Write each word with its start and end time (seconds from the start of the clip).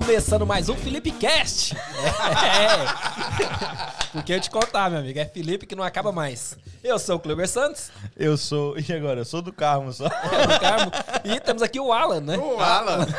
Começando 0.00 0.46
mais 0.46 0.68
um 0.68 0.76
Felipe 0.76 1.10
Cast. 1.12 1.74
É. 2.04 3.17
Porque 4.12 4.32
eu 4.32 4.40
te 4.40 4.50
contar, 4.50 4.90
meu 4.90 5.00
amigo, 5.00 5.18
é 5.18 5.24
Felipe 5.24 5.66
que 5.66 5.74
não 5.76 5.84
acaba 5.84 6.10
mais. 6.12 6.56
Eu 6.82 6.98
sou 6.98 7.16
o 7.16 7.20
Kleber 7.20 7.48
Santos. 7.48 7.90
Eu 8.16 8.36
sou. 8.36 8.76
E 8.78 8.92
agora? 8.92 9.20
Eu 9.20 9.24
sou 9.24 9.42
do 9.42 9.52
Carmo 9.52 9.92
só. 9.92 10.06
É 10.06 10.46
do 10.46 10.60
Carmo. 10.60 10.92
E 11.24 11.40
temos 11.40 11.62
aqui 11.62 11.78
o 11.78 11.92
Alan, 11.92 12.20
né? 12.20 12.36
O 12.38 12.58
Alan. 12.60 13.06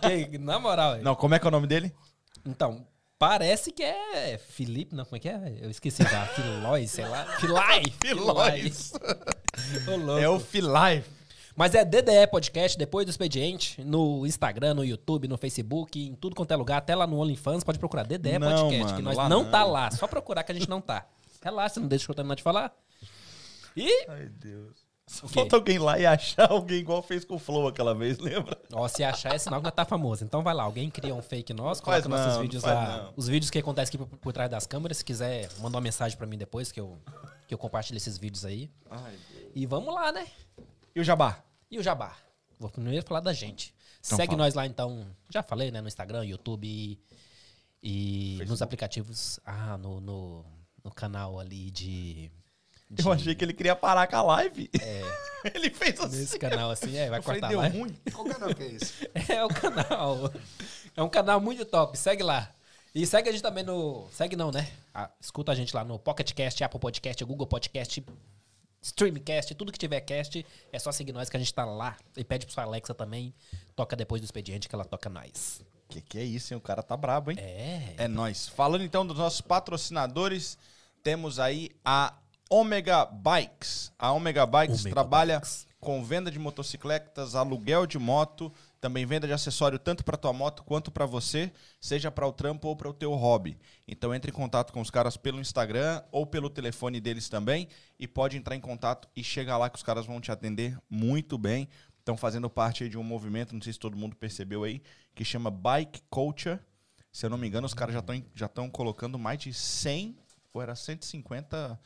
Que, 0.00 0.38
na 0.38 0.60
moral. 0.60 0.98
Não, 0.98 1.16
como 1.16 1.34
é 1.34 1.38
que 1.40 1.44
é 1.44 1.48
o 1.48 1.50
nome 1.50 1.66
dele? 1.66 1.92
Então, 2.46 2.86
parece 3.18 3.72
que 3.72 3.82
é 3.82 4.38
Felipe, 4.38 4.94
não, 4.94 5.04
como 5.04 5.16
é 5.16 5.18
que 5.18 5.28
é? 5.28 5.58
Eu 5.60 5.68
esqueci 5.68 6.04
já. 6.04 6.26
Filóis, 6.26 6.92
sei 6.92 7.04
lá. 7.04 7.24
Filai. 7.40 7.82
Filóis. 8.00 8.92
Ô, 9.88 9.96
louco. 9.96 10.22
É 10.22 10.28
o 10.28 10.38
Filai. 10.38 11.02
Mas 11.56 11.74
é 11.74 11.84
DDE 11.84 12.26
Podcast, 12.30 12.76
depois 12.76 13.06
do 13.06 13.10
expediente, 13.10 13.82
no 13.84 14.26
Instagram, 14.26 14.74
no 14.74 14.84
YouTube, 14.84 15.28
no 15.28 15.36
Facebook, 15.38 16.00
em 16.04 16.14
tudo 16.14 16.34
quanto 16.34 16.50
é 16.52 16.56
lugar, 16.56 16.78
até 16.78 16.96
lá 16.96 17.06
no 17.06 17.16
OnlyFans, 17.18 17.62
pode 17.62 17.78
procurar 17.78 18.02
DDE 18.04 18.38
Não, 18.38 18.50
Podcast, 18.50 18.84
mano, 18.84 18.96
que 18.96 19.02
nós 19.02 19.16
lá 19.16 19.28
não, 19.28 19.44
não. 19.44 19.50
tá 19.50 19.64
lá. 19.64 19.90
Só 19.92 20.08
procurar 20.08 20.42
que 20.42 20.50
a 20.50 20.54
gente 20.54 20.68
não 20.68 20.80
tá. 20.80 21.06
Relaxa, 21.42 21.78
não 21.78 21.86
deixa 21.86 22.10
eu 22.10 22.14
terminar 22.14 22.34
de 22.34 22.42
falar. 22.42 22.74
E, 23.76 24.06
Ai, 24.08 24.26
Deus. 24.28 24.84
Só 25.06 25.28
falta 25.28 25.54
alguém 25.56 25.78
lá 25.78 25.98
e 25.98 26.06
achar 26.06 26.50
alguém 26.50 26.78
igual 26.78 27.02
fez 27.02 27.26
com 27.26 27.34
o 27.34 27.38
Flow 27.38 27.68
aquela 27.68 27.94
vez, 27.94 28.18
lembra? 28.18 28.58
ó, 28.72 28.88
se 28.88 29.04
achar 29.04 29.34
é 29.34 29.38
sinal 29.38 29.60
que 29.60 29.64
nós 29.66 29.74
tá 29.74 29.84
famoso. 29.84 30.24
Então 30.24 30.42
vai 30.42 30.54
lá, 30.54 30.62
alguém 30.62 30.88
cria 30.90 31.14
um 31.14 31.20
fake 31.20 31.52
nosso, 31.52 31.82
coloca 31.82 32.08
nossos 32.08 32.34
não, 32.34 32.40
vídeos 32.42 32.62
não 32.62 32.70
faz 32.74 32.88
lá. 32.88 33.02
não. 33.04 33.12
Os 33.14 33.28
vídeos 33.28 33.50
que 33.50 33.58
acontecem 33.58 33.90
aqui 33.90 33.98
por, 33.98 34.18
por 34.18 34.32
trás 34.32 34.50
das 34.50 34.66
câmeras. 34.66 34.96
Se 34.96 35.04
quiser, 35.04 35.50
manda 35.60 35.76
uma 35.76 35.80
mensagem 35.82 36.16
pra 36.16 36.26
mim 36.26 36.38
depois 36.38 36.72
que 36.72 36.80
eu, 36.80 36.96
que 37.46 37.52
eu 37.52 37.58
compartilho 37.58 37.98
esses 37.98 38.16
vídeos 38.16 38.46
aí. 38.46 38.70
Ai, 38.90 39.14
E 39.54 39.66
vamos 39.66 39.94
lá, 39.94 40.10
né? 40.10 40.26
E 40.96 41.00
o 41.00 41.04
Jabá? 41.04 41.42
E 41.74 41.78
o 41.78 41.82
Jabá? 41.82 42.16
Vou 42.58 42.70
primeiro 42.70 43.04
falar 43.04 43.20
da 43.20 43.32
gente. 43.32 43.74
Então 44.06 44.16
Segue 44.16 44.32
fala. 44.32 44.44
nós 44.44 44.54
lá 44.54 44.64
então. 44.64 45.04
Já 45.28 45.42
falei, 45.42 45.70
né? 45.72 45.80
No 45.80 45.88
Instagram, 45.88 46.24
YouTube 46.24 46.66
e, 46.68 47.00
e 47.82 48.26
Facebook. 48.38 48.50
nos 48.50 48.62
aplicativos. 48.62 49.40
Ah, 49.44 49.76
no, 49.78 50.00
no, 50.00 50.44
no 50.84 50.90
canal 50.92 51.40
ali 51.40 51.70
de. 51.72 52.30
de- 52.88 53.04
Eu 53.04 53.10
achei 53.12 53.34
que 53.34 53.44
ele 53.44 53.52
queria 53.52 53.74
parar 53.74 54.06
com 54.06 54.14
a 54.16 54.22
live. 54.22 54.70
ele 55.52 55.70
fez 55.70 55.98
assim. 56.00 56.16
Nesse 56.16 56.38
canal 56.38 56.70
assim, 56.70 56.96
é, 56.96 57.10
vai 57.10 57.18
Eu 57.18 57.22
falei, 57.24 57.40
cortar 57.40 57.48
deu 57.48 57.60
lá. 57.60 57.68
ruim. 57.68 57.92
Qual 58.12 58.24
canal 58.26 58.54
que 58.54 58.62
é 58.62 58.66
esse? 58.72 59.10
É 59.32 59.44
o 59.44 59.48
canal. 59.48 60.32
É 60.96 61.02
um 61.02 61.08
canal 61.08 61.40
muito 61.40 61.64
top. 61.64 61.98
Segue 61.98 62.22
lá. 62.22 62.50
E 62.94 63.04
segue 63.04 63.28
a 63.28 63.32
gente 63.32 63.42
também 63.42 63.64
no. 63.64 64.06
Segue 64.12 64.36
não, 64.36 64.52
né? 64.52 64.70
Ah, 64.94 65.10
escuta 65.20 65.50
a 65.50 65.54
gente 65.56 65.74
lá 65.74 65.82
no 65.84 65.98
Pocket 65.98 66.32
Cast, 66.32 66.62
Apple 66.62 66.78
Podcast, 66.78 67.24
Google 67.24 67.48
Podcast, 67.48 68.04
Streamcast, 68.84 69.54
tudo 69.54 69.72
que 69.72 69.78
tiver 69.78 70.00
cast, 70.02 70.44
é 70.70 70.78
só 70.78 70.92
seguir 70.92 71.12
nós 71.12 71.30
que 71.30 71.36
a 71.36 71.40
gente 71.40 71.54
tá 71.54 71.64
lá. 71.64 71.96
E 72.14 72.22
pede 72.22 72.44
pro 72.44 72.54
sua 72.54 72.64
Alexa 72.64 72.92
também. 72.94 73.34
Toca 73.74 73.96
depois 73.96 74.20
do 74.20 74.26
expediente 74.26 74.68
que 74.68 74.74
ela 74.74 74.84
toca 74.84 75.08
nós. 75.08 75.62
Que 75.88 76.02
que 76.02 76.18
é 76.18 76.22
isso, 76.24 76.52
hein? 76.52 76.58
O 76.58 76.60
cara 76.60 76.82
tá 76.82 76.94
brabo, 76.96 77.30
hein? 77.30 77.38
É. 77.40 77.94
É 77.96 78.08
nóis. 78.08 78.46
Falando 78.48 78.84
então 78.84 79.06
dos 79.06 79.16
nossos 79.16 79.40
patrocinadores, 79.40 80.58
temos 81.02 81.38
aí 81.38 81.70
a 81.82 82.12
Omega 82.50 83.06
Bikes. 83.06 83.90
A 83.98 84.12
Omega 84.12 84.44
Bikes 84.44 84.80
Omega 84.80 84.94
trabalha 84.94 85.38
Bikes. 85.40 85.66
com 85.80 86.04
venda 86.04 86.30
de 86.30 86.38
motocicletas, 86.38 87.34
aluguel 87.34 87.86
de 87.86 87.98
moto, 87.98 88.52
também 88.84 89.06
venda 89.06 89.26
de 89.26 89.32
acessório 89.32 89.78
tanto 89.78 90.04
para 90.04 90.14
tua 90.14 90.30
moto 90.30 90.62
quanto 90.62 90.90
para 90.90 91.06
você, 91.06 91.50
seja 91.80 92.10
para 92.10 92.26
o 92.26 92.32
trampo 92.34 92.68
ou 92.68 92.76
para 92.76 92.86
o 92.86 92.92
teu 92.92 93.14
hobby. 93.14 93.56
Então 93.88 94.14
entre 94.14 94.30
em 94.30 94.34
contato 94.34 94.74
com 94.74 94.80
os 94.82 94.90
caras 94.90 95.16
pelo 95.16 95.40
Instagram 95.40 96.02
ou 96.12 96.26
pelo 96.26 96.50
telefone 96.50 97.00
deles 97.00 97.30
também 97.30 97.66
e 97.98 98.06
pode 98.06 98.36
entrar 98.36 98.54
em 98.54 98.60
contato 98.60 99.08
e 99.16 99.24
chega 99.24 99.56
lá 99.56 99.70
que 99.70 99.78
os 99.78 99.82
caras 99.82 100.04
vão 100.04 100.20
te 100.20 100.30
atender 100.30 100.78
muito 100.90 101.38
bem. 101.38 101.66
Estão 101.98 102.14
fazendo 102.14 102.50
parte 102.50 102.86
de 102.86 102.98
um 102.98 103.02
movimento, 103.02 103.54
não 103.54 103.62
sei 103.62 103.72
se 103.72 103.78
todo 103.78 103.96
mundo 103.96 104.14
percebeu 104.16 104.64
aí, 104.64 104.82
que 105.14 105.24
chama 105.24 105.50
Bike 105.50 106.02
Culture. 106.10 106.58
Se 107.10 107.24
eu 107.24 107.30
não 107.30 107.38
me 107.38 107.48
engano, 107.48 107.66
os 107.66 107.72
caras 107.72 107.94
já 107.94 108.00
estão 108.00 108.22
já 108.34 108.46
estão 108.46 108.68
colocando 108.68 109.18
mais 109.18 109.38
de 109.38 109.54
100 109.54 110.14
ou 110.52 110.60
era 110.60 110.76
150 110.76 111.80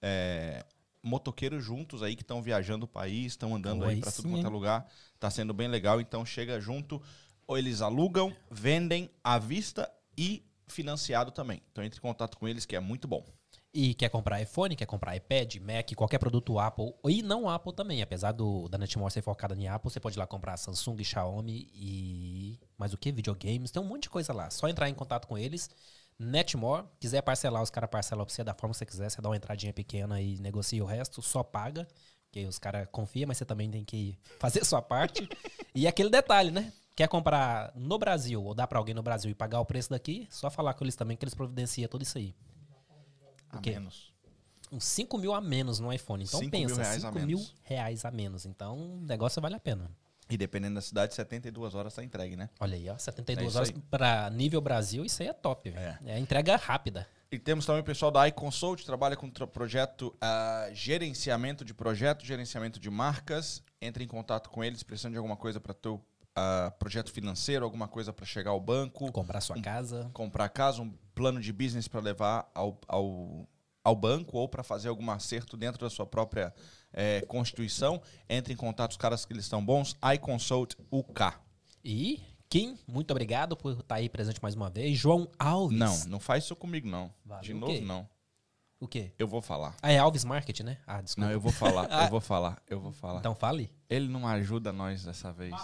é, 0.00 0.64
motoqueiros 1.02 1.62
juntos 1.62 2.02
aí 2.02 2.16
que 2.16 2.22
estão 2.22 2.42
viajando 2.42 2.84
o 2.84 2.88
país, 2.88 3.32
estão 3.32 3.54
andando 3.54 3.80
Pô, 3.80 3.84
aí 3.84 3.96
aí 3.96 4.00
para 4.00 4.12
tudo 4.12 4.30
quanto 4.30 4.46
é 4.46 4.50
lugar. 4.50 4.86
Tá 5.18 5.30
sendo 5.30 5.52
bem 5.52 5.68
legal, 5.68 6.00
então 6.00 6.24
chega 6.24 6.60
junto. 6.60 7.02
Ou 7.46 7.56
eles 7.56 7.80
alugam, 7.80 8.34
vendem 8.50 9.10
à 9.24 9.38
vista 9.38 9.90
e 10.16 10.44
financiado 10.68 11.30
também. 11.30 11.62
Então 11.72 11.82
entre 11.82 11.98
em 11.98 12.02
contato 12.02 12.36
com 12.36 12.46
eles 12.46 12.66
que 12.66 12.76
é 12.76 12.80
muito 12.80 13.08
bom. 13.08 13.24
E 13.72 13.94
quer 13.94 14.08
comprar 14.08 14.40
iPhone, 14.40 14.74
quer 14.74 14.86
comprar 14.86 15.14
iPad, 15.14 15.56
Mac, 15.56 15.94
qualquer 15.94 16.18
produto 16.18 16.58
Apple, 16.58 16.94
e 17.04 17.22
não 17.22 17.48
Apple 17.48 17.72
também. 17.72 18.00
Apesar 18.00 18.32
do, 18.32 18.68
da 18.68 18.78
Netmore 18.78 19.12
ser 19.12 19.22
focada 19.22 19.54
em 19.54 19.68
Apple, 19.68 19.90
você 19.90 20.00
pode 20.00 20.16
ir 20.16 20.18
lá 20.18 20.26
comprar 20.26 20.56
Samsung, 20.56 21.04
Xiaomi 21.04 21.70
e. 21.74 22.58
Mais 22.78 22.94
o 22.94 22.98
que? 22.98 23.12
Videogames. 23.12 23.70
Tem 23.70 23.82
um 23.82 23.86
monte 23.86 24.04
de 24.04 24.10
coisa 24.10 24.32
lá. 24.32 24.50
Só 24.50 24.68
entrar 24.68 24.88
em 24.88 24.94
contato 24.94 25.28
com 25.28 25.36
eles. 25.36 25.70
Netmore, 26.18 26.86
quiser 26.98 27.22
parcelar, 27.22 27.62
os 27.62 27.70
caras 27.70 27.90
parcelam 27.90 28.24
pra 28.24 28.34
você 28.34 28.42
da 28.42 28.54
forma 28.54 28.72
que 28.72 28.78
você 28.78 28.86
quiser. 28.86 29.10
Você 29.10 29.20
dá 29.20 29.28
uma 29.28 29.36
entradinha 29.36 29.72
pequena 29.72 30.20
e 30.20 30.38
negocia 30.38 30.82
o 30.82 30.86
resto, 30.86 31.20
só 31.22 31.42
paga. 31.42 31.86
Que 32.30 32.44
os 32.44 32.58
caras 32.58 32.86
confiam, 32.92 33.26
mas 33.28 33.38
você 33.38 33.44
também 33.44 33.70
tem 33.70 33.84
que 33.84 34.18
fazer 34.38 34.60
a 34.60 34.64
sua 34.66 34.82
parte. 34.82 35.28
e 35.74 35.86
aquele 35.86 36.10
detalhe, 36.10 36.50
né? 36.50 36.72
Quer 36.94 37.08
comprar 37.08 37.72
no 37.76 37.96
Brasil 37.98 38.42
ou 38.42 38.54
dar 38.54 38.66
pra 38.66 38.78
alguém 38.78 38.94
no 38.94 39.02
Brasil 39.02 39.30
e 39.30 39.34
pagar 39.34 39.60
o 39.60 39.64
preço 39.64 39.90
daqui, 39.90 40.26
só 40.30 40.50
falar 40.50 40.74
com 40.74 40.84
eles 40.84 40.96
também 40.96 41.16
que 41.16 41.24
eles 41.24 41.34
providenciam 41.34 41.88
tudo 41.88 42.02
isso 42.02 42.18
aí. 42.18 42.34
A 43.50 43.60
menos. 43.60 44.12
Uns 44.70 44.84
5 44.84 45.16
mil 45.16 45.32
a 45.32 45.40
menos 45.40 45.78
no 45.80 45.90
iPhone. 45.92 46.24
Então 46.24 46.40
Cinco 46.40 46.56
mil 46.56 46.68
pensa, 46.68 46.82
reais 46.82 47.04
a 47.04 47.08
5 47.12 47.18
mil 47.26 47.38
menos. 47.38 47.54
reais 47.62 48.04
a 48.04 48.10
menos. 48.10 48.44
Então 48.46 48.76
o 48.78 49.00
negócio 49.06 49.40
vale 49.40 49.54
a 49.54 49.60
pena. 49.60 49.90
E 50.28 50.36
dependendo 50.36 50.74
da 50.74 50.82
cidade, 50.82 51.14
72 51.14 51.74
horas 51.74 51.94
tá 51.94 52.04
entregue, 52.04 52.36
né? 52.36 52.50
Olha 52.60 52.74
aí, 52.76 52.90
ó. 52.90 52.98
72 52.98 53.54
É 53.54 53.58
horas 53.58 53.70
pra 53.90 54.28
nível 54.28 54.60
Brasil, 54.60 55.02
isso 55.06 55.22
aí 55.22 55.28
é 55.28 55.32
top, 55.32 55.70
velho. 55.70 55.98
É. 56.04 56.18
entrega 56.18 56.54
rápida. 56.56 57.08
E 57.30 57.38
temos 57.38 57.66
também 57.66 57.82
o 57.82 57.84
pessoal 57.84 58.10
da 58.10 58.26
iConsult, 58.28 58.84
trabalha 58.86 59.14
com 59.14 59.28
tra- 59.28 59.46
projeto 59.46 60.16
ah, 60.20 60.68
gerenciamento 60.72 61.62
de 61.64 61.74
projeto, 61.74 62.24
gerenciamento 62.24 62.80
de 62.80 62.88
marcas. 62.88 63.62
Entre 63.82 64.02
em 64.02 64.08
contato 64.08 64.48
com 64.50 64.64
eles, 64.64 64.82
precisando 64.82 65.12
de 65.12 65.18
alguma 65.18 65.36
coisa 65.36 65.60
para 65.60 65.74
teu 65.74 66.02
ah, 66.34 66.72
projeto 66.78 67.12
financeiro, 67.12 67.64
alguma 67.66 67.86
coisa 67.86 68.12
para 68.14 68.24
chegar 68.24 68.50
ao 68.52 68.60
banco, 68.60 69.12
Comprar 69.12 69.40
sua 69.42 69.60
casa. 69.60 70.10
comprar 70.14 70.48
casa, 70.48 70.80
um 70.80 70.90
plano 71.14 71.38
de 71.40 71.52
business 71.52 71.86
para 71.86 72.00
levar 72.00 72.50
ao, 72.54 72.80
ao, 72.88 73.46
ao 73.84 73.94
banco 73.94 74.38
ou 74.38 74.48
para 74.48 74.62
fazer 74.62 74.88
algum 74.88 75.10
acerto 75.10 75.54
dentro 75.54 75.80
da 75.82 75.90
sua 75.90 76.06
própria 76.06 76.54
eh, 76.94 77.20
constituição. 77.28 78.00
Entre 78.26 78.54
em 78.54 78.56
contato, 78.56 78.92
os 78.92 78.96
caras 78.96 79.26
que 79.26 79.34
eles 79.34 79.44
estão 79.44 79.62
bons. 79.62 79.94
iConsult 80.14 80.76
UK. 80.90 81.24
E 81.84 82.22
Kim, 82.48 82.78
muito 82.86 83.10
obrigado 83.10 83.56
por 83.56 83.72
estar 83.78 83.96
aí 83.96 84.08
presente 84.08 84.40
mais 84.42 84.54
uma 84.54 84.70
vez. 84.70 84.96
João 84.96 85.28
Alves. 85.38 85.78
Não, 85.78 85.98
não 86.06 86.20
faz 86.20 86.44
isso 86.44 86.56
comigo, 86.56 86.88
não. 86.88 87.10
Valeu 87.24 87.42
de 87.42 87.52
novo, 87.54 87.80
não. 87.82 88.08
O 88.80 88.86
quê? 88.86 89.12
Eu 89.18 89.26
vou 89.26 89.42
falar. 89.42 89.74
Ah, 89.82 89.90
é 89.90 89.98
Alves 89.98 90.24
Market, 90.24 90.60
né? 90.60 90.78
Ah, 90.86 91.00
desculpa. 91.02 91.26
Não, 91.26 91.32
eu 91.32 91.40
vou 91.40 91.52
falar, 91.52 91.88
eu 92.04 92.08
vou 92.10 92.20
falar, 92.20 92.62
eu 92.68 92.80
vou 92.80 92.92
falar. 92.92 93.18
Então 93.18 93.34
fale. 93.34 93.70
Ele 93.90 94.08
não 94.08 94.26
ajuda 94.26 94.72
nós 94.72 95.04
dessa 95.04 95.32
vez. 95.32 95.54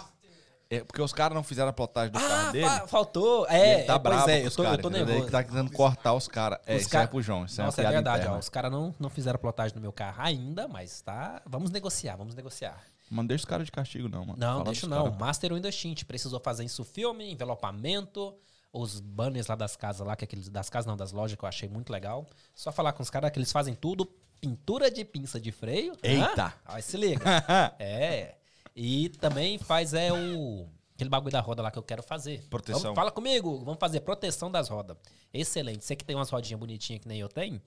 É, 0.69 0.83
porque 0.83 0.99
os 1.01 1.13
caras 1.13 1.35
não 1.35 1.43
fizeram 1.43 1.69
a 1.69 1.73
plotagem 1.73 2.11
do 2.11 2.17
Ah, 2.17 2.21
carro 2.27 2.51
dele. 2.51 2.65
fa- 2.67 2.87
faltou. 2.87 3.47
É, 3.47 3.75
ele 3.75 3.83
tá 3.83 3.93
é, 3.93 3.99
bravo 3.99 4.29
é, 4.29 4.45
eu 4.45 4.51
tô, 4.51 4.63
caras, 4.63 4.77
eu 4.77 4.81
tô 4.81 4.89
nervoso. 4.89 5.17
Ele 5.19 5.31
tá 5.31 5.43
tentando 5.43 5.71
cortar 5.71 6.13
os 6.13 6.27
caras. 6.27 6.59
É, 6.65 6.75
Os 6.75 6.81
isso 6.81 6.89
cara- 6.89 7.03
é 7.03 7.07
pro 7.07 7.21
João. 7.21 7.45
Isso 7.45 7.61
é 7.61 7.65
Nossa, 7.65 7.81
é 7.81 7.83
piada 7.83 7.95
verdade, 7.95 8.27
ó. 8.27 8.37
Os 8.39 8.49
caras 8.49 8.71
não, 8.71 8.93
não 8.99 9.09
fizeram 9.09 9.39
plotagem 9.39 9.75
no 9.75 9.81
meu 9.81 9.93
carro 9.93 10.21
ainda, 10.21 10.67
mas 10.67 11.01
tá. 11.01 11.41
Vamos 11.45 11.69
negociar, 11.71 12.15
vamos 12.15 12.33
negociar. 12.35 12.83
Não 13.09 13.25
deixa 13.25 13.43
os 13.43 13.45
caras 13.45 13.65
de 13.65 13.71
castigo, 13.71 14.09
não, 14.09 14.25
mano. 14.25 14.39
Não, 14.39 14.53
Fala 14.59 14.63
deixa 14.65 14.87
não. 14.87 15.03
caras. 15.03 15.17
Master 15.19 15.53
Windows 15.53 15.75
Tint 15.75 16.03
precisou 16.05 16.39
fazer 16.39 16.63
isso 16.65 16.83
filme, 16.83 17.31
envelopamento, 17.31 18.35
os 18.73 18.99
banners 18.99 19.47
lá 19.47 19.55
das 19.55 19.75
casas 19.75 20.05
lá, 20.05 20.15
que 20.15 20.23
é 20.23 20.25
aqueles 20.25 20.49
das 20.49 20.69
casas 20.69 20.85
não, 20.87 20.97
das 20.97 21.11
lojas 21.11 21.37
que 21.37 21.43
eu 21.45 21.49
achei 21.49 21.69
muito 21.69 21.91
legal. 21.91 22.27
Só 22.53 22.71
falar 22.71 22.93
com 22.93 23.03
os 23.03 23.09
caras 23.09 23.31
que 23.31 23.37
eles 23.39 23.51
fazem 23.51 23.75
tudo, 23.75 24.05
pintura 24.41 24.89
de 24.91 25.05
pinça 25.05 25.39
de 25.39 25.51
freio. 25.51 25.95
Eita! 26.03 26.53
Aí 26.65 26.81
se 26.81 26.97
liga. 26.97 27.23
é. 27.79 28.35
E 28.75 29.09
também 29.09 29.57
faz 29.57 29.93
é 29.93 30.11
o 30.11 30.67
aquele 30.93 31.09
bagulho 31.09 31.31
da 31.31 31.41
roda 31.41 31.61
lá 31.61 31.69
que 31.71 31.77
eu 31.77 31.83
quero 31.83 32.01
fazer. 32.01 32.41
Proteção. 32.49 32.81
Vamos- 32.81 32.95
fala 32.95 33.11
comigo, 33.11 33.59
vamos 33.63 33.79
fazer 33.79 33.99
proteção 34.01 34.49
das 34.49 34.67
rodas. 34.69 34.97
Excelente. 35.33 35.83
Você 35.83 35.95
que 35.95 36.03
tem 36.05 36.15
umas 36.15 36.29
rodinhas 36.29 36.59
bonitinhas 36.59 37.01
que 37.01 37.07
nem 37.07 37.19
eu 37.19 37.29
tenho, 37.29 37.61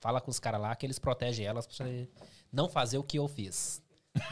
fala 0.00 0.20
com 0.20 0.30
os 0.30 0.38
caras 0.38 0.60
lá 0.60 0.74
que 0.76 0.84
eles 0.86 0.98
protegem 0.98 1.46
elas 1.46 1.66
pra 1.66 1.74
você 1.76 2.08
não 2.52 2.68
fazer 2.68 2.98
o 2.98 3.02
que 3.02 3.18
eu 3.18 3.26
fiz. 3.28 3.82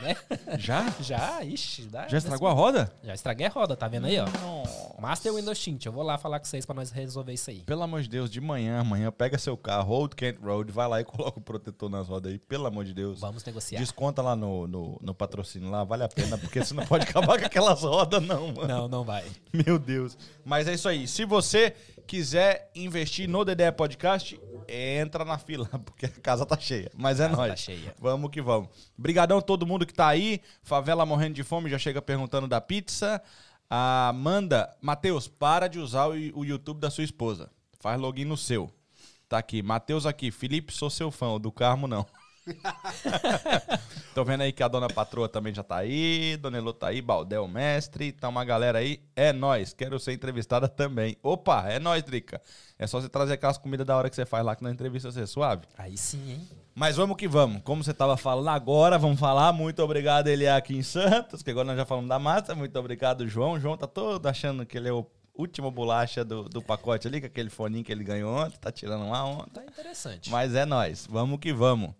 Né? 0.00 0.16
Já? 0.58 0.94
Já, 1.00 1.44
ixi. 1.44 1.82
Dá, 1.82 2.06
Já 2.06 2.18
estragou 2.18 2.48
a 2.48 2.52
roda? 2.52 2.92
Já 3.02 3.14
estraguei 3.14 3.46
a 3.46 3.50
roda, 3.50 3.76
tá 3.76 3.88
vendo 3.88 4.06
aí, 4.06 4.16
ó? 4.18 4.26
Master 5.00 5.34
Windows 5.34 5.58
Tint. 5.58 5.84
Eu 5.84 5.92
vou 5.92 6.04
lá 6.04 6.16
falar 6.16 6.38
com 6.38 6.44
vocês 6.44 6.64
pra 6.64 6.74
nós 6.74 6.90
resolver 6.92 7.32
isso 7.32 7.50
aí. 7.50 7.60
Pelo 7.60 7.82
amor 7.82 8.02
de 8.02 8.08
Deus, 8.08 8.30
de 8.30 8.40
manhã, 8.40 8.78
amanhã, 8.78 9.10
pega 9.10 9.36
seu 9.38 9.56
carro, 9.56 9.92
Old 9.92 10.14
Kent 10.14 10.38
Road, 10.40 10.70
vai 10.70 10.86
lá 10.86 11.00
e 11.00 11.04
coloca 11.04 11.38
o 11.38 11.42
protetor 11.42 11.90
nas 11.90 12.06
rodas 12.06 12.30
aí, 12.32 12.38
pelo 12.38 12.66
amor 12.66 12.84
de 12.84 12.94
Deus. 12.94 13.20
Vamos 13.20 13.44
negociar. 13.44 13.80
Desconta 13.80 14.22
lá 14.22 14.36
no, 14.36 14.68
no, 14.68 15.00
no 15.02 15.14
patrocínio 15.14 15.68
lá, 15.68 15.82
vale 15.82 16.04
a 16.04 16.08
pena, 16.08 16.38
porque 16.38 16.64
você 16.64 16.74
não 16.74 16.86
pode 16.86 17.04
acabar 17.08 17.38
com 17.40 17.46
aquelas 17.46 17.82
rodas, 17.82 18.22
não, 18.22 18.52
mano. 18.52 18.68
Não, 18.68 18.88
não 18.88 19.04
vai. 19.04 19.24
Meu 19.52 19.78
Deus. 19.80 20.16
Mas 20.44 20.68
é 20.68 20.74
isso 20.74 20.88
aí. 20.88 21.08
Se 21.08 21.24
você 21.24 21.74
quiser 22.06 22.70
investir 22.74 23.28
no 23.28 23.44
DDE 23.44 23.72
Podcast, 23.72 24.40
entra 24.68 25.24
na 25.24 25.38
fila, 25.38 25.66
porque 25.84 26.06
a 26.06 26.08
casa 26.08 26.44
tá 26.46 26.58
cheia. 26.58 26.90
Mas 26.96 27.20
é 27.20 27.24
Casa 27.24 27.36
nóis. 27.36 27.50
tá 27.50 27.56
cheia. 27.56 27.94
Vamos 27.98 28.30
que 28.30 28.40
vamos. 28.42 28.68
Brigadão 28.96 29.38
a 29.38 29.42
todo 29.42 29.66
mundo 29.66 29.86
que 29.86 29.94
tá 29.94 30.08
aí. 30.08 30.40
Favela 30.62 31.06
morrendo 31.06 31.34
de 31.34 31.42
fome, 31.42 31.70
já 31.70 31.78
chega 31.78 32.00
perguntando 32.02 32.46
da 32.46 32.60
pizza. 32.60 33.22
A 33.68 34.08
Amanda, 34.08 34.74
Matheus, 34.80 35.26
para 35.28 35.66
de 35.66 35.78
usar 35.78 36.08
o, 36.08 36.12
o 36.38 36.44
YouTube 36.44 36.78
da 36.78 36.90
sua 36.90 37.04
esposa. 37.04 37.50
Faz 37.80 37.98
login 38.00 38.24
no 38.26 38.36
seu. 38.36 38.70
Tá 39.28 39.38
aqui. 39.38 39.62
Matheus 39.62 40.04
aqui. 40.04 40.30
Felipe, 40.30 40.72
sou 40.72 40.90
seu 40.90 41.10
fã. 41.10 41.28
O 41.30 41.38
do 41.38 41.50
Carmo, 41.50 41.86
não. 41.88 42.06
Tô 44.14 44.24
vendo 44.24 44.42
aí 44.42 44.52
que 44.52 44.62
a 44.62 44.68
dona 44.68 44.88
patroa 44.88 45.28
também 45.28 45.54
já 45.54 45.62
tá 45.62 45.76
aí, 45.76 46.36
Dona 46.36 46.58
Elô 46.58 46.72
tá 46.72 46.88
aí, 46.88 47.00
Baldel 47.00 47.46
Mestre, 47.48 48.12
tá 48.12 48.28
uma 48.28 48.44
galera 48.44 48.78
aí. 48.78 49.00
É 49.16 49.32
nóis, 49.32 49.72
quero 49.72 49.98
ser 49.98 50.12
entrevistada 50.12 50.68
também. 50.68 51.16
Opa, 51.22 51.68
é 51.68 51.78
nóis, 51.78 52.02
Drica. 52.02 52.42
É 52.78 52.86
só 52.86 53.00
você 53.00 53.08
trazer 53.08 53.34
aquelas 53.34 53.58
comidas 53.58 53.86
da 53.86 53.96
hora 53.96 54.10
que 54.10 54.16
você 54.16 54.26
faz 54.26 54.44
lá 54.44 54.56
que 54.56 54.62
na 54.62 54.70
entrevista 54.70 55.10
você 55.10 55.22
é 55.22 55.26
suave. 55.26 55.66
Aí 55.78 55.96
sim, 55.96 56.32
hein? 56.32 56.48
Mas 56.74 56.96
vamos 56.96 57.16
que 57.16 57.28
vamos. 57.28 57.62
Como 57.62 57.84
você 57.84 57.92
tava 57.92 58.16
falando 58.16 58.48
agora, 58.48 58.98
vamos 58.98 59.20
falar. 59.20 59.52
Muito 59.52 59.82
obrigado, 59.82 60.28
ele 60.28 60.44
é 60.44 60.52
aqui 60.52 60.76
em 60.76 60.82
Santos, 60.82 61.42
que 61.42 61.50
agora 61.50 61.66
nós 61.66 61.76
já 61.76 61.84
falamos 61.84 62.08
da 62.08 62.18
massa. 62.18 62.54
Muito 62.54 62.78
obrigado, 62.78 63.28
João. 63.28 63.52
O 63.52 63.60
João 63.60 63.76
tá 63.76 63.86
todo 63.86 64.26
achando 64.26 64.64
que 64.64 64.76
ele 64.78 64.88
é 64.88 64.92
o 64.92 65.06
último 65.34 65.70
bolacha 65.70 66.24
do, 66.24 66.48
do 66.48 66.62
pacote 66.62 67.06
ali, 67.06 67.20
com 67.20 67.26
aquele 67.26 67.50
foninho 67.50 67.84
que 67.84 67.92
ele 67.92 68.04
ganhou 68.04 68.34
ontem, 68.34 68.58
tá 68.58 68.70
tirando 68.70 69.08
lá 69.08 69.24
ontem. 69.24 69.52
Tá 69.52 69.64
interessante. 69.64 70.30
Mas 70.30 70.54
é 70.54 70.64
nóis. 70.64 71.06
Vamos 71.08 71.38
que 71.38 71.52
vamos. 71.52 71.94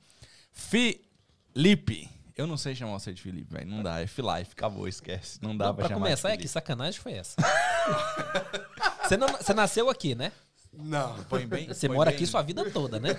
Felipe. 0.52 2.08
Eu 2.36 2.46
não 2.46 2.56
sei 2.56 2.74
chamar 2.74 2.92
você 2.98 3.12
de 3.12 3.20
Felipe, 3.22 3.52
velho. 3.52 3.68
Não 3.68 3.82
dá. 3.82 4.00
É 4.00 4.04
F-Life. 4.04 4.52
Acabou, 4.52 4.88
esquece. 4.88 5.38
Não 5.42 5.56
dá 5.56 5.66
Não, 5.66 5.74
pra, 5.74 5.84
pra 5.84 5.94
chamar 5.94 6.06
começar, 6.06 6.30
é 6.30 6.36
que 6.36 6.48
sacanagem 6.48 7.00
foi 7.00 7.12
essa? 7.12 7.36
você, 9.04 9.16
não- 9.16 9.28
você 9.28 9.52
nasceu 9.54 9.90
aqui, 9.90 10.14
né? 10.14 10.32
Não. 10.72 11.22
Põe 11.24 11.46
bem. 11.46 11.68
Você 11.68 11.86
põe 11.86 11.96
mora 11.96 12.10
bem- 12.10 12.16
aqui 12.16 12.26
sua 12.26 12.42
vida 12.42 12.68
toda, 12.70 12.98
né? 12.98 13.10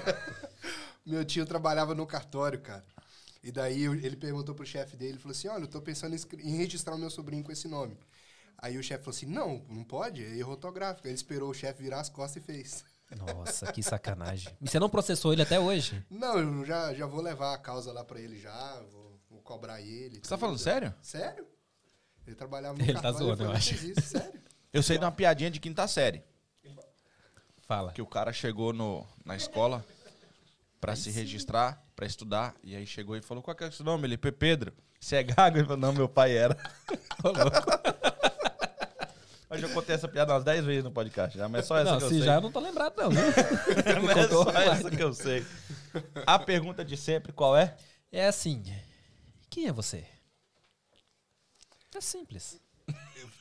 Meu 1.06 1.24
tio 1.26 1.46
trabalhava 1.46 1.94
no 1.94 2.08
cartório, 2.08 2.60
cara. 2.60 2.84
E 3.44 3.52
daí 3.52 3.84
ele 3.84 4.16
perguntou 4.16 4.56
pro 4.56 4.66
chefe 4.66 4.96
dele, 4.96 5.18
falou 5.20 5.32
assim, 5.34 5.50
olha, 5.50 5.64
eu 5.64 5.68
tô 5.68 5.82
pensando 5.82 6.16
em, 6.40 6.56
registrar 6.56 6.96
o 6.96 6.98
meu 6.98 7.10
sobrinho 7.10 7.44
com 7.44 7.52
esse 7.52 7.68
nome. 7.68 7.98
Aí 8.58 8.78
o 8.78 8.84
chefe 8.84 9.04
falou 9.04 9.16
assim, 9.16 9.26
não, 9.26 9.66
não 9.70 9.84
pode, 9.84 10.24
é 10.24 10.38
erro 10.38 10.52
ortográfico. 10.52 11.06
Aí 11.06 11.12
ele 11.12 11.18
esperou 11.18 11.50
o 11.50 11.54
chefe 11.54 11.84
virar 11.84 12.00
as 12.00 12.08
costas 12.08 12.42
e 12.42 12.46
fez. 12.46 12.86
Nossa, 13.16 13.72
que 13.72 13.82
sacanagem. 13.84 14.56
E 14.62 14.68
você 14.68 14.80
não 14.80 14.90
processou 14.90 15.34
ele 15.34 15.42
até 15.42 15.60
hoje? 15.60 16.04
Não, 16.10 16.38
eu 16.40 16.66
já, 16.66 16.94
já 16.94 17.06
vou 17.06 17.22
levar 17.22 17.54
a 17.54 17.58
causa 17.58 17.92
lá 17.92 18.04
pra 18.04 18.20
ele 18.20 18.40
já, 18.40 18.82
vou, 18.92 19.20
vou 19.30 19.42
cobrar 19.42 19.82
ele. 19.82 20.16
Você 20.16 20.22
tá 20.22 20.30
tudo. 20.30 20.40
falando 20.40 20.58
sério? 20.60 20.94
Sério? 21.02 21.46
Ele 22.26 22.36
trabalhava 22.36 22.78
no 22.78 22.84
Ele 22.84 22.94
tá 22.94 23.02
cartório. 23.02 23.28
zoando, 23.28 23.44
eu 23.44 23.52
acho. 23.52 23.76
"Fez 23.76 23.98
Isso, 23.98 24.10
sério? 24.10 24.42
Eu 24.72 24.82
sei 24.82 24.98
de 24.98 25.04
uma 25.06 25.12
piadinha 25.12 25.52
de 25.52 25.60
quinta 25.60 25.88
série. 25.88 26.24
Fala. 27.68 27.92
Que 27.94 28.02
o 28.02 28.06
cara 28.08 28.34
chegou 28.34 28.74
no, 28.74 29.06
na 29.26 29.36
escola 29.36 29.86
pra 30.82 30.96
se 30.96 31.10
registrar, 31.12 31.82
pra 31.96 32.06
estudar. 32.06 32.56
E 32.64 32.76
aí 32.76 32.86
chegou 32.86 33.16
e 33.16 33.22
falou: 33.22 33.42
Qual 33.44 33.56
que 33.56 33.64
é 33.64 33.68
o 33.68 33.72
seu 33.72 33.86
nome? 33.86 34.08
Ele, 34.08 34.18
P. 34.18 34.32
Pedro. 34.32 34.74
Você 35.00 35.18
é 35.18 35.24
gago? 35.24 35.58
Ele 35.58 35.64
falou: 35.66 35.78
Não, 35.80 35.94
meu 35.94 36.10
pai 36.10 36.36
era. 36.36 36.58
Ô, 37.24 37.30
louco. 37.30 38.03
Eu 39.54 39.60
já 39.60 39.70
contei 39.70 39.96
essa 39.96 40.08
piada 40.08 40.34
umas 40.34 40.44
10 40.44 40.66
vezes 40.66 40.84
no 40.84 40.92
podcast, 40.92 41.38
já, 41.38 41.48
mas 41.48 41.66
só 41.66 41.78
essa 41.78 41.92
Não, 41.92 41.98
que 41.98 42.04
eu 42.06 42.10
se 42.10 42.16
sei. 42.16 42.24
já 42.26 42.36
eu 42.36 42.42
não 42.42 42.52
tô 42.52 42.60
lembrado, 42.60 42.94
não. 42.98 43.10
Mas 44.04 44.18
é 44.18 44.28
só 44.30 44.50
essa 44.52 44.90
que 44.92 45.02
eu 45.04 45.14
sei. 45.14 45.46
A 46.26 46.40
pergunta 46.40 46.84
de 46.84 46.98
sempre, 46.98 47.32
qual 47.32 47.56
é? 47.56 47.76
É 48.12 48.28
assim. 48.28 48.64
Quem 49.50 49.68
é 49.68 49.72
você? 49.72 50.06
É 51.96 52.02
simples. 52.02 52.60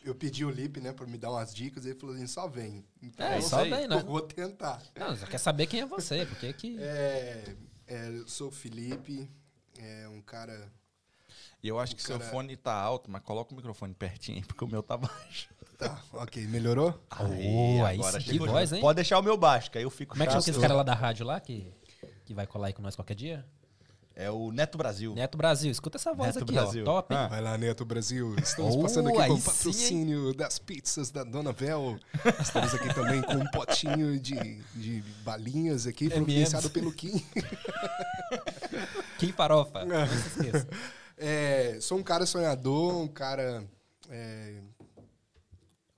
Eu 0.04 0.14
pedi 0.14 0.44
o 0.44 0.50
Lipe, 0.50 0.80
né, 0.80 0.92
pra 0.92 1.06
me 1.06 1.16
dar 1.16 1.30
umas 1.30 1.54
dicas, 1.54 1.86
ele 1.86 1.94
falou 1.98 2.14
assim, 2.14 2.26
só 2.26 2.46
vem. 2.48 2.84
Então, 3.00 3.26
É, 3.26 3.38
eu 3.38 3.42
só 3.42 3.62
vem, 3.64 3.86
né? 3.88 4.02
Vou 4.04 4.20
tentar. 4.20 4.82
Não, 4.96 5.16
só 5.16 5.26
quer 5.26 5.38
saber 5.38 5.66
quem 5.66 5.80
é 5.80 5.86
você, 5.86 6.26
porque 6.26 6.52
que. 6.52 6.76
É, 6.80 7.54
é, 7.86 8.08
eu 8.08 8.28
sou 8.28 8.48
o 8.48 8.52
Felipe, 8.52 9.30
é 9.78 10.08
um 10.08 10.20
cara 10.20 10.70
E 11.62 11.68
eu 11.68 11.78
acho 11.78 11.94
que 11.96 12.02
seu 12.02 12.18
Cara- 12.18 12.30
fone 12.30 12.56
tá 12.56 12.74
alto, 12.74 13.10
mas 13.10 13.22
coloca 13.22 13.52
o 13.52 13.56
microfone 13.56 13.94
pertinho 13.94 14.38
aí, 14.38 14.44
porque 14.44 14.64
o 14.64 14.68
meu 14.68 14.82
tá 14.82 14.96
baixo. 14.98 15.48
Tá, 15.82 16.02
ok. 16.12 16.46
Melhorou? 16.46 16.98
Oh, 17.20 17.84
aí 17.84 18.02
sim, 18.02 18.12
que 18.18 18.20
chegou. 18.32 18.46
voz, 18.48 18.72
hein? 18.72 18.80
Pode 18.80 18.96
deixar 18.96 19.18
o 19.18 19.22
meu 19.22 19.36
baixo, 19.36 19.70
que 19.70 19.78
aí 19.78 19.84
eu 19.84 19.90
fico 19.90 20.12
Como 20.12 20.22
é 20.22 20.26
que 20.26 20.32
chama 20.32 20.40
esse 20.46 20.60
cara 20.60 20.74
lá 20.74 20.82
da 20.82 20.94
rádio 20.94 21.26
lá 21.26 21.40
que, 21.40 21.72
que 22.24 22.32
vai 22.34 22.46
colar 22.46 22.68
aí 22.68 22.72
com 22.72 22.82
nós 22.82 22.94
qualquer 22.94 23.14
dia? 23.14 23.44
É 24.14 24.30
o 24.30 24.52
Neto 24.52 24.76
Brasil. 24.76 25.14
Neto 25.14 25.38
Brasil, 25.38 25.70
escuta 25.70 25.96
essa 25.96 26.12
voz 26.12 26.34
Neto 26.34 26.44
aqui, 26.44 26.52
Brasil. 26.52 26.82
ó. 26.82 26.84
Top, 26.84 27.14
hein? 27.14 27.20
Ah. 27.20 27.28
Vai 27.28 27.40
lá, 27.40 27.56
Neto 27.56 27.82
Brasil. 27.84 28.36
Estamos 28.42 28.74
Oh, 28.76 28.82
passando 28.82 29.08
aqui 29.08 29.18
aí 29.18 29.28
com 29.28 29.34
o 29.34 29.38
sim, 29.38 29.44
patrocínio 29.50 30.34
das 30.34 30.58
pizzas 30.58 31.10
da 31.10 31.24
Dona 31.24 31.50
Vel. 31.50 31.98
Estamos 32.38 32.74
aqui 32.74 32.92
também 32.94 33.22
com 33.22 33.32
um 33.34 33.46
potinho 33.50 34.20
de, 34.20 34.60
de 34.74 35.02
balinhas 35.24 35.86
aqui, 35.86 36.10
providenciado 36.10 36.68
pelo 36.68 36.92
Kim. 36.92 37.24
Kim 39.18 39.32
Farofa. 39.32 39.82
Não 39.86 40.06
se 40.06 40.28
esqueça. 40.40 40.68
É, 41.16 41.78
sou 41.80 41.96
um 41.98 42.02
cara 42.02 42.26
sonhador, 42.26 42.94
um 43.00 43.08
cara 43.08 43.64
é, 44.10 44.54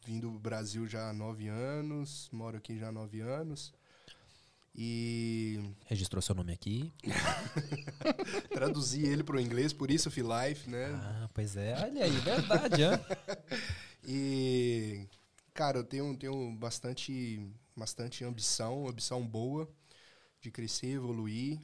vindo 0.05 0.31
do 0.31 0.39
Brasil 0.39 0.87
já 0.87 1.09
há 1.09 1.12
nove 1.12 1.49
anos, 1.49 2.29
moro 2.33 2.56
aqui 2.56 2.79
já 2.79 2.89
há 2.89 2.93
nove 2.93 3.21
anos. 3.21 3.73
E 4.77 5.61
Registrou 5.87 6.21
seu 6.21 6.35
nome 6.35 6.53
aqui. 6.53 6.93
traduzi 8.51 9.06
ele 9.06 9.23
para 9.23 9.37
o 9.37 9.41
inglês, 9.41 9.73
por 9.73 9.91
isso 9.91 10.11
Life, 10.11 10.69
né? 10.69 10.87
Ah, 10.95 11.31
pois 11.33 11.56
é. 11.56 11.75
Olha 11.81 12.05
aí, 12.05 12.11
verdade, 12.11 12.83
hã? 12.83 13.01
E, 14.06 15.09
cara, 15.55 15.79
eu 15.79 15.85
tenho, 15.85 16.15
tenho 16.19 16.53
bastante, 16.56 17.41
bastante 17.75 18.23
ambição, 18.23 18.87
ambição 18.87 19.27
boa 19.27 19.67
de 20.43 20.51
crescer, 20.51 20.89
evoluir 20.89 21.59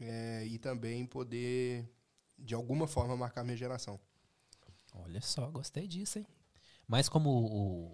é, 0.00 0.44
e 0.46 0.58
também 0.58 1.06
poder, 1.06 1.88
de 2.36 2.56
alguma 2.56 2.88
forma, 2.88 3.16
marcar 3.16 3.44
minha 3.44 3.56
geração. 3.56 4.00
Olha 4.92 5.20
só, 5.20 5.48
gostei 5.48 5.86
disso, 5.86 6.18
hein? 6.18 6.26
Mas 6.88 7.08
como 7.08 7.30
o 7.30 7.90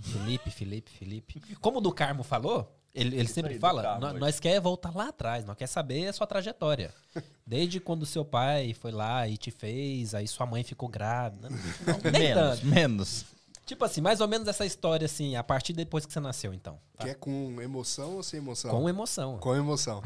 Felipe, 0.00 0.50
Felipe, 0.50 0.90
Felipe. 0.90 1.56
Como 1.56 1.78
o 1.78 1.80
do 1.80 1.92
Carmo 1.92 2.22
falou, 2.22 2.74
ele, 2.94 3.16
ele 3.16 3.28
sempre 3.28 3.54
aí, 3.54 3.58
fala, 3.58 3.98
nós 4.14 4.40
quer 4.40 4.60
voltar 4.60 4.94
lá 4.94 5.08
atrás, 5.08 5.44
nós 5.44 5.56
quer 5.56 5.66
saber 5.66 6.08
a 6.08 6.12
sua 6.12 6.26
trajetória. 6.26 6.92
Desde 7.46 7.80
quando 7.80 8.06
seu 8.06 8.24
pai 8.24 8.74
foi 8.74 8.92
lá 8.92 9.26
e 9.28 9.36
te 9.36 9.50
fez, 9.50 10.14
aí 10.14 10.26
sua 10.26 10.46
mãe 10.46 10.62
ficou 10.62 10.88
grávida. 10.88 11.48
Não, 11.50 11.58
nem 12.10 12.22
menos, 12.22 12.58
tanto. 12.60 12.66
menos. 12.66 13.24
Tipo 13.66 13.84
assim, 13.84 14.00
mais 14.00 14.20
ou 14.20 14.28
menos 14.28 14.48
essa 14.48 14.64
história, 14.64 15.04
assim, 15.04 15.36
a 15.36 15.44
partir 15.44 15.74
depois 15.74 16.06
que 16.06 16.12
você 16.12 16.20
nasceu, 16.20 16.54
então. 16.54 16.80
tá? 16.96 17.04
Quer 17.04 17.14
com 17.16 17.60
emoção 17.60 18.16
ou 18.16 18.22
sem 18.22 18.38
emoção? 18.38 18.70
Com 18.70 18.88
emoção. 18.88 19.38
Com 19.38 19.54
emoção. 19.54 20.02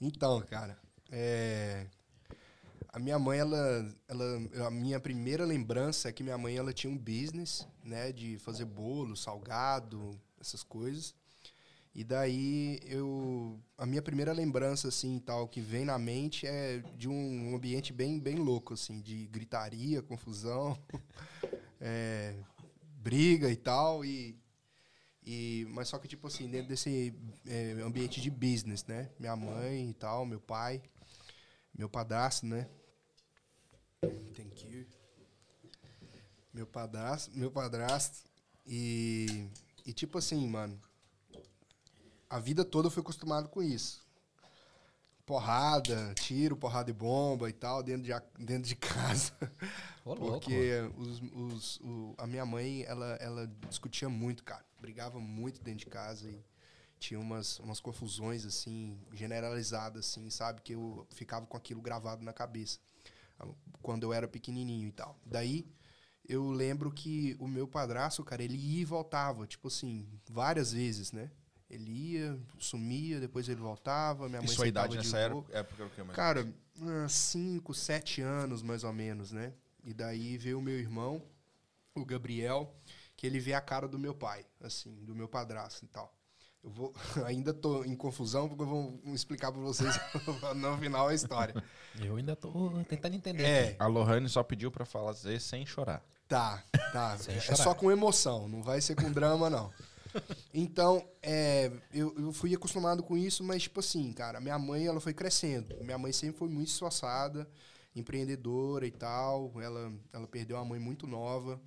Então, 0.00 0.40
cara, 0.42 0.78
é, 1.10 1.86
a 2.96 2.98
minha 2.98 3.18
mãe, 3.18 3.38
ela, 3.38 3.94
ela, 4.08 4.66
a 4.68 4.70
minha 4.70 4.98
primeira 4.98 5.44
lembrança 5.44 6.08
é 6.08 6.12
que 6.12 6.22
minha 6.22 6.38
mãe, 6.38 6.56
ela 6.56 6.72
tinha 6.72 6.90
um 6.90 6.96
business, 6.96 7.68
né, 7.84 8.10
de 8.10 8.38
fazer 8.38 8.64
bolo, 8.64 9.14
salgado, 9.14 10.18
essas 10.40 10.62
coisas. 10.62 11.14
E 11.94 12.02
daí 12.02 12.80
eu, 12.84 13.60
a 13.76 13.84
minha 13.84 14.00
primeira 14.00 14.32
lembrança 14.32 14.88
assim, 14.88 15.18
tal, 15.18 15.46
que 15.46 15.60
vem 15.60 15.84
na 15.84 15.98
mente 15.98 16.46
é 16.46 16.78
de 16.96 17.06
um 17.06 17.54
ambiente 17.54 17.92
bem, 17.92 18.18
bem 18.18 18.36
louco, 18.36 18.72
assim, 18.72 19.02
de 19.02 19.26
gritaria, 19.26 20.00
confusão, 20.00 20.74
é, 21.78 22.34
briga 23.02 23.50
e 23.50 23.56
tal, 23.56 24.06
e 24.06 24.34
e, 25.22 25.66
mas 25.70 25.88
só 25.88 25.98
que, 25.98 26.06
tipo 26.06 26.28
assim, 26.28 26.48
dentro 26.48 26.68
desse 26.68 27.12
é, 27.46 27.72
ambiente 27.84 28.20
de 28.20 28.30
business, 28.30 28.86
né? 28.86 29.10
Minha 29.18 29.34
mãe 29.34 29.90
e 29.90 29.92
tal, 29.92 30.24
meu 30.24 30.40
pai, 30.40 30.80
meu 31.76 31.88
padrasto, 31.88 32.46
né? 32.46 32.68
Thank 34.02 34.66
you. 34.70 34.86
Meu 36.52 36.66
padrasto, 36.66 37.30
meu 37.36 37.50
padrasto. 37.50 38.24
E, 38.66 39.48
e 39.84 39.92
tipo 39.92 40.18
assim, 40.18 40.46
mano, 40.48 40.80
a 42.28 42.38
vida 42.38 42.64
toda 42.64 42.86
eu 42.88 42.90
fui 42.90 43.02
acostumado 43.02 43.48
com 43.48 43.62
isso. 43.62 44.04
Porrada, 45.24 46.14
tiro, 46.14 46.56
porrada 46.56 46.88
e 46.90 46.94
bomba 46.94 47.50
e 47.50 47.52
tal, 47.52 47.82
dentro 47.82 48.02
de, 48.04 48.12
dentro 48.44 48.68
de 48.68 48.76
casa. 48.76 49.32
Ô, 50.04 50.14
louco. 50.14 50.38
Porque 50.40 50.70
os, 50.96 51.20
os, 51.20 51.80
o- 51.80 52.14
a 52.16 52.26
minha 52.26 52.46
mãe, 52.46 52.84
ela, 52.84 53.16
ela 53.16 53.46
discutia 53.68 54.08
muito, 54.08 54.44
cara. 54.44 54.64
Brigava 54.80 55.18
muito 55.18 55.60
dentro 55.62 55.80
de 55.80 55.86
casa. 55.86 56.28
E, 56.30 56.44
tinha 56.98 57.20
umas, 57.20 57.58
umas 57.58 57.78
confusões, 57.80 58.46
assim, 58.46 58.98
generalizadas, 59.12 60.06
assim, 60.06 60.30
sabe? 60.30 60.62
Que 60.62 60.74
eu 60.74 61.06
ficava 61.10 61.44
com 61.44 61.56
aquilo 61.56 61.82
gravado 61.82 62.24
na 62.24 62.32
cabeça. 62.32 62.78
Quando 63.82 64.02
eu 64.02 64.12
era 64.12 64.26
pequenininho 64.26 64.88
e 64.88 64.92
tal. 64.92 65.18
Daí, 65.24 65.66
eu 66.28 66.50
lembro 66.50 66.90
que 66.90 67.36
o 67.38 67.46
meu 67.46 67.68
padrasto, 67.68 68.24
cara, 68.24 68.42
ele 68.42 68.56
ia 68.56 68.82
e 68.82 68.84
voltava, 68.84 69.46
tipo 69.46 69.68
assim, 69.68 70.06
várias 70.28 70.72
vezes, 70.72 71.12
né? 71.12 71.30
Ele 71.68 71.90
ia, 71.90 72.38
sumia, 72.58 73.20
depois 73.20 73.48
ele 73.48 73.60
voltava, 73.60 74.28
minha 74.28 74.40
mãe 74.40 74.50
E 74.50 74.54
sua 74.54 74.68
idade 74.68 74.92
de 74.92 74.98
nessa 74.98 75.18
época, 75.18 75.56
época 75.56 75.82
era 75.82 75.86
o 75.86 75.94
que 75.94 76.02
mais? 76.02 76.16
Cara, 76.16 76.48
uns 76.80 77.12
cinco, 77.12 77.74
sete 77.74 78.20
anos, 78.20 78.62
mais 78.62 78.84
ou 78.84 78.92
menos, 78.92 79.32
né? 79.32 79.52
E 79.84 79.92
daí 79.92 80.36
veio 80.38 80.58
o 80.58 80.62
meu 80.62 80.78
irmão, 80.78 81.22
o 81.94 82.04
Gabriel, 82.04 82.72
que 83.16 83.26
ele 83.26 83.40
vê 83.40 83.54
a 83.54 83.60
cara 83.60 83.88
do 83.88 83.98
meu 83.98 84.14
pai, 84.14 84.44
assim, 84.60 85.04
do 85.04 85.14
meu 85.14 85.28
padrasto 85.28 85.84
e 85.84 85.88
tal. 85.88 86.15
Eu 86.66 86.72
vou, 86.72 86.92
ainda 87.24 87.54
tô 87.54 87.84
em 87.84 87.94
confusão, 87.94 88.48
porque 88.48 88.64
eu 88.64 88.66
vou 88.66 89.00
explicar 89.14 89.52
pra 89.52 89.60
vocês 89.60 89.94
no 90.56 90.76
final 90.78 91.06
a 91.06 91.14
história. 91.14 91.54
Eu 92.02 92.16
ainda 92.16 92.34
tô 92.34 92.72
tentando 92.88 93.14
entender. 93.14 93.44
É. 93.44 93.76
A 93.78 93.86
Lohane 93.86 94.28
só 94.28 94.42
pediu 94.42 94.70
pra 94.70 94.84
fazer 94.84 95.40
sem 95.40 95.64
chorar. 95.64 96.04
Tá, 96.28 96.60
tá. 96.92 97.16
Sem 97.22 97.36
é 97.36 97.40
chorar. 97.40 97.56
só 97.56 97.72
com 97.72 97.88
emoção, 97.88 98.48
não 98.48 98.60
vai 98.60 98.80
ser 98.80 98.96
com 98.96 99.12
drama, 99.12 99.48
não. 99.48 99.72
Então, 100.52 101.06
é, 101.22 101.70
eu, 101.94 102.12
eu 102.18 102.32
fui 102.32 102.52
acostumado 102.52 103.00
com 103.00 103.16
isso, 103.16 103.44
mas, 103.44 103.62
tipo 103.62 103.78
assim, 103.78 104.12
cara, 104.12 104.40
minha 104.40 104.58
mãe, 104.58 104.86
ela 104.86 105.00
foi 105.00 105.14
crescendo. 105.14 105.76
Minha 105.84 105.98
mãe 105.98 106.10
sempre 106.10 106.36
foi 106.36 106.48
muito 106.48 106.68
esforçada, 106.68 107.48
empreendedora 107.94 108.84
e 108.84 108.90
tal. 108.90 109.52
Ela, 109.60 109.92
ela 110.12 110.26
perdeu 110.26 110.56
uma 110.56 110.64
mãe 110.64 110.80
muito 110.80 111.06
nova. 111.06 111.60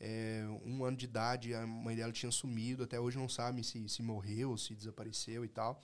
É, 0.00 0.44
um 0.64 0.84
ano 0.84 0.96
de 0.96 1.06
idade, 1.06 1.54
a 1.54 1.66
mãe 1.66 1.96
dela 1.96 2.12
tinha 2.12 2.30
sumido. 2.30 2.84
Até 2.84 3.00
hoje 3.00 3.18
não 3.18 3.28
sabe 3.28 3.64
se, 3.64 3.88
se 3.88 4.02
morreu, 4.02 4.56
se 4.56 4.74
desapareceu 4.74 5.44
e 5.44 5.48
tal. 5.48 5.82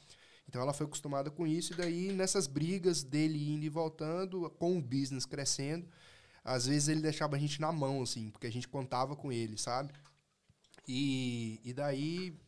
Então 0.49 0.61
ela 0.61 0.73
foi 0.73 0.87
acostumada 0.87 1.31
com 1.31 1.47
isso. 1.47 1.73
E 1.73 1.77
daí, 1.77 2.13
nessas 2.13 2.47
brigas 2.47 3.03
dele 3.03 3.55
indo 3.55 3.65
e 3.65 3.69
voltando, 3.69 4.49
com 4.51 4.79
o 4.79 4.83
business 4.83 5.27
crescendo, 5.27 5.89
às 6.45 6.67
vezes 6.67 6.89
ele 6.89 7.01
deixava 7.01 7.37
a 7.37 7.39
gente 7.39 7.61
na 7.61 7.73
mão, 7.73 8.03
assim, 8.03 8.31
porque 8.31 8.47
a 8.47 8.53
gente 8.53 8.69
contava 8.69 9.17
com 9.17 9.33
ele, 9.33 9.57
sabe? 9.57 9.93
E, 10.87 11.61
e 11.65 11.73
daí 11.73 12.39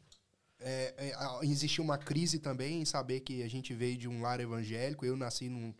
é, 0.60 0.94
é, 0.98 1.46
existia 1.46 1.82
uma 1.82 1.98
crise 1.98 2.38
também 2.38 2.82
em 2.82 2.84
saber 2.84 3.20
que 3.20 3.42
a 3.42 3.48
gente 3.48 3.74
veio 3.74 3.96
de 3.96 4.08
um 4.08 4.20
lar 4.20 4.40
evangélico. 4.40 5.04
Eu 5.04 5.16
nasci 5.16 5.48
num. 5.48 5.74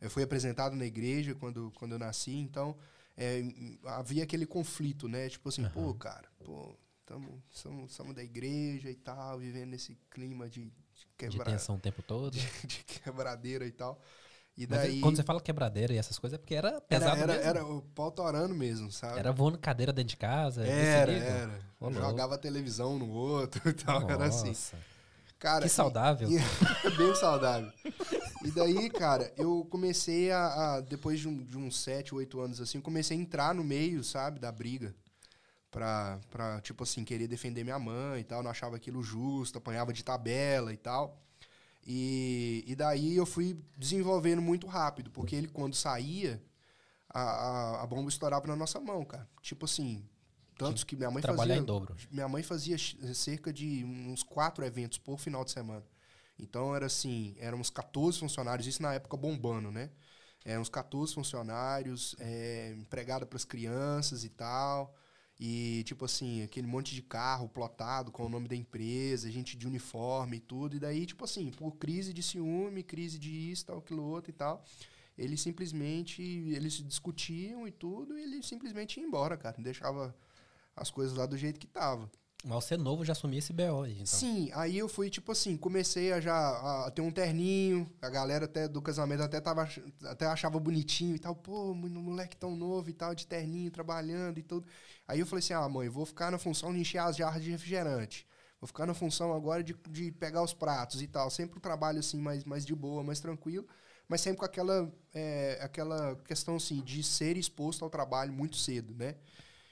Eu 0.00 0.10
fui 0.10 0.22
apresentado 0.22 0.76
na 0.76 0.86
igreja 0.86 1.34
quando, 1.34 1.72
quando 1.72 1.92
eu 1.92 1.98
nasci, 1.98 2.36
então 2.36 2.76
é, 3.18 3.42
havia 3.84 4.22
aquele 4.22 4.46
conflito, 4.46 5.08
né? 5.08 5.28
Tipo 5.28 5.48
assim, 5.48 5.68
pô, 5.70 5.92
cara, 5.94 6.28
pô, 6.44 6.78
tamo, 7.04 7.42
somos, 7.50 7.92
somos 7.92 8.14
da 8.14 8.22
igreja 8.22 8.88
e 8.90 8.94
tal, 8.94 9.38
vivendo 9.38 9.70
nesse 9.70 9.98
clima 10.10 10.48
de, 10.48 10.72
de 11.18 11.28
De 11.28 11.38
tensão 11.44 11.74
o 11.76 11.78
tempo 11.80 12.00
todo. 12.02 12.32
de 12.64 12.84
quebradeira 12.84 13.66
e 13.66 13.72
tal. 13.72 14.00
E 14.56 14.66
Mas 14.66 14.80
daí. 14.80 15.00
quando 15.00 15.16
você 15.16 15.22
fala 15.22 15.40
quebradeira 15.40 15.92
e 15.92 15.98
essas 15.98 16.18
coisas, 16.18 16.34
é 16.36 16.38
porque 16.38 16.54
era 16.54 16.68
era, 16.68 16.80
pesado 16.80 17.16
era, 17.20 17.32
mesmo. 17.34 17.48
era 17.48 17.64
o 17.64 17.82
pau 17.82 18.10
torando 18.10 18.54
mesmo, 18.54 18.90
sabe? 18.90 19.18
Era 19.18 19.30
voando 19.32 19.58
cadeira 19.58 19.92
dentro 19.92 20.10
de 20.10 20.16
casa. 20.16 20.62
desse 20.62 20.74
Era, 20.74 21.12
era. 21.12 21.60
Jogava 21.92 22.36
televisão 22.38 22.98
no 22.98 23.08
outro 23.08 23.60
e 23.70 23.72
tal, 23.72 24.08
era 24.10 24.26
assim. 24.26 24.48
Nossa. 24.48 24.76
Cara, 25.38 25.60
Que 25.60 25.66
e- 25.68 25.70
saudável. 25.70 26.28
e- 26.28 26.38
bem 26.98 27.14
saudável. 27.14 27.72
E 28.44 28.50
daí, 28.52 28.88
cara, 28.90 29.32
eu 29.36 29.66
comecei 29.70 30.30
a, 30.30 30.76
a- 30.76 30.80
depois 30.80 31.18
de, 31.20 31.28
um, 31.28 31.36
de 31.44 31.56
uns 31.58 31.80
7, 31.80 32.14
8 32.14 32.40
anos 32.40 32.60
assim, 32.60 32.80
comecei 32.80 33.16
a 33.16 33.20
entrar 33.20 33.54
no 33.54 33.64
meio, 33.64 34.02
sabe, 34.04 34.38
da 34.38 34.50
briga. 34.52 34.94
Pra, 35.70 36.18
pra, 36.30 36.60
tipo 36.62 36.82
assim, 36.82 37.04
querer 37.04 37.26
defender 37.28 37.62
minha 37.62 37.78
mãe 37.78 38.20
e 38.20 38.24
tal. 38.24 38.42
Não 38.42 38.50
achava 38.50 38.76
aquilo 38.76 39.02
justo, 39.02 39.58
apanhava 39.58 39.92
de 39.92 40.02
tabela 40.02 40.72
e 40.72 40.76
tal. 40.78 41.20
E, 41.86 42.64
e 42.66 42.74
daí 42.74 43.16
eu 43.16 43.26
fui 43.26 43.58
desenvolvendo 43.76 44.40
muito 44.42 44.66
rápido, 44.66 45.10
porque 45.10 45.34
ele, 45.36 45.48
quando 45.48 45.74
saía, 45.74 46.42
a, 47.08 47.20
a, 47.20 47.82
a 47.82 47.86
bomba 47.86 48.08
estourava 48.08 48.46
na 48.46 48.56
nossa 48.56 48.80
mão, 48.80 49.04
cara. 49.04 49.28
Tipo 49.42 49.64
assim, 49.66 50.04
tantos 50.56 50.84
que 50.84 50.96
minha 50.96 51.10
mãe 51.10 51.22
Trabalhar 51.22 51.54
fazia. 51.54 51.62
em 51.62 51.66
dobro. 51.66 51.94
Minha 52.10 52.28
mãe 52.28 52.42
fazia 52.42 52.76
ch- 52.78 52.96
cerca 53.14 53.52
de 53.52 53.84
uns 53.84 54.22
quatro 54.22 54.64
eventos 54.64 54.98
por 54.98 55.18
final 55.18 55.44
de 55.44 55.50
semana. 55.50 55.82
Então 56.38 56.74
era 56.74 56.86
assim, 56.86 57.34
eram 57.38 57.58
uns 57.58 57.70
14 57.70 58.18
funcionários, 58.18 58.66
isso 58.66 58.82
na 58.82 58.94
época 58.94 59.16
bombando, 59.16 59.70
né? 59.70 59.90
Eram 60.44 60.62
uns 60.62 60.68
14 60.68 61.14
funcionários, 61.14 62.14
é, 62.18 62.74
empregada 62.78 63.26
para 63.26 63.36
as 63.36 63.44
crianças 63.44 64.24
e 64.24 64.28
tal. 64.28 64.94
E, 65.40 65.84
tipo 65.84 66.04
assim, 66.04 66.42
aquele 66.42 66.66
monte 66.66 66.94
de 66.94 67.02
carro 67.02 67.48
plotado 67.48 68.10
com 68.10 68.26
o 68.26 68.28
nome 68.28 68.48
da 68.48 68.56
empresa, 68.56 69.30
gente 69.30 69.56
de 69.56 69.66
uniforme 69.66 70.38
e 70.38 70.40
tudo. 70.40 70.76
E 70.76 70.80
daí, 70.80 71.06
tipo 71.06 71.24
assim, 71.24 71.50
por 71.50 71.76
crise 71.76 72.12
de 72.12 72.22
ciúme, 72.22 72.82
crise 72.82 73.18
de 73.18 73.30
isso, 73.50 73.66
tal, 73.66 73.78
aquilo 73.78 74.02
outro 74.02 74.30
e 74.30 74.34
tal. 74.34 74.64
Eles 75.16 75.40
simplesmente, 75.40 76.22
eles 76.22 76.74
discutiam 76.74 77.66
e 77.68 77.72
tudo, 77.72 78.18
e 78.18 78.22
ele 78.22 78.42
simplesmente 78.42 78.98
ia 79.00 79.06
embora, 79.06 79.36
cara. 79.36 79.56
Deixava 79.60 80.14
as 80.74 80.90
coisas 80.90 81.16
lá 81.16 81.26
do 81.26 81.36
jeito 81.36 81.60
que 81.60 81.66
tava. 81.66 82.10
Mas 82.44 82.64
você 82.64 82.76
novo 82.76 83.04
já 83.04 83.12
assumia 83.12 83.40
esse 83.40 83.52
BO 83.52 83.82
aí, 83.82 83.94
então. 83.94 84.06
Sim, 84.06 84.48
aí 84.54 84.78
eu 84.78 84.88
fui, 84.88 85.10
tipo 85.10 85.32
assim, 85.32 85.56
comecei 85.56 86.12
a 86.12 86.20
já 86.20 86.86
a 86.86 86.90
ter 86.90 87.02
um 87.02 87.10
terninho, 87.10 87.90
a 88.00 88.08
galera 88.08 88.44
até 88.44 88.68
do 88.68 88.80
casamento 88.80 89.22
até, 89.22 89.40
tava, 89.40 89.68
até 90.04 90.24
achava 90.26 90.58
bonitinho 90.60 91.16
e 91.16 91.18
tal, 91.18 91.34
pô, 91.34 91.74
mo- 91.74 91.88
moleque 91.88 92.36
tão 92.36 92.54
novo 92.54 92.88
e 92.88 92.92
tal, 92.92 93.12
de 93.14 93.26
terninho, 93.26 93.70
trabalhando 93.72 94.38
e 94.38 94.42
tudo. 94.42 94.66
Aí 95.06 95.18
eu 95.18 95.26
falei 95.26 95.40
assim, 95.40 95.52
ah, 95.52 95.68
mãe, 95.68 95.88
vou 95.88 96.06
ficar 96.06 96.30
na 96.30 96.38
função 96.38 96.72
de 96.72 96.78
encher 96.78 96.98
as 96.98 97.16
jarras 97.16 97.42
de 97.42 97.50
refrigerante. 97.50 98.24
Vou 98.60 98.68
ficar 98.68 98.86
na 98.86 98.94
função 98.94 99.32
agora 99.34 99.62
de, 99.62 99.74
de 99.90 100.12
pegar 100.12 100.42
os 100.42 100.54
pratos 100.54 101.02
e 101.02 101.08
tal. 101.08 101.30
Sempre 101.30 101.58
um 101.58 101.60
trabalho 101.60 101.98
assim, 101.98 102.20
mais, 102.20 102.44
mais 102.44 102.64
de 102.64 102.74
boa, 102.74 103.02
mais 103.02 103.18
tranquilo. 103.20 103.66
Mas 104.08 104.20
sempre 104.20 104.38
com 104.38 104.44
aquela, 104.44 104.90
é, 105.12 105.58
aquela 105.60 106.16
questão 106.24 106.56
assim, 106.56 106.80
de 106.82 107.02
ser 107.02 107.36
exposto 107.36 107.84
ao 107.84 107.90
trabalho 107.90 108.32
muito 108.32 108.56
cedo, 108.56 108.94
né? 108.94 109.16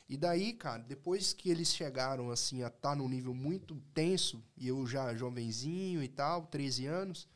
E 0.08 0.16
daí, 0.16 0.52
cara, 0.52 0.82
depois 0.82 1.32
que 1.32 1.50
eles 1.50 1.74
chegaram 1.74 2.30
assim 2.30 2.62
a 2.62 2.68
estar 2.68 2.94
num 2.94 3.08
nível 3.08 3.34
muito 3.34 3.74
tenso, 3.92 4.42
e 4.56 4.68
eu 4.68 4.86
já 4.86 5.14
jovenzinho 5.14 6.02
e 6.02 6.08
tal, 6.08 6.46
13 6.46 6.86
anos, 6.86 7.28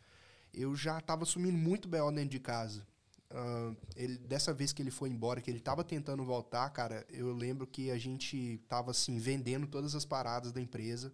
eu 0.54 0.74
já 0.76 1.00
tava 1.00 1.24
assumindo 1.24 1.58
muito 1.58 1.88
B.O. 1.88 2.10
dentro 2.12 2.30
de 2.30 2.40
casa. 2.40 2.86
Ah, 3.30 3.74
ele, 3.96 4.18
dessa 4.18 4.52
vez 4.52 4.72
que 4.72 4.82
ele 4.82 4.90
foi 4.90 5.08
embora, 5.08 5.40
que 5.40 5.50
ele 5.50 5.60
tava 5.60 5.84
tentando 5.84 6.24
voltar, 6.24 6.68
cara, 6.70 7.06
eu 7.10 7.32
lembro 7.32 7.66
que 7.66 7.90
a 7.90 7.98
gente 7.98 8.58
tava 8.68 8.90
assim, 8.90 9.18
vendendo 9.18 9.66
todas 9.66 9.94
as 9.94 10.04
paradas 10.04 10.52
da 10.52 10.60
empresa, 10.60 11.12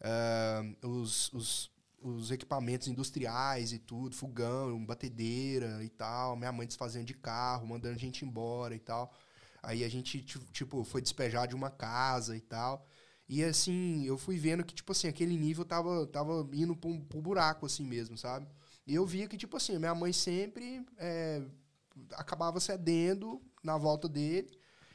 ah, 0.00 0.62
os, 0.82 1.32
os, 1.32 1.70
os 2.00 2.30
equipamentos 2.30 2.88
industriais 2.88 3.72
e 3.72 3.78
tudo, 3.78 4.14
fogão, 4.14 4.84
batedeira 4.84 5.82
e 5.84 5.88
tal, 5.88 6.36
minha 6.36 6.52
mãe 6.52 6.66
desfazendo 6.66 7.06
de 7.06 7.14
carro, 7.14 7.66
mandando 7.66 7.96
a 7.96 7.98
gente 7.98 8.24
embora 8.24 8.74
e 8.74 8.80
tal. 8.80 9.12
Aí 9.62 9.84
a 9.84 9.88
gente, 9.88 10.20
ti- 10.22 10.38
tipo, 10.52 10.84
foi 10.84 11.00
despejar 11.02 11.46
de 11.46 11.54
uma 11.54 11.70
casa 11.70 12.36
e 12.36 12.40
tal. 12.40 12.86
E 13.28 13.42
assim, 13.44 14.04
eu 14.04 14.18
fui 14.18 14.36
vendo 14.38 14.64
que, 14.64 14.74
tipo 14.74 14.92
assim, 14.92 15.08
aquele 15.08 15.36
nível 15.36 15.64
tava, 15.64 16.06
tava 16.06 16.48
indo 16.52 16.76
pro, 16.76 17.00
pro 17.04 17.22
buraco, 17.22 17.66
assim 17.66 17.84
mesmo, 17.84 18.16
sabe? 18.18 18.46
E 18.86 18.94
eu 18.94 19.06
via 19.06 19.28
que, 19.28 19.36
tipo 19.36 19.56
assim, 19.56 19.78
minha 19.78 19.94
mãe 19.94 20.12
sempre 20.12 20.84
é, 20.98 21.42
acabava 22.12 22.60
cedendo 22.60 23.40
na 23.62 23.76
volta 23.78 24.08
dele. 24.08 24.50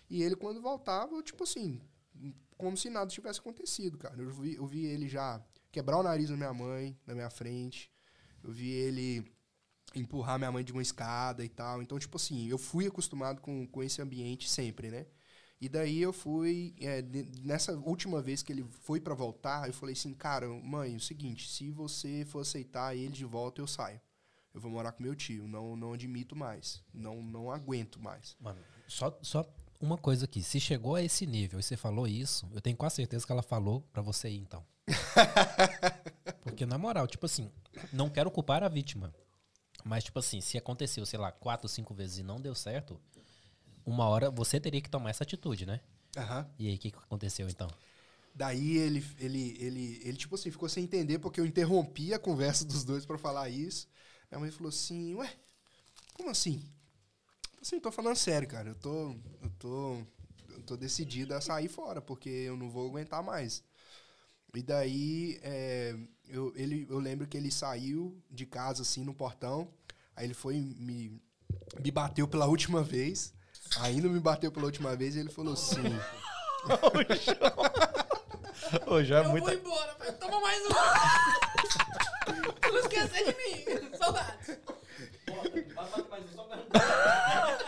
E 0.09 0.21
ele, 0.21 0.35
quando 0.35 0.61
voltava, 0.61 1.15
eu, 1.15 1.23
tipo 1.23 1.43
assim, 1.43 1.81
como 2.57 2.75
se 2.77 2.89
nada 2.89 3.09
tivesse 3.09 3.39
acontecido, 3.39 3.97
cara. 3.97 4.21
Eu 4.21 4.29
vi, 4.31 4.55
eu 4.55 4.65
vi 4.65 4.85
ele 4.85 5.07
já 5.07 5.41
quebrar 5.71 5.97
o 5.97 6.03
nariz 6.03 6.29
da 6.29 6.35
minha 6.35 6.53
mãe, 6.53 6.97
na 7.05 7.13
minha 7.13 7.29
frente. 7.29 7.91
Eu 8.43 8.51
vi 8.51 8.69
ele 8.69 9.25
empurrar 9.95 10.37
minha 10.37 10.51
mãe 10.51 10.63
de 10.63 10.71
uma 10.71 10.81
escada 10.81 11.43
e 11.43 11.49
tal. 11.49 11.81
Então, 11.81 11.97
tipo 11.97 12.17
assim, 12.17 12.47
eu 12.47 12.57
fui 12.57 12.87
acostumado 12.87 13.41
com, 13.41 13.65
com 13.67 13.83
esse 13.83 14.01
ambiente 14.01 14.49
sempre, 14.49 14.89
né? 14.89 15.05
E 15.59 15.67
daí 15.67 15.99
eu 15.99 16.13
fui, 16.13 16.75
é, 16.79 17.01
nessa 17.41 17.73
última 17.73 18.21
vez 18.21 18.43
que 18.43 18.53
ele 18.53 18.63
foi 18.83 19.01
pra 19.01 19.15
voltar, 19.15 19.67
eu 19.67 19.73
falei 19.73 19.93
assim, 19.93 20.13
cara, 20.13 20.47
mãe, 20.47 20.93
é 20.93 20.97
o 20.97 20.99
seguinte, 20.99 21.49
se 21.49 21.71
você 21.71 22.23
for 22.25 22.41
aceitar 22.41 22.95
ele 22.95 23.11
de 23.11 23.25
volta, 23.25 23.59
eu 23.59 23.65
saio. 23.65 23.99
Eu 24.53 24.61
vou 24.61 24.71
morar 24.71 24.91
com 24.91 25.01
meu 25.01 25.15
tio, 25.15 25.47
não, 25.47 25.75
não 25.75 25.93
admito 25.93 26.35
mais, 26.35 26.83
não, 26.93 27.23
não 27.23 27.51
aguento 27.51 27.99
mais. 27.99 28.35
Mano, 28.39 28.59
só, 28.87 29.17
só 29.21 29.47
uma 29.79 29.97
coisa 29.97 30.25
aqui. 30.25 30.43
Se 30.43 30.59
chegou 30.59 30.95
a 30.95 31.03
esse 31.03 31.25
nível 31.25 31.59
e 31.59 31.63
você 31.63 31.75
falou 31.75 32.07
isso, 32.07 32.47
eu 32.53 32.61
tenho 32.61 32.77
quase 32.77 32.95
certeza 32.95 33.25
que 33.25 33.31
ela 33.31 33.43
falou 33.43 33.81
pra 33.91 34.01
você 34.01 34.29
ir, 34.29 34.37
então. 34.37 34.63
Porque, 36.43 36.65
na 36.65 36.77
moral, 36.77 37.07
tipo 37.07 37.25
assim, 37.25 37.51
não 37.91 38.09
quero 38.09 38.31
culpar 38.31 38.63
a 38.63 38.67
vítima. 38.69 39.13
Mas, 39.83 40.03
tipo 40.03 40.19
assim, 40.19 40.41
se 40.41 40.57
aconteceu, 40.57 41.05
sei 41.05 41.19
lá, 41.19 41.31
quatro, 41.31 41.67
cinco 41.67 41.93
vezes 41.93 42.17
e 42.17 42.23
não 42.23 42.41
deu 42.41 42.53
certo, 42.53 42.99
uma 43.85 44.07
hora 44.07 44.29
você 44.29 44.59
teria 44.59 44.81
que 44.81 44.89
tomar 44.89 45.11
essa 45.11 45.23
atitude, 45.23 45.65
né? 45.65 45.79
Aham. 46.17 46.49
E 46.59 46.67
aí, 46.67 46.75
o 46.75 46.79
que, 46.79 46.91
que 46.91 46.97
aconteceu, 46.97 47.47
então? 47.47 47.69
Daí 48.33 48.77
ele, 48.77 49.03
ele, 49.19 49.57
ele, 49.59 50.01
ele, 50.03 50.17
tipo 50.17 50.35
assim, 50.35 50.51
ficou 50.51 50.69
sem 50.69 50.83
entender 50.83 51.19
porque 51.19 51.39
eu 51.39 51.45
interrompi 51.45 52.13
a 52.13 52.19
conversa 52.19 52.65
dos 52.65 52.83
dois 52.83 53.05
pra 53.05 53.17
falar 53.17 53.49
isso. 53.49 53.87
Minha 54.29 54.39
mãe 54.39 54.51
falou 54.51 54.69
assim, 54.69 55.15
ué, 55.15 55.33
como 56.13 56.29
assim? 56.29 56.61
Assim, 57.61 57.79
tô 57.79 57.91
falando 57.91 58.15
sério, 58.15 58.47
cara. 58.47 58.69
Eu 58.69 58.75
tô, 58.75 59.11
eu 59.41 59.49
tô, 59.57 59.97
eu 60.49 60.61
tô 60.63 60.77
decidido 60.77 61.33
a 61.33 61.41
sair 61.41 61.67
fora, 61.67 62.01
porque 62.01 62.29
eu 62.29 62.55
não 62.55 62.69
vou 62.69 62.87
aguentar 62.87 63.23
mais. 63.23 63.63
E 64.57 64.61
daí, 64.63 65.39
é, 65.43 65.95
eu, 66.27 66.51
ele, 66.55 66.87
eu 66.89 66.97
lembro 66.97 67.27
que 67.27 67.37
ele 67.37 67.51
saiu 67.51 68.19
de 68.27 68.43
casa, 68.43 68.81
assim, 68.81 69.03
no 69.03 69.13
portão. 69.13 69.67
Aí 70.15 70.25
ele 70.25 70.33
foi 70.33 70.55
me, 70.55 71.21
me 71.79 71.91
bateu 71.91 72.27
pela 72.27 72.47
última 72.49 72.81
vez. 72.81 73.35
Ainda 73.81 74.09
me 74.09 74.19
bateu 74.19 74.51
pela 74.51 74.65
última 74.65 74.95
vez 74.95 75.15
e 75.15 75.19
ele 75.19 75.29
falou 75.29 75.53
assim... 75.53 75.75
Ô, 78.87 79.03
já 79.03 79.19
é 79.19 79.25
Eu 79.25 79.29
muita... 79.29 79.51
vou 79.51 79.59
embora. 79.59 79.93
Toma 80.13 80.41
mais 80.41 80.59
um. 80.65 80.69
Não 82.73 82.79
esqueça 82.79 83.13
de 83.13 83.35
mim. 83.37 83.63
Saudades. 83.95 84.57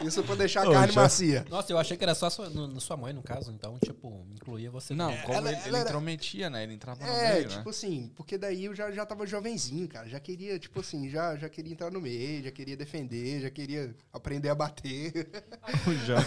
Isso 0.01 0.23
pra 0.23 0.35
deixar 0.35 0.65
a 0.65 0.69
Ô, 0.69 0.73
carne 0.73 0.93
já- 0.93 1.01
macia. 1.01 1.45
Nossa, 1.49 1.71
eu 1.71 1.77
achei 1.77 1.97
que 1.97 2.03
era 2.03 2.15
só 2.15 2.29
sua, 2.29 2.49
no, 2.49 2.67
no 2.67 2.79
sua 2.81 2.95
mãe, 2.97 3.13
no 3.13 3.21
caso. 3.21 3.51
Então, 3.51 3.77
tipo, 3.79 4.25
incluía 4.33 4.69
você. 4.71 4.93
Não, 4.93 5.15
como 5.17 5.33
ela- 5.37 5.49
ele, 5.51 5.57
ela 5.59 5.67
ele 5.67 5.77
era- 5.77 5.89
intrometia, 5.89 6.49
né? 6.49 6.63
Ele 6.63 6.73
entrava 6.73 7.01
no 7.05 7.09
É, 7.11 7.33
meio, 7.35 7.47
tipo 7.47 7.63
né? 7.63 7.69
assim, 7.69 8.11
porque 8.15 8.37
daí 8.37 8.65
eu 8.65 8.75
já, 8.75 8.91
já 8.91 9.05
tava 9.05 9.25
jovenzinho, 9.27 9.87
cara. 9.87 10.07
Já 10.07 10.19
queria, 10.19 10.57
tipo 10.59 10.79
assim, 10.79 11.09
já, 11.09 11.35
já 11.37 11.49
queria 11.49 11.73
entrar 11.73 11.91
no 11.91 11.99
meio, 12.01 12.43
já 12.43 12.51
queria 12.51 12.77
defender, 12.77 13.41
já 13.41 13.49
queria 13.49 13.95
aprender 14.13 14.49
a 14.49 14.55
bater. 14.55 15.29
O 15.87 15.93
Jean, 16.05 16.25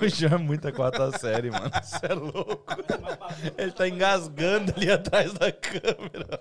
o 0.00 0.08
Jean 0.08 0.34
é 0.34 0.38
muita 0.38 0.72
quarta 0.72 1.16
série, 1.18 1.50
mano. 1.50 1.70
Você 1.82 2.06
é 2.06 2.14
louco. 2.14 2.64
Ele 3.58 3.72
tá 3.72 3.88
engasgando 3.88 4.72
ali 4.76 4.90
atrás 4.90 5.32
da 5.34 5.50
câmera. 5.52 6.40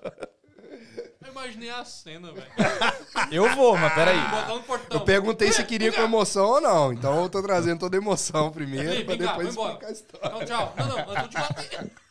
Eu 1.36 1.42
imaginei 1.42 1.70
a 1.70 1.86
cena, 1.86 2.32
velho. 2.32 2.48
Eu 3.32 3.56
vou, 3.56 3.78
mas 3.78 3.94
peraí. 3.94 4.20
Botar 4.20 4.48
no 4.54 4.64
portão. 4.64 5.00
Eu 5.00 5.06
perguntei 5.06 5.52
se 5.52 5.64
queria 5.64 5.92
com 5.92 6.02
emoção 6.02 6.46
ou 6.46 6.62
não. 6.62 6.92
Então 6.94 7.22
eu 7.24 7.30
tô 7.30 7.42
trazendo 7.42 7.80
toda 7.80 7.96
a 7.98 8.00
emoção 8.02 8.52
primeiro, 8.52 8.90
Vem, 8.90 9.06
pra 9.06 9.18
cá, 9.18 9.26
depois 9.28 9.50
embora. 9.50 9.74
explicar 9.74 9.88
a 9.88 9.92
história. 9.92 10.30
Não, 10.32 10.46
tchau. 10.46 10.74
Não, 10.78 10.88
não. 10.88 11.00
Eu 11.00 11.22
tô 11.22 11.28
te 11.28 11.38
batendo. 11.38 11.92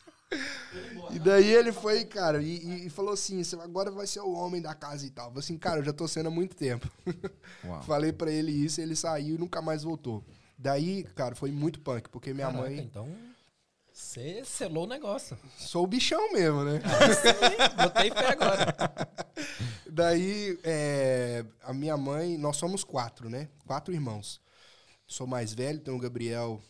E 1.11 1.19
daí 1.19 1.51
ele 1.53 1.73
foi, 1.73 2.05
cara, 2.05 2.41
e, 2.41 2.85
e- 2.85 2.89
falou 2.89 3.11
assim: 3.11 3.43
"Você 3.43 3.57
agora 3.57 3.91
vai 3.91 4.07
ser 4.07 4.21
o 4.21 4.31
homem 4.31 4.61
da 4.61 4.73
casa 4.73 5.05
e 5.05 5.09
tal. 5.09 5.25
Eu 5.25 5.31
falei 5.31 5.43
assim, 5.43 5.57
cara, 5.57 5.79
eu 5.81 5.83
já 5.83 5.91
tô 5.91 6.07
sendo 6.07 6.27
há 6.27 6.31
muito 6.31 6.55
tempo. 6.55 6.89
Uau. 7.65 7.81
Falei 7.83 8.13
pra 8.13 8.31
ele 8.31 8.49
isso, 8.49 8.79
ele 8.79 8.95
saiu 8.95 9.35
e 9.35 9.37
nunca 9.37 9.61
mais 9.61 9.83
voltou. 9.83 10.23
Daí, 10.57 11.03
cara, 11.15 11.35
foi 11.35 11.51
muito 11.51 11.81
punk, 11.81 12.07
porque 12.07 12.33
minha 12.33 12.47
Caraca, 12.47 12.63
mãe. 12.63 12.79
Então, 12.79 13.09
você 14.01 14.43
selou 14.43 14.83
o 14.85 14.87
negócio. 14.87 15.37
Sou 15.57 15.83
o 15.83 15.87
bichão 15.87 16.33
mesmo, 16.33 16.63
né? 16.63 16.81
Botei 17.77 18.09
fé 18.09 18.31
agora. 18.31 18.75
Daí, 19.89 20.59
é, 20.63 21.45
a 21.61 21.71
minha 21.71 21.95
mãe, 21.95 22.37
nós 22.37 22.57
somos 22.57 22.83
quatro, 22.83 23.29
né? 23.29 23.47
Quatro 23.65 23.93
irmãos. 23.93 24.41
Sou 25.07 25.27
mais 25.27 25.53
velho, 25.53 25.79
tem 25.79 25.93
o 25.93 25.99
Gabriel 25.99 26.61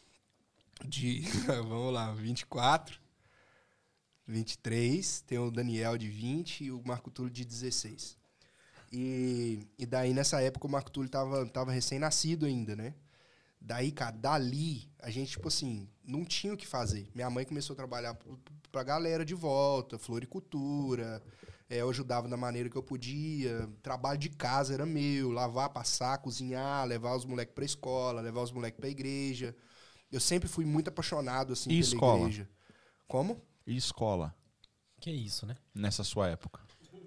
de, 0.85 1.21
vamos 1.47 1.93
lá, 1.93 2.11
24, 2.13 2.99
23, 4.27 5.21
tem 5.21 5.39
o 5.39 5.49
Daniel 5.49 5.97
de 5.97 6.09
20 6.09 6.65
e 6.65 6.71
o 6.71 6.83
Marco 6.85 7.09
Túlio 7.09 7.31
de 7.31 7.45
16. 7.45 8.17
E, 8.91 9.67
e 9.79 9.85
daí, 9.85 10.13
nessa 10.13 10.41
época, 10.41 10.67
o 10.67 10.69
Marco 10.69 10.91
Túlio 10.91 11.09
tava, 11.09 11.45
tava 11.47 11.71
recém-nascido 11.71 12.45
ainda, 12.45 12.75
né? 12.75 12.93
Daí, 13.63 13.91
cara, 13.91 14.15
dali, 14.17 14.91
a 14.99 15.11
gente, 15.11 15.31
tipo 15.31 15.47
assim, 15.47 15.87
não 16.03 16.25
tinha 16.25 16.53
o 16.53 16.57
que 16.57 16.65
fazer. 16.65 17.07
Minha 17.13 17.29
mãe 17.29 17.45
começou 17.45 17.73
a 17.75 17.77
trabalhar 17.77 18.17
pra 18.71 18.83
galera 18.83 19.23
de 19.23 19.35
volta, 19.35 19.99
floricultura, 19.99 21.21
é, 21.69 21.77
eu 21.77 21.89
ajudava 21.89 22.27
da 22.27 22.35
maneira 22.35 22.69
que 22.69 22.75
eu 22.75 22.83
podia. 22.83 23.69
Trabalho 23.83 24.17
de 24.17 24.29
casa 24.29 24.73
era 24.73 24.85
meu, 24.85 25.31
lavar, 25.31 25.69
passar, 25.69 26.17
cozinhar, 26.17 26.85
levar 26.87 27.15
os 27.15 27.23
moleques 27.23 27.53
pra 27.53 27.63
escola, 27.63 28.19
levar 28.21 28.41
os 28.41 28.51
moleques 28.51 28.79
pra 28.79 28.89
igreja. 28.89 29.55
Eu 30.11 30.19
sempre 30.19 30.49
fui 30.49 30.65
muito 30.65 30.89
apaixonado, 30.89 31.53
assim, 31.53 31.69
E 31.69 31.75
pela 31.81 31.93
escola? 31.93 32.19
igreja. 32.21 32.49
Como? 33.07 33.41
E 33.65 33.77
escola, 33.77 34.35
Que 34.99 35.11
isso, 35.11 35.45
né? 35.45 35.55
nessa 35.73 36.03
sua 36.03 36.27
época? 36.29 36.59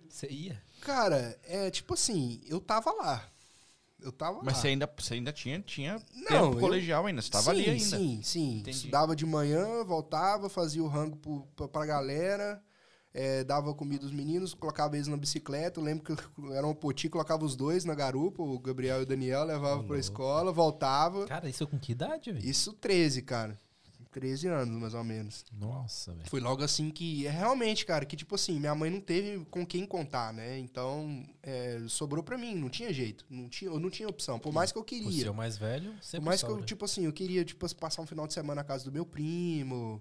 Você 0.08 0.28
ia? 0.28 0.62
Cara, 0.80 1.38
é 1.42 1.70
tipo 1.70 1.94
assim, 1.94 2.40
eu 2.46 2.60
tava 2.60 2.92
lá. 2.92 3.28
Eu 4.04 4.12
tava 4.12 4.38
Mas 4.42 4.54
lá. 4.56 4.60
você 4.60 4.68
ainda, 4.68 4.90
você 4.98 5.14
ainda 5.14 5.32
tinha, 5.32 5.60
tinha 5.60 5.94
Não, 6.14 6.26
tempo 6.28 6.56
eu- 6.56 6.60
colegial 6.60 7.06
ainda, 7.06 7.22
você 7.22 7.30
tava 7.30 7.50
ali 7.50 7.64
sim, 7.64 7.70
ainda. 7.70 7.84
Sim, 7.96 8.20
sim. 8.22 8.58
Entendi. 8.58 8.76
Estudava 8.76 9.16
de 9.16 9.24
manhã, 9.26 9.82
voltava, 9.84 10.48
fazia 10.48 10.82
o 10.82 10.86
rango 10.88 11.16
pro, 11.16 11.46
pra, 11.56 11.66
pra 11.68 11.86
galera, 11.86 12.62
é, 13.14 13.42
dava 13.44 13.72
comida 13.74 14.04
aos 14.04 14.12
meninos, 14.12 14.52
colocava 14.54 14.96
eles 14.96 15.06
na 15.08 15.16
bicicleta. 15.16 15.80
Eu 15.80 15.84
lembro 15.84 16.04
que 16.04 16.12
eu 16.42 16.52
era 16.52 16.66
um 16.66 16.74
poti, 16.74 17.08
colocava 17.08 17.44
os 17.44 17.56
dois 17.56 17.84
na 17.84 17.94
garupa, 17.94 18.42
o 18.42 18.58
Gabriel 18.58 19.00
e 19.00 19.02
o 19.04 19.06
Daniel, 19.06 19.44
levava 19.44 19.82
pra 19.84 19.98
escola, 19.98 20.52
voltava. 20.52 21.24
Cara, 21.26 21.48
isso 21.48 21.66
com 21.66 21.78
que 21.78 21.92
idade, 21.92 22.30
velho? 22.32 22.44
Isso 22.44 22.72
13, 22.74 23.22
cara. 23.22 23.58
13 24.14 24.46
anos, 24.46 24.80
mais 24.80 24.94
ou 24.94 25.02
menos. 25.02 25.44
Nossa, 25.52 26.12
velho. 26.12 26.30
Foi 26.30 26.38
logo 26.38 26.62
assim 26.62 26.88
que. 26.88 27.26
É 27.26 27.30
realmente, 27.30 27.84
cara, 27.84 28.04
que 28.04 28.14
tipo 28.14 28.36
assim, 28.36 28.60
minha 28.60 28.74
mãe 28.74 28.88
não 28.88 29.00
teve 29.00 29.44
com 29.46 29.66
quem 29.66 29.84
contar, 29.84 30.32
né? 30.32 30.56
Então, 30.56 31.26
é, 31.42 31.82
sobrou 31.88 32.22
pra 32.22 32.38
mim, 32.38 32.54
não 32.54 32.68
tinha 32.70 32.92
jeito. 32.92 33.26
Não 33.28 33.48
tinha, 33.48 33.68
eu 33.72 33.80
não 33.80 33.90
tinha 33.90 34.08
opção. 34.08 34.38
Por 34.38 34.52
mais 34.52 34.70
que 34.70 34.78
eu 34.78 34.82
Por 34.84 34.88
queria. 34.88 35.24
ser 35.24 35.30
o 35.30 35.34
mais 35.34 35.58
velho, 35.58 35.90
Por 35.94 36.04
sempre 36.04 36.26
mais 36.26 36.40
que 36.40 36.46
eu, 36.46 36.50
sobra. 36.52 36.64
tipo 36.64 36.84
assim, 36.84 37.04
eu 37.04 37.12
queria, 37.12 37.44
tipo, 37.44 37.74
passar 37.74 38.02
um 38.02 38.06
final 38.06 38.26
de 38.28 38.34
semana 38.34 38.60
na 38.60 38.64
casa 38.64 38.84
do 38.84 38.92
meu 38.92 39.04
primo, 39.04 40.00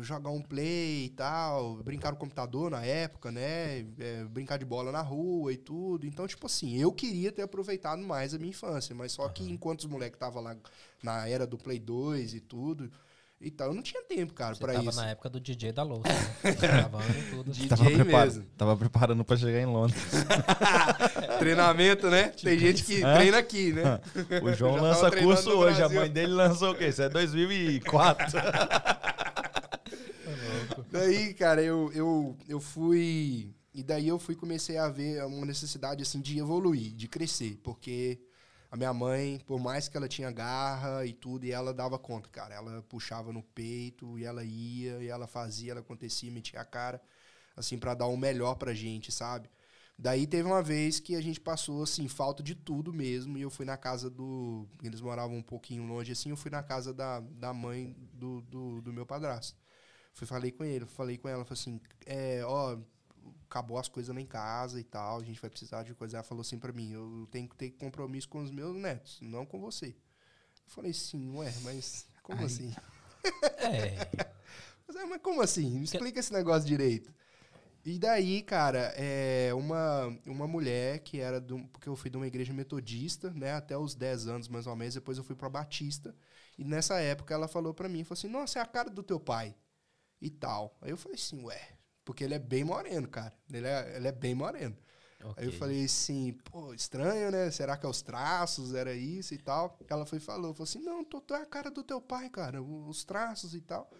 jogar 0.00 0.30
um 0.30 0.40
play 0.40 1.04
e 1.06 1.10
tal, 1.10 1.76
brincar 1.82 2.12
no 2.12 2.16
computador 2.16 2.70
na 2.70 2.82
época, 2.82 3.30
né? 3.30 3.80
é, 3.98 4.24
brincar 4.30 4.56
de 4.56 4.64
bola 4.64 4.90
na 4.90 5.02
rua 5.02 5.52
e 5.52 5.58
tudo. 5.58 6.06
Então, 6.06 6.26
tipo 6.26 6.46
assim, 6.46 6.78
eu 6.78 6.90
queria 6.92 7.30
ter 7.30 7.42
aproveitado 7.42 8.00
mais 8.02 8.32
a 8.32 8.38
minha 8.38 8.50
infância, 8.50 8.94
mas 8.94 9.12
só 9.12 9.28
que 9.28 9.42
enquanto 9.50 9.80
os 9.80 9.86
moleques 9.86 10.16
estavam 10.16 10.42
lá 10.42 10.56
na 11.02 11.28
era 11.28 11.46
do 11.46 11.58
Play 11.58 11.78
2 11.78 12.34
e 12.34 12.40
tudo, 12.40 12.90
e 13.40 13.50
tal, 13.50 13.68
eu 13.68 13.74
não 13.74 13.82
tinha 13.82 14.02
tempo, 14.02 14.34
cara, 14.34 14.54
Você 14.54 14.60
pra 14.60 14.74
tava 14.74 14.90
isso. 14.90 15.00
na 15.00 15.08
época 15.10 15.30
do 15.30 15.40
DJ 15.40 15.72
da 15.72 15.82
louça, 15.82 16.12
né? 16.12 16.50
Tudo. 17.30 17.50
DJ 17.50 17.68
Tava, 17.68 17.90
mesmo. 18.04 18.44
tava 18.56 18.76
preparando 18.76 19.24
pra 19.24 19.34
chegar 19.36 19.60
em 19.60 19.66
Londres. 19.66 19.98
Treinamento, 21.38 22.10
né? 22.10 22.28
Tem 22.42 22.58
gente 22.58 22.84
que 22.84 23.02
Hã? 23.02 23.14
treina 23.14 23.38
aqui, 23.38 23.72
né? 23.72 23.98
O 24.42 24.52
João 24.52 24.76
lança 24.76 25.10
curso 25.10 25.50
hoje, 25.52 25.82
a 25.82 25.88
mãe 25.88 26.10
dele 26.10 26.32
lançou 26.32 26.72
o 26.72 26.74
quê? 26.74 26.88
Isso 26.88 27.00
é 27.00 27.08
2004. 27.08 28.26
Daí, 30.90 31.32
cara, 31.34 31.62
eu, 31.62 31.90
eu, 31.94 32.36
eu 32.48 32.60
fui. 32.60 33.54
E 33.72 33.82
daí 33.82 34.08
eu 34.08 34.18
fui 34.18 34.34
comecei 34.34 34.76
a 34.76 34.88
ver 34.88 35.24
uma 35.24 35.46
necessidade 35.46 36.02
assim 36.02 36.20
de 36.20 36.38
evoluir, 36.38 36.92
de 36.92 37.06
crescer, 37.08 37.58
porque 37.62 38.20
a 38.70 38.76
minha 38.76 38.92
mãe, 38.94 39.40
por 39.46 39.58
mais 39.58 39.88
que 39.88 39.96
ela 39.96 40.08
tinha 40.08 40.30
garra 40.30 41.04
e 41.04 41.12
tudo, 41.12 41.44
e 41.44 41.50
ela 41.50 41.74
dava 41.74 41.98
conta, 41.98 42.28
cara. 42.28 42.54
Ela 42.54 42.82
puxava 42.82 43.32
no 43.32 43.42
peito 43.42 44.18
e 44.18 44.24
ela 44.24 44.44
ia, 44.44 45.02
e 45.02 45.08
ela 45.08 45.26
fazia, 45.26 45.72
ela 45.72 45.80
acontecia, 45.80 46.30
metia 46.30 46.60
a 46.60 46.64
cara, 46.64 47.02
assim, 47.56 47.76
pra 47.78 47.94
dar 47.94 48.06
o 48.06 48.16
melhor 48.16 48.54
pra 48.54 48.72
gente, 48.72 49.10
sabe? 49.10 49.50
Daí 49.98 50.26
teve 50.26 50.48
uma 50.48 50.62
vez 50.62 51.00
que 51.00 51.16
a 51.16 51.20
gente 51.20 51.40
passou, 51.40 51.82
assim, 51.82 52.08
falta 52.08 52.42
de 52.42 52.54
tudo 52.54 52.92
mesmo, 52.92 53.36
e 53.36 53.42
eu 53.42 53.50
fui 53.50 53.66
na 53.66 53.76
casa 53.76 54.08
do. 54.08 54.66
Eles 54.82 55.00
moravam 55.00 55.36
um 55.36 55.42
pouquinho 55.42 55.84
longe, 55.86 56.12
assim, 56.12 56.30
eu 56.30 56.36
fui 56.36 56.50
na 56.50 56.62
casa 56.62 56.94
da, 56.94 57.20
da 57.20 57.52
mãe 57.52 57.94
do, 58.14 58.40
do, 58.42 58.80
do 58.80 58.92
meu 58.92 59.04
padrasto. 59.04 59.58
Fui, 60.14 60.26
falei 60.26 60.52
com 60.52 60.64
ele, 60.64 60.86
falei 60.86 61.18
com 61.18 61.28
ela, 61.28 61.44
falei 61.44 61.60
assim, 61.60 61.80
é, 62.06 62.42
ó, 62.44 62.78
acabou 63.50 63.78
as 63.78 63.88
coisas 63.88 64.14
lá 64.14 64.20
em 64.20 64.26
casa 64.26 64.78
e 64.80 64.84
tal, 64.84 65.18
a 65.18 65.24
gente 65.24 65.40
vai 65.40 65.50
precisar 65.50 65.82
de 65.82 65.92
coisa. 65.94 66.18
Ela 66.18 66.22
falou 66.22 66.42
assim 66.42 66.58
pra 66.58 66.72
mim, 66.72 66.92
eu 66.92 67.26
tenho 67.30 67.48
que 67.48 67.56
ter 67.56 67.70
compromisso 67.72 68.28
com 68.28 68.40
os 68.40 68.50
meus 68.50 68.76
netos, 68.76 69.18
não 69.20 69.44
com 69.44 69.60
você. 69.60 69.88
Eu 69.88 70.72
falei 70.72 70.92
assim, 70.92 71.30
ué, 71.36 71.52
mas 71.62 72.06
como 72.22 72.38
Ai. 72.38 72.46
assim? 72.46 72.74
É. 73.58 74.30
Mas, 74.88 74.96
é, 74.96 75.04
mas 75.04 75.22
como 75.22 75.40
assim? 75.40 75.70
Me 75.70 75.84
explica 75.84 76.18
esse 76.18 76.32
negócio 76.32 76.66
direito. 76.66 77.14
E 77.84 77.98
daí, 77.98 78.42
cara, 78.42 78.92
é 78.96 79.52
uma, 79.54 80.06
uma 80.26 80.46
mulher 80.48 80.98
que 81.00 81.20
era 81.20 81.40
do, 81.40 81.60
porque 81.68 81.88
eu 81.88 81.94
fui 81.94 82.10
de 82.10 82.16
uma 82.16 82.26
igreja 82.26 82.52
metodista, 82.52 83.30
né, 83.30 83.52
até 83.52 83.76
os 83.78 83.94
10 83.94 84.26
anos 84.26 84.48
mais 84.48 84.66
ou 84.66 84.74
menos, 84.74 84.94
depois 84.94 85.16
eu 85.16 85.22
fui 85.24 85.36
pra 85.36 85.48
Batista, 85.48 86.14
e 86.58 86.64
nessa 86.64 86.98
época 86.98 87.32
ela 87.32 87.46
falou 87.46 87.72
pra 87.72 87.88
mim, 87.88 88.04
falou 88.04 88.18
assim: 88.18 88.28
"Nossa, 88.28 88.58
é 88.58 88.62
a 88.62 88.66
cara 88.66 88.90
do 88.90 89.02
teu 89.02 89.20
pai" 89.20 89.54
e 90.20 90.28
tal. 90.30 90.76
Aí 90.80 90.90
eu 90.90 90.96
falei 90.96 91.16
assim: 91.16 91.42
"Ué, 91.44 91.78
porque 92.04 92.24
ele 92.24 92.34
é 92.34 92.38
bem 92.38 92.64
moreno, 92.64 93.08
cara. 93.08 93.32
Ele 93.52 93.66
é, 93.66 93.96
ele 93.96 94.08
é 94.08 94.12
bem 94.12 94.34
moreno". 94.34 94.76
Aí 95.36 95.46
eu 95.46 95.52
falei 95.52 95.84
assim, 95.84 96.32
pô, 96.44 96.72
estranho, 96.72 97.30
né? 97.30 97.50
Será 97.50 97.76
que 97.76 97.84
é 97.84 97.88
os 97.88 98.00
traços, 98.00 98.74
era 98.74 98.94
isso 98.94 99.34
e 99.34 99.38
tal? 99.38 99.78
Ela 99.88 100.06
foi 100.06 100.18
falou, 100.18 100.54
falou 100.54 100.64
assim, 100.64 100.80
não, 100.80 101.04
tô, 101.04 101.20
tô 101.20 101.34
é 101.34 101.42
a 101.42 101.46
cara 101.46 101.70
do 101.70 101.82
teu 101.84 102.00
pai, 102.00 102.30
cara, 102.30 102.62
os 102.62 103.04
traços 103.04 103.54
e 103.54 103.60
tal. 103.60 103.90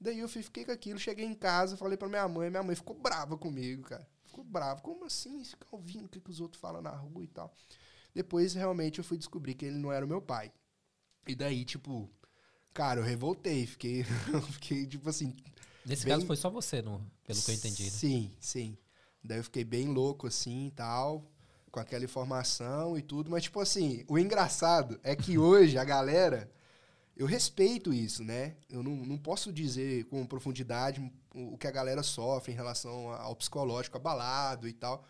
Daí 0.00 0.18
eu 0.18 0.28
fiquei 0.28 0.64
com 0.64 0.72
aquilo, 0.72 0.98
cheguei 0.98 1.26
em 1.26 1.34
casa, 1.34 1.76
falei 1.76 1.96
pra 1.96 2.08
minha 2.08 2.26
mãe, 2.26 2.48
minha 2.48 2.62
mãe 2.62 2.74
ficou 2.74 2.96
brava 2.96 3.36
comigo, 3.36 3.82
cara. 3.82 4.06
Ficou 4.24 4.42
brava. 4.42 4.80
Como 4.80 5.04
assim? 5.04 5.44
Ficar 5.44 5.68
ouvindo 5.70 6.06
o 6.06 6.08
que, 6.08 6.20
que 6.20 6.30
os 6.30 6.40
outros 6.40 6.60
falam 6.60 6.80
na 6.80 6.90
rua 6.90 7.22
e 7.22 7.28
tal. 7.28 7.54
Depois, 8.14 8.54
realmente, 8.54 8.98
eu 8.98 9.04
fui 9.04 9.16
descobrir 9.16 9.54
que 9.54 9.64
ele 9.64 9.78
não 9.78 9.92
era 9.92 10.04
o 10.04 10.08
meu 10.08 10.20
pai. 10.20 10.52
E 11.26 11.34
daí, 11.34 11.64
tipo, 11.64 12.10
cara, 12.74 13.00
eu 13.00 13.04
revoltei. 13.04 13.66
Fiquei, 13.66 14.04
fiquei 14.52 14.86
tipo 14.86 15.08
assim, 15.08 15.36
Nesse 15.84 16.04
bem- 16.04 16.14
caso 16.14 16.26
foi 16.26 16.36
só 16.36 16.50
você, 16.50 16.80
no, 16.82 17.00
pelo 17.24 17.42
que 17.42 17.50
eu 17.50 17.54
entendi. 17.54 17.90
Né? 17.90 17.90
Sim, 17.90 18.30
sim. 18.40 18.76
Daí 19.22 19.38
eu 19.38 19.44
fiquei 19.44 19.64
bem 19.64 19.88
louco 19.88 20.26
assim 20.26 20.66
e 20.66 20.70
tal, 20.70 21.24
com 21.70 21.80
aquela 21.80 22.04
informação 22.04 22.96
e 22.98 23.02
tudo. 23.02 23.30
Mas, 23.30 23.44
tipo 23.44 23.60
assim, 23.60 24.04
o 24.08 24.18
engraçado 24.18 24.98
é 25.02 25.14
que 25.16 25.38
hoje 25.38 25.78
a 25.78 25.84
galera. 25.84 26.50
eu 27.16 27.26
respeito 27.26 27.92
isso, 27.92 28.24
né? 28.24 28.56
Eu 28.70 28.82
não, 28.82 28.96
não 28.96 29.18
posso 29.18 29.52
dizer 29.52 30.04
com 30.06 30.26
profundidade 30.26 31.00
o, 31.34 31.54
o 31.54 31.58
que 31.58 31.66
a 31.66 31.70
galera 31.70 32.02
sofre 32.02 32.52
em 32.52 32.56
relação 32.56 33.10
ao 33.12 33.36
psicológico 33.36 33.96
abalado 33.96 34.68
e 34.68 34.72
tal. 34.72 35.04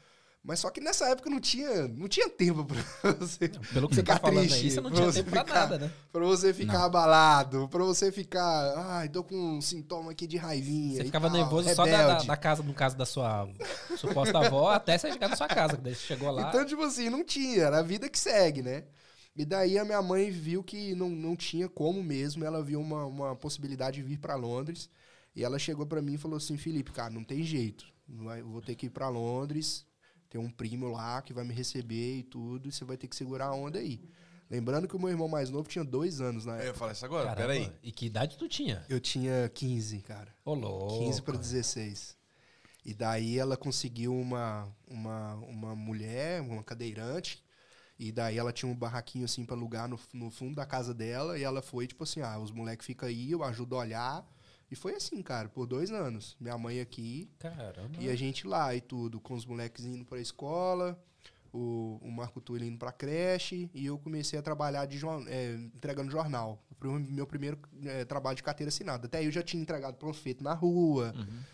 Mas 0.45 0.59
só 0.59 0.71
que 0.71 0.81
nessa 0.81 1.09
época 1.09 1.31
não 1.31 1.39
tinha, 1.39 1.87
não 1.87 2.09
tinha 2.09 2.29
tempo 2.29 2.65
pra 2.65 2.77
você 3.21 3.49
Pelo 3.49 3.89
que 3.89 3.95
você 3.95 4.01
ficar 4.01 4.15
tá 4.15 4.21
falando 4.27 4.41
triste, 4.41 4.65
aí, 4.65 4.71
você 4.73 4.81
não 4.81 4.91
pra 4.91 4.97
tinha 4.99 5.13
você 5.13 5.19
tempo 5.21 5.31
pra 5.31 5.45
ficar- 5.45 5.55
nada, 5.61 5.79
né? 5.79 5.93
Pra 6.13 6.25
você 6.25 6.53
ficar 6.53 6.79
Não. 6.81 6.85
abalado, 6.87 7.69
pra 7.69 7.85
você 7.85 8.11
ficar. 8.11 8.75
Ai, 8.77 9.09
tô 9.09 9.23
com 9.23 9.37
um 9.37 9.61
sintoma 9.61 10.11
aqui 10.11 10.27
de 10.27 10.37
raivinha. 10.37 10.97
Você 10.97 11.05
ficava 11.05 11.29
tal, 11.31 11.37
nervoso 11.39 11.73
só 11.75 11.87
da, 11.87 11.93
da, 11.93 11.99
rebelde. 11.99 12.27
da 12.27 12.37
casa, 12.37 12.63
no 12.65 12.75
caso 12.75 12.97
da 12.97 13.07
sua 13.07 13.49
suposta 13.97 14.37
avó, 14.39 14.71
até 14.75 14.99
você 14.99 15.13
chegar 15.13 15.29
na 15.29 15.37
sua 15.37 15.47
casa. 15.47 15.77
que 15.77 15.83
Daí 15.83 15.95
você 15.95 16.01
chegou 16.07 16.29
lá. 16.33 16.49
Então, 16.49 16.67
tipo 16.67 16.83
assim, 16.83 17.09
não 17.09 17.25
tinha, 17.25 17.63
era 17.63 17.79
a 17.79 17.83
vida 17.83 18.09
que 18.09 18.19
segue, 18.19 18.63
né? 18.63 18.85
E 19.37 19.45
daí 19.45 19.79
a 19.79 19.85
minha 19.85 20.03
mãe 20.03 20.29
viu 20.31 20.63
que 20.63 20.93
não, 20.97 21.09
não 21.09 21.37
tinha 21.37 21.69
como 21.69 22.03
mesmo, 22.03 22.45
ela 22.45 22.63
viu 22.65 22.81
uma, 22.81 23.07
uma 23.07 23.37
possibilidade 23.37 23.97
de 23.99 24.03
vir 24.03 24.19
pra 24.19 24.35
Londres. 24.35 24.91
E 25.37 25.43
ela 25.45 25.59
chegou 25.59 25.87
pra 25.87 26.03
mim 26.03 26.15
e 26.15 26.19
falou 26.19 26.37
assim: 26.37 26.57
Felipe, 26.59 26.91
cara, 26.91 27.11
não 27.11 27.23
tem 27.25 27.45
jeito. 27.45 27.87
Vou 28.45 28.61
ter 28.61 28.75
que 28.75 28.87
ir 28.87 28.91
pra 28.91 29.09
Londres, 29.09 29.87
tem 30.33 30.41
um 30.41 30.51
primo 30.51 30.89
lá 30.89 31.21
que 31.21 31.35
vai 31.35 31.45
me 31.45 31.53
receber 31.53 32.17
e 32.17 32.23
tudo, 32.23 32.67
e 32.67 32.73
você 32.73 32.87
vai 32.87 32.97
ter 32.97 33.07
que 33.07 33.15
segurar 33.15 33.49
a 33.49 33.55
onda 33.55 33.79
aí. 33.79 34.01
Lembrando 34.49 34.89
que 34.89 34.97
o 34.97 34.99
meu 34.99 35.11
irmão 35.11 35.29
mais 35.29 35.51
novo 35.51 35.69
tinha 35.69 35.85
dois 35.85 36.23
anos 36.23 36.47
na 36.47 36.53
Eu 36.55 36.57
ia 36.57 36.63
época. 36.65 36.79
falar 36.79 36.93
isso 36.93 37.05
agora, 37.05 37.27
Caramba, 37.27 37.41
peraí. 37.49 37.73
E 37.83 37.93
que 37.93 38.07
idade 38.07 38.39
tu 38.39 38.49
tinha? 38.49 38.83
Eu 38.89 38.99
tinha 38.99 39.51
15, 39.55 40.01
cara. 40.01 40.35
Ô, 40.43 40.55
louco. 40.55 41.01
15 41.01 41.21
para 41.21 41.37
16. 41.37 42.17
E 42.83 42.95
daí 42.95 43.39
ela 43.39 43.59
conseguiu 43.59 44.15
uma, 44.17 44.67
uma, 44.89 45.35
uma 45.35 45.77
mulher, 45.77 46.41
uma 46.41 46.63
cadeirante. 46.65 47.43
E 47.99 48.11
daí 48.11 48.39
ela 48.39 48.55
tinha 48.55 48.73
um 48.73 48.75
barraquinho 48.75 49.27
assim 49.27 49.45
pra 49.45 49.55
alugar 49.55 49.87
no, 49.87 50.01
no 50.15 50.31
fundo 50.31 50.55
da 50.55 50.65
casa 50.65 50.95
dela. 50.95 51.39
E 51.39 51.43
ela 51.43 51.61
foi 51.61 51.87
tipo 51.87 52.05
assim: 52.05 52.23
ah, 52.23 52.39
os 52.39 52.51
moleques 52.51 52.87
ficam 52.87 53.07
aí, 53.07 53.33
eu 53.33 53.45
ajudo 53.45 53.77
a 53.77 53.81
olhar. 53.81 54.27
E 54.73 54.75
foi 54.75 54.95
assim, 54.95 55.21
cara, 55.21 55.51
por 55.51 55.67
dois 55.67 55.91
anos. 55.91 56.35
Minha 56.41 56.57
mãe 56.57 56.81
aqui 56.81 57.29
Caramba. 57.39 57.91
e 58.01 58.09
a 58.09 58.17
gente 58.17 58.47
lá 58.47 58.75
e 58.75 58.81
tudo, 58.81 59.21
com 59.21 59.35
os 59.35 59.45
moleques 59.45 59.85
indo 59.85 60.03
pra 60.03 60.19
escola, 60.19 60.99
o, 61.53 61.99
o 62.01 62.11
Marco 62.11 62.41
Túlio 62.41 62.67
indo 62.67 62.79
pra 62.79 62.91
creche, 62.91 63.69
e 63.75 63.85
eu 63.85 63.99
comecei 63.99 64.39
a 64.39 64.43
trabalhar 64.43 64.87
de 64.87 64.99
é, 65.29 65.57
entregando 65.75 66.11
jornal. 66.11 66.65
Foi 66.79 66.89
o 66.89 66.99
meu 66.99 67.27
primeiro 67.27 67.59
é, 67.85 68.07
trabalho 68.07 68.35
de 68.35 68.43
carteira 68.43 68.71
assinada. 68.71 69.05
Até 69.05 69.19
aí 69.19 69.27
eu 69.27 69.31
já 69.31 69.43
tinha 69.43 69.63
entregado 69.63 69.99
panfleto 69.99 70.43
na 70.43 70.55
rua, 70.55 71.13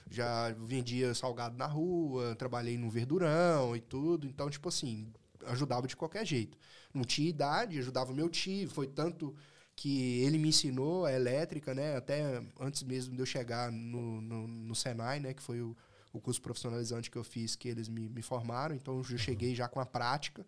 já 0.08 0.52
vendia 0.52 1.12
salgado 1.12 1.58
na 1.58 1.66
rua, 1.66 2.36
trabalhei 2.36 2.78
no 2.78 2.88
verdurão 2.88 3.74
e 3.74 3.80
tudo. 3.80 4.28
Então, 4.28 4.48
tipo 4.48 4.68
assim, 4.68 5.12
ajudava 5.46 5.88
de 5.88 5.96
qualquer 5.96 6.24
jeito. 6.24 6.56
Não 6.94 7.02
tinha 7.02 7.28
idade, 7.28 7.80
ajudava 7.80 8.14
meu 8.14 8.28
tio. 8.28 8.70
Foi 8.70 8.86
tanto 8.86 9.34
que 9.78 10.22
ele 10.24 10.38
me 10.38 10.48
ensinou 10.48 11.06
a 11.06 11.12
elétrica, 11.12 11.72
né? 11.72 11.96
Até 11.96 12.42
antes 12.58 12.82
mesmo 12.82 13.14
de 13.14 13.22
eu 13.22 13.26
chegar 13.26 13.70
no, 13.70 14.20
no, 14.20 14.48
no 14.48 14.74
Senai, 14.74 15.20
né? 15.20 15.32
Que 15.32 15.40
foi 15.40 15.60
o, 15.60 15.76
o 16.12 16.20
curso 16.20 16.42
profissionalizante 16.42 17.08
que 17.08 17.16
eu 17.16 17.22
fiz, 17.22 17.54
que 17.54 17.68
eles 17.68 17.88
me, 17.88 18.08
me 18.08 18.20
formaram. 18.20 18.74
Então, 18.74 18.96
eu 18.96 19.04
já 19.04 19.16
cheguei 19.16 19.54
já 19.54 19.68
com 19.68 19.78
a 19.78 19.86
prática. 19.86 20.44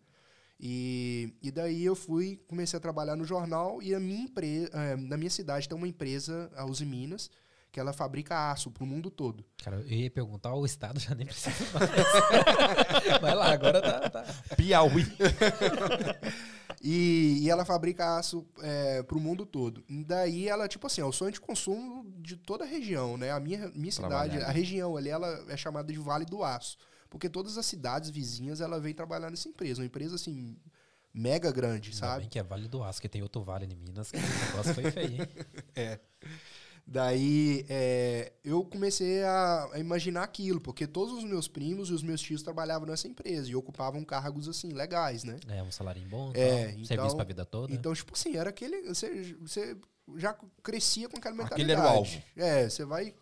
E, 0.59 1.33
e 1.41 1.53
daí 1.53 1.85
eu 1.85 1.95
fui, 1.95 2.43
comecei 2.49 2.77
a 2.77 2.81
trabalhar 2.81 3.15
no 3.15 3.25
jornal 3.25 3.81
e 3.81 3.95
a 3.95 4.01
minha 4.01 4.25
empresa, 4.25 4.97
na 4.97 5.17
minha 5.17 5.31
cidade 5.31 5.69
tem 5.69 5.79
uma 5.79 5.87
empresa, 5.87 6.51
a 6.57 6.67
Uzi 6.67 6.85
Minas, 6.85 7.31
que 7.71 7.79
ela 7.79 7.93
fabrica 7.93 8.51
aço 8.51 8.69
pro 8.69 8.85
mundo 8.85 9.11
todo. 9.11 9.45
Cara, 9.63 9.77
eu 9.77 9.97
ia 9.97 10.11
perguntar, 10.11 10.53
o 10.55 10.67
Estado 10.67 10.99
já 10.99 11.15
nem 11.15 11.25
precisa 11.25 11.55
mais. 11.73 11.91
Vai 13.23 13.35
lá, 13.35 13.53
agora 13.53 13.81
tá. 13.81 14.11
tá. 14.11 14.25
Piauí. 14.57 15.07
E, 16.83 17.39
e 17.43 17.51
ela 17.51 17.65
fabrica 17.65 18.17
aço 18.17 18.47
é, 18.63 19.03
pro 19.03 19.21
mundo 19.21 19.45
todo. 19.45 19.85
Daí 20.07 20.49
ela, 20.49 20.67
tipo 20.67 20.87
assim, 20.87 21.03
é 21.03 21.05
o 21.05 21.13
sonho 21.13 21.31
de 21.31 21.41
consumo 21.41 22.11
de 22.19 22.37
toda 22.37 22.65
a 22.65 22.67
região, 22.67 23.19
né? 23.19 23.31
A 23.31 23.39
minha, 23.39 23.69
minha 23.75 23.93
cidade, 23.93 24.39
a 24.39 24.51
região 24.51 24.97
ali, 24.97 25.11
ela 25.11 25.45
é 25.49 25.57
chamada 25.57 25.93
de 25.93 25.99
Vale 25.99 26.25
do 26.25 26.43
Aço. 26.43 26.79
Porque 27.11 27.29
todas 27.29 27.59
as 27.59 27.67
cidades 27.67 28.09
vizinhas, 28.09 28.61
ela 28.61 28.81
vem 28.81 28.95
trabalhar 28.95 29.31
nessa 29.31 29.49
empresa. 29.49 29.83
Uma 29.83 29.87
empresa, 29.87 30.15
assim, 30.15 30.57
mega 31.13 31.53
grande, 31.53 31.91
Ainda 31.91 31.99
sabe? 32.01 32.21
bem 32.21 32.29
que 32.31 32.39
é 32.39 32.43
Vale 32.43 32.67
do 32.67 32.83
Aço, 32.83 33.01
que 33.01 33.09
tem 33.09 33.23
outro 33.23 33.43
vale 33.43 33.67
em 33.67 33.77
Minas, 33.77 34.11
que 34.11 34.17
o 34.17 34.21
negócio 34.21 34.75
foi 34.75 34.91
feio, 34.91 35.23
hein? 35.23 35.29
Daí 36.93 37.65
é, 37.69 38.33
eu 38.43 38.65
comecei 38.65 39.23
a, 39.23 39.69
a 39.75 39.79
imaginar 39.79 40.25
aquilo, 40.25 40.61
porque 40.61 40.89
todos 40.89 41.15
os 41.15 41.23
meus 41.23 41.47
primos 41.47 41.89
e 41.89 41.93
os 41.93 42.03
meus 42.03 42.21
tios 42.21 42.43
trabalhavam 42.43 42.89
nessa 42.89 43.07
empresa 43.07 43.49
e 43.49 43.55
ocupavam 43.55 44.05
cargos 44.05 44.49
assim 44.49 44.73
legais, 44.73 45.23
né? 45.23 45.39
É, 45.47 45.63
um 45.63 45.71
salário 45.71 46.03
bom, 46.09 46.33
É, 46.35 46.65
tal, 46.65 46.71
então- 46.73 46.85
serviço 46.87 47.15
pra 47.15 47.25
vida 47.25 47.45
toda. 47.45 47.73
Então, 47.73 47.95
tipo 47.95 48.13
assim, 48.13 48.37
era 48.37 48.51
aquele. 48.51 48.89
Você, 48.89 49.37
você 49.41 49.77
já 50.17 50.37
crescia 50.65 51.09
com 51.09 51.17
aquela 51.19 51.37
mentalidade. 51.37 51.63
Aquele 51.63 51.73
era 51.81 51.95
o 51.95 51.97
alvo. 51.99 52.23
É, 52.37 52.69
você 52.69 52.85
vai 52.85 53.15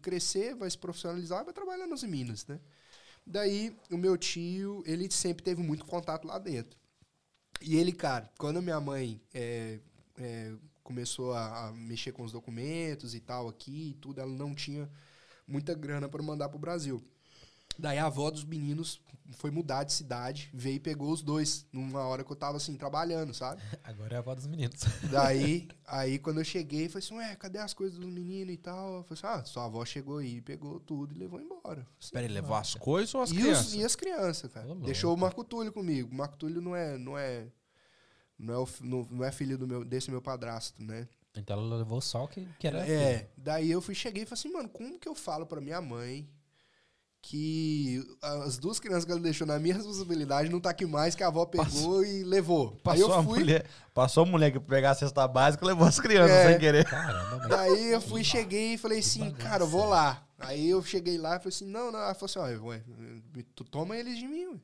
crescer, 0.00 0.54
vai 0.54 0.70
se 0.70 0.78
profissionalizar, 0.78 1.44
vai 1.44 1.52
trabalhar 1.52 1.86
nas 1.86 2.02
Minas, 2.02 2.46
né? 2.46 2.58
Daí, 3.26 3.76
o 3.90 3.98
meu 3.98 4.16
tio, 4.16 4.82
ele 4.86 5.10
sempre 5.10 5.44
teve 5.44 5.62
muito 5.62 5.84
contato 5.84 6.26
lá 6.26 6.38
dentro. 6.38 6.78
E 7.60 7.76
ele, 7.76 7.92
cara, 7.92 8.30
quando 8.38 8.56
a 8.56 8.62
minha 8.62 8.80
mãe 8.80 9.20
é, 9.34 9.78
é, 10.18 10.52
começou 10.90 11.32
a, 11.32 11.68
a 11.68 11.72
mexer 11.72 12.10
com 12.10 12.24
os 12.24 12.32
documentos 12.32 13.14
e 13.14 13.20
tal 13.20 13.48
aqui 13.48 13.90
e 13.90 13.94
tudo, 13.94 14.20
ela 14.20 14.32
não 14.32 14.56
tinha 14.56 14.90
muita 15.46 15.72
grana 15.72 16.08
para 16.08 16.20
mandar 16.20 16.48
pro 16.48 16.58
Brasil. 16.58 17.00
Daí 17.78 17.96
a 17.96 18.06
avó 18.06 18.28
dos 18.28 18.44
meninos 18.44 19.00
foi 19.36 19.52
mudar 19.52 19.84
de 19.84 19.92
cidade, 19.92 20.50
veio 20.52 20.76
e 20.76 20.80
pegou 20.80 21.12
os 21.12 21.22
dois 21.22 21.64
numa 21.72 22.00
hora 22.00 22.24
que 22.24 22.32
eu 22.32 22.36
tava 22.36 22.56
assim, 22.56 22.74
trabalhando, 22.74 23.32
sabe? 23.32 23.62
Agora 23.84 24.14
é 24.14 24.16
a 24.16 24.18
avó 24.18 24.34
dos 24.34 24.48
meninos. 24.48 24.80
Daí, 25.12 25.68
aí 25.86 26.18
quando 26.18 26.40
eu 26.40 26.44
cheguei, 26.44 26.88
falei 26.88 27.06
assim, 27.06 27.14
ué, 27.14 27.36
cadê 27.36 27.60
as 27.60 27.72
coisas 27.72 27.96
dos 27.96 28.08
meninos 28.08 28.52
e 28.52 28.58
tal? 28.58 28.96
Eu 28.96 29.04
falei 29.04 29.22
assim, 29.22 29.40
ah, 29.40 29.44
sua 29.44 29.66
avó 29.66 29.84
chegou 29.84 30.18
aí, 30.18 30.40
pegou 30.40 30.80
tudo 30.80 31.14
e 31.14 31.18
levou 31.18 31.40
embora. 31.40 31.86
Assim, 32.00 32.10
Peraí, 32.12 32.28
levou 32.28 32.56
as 32.56 32.74
coisas 32.74 33.14
ou 33.14 33.22
as 33.22 33.30
e, 33.30 33.36
crianças? 33.36 33.66
os, 33.68 33.74
e 33.74 33.84
as 33.84 33.94
crianças, 33.94 34.52
cara. 34.52 34.74
Deixou 34.74 35.14
o 35.14 35.16
Marco 35.16 35.44
Túlio 35.44 35.72
comigo. 35.72 36.10
O 36.10 36.14
Marco 36.14 36.36
Túlio 36.36 36.60
não 36.60 36.74
é, 36.74 36.98
não 36.98 37.16
é, 37.16 37.46
não 38.40 38.54
é, 38.54 38.58
o 38.58 38.68
não, 38.80 39.06
não 39.10 39.24
é 39.24 39.30
filho 39.30 39.58
do 39.58 39.66
meu, 39.66 39.84
desse 39.84 40.10
meu 40.10 40.22
padrasto, 40.22 40.82
né? 40.82 41.06
Então 41.36 41.58
ela 41.58 41.76
levou 41.76 42.00
só 42.00 42.24
o 42.24 42.28
que, 42.28 42.48
que 42.58 42.66
era. 42.66 42.78
É, 42.86 43.28
daí 43.36 43.70
eu 43.70 43.80
fui, 43.80 43.94
cheguei 43.94 44.24
e 44.24 44.26
falei 44.26 44.40
assim, 44.40 44.52
mano, 44.52 44.68
como 44.68 44.98
que 44.98 45.08
eu 45.08 45.14
falo 45.14 45.46
pra 45.46 45.60
minha 45.60 45.80
mãe 45.80 46.28
que 47.22 48.02
as 48.22 48.56
duas 48.58 48.80
crianças 48.80 49.04
que 49.04 49.12
ela 49.12 49.20
deixou 49.20 49.46
na 49.46 49.58
minha 49.58 49.74
responsabilidade 49.74 50.48
não 50.48 50.58
tá 50.58 50.70
aqui 50.70 50.86
mais, 50.86 51.14
que 51.14 51.22
a 51.22 51.26
avó 51.26 51.44
pegou 51.44 52.02
e 52.04 52.24
levou. 52.24 52.70
aí 52.72 52.80
Passou, 52.82 53.12
a 53.12 53.22
mulher, 53.22 53.66
passou 53.92 54.22
a 54.22 54.26
mulher 54.26 54.50
que 54.50 54.58
pegar 54.58 54.92
a 54.92 54.94
cesta 54.94 55.28
básica 55.28 55.64
e 55.64 55.68
levou 55.68 55.86
as 55.86 56.00
crianças 56.00 56.30
É. 56.30 56.48
sem 56.50 56.58
querer. 56.58 56.84
Caramba, 56.86 57.46
Daí 57.48 57.92
eu 57.92 58.00
fui, 58.00 58.24
cheguei 58.24 58.74
e 58.74 58.78
falei 58.78 59.00
assim, 59.00 59.30
cara, 59.32 59.64
eu 59.64 59.68
vou 59.68 59.86
lá. 59.86 60.26
Aí 60.38 60.70
eu 60.70 60.82
cheguei 60.82 61.18
lá 61.18 61.36
e 61.36 61.38
falei 61.38 61.54
assim, 61.54 61.66
não, 61.66 61.92
não. 61.92 61.98
Ela 61.98 62.14
falou 62.14 62.46
assim, 62.46 62.64
ó, 62.64 63.42
tu 63.54 63.64
toma 63.64 63.96
eles 63.96 64.18
de 64.18 64.26
mim, 64.26 64.46
ué. 64.46 64.60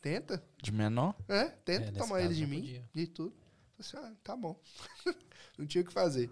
Tenta. 0.00 0.42
De 0.62 0.70
menor? 0.72 1.14
É, 1.28 1.40
É, 1.40 1.44
tenta 1.48 1.86
nesse 1.86 1.98
tomar 1.98 2.22
eles 2.22 2.36
de 2.36 2.42
não 2.44 2.50
mim. 2.50 2.60
podia. 2.60 2.90
E 2.94 3.06
tudo. 3.06 3.34
Assim, 3.78 3.96
ah, 3.96 4.12
tá 4.22 4.36
bom. 4.36 4.60
não 5.58 5.66
tinha 5.66 5.82
o 5.82 5.86
que 5.86 5.92
fazer. 5.92 6.30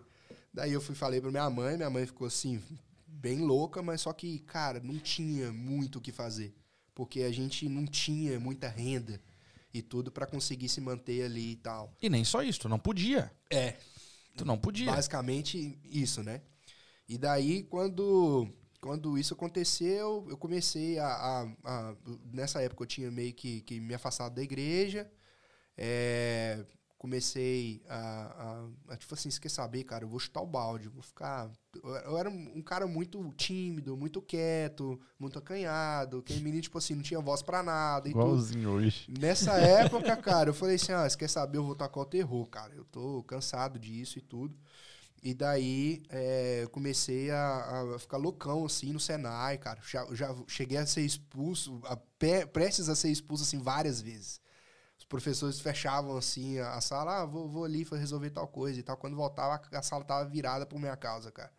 Daí 0.53 0.73
eu 0.73 0.81
fui 0.81 0.95
falei 0.95 1.21
pra 1.21 1.31
minha 1.31 1.49
mãe, 1.51 1.77
minha 1.77 1.91
mãe 1.91 2.07
ficou 2.07 2.27
assim, 2.27 2.63
bem 3.07 3.41
louca, 3.41 3.83
mas 3.83 4.01
só 4.01 4.13
que, 4.13 4.39
cara, 4.41 4.81
não 4.81 4.99
tinha 4.99 5.53
muito 5.53 5.99
o 5.99 6.01
que 6.01 6.13
fazer. 6.13 6.55
Porque 6.95 7.23
a 7.23 7.33
gente 7.33 7.69
não 7.69 7.85
tinha 7.87 8.41
muita 8.41 8.69
renda 8.69 9.21
e 9.75 9.83
tudo 9.83 10.11
pra 10.11 10.27
conseguir 10.27 10.69
se 10.69 10.81
manter 10.81 11.25
ali 11.25 11.53
e 11.53 11.57
tal. 11.57 11.95
E 12.01 12.09
nem 12.09 12.25
só 12.25 12.43
isso, 12.43 12.61
tu 12.61 12.69
não 12.69 12.79
podia. 12.79 13.31
É, 13.51 13.77
Tu 14.37 14.45
não 14.45 14.59
podia. 14.59 14.93
Basicamente 14.93 15.79
isso, 15.85 16.23
né? 16.23 16.43
E 17.09 17.17
daí, 17.17 17.63
quando, 17.63 18.47
quando 18.87 19.19
isso 19.19 19.35
aconteceu, 19.35 20.25
eu 20.31 20.37
comecei 20.37 20.97
a, 20.99 21.07
a- 21.09 21.49
a- 21.65 21.95
Nessa 22.33 22.63
época 22.63 22.85
eu 22.85 22.87
tinha 22.87 23.11
meio 23.11 23.35
que, 23.35 23.61
que 23.63 23.81
me 23.81 23.95
afastado 23.95 24.35
da 24.37 24.43
igreja. 24.43 25.11
é, 25.77 26.65
comecei 26.99 27.83
a, 27.89 28.69
a, 28.89 28.95
a, 28.95 28.97
Tipo 28.97 29.15
assim, 29.15 29.31
você 29.31 29.39
quer 29.41 29.51
saber, 29.51 29.85
cara? 29.85 30.05
Eu 30.05 30.09
vou 30.09 30.19
chutar 30.19 30.41
o 30.41 30.47
balde, 30.47 30.89
vou 30.89 31.03
ficar. 31.03 31.51
Eu, 31.85 32.17
era 32.17 32.31
um 32.31 32.63
cara 32.63 32.87
muito 32.87 33.33
tímido, 33.37 33.97
muito 33.97 34.23
quieto, 34.23 34.99
muito 35.19 35.39
acanhado. 35.39 36.19
Aquele 36.19 36.41
menino, 36.41 36.63
tipo 36.63 36.79
assim, 36.79 36.95
não 36.95 37.03
tinha 37.03 37.21
voz 37.21 37.43
pra 37.43 37.63
nada 37.63 38.09
e 38.09 38.13
tudo. 38.13 38.23
Igualzinho 38.25 38.71
hoje. 38.71 39.13
Nessa 39.21 39.53
época, 39.59 40.17
cara, 40.17 40.51
eu 40.51 40.55
falei 40.55 40.77
assim, 40.77 40.93
ah, 40.93 41.09
você 41.09 41.17
quer 41.17 41.29
saber, 41.29 41.59
eu 41.59 41.65
vou 41.65 41.75
tacar 41.75 42.03
o 42.03 42.07
terror, 42.07 42.47
cara. 42.47 42.73
Eu 42.75 42.85
tô 42.85 43.23
cansado 43.25 43.79
disso 43.79 44.19
e 44.19 44.23
tudo. 44.23 44.57
E 45.27 45.35
daí, 45.35 46.05
é, 46.09 46.61
eu 46.63 46.69
comecei 46.69 47.33
a, 47.33 47.95
a 47.97 47.99
ficar 47.99 48.17
loucão, 48.17 48.65
assim, 48.65 48.93
no 48.93 49.01
Senai, 49.01 49.59
cara. 49.59 49.81
Já, 49.83 50.07
já 50.15 50.33
cheguei 50.47 50.79
a 50.79 50.87
ser 50.87 51.01
expulso, 51.01 51.81
a 51.83 51.97
pé- 51.97 52.47
prestes 52.47 52.89
a 52.89 52.95
ser 52.95 53.11
expulso, 53.11 53.43
assim, 53.43 53.59
várias 53.59 54.01
vezes. 54.01 54.41
Os 54.97 55.05
professores 55.05 55.59
fechavam, 55.59 56.17
assim, 56.17 56.61
a, 56.61 56.75
a 56.75 56.81
sala, 56.81 57.23
ah, 57.23 57.27
vou, 57.27 57.49
vou 57.49 57.65
ali 57.65 57.83
resolver 57.83 58.31
tal 58.31 58.47
coisa 58.47 58.79
e 58.79 58.85
tal. 58.85 58.97
Quando 58.97 59.17
voltava, 59.17 59.61
a, 59.73 59.79
a 59.79 59.83
sala 59.83 60.05
tava 60.05 60.29
virada 60.31 60.65
por 60.65 60.79
minha 60.79 60.97
causa, 60.97 61.33
cara. 61.33 61.51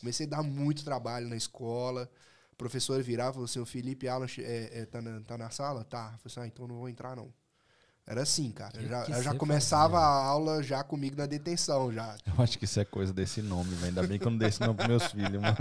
Comecei 0.00 0.24
a 0.24 0.30
dar 0.30 0.42
muito 0.42 0.82
trabalho 0.82 1.28
na 1.28 1.36
escola. 1.36 2.10
O 2.52 2.56
professor 2.56 3.02
virava 3.02 3.32
e 3.32 3.34
falou 3.34 3.44
assim, 3.44 3.60
o 3.60 3.66
Felipe 3.66 4.08
Alan 4.08 4.28
é, 4.38 4.80
é, 4.80 4.86
tá, 4.86 5.02
na, 5.02 5.20
tá 5.20 5.36
na 5.36 5.50
sala? 5.50 5.84
Tá. 5.84 6.12
Eu 6.14 6.18
falei 6.20 6.22
assim, 6.24 6.40
ah, 6.40 6.46
então 6.46 6.66
não 6.66 6.76
vou 6.76 6.88
entrar, 6.88 7.14
não. 7.14 7.30
Era 8.10 8.22
assim, 8.22 8.50
cara. 8.50 8.72
Que- 8.72 8.84
Eu 8.84 8.88
já, 8.88 9.02
que 9.04 9.22
já 9.22 9.34
começava 9.34 9.92
fazia? 9.92 10.06
a 10.08 10.24
aula 10.26 10.62
já 10.64 10.82
comigo 10.82 11.16
na 11.16 11.26
detenção, 11.26 11.92
já. 11.92 12.16
Eu 12.26 12.42
acho 12.42 12.58
que 12.58 12.64
isso 12.64 12.80
é 12.80 12.84
coisa 12.84 13.12
desse 13.12 13.40
nome, 13.40 13.70
velho. 13.76 13.86
Ainda 13.86 14.02
bem 14.04 14.18
que 14.18 14.26
eu 14.26 14.30
não 14.32 14.36
dei 14.38 14.48
esse 14.48 14.60
nome 14.60 14.74
pros 14.74 14.88
meus 14.88 15.04
filhos, 15.06 15.40
mano. 15.40 15.56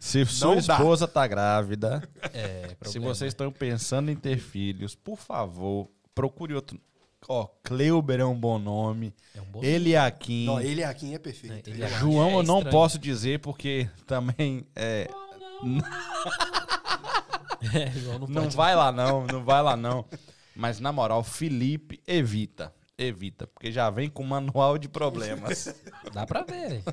Se 0.00 0.26
sua 0.26 0.56
Não 0.56 0.60
dá. 0.60 0.74
esposa 0.74 1.06
tá 1.06 1.24
grávida, 1.26 2.02
É, 2.32 2.74
se 2.82 2.98
vocês 2.98 3.30
estão 3.32 3.52
pensando 3.52 4.10
em 4.10 4.16
ter 4.16 4.38
filhos, 4.38 4.96
por 4.96 5.16
favor, 5.18 5.88
procure 6.14 6.52
outro. 6.54 6.80
Ó, 7.28 7.46
Cleuber 7.62 8.18
é 8.20 8.24
um 8.24 8.38
bom 8.38 8.58
nome. 8.58 9.14
É 9.34 9.40
um 9.40 9.44
bom 9.44 9.62
Eliakim. 9.62 10.46
Não, 10.46 10.60
ele 10.60 10.82
aqui 10.82 11.14
é 11.14 11.18
perfeito. 11.18 11.70
É, 11.70 11.80
é- 11.80 11.84
acho. 11.86 11.98
João 12.00 12.30
É 12.30 12.34
eu 12.34 12.42
não 12.42 12.62
posso 12.64 12.98
dizer 12.98 13.38
porque 13.38 13.88
também 14.06 14.66
é, 14.74 15.08
É, 17.72 17.90
João 17.92 18.18
não, 18.18 18.26
não 18.26 18.42
pode. 18.42 18.56
vai 18.56 18.74
lá 18.76 18.92
não, 18.92 19.26
não 19.26 19.44
vai 19.44 19.62
lá 19.62 19.76
não. 19.76 20.04
Mas 20.54 20.80
na 20.80 20.92
moral, 20.92 21.22
Felipe 21.24 22.00
evita, 22.06 22.72
evita, 22.96 23.46
porque 23.46 23.72
já 23.72 23.90
vem 23.90 24.08
com 24.08 24.22
manual 24.22 24.78
de 24.78 24.88
problemas. 24.88 25.74
Dá 26.12 26.26
pra 26.26 26.42
ver. 26.42 26.82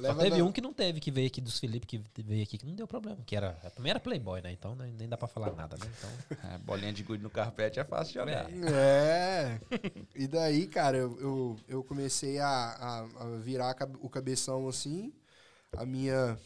Só 0.00 0.12
teve 0.14 0.38
na- 0.38 0.44
um 0.44 0.50
que 0.50 0.60
não 0.60 0.72
teve, 0.72 0.98
que 0.98 1.08
veio 1.08 1.28
aqui 1.28 1.40
dos 1.40 1.60
Felipe, 1.60 1.86
que 1.86 2.02
veio 2.20 2.42
aqui 2.42 2.58
que 2.58 2.66
não 2.66 2.74
deu 2.74 2.84
problema. 2.84 3.18
Que 3.24 3.36
era, 3.36 3.56
a 3.62 3.70
primeira 3.70 4.00
Playboy, 4.00 4.42
né? 4.42 4.50
Então 4.50 4.74
né, 4.74 4.92
nem 4.98 5.08
dá 5.08 5.16
pra 5.16 5.28
falar 5.28 5.52
nada, 5.52 5.76
né? 5.76 5.86
Então, 5.86 6.38
É, 6.50 6.58
bolinha 6.58 6.92
de 6.92 7.04
gude 7.04 7.22
no 7.22 7.30
carpete 7.30 7.78
é 7.78 7.84
fácil 7.84 8.12
de 8.12 8.18
jogar. 8.18 8.50
É. 8.50 9.60
E 10.16 10.26
daí, 10.26 10.66
cara, 10.66 10.96
eu, 10.96 11.16
eu, 11.20 11.56
eu 11.68 11.84
comecei 11.84 12.40
a, 12.40 12.48
a, 12.48 12.98
a 13.22 13.36
virar 13.38 13.76
o 14.00 14.08
cabeção 14.10 14.66
assim. 14.66 15.12
A 15.76 15.86
minha. 15.86 16.36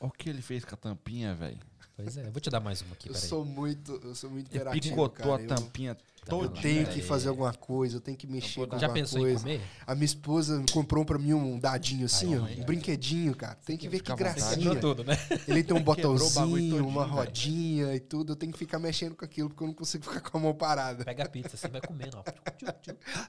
Olha 0.00 0.08
o 0.08 0.10
que 0.10 0.28
ele 0.28 0.42
fez 0.42 0.64
com 0.64 0.74
a 0.74 0.78
tampinha, 0.78 1.34
velho. 1.34 1.69
Pois 2.02 2.16
é. 2.16 2.26
Eu 2.26 2.32
vou 2.32 2.40
te 2.40 2.50
dar 2.50 2.60
mais 2.60 2.80
uma 2.82 2.92
aqui, 2.92 3.08
Eu 3.08 3.14
peraí. 3.14 3.28
sou 3.28 3.44
muito. 3.44 4.00
Eu 4.04 4.14
sou 4.14 4.30
muito 4.30 4.48
Ele 4.50 4.56
interativo. 4.58 4.82
picotou 4.94 5.10
cara. 5.10 5.36
a 5.36 5.42
Eu- 5.42 5.48
tampinha 5.48 5.96
Tá 6.26 6.36
Eu 6.36 6.48
tenho 6.50 6.86
que 6.86 7.00
fazer 7.02 7.28
alguma 7.30 7.52
coisa, 7.54 7.96
eu 7.96 8.00
tenho 8.00 8.16
que 8.16 8.26
mexer 8.26 8.66
com 8.66 8.78
Já 8.78 8.86
alguma 8.86 8.92
pensou 8.94 9.20
em 9.20 9.22
coisa. 9.22 9.38
comer? 9.40 9.60
A 9.86 9.94
minha 9.94 10.04
esposa 10.04 10.62
comprou 10.70 11.04
pra 11.04 11.18
mim 11.18 11.32
um 11.32 11.58
dadinho 11.58 12.04
assim, 12.04 12.34
Ai, 12.34 12.56
ó, 12.58 12.60
um 12.60 12.64
brinquedinho, 12.64 13.34
cara. 13.34 13.56
Tem 13.64 13.76
que 13.76 13.88
ver 13.88 14.00
que 14.00 14.14
gracinha. 14.14 14.76
tudo, 14.76 15.02
né? 15.02 15.16
Ele 15.48 15.64
tem 15.64 15.76
um 15.76 15.80
o 15.80 15.82
botãozinho, 15.82 16.86
uma 16.86 17.04
rodinha 17.04 17.94
e 17.94 18.00
tudo. 18.00 18.32
Eu 18.32 18.36
tenho 18.36 18.52
que 18.52 18.58
ficar 18.58 18.78
mexendo 18.78 19.16
com 19.16 19.24
aquilo 19.24 19.48
porque 19.48 19.62
eu 19.64 19.68
não 19.68 19.74
consigo 19.74 20.04
ficar 20.04 20.20
com 20.20 20.36
a 20.36 20.40
mão 20.40 20.54
parada. 20.54 21.04
Pega 21.04 21.24
a 21.24 21.28
pizza, 21.28 21.56
você 21.56 21.68
vai 21.68 21.80
comendo, 21.80 22.18
ó. 22.18 22.24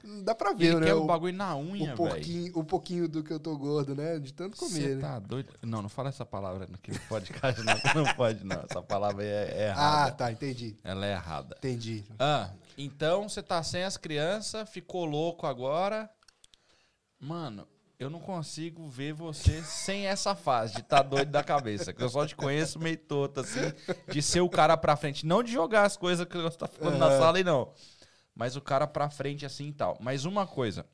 Não 0.04 0.22
dá 0.22 0.34
pra 0.34 0.50
Ele 0.50 0.58
ver, 0.58 0.80
né? 0.80 0.86
quer 0.86 0.94
O, 0.94 1.02
o 1.02 1.06
bagulho 1.06 1.34
na 1.36 1.56
o 1.56 1.62
unha, 1.62 1.84
velho. 1.86 1.96
pouquinho, 1.96 2.52
o 2.58 2.64
pouquinho 2.64 3.08
do 3.08 3.22
que 3.22 3.32
eu 3.32 3.40
tô 3.40 3.56
gordo, 3.56 3.94
né? 3.94 4.18
De 4.18 4.32
tanto 4.32 4.56
comer, 4.56 4.70
Você 4.80 4.94
né? 4.96 5.00
tá 5.00 5.18
doido? 5.18 5.52
Não, 5.62 5.82
não 5.82 5.88
fala 5.88 6.08
essa 6.10 6.24
palavra 6.26 6.66
no 6.68 6.78
podcast, 7.08 7.62
não. 7.62 8.04
Não 8.04 8.14
pode, 8.14 8.44
não. 8.44 8.62
Essa 8.68 8.82
palavra 8.82 9.24
é, 9.24 9.28
é 9.64 9.68
Ah, 9.70 9.70
errada. 9.70 10.12
tá, 10.12 10.32
entendi. 10.32 10.76
Ela 10.84 11.06
é 11.06 11.12
errada. 11.12 11.56
Entendi. 11.58 12.04
Ah, 12.18 12.50
então 12.76 13.28
você 13.28 13.42
tá 13.42 13.62
sem 13.62 13.84
as 13.84 13.96
crianças, 13.96 14.68
ficou 14.68 15.04
louco 15.04 15.46
agora. 15.46 16.10
Mano, 17.18 17.66
eu 17.98 18.10
não 18.10 18.18
consigo 18.18 18.88
ver 18.88 19.12
você 19.12 19.62
sem 19.62 20.06
essa 20.06 20.34
fase 20.34 20.74
de 20.74 20.82
tá 20.82 21.02
doido 21.02 21.30
da 21.30 21.44
cabeça. 21.44 21.92
Que 21.92 22.02
eu 22.02 22.08
só 22.08 22.26
te 22.26 22.34
conheço 22.34 22.78
meio 22.78 22.96
torto, 22.96 23.40
assim, 23.40 23.60
de 24.10 24.20
ser 24.20 24.40
o 24.40 24.48
cara 24.48 24.76
pra 24.76 24.96
frente. 24.96 25.24
Não 25.24 25.42
de 25.42 25.52
jogar 25.52 25.84
as 25.84 25.96
coisas 25.96 26.26
que 26.26 26.36
você 26.36 26.56
tá 26.56 26.66
falando 26.66 26.98
na 26.98 27.10
sala 27.18 27.38
e 27.38 27.44
não. 27.44 27.72
Mas 28.34 28.56
o 28.56 28.60
cara 28.60 28.86
pra 28.86 29.08
frente 29.08 29.46
assim 29.46 29.68
e 29.68 29.72
tal. 29.72 29.96
Mas 30.00 30.24
uma 30.24 30.46
coisa. 30.46 30.84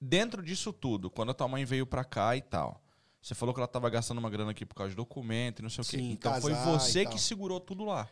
Dentro 0.00 0.42
disso 0.42 0.72
tudo, 0.72 1.10
quando 1.10 1.30
a 1.30 1.34
tua 1.34 1.46
mãe 1.46 1.64
veio 1.64 1.86
pra 1.86 2.02
cá 2.02 2.34
e 2.34 2.40
tal, 2.40 2.82
você 3.20 3.34
falou 3.34 3.54
que 3.54 3.60
ela 3.60 3.68
tava 3.68 3.88
gastando 3.90 4.18
uma 4.18 4.30
grana 4.30 4.50
aqui 4.50 4.64
por 4.64 4.74
causa 4.74 4.90
de 4.90 4.96
documento 4.96 5.58
e 5.58 5.62
não 5.62 5.70
sei 5.70 5.82
o 5.82 5.86
quê. 5.86 5.98
Sim, 5.98 6.12
Então 6.12 6.40
foi 6.40 6.54
você 6.54 7.04
que 7.04 7.18
segurou 7.18 7.60
tudo 7.60 7.84
lá. 7.84 8.08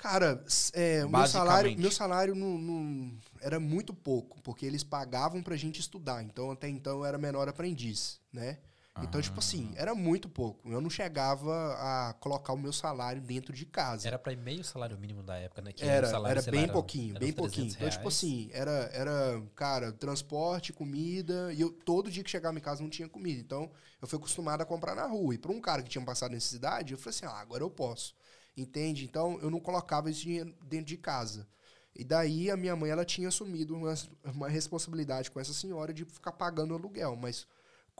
Cara, 0.00 0.42
é, 0.72 1.04
o 1.04 1.10
meu 1.10 1.26
salário, 1.26 1.78
meu 1.78 1.90
salário 1.90 2.34
não, 2.34 2.56
não- 2.58 3.12
era 3.42 3.60
muito 3.60 3.92
pouco, 3.92 4.40
porque 4.40 4.64
eles 4.64 4.82
pagavam 4.82 5.42
pra 5.42 5.56
gente 5.56 5.78
estudar. 5.78 6.22
Então, 6.22 6.50
até 6.50 6.68
então, 6.68 6.98
eu 7.00 7.04
era 7.04 7.18
menor 7.18 7.48
aprendiz, 7.48 8.18
né? 8.32 8.58
Então, 9.02 9.20
tipo 9.22 9.38
assim, 9.38 9.72
Ah. 9.76 9.82
era 9.82 9.94
muito 9.94 10.28
pouco. 10.28 10.68
Eu 10.70 10.80
não 10.80 10.90
chegava 10.90 11.74
a 11.74 12.14
colocar 12.20 12.52
o 12.52 12.58
meu 12.58 12.72
salário 12.72 13.22
dentro 13.22 13.52
de 13.52 13.64
casa. 13.64 14.06
Era 14.06 14.18
pra 14.18 14.32
ir 14.32 14.36
meio 14.36 14.64
salário 14.64 14.98
mínimo 14.98 15.22
da 15.22 15.36
época, 15.36 15.62
né? 15.62 15.72
Que 15.72 15.84
Era, 15.84 16.06
o 16.06 16.10
salário, 16.10 16.32
era 16.32 16.42
sei 16.42 16.52
lá, 16.52 16.58
bem 16.60 16.68
pouquinho, 16.68 17.10
era 17.12 17.20
bem 17.20 17.32
pouquinho. 17.32 17.66
300 17.68 17.76
Então, 17.76 17.90
tipo 17.90 18.08
assim, 18.08 18.50
era, 18.52 18.90
era, 18.92 19.42
cara, 19.54 19.92
transporte, 19.92 20.72
comida, 20.72 21.52
e 21.52 21.60
eu 21.60 21.70
todo 21.70 22.10
dia 22.10 22.22
que 22.24 22.30
chegava 22.30 22.58
em 22.58 22.60
casa 22.60 22.82
não 22.82 22.90
tinha 22.90 23.08
comida. 23.08 23.40
Então, 23.40 23.70
eu 24.02 24.08
fui 24.08 24.18
acostumado 24.18 24.60
a 24.62 24.66
comprar 24.66 24.94
na 24.94 25.06
rua. 25.06 25.34
E 25.34 25.38
para 25.38 25.52
um 25.52 25.60
cara 25.60 25.82
que 25.82 25.88
tinha 25.88 26.04
passado 26.04 26.32
necessidade, 26.32 26.92
eu 26.92 26.98
falei 26.98 27.10
assim: 27.16 27.26
ah, 27.26 27.40
agora 27.40 27.62
eu 27.62 27.70
posso. 27.70 28.14
Entende? 28.60 29.04
Então, 29.04 29.38
eu 29.40 29.50
não 29.50 29.58
colocava 29.58 30.10
esse 30.10 30.20
dinheiro 30.20 30.54
dentro 30.62 30.86
de 30.86 30.96
casa. 30.96 31.48
E 31.94 32.04
daí, 32.04 32.50
a 32.50 32.56
minha 32.56 32.76
mãe, 32.76 32.90
ela 32.90 33.04
tinha 33.04 33.28
assumido 33.28 33.74
uma, 33.74 33.94
uma 34.24 34.48
responsabilidade 34.48 35.30
com 35.30 35.40
essa 35.40 35.54
senhora 35.54 35.94
de 35.94 36.04
ficar 36.04 36.32
pagando 36.32 36.74
aluguel. 36.74 37.16
Mas, 37.16 37.46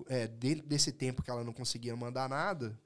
é, 0.07 0.27
dentro 0.29 0.67
desse 0.67 0.93
tempo 0.93 1.23
que 1.23 1.31
ela 1.31 1.43
não 1.43 1.53
conseguia 1.53 1.97
mandar 1.97 2.29
nada, 2.29 2.79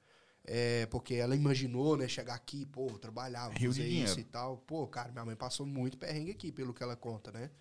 é, 0.45 0.85
porque 0.85 1.15
ela 1.15 1.35
imaginou, 1.35 1.97
né, 1.97 2.07
chegar 2.07 2.35
aqui, 2.35 2.65
pô, 2.65 2.87
trabalhar, 2.97 3.51
fazer 3.51 3.83
dinheiro. 3.83 4.05
isso 4.05 4.19
e 4.19 4.23
tal. 4.23 4.57
Pô, 4.65 4.87
cara, 4.87 5.11
minha 5.11 5.25
mãe 5.25 5.35
passou 5.35 5.65
muito 5.65 5.97
perrengue 5.97 6.31
aqui, 6.31 6.51
pelo 6.51 6.73
que 6.73 6.81
ela 6.81 6.95
conta, 6.95 7.31
né? 7.31 7.51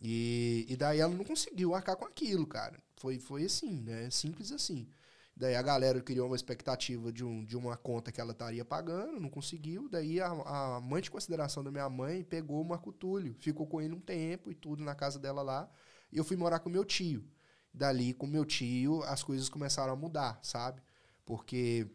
E, 0.00 0.66
e 0.68 0.76
daí 0.76 0.98
ela 0.98 1.14
não 1.14 1.24
conseguiu 1.24 1.74
arcar 1.74 1.96
com 1.96 2.04
aquilo, 2.04 2.46
cara. 2.46 2.78
Foi, 2.96 3.18
foi 3.18 3.44
assim, 3.44 3.80
né? 3.82 4.10
Simples 4.10 4.50
assim. 4.50 4.88
Daí 5.36 5.56
a 5.56 5.62
galera 5.62 6.00
criou 6.00 6.28
uma 6.28 6.36
expectativa 6.36 7.12
de, 7.12 7.24
um, 7.24 7.44
de 7.44 7.56
uma 7.56 7.76
conta 7.76 8.12
que 8.12 8.20
ela 8.20 8.32
estaria 8.32 8.64
pagando, 8.64 9.20
não 9.20 9.28
conseguiu. 9.28 9.88
Daí 9.88 10.20
a, 10.20 10.28
a 10.28 10.80
mãe 10.80 11.02
de 11.02 11.10
consideração 11.10 11.64
da 11.64 11.70
minha 11.72 11.88
mãe 11.90 12.22
pegou 12.22 12.60
o 12.62 12.64
Marco 12.64 12.92
Túlio, 12.92 13.34
ficou 13.40 13.66
com 13.66 13.80
ele 13.80 13.94
um 13.94 14.00
tempo 14.00 14.50
e 14.50 14.54
tudo 14.54 14.84
na 14.84 14.94
casa 14.94 15.18
dela 15.18 15.42
lá. 15.42 15.68
E 16.12 16.16
eu 16.18 16.24
fui 16.24 16.36
morar 16.36 16.60
com 16.60 16.70
meu 16.70 16.84
tio. 16.84 17.24
Dali, 17.72 18.14
com 18.14 18.26
meu 18.26 18.44
tio, 18.44 19.02
as 19.04 19.24
coisas 19.24 19.48
começaram 19.48 19.92
a 19.92 19.96
mudar, 19.96 20.38
sabe? 20.42 20.80
Porque 21.26 21.86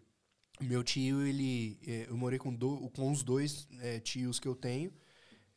meu 0.61 0.83
tio, 0.83 1.21
ele. 1.25 1.79
eh, 1.87 2.05
Eu 2.09 2.17
morei 2.17 2.39
com, 2.39 2.53
do, 2.53 2.89
com 2.91 3.11
os 3.11 3.23
dois 3.23 3.67
eh, 3.81 3.99
tios 3.99 4.39
que 4.39 4.47
eu 4.47 4.55
tenho. 4.55 4.91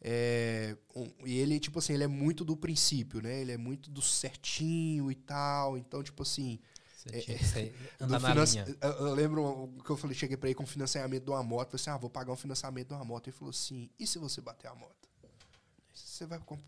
É, 0.00 0.76
um- 0.96 1.12
e 1.26 1.38
ele, 1.38 1.60
tipo 1.60 1.78
assim, 1.78 1.94
ele 1.94 2.04
é 2.04 2.08
muito 2.08 2.44
do 2.44 2.56
princípio, 2.56 3.22
né? 3.22 3.40
Ele 3.40 3.52
é 3.52 3.56
muito 3.56 3.90
do 3.90 4.02
certinho 4.02 5.10
e 5.10 5.14
tal. 5.14 5.78
Então, 5.78 6.02
tipo 6.02 6.22
assim. 6.22 6.60
Você 7.10 7.20
tinha 7.20 7.38
que 7.38 7.44
ser- 7.44 7.74
do 7.98 8.04
andar 8.16 8.34
na 8.34 8.44
linha. 8.44 8.76
eu, 8.80 9.14
lembro 9.14 9.74
que 9.84 9.90
eu 9.90 9.96
falei, 9.96 10.16
cheguei 10.16 10.36
pra 10.36 10.48
ele 10.48 10.54
com 10.54 10.64
financiamento 10.66 11.24
de 11.24 11.30
uma 11.30 11.42
moto. 11.42 11.70
Falei 11.70 11.80
assim: 11.80 11.90
ah, 11.90 11.96
vou 11.96 12.08
pagar 12.10 12.32
um 12.32 12.36
financiamento 12.36 12.88
de 12.88 12.94
uma 12.94 13.04
moto. 13.04 13.26
Ele 13.28 13.36
falou 13.36 13.50
assim: 13.50 13.90
e 13.98 14.06
se 14.06 14.18
você 14.18 14.40
bater 14.40 14.68
a 14.68 14.74
moto? 14.74 15.08
Você 15.92 16.26
vai. 16.26 16.38
comp- 16.38 16.60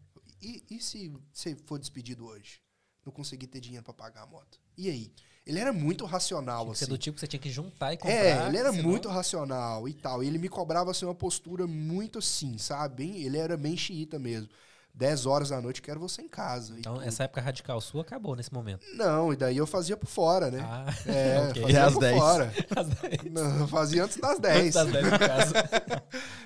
E, 0.43 0.63
e 0.71 0.81
se 0.81 1.13
você 1.33 1.55
for 1.67 1.79
despedido 1.79 2.27
hoje? 2.27 2.61
Não 3.05 3.13
conseguir 3.13 3.47
ter 3.47 3.61
dinheiro 3.61 3.85
pra 3.85 3.93
pagar 3.95 4.23
a 4.23 4.27
moto? 4.27 4.59
E 4.77 4.89
aí? 4.91 5.13
Ele 5.47 5.59
era 5.61 5.75
muito 5.75 6.07
racional, 6.07 6.65
que 6.67 6.73
assim. 6.73 6.87
do 6.87 6.97
tipo 6.97 7.15
que 7.17 7.21
você 7.21 7.27
tinha 7.27 7.39
que 7.41 7.51
juntar 7.51 7.93
e 7.93 7.99
comprar. 7.99 8.15
É, 8.17 8.47
ele 8.49 8.57
era 8.57 8.73
senão- 8.73 8.89
muito 8.89 9.09
racional 9.11 9.87
e 9.87 9.93
tal. 9.93 10.25
E 10.25 10.27
ele 10.27 10.39
me 10.39 10.49
cobrava 10.49 10.91
assim, 10.91 11.05
uma 11.05 11.15
postura 11.15 11.67
muito 11.67 12.19
assim, 12.19 12.57
sabe? 12.57 13.05
Bem- 13.05 13.23
ele 13.23 13.37
era 13.37 13.55
bem 13.57 13.77
xiita 13.77 14.19
mesmo. 14.19 14.49
10 14.95 15.27
horas 15.27 15.49
da 15.49 15.61
noite, 15.61 15.83
quero 15.83 15.99
você 15.99 16.23
em 16.23 16.29
casa. 16.29 16.79
Então, 16.79 17.03
essa 17.03 17.25
época 17.25 17.41
radical 17.41 17.81
sua 17.81 18.03
acabou 18.03 18.37
nesse 18.37 18.55
momento. 18.55 18.87
Não, 18.95 19.33
e 19.33 19.37
daí 19.37 19.57
eu 19.57 19.67
fazia 19.67 19.97
por 19.97 20.07
fora, 20.07 20.51
né? 20.53 20.61
Ah, 20.63 20.87
É, 21.07 21.39
ok. 21.51 21.63
fazia 21.63 21.75
E 21.75 21.77
às 21.83 21.93
por 21.95 22.01
10? 22.01 22.17
fora. 22.19 22.53
Às 22.77 22.89
dez. 22.89 23.33
Não, 23.33 23.59
eu 23.61 23.69
fazia 23.69 24.05
antes 24.05 24.17
das 24.19 24.39
Antes 24.39 24.43
10. 24.43 24.75
das 24.75 24.93
10 24.93 25.05
no 25.05 25.19
caso. 25.19 25.55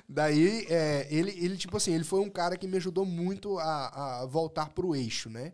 Daí, 0.08 0.66
é, 0.68 1.06
ele, 1.10 1.30
ele, 1.32 1.56
tipo 1.56 1.76
assim, 1.76 1.92
ele 1.92 2.04
foi 2.04 2.20
um 2.20 2.30
cara 2.30 2.56
que 2.56 2.66
me 2.66 2.76
ajudou 2.78 3.04
muito 3.04 3.58
a, 3.58 4.22
a 4.22 4.26
voltar 4.26 4.70
pro 4.70 4.94
eixo, 4.96 5.28
né? 5.28 5.52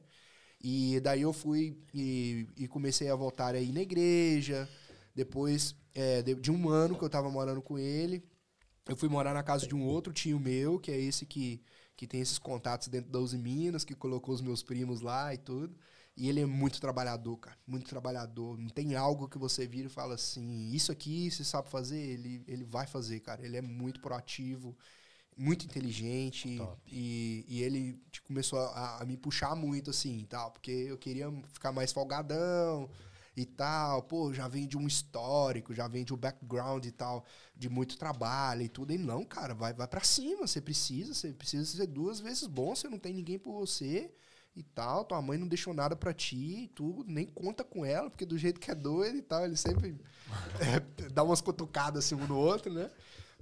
E 0.62 1.00
daí 1.00 1.22
eu 1.22 1.32
fui 1.32 1.76
e, 1.92 2.46
e 2.56 2.68
comecei 2.68 3.10
a 3.10 3.16
voltar 3.16 3.54
aí 3.54 3.70
na 3.72 3.80
igreja. 3.80 4.68
Depois 5.14 5.74
é, 5.94 6.22
de, 6.22 6.34
de 6.36 6.50
um 6.50 6.68
ano 6.68 6.96
que 6.96 7.04
eu 7.04 7.10
tava 7.10 7.30
morando 7.30 7.60
com 7.60 7.78
ele, 7.78 8.24
eu 8.88 8.96
fui 8.96 9.08
morar 9.08 9.34
na 9.34 9.42
casa 9.42 9.66
de 9.66 9.74
um 9.74 9.82
outro 9.84 10.12
tio 10.12 10.38
meu, 10.40 10.78
que 10.78 10.90
é 10.90 10.98
esse 11.00 11.26
que, 11.26 11.60
que 11.96 12.06
tem 12.06 12.20
esses 12.20 12.38
contatos 12.38 12.88
dentro 12.88 13.10
da 13.10 13.18
Uzi 13.18 13.38
Minas, 13.38 13.84
que 13.84 13.94
colocou 13.94 14.34
os 14.34 14.40
meus 14.40 14.62
primos 14.62 15.00
lá 15.00 15.32
e 15.32 15.38
tudo. 15.38 15.76
E 16.16 16.28
ele 16.28 16.40
é 16.40 16.46
muito 16.46 16.80
trabalhador, 16.80 17.36
cara. 17.38 17.56
Muito 17.66 17.88
trabalhador. 17.88 18.56
Não 18.56 18.68
tem 18.68 18.94
algo 18.94 19.28
que 19.28 19.38
você 19.38 19.66
vira 19.66 19.88
e 19.88 19.90
fala 19.90 20.14
assim, 20.14 20.70
isso 20.72 20.92
aqui 20.92 21.30
você 21.30 21.42
sabe 21.42 21.68
fazer? 21.68 21.98
Ele, 21.98 22.44
ele 22.46 22.64
vai 22.64 22.86
fazer, 22.86 23.20
cara. 23.20 23.44
Ele 23.44 23.56
é 23.56 23.62
muito 23.62 24.00
proativo, 24.00 24.76
muito 25.36 25.64
inteligente. 25.64 26.56
Top. 26.56 26.80
E, 26.86 27.44
e 27.48 27.62
ele 27.62 28.00
tipo, 28.12 28.28
começou 28.28 28.60
a, 28.60 29.02
a 29.02 29.04
me 29.04 29.16
puxar 29.16 29.56
muito, 29.56 29.90
assim, 29.90 30.24
tal. 30.28 30.52
Porque 30.52 30.70
eu 30.70 30.96
queria 30.96 31.32
ficar 31.52 31.72
mais 31.72 31.92
folgadão 31.92 32.88
e 33.36 33.44
tal. 33.44 34.02
Pô, 34.02 34.32
já 34.32 34.48
vem 34.48 34.66
de 34.66 34.76
um 34.76 34.86
histórico, 34.86 35.74
já 35.74 35.88
vem 35.88 36.04
de 36.04 36.14
um 36.14 36.16
background 36.16 36.84
e 36.84 36.90
tal, 36.90 37.24
de 37.56 37.68
muito 37.68 37.96
trabalho 37.96 38.62
e 38.62 38.68
tudo. 38.68 38.92
E 38.92 38.98
não, 38.98 39.24
cara, 39.24 39.54
vai, 39.54 39.72
vai 39.72 39.88
pra 39.88 40.02
cima. 40.02 40.46
Você 40.46 40.60
precisa, 40.60 41.14
você 41.14 41.32
precisa 41.32 41.64
ser 41.64 41.86
duas 41.86 42.20
vezes 42.20 42.46
bom. 42.46 42.74
Você 42.74 42.88
não 42.88 42.98
tem 42.98 43.12
ninguém 43.12 43.38
por 43.38 43.52
você 43.52 44.12
e 44.54 44.62
tal. 44.62 45.04
Tua 45.04 45.20
mãe 45.20 45.38
não 45.38 45.48
deixou 45.48 45.74
nada 45.74 45.96
pra 45.96 46.12
ti 46.12 46.64
e 46.64 46.68
tudo. 46.68 47.04
Nem 47.06 47.26
conta 47.26 47.64
com 47.64 47.84
ela, 47.84 48.10
porque 48.10 48.26
do 48.26 48.38
jeito 48.38 48.60
que 48.60 48.70
é 48.70 48.74
doido 48.74 49.18
e 49.18 49.22
tal, 49.22 49.44
ele 49.44 49.56
sempre 49.56 49.96
é, 50.60 51.08
dá 51.08 51.22
umas 51.22 51.40
cutucadas 51.40 52.04
assim 52.04 52.14
um 52.14 52.26
no 52.26 52.36
outro, 52.36 52.72
né? 52.72 52.90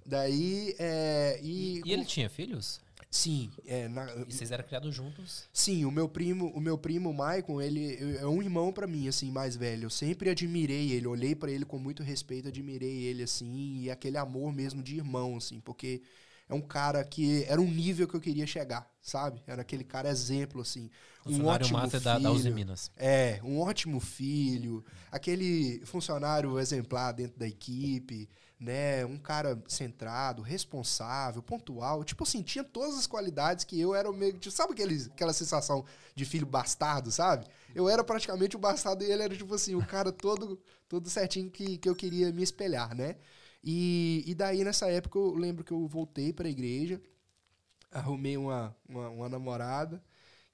Daí, 0.04 0.74
é, 0.78 1.38
e, 1.42 1.80
E 1.84 1.92
ele 1.92 2.04
tinha 2.04 2.28
filhos? 2.28 2.80
Sim, 3.14 3.50
é, 3.66 3.88
na- 3.88 4.10
E 4.26 4.32
vocês 4.32 4.50
eram 4.50 4.64
criados 4.64 4.94
juntos? 4.94 5.44
Sim, 5.52 5.84
o 5.84 5.90
meu 5.90 6.08
primo, 6.08 6.46
o 6.54 6.60
meu 6.60 6.78
primo 6.78 7.12
Maicon, 7.12 7.60
ele 7.60 8.16
é 8.16 8.26
um 8.26 8.42
irmão 8.42 8.72
pra 8.72 8.86
mim, 8.86 9.06
assim, 9.06 9.30
mais 9.30 9.54
velho. 9.54 9.84
Eu 9.84 9.90
sempre 9.90 10.30
admirei 10.30 10.92
ele, 10.92 11.06
olhei 11.06 11.34
pra 11.34 11.50
ele 11.50 11.66
com 11.66 11.78
muito 11.78 12.02
respeito, 12.02 12.48
admirei 12.48 13.02
ele, 13.04 13.22
assim, 13.22 13.82
e 13.82 13.90
aquele 13.90 14.16
amor 14.16 14.50
mesmo 14.50 14.82
de 14.82 14.96
irmão, 14.96 15.36
assim, 15.36 15.60
porque 15.60 16.00
é 16.48 16.54
um 16.54 16.60
cara 16.62 17.04
que 17.04 17.44
era 17.44 17.60
um 17.60 17.70
nível 17.70 18.08
que 18.08 18.14
eu 18.14 18.20
queria 18.20 18.46
chegar, 18.46 18.90
sabe? 19.02 19.42
Era 19.46 19.60
aquele 19.60 19.84
cara 19.84 20.08
exemplo, 20.08 20.62
assim. 20.62 20.90
Um 21.26 21.44
ótimo 21.44 21.78
master 21.78 22.00
da, 22.00 22.18
da 22.18 22.32
Uzi 22.32 22.44
filho. 22.44 22.54
Minas. 22.54 22.90
É, 22.96 23.40
um 23.44 23.60
ótimo 23.60 24.00
filho, 24.00 24.82
aquele 25.10 25.82
funcionário 25.84 26.58
exemplar 26.58 27.12
dentro 27.12 27.38
da 27.38 27.46
equipe, 27.46 28.26
né? 28.62 29.04
Um 29.04 29.18
cara 29.18 29.60
centrado, 29.66 30.40
responsável, 30.40 31.42
pontual. 31.42 32.04
Tipo 32.04 32.22
assim, 32.22 32.42
tinha 32.42 32.62
todas 32.62 32.96
as 32.96 33.08
qualidades 33.08 33.64
que 33.64 33.78
eu 33.78 33.92
era 33.94 34.10
meio. 34.12 34.34
Tipo, 34.34 34.54
sabe 34.54 34.74
aquela 35.12 35.32
sensação 35.32 35.84
de 36.14 36.24
filho 36.24 36.46
bastardo, 36.46 37.10
sabe? 37.10 37.46
Eu 37.74 37.88
era 37.88 38.04
praticamente 38.04 38.54
o 38.54 38.60
bastardo 38.60 39.02
e 39.02 39.10
ele 39.10 39.22
era, 39.24 39.36
tipo 39.36 39.52
assim, 39.52 39.74
o 39.74 39.84
cara 39.84 40.12
todo, 40.12 40.60
todo 40.88 41.10
certinho 41.10 41.50
que, 41.50 41.76
que 41.76 41.88
eu 41.88 41.96
queria 41.96 42.32
me 42.32 42.42
espelhar, 42.42 42.94
né? 42.94 43.16
E, 43.64 44.22
e 44.26 44.34
daí, 44.34 44.62
nessa 44.62 44.88
época, 44.90 45.18
eu 45.18 45.34
lembro 45.34 45.64
que 45.64 45.72
eu 45.72 45.86
voltei 45.88 46.32
pra 46.32 46.48
igreja, 46.48 47.00
arrumei 47.90 48.36
uma, 48.36 48.76
uma, 48.88 49.08
uma 49.08 49.28
namorada 49.28 50.02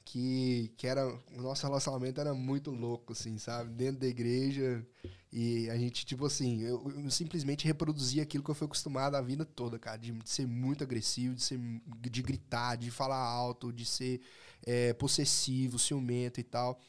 que, 0.08 0.72
que 0.76 0.86
era. 0.86 1.06
O 1.06 1.42
nosso 1.42 1.66
relacionamento 1.66 2.18
era 2.20 2.32
muito 2.32 2.70
louco, 2.70 3.12
assim, 3.12 3.36
sabe? 3.36 3.70
Dentro 3.70 4.00
da 4.00 4.06
igreja. 4.06 4.84
E 5.30 5.68
a 5.68 5.76
gente, 5.76 6.06
tipo 6.06 6.24
assim, 6.24 6.62
eu, 6.62 6.90
eu 6.90 7.10
simplesmente 7.10 7.66
reproduzia 7.66 8.22
aquilo 8.22 8.42
que 8.42 8.50
eu 8.50 8.54
fui 8.54 8.64
acostumado 8.64 9.16
a 9.16 9.20
vida 9.20 9.44
toda, 9.44 9.78
cara. 9.78 9.98
De, 9.98 10.16
ser 10.24 10.46
muito 10.46 10.82
agressivo, 10.82 11.34
de, 11.34 11.42
ser, 11.42 11.60
de 12.00 12.22
gritar, 12.22 12.76
de 12.76 12.90
falar 12.90 13.18
alto, 13.18 13.70
de 13.70 13.84
ser 13.84 14.22
é, 14.66 14.94
possessivo, 14.94 15.78
ciumento 15.78 16.40
e 16.40 16.44
tal. 16.44 16.80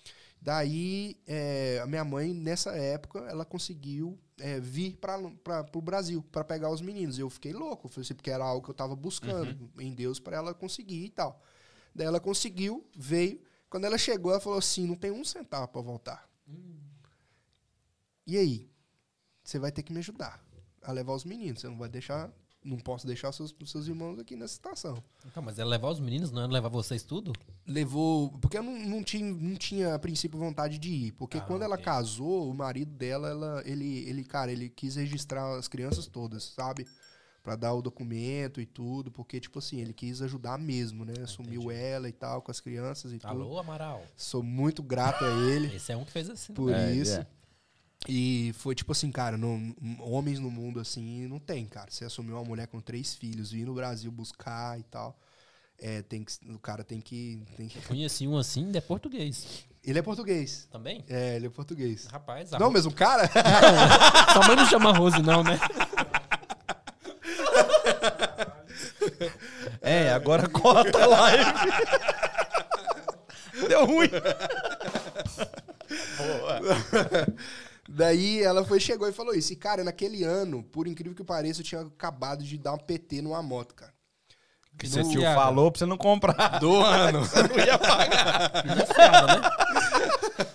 Daí, 0.41 1.17
é, 1.27 1.81
a 1.83 1.85
minha 1.85 2.05
mãe, 2.05 2.33
nessa 2.33 2.71
época, 2.71 3.19
ela 3.29 3.43
conseguiu 3.43 4.17
é, 4.39 4.61
vir 4.61 4.95
para 4.95 5.17
o 5.73 5.81
Brasil 5.81 6.23
para 6.31 6.45
pegar 6.45 6.69
os 6.69 6.79
meninos. 6.79 7.19
Eu 7.19 7.29
fiquei 7.29 7.51
louco, 7.51 7.91
assim, 7.99 8.13
porque 8.13 8.31
era 8.31 8.45
algo 8.45 8.63
que 8.63 8.71
eu 8.71 8.75
tava 8.75 8.95
buscando 8.95 9.69
em 9.77 9.93
Deus 9.93 10.21
para 10.21 10.37
ela 10.37 10.53
conseguir 10.53 11.03
e 11.03 11.09
tal. 11.09 11.43
Daí 11.99 12.07
ela 12.07 12.21
conseguiu, 12.21 12.87
veio. 12.95 13.41
Quando 13.69 13.83
ela 13.83 13.97
chegou, 13.97 14.31
ela 14.31 14.39
falou 14.39 14.57
assim: 14.57 14.87
não 14.87 14.95
tem 14.95 15.11
um 15.11 15.25
centavo 15.25 15.67
para 15.67 15.81
voltar. 15.81 16.29
E 18.25 18.37
aí? 18.37 18.69
Você 19.43 19.59
vai 19.59 19.69
ter 19.69 19.83
que 19.83 19.91
me 19.91 19.99
ajudar 19.99 20.41
a 20.81 20.93
levar 20.93 21.13
os 21.13 21.25
meninos. 21.25 21.59
Você 21.59 21.67
não 21.67 21.77
vai 21.77 21.89
deixar. 21.89 22.31
Não 22.63 22.77
posso 22.77 23.05
deixar 23.05 23.33
seus, 23.33 23.53
seus 23.65 23.87
irmãos 23.87 24.17
aqui 24.17 24.37
nessa 24.37 24.53
situação. 24.53 25.03
Então, 25.25 25.43
mas 25.43 25.59
é 25.59 25.65
levar 25.65 25.89
os 25.89 25.99
meninos, 25.99 26.31
não 26.31 26.41
é 26.41 26.47
levar 26.47 26.69
vocês 26.69 27.03
tudo? 27.03 27.33
Levou. 27.67 28.31
Porque 28.39 28.57
eu 28.57 28.63
não, 28.63 28.77
não, 28.79 29.03
tinha, 29.03 29.33
não 29.33 29.55
tinha, 29.55 29.95
a 29.95 29.99
princípio, 29.99 30.39
vontade 30.39 30.77
de 30.77 30.89
ir. 30.89 31.11
Porque 31.13 31.37
Ah, 31.37 31.41
quando 31.41 31.63
ela 31.63 31.77
casou, 31.77 32.49
o 32.49 32.53
marido 32.53 32.91
dela, 32.91 33.29
ela, 33.29 33.63
ele, 33.65 34.07
ele, 34.09 34.23
cara, 34.23 34.51
ele 34.51 34.69
quis 34.69 34.95
registrar 34.95 35.57
as 35.57 35.67
crianças 35.67 36.07
todas, 36.07 36.43
sabe? 36.43 36.85
Pra 37.49 37.55
dar 37.55 37.73
o 37.73 37.81
documento 37.81 38.61
e 38.61 38.65
tudo. 38.67 39.09
Porque, 39.09 39.39
tipo 39.39 39.57
assim, 39.57 39.79
ele 39.81 39.91
quis 39.91 40.21
ajudar 40.21 40.59
mesmo, 40.59 41.03
né? 41.03 41.13
Assumiu 41.23 41.71
ela 41.71 42.07
e 42.07 42.11
tal, 42.11 42.43
com 42.43 42.51
as 42.51 42.59
crianças 42.59 43.11
e 43.11 43.17
tudo. 43.17 43.27
Alô, 43.29 43.57
Amaral. 43.57 44.03
Sou 44.15 44.43
muito 44.43 44.83
grato 44.83 45.25
a 45.25 45.29
ele. 45.29 45.73
Esse 45.75 45.91
é 45.91 45.97
um 45.97 46.05
que 46.05 46.11
fez 46.11 46.29
assim. 46.29 46.53
por 46.53 46.71
É, 46.71 46.93
isso. 46.93 47.15
é. 47.19 47.25
E 48.07 48.53
foi 48.55 48.75
tipo 48.75 48.91
assim, 48.91 49.11
cara, 49.11 49.35
não- 49.35 49.75
homens 49.99 50.37
no 50.39 50.51
mundo 50.51 50.79
assim 50.79 51.27
não 51.27 51.39
tem, 51.39 51.65
cara. 51.65 51.89
Você 51.89 52.05
assumiu 52.05 52.35
uma 52.35 52.45
mulher 52.45 52.67
com 52.67 52.79
três 52.79 53.15
filhos, 53.15 53.49
vir 53.51 53.65
no 53.65 53.73
Brasil 53.73 54.11
buscar 54.11 54.79
e 54.79 54.83
tal. 54.83 55.19
É, 55.79 56.01
tem 56.03 56.23
que, 56.23 56.33
o 56.51 56.59
cara 56.59 56.83
tem 56.83 57.01
que, 57.01 57.41
tem 57.57 57.67
que. 57.67 57.81
Conheci 57.81 58.27
um 58.27 58.37
assim, 58.37 58.69
de 58.71 58.79
português. 58.79 59.65
Ele 59.83 59.97
é 59.97 60.01
português. 60.01 60.67
Também? 60.71 61.03
É, 61.07 61.37
ele 61.37 61.47
é 61.47 61.49
português. 61.49 62.05
Rapaz, 62.11 62.51
Não, 62.51 62.69
mesmo 62.69 62.91
cara? 62.93 63.27
Sua 64.33 64.45
mãe 64.45 64.55
não 64.57 64.65
chama 64.65 64.91
Rose, 64.91 65.21
não, 65.21 65.41
né? 65.41 65.57
É, 69.81 70.11
agora 70.11 70.47
corta 70.49 71.03
a 71.03 71.05
live. 71.07 71.53
Deu 73.67 73.85
ruim. 73.85 74.09
Daí 77.87 78.43
ela 78.43 78.63
foi, 78.63 78.79
chegou 78.79 79.07
e 79.07 79.11
falou 79.11 79.33
isso. 79.33 79.51
E, 79.51 79.55
cara, 79.55 79.83
naquele 79.83 80.23
ano, 80.23 80.63
por 80.63 80.87
incrível 80.87 81.15
que 81.15 81.23
pareça, 81.23 81.61
eu 81.61 81.65
tinha 81.65 81.81
acabado 81.81 82.43
de 82.43 82.57
dar 82.57 82.73
um 82.73 82.77
PT 82.77 83.21
numa 83.21 83.41
moto, 83.41 83.73
cara. 83.73 83.93
Que 84.77 84.87
seu 84.87 85.03
tio 85.09 85.21
falou 85.21 85.69
pra 85.71 85.79
você 85.79 85.85
não 85.85 85.97
comprar. 85.97 86.59
Do 86.59 86.77
ano. 86.77 87.25
Você 87.25 87.43
não 87.43 87.57
ia 87.57 87.77
pagar. 87.77 88.63
Né? 88.63 88.75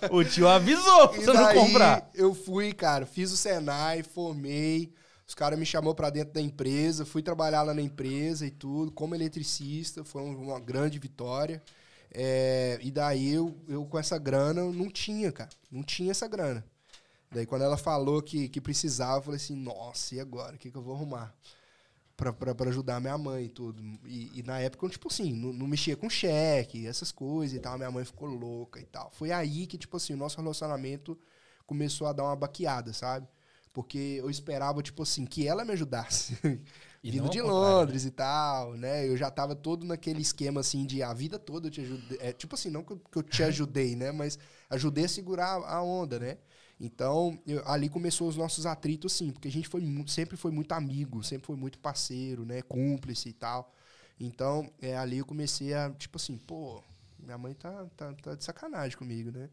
O 0.09 0.23
tio 0.23 0.47
avisou 0.47 1.09
pra 1.09 1.17
E 1.21 1.25
você 1.25 1.33
não 1.33 1.53
comprar. 1.53 2.09
eu 2.15 2.33
fui, 2.33 2.73
cara, 2.73 3.05
fiz 3.05 3.31
o 3.31 3.37
Senai, 3.37 4.01
formei. 4.01 4.91
Os 5.35 5.37
caras 5.37 5.59
me 5.59 5.65
chamou 5.65 5.93
pra 5.93 6.09
dentro 6.09 6.33
da 6.33 6.39
empresa, 6.39 7.05
fui 7.05 7.21
trabalhar 7.21 7.61
lá 7.61 7.73
na 7.73 7.81
empresa 7.81 8.47
e 8.47 8.51
tudo, 8.51 8.89
como 8.89 9.13
eletricista, 9.15 10.01
foi 10.01 10.21
um- 10.21 10.43
uma 10.43 10.61
grande 10.61 10.97
vitória. 10.97 11.61
É, 12.09 12.79
e 12.81 12.89
daí 12.89 13.33
eu, 13.33 13.53
eu 13.67 13.85
com 13.85 13.99
essa 13.99 14.17
grana 14.17 14.63
não 14.71 14.89
tinha, 14.89 15.33
cara, 15.33 15.49
não 15.69 15.83
tinha 15.83 16.11
essa 16.11 16.25
grana. 16.25 16.65
Daí 17.29 17.45
quando 17.45 17.63
ela 17.63 17.75
falou 17.75 18.21
que, 18.21 18.47
que 18.47 18.61
precisava, 18.61 19.17
eu 19.17 19.23
falei 19.23 19.35
assim, 19.37 19.57
nossa, 19.57 20.15
e 20.15 20.21
agora? 20.21 20.55
O 20.55 20.57
que, 20.57 20.71
que 20.71 20.77
eu 20.77 20.81
vou 20.81 20.95
arrumar? 20.95 21.35
Pra, 22.15 22.31
pra, 22.31 22.55
pra 22.55 22.69
ajudar 22.69 23.01
minha 23.01 23.17
mãe 23.17 23.45
e 23.45 23.49
tudo. 23.49 23.83
E, 24.05 24.39
e 24.39 24.43
na 24.43 24.59
época 24.61 24.85
eu, 24.85 24.89
tipo 24.89 25.09
assim, 25.09 25.33
não, 25.33 25.51
não 25.51 25.67
mexia 25.67 25.97
com 25.97 26.09
cheque, 26.09 26.87
essas 26.87 27.11
coisas 27.11 27.57
e 27.57 27.59
tal. 27.59 27.77
Minha 27.77 27.91
mãe 27.91 28.05
ficou 28.05 28.29
louca 28.29 28.79
e 28.79 28.85
tal. 28.85 29.11
Foi 29.11 29.31
aí 29.33 29.67
que, 29.67 29.77
tipo 29.77 29.97
assim, 29.97 30.13
o 30.13 30.17
nosso 30.17 30.37
relacionamento 30.37 31.19
começou 31.67 32.07
a 32.07 32.13
dar 32.13 32.23
uma 32.23 32.37
baqueada, 32.37 32.93
sabe? 32.93 33.27
Porque 33.75 33.99
eu 34.19 34.31
esperava, 34.31 34.81
tipo 34.83 35.03
assim, 35.03 35.25
que 35.27 35.47
ela 35.47 35.65
me 35.65 35.73
ajudasse. 35.73 36.37
Vindo 37.07 37.29
de 37.29 37.41
Londres 37.41 38.05
e 38.05 38.11
tal, 38.11 38.75
né? 38.75 39.07
Eu 39.07 39.17
já 39.17 39.31
tava 39.31 39.55
todo 39.55 39.85
naquele 39.85 40.21
esquema, 40.23 40.61
assim, 40.61 40.87
de 40.87 41.03
a 41.03 41.13
vida 41.13 41.39
toda 41.39 41.67
eu 41.67 41.71
te 41.71 41.81
ajudei. 41.81 42.17
É, 42.21 42.33
tipo 42.33 42.55
assim, 42.55 42.71
não 42.71 42.83
que 42.83 42.93
eu, 42.93 42.97
que 42.99 43.17
eu 43.19 43.23
te 43.23 43.43
ajudei, 43.43 43.95
né? 43.97 44.11
Mas 44.13 44.39
ajudei 44.71 45.05
a 45.05 45.09
segurar 45.09 45.57
a 45.65 45.83
onda, 45.83 46.19
né? 46.19 46.39
Então, 46.79 47.39
eu- 47.47 47.67
ali 47.67 47.89
começou 47.89 48.27
os 48.29 48.37
nossos 48.37 48.65
atritos, 48.65 49.13
sim, 49.13 49.31
porque 49.31 49.49
a 49.49 49.51
gente 49.51 49.67
foi 49.69 49.81
sempre 50.07 50.37
foi 50.37 50.51
muito 50.51 50.73
amigo, 50.73 51.23
sempre 51.23 51.47
foi 51.47 51.57
muito 51.57 51.79
parceiro, 51.79 52.45
né? 52.45 52.61
Cúmplice 52.63 53.29
e 53.29 53.33
tal. 53.33 53.73
Então, 54.19 54.71
é, 54.81 54.97
ali 54.97 55.19
eu 55.19 55.25
comecei 55.25 55.73
a, 55.75 55.91
tipo 55.91 56.17
assim, 56.17 56.37
pô, 56.37 56.83
minha 57.19 57.37
mãe 57.37 57.53
tá, 57.55 57.85
tá, 57.97 58.13
tá 58.13 58.35
de 58.35 58.43
sacanagem 58.43 58.97
comigo, 58.97 59.31
né? 59.31 59.49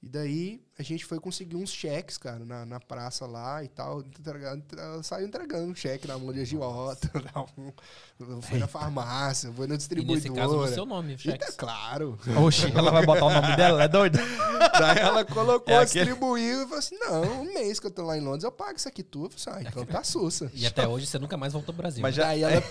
E 0.00 0.08
daí 0.08 0.60
a 0.78 0.82
gente 0.84 1.04
foi 1.04 1.18
conseguir 1.18 1.56
uns 1.56 1.70
cheques, 1.70 2.16
cara, 2.16 2.44
na, 2.44 2.64
na 2.64 2.78
praça 2.78 3.26
lá 3.26 3.64
e 3.64 3.68
tal. 3.68 4.00
Entregando, 4.00 4.62
ela 4.78 5.02
saiu 5.02 5.26
entregando 5.26 5.64
um 5.72 5.74
cheque 5.74 6.06
na 6.06 6.16
mão 6.16 6.32
de 6.32 6.40
agiota. 6.40 7.10
foi 8.42 8.58
na 8.60 8.68
farmácia, 8.68 9.52
foi 9.52 9.66
na 9.66 9.74
E 9.74 9.76
distribuidora. 9.76 10.20
nesse 10.20 10.30
caso, 10.32 10.56
no 10.56 10.68
seu 10.68 10.86
nome, 10.86 11.08
o 11.08 11.10
Eita, 11.14 11.22
cheques. 11.22 11.56
claro. 11.56 12.16
Oxi, 12.44 12.70
ela 12.72 12.92
vai 12.92 13.04
botar 13.04 13.24
o 13.24 13.32
nome 13.32 13.56
dela? 13.56 13.82
É 13.82 13.88
doida? 13.88 14.20
Daí 14.78 14.98
ela 15.00 15.24
colocou, 15.24 15.74
É 15.74 15.78
aquele- 15.78 16.04
distribuiu 16.04 16.62
e 16.62 16.64
falou 16.64 16.78
assim: 16.78 16.96
não, 17.00 17.22
um 17.42 17.52
mês 17.54 17.80
que 17.80 17.86
eu 17.88 17.90
tô 17.90 18.02
lá 18.02 18.16
em 18.16 18.20
Londres, 18.20 18.44
eu 18.44 18.52
pago 18.52 18.76
isso 18.76 18.86
aqui 18.86 19.02
tudo. 19.02 19.34
Eu 19.34 19.38
falei 19.40 19.58
assim, 19.62 19.66
ah, 19.66 19.70
então 19.72 19.84
tá 19.84 20.04
sussa. 20.04 20.48
E 20.54 20.64
até 20.64 20.86
hoje 20.86 21.06
você 21.06 21.18
nunca 21.18 21.36
mais 21.36 21.52
voltou 21.52 21.74
pro 21.74 21.82
Brasil. 21.82 22.02
Mas 22.02 22.14
já, 22.14 22.22
Daí 22.22 22.42
ela 22.44 22.62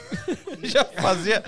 já, 0.63 0.85
fazia, 0.85 1.43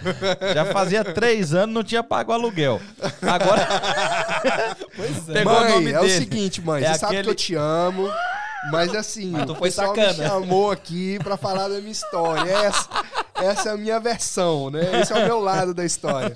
já 0.54 0.66
fazia 0.74 1.06
três 1.06 1.54
anos 1.54 1.74
não 1.74 1.84
tinha 1.86 2.04
pago 2.04 2.32
o 2.32 2.34
aluguel. 2.34 2.82
Agora. 3.22 4.76
Pois 4.96 5.30
é. 5.30 5.34
Pegou 5.34 5.69
mãe, 5.70 5.94
é 5.94 6.00
o 6.02 6.10
seguinte, 6.10 6.62
mãe, 6.62 6.84
É 6.84 6.94
você 6.94 7.00
sabe 7.00 7.14
que 7.14 7.20
aquele- 7.20 7.32
eu 7.32 7.36
te 7.36 7.56
amo, 7.56 8.10
mas 8.72 8.94
assim, 8.96 9.32
Mas 9.32 9.46
tu 9.46 9.52
o 9.54 9.56
foi 9.56 9.70
pessoal 9.70 9.94
me 9.96 10.02
sacana. 10.06 10.28
chamou 10.30 10.72
aqui 10.72 11.18
pra 11.24 11.38
falar 11.38 11.68
da 11.68 11.80
minha 11.80 11.92
história. 11.92 12.50
Essa, 12.52 12.88
essa 13.44 13.70
é 13.70 13.72
a 13.74 13.78
minha 13.78 14.00
versão, 14.00 14.70
né? 14.70 15.02
Esse 15.02 15.14
é 15.14 15.16
o 15.24 15.26
meu 15.26 15.40
lado 15.40 15.74
da 15.74 15.86
história. 15.86 16.36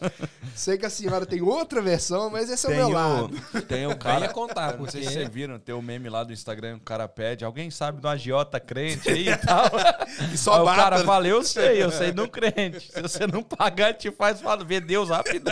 Sei 0.56 0.78
que 0.78 0.86
a 0.86 0.90
senhora 0.90 1.26
tem 1.26 1.42
outra 1.42 1.82
versão, 1.82 2.30
mas 2.30 2.50
esse 2.50 2.66
é 2.68 2.70
o 2.70 2.76
meu 2.76 2.90
lado. 2.90 3.30
tem 3.68 3.88
o 3.88 3.98
cara. 3.98 4.30
contar, 4.30 4.74
Eu 4.74 4.80
não 4.80 4.86
sei 4.90 5.02
porque- 5.02 5.08
se 5.08 5.14
vocês 5.20 5.30
viram, 5.30 5.58
tem 5.60 5.74
o 5.74 5.82
meme 5.82 6.10
lá 6.10 6.24
do 6.24 6.32
Instagram, 6.32 6.78
o 6.78 6.80
cara 6.80 7.08
pede, 7.08 7.44
alguém 7.44 7.72
sabe 7.72 8.00
do 8.00 8.08
agiota 8.08 8.60
crente 8.60 9.10
aí 9.10 9.30
e 9.30 9.38
tal. 9.38 9.66
E 10.34 10.38
só 10.38 10.56
Aí 10.56 10.62
o 10.62 10.66
cara 10.66 11.00
fala, 11.04 11.28
eu 11.28 11.44
sei, 11.44 11.82
eu 11.84 11.92
sei 11.92 12.12
do 12.12 12.28
crente. 12.28 12.92
Se 12.92 13.02
você 13.02 13.26
não 13.26 13.42
pagar, 13.44 13.94
te 13.94 14.12
faz 14.12 14.40
fala, 14.42 14.64
ver 14.64 14.82
Deus 14.82 15.10
rápido. 15.10 15.50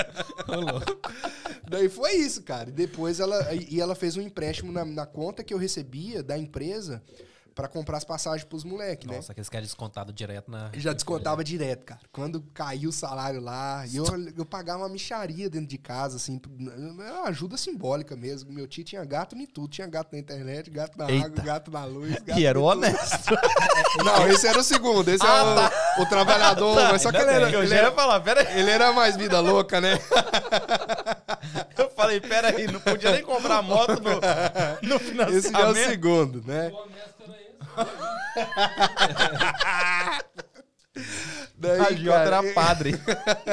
Daí 1.67 1.89
foi 1.89 2.13
isso, 2.15 2.43
cara. 2.43 2.69
E 2.69 2.73
depois 2.73 3.19
ela, 3.19 3.53
e 3.53 3.79
ela 3.79 3.95
fez 3.95 4.17
um 4.17 4.21
empréstimo 4.21 4.71
na, 4.71 4.83
na 4.85 5.05
conta 5.05 5.43
que 5.43 5.53
eu 5.53 5.57
recebia 5.57 6.21
da 6.21 6.37
empresa 6.37 7.01
pra 7.53 7.67
comprar 7.67 7.97
as 7.97 8.03
passagens 8.03 8.43
pros 8.43 8.63
moleques, 8.63 9.07
né? 9.07 9.15
Nossa, 9.15 9.31
aqueles 9.31 9.49
caras 9.49 9.67
descontado 9.67 10.13
direto 10.13 10.49
na. 10.49 10.69
Já 10.73 10.93
descontava 10.93 11.43
direto, 11.43 11.85
cara. 11.85 12.01
Quando 12.11 12.41
caiu 12.53 12.89
o 12.89 12.93
salário 12.93 13.41
lá, 13.41 13.85
e 13.87 13.97
eu, 13.97 14.05
eu 14.37 14.45
pagava 14.45 14.79
uma 14.79 14.89
micharia 14.89 15.49
dentro 15.49 15.67
de 15.67 15.77
casa, 15.77 16.17
assim, 16.17 16.39
era 17.03 17.13
uma 17.13 17.29
ajuda 17.29 17.57
simbólica 17.57 18.15
mesmo. 18.15 18.51
Meu 18.51 18.67
tio 18.67 18.83
tinha 18.83 19.03
gato 19.03 19.35
em 19.35 19.45
tudo. 19.45 19.67
Tinha 19.69 19.87
gato 19.87 20.09
na 20.11 20.19
internet, 20.19 20.69
gato 20.69 20.97
na 20.97 21.09
Eita. 21.09 21.25
água, 21.27 21.43
gato 21.43 21.71
na 21.71 21.85
luz. 21.85 22.11
Gato... 22.21 22.39
E 22.39 22.45
era 22.45 22.59
o 22.59 22.63
honesto. 22.63 23.35
Não, 24.03 24.27
esse 24.27 24.47
era 24.47 24.59
o 24.59 24.63
segundo. 24.63 25.09
Esse 25.09 25.25
é 25.25 25.99
o, 25.99 26.03
o 26.03 26.05
trabalhador. 26.05 26.75
mas 26.91 27.01
só 27.01 27.11
que 27.11 27.17
ele 27.17 27.31
era, 27.31 27.49
Eu 27.49 27.63
ele, 27.63 27.73
era, 27.73 27.91
falar, 27.91 28.19
pera 28.21 28.41
aí. 28.41 28.59
ele 28.59 28.69
era 28.69 28.91
mais 28.93 29.15
vida 29.15 29.39
louca, 29.39 29.79
né? 29.81 29.99
Eu 31.77 31.89
falei, 31.91 32.19
pera 32.19 32.49
aí, 32.49 32.67
não 32.67 32.79
podia 32.79 33.11
nem 33.11 33.23
comprar 33.23 33.61
moto 33.61 33.99
no, 34.01 34.87
no 34.87 34.99
financiamento. 34.99 35.37
Esse 35.37 35.51
já 35.51 35.59
é 35.59 35.65
o 35.65 35.75
segundo, 35.75 36.43
né? 36.45 36.69
O 36.69 36.75
honesto 36.75 37.23
era. 37.23 37.40
Daí, 41.55 41.79
Agiota 41.79 42.23
cara, 42.23 42.37
era 42.37 42.53
padre. 42.53 42.99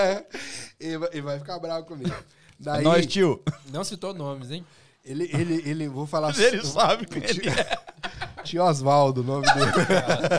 ele, 0.81 1.23
vai- 1.23 1.39
ficar 1.39 1.59
bravo 1.59 1.85
comigo. 1.85 2.15
Daí, 2.59 2.83
nóis, 2.83 3.07
tio. 3.07 3.43
Não 3.71 3.85
citou 3.85 4.15
nomes, 4.15 4.51
hein? 4.51 4.65
ele, 5.05 5.31
ele, 5.33 5.63
ele, 5.69 5.89
vou 5.89 6.07
falar 6.07 6.37
Ele 6.39 6.65
sabe 6.65 7.07
quem 7.07 7.21
tio, 7.23 7.43
ele 7.43 7.51
é. 7.51 7.79
tio 8.45 8.63
Osvaldo, 8.63 9.23
o 9.23 9.25
nome 9.25 9.47
dele. 9.55 9.71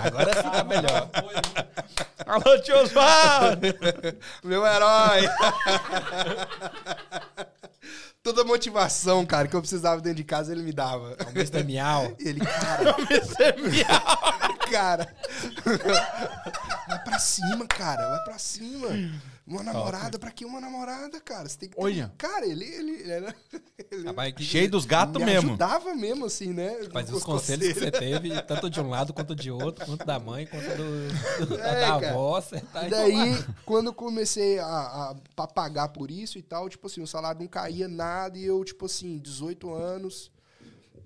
Agora 0.06 0.34
sim 0.36 0.50
tá 0.50 0.64
melhor. 0.64 1.10
Alô, 2.26 2.60
tio 2.62 2.78
Osvaldo. 2.78 3.62
Meu 4.44 4.66
herói! 4.66 5.22
Toda 8.30 8.44
motivação, 8.44 9.26
cara, 9.26 9.48
que 9.48 9.56
eu 9.56 9.60
precisava 9.60 10.00
dentro 10.02 10.18
de 10.18 10.24
casa, 10.24 10.52
ele 10.52 10.62
me 10.62 10.72
dava. 10.72 11.18
O 11.28 11.30
Mr. 11.32 11.64
Miau. 11.64 12.16
E 12.20 12.28
ele, 12.30 12.40
cara, 12.42 12.96
cara. 14.70 15.16
Vai 16.88 17.04
pra 17.04 17.18
cima, 17.18 17.66
cara. 17.66 18.08
Vai 18.08 18.24
pra 18.26 18.38
cima. 18.38 18.90
Uma 19.50 19.64
namorada, 19.64 20.20
pra 20.20 20.30
que 20.30 20.46
uma 20.46 20.62
namorada, 20.62 21.20
cara? 21.20 21.50
Você 21.50 21.58
tem 21.58 21.70
que 21.70 21.76
ter... 21.76 21.82
Olha. 21.82 22.14
Cara, 22.20 22.46
ele, 22.46 22.64
ele, 22.64 22.92
ele 23.02 23.12
era. 23.12 23.36
Ele 23.92 24.04
Rapaz, 24.06 24.34
que- 24.36 24.44
Cheio 24.44 24.70
dos 24.70 24.86
gatos 24.86 25.16
me 25.20 25.26
mesmo. 25.26 25.50
ajudava 25.50 25.96
mesmo, 25.96 26.26
assim, 26.26 26.54
né? 26.54 26.78
Mas 26.94 27.10
Os 27.10 27.18
os 27.18 27.24
conselhos 27.24 27.68
que 27.74 27.80
você 27.80 27.90
teve, 27.90 28.40
tanto 28.44 28.70
de 28.70 28.80
um 28.80 28.88
lado 28.90 29.12
quanto 29.14 29.36
de 29.36 29.50
outro, 29.50 29.84
quanto 29.86 30.06
da 30.06 30.20
mãe, 30.20 30.46
quanto 30.46 30.68
do, 30.78 31.48
do- 31.48 31.56
É, 31.60 31.80
da 31.82 31.88
cara. 32.00 32.10
avó, 32.12 32.40
você 32.40 32.60
tá 32.62 32.86
E 32.86 32.90
daí, 32.92 33.44
quando 33.66 33.88
eu 33.88 33.94
comecei 33.94 34.60
a, 34.60 35.16
a 35.36 35.48
pagar 35.48 35.88
por 35.90 36.12
isso 36.12 36.38
e 36.38 36.44
tal, 36.44 36.70
tipo 36.70 36.86
assim, 36.86 37.02
o 37.02 37.08
salário 37.08 37.42
não 37.42 37.48
caía 37.48 37.88
nada 37.88 38.38
e 38.38 38.46
eu, 38.46 38.64
tipo 38.64 38.86
assim, 38.86 39.18
18 39.18 39.74
anos, 39.74 40.32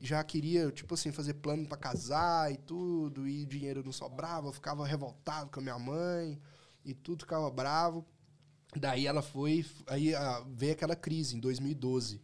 já 0.01 0.21
queria, 0.23 0.69
tipo 0.71 0.95
assim, 0.95 1.11
fazer 1.13 1.35
plano 1.35 1.65
pra 1.65 1.77
casar 1.77 2.51
e 2.51 2.57
tudo, 2.57 3.25
e 3.25 3.45
dinheiro 3.45 3.81
não 3.85 3.93
sobrava, 3.93 4.47
eu 4.47 4.51
ficava 4.51 4.85
revoltado 4.85 5.49
com 5.49 5.61
a 5.61 5.63
minha 5.63 5.79
mãe 5.79 6.37
e 6.83 6.93
tudo 6.93 7.21
ficava 7.21 7.49
bravo. 7.49 8.05
Daí 8.79 9.07
ela 9.07 9.21
foi, 9.21 9.65
aí 9.87 10.13
ah, 10.15 10.43
veio 10.55 10.73
aquela 10.73 10.95
crise 10.95 11.35
em 11.35 11.39
2012, 11.39 12.21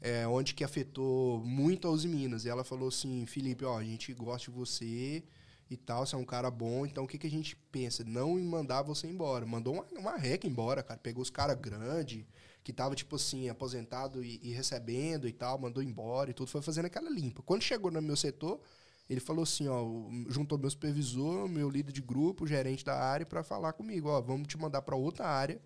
é, 0.00 0.26
onde 0.26 0.54
que 0.54 0.64
afetou 0.64 1.44
muito 1.44 1.86
a 1.86 1.90
Uzi 1.90 2.08
Minas. 2.08 2.44
E 2.44 2.48
ela 2.48 2.64
falou 2.64 2.88
assim, 2.88 3.24
Felipe, 3.26 3.64
ó, 3.64 3.78
a 3.78 3.84
gente 3.84 4.12
gosta 4.12 4.50
de 4.50 4.56
você 4.56 5.22
e 5.70 5.76
tal, 5.76 6.04
você 6.04 6.14
é 6.14 6.18
um 6.18 6.24
cara 6.24 6.50
bom, 6.50 6.84
então 6.84 7.04
o 7.04 7.08
que, 7.08 7.16
que 7.16 7.26
a 7.26 7.30
gente 7.30 7.56
pensa? 7.70 8.04
Não 8.04 8.38
em 8.38 8.44
mandar 8.44 8.82
você 8.82 9.06
embora. 9.06 9.46
Mandou 9.46 9.74
uma, 9.74 9.86
uma 9.98 10.16
reca 10.16 10.46
embora, 10.46 10.82
cara. 10.82 11.00
Pegou 11.00 11.22
os 11.22 11.30
caras 11.30 11.58
grandes, 11.58 12.24
que 12.62 12.72
tava, 12.72 12.94
tipo 12.94 13.16
assim, 13.16 13.48
aposentado 13.48 14.22
e, 14.22 14.38
e 14.42 14.52
recebendo 14.52 15.26
e 15.26 15.32
tal, 15.32 15.58
mandou 15.58 15.82
embora 15.82 16.30
e 16.30 16.34
tudo, 16.34 16.48
foi 16.48 16.62
fazendo 16.62 16.86
aquela 16.86 17.10
limpa. 17.10 17.42
Quando 17.42 17.62
chegou 17.62 17.90
no 17.90 18.00
meu 18.00 18.16
setor, 18.16 18.60
ele 19.08 19.20
falou 19.20 19.42
assim, 19.42 19.66
ó, 19.68 19.84
juntou 20.28 20.58
meu 20.58 20.70
supervisor, 20.70 21.48
meu 21.48 21.68
líder 21.68 21.92
de 21.92 22.00
grupo, 22.00 22.46
gerente 22.46 22.84
da 22.84 22.94
área, 22.94 23.26
pra 23.26 23.42
falar 23.42 23.72
comigo, 23.72 24.08
ó, 24.08 24.20
vamos 24.20 24.46
te 24.48 24.56
mandar 24.56 24.82
pra 24.82 24.96
outra 24.96 25.26
área. 25.26 25.60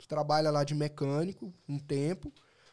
Tu 0.00 0.08
trabalha 0.08 0.50
lá 0.50 0.64
de 0.64 0.74
mecânico 0.74 1.52
um 1.68 1.78
tempo, 1.78 2.32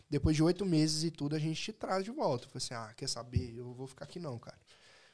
depois 0.10 0.34
de 0.34 0.42
oito 0.42 0.66
meses 0.66 1.04
e 1.04 1.12
tudo, 1.12 1.36
a 1.36 1.40
gente 1.40 1.62
te 1.62 1.74
traz 1.74 2.06
de 2.06 2.12
volta. 2.12 2.46
Eu 2.46 2.50
falei 2.50 2.66
assim, 2.66 2.74
ah, 2.74 2.94
quer 2.96 3.10
saber? 3.10 3.54
Eu 3.54 3.74
vou 3.74 3.86
ficar 3.86 4.06
aqui 4.06 4.18
não, 4.18 4.40
cara. 4.40 4.58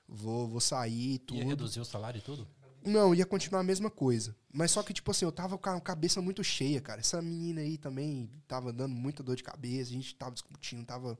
Vou, 0.07 0.47
vou 0.47 0.61
sair 0.61 1.15
e 1.15 1.19
tudo. 1.19 1.39
Ia 1.39 1.45
reduzir 1.45 1.79
o 1.79 1.85
salário 1.85 2.19
e 2.19 2.21
tudo? 2.21 2.47
Não, 2.85 3.15
ia 3.15 3.25
continuar 3.25 3.61
a 3.61 3.63
mesma 3.63 3.89
coisa. 3.89 4.35
Mas 4.53 4.69
só 4.69 4.83
que, 4.83 4.93
tipo 4.93 5.09
assim, 5.09 5.25
eu 5.25 5.31
tava 5.31 5.57
com 5.57 5.69
a 5.69 5.81
cabeça 5.81 6.21
muito 6.21 6.43
cheia, 6.43 6.79
cara. 6.79 6.99
Essa 6.99 7.19
menina 7.19 7.61
aí 7.61 7.77
também 7.77 8.29
tava 8.47 8.71
dando 8.71 8.93
muita 8.93 9.23
dor 9.23 9.35
de 9.35 9.43
cabeça, 9.43 9.89
a 9.89 9.93
gente 9.93 10.13
tava 10.13 10.33
discutindo, 10.33 10.85
tava 10.85 11.17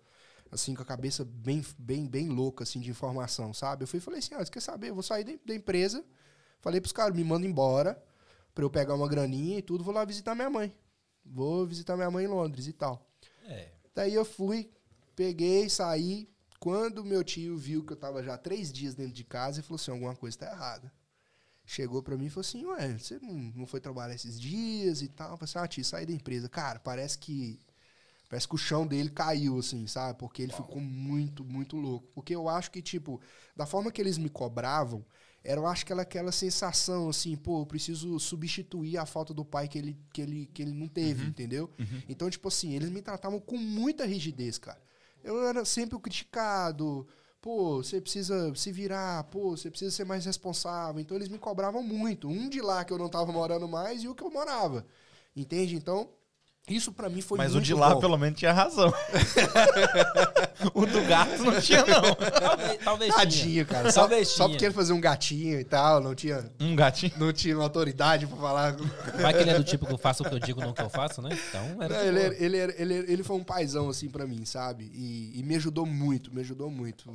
assim, 0.52 0.76
com 0.76 0.84
a 0.84 0.86
cabeça 0.86 1.26
bem, 1.26 1.66
bem, 1.80 2.06
bem 2.06 2.30
louca, 2.30 2.64
assim, 2.64 2.80
de 2.80 2.91
informação, 2.91 3.52
sabe? 3.52 3.84
Eu 3.84 3.88
fui 3.88 3.98
e 3.98 4.02
falei 4.02 4.20
assim, 4.20 4.36
ah, 4.36 4.46
você 4.46 4.52
quer 4.52 4.60
saber? 4.60 4.89
Eu 4.89 4.94
vou 4.94 5.02
sair 5.02 5.24
da, 5.24 5.34
da 5.44 5.56
empresa. 5.56 6.06
Falei 6.62 6.80
pros 6.80 6.94
caras, 6.94 7.16
me 7.16 7.24
mandam 7.24 7.50
embora 7.50 8.02
pra 8.54 8.64
eu 8.64 8.70
pegar 8.70 8.94
uma 8.94 9.08
graninha 9.08 9.58
e 9.58 9.62
tudo, 9.62 9.84
vou 9.84 9.94
lá 9.94 10.06
visitar 10.06 10.36
minha 10.36 10.50
mãe. 10.50 10.72
Vou 11.26 11.65
visitar 11.65 11.95
minha 11.95 12.11
mãe 12.11 12.26
em 12.26 12.28
Londres 12.28 12.67
e 12.67 12.74
tal. 12.74 13.09
É. 13.45 13.69
Daí 13.95 14.13
eu 14.13 14.26
fui, 14.26 14.71
peguei, 15.15 15.69
saí. 15.69 16.30
Quando 16.59 17.03
meu 17.03 17.24
tio 17.24 17.57
viu 17.57 17.84
que 17.84 17.93
eu 17.93 17.97
tava 17.97 18.24
já 18.24 18.38
três 18.38 18.71
dias 18.71 18.95
dentro 18.95 19.13
de 19.13 19.24
casa, 19.24 19.59
ele 19.59 19.67
falou 19.67 19.76
assim: 19.76 19.91
alguma 19.91 20.15
coisa 20.15 20.38
tá 20.38 20.51
errada. 20.51 20.91
Chegou 21.65 22.01
pra 22.03 22.17
mim 22.17 22.26
e 22.26 22.30
falou 22.30 22.41
assim: 22.41 22.65
Ué, 22.65 22.97
você 22.97 23.19
não, 23.19 23.65
foi 23.65 23.80
trabalhar 23.80 24.15
esses 24.15 24.39
dias 24.39 25.01
e 25.01 25.07
tal? 25.07 25.32
Eu 25.32 25.38
falei 25.38 25.49
assim: 25.49 25.59
Ah, 25.59 25.67
tio, 25.67 25.86
saí 25.86 26.05
da 26.05 26.13
empresa. 26.13 26.47
Cara, 26.49 26.80
parece 26.80 27.17
que. 27.17 27.59
Parece 28.30 28.47
que 28.47 28.55
o 28.55 28.57
chão 28.57 28.88
dele 28.88 29.11
caiu, 29.11 29.59
assim, 29.59 29.86
sabe? 29.86 30.17
Porque 30.17 30.41
ele 30.41 30.53
ficou 30.53 30.80
muito, 30.82 31.43
muito 31.45 31.78
louco. 31.78 32.07
Porque 32.15 32.34
eu 32.34 32.49
acho 32.49 32.71
que, 32.71 32.82
tipo, 32.82 33.21
da 33.55 33.65
forma 33.65 33.91
que 33.91 34.01
eles 34.01 34.17
me 34.17 34.28
cobravam, 34.28 35.05
era, 35.44 35.60
eu 35.60 35.68
acho 35.68 35.86
que 35.86 35.91
ela, 35.91 36.04
aquela 36.04 36.32
sensação, 36.32 37.10
assim, 37.10 37.36
pô, 37.36 37.62
eu 37.62 37.66
preciso 37.66 38.18
substituir 38.20 38.98
a 38.98 39.06
falta 39.06 39.34
do 39.34 39.44
pai 39.44 39.68
que 39.68 39.78
ele, 39.78 39.98
que 40.14 40.22
ele, 40.22 40.46
que 40.54 40.62
ele 40.62 40.72
não 40.72 40.88
teve, 40.88 41.26
entendeu? 41.28 41.70
Então, 42.08 42.30
tipo 42.30 42.48
assim, 42.48 42.74
eles 42.74 42.89
me 42.89 43.02
tratavam 43.02 43.39
com 43.39 43.58
muita 43.58 44.06
rigidez, 44.06 44.58
cara. 44.58 44.82
Eu 45.24 45.46
era 45.48 45.66
sempre 45.66 45.96
o 45.96 46.00
criticado. 46.00 47.06
Pô, 47.41 47.84
você 47.84 48.00
precisa 48.00 48.56
se 48.56 48.72
virar. 48.72 49.26
Pô, 49.26 49.58
você 49.58 49.70
precisa 49.70 49.91
ser 49.91 50.06
mais 50.06 50.26
responsável. 50.26 51.02
Então, 51.02 51.18
eles 51.18 51.28
me 51.28 51.38
cobravam 51.38 51.84
muito. 51.84 52.30
Um 52.30 52.48
de 52.48 52.62
lá 52.62 52.86
que 52.86 52.94
eu 52.94 52.98
não 52.98 53.10
tava 53.10 53.32
morando 53.32 53.68
mais 53.68 54.02
e 54.04 54.08
o 54.08 54.16
que 54.16 54.24
eu 54.24 54.32
morava. 54.32 54.86
Entende? 55.36 55.76
Então, 55.76 56.10
isso 56.70 56.93
pra 56.93 57.09
mim 57.09 57.22
foi 57.22 57.38
Mas 57.38 57.51
o 57.51 57.55
muito 57.55 57.66
de 57.66 57.74
lá, 57.74 57.93
bom. 57.93 57.99
pelo 57.99 58.18
menos, 58.18 58.39
tinha 58.39 58.53
razão. 58.53 58.93
o 60.74 60.86
do 60.86 61.01
gato 61.05 61.43
não 61.43 61.59
tinha, 61.59 61.84
não. 61.86 62.01
Talvez, 62.16 62.78
talvez 62.84 63.14
tinha. 63.14 63.26
Tadinho, 63.26 63.66
cara. 63.66 63.91
Só, 63.91 64.01
Talvez 64.01 64.28
só 64.30 64.36
tinha. 64.45 64.49
porque 64.49 64.66
ele 64.66 64.74
fazia 64.74 64.95
um 64.95 65.01
gatinho 65.01 65.59
e 65.59 65.64
tal, 65.64 66.01
não 66.01 66.16
tinha, 66.16 66.49
Um 66.59 66.76
gatinho. 66.76 67.11
não 67.18 67.34
tinha 67.34 67.55
uma 67.55 67.64
autoridade 67.66 68.26
pra 68.28 68.38
falar. 68.38 68.76
Vai 69.22 69.34
que 69.34 69.39
ele 69.41 69.49
é 69.51 69.57
do 69.57 69.64
tipo 69.64 69.86
que 69.86 69.93
eu 69.93 69.97
faço 69.97 70.24
o 70.24 70.30
que 70.30 70.36
eu 70.36 70.39
digo, 70.39 70.61
não 70.61 70.70
o 70.70 70.74
que 70.74 70.82
eu 70.82 70.89
faço, 70.89 71.22
né? 71.22 71.38
Então 71.49 71.84
era. 71.84 71.95
Não, 71.97 72.03
ele, 72.05 72.20
era- 72.20 72.36
ele, 72.43 72.57
era- 72.57 72.82
ele, 72.82 72.93
ele 73.11 73.24
foi 73.24 73.36
um 73.36 73.43
paizão, 73.43 73.89
assim, 73.89 74.09
pra 74.09 74.26
mim, 74.26 74.45
sabe? 74.45 74.89
E, 74.93 75.39
e 75.39 75.43
me 75.43 75.55
ajudou 75.55 75.86
muito, 75.86 76.34
me 76.34 76.41
ajudou 76.41 76.70
muito. 76.70 77.14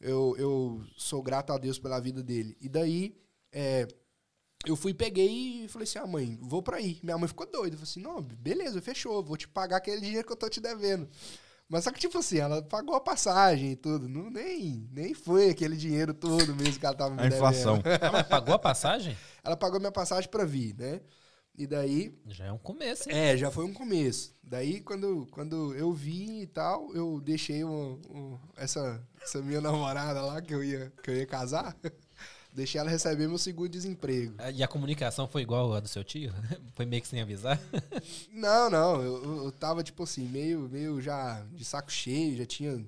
Eu, 0.00 0.36
eu 0.38 0.84
sou 0.96 1.22
grato 1.22 1.52
a 1.52 1.58
Deus 1.58 1.78
pela 1.78 1.98
vida 2.00 2.22
dele. 2.22 2.56
E 2.60 2.68
daí, 2.68 3.16
é, 3.52 3.88
eu 4.64 4.74
fui, 4.76 4.94
peguei 4.94 5.64
e 5.64 5.68
falei 5.68 5.84
assim, 5.84 5.98
ah, 5.98 6.06
mãe, 6.06 6.38
vou 6.40 6.62
pra 6.62 6.78
aí. 6.78 6.98
Minha 7.02 7.18
mãe 7.18 7.28
ficou 7.28 7.46
doida. 7.46 7.74
Eu 7.74 7.78
falei 7.78 7.90
assim, 7.90 8.00
não, 8.00 8.22
beleza, 8.22 8.80
fechou, 8.80 9.22
vou 9.22 9.36
te 9.36 9.46
pagar 9.46 9.76
aquele 9.76 10.00
dinheiro 10.00 10.26
que 10.26 10.32
eu 10.32 10.36
tô 10.36 10.48
te 10.48 10.60
devendo. 10.60 11.08
Mas 11.68 11.82
só 11.84 11.90
que, 11.90 11.98
tipo 11.98 12.16
assim, 12.18 12.38
ela 12.38 12.62
pagou 12.62 12.94
a 12.94 13.00
passagem 13.00 13.72
e 13.72 13.76
tudo. 13.76 14.08
Não, 14.08 14.30
nem, 14.30 14.88
nem 14.92 15.14
foi 15.14 15.50
aquele 15.50 15.76
dinheiro 15.76 16.14
todo 16.14 16.54
mesmo 16.54 16.78
que 16.78 16.86
ela 16.86 16.94
tava 16.96 17.10
me 17.14 17.20
A 17.20 17.22
devendo. 17.24 17.36
inflação. 17.36 17.82
Ah, 18.00 18.12
mas 18.12 18.26
pagou 18.26 18.54
a 18.54 18.58
passagem? 18.58 19.16
Ela 19.42 19.56
pagou 19.56 19.80
minha 19.80 19.90
passagem 19.92 20.30
pra 20.30 20.44
vir, 20.44 20.74
né? 20.76 21.00
E 21.58 21.66
daí, 21.66 22.14
Já 22.26 22.44
é 22.46 22.52
um 22.52 22.58
começo, 22.58 23.08
hein? 23.10 23.16
é, 23.16 23.36
já 23.36 23.50
foi 23.50 23.64
um 23.64 23.72
começo. 23.72 24.36
Daí, 24.44 24.80
quando, 24.80 25.26
quando 25.30 25.74
eu 25.74 25.92
vi 25.92 26.42
e 26.42 26.46
tal, 26.46 26.94
eu 26.94 27.20
deixei 27.20 27.64
um- 27.64 28.00
um- 28.10 28.38
essa, 28.56 29.02
essa 29.22 29.40
minha 29.42 29.60
namorada 29.60 30.20
lá, 30.20 30.40
que 30.42 30.54
eu 30.54 30.62
ia, 30.62 30.92
que 31.02 31.10
eu 31.10 31.16
ia 31.16 31.26
casar, 31.26 31.74
deixei 32.56 32.80
ela 32.80 32.90
receber 32.90 33.28
meu 33.28 33.38
segundo 33.38 33.68
desemprego. 33.68 34.34
E 34.54 34.62
a 34.62 34.68
comunicação 34.68 35.28
foi 35.28 35.42
igual 35.42 35.74
a 35.74 35.80
do 35.80 35.86
seu 35.88 36.02
tio? 36.02 36.32
Foi 36.74 36.84
meio 36.86 37.02
que 37.02 37.08
sem 37.08 37.20
avisar? 37.20 37.60
Não, 38.32 38.68
não, 38.70 39.02
eu, 39.02 39.44
eu- 39.44 39.52
tava, 39.52 39.82
tipo 39.82 40.02
assim, 40.02 40.26
meio, 40.28 40.68
meio 40.68 41.00
já 41.00 41.42
de 41.52 41.64
saco 41.64 41.90
cheio, 41.90 42.36
já 42.36 42.44
tinha 42.46 42.84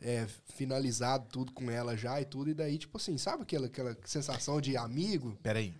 é, 0.00 0.26
finalizado 0.54 1.26
tudo 1.30 1.52
com 1.52 1.70
ela 1.70 1.96
já 1.96 2.20
e 2.20 2.24
tudo, 2.24 2.50
e 2.50 2.54
daí, 2.54 2.78
tipo 2.78 2.96
assim, 2.96 3.18
sabe 3.18 3.42
aquela, 3.42 3.66
aquela 3.66 3.96
sensação 4.04 4.60
de 4.60 4.76
amigo? 4.76 5.36
Peraí, 5.42 5.74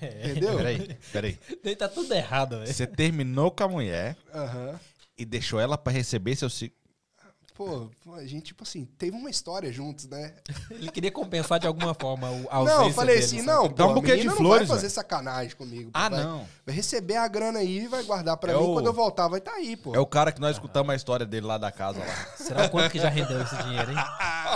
Entendeu? 0.00 0.56
peraí, 0.56 0.98
peraí. 1.12 1.38
Daí 1.62 1.76
tá 1.76 1.88
tudo 1.88 2.12
errado, 2.12 2.58
velho. 2.58 2.72
Você 2.72 2.86
terminou 2.86 3.50
com 3.50 3.64
a 3.64 3.68
mulher 3.68 4.16
Aham. 4.34 4.78
e 5.16 5.24
deixou 5.24 5.60
ela 5.60 5.78
pra 5.78 5.92
receber 5.92 6.34
seu... 6.36 6.50
ci- 6.50 6.72
Pô, 7.56 7.88
a 8.16 8.24
gente, 8.26 8.46
tipo 8.46 8.64
assim, 8.64 8.84
teve 8.98 9.16
uma 9.16 9.30
história 9.30 9.72
juntos, 9.72 10.08
né? 10.08 10.34
Ele 10.72 10.90
queria 10.90 11.12
compensar 11.12 11.60
de 11.60 11.68
alguma 11.68 11.94
forma 11.94 12.28
o- 12.28 12.48
a 12.50 12.54
Não, 12.54 12.60
ausência 12.62 12.88
eu 12.90 12.92
falei 12.94 13.14
dele, 13.14 13.26
assim, 13.26 13.36
sabe? 13.44 13.46
não, 13.46 13.68
Dá 13.72 13.84
um 13.84 13.88
pô, 13.88 13.94
buquê 14.00 14.16
de 14.16 14.22
flores, 14.28 14.40
não 14.40 14.48
vai 14.50 14.66
fazer 14.66 14.80
velho. 14.80 14.90
sacanagem 14.90 15.54
comigo. 15.56 15.84
pô, 15.92 15.96
Ah, 15.98 16.08
vai, 16.08 16.24
não. 16.24 16.48
Vai 16.66 16.74
receber 16.74 17.14
a 17.14 17.28
grana 17.28 17.60
aí 17.60 17.84
e 17.84 17.86
vai 17.86 18.02
guardar 18.02 18.36
pra 18.38 18.52
É 18.52 18.56
mim. 18.56 18.60
o- 18.64 18.72
Quando 18.74 18.86
eu 18.86 18.92
voltar, 18.92 19.28
vai 19.28 19.38
estar 19.38 19.52
tá 19.52 19.56
aí, 19.58 19.76
pô. 19.76 19.94
É 19.94 20.00
o 20.00 20.06
cara 20.06 20.32
que 20.32 20.40
nós 20.40 20.56
escutamos 20.56 20.92
a 20.92 20.96
história 20.96 21.24
dele 21.24 21.46
lá 21.46 21.56
da 21.56 21.70
casa 21.70 22.00
lá. 22.00 22.26
Será 22.36 22.64
o 22.66 22.70
quanto 22.70 22.90
que 22.90 22.98
já 22.98 23.08
rendeu 23.08 23.40
esse 23.40 23.56
dinheiro, 23.62 23.88
hein? 23.92 23.98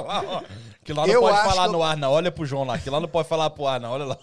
ó. 0.03 0.43
Que 0.83 0.93
lá 0.93 1.07
não 1.07 1.13
Eu 1.15 1.21
pode 1.21 1.37
acho 1.37 1.49
falar 1.51 1.63
que 1.65 1.69
eu- 1.69 1.73
no 1.79 1.83
ar, 1.85 1.97
não. 1.99 2.11
Olha 2.11 2.33
pro 2.33 2.47
João 2.47 2.65
lá. 2.65 2.79
Que 2.79 2.89
lá 2.91 2.99
não 2.99 3.09
pode 3.09 3.29
falar 3.29 3.51
pro 3.51 3.67
ar, 3.67 3.79
não. 3.79 3.91
Olha 3.91 4.07
lá. 4.07 4.19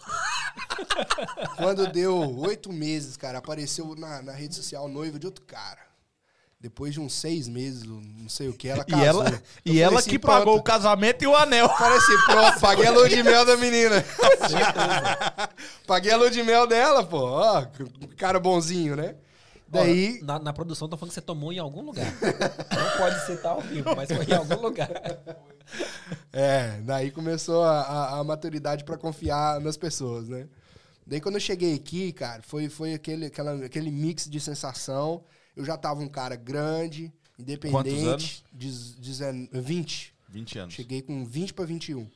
Quando 1.57 1.87
deu 1.87 2.17
oito 2.39 2.73
meses, 2.73 3.15
cara, 3.15 3.37
apareceu 3.37 3.95
na, 3.95 4.21
na 4.21 4.31
rede 4.33 4.55
social 4.55 4.87
noiva 4.87 5.17
de 5.19 5.25
outro 5.27 5.43
cara. 5.45 5.79
Depois 6.65 6.95
de 6.95 6.99
uns 6.99 7.13
seis 7.13 7.47
meses, 7.47 7.83
não 7.83 8.27
sei 8.27 8.49
o 8.49 8.53
que, 8.53 8.67
ela 8.67 8.83
E 8.87 8.91
casou. 8.91 9.05
ela, 9.05 9.41
Eu 9.63 9.71
e 9.71 9.79
ela 9.79 9.99
assim, 9.99 10.09
que 10.09 10.17
pronto. 10.17 10.37
pagou 10.39 10.57
o 10.57 10.63
casamento 10.63 11.23
e 11.23 11.27
o 11.27 11.35
anel. 11.35 11.69
Falei 11.69 11.95
assim, 11.99 12.17
pronto, 12.25 12.57
paguei 12.59 12.87
a 12.87 12.91
lua 12.91 13.07
de 13.07 13.21
mel 13.21 13.45
da 13.45 13.55
menina. 13.55 14.03
paguei 15.85 16.11
a 16.11 16.17
lua 16.17 16.31
de 16.31 16.41
mel 16.41 16.65
dela, 16.65 17.03
pô. 17.05 17.19
Ó, 17.19 17.67
cara 18.17 18.39
bonzinho, 18.39 18.95
né? 18.95 19.13
Daí, 19.67 20.19
Ó, 20.23 20.25
na, 20.25 20.39
na 20.39 20.53
produção 20.53 20.87
estão 20.87 20.97
falando 20.97 21.09
que 21.11 21.15
você 21.15 21.21
tomou 21.21 21.53
em 21.53 21.59
algum 21.59 21.81
lugar. 21.83 22.05
Não 22.21 22.97
pode 22.97 23.25
citar 23.27 23.51
ao 23.51 23.61
vivo, 23.61 23.95
mas 23.95 24.09
foi 24.11 24.25
em 24.25 24.33
algum 24.33 24.59
lugar. 24.59 24.89
é, 26.33 26.79
daí 26.81 27.11
começou 27.11 27.63
a, 27.63 27.81
a- 27.81 28.19
a 28.19 28.23
maturidade 28.23 28.83
pra 28.83 28.97
confiar 28.97 29.59
nas 29.61 29.77
pessoas, 29.77 30.27
né? 30.27 30.47
Daí 31.05 31.21
quando 31.21 31.35
eu 31.35 31.41
cheguei 31.41 31.75
aqui, 31.75 32.11
cara, 32.11 32.41
foi, 32.41 32.69
foi 32.69 32.95
aquele, 32.95 33.27
aquela, 33.27 33.65
aquele 33.65 33.91
mix 33.91 34.27
de 34.27 34.39
sensação. 34.39 35.23
Eu 35.55 35.63
já 35.65 35.77
tava 35.77 36.01
um 36.01 36.07
cara 36.09 36.35
grande, 36.35 37.11
independente. 37.39 38.05
anos? 38.07 38.43
Diz, 38.51 38.95
dizen- 38.99 39.49
20. 39.51 40.13
20 40.29 40.59
anos. 40.59 40.73
Cheguei 40.73 41.01
com 41.01 41.23
20 41.25 41.53
para 41.53 41.65
21. 41.65 42.09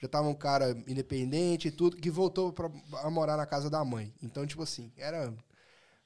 Já 0.00 0.08
tava 0.08 0.28
um 0.28 0.34
cara 0.34 0.70
independente 0.88 1.68
e 1.68 1.70
tudo, 1.70 1.96
que 1.96 2.10
voltou 2.10 2.52
pra, 2.52 2.70
a 3.02 3.10
morar 3.10 3.36
na 3.36 3.46
casa 3.46 3.68
da 3.68 3.84
mãe. 3.84 4.12
Então, 4.22 4.46
tipo 4.46 4.62
assim, 4.62 4.90
era, 4.96 5.32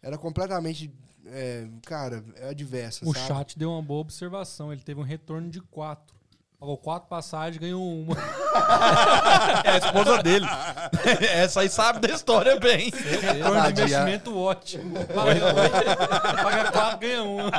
era 0.02 0.18
completamente, 0.18 0.92
é, 1.26 1.68
cara, 1.86 2.24
é 2.36 2.48
adverso, 2.48 3.08
O 3.08 3.14
sabe? 3.14 3.26
chat 3.26 3.58
deu 3.58 3.70
uma 3.70 3.80
boa 3.82 4.00
observação. 4.00 4.72
Ele 4.72 4.82
teve 4.82 4.98
um 5.00 5.04
retorno 5.04 5.48
de 5.48 5.60
quatro. 5.60 6.13
Pagou 6.64 6.78
quatro 6.78 7.06
passagens, 7.10 7.58
ganhou 7.58 7.82
uma. 7.82 8.16
É 9.64 9.70
a 9.72 9.76
esposa 9.78 10.22
dele. 10.22 10.46
Essa 11.34 11.60
aí 11.60 11.68
sabe 11.68 11.98
da 12.06 12.14
história 12.14 12.58
bem. 12.58 12.90
retorno 12.90 13.60
de 13.64 13.82
investimento 13.82 14.38
ótimo. 14.38 14.94
Paga, 15.06 16.42
paga 16.42 16.72
quatro, 16.72 16.98
ganha 17.00 17.22
uma. 17.22 17.50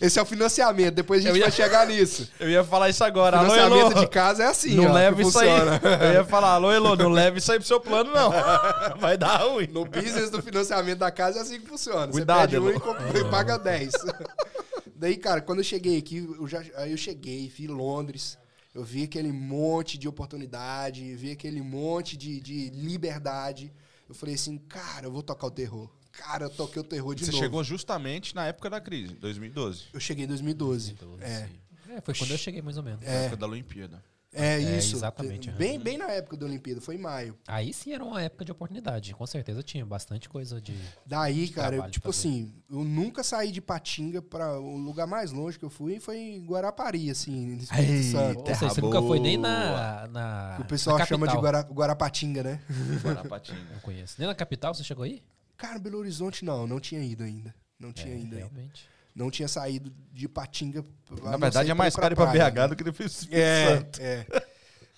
Esse 0.00 0.18
é 0.20 0.22
o 0.22 0.26
financiamento, 0.26 0.94
depois 0.94 1.24
a 1.24 1.28
gente 1.28 1.36
ia- 1.38 1.42
vai 1.46 1.50
chegar 1.50 1.86
nisso. 1.88 2.30
Eu 2.38 2.48
ia 2.48 2.62
falar 2.62 2.90
isso 2.90 3.02
agora. 3.02 3.38
Alô, 3.38 3.50
financiamento 3.50 3.90
Elô. 3.92 4.00
de 4.00 4.06
casa 4.06 4.44
é 4.44 4.46
assim, 4.46 4.74
Não 4.76 4.90
ó, 4.90 4.92
leva 4.92 5.20
isso 5.22 5.38
aí. 5.40 5.48
funciona. 5.50 5.80
Eu 6.04 6.12
ia 6.12 6.24
falar, 6.24 6.50
alô, 6.52 6.70
Elô, 6.72 6.94
não 6.94 7.08
leva 7.10 7.38
isso 7.38 7.50
aí 7.50 7.58
pro 7.58 7.66
seu 7.66 7.80
plano, 7.80 8.12
não. 8.12 8.30
Vai 9.00 9.16
dar 9.16 9.38
ruim. 9.38 9.66
No 9.72 9.84
business 9.84 10.30
do 10.30 10.40
financiamento 10.40 10.98
da 10.98 11.10
casa 11.10 11.38
é 11.40 11.42
assim 11.42 11.58
que 11.60 11.66
funciona. 11.66 12.06
Cuidado, 12.06 12.50
Você 12.50 12.60
pede 12.60 13.18
um 13.18 13.18
e, 13.18 13.20
e 13.20 13.24
paga 13.24 13.58
10. 13.58 13.90
Daí, 14.98 15.16
cara, 15.16 15.40
quando 15.40 15.58
eu 15.60 15.64
cheguei 15.64 15.96
aqui, 15.96 16.16
eu 16.16 16.46
já, 16.48 16.60
aí 16.74 16.90
eu 16.90 16.96
cheguei, 16.96 17.48
vi 17.48 17.68
Londres, 17.68 18.36
eu 18.74 18.82
vi 18.82 19.04
aquele 19.04 19.30
monte 19.30 19.96
de 19.96 20.08
oportunidade, 20.08 21.14
vi 21.14 21.30
aquele 21.30 21.62
monte 21.62 22.16
de, 22.16 22.40
de 22.40 22.70
liberdade. 22.70 23.72
Eu 24.08 24.14
falei 24.14 24.34
assim, 24.34 24.58
cara, 24.58 25.06
eu 25.06 25.12
vou 25.12 25.22
tocar 25.22 25.46
o 25.46 25.50
terror. 25.50 25.88
Cara, 26.10 26.46
eu 26.46 26.50
toquei 26.50 26.82
o 26.82 26.84
terror 26.84 27.14
de 27.14 27.24
Você 27.24 27.30
novo. 27.30 27.44
chegou 27.44 27.62
justamente 27.62 28.34
na 28.34 28.46
época 28.46 28.68
da 28.68 28.80
crise, 28.80 29.14
2012. 29.14 29.84
Eu 29.92 30.00
cheguei 30.00 30.24
em 30.24 30.28
2012. 30.28 30.96
É, 31.20 31.48
É, 31.90 32.00
foi 32.00 32.14
quando 32.14 32.32
eu 32.32 32.38
cheguei, 32.38 32.60
mais 32.60 32.76
ou 32.76 32.82
menos. 32.82 33.00
Na 33.04 33.10
época 33.10 33.36
da 33.36 33.46
Olimpíada. 33.46 34.02
É, 34.32 34.54
É, 34.54 34.78
isso. 34.78 34.96
exatamente, 34.96 35.50
Bem, 35.52 35.78
bem 35.78 35.96
na 35.96 36.06
época 36.10 36.36
da 36.36 36.44
Olimpíada, 36.46 36.80
foi 36.80 36.96
em 36.96 36.98
maio. 36.98 37.36
Aí 37.46 37.72
sim 37.72 37.92
era 37.92 38.04
uma 38.04 38.20
época 38.22 38.44
de 38.44 38.52
oportunidade. 38.52 39.14
Com 39.14 39.26
certeza 39.26 39.62
tinha 39.62 39.84
bastante 39.86 40.28
coisa 40.28 40.60
de. 40.60 40.74
Daí, 41.06 41.48
cara, 41.48 41.76
eu, 41.76 41.90
tipo 41.90 42.10
assim, 42.10 42.52
eu 42.70 42.84
nunca 42.84 43.22
saí 43.24 43.50
de 43.50 43.60
Patinga 43.60 44.20
para 44.20 44.58
o 44.58 44.76
lugar 44.76 45.06
mais 45.06 45.32
longe 45.32 45.58
que 45.58 45.64
eu 45.64 45.70
fui 45.70 45.98
foi 45.98 46.16
em 46.18 46.44
Guarapari, 46.44 47.10
assim, 47.10 47.54
no 47.54 47.62
Espírito 47.62 47.90
Eita. 47.92 48.10
Santo. 48.18 48.40
Ou 48.40 48.46
seja, 48.46 48.68
você 48.68 48.80
nunca 48.80 49.00
foi 49.00 49.18
nem 49.18 49.36
na. 49.36 50.06
na 50.08 50.58
o 50.60 50.64
pessoal 50.64 50.98
na 50.98 51.06
chama 51.06 51.26
de. 51.26 51.36
Guara, 51.36 51.60
Guarapatinga, 51.62 52.42
né? 52.42 52.60
Guarapatinga. 53.02 53.60
Não 53.72 53.80
conheço. 53.80 54.16
Nem 54.18 54.28
na 54.28 54.34
capital 54.34 54.74
você 54.74 54.84
chegou 54.84 55.04
aí? 55.04 55.22
Cara, 55.56 55.78
Belo 55.78 55.98
Horizonte 55.98 56.44
não, 56.44 56.66
não 56.66 56.78
tinha 56.78 57.02
ido 57.02 57.24
ainda. 57.24 57.54
Não 57.80 57.92
tinha 57.92 58.12
É, 58.14 58.16
ainda. 58.16 58.36
realmente. 58.36 58.88
Não 59.18 59.30
tinha 59.32 59.48
saído 59.48 59.92
de 60.12 60.28
Patinga. 60.28 60.84
Na 61.24 61.36
verdade, 61.36 61.68
é 61.68 61.74
mais 61.74 61.96
caro 61.96 62.14
ir 62.14 62.16
pra 62.16 62.26
BH 62.26 62.68
do 62.68 62.76
que 62.76 62.84
do 62.84 62.90
Espírito 62.90 63.28
É, 63.34 63.76
Santo. 63.76 64.00
é. 64.00 64.26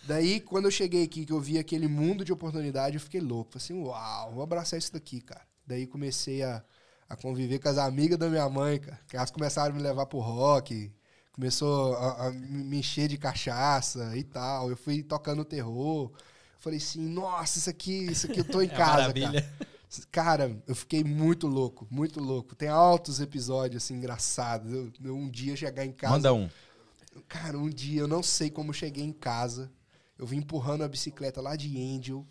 Daí, 0.06 0.40
quando 0.40 0.66
eu 0.66 0.70
cheguei 0.70 1.04
aqui, 1.04 1.24
que 1.24 1.32
eu 1.32 1.40
vi 1.40 1.58
aquele 1.58 1.88
mundo 1.88 2.22
de 2.24 2.30
oportunidade, 2.32 2.96
eu 2.96 3.00
fiquei 3.00 3.20
louco. 3.20 3.52
Falei 3.52 3.64
assim, 3.64 3.82
uau, 3.82 4.32
vou 4.32 4.42
abraçar 4.42 4.78
isso 4.78 4.92
daqui, 4.92 5.20
cara. 5.22 5.40
Daí 5.66 5.86
comecei 5.86 6.42
a, 6.42 6.62
a 7.08 7.16
conviver 7.16 7.58
com 7.60 7.68
as 7.70 7.78
amigas 7.78 8.18
da 8.18 8.28
minha 8.28 8.48
mãe, 8.50 8.78
cara. 8.78 8.98
Que 9.08 9.16
elas 9.16 9.30
começaram 9.30 9.72
a 9.74 9.76
me 9.78 9.82
levar 9.82 10.04
pro 10.06 10.18
rock. 10.18 10.92
Começou 11.32 11.94
a, 11.96 12.26
a 12.26 12.30
me 12.32 12.78
encher 12.78 13.08
de 13.08 13.16
cachaça 13.16 14.14
e 14.16 14.22
tal. 14.24 14.68
Eu 14.68 14.76
fui 14.76 15.02
tocando 15.02 15.44
terror. 15.46 16.10
Falei 16.58 16.78
assim, 16.78 17.00
nossa, 17.08 17.58
isso 17.58 17.70
aqui, 17.70 18.04
isso 18.10 18.26
aqui 18.26 18.40
eu 18.40 18.44
tô 18.44 18.60
em 18.60 18.66
É 18.68 18.68
casa, 18.68 18.92
maravilha. 19.08 19.40
cara. 19.42 19.69
Cara, 20.10 20.56
eu 20.66 20.74
fiquei 20.74 21.02
muito 21.02 21.46
louco, 21.46 21.86
muito 21.90 22.20
louco. 22.20 22.54
Tem 22.54 22.68
altos 22.68 23.20
episódios, 23.20 23.82
assim, 23.84 23.94
engraçados. 23.94 24.72
Eu, 24.72 24.92
eu 25.04 25.16
um 25.16 25.28
dia 25.28 25.56
chegar 25.56 25.84
em 25.84 25.92
casa... 25.92 26.12
Manda 26.14 26.32
um. 26.32 26.48
Cara, 27.28 27.58
um 27.58 27.68
dia 27.68 28.00
eu 28.02 28.08
não 28.08 28.22
sei 28.22 28.50
como 28.50 28.72
cheguei 28.72 29.02
em 29.04 29.12
casa. 29.12 29.70
Eu 30.18 30.26
vim 30.26 30.36
empurrando 30.38 30.84
a 30.84 30.88
bicicleta 30.88 31.40
lá 31.40 31.56
de 31.56 31.76
Angel. 31.80 32.24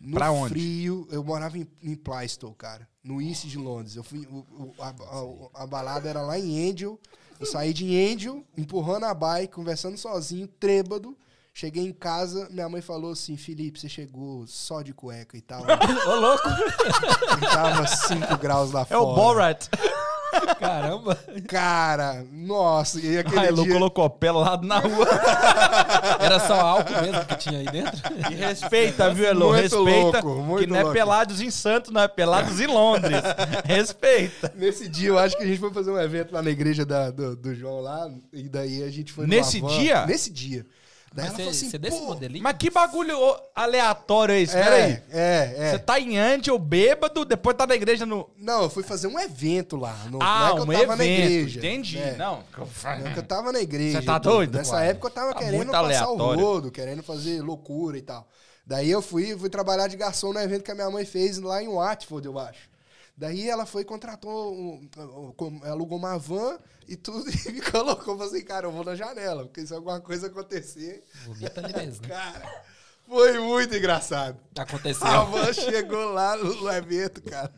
No 0.00 0.14
Pra 0.16 0.30
onde? 0.30 0.50
frio, 0.54 1.06
eu 1.10 1.22
morava 1.24 1.58
em, 1.58 1.66
em 1.82 1.94
Plaistow, 1.96 2.54
cara, 2.54 2.88
no 3.02 3.20
East 3.20 3.46
de 3.46 3.58
Londres. 3.58 3.96
Eu 3.96 4.04
fui, 4.04 4.20
o- 4.26 4.46
o- 4.48 4.74
a, 4.78 4.88
a- 4.90 5.62
a 5.64 5.66
balada 5.66 6.08
era 6.08 6.22
lá 6.22 6.38
em 6.38 6.70
Angel. 6.70 6.98
Eu 7.40 7.46
saí 7.46 7.72
de 7.74 7.96
Angel, 7.96 8.44
empurrando 8.56 9.04
a 9.04 9.12
bike, 9.14 9.52
conversando 9.54 9.98
sozinho, 9.98 10.46
trêbado. 10.46 11.16
Cheguei 11.60 11.88
em 11.88 11.92
casa, 11.92 12.46
minha 12.52 12.68
mãe 12.68 12.80
falou 12.80 13.10
assim: 13.10 13.36
Felipe, 13.36 13.80
você 13.80 13.88
chegou 13.88 14.46
só 14.46 14.80
de 14.80 14.92
cueca 14.94 15.36
e 15.36 15.40
tal. 15.40 15.62
Ô, 16.06 16.14
louco! 16.14 16.48
E 17.36 17.40
tava 17.52 17.84
5 17.84 18.36
graus 18.38 18.70
lá 18.70 18.82
É 18.82 18.84
fora. 18.84 19.00
o 19.00 19.14
Borat. 19.16 19.66
Caramba! 20.60 21.18
Cara, 21.48 22.24
nossa, 22.30 23.00
e 23.00 23.18
aquele 23.18 23.40
A 23.40 23.46
Elu 23.46 23.64
dia... 23.64 23.72
colocou 23.72 24.08
pelado 24.08 24.64
na 24.64 24.78
rua. 24.78 25.04
Era 26.20 26.38
só 26.38 26.54
álcool 26.60 27.02
mesmo 27.02 27.24
que 27.24 27.34
tinha 27.38 27.58
aí 27.58 27.66
dentro? 27.66 28.00
E 28.30 28.34
respeita, 28.36 29.12
viu, 29.12 29.24
Elu? 29.26 29.48
Muito 29.48 29.60
Respeita. 29.60 30.20
louco, 30.20 30.28
muito 30.42 30.60
que 30.60 30.66
não 30.68 30.76
é 30.76 30.82
louco. 30.82 30.94
pelados 30.96 31.40
em 31.40 31.50
Santos, 31.50 31.90
não 31.90 32.02
é 32.02 32.06
pelados 32.06 32.60
em 32.60 32.68
Londres. 32.68 33.20
respeita. 33.64 34.52
Nesse 34.54 34.88
dia, 34.88 35.08
eu 35.08 35.18
acho 35.18 35.36
que 35.36 35.42
a 35.42 35.46
gente 35.46 35.58
foi 35.58 35.72
fazer 35.72 35.90
um 35.90 35.98
evento 35.98 36.32
lá 36.32 36.40
na 36.40 36.50
igreja 36.50 36.86
da- 36.86 37.10
do, 37.10 37.34
do 37.34 37.52
João 37.52 37.80
lá, 37.80 38.08
e 38.32 38.48
daí 38.48 38.84
a 38.84 38.90
gente 38.92 39.12
foi 39.12 39.26
Nesse 39.26 39.60
dia? 39.60 40.06
Nesse 40.06 40.30
dia. 40.30 40.64
Daí 41.12 41.24
Mas 41.24 41.26
ela 41.26 41.36
falou 41.38 41.50
assim, 41.50 41.70
você 41.70 41.78
desse 41.78 42.00
modelinho? 42.00 42.42
Mas 42.44 42.56
que 42.58 42.70
bagulho 42.70 43.16
aleatório 43.54 44.34
é 44.34 44.40
esse? 44.40 44.56
é, 44.56 44.62
Peraí. 44.62 45.02
é, 45.10 45.54
é. 45.58 45.70
Você 45.72 45.78
tá 45.78 45.98
em 45.98 46.18
Angel, 46.18 46.58
bêbado, 46.58 47.24
depois 47.24 47.56
tá 47.56 47.66
na 47.66 47.74
igreja 47.74 48.04
no. 48.06 48.28
Não, 48.36 48.62
eu 48.64 48.70
fui 48.70 48.82
fazer 48.82 49.06
um 49.06 49.18
evento 49.18 49.76
lá. 49.76 49.94
No, 50.10 50.18
Ah, 50.22 50.50
não 50.50 50.50
é 50.50 50.54
que 50.54 50.60
um 50.60 50.72
eu 50.72 50.80
tava 50.80 50.96
na 50.96 51.04
evento. 51.04 51.20
igreja. 51.30 51.58
Entendi. 51.58 51.98
É. 51.98 52.16
Não. 52.16 52.44
Não 52.56 53.06
é 53.06 53.12
que 53.12 53.18
eu 53.18 53.22
tava 53.22 53.52
na 53.52 53.60
igreja. 53.60 54.00
Você 54.00 54.06
tá 54.06 54.18
doido? 54.18 54.56
Nessa 54.58 54.74
Uai. 54.76 54.88
época 54.90 55.06
eu 55.06 55.10
tava 55.10 55.32
Tá 55.32 55.38
querendo 55.40 55.66
passar 55.66 55.78
aleatório. 55.78 56.22
o 56.22 56.44
rodo, 56.44 56.70
querendo 56.70 57.02
fazer 57.02 57.40
loucura 57.42 57.96
e 57.98 58.02
tal. 58.02 58.28
Daí 58.66 58.90
eu 58.90 59.00
fui, 59.00 59.36
fui 59.38 59.48
trabalhar 59.48 59.88
de 59.88 59.96
garçom 59.96 60.32
no 60.32 60.38
evento 60.40 60.62
que 60.62 60.70
a 60.70 60.74
minha 60.74 60.90
mãe 60.90 61.04
fez 61.06 61.38
lá 61.38 61.62
em 61.62 61.68
Watford, 61.68 62.26
eu 62.26 62.38
acho. 62.38 62.68
Daí 63.18 63.48
ela 63.50 63.66
foi, 63.66 63.84
contratou, 63.84 64.54
um, 64.54 64.88
um, 64.96 65.64
alugou 65.64 65.98
uma 65.98 66.16
van 66.16 66.56
e 66.86 66.94
tudo, 66.96 67.28
e 67.48 67.50
me 67.52 67.60
colocou, 67.60 68.16
falei 68.16 68.32
assim, 68.32 68.44
cara, 68.46 68.66
eu 68.68 68.70
vou 68.72 68.84
na 68.84 68.94
janela, 68.94 69.44
porque 69.44 69.66
se 69.66 69.74
alguma 69.74 70.00
coisa 70.00 70.28
acontecer, 70.28 71.02
Vomita 71.26 71.60
ali 71.64 71.74
mesmo. 71.74 72.06
cara, 72.06 72.62
foi 73.08 73.40
muito 73.40 73.74
engraçado. 73.74 74.38
Aconteceu. 74.56 75.04
A 75.04 75.24
van 75.24 75.52
chegou 75.52 76.12
lá 76.12 76.36
no, 76.36 76.70
evento, 76.70 77.20
cara, 77.22 77.52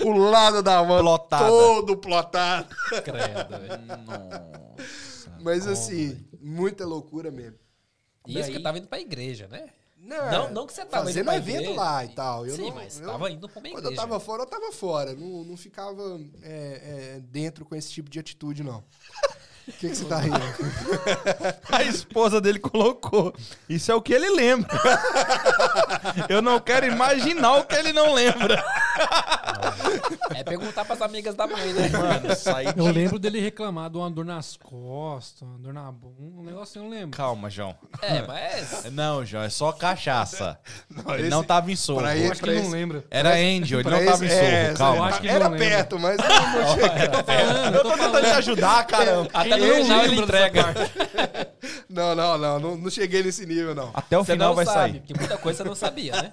o 0.00 0.12
lado 0.16 0.62
da 0.62 0.82
van 0.82 1.00
Plotada. 1.00 1.46
todo 1.46 1.96
plotado. 1.98 2.74
Credo. 3.04 3.52
Nossa. 4.06 5.38
Mas 5.42 5.66
assim, 5.66 6.26
muita 6.40 6.86
loucura 6.86 7.30
mesmo. 7.30 7.58
E 8.26 8.32
isso 8.38 8.44
que 8.46 8.52
Daí- 8.52 8.54
eu 8.56 8.62
tava 8.62 8.78
indo 8.78 8.88
pra 8.88 8.98
igreja, 9.00 9.46
né? 9.48 9.68
Não, 10.04 10.30
Não, 10.32 10.50
não 10.50 10.66
que 10.66 10.72
você 10.72 10.84
tava 10.84 11.04
fazendo 11.06 11.22
indo 11.30 11.32
evento 11.36 11.60
igreja. 11.62 11.80
lá 11.80 12.04
e 12.04 12.08
tal. 12.08 12.44
Eu 12.44 12.56
Sim, 12.56 12.62
não, 12.70 12.74
mas 12.74 12.98
eu- 13.00 13.06
tava 13.06 13.30
indo 13.30 13.48
pra 13.48 13.60
uma 13.60 13.70
Quando 13.70 13.84
igreja. 13.84 13.92
eu 13.92 13.96
tava 13.96 14.18
fora, 14.20 14.42
eu 14.42 14.46
tava 14.46 14.72
fora. 14.72 15.14
Não, 15.14 15.44
não 15.44 15.56
ficava 15.56 16.20
é, 16.42 17.14
é, 17.16 17.20
dentro 17.20 17.64
com 17.64 17.76
esse 17.76 17.90
tipo 17.92 18.10
de 18.10 18.18
atitude, 18.18 18.64
não. 18.64 18.82
O 19.68 19.72
que, 19.72 19.88
que 19.90 19.94
você 19.96 20.04
tá 20.06 20.18
rindo? 20.18 20.38
A 21.70 21.82
esposa 21.84 22.40
dele 22.40 22.58
colocou. 22.58 23.32
Isso 23.68 23.92
é 23.92 23.94
o 23.94 24.02
que 24.02 24.12
ele 24.12 24.28
lembra. 24.30 24.68
Eu 26.28 26.42
não 26.42 26.58
quero 26.58 26.86
imaginar 26.86 27.56
o 27.58 27.64
que 27.64 27.76
ele 27.76 27.92
não 27.92 28.12
lembra. 28.12 28.62
É 30.34 30.42
perguntar 30.42 30.84
pras 30.84 31.00
amigas 31.02 31.34
da 31.34 31.46
mãe, 31.46 31.72
né? 31.72 31.88
Mano, 31.90 32.34
sai 32.34 32.66
Eu 32.76 32.86
lembro 32.86 33.18
dele 33.18 33.40
reclamar 33.40 33.88
de 33.90 33.96
uma 33.98 34.10
dor 34.10 34.24
nas 34.24 34.56
costas, 34.56 35.42
uma 35.42 35.58
dor 35.58 35.72
na 35.72 35.90
bunda, 35.92 36.40
um 36.40 36.44
negócio 36.44 36.80
assim, 36.80 36.84
eu 36.84 36.90
lembro. 36.90 37.16
Calma, 37.16 37.48
João. 37.48 37.74
É, 38.00 38.22
mas. 38.26 38.84
Não, 38.92 39.24
João, 39.24 39.44
é 39.44 39.48
só 39.50 39.70
cachaça. 39.72 40.58
ele 41.08 41.20
esse- 41.22 41.30
não 41.30 41.44
tava 41.44 41.70
em 41.70 41.76
soco. 41.76 42.00
pra 42.00 42.16
Eu 42.16 42.32
acho 42.32 42.42
que 42.42 42.48
ele 42.48 42.56
não 42.56 42.62
esse- 42.64 42.72
lembra. 42.72 43.04
Era 43.10 43.34
Angel, 43.34 43.80
ele 43.80 43.88
Pra 43.88 43.98
não 44.00 44.06
tava 44.06 44.24
em 44.24 44.28
esse- 44.28 44.36
é, 44.36 44.74
Calma. 44.76 44.96
eu 44.96 45.04
acho 45.04 45.20
que 45.20 45.26
ele 45.26 45.34
Era 45.34 45.44
não 45.44 45.50
lembra. 45.52 45.68
perto, 45.68 45.98
mas 45.98 46.16
não, 46.16 46.26
não 47.68 47.74
Eu 47.76 47.82
tô 47.82 47.90
tentando 47.92 48.20
te 48.20 48.26
ajudar, 48.32 48.86
caramba. 48.86 49.30
Até 49.32 49.51
no 49.56 49.64
Eu 49.64 49.76
final 49.76 50.04
ele 50.04 50.16
entrega. 50.16 50.64
Não, 51.88 52.14
não, 52.14 52.38
não, 52.38 52.58
não, 52.58 52.76
não 52.76 52.90
cheguei 52.90 53.22
nesse 53.22 53.44
nível, 53.44 53.74
não. 53.74 53.90
Até 53.92 54.18
o 54.18 54.24
Você 54.24 54.32
final 54.32 54.48
não 54.48 54.56
vai 54.56 54.64
sabe, 54.64 54.94
sair. 54.94 55.00
porque 55.00 55.14
muita 55.14 55.36
coisa 55.36 55.58
você 55.58 55.64
não 55.68 55.74
sabia, 55.74 56.12
né? 56.22 56.30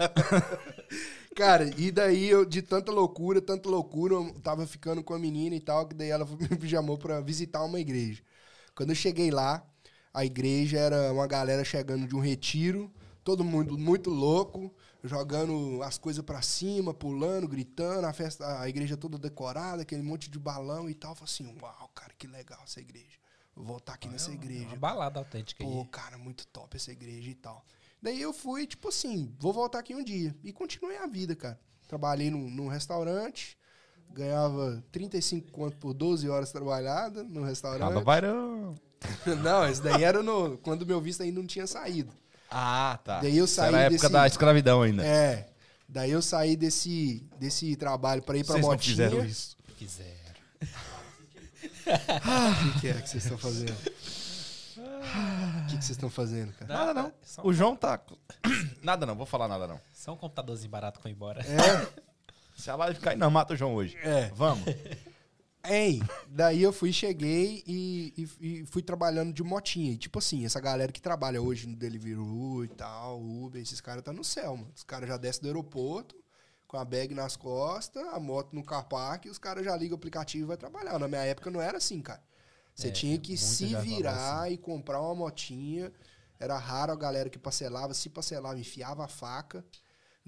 Cara, 1.35 1.69
e 1.77 1.91
daí 1.91 2.29
eu, 2.29 2.45
de 2.45 2.61
tanta 2.61 2.91
loucura, 2.91 3.41
tanta 3.41 3.69
loucura, 3.69 4.15
eu 4.15 4.33
tava 4.41 4.65
ficando 4.65 5.03
com 5.03 5.13
a 5.13 5.19
menina 5.19 5.55
e 5.55 5.59
tal, 5.59 5.85
que 5.87 5.93
daí 5.95 6.09
ela 6.09 6.25
me 6.59 6.69
chamou 6.69 6.97
pra 6.97 7.21
visitar 7.21 7.63
uma 7.63 7.79
igreja. 7.79 8.21
Quando 8.75 8.89
eu 8.89 8.95
cheguei 8.95 9.31
lá, 9.31 9.63
a 10.13 10.25
igreja 10.25 10.77
era 10.79 11.11
uma 11.13 11.27
galera 11.27 11.63
chegando 11.63 12.07
de 12.07 12.15
um 12.15 12.19
retiro, 12.19 12.89
todo 13.23 13.43
mundo 13.43 13.77
muito 13.77 14.09
louco, 14.09 14.73
jogando 15.03 15.81
as 15.83 15.97
coisas 15.97 16.23
pra 16.23 16.41
cima, 16.41 16.93
pulando, 16.93 17.47
gritando, 17.47 18.05
a 18.05 18.13
festa, 18.13 18.59
a 18.59 18.67
igreja 18.67 18.97
toda 18.97 19.17
decorada, 19.17 19.81
aquele 19.81 20.01
monte 20.01 20.29
de 20.29 20.37
balão 20.37 20.89
e 20.89 20.93
tal. 20.93 21.11
Eu 21.11 21.15
falei 21.15 21.31
assim, 21.31 21.61
uau, 21.61 21.89
cara, 21.95 22.13
que 22.17 22.27
legal 22.27 22.59
essa 22.63 22.79
igreja. 22.79 23.17
Vou 23.55 23.65
voltar 23.65 23.93
aqui 23.93 24.07
nessa 24.07 24.31
igreja. 24.31 24.67
Uma 24.67 24.77
balada 24.77 25.19
autêntica 25.19 25.63
Pô, 25.63 25.81
aí. 25.81 25.87
cara, 25.87 26.17
muito 26.17 26.47
top 26.47 26.77
essa 26.77 26.91
igreja 26.91 27.29
e 27.29 27.35
tal. 27.35 27.65
Daí 28.01 28.21
eu 28.21 28.31
fui, 28.31 28.65
tipo 28.65 28.87
assim, 28.87 29.35
vou 29.37 29.51
voltar 29.51 29.79
aqui 29.79 29.93
um 29.93 30.03
dia. 30.03 30.35
E 30.43 30.53
continuei 30.53 30.97
a 30.97 31.07
vida, 31.07 31.35
cara. 31.35 31.59
Trabalhei 31.87 32.29
num, 32.29 32.49
num 32.49 32.67
restaurante, 32.67 33.57
ganhava 34.11 34.83
35 34.91 35.51
conto 35.51 35.75
por 35.77 35.93
12 35.93 36.29
horas 36.29 36.51
trabalhadas 36.51 37.27
no 37.27 37.43
restaurante. 37.43 37.89
Caba 37.89 38.01
Bairão. 38.01 38.75
não, 39.43 39.67
esse 39.67 39.81
daí 39.81 40.03
era 40.03 40.21
no, 40.21 40.57
quando 40.59 40.85
meu 40.85 41.01
visto 41.01 41.23
ainda 41.23 41.39
não 41.39 41.47
tinha 41.47 41.67
saído. 41.67 42.13
Ah, 42.51 42.99
tá. 43.03 43.19
Daí 43.19 43.37
eu 43.37 43.47
saí 43.47 43.67
era 43.69 43.77
a 43.77 43.81
época 43.81 43.97
desse- 44.01 44.13
da 44.13 44.27
escravidão 44.27 44.81
ainda. 44.81 45.05
É. 45.05 45.47
Daí 45.87 46.11
eu 46.11 46.21
saí 46.21 46.55
desse, 46.55 47.27
desse 47.39 47.75
trabalho 47.75 48.21
pra 48.21 48.37
ir 48.37 48.43
pra 48.43 48.53
Vocês 48.53 48.61
não 48.65 48.71
motinha. 48.71 48.91
fizeram 48.95 49.25
isso. 49.25 49.55
Fizeram. 49.77 50.09
O 51.89 52.73
que, 52.73 52.81
que 52.81 52.87
é 52.89 52.93
que 52.93 53.09
vocês 53.09 53.23
estão 53.23 53.37
fazendo? 53.37 53.71
O 53.71 55.65
que, 55.67 55.77
que 55.77 55.83
vocês 55.83 55.89
estão 55.91 56.09
fazendo, 56.09 56.53
cara? 56.53 56.71
Nada 56.73 56.93
não. 56.93 57.11
Só, 57.23 57.41
O 57.43 57.51
João 57.53 57.75
tá... 57.75 57.99
Nada 58.83 59.05
não, 59.07 59.15
vou 59.15 59.25
falar 59.25 59.47
nada 59.47 59.65
não. 59.67 59.79
só 59.93 60.13
um 60.13 60.17
computadorzinho 60.17 60.69
barato 60.69 60.99
foi 60.99 61.11
embora. 61.11 61.41
É, 61.41 61.87
Se 62.55 62.69
a 62.69 62.75
live 62.75 62.99
cair, 62.99 63.17
não, 63.17 63.31
mata 63.31 63.53
o 63.53 63.57
João 63.57 63.73
hoje. 63.73 63.97
É. 64.03 64.29
Vamos. 64.35 64.65
Hein, 65.71 66.09
daí 66.25 66.63
eu 66.63 66.73
fui, 66.73 66.91
cheguei 66.91 67.63
e, 67.67 68.13
e- 68.41 68.61
e 68.61 68.65
fui 68.65 68.81
trabalhando 68.81 69.31
de 69.31 69.43
motinha. 69.43 69.91
E 69.93 69.97
tipo 69.97 70.17
assim, 70.17 70.43
essa 70.45 70.59
galera 70.59 70.91
que 70.91 71.01
trabalha 71.01 71.41
hoje 71.41 71.67
no 71.67 71.75
Deliveroo 71.75 72.63
e 72.65 72.69
tal, 72.69 73.21
Uber, 73.21 73.61
esses 73.61 73.79
caras 73.79 74.03
tá 74.03 74.11
no 74.11 74.23
céu, 74.23 74.57
mano. 74.57 74.71
Os 74.75 74.83
caras 74.83 75.07
já 75.07 75.17
descem 75.17 75.43
do 75.43 75.47
aeroporto, 75.47 76.15
com 76.67 76.77
a 76.77 76.83
bag 76.85 77.13
nas 77.13 77.35
costas, 77.35 78.03
a 78.07 78.19
moto 78.19 78.53
no 78.55 78.63
car 78.63 78.87
park, 78.87 79.25
e 79.25 79.29
os 79.29 79.37
caras 79.37 79.63
já 79.63 79.75
ligam 79.75 79.95
o 79.95 79.99
aplicativo 79.99 80.45
e 80.45 80.47
vai 80.47 80.57
trabalhar. 80.57 80.97
Na 80.97 81.07
minha 81.07 81.23
época 81.23 81.51
não 81.51 81.61
era 81.61 81.77
assim, 81.77 82.01
cara. 82.01 82.23
Você 82.73 82.87
É, 82.87 82.91
tinha 82.91 83.19
que 83.19 83.37
muito 83.37 83.59
se 83.59 83.65
falava 83.67 83.83
virar 83.83 84.51
e 84.51 84.57
comprar 84.57 85.01
uma 85.01 85.13
motinha. 85.15 85.91
Era 86.39 86.57
raro 86.57 86.91
a 86.93 86.95
galera 86.95 87.29
que 87.29 87.37
parcelava, 87.37 87.93
se 87.93 88.09
parcelava, 88.09 88.57
enfiava 88.59 89.03
a 89.05 89.07
faca. 89.07 89.63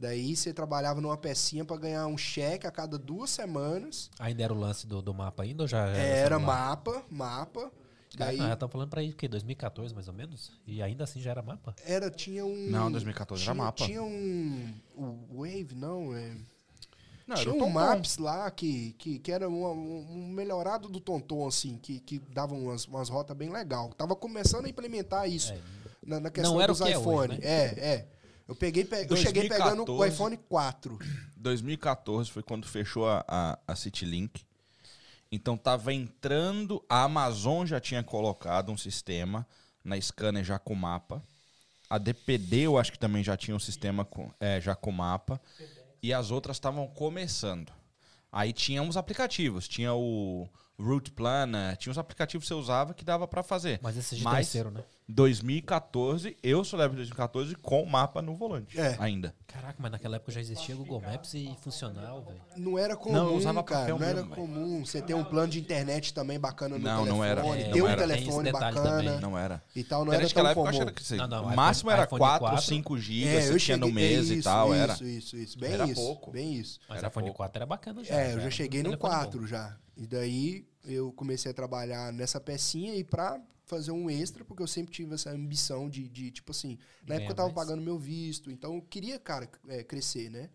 Daí 0.02 0.36
você 0.36 0.52
trabalhava 0.52 1.00
numa 1.00 1.16
pecinha 1.16 1.64
pra 1.64 1.78
ganhar 1.78 2.08
um 2.08 2.18
cheque 2.18 2.66
a 2.66 2.72
cada 2.72 2.98
duas 2.98 3.30
semanas. 3.30 4.10
Ainda 4.18 4.42
era 4.42 4.52
o 4.52 4.58
lance 4.58 4.88
do, 4.88 5.00
do 5.00 5.14
mapa 5.14 5.44
ainda 5.44 5.62
ou 5.62 5.68
já 5.68 5.86
era? 5.86 5.98
Era 6.00 6.40
mapa, 6.40 7.06
mapa. 7.08 7.72
Cara, 8.18 8.32
Daí 8.32 8.38
já 8.38 8.54
estão 8.54 8.68
falando 8.68 8.90
pra 8.90 9.04
ir 9.04 9.12
o 9.12 9.16
quê? 9.16 9.28
2014 9.28 9.94
mais 9.94 10.08
ou 10.08 10.14
menos? 10.16 10.52
E 10.66 10.82
ainda 10.82 11.04
assim 11.04 11.22
já 11.22 11.30
era 11.30 11.44
mapa? 11.44 11.76
era, 11.86 12.10
tinha 12.10 12.44
um. 12.44 12.68
Não, 12.68 12.92
2014 12.92 13.44
era 13.44 13.54
tinha, 13.54 13.64
mapa. 13.64 13.86
Tinha 13.86 14.02
um. 14.02 14.74
O 14.96 15.44
Wave, 15.44 15.76
não, 15.76 16.16
é. 16.16 16.36
Não, 17.28 17.36
tinha 17.36 17.54
era 17.54 17.64
o 17.64 17.68
um 17.68 17.70
Maps 17.70 18.18
lá 18.18 18.50
que, 18.50 18.94
que, 18.94 19.20
que 19.20 19.32
era 19.32 19.48
um, 19.48 19.64
um 19.64 20.28
melhorado 20.30 20.90
do 20.90 21.00
Tonton, 21.00 21.48
assim, 21.48 21.78
que, 21.78 22.00
que 22.00 22.18
dava 22.18 22.56
umas, 22.56 22.86
umas 22.86 23.08
rotas 23.08 23.38
bem 23.38 23.52
legal. 23.52 23.94
Tava 23.94 24.16
começando 24.16 24.66
a 24.66 24.70
implementar 24.70 25.30
isso 25.30 25.54
É, 25.54 25.60
na, 26.04 26.20
na 26.20 26.32
questão 26.32 26.54
Não 26.56 26.60
era 26.60 26.72
o 26.72 26.76
dos 26.76 26.84
que 26.84 26.92
é 26.92 26.98
hoje, 26.98 27.28
né? 27.28 27.38
É, 27.44 27.66
é. 27.80 28.08
Eu, 28.48 28.56
peguei, 28.56 28.84
pe- 28.86 29.08
eu 29.10 29.16
cheguei 29.16 29.48
pegando 29.48 29.84
o 29.84 29.86
2014. 29.86 30.14
iPhone 30.14 30.38
4. 30.38 31.00
2014 31.38 32.30
foi 32.30 32.44
quando 32.44 32.68
fechou 32.68 33.08
a, 33.08 33.24
a, 33.28 33.60
a 33.68 33.76
Citylink. 33.76 34.44
Então 35.32 35.56
tava 35.58 35.94
entrando, 35.94 36.84
a 36.90 37.04
Amazon 37.04 37.66
já 37.66 37.80
tinha 37.80 38.04
colocado 38.04 38.72
um 38.72 38.78
sistema 38.78 39.48
na 39.84 40.00
scanner 40.00 40.44
já 40.44 40.60
com 40.60 40.76
mapa. 40.76 41.24
A 41.90 41.98
DPD 41.98 42.62
eu 42.62 42.78
acho 42.78 42.92
que 42.92 43.00
também 43.00 43.24
já 43.24 43.36
tinha 43.38 43.56
um 43.56 43.60
sistema 43.60 44.04
com, 44.06 44.32
é, 44.40 44.60
já 44.60 44.76
com 44.76 44.92
mapa. 44.92 45.40
E 46.04 46.14
as 46.14 46.32
outras 46.32 46.58
estavam 46.58 46.88
começando. 46.88 47.72
Aí 48.32 48.52
tinha 48.54 48.82
uns 48.82 48.98
aplicativos, 48.98 49.68
tinha 49.68 49.94
o 49.94 50.48
Route 50.80 51.12
Planner, 51.12 51.76
tinha 51.78 51.92
uns 51.92 51.98
aplicativos 51.98 52.46
que 52.46 52.48
você 52.48 52.54
usava 52.54 52.94
que 52.94 53.04
dava 53.04 53.28
pra 53.28 53.44
fazer. 53.44 53.80
Mas 53.84 53.98
esses 53.98 54.18
de 54.18 54.24
Mas- 54.24 54.48
terceiro, 54.48 54.72
né? 54.72 54.84
2014, 55.14 56.38
eu 56.42 56.64
sou 56.64 56.80
leve 56.80 56.92
de 56.92 56.98
2014 56.98 57.56
com 57.56 57.86
mapa 57.86 58.22
no 58.22 58.36
volante 58.36 58.80
É. 58.80 58.96
ainda. 59.00 59.34
Caraca, 59.48 59.76
mas 59.80 59.92
naquela 59.92 60.16
época 60.16 60.32
já 60.32 60.40
existia 60.40 60.76
Google 60.76 61.02
Maps 61.02 61.34
e 61.34 61.54
funcional, 61.62 62.22
velho. 62.24 62.42
Não 62.58 62.80
era 62.80 62.96
comum, 62.96 63.14
Não, 63.16 63.28
eu 63.28 63.36
usava 63.36 63.62
cara. 63.64 63.82
papel 63.82 64.00
Não 64.00 64.06
era 64.08 64.24
comum. 64.24 64.86
Você 64.86 65.02
ter 65.02 65.14
um 65.14 65.24
plano 65.24 65.50
de 65.52 65.60
internet 65.60 66.14
também 66.14 66.40
bacana 66.40 66.78
no 66.78 66.84
Não, 66.84 67.04
telefone. 67.04 67.10
não 67.18 67.24
era. 67.24 67.42
É, 67.48 67.72
ter 67.72 67.82
um 67.82 67.88
era. 67.88 68.08
Tem 68.08 68.18
telefone 68.24 68.52
bacana. 68.52 68.82
também. 68.82 69.20
Não 69.20 69.38
era. 69.38 69.62
E 69.76 69.84
tal, 69.84 70.06
não 70.06 70.14
Internet 70.14 70.32
era 70.36 70.40
naquela 70.42 70.54
tão 70.54 70.62
época 70.64 70.66
eu 70.66 70.70
acho 70.70 70.80
comum. 70.80 70.94
que 70.94 71.14
era 71.14 71.18
que 71.18 71.18
Não, 71.18 71.28
não, 71.28 71.38
o 71.38 71.42
iPhone- 71.42 71.56
máximo 71.56 71.92
era 71.92 72.04
iPhone 72.06 72.20
4 72.20 72.44
ou 72.46 72.50
4. 72.52 72.66
5 72.68 72.98
GB, 72.98 73.28
É, 73.28 73.42
você 73.42 73.54
eu 73.54 73.60
tinha 73.60 73.78
no 73.78 73.92
mês 73.92 74.30
é 74.30 74.34
e 74.34 74.38
isso, 74.38 74.44
tal, 74.50 74.68
isso, 74.74 74.82
era. 74.84 74.94
Isso, 75.04 75.38
isso, 75.38 75.60
bem 75.60 75.72
Era 75.74 75.86
isso. 75.86 75.96
pouco. 75.96 76.32
Bem 76.32 76.54
isso. 76.56 76.80
Mas 76.88 77.00
Era 77.00 77.08
iPhone 77.10 77.26
pouco. 77.28 77.38
4 77.38 77.58
era 77.58 77.66
bacana 77.66 78.04
já. 78.04 78.16
É, 78.16 78.28
eu 78.32 78.36
já 78.36 78.42
era 78.44 78.52
cheguei 78.52 78.82
no 78.84 78.90
telefone 78.92 79.14
4 79.14 79.48
já. 79.48 79.76
E 79.98 80.08
daí 80.08 80.66
eu 80.86 81.12
comecei 81.12 81.52
a 81.52 81.54
trabalhar 81.54 82.12
nessa 82.14 82.40
pecinha 82.40 82.96
e 82.96 83.04
pra 83.04 83.38
fazer 83.72 83.92
um 83.92 84.10
extra, 84.10 84.46
porque 84.46 84.62
eu 84.64 84.68
sempre 84.68 84.94
tive 84.94 85.14
essa 85.16 85.32
ambição 85.32 85.90
de, 85.90 86.08
de 86.08 86.32
tipo 86.32 86.52
assim, 86.52 86.78
na 87.08 87.16
época 87.16 87.32
eu 87.32 87.36
tava 87.36 87.50
mais. 87.50 87.56
pagando 87.56 87.82
meu 87.82 87.98
visto, 87.98 88.52
então 88.52 88.76
eu 88.76 88.82
queria, 88.84 89.18
cara, 89.20 89.50
é, 89.68 89.84
crescer, 89.84 90.30
né? 90.30 90.50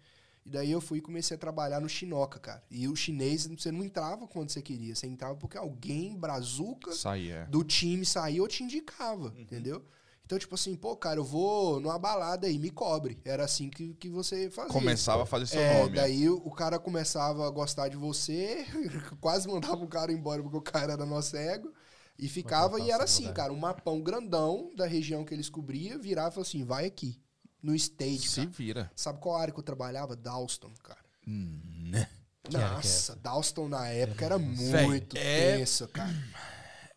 E 0.45 0.51
daí 0.51 0.71
eu 0.71 0.81
fui 0.81 0.99
e 0.99 1.03
comecei 1.03 1.35
a 1.37 1.41
trabalhar 1.41 1.81
no 1.81 1.89
Chinoca, 1.89 2.39
cara. 2.39 2.63
E 2.71 2.87
o 2.87 2.95
chinês, 2.95 3.47
você 3.49 3.73
não 3.73 3.83
entrava 3.83 4.29
quando 4.29 4.51
você 4.51 4.63
queria, 4.63 4.95
você 4.95 5.07
entrava 5.09 5.35
porque 5.35 5.59
alguém, 5.59 6.17
brazuca, 6.17 6.93
Saía. 6.93 7.47
do 7.51 7.65
time 7.65 8.05
saía 8.07 8.41
ou 8.41 8.47
te 8.49 8.63
indicava, 8.63 9.31
Uhum. 9.31 9.41
entendeu? 9.41 9.85
Então, 10.25 10.39
tipo 10.39 10.55
assim, 10.57 10.75
pô, 10.77 10.97
cara, 10.97 11.21
eu 11.21 11.25
vou 11.25 11.79
numa 11.81 11.99
balada 11.99 12.47
aí, 12.49 12.59
me 12.59 12.71
cobre. 12.71 13.19
Era 13.25 13.45
assim 13.45 13.71
que, 13.71 13.95
que 13.95 14.09
você 14.09 14.51
fazia. 14.51 14.73
Começava 14.73 15.23
a 15.23 15.27
fazer 15.27 15.47
seu 15.47 15.61
É, 15.61 15.83
nome. 15.83 15.95
daí 15.97 16.29
o 16.29 16.37
o 16.47 16.51
cara 16.51 16.79
começava 16.79 17.47
a 17.47 17.51
gostar 17.51 17.89
de 17.89 17.97
você, 17.97 18.67
quase 19.21 19.49
mandava 19.49 19.83
o 19.85 19.89
cara 19.89 20.13
embora 20.13 20.43
porque 20.43 20.57
o 20.57 20.63
cara 20.63 20.93
era 20.95 21.07
nosso 21.07 21.37
ego. 21.37 21.73
E 22.19 22.29
ficava, 22.29 22.81
e 22.81 22.91
era 22.91 23.05
assim, 23.05 23.31
cara, 23.33 23.53
um 23.53 23.57
mapão 23.59 24.01
grandão 24.01 24.73
da 24.75 24.87
região 24.87 25.25
que 25.25 25.35
eles 25.35 25.49
cobriam, 25.51 25.99
virava 26.01 26.29
e 26.29 26.33
falava 26.33 26.49
assim, 26.49 26.65
vai 26.65 26.87
aqui, 26.87 27.21
no 27.63 27.75
stage, 27.75 28.29
Se 28.29 28.37
cara. 28.41 28.51
vira. 28.51 28.91
Sabe 28.97 29.21
qual 29.21 29.37
área 29.37 29.53
que 29.53 29.61
eu 29.61 29.65
trabalhava? 29.65 30.17
Dalston, 30.17 30.73
cara. 30.83 31.01
Né? 31.27 32.09
Era 32.45 32.51
que 32.51 32.57
é 32.57 32.71
Nossa, 32.71 33.17
Dalston 33.17 33.69
na 33.69 33.89
época 33.89 34.25
era 34.25 34.39
Véi, 34.39 34.87
muito 34.87 35.17
é- 35.17 35.57
tenso, 35.59 35.89
cara. 35.89 36.15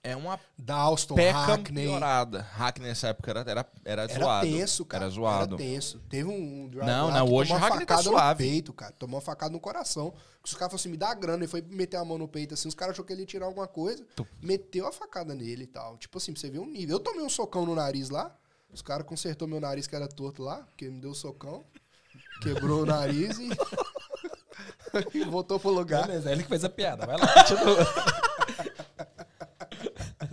É 0.02 0.16
uma 0.16 0.39
Dalston, 0.58 1.16
peca 1.16 1.38
Hackney. 1.38 1.84
piorada. 1.84 2.41
Hackney 2.41 2.88
nessa 2.88 3.10
época 3.10 3.32
era, 3.32 3.41
era, 3.41 3.66
era, 3.84 4.04
Era 4.04 4.20
zoado. 4.20 4.47
tenso, 4.47 4.86
cara. 4.86 5.04
Era 5.04 5.12
zoado. 5.14 5.56
Era 5.56 5.64
tenso. 5.64 6.00
Teve 6.10 6.30
um, 6.30 6.34
um 6.34 6.72
Não, 6.86 7.12
não, 7.12 7.30
hoje 7.34 7.52
Hackney 7.52 7.86
tá 7.86 7.95
facada 7.97 8.04
suave. 8.04 8.43
no 8.45 8.50
peito, 8.50 8.74
cara. 8.74 8.93
Tomou 8.93 9.16
uma 9.18 9.22
facada 9.22 9.52
no 9.52 9.60
coração. 9.60 10.14
Os 10.41 10.54
caras 10.54 10.72
falaram 10.72 10.76
assim, 10.76 10.89
me 10.89 10.95
dá 10.97 11.14
grana. 11.14 11.39
Ele 11.39 11.47
foi 11.47 11.62
meter 11.62 11.97
a 11.97 12.06
mão 12.06 12.18
no 12.18 12.30
peito 12.30 12.54
assim. 12.54 12.70
Os 12.70 12.76
caras 12.76 12.93
achou 12.93 13.04
que 13.04 13.12
ele 13.12 13.24
ia 13.24 13.28
tirar 13.28 13.45
alguma 13.45 13.68
coisa. 13.68 14.06
Meteu 14.41 14.88
a 14.88 14.91
facada 14.93 15.36
nele 15.36 15.64
e 15.64 15.68
tal. 15.68 15.97
Tipo 15.97 16.18
assim, 16.18 16.32
pra 16.32 16.39
você 16.41 16.50
ver 16.50 16.60
um 16.60 16.66
nível. 16.66 16.95
Eu 16.95 17.00
tomei 17.02 17.22
um 17.24 17.30
socão 17.30 17.66
no 17.66 17.76
nariz 17.76 18.10
lá. 18.10 18.34
Os 18.72 18.82
caras 18.82 19.06
consertou 19.06 19.50
meu 19.50 19.60
nariz 19.60 19.86
que 19.86 19.95
era 19.97 20.08
torto 20.08 20.41
lá. 20.43 20.60
Porque 20.60 20.89
me 20.89 21.02
deu 21.02 21.12
um 21.12 21.14
socão. 21.14 21.66
Quebrou 22.41 22.84
o 22.84 22.86
nariz 22.86 23.38
e... 23.38 23.50
e 25.14 25.24
voltou 25.26 25.60
pro 25.60 25.72
lugar. 25.72 26.08
Beleza, 26.08 26.32
ele 26.32 26.43
que 26.43 26.50
fez 26.50 26.64
a 26.64 26.70
piada. 26.70 27.06
Vai 27.06 27.18
lá, 27.18 27.28
continua. 27.34 27.78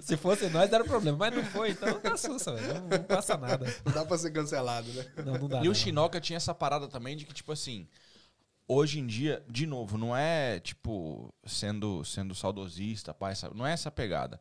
Se 0.07 0.17
fosse 0.17 0.49
nós, 0.51 0.73
era 0.73 0.85
problema. 0.85 1.19
Mas 1.19 1.35
não 1.35 1.45
foi, 1.47 1.71
então 1.71 2.01
não 2.03 2.13
assusta, 2.13 2.55
velho. 2.55 2.75
Não, 2.75 2.99
não 2.99 3.03
passa 3.03 3.37
nada. 3.37 3.67
Não 3.85 3.93
dá 3.93 4.05
pra 4.05 4.17
ser 4.17 4.31
cancelado, 4.31 4.89
né? 4.93 5.05
Não, 5.17 5.33
não 5.37 5.49
dá. 5.49 5.59
E 5.59 5.65
não. 5.65 5.73
o 5.73 5.75
Shinoka 5.75 6.21
tinha 6.21 6.37
essa 6.37 6.55
parada 6.55 6.87
também 6.87 7.17
de 7.17 7.27
que, 7.27 7.35
tipo 7.35 7.51
assim, 7.51 7.89
hoje 8.69 9.01
em 9.01 9.07
dia, 9.07 9.45
de 9.51 9.67
novo, 9.67 9.99
não 9.99 10.17
é, 10.17 10.61
tipo, 10.61 11.35
sendo, 11.45 12.05
sendo 12.05 12.37
saudosista, 12.37 13.13
pai, 13.13 13.35
sabe? 13.35 13.57
não 13.57 13.67
é 13.67 13.73
essa 13.73 13.91
pegada. 13.91 14.41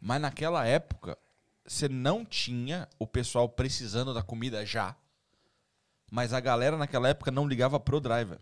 Mas 0.00 0.20
naquela 0.20 0.66
época, 0.66 1.16
você 1.64 1.88
não 1.88 2.24
tinha 2.24 2.88
o 2.98 3.06
pessoal 3.06 3.48
precisando 3.48 4.12
da 4.12 4.22
comida 4.22 4.66
já. 4.66 4.96
Mas 6.10 6.32
a 6.32 6.40
galera 6.40 6.76
naquela 6.76 7.08
época 7.08 7.30
não 7.30 7.46
ligava 7.46 7.78
pro 7.78 8.00
driver. 8.00 8.40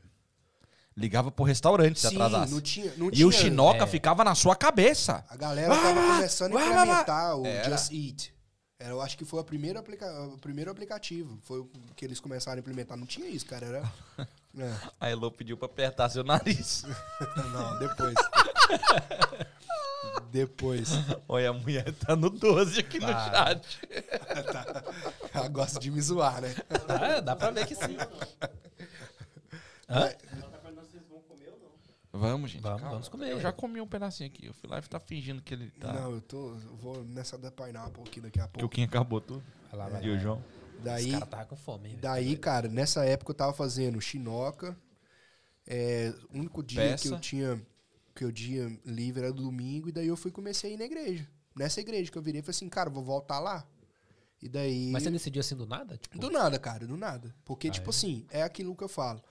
Ligava 0.96 1.30
pro 1.30 1.44
restaurante 1.44 2.00
se 2.00 2.08
Sim, 2.08 2.14
atrasasse. 2.16 2.52
não 2.52 2.60
tinha... 2.60 2.92
Não 2.96 3.08
E 3.08 3.12
tinha 3.12 3.26
o 3.26 3.32
Shinoka 3.32 3.84
é. 3.84 3.86
ficava 3.86 4.24
na 4.24 4.34
sua 4.34 4.56
cabeça. 4.56 5.24
A 5.28 5.36
galera 5.36 5.74
tava 5.74 6.00
começando 6.14 6.56
a 6.56 6.60
vai, 6.60 6.68
vai. 6.72 6.82
implementar 6.84 7.36
o 7.36 7.46
Era. 7.46 7.70
Just 7.70 7.92
Eat. 7.92 8.34
Era, 8.78 8.90
eu 8.92 9.00
acho 9.02 9.16
que 9.16 9.24
foi 9.24 9.40
a 9.40 9.44
primeira 9.44 9.80
aplica 9.80 10.06
o 10.24 10.38
primeiro 10.38 10.70
aplicativo. 10.70 11.38
Foi 11.42 11.60
o 11.60 11.70
que 11.94 12.04
eles 12.04 12.20
começaram 12.20 12.56
a 12.56 12.60
implementar. 12.60 12.96
Não 12.96 13.06
tinha 13.06 13.28
isso, 13.28 13.46
cara. 13.46 13.66
Era. 13.66 13.92
É, 14.58 14.72
A 14.98 15.10
Elo 15.10 15.30
pediu 15.30 15.54
pra 15.54 15.66
apertar 15.66 16.08
seu 16.08 16.24
nariz. 16.24 16.82
não, 17.52 17.78
depois. 17.78 18.14
Depois. 20.32 20.88
Olha, 21.28 21.50
a 21.50 21.52
mulher 21.52 21.92
tá 21.92 22.16
no 22.16 22.30
12 22.30 22.80
aqui 22.80 22.98
no 22.98 23.06
Ah. 23.06 23.30
chat. 23.30 23.80
Ela 25.34 25.48
gosta 25.48 25.78
de 25.78 25.90
me 25.90 26.00
zoar, 26.00 26.40
né? 26.40 26.54
Ah, 26.88 27.20
dá 27.20 27.36
pra 27.36 27.50
ver 27.50 27.66
que 27.66 27.74
sim. 27.74 27.98
Hã? 29.88 30.10
Vamos, 32.16 32.50
gente. 32.50 32.62
Vamos, 32.62 32.80
vamos 32.82 33.08
comer. 33.08 33.30
Eu 33.32 33.40
já 33.40 33.52
comi 33.52 33.80
um 33.80 33.86
pedacinho 33.86 34.28
aqui. 34.28 34.48
O 34.48 34.52
Filipe 34.54 34.88
tá 34.88 34.98
fingindo 35.00 35.42
que 35.42 35.54
ele 35.54 35.70
tá. 35.70 35.92
Não, 35.92 36.12
eu 36.12 36.20
tô. 36.20 36.50
eu 36.54 36.76
vou 36.76 37.04
nessa 37.04 37.36
da 37.38 37.50
Pineapple 37.50 38.02
aqui 38.02 38.20
daqui 38.20 38.40
a 38.40 38.44
Que 38.48 38.48
o 38.58 38.60
pouco. 38.60 38.74
Kim 38.74 38.82
acabou 38.84 39.20
tudo. 39.20 39.42
Vai 39.70 39.78
lá, 39.78 39.88
vai 39.88 40.04
E 40.04 40.10
o. 40.10 40.18
João? 40.18 40.42
Daí, 40.82 41.04
Esse 41.04 41.12
cara 41.12 41.26
tava 41.26 41.44
com 41.46 41.56
fome, 41.56 41.84
hein, 41.88 41.90
velho. 41.96 42.02
daí, 42.02 42.36
cara, 42.36 42.68
nessa 42.68 43.04
época 43.04 43.30
eu 43.30 43.34
tava 43.34 43.52
fazendo 43.52 44.00
chinoca. 44.00 44.76
É, 45.66 46.12
o 46.32 46.38
único 46.38 46.62
dia 46.62 46.80
Peça. 46.82 47.08
que 47.08 47.14
eu 47.14 47.18
tinha 47.20 47.60
que 48.14 48.24
o 48.24 48.32
dia 48.32 48.70
livre 48.84 49.24
era 49.24 49.32
domingo, 49.32 49.88
e 49.88 49.92
daí 49.92 50.06
eu 50.06 50.16
fui 50.16 50.30
comecei 50.30 50.70
a 50.70 50.74
ir 50.74 50.76
na 50.78 50.84
igreja. 50.84 51.28
Nessa 51.54 51.80
igreja 51.80 52.10
que 52.10 52.16
eu 52.16 52.22
virei, 52.22 52.40
falei 52.40 52.50
assim, 52.56 52.68
cara, 52.68 52.88
eu 52.88 52.92
vou 52.94 53.02
voltar 53.04 53.40
lá. 53.40 53.66
E 54.40 54.48
daí. 54.48 54.90
Mas 54.90 55.02
você 55.02 55.10
decidiu 55.10 55.40
assim 55.40 55.56
do 55.56 55.66
nada? 55.66 55.96
Tipo, 55.96 56.18
Do 56.18 56.30
nada, 56.30 56.58
cara, 56.58 56.86
do 56.86 56.96
nada. 56.96 57.34
Porque, 57.44 57.68
Ah, 57.68 57.70
tipo 57.70 57.88
é? 57.88 57.90
assim, 57.90 58.26
é 58.30 58.42
aquilo 58.42 58.74
que 58.76 58.84
eu 58.84 58.88
falo. 58.88 59.22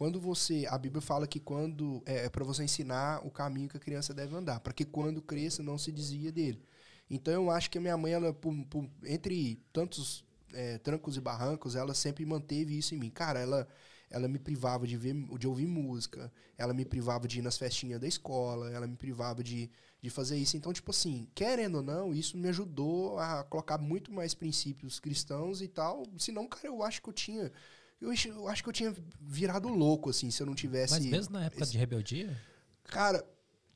Quando 0.00 0.18
você. 0.18 0.66
A 0.70 0.78
Bíblia 0.78 1.02
fala 1.02 1.26
que 1.26 1.38
quando. 1.38 2.02
É, 2.06 2.24
é 2.24 2.28
para 2.30 2.42
você 2.44 2.64
ensinar 2.64 3.20
o 3.26 3.30
caminho 3.30 3.68
que 3.68 3.76
a 3.76 3.80
criança 3.80 4.14
deve 4.14 4.34
andar. 4.34 4.58
para 4.60 4.72
que 4.72 4.84
quando 4.84 5.20
cresça 5.20 5.62
não 5.62 5.76
se 5.76 5.92
desvia 5.92 6.32
dele. 6.32 6.62
Então 7.10 7.34
eu 7.34 7.50
acho 7.50 7.70
que 7.70 7.76
a 7.76 7.80
minha 7.80 7.96
mãe, 7.98 8.12
ela, 8.12 8.32
por- 8.32 8.54
por- 8.70 8.88
entre 9.04 9.60
tantos 9.74 10.24
é, 10.54 10.78
trancos 10.78 11.16
e 11.16 11.20
barrancos, 11.20 11.76
ela 11.76 11.92
sempre 11.94 12.24
manteve 12.24 12.78
isso 12.78 12.94
em 12.94 12.98
mim. 12.98 13.10
Cara, 13.10 13.40
ela, 13.40 13.68
ela 14.08 14.26
me 14.28 14.38
privava 14.38 14.86
de, 14.86 14.96
ver, 14.96 15.14
de 15.38 15.46
ouvir 15.46 15.66
música, 15.66 16.32
ela 16.56 16.72
me 16.72 16.84
privava 16.84 17.28
de 17.28 17.40
ir 17.40 17.42
nas 17.42 17.58
festinhas 17.58 18.00
da 18.00 18.06
escola, 18.08 18.70
ela 18.70 18.86
me 18.86 18.96
privava 18.96 19.42
de, 19.44 19.70
de 20.02 20.08
fazer 20.10 20.36
isso. 20.38 20.56
Então, 20.56 20.72
tipo 20.72 20.90
assim, 20.92 21.28
querendo 21.34 21.76
ou 21.76 21.82
não, 21.82 22.14
isso 22.14 22.36
me 22.38 22.48
ajudou 22.48 23.18
a 23.18 23.44
colocar 23.44 23.78
muito 23.78 24.12
mais 24.12 24.34
princípios 24.34 24.98
cristãos 25.00 25.60
e 25.62 25.68
tal. 25.68 26.04
Senão, 26.18 26.46
cara, 26.48 26.68
eu 26.68 26.82
acho 26.82 27.02
que 27.02 27.08
eu 27.08 27.12
tinha. 27.12 27.52
Eu, 28.00 28.10
acho- 28.10 28.28
eu 28.28 28.48
acho 28.48 28.62
que 28.62 28.68
eu 28.68 28.72
tinha 28.72 28.94
virado 29.20 29.68
louco, 29.68 30.10
assim, 30.10 30.30
se 30.30 30.42
eu 30.42 30.46
não 30.46 30.54
tivesse. 30.54 30.94
Mas 30.94 31.06
mesmo 31.06 31.32
na 31.34 31.44
época 31.46 31.62
esse- 31.62 31.72
de 31.72 31.78
rebeldia? 31.78 32.36
Cara, 32.84 33.24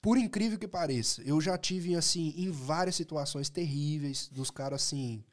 por 0.01 0.18
incrível 0.18 0.59
que 0.59 0.68
pareça, 0.68 1.22
eu 1.22 1.41
já 1.41 1.57
tive, 1.57 1.95
assim, 1.95 2.35
em 2.37 2.51
várias 2.51 2.95
situações 2.97 3.49
terríveis, 3.49 4.29
dos 4.29 4.51
caras, 4.51 4.83
assim, 4.83 5.25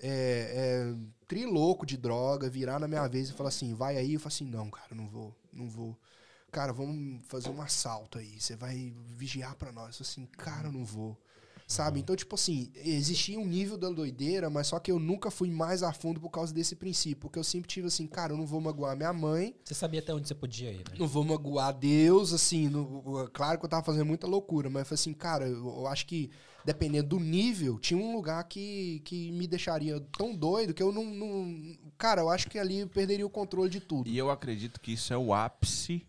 é, 0.00 0.92
é, 0.94 0.96
trilouco 1.26 1.84
de 1.86 1.96
droga, 1.96 2.48
virar 2.48 2.78
na 2.78 2.88
minha 2.88 3.06
vez 3.08 3.28
e 3.28 3.32
falar 3.32 3.48
assim, 3.48 3.74
vai 3.74 3.96
aí, 3.96 4.14
eu 4.14 4.20
falo 4.20 4.28
assim, 4.28 4.44
não, 4.46 4.70
cara, 4.70 4.94
não 4.94 5.08
vou, 5.08 5.36
não 5.52 5.68
vou. 5.68 5.98
Cara, 6.50 6.72
vamos 6.72 7.22
fazer 7.26 7.50
um 7.50 7.60
assalto 7.60 8.18
aí, 8.18 8.40
você 8.40 8.56
vai 8.56 8.94
vigiar 9.16 9.54
pra 9.56 9.70
nós. 9.70 9.88
Eu 9.98 10.04
falo 10.04 10.10
assim, 10.10 10.26
cara, 10.26 10.68
eu 10.68 10.72
não 10.72 10.84
vou. 10.84 11.20
Sabe? 11.70 12.00
Então, 12.00 12.16
tipo 12.16 12.34
assim, 12.34 12.72
existia 12.76 13.38
um 13.38 13.44
nível 13.44 13.76
da 13.76 13.90
doideira, 13.90 14.48
mas 14.48 14.68
só 14.68 14.78
que 14.78 14.90
eu 14.90 14.98
nunca 14.98 15.30
fui 15.30 15.50
mais 15.50 15.82
a 15.82 15.92
fundo 15.92 16.18
por 16.18 16.30
causa 16.30 16.50
desse 16.52 16.74
princípio. 16.74 17.18
Porque 17.20 17.38
eu 17.38 17.44
sempre 17.44 17.68
tive 17.68 17.88
assim, 17.88 18.06
cara, 18.06 18.32
eu 18.32 18.38
não 18.38 18.46
vou 18.46 18.58
magoar 18.58 18.96
minha 18.96 19.12
mãe, 19.12 19.54
Você 19.62 19.74
sabia 19.74 20.00
até 20.00 20.14
onde 20.14 20.26
você 20.26 20.34
podia 20.34 20.72
ir, 20.72 20.78
né? 20.78 20.96
não 20.98 21.06
vou 21.06 21.22
magoar 21.22 21.74
Deus, 21.74 22.32
assim, 22.32 22.68
no- 22.70 23.28
claro 23.34 23.58
que 23.58 23.66
eu 23.66 23.68
tava 23.68 23.84
fazendo 23.84 24.06
muita 24.06 24.26
loucura, 24.26 24.70
mas 24.70 24.88
foi 24.88 24.94
assim, 24.94 25.12
cara, 25.12 25.46
eu, 25.46 25.62
eu 25.66 25.86
acho 25.86 26.06
que 26.06 26.30
dependendo 26.64 27.10
do 27.10 27.20
nível, 27.20 27.78
tinha 27.78 28.00
um 28.00 28.14
lugar 28.16 28.42
que, 28.44 29.00
que 29.04 29.30
me 29.32 29.46
deixaria 29.46 30.00
tão 30.16 30.34
doido 30.34 30.72
que 30.72 30.82
eu 30.82 30.90
não, 30.90 31.04
não- 31.04 31.76
Cara, 31.98 32.22
eu 32.22 32.30
acho 32.30 32.48
que 32.48 32.58
ali 32.58 32.78
eu 32.78 32.88
perderia 32.88 33.26
o 33.26 33.30
controle 33.30 33.68
de 33.68 33.80
tudo. 33.80 34.08
E 34.08 34.16
eu 34.16 34.30
acredito 34.30 34.80
que 34.80 34.92
isso 34.92 35.12
é 35.12 35.18
o 35.18 35.34
ápice 35.34 36.06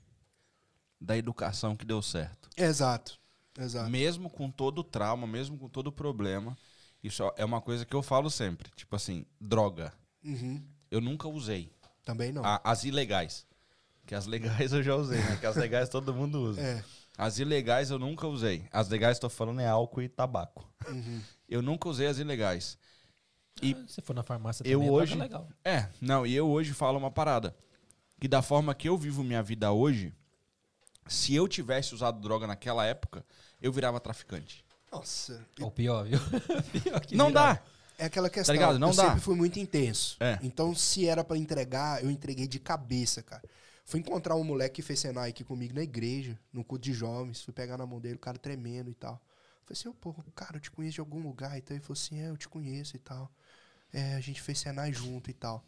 da 1.02 1.18
educação 1.18 1.76
que 1.76 1.86
deu 1.86 2.02
certo. 2.02 2.50
Exato, 2.58 3.20
exato. 3.64 3.90
Mesmo 3.90 4.30
com 4.30 4.50
todo 4.50 4.80
o 4.80 4.84
trauma, 4.84 5.26
mesmo 5.28 5.58
com 5.58 5.68
todo 5.70 5.88
o 5.88 5.92
problema, 5.92 6.58
isso 7.04 7.24
é 7.38 7.46
uma 7.46 7.62
coisa 7.62 7.86
que 7.86 7.96
eu 7.96 8.02
falo 8.02 8.30
sempre. 8.30 8.70
Tipo 8.76 8.96
assim, 8.96 9.26
droga. 9.40 9.94
Uhum, 10.24 10.62
Eu 10.92 11.00
nunca 11.02 11.28
usei. 11.28 11.72
também 12.04 12.32
não. 12.32 12.44
A- 12.44 12.60
as 12.64 12.84
ilegais. 12.84 13.46
Que 14.06 14.16
as 14.16 14.26
legais 14.26 14.74
eu 14.74 14.82
já 14.82 14.96
usei, 14.96 15.20
né? 15.20 15.38
Que 15.40 15.46
as 15.46 15.56
legais 15.56 15.88
todo 15.90 16.14
mundo 16.14 16.42
usa. 16.42 16.60
É, 16.62 16.84
As 17.18 17.38
ilegais 17.38 17.92
eu 17.92 18.00
nunca 18.00 18.26
usei. 18.28 18.68
As 18.72 18.90
legais, 18.90 19.20
tô 19.20 19.30
falando, 19.30 19.60
é 19.62 19.68
álcool 19.68 20.02
e 20.02 20.10
tabaco. 20.10 20.68
uhum. 20.88 21.22
Eu 21.50 21.62
nunca 21.64 21.90
usei 21.90 22.06
as 22.08 22.20
ilegais. 22.20 22.78
E 23.62 23.74
Ah, 23.74 23.84
Se 23.88 24.02
for 24.02 24.14
na 24.16 24.22
farmácia 24.24 24.64
eu 24.66 24.80
também, 24.80 24.88
é 24.88 24.92
hoje- 24.92 25.16
legal. 25.16 25.48
É, 25.66 25.90
não, 26.00 26.26
e 26.26 26.34
eu 26.36 26.48
hoje 26.48 26.74
falo 26.74 26.98
uma 27.00 27.10
parada. 27.12 27.56
Que 28.22 28.28
da 28.28 28.42
forma 28.42 28.74
que 28.76 28.88
eu 28.88 28.96
vivo 28.98 29.24
minha 29.24 29.42
vida 29.44 29.72
hoje, 29.72 30.14
se 31.10 31.36
eu 31.36 31.48
tivesse 31.48 31.94
usado 31.94 32.20
droga 32.22 32.48
naquela 32.48 32.86
época, 32.86 33.26
eu 33.62 33.72
virava 33.72 34.00
traficante. 34.00 34.64
Nossa, 34.92 35.46
Ou 35.60 35.70
pior, 35.70 36.06
viu? 36.06 36.20
Pior 36.84 37.00
que 37.02 37.16
Não 37.16 37.28
virar. 37.28 37.56
dá! 37.56 37.64
é 38.00 38.06
aquela 38.06 38.30
questão. 38.30 38.54
ligado? 38.54 38.80
Não 38.80 38.90
eu 38.90 38.96
dá. 38.96 39.04
sempre 39.04 39.20
fui 39.20 39.36
muito 39.36 39.60
intenso. 39.60 40.16
É. 40.20 40.40
Então, 40.42 40.74
se 40.74 41.06
era 41.06 41.24
pra 41.24 41.38
entregar, 41.38 42.04
eu 42.04 42.10
entreguei 42.10 42.48
de 42.48 42.58
cabeça, 42.60 43.22
cara. 43.22 43.44
Fui 43.86 44.00
encontrar 44.00 44.36
um 44.36 44.44
moleque 44.44 44.76
que 44.76 44.82
fez 44.82 45.00
Senai 45.00 45.30
aqui 45.30 45.44
comigo 45.44 45.74
na 45.76 45.82
igreja, 45.82 46.40
no 46.54 46.64
culto 46.64 46.84
de 46.86 46.94
jovens. 46.94 47.42
Fui 47.42 47.54
pegar 47.54 47.78
na 47.78 47.86
mão 47.86 48.00
dele, 48.00 48.16
o 48.16 48.20
cara 48.20 48.38
tremendo 48.38 48.90
e 48.90 48.94
tal. 48.94 49.22
Falei 49.66 49.80
assim, 49.80 49.90
ô, 49.90 49.94
pô, 49.94 50.14
cara, 50.34 50.58
eu 50.58 50.62
te 50.62 50.72
conheço 50.72 50.96
de 50.96 51.00
algum 51.02 51.22
lugar. 51.22 51.58
Então 51.58 51.76
ele 51.76 51.84
falou 51.84 51.94
assim, 52.00 52.22
é, 52.22 52.30
eu 52.30 52.38
te 52.38 52.48
conheço 52.48 52.96
e 52.96 53.00
tal. 53.00 53.30
É, 53.92 54.16
a 54.16 54.20
gente 54.22 54.42
fez 54.42 54.60
Senai 54.60 54.94
junto 54.94 55.30
e 55.30 55.34
tal. 55.34 55.64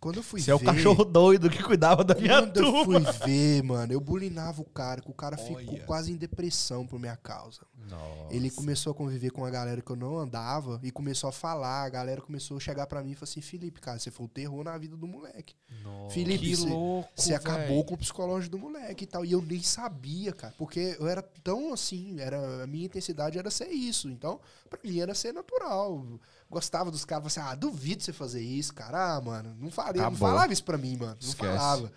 Quando 0.00 0.16
eu 0.18 0.22
fui 0.22 0.40
Você 0.40 0.50
é 0.50 0.54
o 0.54 0.58
ver- 0.58 0.66
cachorro 0.66 1.04
doido 1.04 1.50
que 1.50 1.62
cuidava 1.62 2.04
da 2.04 2.14
minha 2.14 2.40
quando 2.42 2.56
eu 2.58 2.72
turma. 2.84 3.12
fui 3.12 3.26
ver, 3.26 3.62
mano, 3.64 3.92
eu 3.92 4.00
bulinava 4.00 4.62
o 4.62 4.64
cara, 4.64 5.00
que 5.00 5.10
o 5.10 5.14
cara 5.14 5.36
ficou 5.36 5.56
Olha. 5.56 5.84
quase 5.84 6.12
em 6.12 6.16
depressão 6.16 6.86
por 6.86 7.00
minha 7.00 7.16
causa. 7.16 7.62
Nossa. 7.88 8.34
Ele 8.34 8.50
começou 8.50 8.92
a 8.92 8.94
conviver 8.94 9.30
com 9.30 9.44
a 9.44 9.50
galera 9.50 9.80
que 9.80 9.90
eu 9.90 9.96
não 9.96 10.18
andava 10.18 10.78
e 10.84 10.90
começou 10.90 11.28
a 11.28 11.32
falar. 11.32 11.82
A 11.84 11.88
galera 11.88 12.20
começou 12.20 12.58
a 12.58 12.60
chegar 12.60 12.86
pra 12.86 13.02
mim 13.02 13.12
e 13.12 13.14
falou 13.14 13.24
assim: 13.30 13.40
Felipe, 13.40 13.80
cara, 13.80 13.98
você 13.98 14.10
foi 14.10 14.26
o 14.26 14.28
terror 14.28 14.62
na 14.62 14.76
vida 14.78 14.96
do 14.96 15.06
moleque. 15.08 15.54
Nossa. 15.82 16.14
Felipe, 16.14 16.44
Que 16.44 16.56
você, 16.56 16.68
louco, 16.68 17.08
você 17.16 17.34
acabou 17.34 17.84
com 17.84 17.94
o 17.94 17.98
psicológico 17.98 18.52
do 18.56 18.58
moleque 18.62 19.04
e 19.04 19.06
tal. 19.06 19.24
E 19.24 19.32
eu 19.32 19.40
nem 19.42 19.62
sabia, 19.62 20.32
cara, 20.32 20.54
porque 20.58 20.96
eu 21.00 21.08
era 21.08 21.22
tão 21.22 21.72
assim, 21.72 22.20
era, 22.20 22.62
a 22.62 22.66
minha 22.66 22.86
intensidade 22.86 23.38
era 23.38 23.50
ser 23.50 23.68
isso. 23.68 24.08
Então, 24.10 24.38
pra 24.68 24.78
mim 24.84 25.00
era 25.00 25.14
ser 25.14 25.32
natural. 25.32 26.04
Gostava 26.50 26.90
dos 26.90 27.04
caras, 27.04 27.32
falava 27.32 27.48
assim: 27.48 27.52
ah, 27.52 27.54
duvido 27.54 28.02
você 28.02 28.12
fazer 28.12 28.40
isso, 28.42 28.72
cara. 28.74 29.16
Ah, 29.16 29.20
mano, 29.20 29.54
não, 29.58 29.70
faria, 29.70 30.02
não 30.02 30.08
Acabou. 30.08 30.28
falava 30.28 30.52
isso 30.52 30.64
pra 30.64 30.78
mim, 30.78 30.96
mano. 30.96 31.16
Não 31.20 31.28
Esquece. 31.28 31.56
falava. 31.56 31.92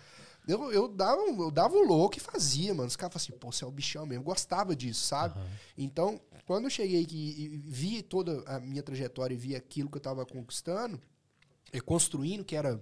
Eu, 0.46 0.72
eu, 0.72 0.88
dava, 0.88 1.20
eu 1.22 1.50
dava 1.50 1.74
o 1.76 1.86
louco 1.86 2.16
e 2.18 2.20
fazia, 2.20 2.74
mano. 2.74 2.88
Os 2.88 2.96
caras 2.96 3.12
falavam 3.14 3.24
assim, 3.34 3.38
pô, 3.38 3.52
você 3.52 3.64
é 3.64 3.66
o 3.66 3.70
bichão 3.70 4.04
mesmo. 4.04 4.22
Eu 4.22 4.26
gostava 4.26 4.74
disso, 4.74 5.06
sabe? 5.06 5.38
Aham. 5.38 5.46
Então, 5.78 6.20
quando 6.46 6.64
eu 6.64 6.70
cheguei 6.70 7.02
aqui 7.02 7.34
e 7.38 7.48
vi 7.64 8.02
toda 8.02 8.42
a 8.46 8.58
minha 8.58 8.82
trajetória 8.82 9.34
e 9.34 9.38
vi 9.38 9.54
aquilo 9.54 9.88
que 9.88 9.96
eu 9.96 10.02
tava 10.02 10.26
conquistando, 10.26 11.00
e 11.72 11.80
construindo, 11.80 12.44
que 12.44 12.54
era 12.56 12.78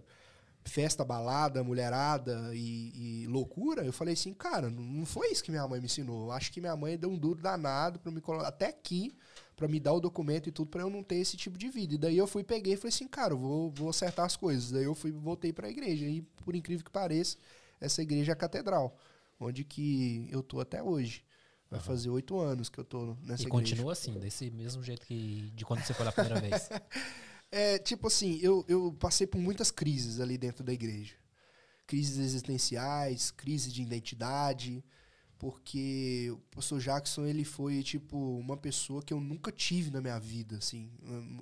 festa, 0.64 1.04
balada, 1.04 1.62
mulherada 1.62 2.50
e, 2.54 3.22
e 3.22 3.26
loucura, 3.26 3.84
eu 3.84 3.92
falei 3.92 4.14
assim, 4.14 4.32
cara, 4.34 4.68
não- 4.70 4.82
não 4.82 5.06
foi 5.06 5.30
isso 5.30 5.42
que 5.44 5.50
minha 5.50 5.66
mãe 5.68 5.80
me 5.80 5.86
ensinou. 5.86 6.26
Eu 6.26 6.32
acho 6.32 6.50
que 6.52 6.60
minha 6.60 6.76
mãe 6.76 6.98
deu 6.98 7.10
um 7.10 7.18
duro 7.18 7.40
danado 7.40 7.98
para 7.98 8.10
me 8.10 8.20
colocar 8.20 8.48
até 8.48 8.66
aqui, 8.66 9.14
para 9.60 9.68
me 9.68 9.78
dar 9.78 9.92
o 9.92 10.00
documento 10.00 10.48
e 10.48 10.52
tudo, 10.52 10.70
para 10.70 10.80
eu 10.80 10.88
não 10.88 11.02
ter 11.02 11.16
esse 11.16 11.36
tipo 11.36 11.58
de 11.58 11.68
vida. 11.68 11.94
E 11.94 11.98
daí 11.98 12.16
eu 12.16 12.26
fui, 12.26 12.42
peguei 12.42 12.72
e 12.72 12.76
falei 12.78 12.88
assim, 12.88 13.06
cara, 13.06 13.34
vou, 13.34 13.70
vou 13.70 13.90
acertar 13.90 14.24
as 14.24 14.34
coisas. 14.34 14.70
Daí 14.70 14.84
eu 14.84 14.94
fui, 14.94 15.12
voltei 15.12 15.52
para 15.52 15.66
a 15.66 15.70
igreja. 15.70 16.06
E, 16.06 16.22
por 16.22 16.56
incrível 16.56 16.82
que 16.82 16.90
pareça, 16.90 17.36
essa 17.78 18.00
igreja 18.00 18.32
é 18.32 18.34
a 18.34 18.36
catedral, 18.36 18.98
onde 19.38 19.62
que 19.62 20.26
eu 20.30 20.42
tô 20.42 20.60
até 20.60 20.82
hoje. 20.82 21.22
Vai 21.70 21.78
fazer 21.78 22.08
oito 22.08 22.38
anos 22.40 22.70
que 22.70 22.78
eu 22.78 22.84
tô 22.84 23.14
nessa 23.22 23.42
E 23.42 23.46
igreja. 23.46 23.50
continua 23.50 23.92
assim, 23.92 24.18
desse 24.18 24.50
mesmo 24.50 24.82
jeito 24.82 25.04
que 25.06 25.52
de 25.54 25.62
quando 25.66 25.84
você 25.84 25.92
foi 25.92 26.06
da 26.06 26.12
primeira 26.12 26.40
vez. 26.40 26.68
É, 27.52 27.78
tipo 27.78 28.06
assim, 28.06 28.38
eu, 28.40 28.64
eu 28.68 28.92
passei 28.92 29.26
por 29.26 29.38
muitas 29.40 29.72
crises 29.72 30.20
ali 30.20 30.38
dentro 30.38 30.62
da 30.62 30.72
igreja. 30.72 31.16
Crises 31.84 32.18
existenciais, 32.18 33.32
crise 33.32 33.72
de 33.72 33.82
identidade, 33.82 34.84
porque 35.40 36.28
o 36.30 36.36
pastor 36.54 36.80
Jackson, 36.80 37.24
ele 37.24 37.46
foi, 37.46 37.82
tipo, 37.82 38.38
uma 38.38 38.58
pessoa 38.58 39.02
que 39.02 39.10
eu 39.10 39.18
nunca 39.18 39.50
tive 39.50 39.90
na 39.90 39.98
minha 39.98 40.20
vida, 40.20 40.58
assim. 40.58 40.92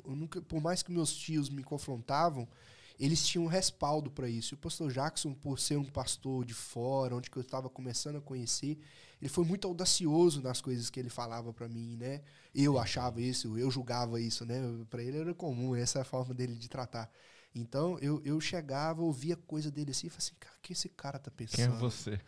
Eu 0.07 0.15
nunca, 0.15 0.41
por 0.41 0.63
mais 0.63 0.85
que 0.85 0.93
meus 0.93 1.13
tios 1.13 1.51
me 1.51 1.65
confrontavam, 1.65 2.49
eles 2.97 3.27
tinham 3.27 3.45
um 3.45 3.49
respaldo 3.49 4.09
para 4.09 4.29
isso. 4.29 4.55
E 4.55 4.57
o 4.57 4.59
pastor 4.59 4.93
Jackson, 4.93 5.35
por 5.35 5.59
ser 5.59 5.79
um 5.79 5.85
pastor 5.85 6.45
de 6.45 6.55
fora, 6.55 7.17
onde 7.17 7.29
que 7.29 7.37
eu 7.37 7.43
estava 7.43 7.69
começando 7.69 8.19
a 8.19 8.21
conhecer, 8.21 8.79
ele 9.21 9.29
foi 9.29 9.45
muito 9.45 9.67
audacioso 9.67 10.41
nas 10.41 10.61
coisas 10.61 10.89
que 10.89 11.01
ele 11.01 11.11
falava 11.11 11.53
para 11.53 11.67
mim, 11.69 11.97
né? 11.97 12.23
Eu 12.55 12.79
achava 12.79 13.21
isso, 13.21 13.59
eu 13.59 13.69
julgava 13.69 14.21
isso, 14.21 14.47
né? 14.47 14.61
Para 14.89 15.03
ele 15.03 15.19
era 15.19 15.35
comum, 15.35 15.75
essa 15.75 15.99
é 15.99 16.03
a 16.03 16.05
forma 16.05 16.33
dele 16.33 16.55
de 16.55 16.69
tratar. 16.69 17.11
Então, 17.53 17.99
eu, 17.99 18.23
eu 18.25 18.41
chegava, 18.41 19.03
ouvia 19.03 19.35
coisa 19.35 19.73
dele 19.73 19.91
assim 19.91 20.07
e 20.07 20.11
falava 20.11 20.25
assim, 20.25 20.37
cara, 20.39 20.55
o 20.57 20.61
que 20.63 20.73
esse 20.73 20.89
cara 20.89 21.19
tá 21.19 21.33
pensando? 21.33 21.57
Quem 21.57 21.65
é 21.65 21.81
você? 21.81 22.21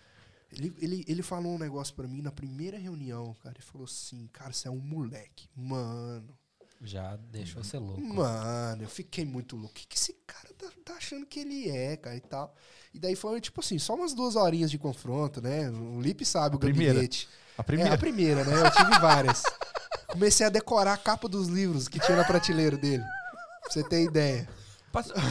Ele, 0.53 0.73
ele, 0.81 1.05
ele 1.07 1.23
falou 1.23 1.55
um 1.55 1.59
negócio 1.59 1.95
pra 1.95 2.09
mim 2.09 2.23
na 2.23 2.33
primeira 2.33 2.77
reunião, 2.79 3.35
cara. 3.43 3.55
Ele 3.57 3.65
falou 3.65 3.85
assim, 3.85 4.29
cara, 4.33 4.53
você 4.53 4.69
é 4.69 4.71
um 4.71 4.79
moleque. 4.81 5.49
Mano, 5.55 6.29
Já 6.83 7.17
deixou 7.17 7.63
você 7.63 7.79
louco. 7.79 8.01
mano, 8.03 8.83
eu 8.83 8.89
fiquei 8.89 9.25
muito 9.25 9.55
louco. 9.57 9.71
O 9.71 9.75
que, 9.75 9.87
que 9.87 9.97
esse 9.97 10.13
cara 10.27 10.49
tá, 10.59 10.71
tá 10.85 10.95
achando 10.95 11.25
que 11.27 11.41
ele 11.41 11.69
é, 11.71 11.97
cara, 11.97 12.17
e 12.17 12.21
tal. 12.21 12.55
E 12.93 12.99
daí 12.99 13.15
foi, 13.15 13.41
tipo 13.41 13.61
assim, 13.61 13.79
só 13.79 13.95
umas 13.95 14.13
duas 14.15 14.35
horinhas 14.35 14.71
de 14.71 14.79
confronto, 14.79 15.41
né? 15.41 15.71
O 15.71 16.01
Lipe 16.01 16.25
sabe 16.25 16.57
o 16.57 16.59
primeira. 16.59 16.95
gabinete. 16.95 17.29
A 17.57 17.65
É, 17.75 17.95
a 17.95 17.99
primeira, 17.99 18.45
né? 18.45 18.55
Eu 18.67 18.71
tive 18.71 18.99
várias. 19.01 19.43
Comecei 20.09 20.47
a 20.47 20.49
decorar 20.51 20.95
a 20.95 20.97
capa 20.97 21.29
dos 21.29 21.47
livros 21.47 21.87
que 21.87 22.01
tinha 22.01 22.17
na 22.17 22.25
prateleira 22.25 22.77
dele. 22.77 23.05
Pra 23.63 23.71
você 23.71 23.85
ter 23.85 24.03
ideia. 24.03 24.49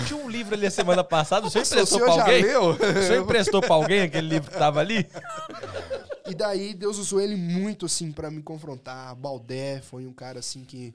Tinha 0.07 0.19
um 0.19 0.29
livro 0.29 0.55
ali 0.55 0.65
a 0.65 0.71
semana 0.71 1.03
passada, 1.03 1.47
o 1.47 1.49
senhor 1.49 1.65
emprestou 1.67 1.99
já 1.99 2.21
alguém? 2.21 2.43
leu? 2.43 2.69
O 2.71 2.77
senhor 2.77 3.23
emprestou 3.23 3.61
pra 3.61 3.75
alguém 3.75 4.01
aquele 4.01 4.27
livro 4.27 4.51
que 4.51 4.57
tava 4.57 4.79
ali? 4.79 5.05
E 6.29 6.35
daí 6.35 6.73
Deus 6.73 6.97
usou 6.97 7.19
ele 7.19 7.35
muito, 7.35 7.85
assim, 7.87 8.11
pra 8.11 8.29
me 8.29 8.41
confrontar. 8.41 9.15
Baldé 9.15 9.81
foi 9.81 10.05
um 10.05 10.13
cara, 10.13 10.39
assim, 10.39 10.63
que, 10.63 10.93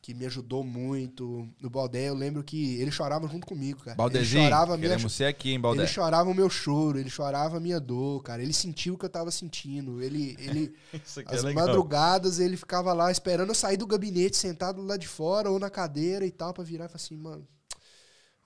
que 0.00 0.14
me 0.14 0.24
ajudou 0.24 0.64
muito. 0.64 1.46
No 1.60 1.68
Baldé, 1.68 2.08
eu 2.08 2.14
lembro 2.14 2.42
que 2.42 2.80
ele 2.80 2.90
chorava 2.90 3.28
junto 3.28 3.46
comigo, 3.46 3.80
cara. 3.84 3.96
Baldezinho, 3.96 4.42
ele 4.42 4.50
chorava 4.50 4.76
minha 4.78 4.88
queremos 4.88 5.12
ser 5.12 5.26
aqui, 5.26 5.50
hein, 5.50 5.60
Baldé? 5.60 5.82
Ele 5.82 5.86
chorava 5.86 6.30
o 6.30 6.34
meu 6.34 6.48
choro, 6.48 6.98
ele 6.98 7.10
chorava 7.10 7.58
a 7.58 7.60
minha 7.60 7.78
dor, 7.78 8.22
cara. 8.22 8.42
Ele 8.42 8.54
sentiu 8.54 8.94
o 8.94 8.98
que 8.98 9.04
eu 9.04 9.10
tava 9.10 9.30
sentindo. 9.30 10.02
Ele, 10.02 10.34
ele 10.40 10.74
Isso 11.04 11.20
aqui 11.20 11.32
é 11.32 11.36
as 11.36 11.44
legal. 11.44 11.66
madrugadas 11.66 12.40
ele 12.40 12.56
ficava 12.56 12.92
lá 12.94 13.12
esperando 13.12 13.50
eu 13.50 13.54
sair 13.54 13.76
do 13.76 13.86
gabinete, 13.86 14.36
sentado 14.36 14.80
lá 14.82 14.96
de 14.96 15.06
fora 15.06 15.50
ou 15.50 15.58
na 15.58 15.68
cadeira 15.68 16.24
e 16.24 16.30
tal, 16.30 16.54
pra 16.54 16.64
virar 16.64 16.86
e 16.86 16.88
falar 16.88 16.96
assim, 16.96 17.16
mano, 17.16 17.46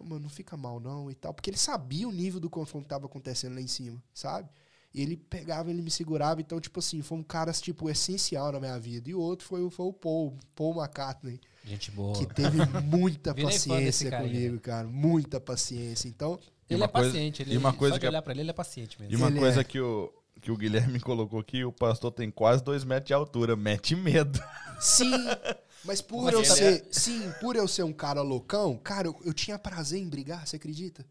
mano, 0.05 0.21
não 0.23 0.29
fica 0.29 0.57
mal 0.57 0.79
não 0.81 1.11
e 1.11 1.15
tal, 1.15 1.33
porque 1.35 1.51
ele 1.51 1.57
sabia 1.57 2.07
o 2.09 2.13
nível 2.13 2.39
do 2.41 2.51
confronto 2.51 2.85
que 2.85 2.89
tava 2.91 3.07
acontecendo 3.07 3.55
lá 3.55 3.61
em 3.61 3.67
cima, 3.67 4.03
sabe? 4.13 4.49
E 4.95 5.03
ele 5.03 5.17
pegava, 5.17 5.71
ele 5.71 5.83
me 5.83 5.91
segurava, 5.91 6.41
então 6.41 6.61
tipo 6.61 6.79
assim, 6.79 7.03
foi 7.03 7.19
um 7.19 7.23
cara 7.23 7.53
tipo 7.53 7.91
essencial 7.91 8.53
na 8.53 8.61
minha 8.61 8.79
vida. 8.79 9.11
E 9.11 9.15
o 9.15 9.19
outro 9.21 9.45
foi, 9.47 9.61
o- 9.63 9.69
foi 9.71 9.87
o 9.87 9.93
Paul, 9.93 10.37
Paul 10.55 10.77
McCartney, 10.81 11.41
Gente 11.65 11.91
boa. 11.91 12.17
que 12.17 12.27
teve 12.33 12.59
muita 12.85 13.35
paciência 13.35 14.11
comigo, 14.17 14.55
né? 14.55 14.61
cara, 14.63 14.87
muita 14.87 15.41
paciência. 15.41 16.07
Então, 16.09 16.39
Ele 16.71 16.79
uma 16.81 16.85
é 16.85 16.89
coisa- 16.89 17.09
paciente. 17.11 17.43
Ele, 17.43 17.55
e 17.55 17.59
uma 17.59 17.73
coisa 17.73 17.95
só 17.95 17.99
que 17.99 18.01
de 18.03 18.07
é- 18.07 18.09
olhar 18.11 18.23
pra 18.23 18.33
ele, 18.33 18.43
ele 18.43 18.51
é 18.51 18.55
paciente 18.55 19.01
mesmo. 19.01 19.13
E 19.13 19.17
uma 19.17 19.27
Ele 19.29 19.41
coisa 19.41 19.63
é. 19.63 19.65
que, 19.65 19.81
o, 19.81 20.13
que 20.41 20.53
o 20.53 20.57
Guilherme 20.57 21.01
colocou 21.01 21.41
aqui, 21.41 21.65
o 21.65 21.73
pastor 21.73 22.13
tem 22.13 22.31
quase 22.31 22.63
dois 22.63 22.85
metros 22.85 23.09
de 23.09 23.15
altura, 23.15 23.57
mete 23.57 23.97
medo. 23.97 24.39
Sim, 24.81 25.11
mas 25.85 26.01
por 26.01 26.25
Mas 26.25 26.35
eu 26.35 26.41
ele 26.41 26.49
ser. 26.49 26.87
Sim, 26.91 27.33
por 27.41 27.57
eu 27.57 27.69
ser 27.69 27.83
um 27.83 27.93
cara 27.93 28.23
loucão, 28.23 28.77
cara, 28.79 29.09
eu, 29.09 29.17
eu 29.25 29.33
tinha 29.35 29.59
prazer 29.59 30.01
em 30.01 30.09
brigar, 30.09 30.47
você 30.47 30.57
acredita? 30.57 31.07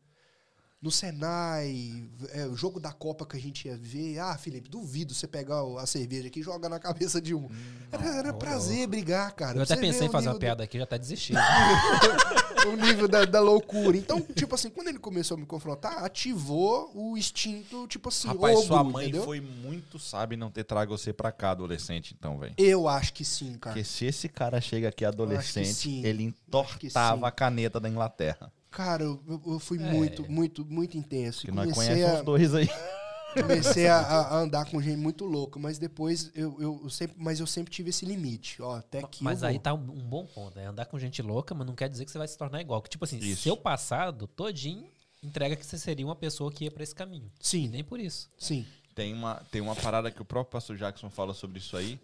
No 0.83 0.91
Senai, 0.91 2.03
é, 2.33 2.45
o 2.45 2.57
jogo 2.57 2.77
da 2.77 2.91
Copa 2.91 3.25
que 3.25 3.37
a 3.37 3.39
gente 3.39 3.69
ia 3.69 3.77
ver. 3.77 4.19
Ah, 4.19 4.37
Felipe, 4.37 4.67
duvido 4.69 5.13
você 5.13 5.25
pegar 5.25 5.61
a 5.79 5.85
cerveja 5.85 6.27
aqui 6.27 6.41
e 6.41 6.43
jogar 6.43 6.67
na 6.67 6.77
cabeça 6.77 7.21
de 7.21 7.33
um. 7.33 7.49
Era, 7.89 8.05
era 8.17 8.33
prazer 8.33 8.85
brigar, 8.85 9.31
cara. 9.31 9.57
Eu 9.57 9.63
até 9.63 9.77
pensei 9.77 10.07
em 10.07 10.11
fazer 10.11 10.27
uma 10.27 10.37
piada 10.37 10.61
aqui, 10.61 10.77
já 10.77 10.85
tá 10.85 10.97
desistindo. 10.97 11.39
do- 11.39 12.67
o 12.71 12.75
nível 12.75 13.07
da, 13.07 13.23
da 13.23 13.39
loucura. 13.39 13.95
Então, 13.95 14.19
tipo 14.21 14.55
assim, 14.55 14.69
quando 14.69 14.89
ele 14.89 14.99
começou 14.99 15.35
a 15.37 15.39
me 15.39 15.45
confrontar, 15.45 16.03
ativou 16.03 16.91
o 16.93 17.17
instinto, 17.17 17.87
tipo 17.87 18.09
assim, 18.09 18.27
Rapaz, 18.27 18.55
ogro, 18.57 18.67
sua 18.67 18.83
mãe 18.83 19.05
entendeu? 19.05 19.23
foi 19.23 19.39
muito 19.39 19.97
sábia 19.97 20.35
em 20.35 20.39
não 20.39 20.51
ter 20.51 20.65
trago 20.65 20.97
você 20.97 21.13
pra 21.13 21.31
cá, 21.31 21.51
adolescente, 21.51 22.13
então, 22.19 22.37
velho. 22.37 22.53
Eu 22.57 22.89
acho 22.89 23.13
que 23.13 23.23
sim, 23.23 23.53
cara. 23.57 23.73
Porque 23.73 23.85
se 23.85 24.03
esse 24.05 24.27
cara 24.27 24.59
chega 24.59 24.89
aqui 24.89 25.05
adolescente, 25.05 26.01
ele 26.05 26.23
entortava 26.23 27.25
a 27.25 27.31
caneta 27.31 27.79
da 27.79 27.87
Inglaterra. 27.87 28.51
Cara, 28.73 29.03
eu, 29.03 29.21
eu 29.45 29.59
fui 29.59 29.77
É. 29.77 29.91
muito, 29.91 30.29
muito, 30.29 30.65
muito 30.65 30.97
intenso. 30.97 31.41
Que 31.41 31.49
E 31.51 31.53
nós 31.53 31.71
conhecemos 31.73 32.09
a- 32.15 32.19
os 32.19 32.25
dois 32.25 32.53
aí. 32.55 32.67
comecei 33.33 33.87
a, 33.87 33.97
a 33.99 34.37
andar 34.37 34.65
com 34.65 34.79
gente 34.81 34.97
muito 34.97 35.25
louca, 35.25 35.59
mas 35.59 35.77
depois 35.79 36.31
eu, 36.35 36.55
eu, 36.61 36.79
eu 36.83 36.89
sempre, 36.89 37.15
mas 37.19 37.39
eu 37.39 37.47
sempre 37.47 37.71
tive 37.73 37.89
esse 37.89 38.05
limite, 38.05 38.61
ó, 38.61 38.75
até 38.77 38.99
aqui 38.99 39.23
Mas 39.23 39.43
aí 39.43 39.53
vou. 39.55 39.61
tá 39.63 39.73
um, 39.73 39.77
um 39.79 40.07
bom 40.07 40.25
ponto. 40.25 40.59
É 40.59 40.65
andar 40.65 40.85
com 40.85 40.99
gente 40.99 41.19
louca, 41.21 41.55
mas 41.55 41.65
não 41.65 41.73
quer 41.75 41.89
dizer 41.89 42.05
que 42.05 42.11
você 42.11 42.17
vai 42.17 42.27
se 42.27 42.37
tornar 42.37 42.61
igual. 42.61 42.81
Que, 42.81 42.89
tipo 42.89 43.03
assim, 43.05 43.17
Isso. 43.17 43.41
seu 43.43 43.57
passado 43.57 44.27
todinho 44.27 44.87
entrega 45.23 45.55
que 45.55 45.65
você 45.65 45.77
seria 45.79 46.05
uma 46.05 46.15
pessoa 46.15 46.51
que 46.51 46.65
ia 46.65 46.71
pra 46.71 46.83
esse 46.83 46.93
caminho. 46.93 47.31
E 47.39 47.47
Sim, 47.47 47.67
nem 47.69 47.83
por 47.83 47.99
isso. 47.99 48.29
sim. 48.37 48.65
Tem 48.93 49.11
uma, 49.13 49.35
tem 49.51 49.61
uma 49.61 49.75
parada 49.75 50.11
que 50.11 50.21
o 50.21 50.25
próprio 50.25 50.51
pastor 50.51 50.77
Jackson 50.77 51.09
fala 51.09 51.33
sobre 51.33 51.57
isso 51.57 51.75
aí, 51.75 51.99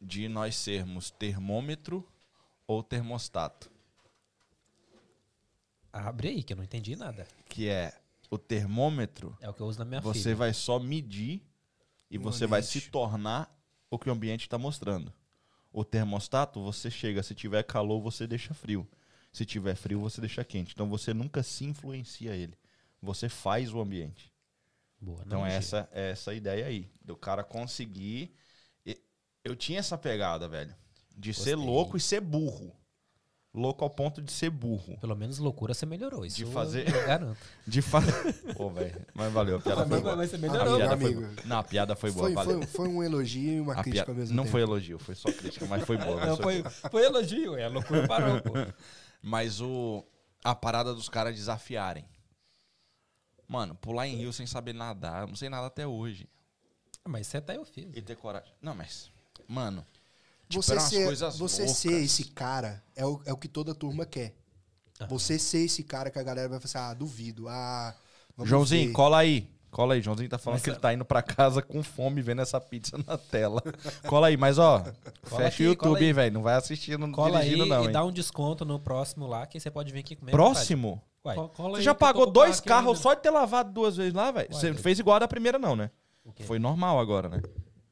de 0.00 0.26
nós 0.28 0.56
sermos 0.56 1.10
termômetro 1.10 2.06
ou 2.66 2.82
termostato. 2.82 3.70
Abre 5.92 6.28
aí, 6.28 6.42
que 6.42 6.52
eu 6.52 6.56
não 6.56 6.64
entendi 6.64 6.96
nada. 6.96 7.26
Que 7.48 7.68
é 7.68 7.92
o 8.30 8.38
termômetro, 8.38 9.36
É 9.40 9.48
o 9.48 9.54
que 9.54 9.60
eu 9.60 9.66
uso 9.66 9.78
na 9.78 9.84
minha 9.84 10.00
você 10.00 10.20
filha. 10.22 10.36
vai 10.36 10.54
só 10.54 10.78
medir 10.78 11.42
e 12.10 12.16
O 12.18 12.22
você 12.22 12.46
vai 12.46 12.60
ambiente. 12.60 12.80
se 12.80 12.90
tornar 12.90 13.54
o 13.90 13.98
que 13.98 14.08
o 14.08 14.12
ambiente 14.12 14.42
está 14.42 14.56
mostrando. 14.58 15.12
O 15.72 15.84
termostato, 15.84 16.62
você 16.62 16.90
chega, 16.90 17.22
se 17.22 17.34
tiver 17.34 17.62
calor, 17.62 18.00
você 18.00 18.26
deixa 18.26 18.54
frio. 18.54 18.88
Se 19.32 19.44
tiver 19.46 19.74
frio, 19.74 20.00
você 20.00 20.20
deixa 20.20 20.44
quente. 20.44 20.72
Então 20.72 20.88
você 20.88 21.12
nunca 21.14 21.42
se 21.42 21.64
influencia 21.64 22.34
ele. 22.34 22.56
Você 23.00 23.28
faz 23.28 23.72
o 23.72 23.80
ambiente. 23.80 24.30
Boa, 25.00 25.22
Então 25.26 25.40
analogia. 25.40 25.58
essa 25.58 25.88
é 25.92 26.10
essa 26.10 26.32
ideia 26.34 26.66
aí, 26.66 26.90
do 27.02 27.16
cara 27.16 27.42
conseguir. 27.42 28.34
Eu 29.44 29.56
tinha 29.56 29.80
essa 29.80 29.98
pegada, 29.98 30.46
velho, 30.46 30.72
de 31.16 31.34
ser 31.34 31.56
Gostei. 31.56 31.72
louco 31.72 31.96
e 31.96 32.00
ser 32.00 32.20
burro. 32.20 32.72
Louco 33.54 33.84
ao 33.84 33.90
ponto 33.90 34.22
de 34.22 34.32
ser 34.32 34.48
burro. 34.48 34.96
Pelo 34.98 35.14
menos 35.14 35.38
loucura 35.38 35.74
você 35.74 35.84
melhorou. 35.84 36.24
Isso 36.24 36.36
De 36.36 36.46
fazer- 36.46 36.88
eu 36.88 37.06
garanto. 37.06 37.36
De 37.66 37.82
fazer. 37.82 38.32
Pô, 38.56 38.70
velho, 38.70 39.04
mas 39.12 39.30
valeu, 39.30 39.58
a 39.58 39.60
piada 39.60 39.86
foi 39.86 40.00
boa. 40.00 40.16
Mas 40.16 40.30
você 40.30 40.36
A 40.36 40.38
melhorou, 40.38 40.76
piada 40.78 40.96
meu 40.96 41.06
foi 41.06 41.16
amigo. 41.18 41.34
boa. 41.34 41.46
Não, 41.46 41.58
a 41.58 41.62
piada 41.62 41.94
foi 41.94 42.10
boa, 42.12 42.24
Foi, 42.26 42.34
valeu. 42.34 42.58
foi, 42.62 42.66
foi 42.66 42.88
um 42.88 43.02
elogio 43.02 43.52
e 43.52 43.60
uma 43.60 43.74
A 43.74 43.82
crítica 43.82 44.06
piada- 44.06 44.18
mesmo 44.18 44.34
não 44.34 44.44
tempo. 44.44 44.52
foi 44.52 44.62
elogio, 44.62 44.98
foi 44.98 45.14
só 45.14 45.30
crítica, 45.30 45.66
mas 45.66 45.84
foi 45.84 45.98
boa. 45.98 46.24
Não, 46.24 46.36
foi, 46.38 46.62
foi 46.90 47.04
elogio. 47.04 47.54
É, 47.56 47.64
a 47.64 47.68
loucura 47.68 48.08
parou, 48.08 48.40
pô. 48.40 48.52
Mas 49.20 49.60
o 49.60 50.02
a 50.42 50.54
parada 50.54 50.94
dos 50.94 51.08
caras 51.10 51.34
desafiarem. 51.36 52.06
Mano, 53.46 53.74
pular 53.74 54.08
em 54.08 54.16
rio 54.16 54.32
sem 54.32 54.46
saber 54.46 54.72
nadar, 54.72 55.22
eu 55.22 55.28
não 55.28 55.36
sei 55.36 55.48
nada 55.50 55.66
até 55.66 55.86
hoje. 55.86 56.26
Mas 57.06 57.26
você 57.26 57.36
até 57.36 57.56
eu 57.56 57.64
fiz. 57.66 57.86
E 57.94 58.00
ter 58.00 58.16
coragem. 58.16 58.50
Não, 58.62 58.74
mas 58.74 59.10
mano, 59.46 59.84
Você, 60.56 60.72
eram 60.72 60.82
umas 60.82 60.90
ser, 60.90 61.38
você 61.38 61.62
loucas. 61.62 61.76
ser 61.78 61.92
esse 62.02 62.24
cara 62.24 62.82
é 62.94 63.04
o, 63.06 63.20
é 63.24 63.32
o 63.32 63.36
que 63.36 63.48
toda 63.48 63.74
turma 63.74 64.04
quer. 64.06 64.34
Você 65.08 65.38
ser 65.38 65.64
esse 65.64 65.82
cara 65.82 66.10
que 66.10 66.18
a 66.18 66.22
galera 66.22 66.48
vai 66.48 66.60
falar 66.60 66.84
assim, 66.84 66.92
ah, 66.92 66.94
duvido, 66.94 67.48
ah... 67.48 67.94
Joãozinho, 68.44 68.88
ver. 68.88 68.92
cola 68.92 69.18
aí. 69.18 69.50
Cola 69.70 69.94
aí, 69.94 70.02
Joãozinho 70.02 70.28
tá 70.28 70.36
falando 70.38 70.56
Mas 70.56 70.62
que 70.64 70.68
ele 70.70 70.76
é- 70.76 70.80
tá 70.80 70.92
indo 70.92 71.04
pra 71.04 71.22
casa 71.22 71.62
com 71.62 71.82
fome 71.82 72.20
vendo 72.20 72.42
essa 72.42 72.60
pizza 72.60 72.98
na 73.06 73.16
tela. 73.16 73.62
Cola 74.06 74.26
aí, 74.28 74.36
mas 74.36 74.58
ó, 74.58 74.84
fecha 75.24 75.46
aqui, 75.46 75.62
o 75.62 75.66
YouTube, 75.68 75.78
cola 75.88 75.98
aí. 75.98 76.04
hein, 76.04 76.12
velho. 76.12 76.34
Não 76.34 76.42
vai 76.42 76.54
assistindo 76.56 77.10
Cola 77.10 77.38
aí 77.38 77.44
dirigindo, 77.48 77.66
não, 77.66 77.82
e 77.82 77.86
hein? 77.86 77.92
dá 77.92 78.04
um 78.04 78.12
desconto 78.12 78.64
no 78.66 78.78
próximo 78.78 79.26
lá, 79.26 79.46
que 79.46 79.58
você 79.58 79.70
pode 79.70 79.90
vir 79.90 80.00
aqui 80.00 80.14
comer. 80.14 80.30
Próximo? 80.30 81.02
Uai, 81.24 81.36
Co- 81.36 81.48
cola 81.48 81.70
Você 81.70 81.78
aí 81.78 81.84
já 81.84 81.94
pagou 81.94 82.30
dois 82.30 82.60
carros 82.60 82.98
só 82.98 83.14
de 83.14 83.22
ter 83.22 83.30
lavado 83.30 83.72
duas 83.72 83.96
vezes 83.96 84.12
lá, 84.12 84.30
velho? 84.30 84.48
Você 84.52 84.66
doido. 84.68 84.82
fez 84.82 84.98
igual 84.98 85.16
a 85.16 85.20
da 85.20 85.28
primeira, 85.28 85.58
não, 85.58 85.74
né? 85.74 85.90
Foi 86.44 86.58
normal 86.58 87.00
agora, 87.00 87.28
né? 87.30 87.40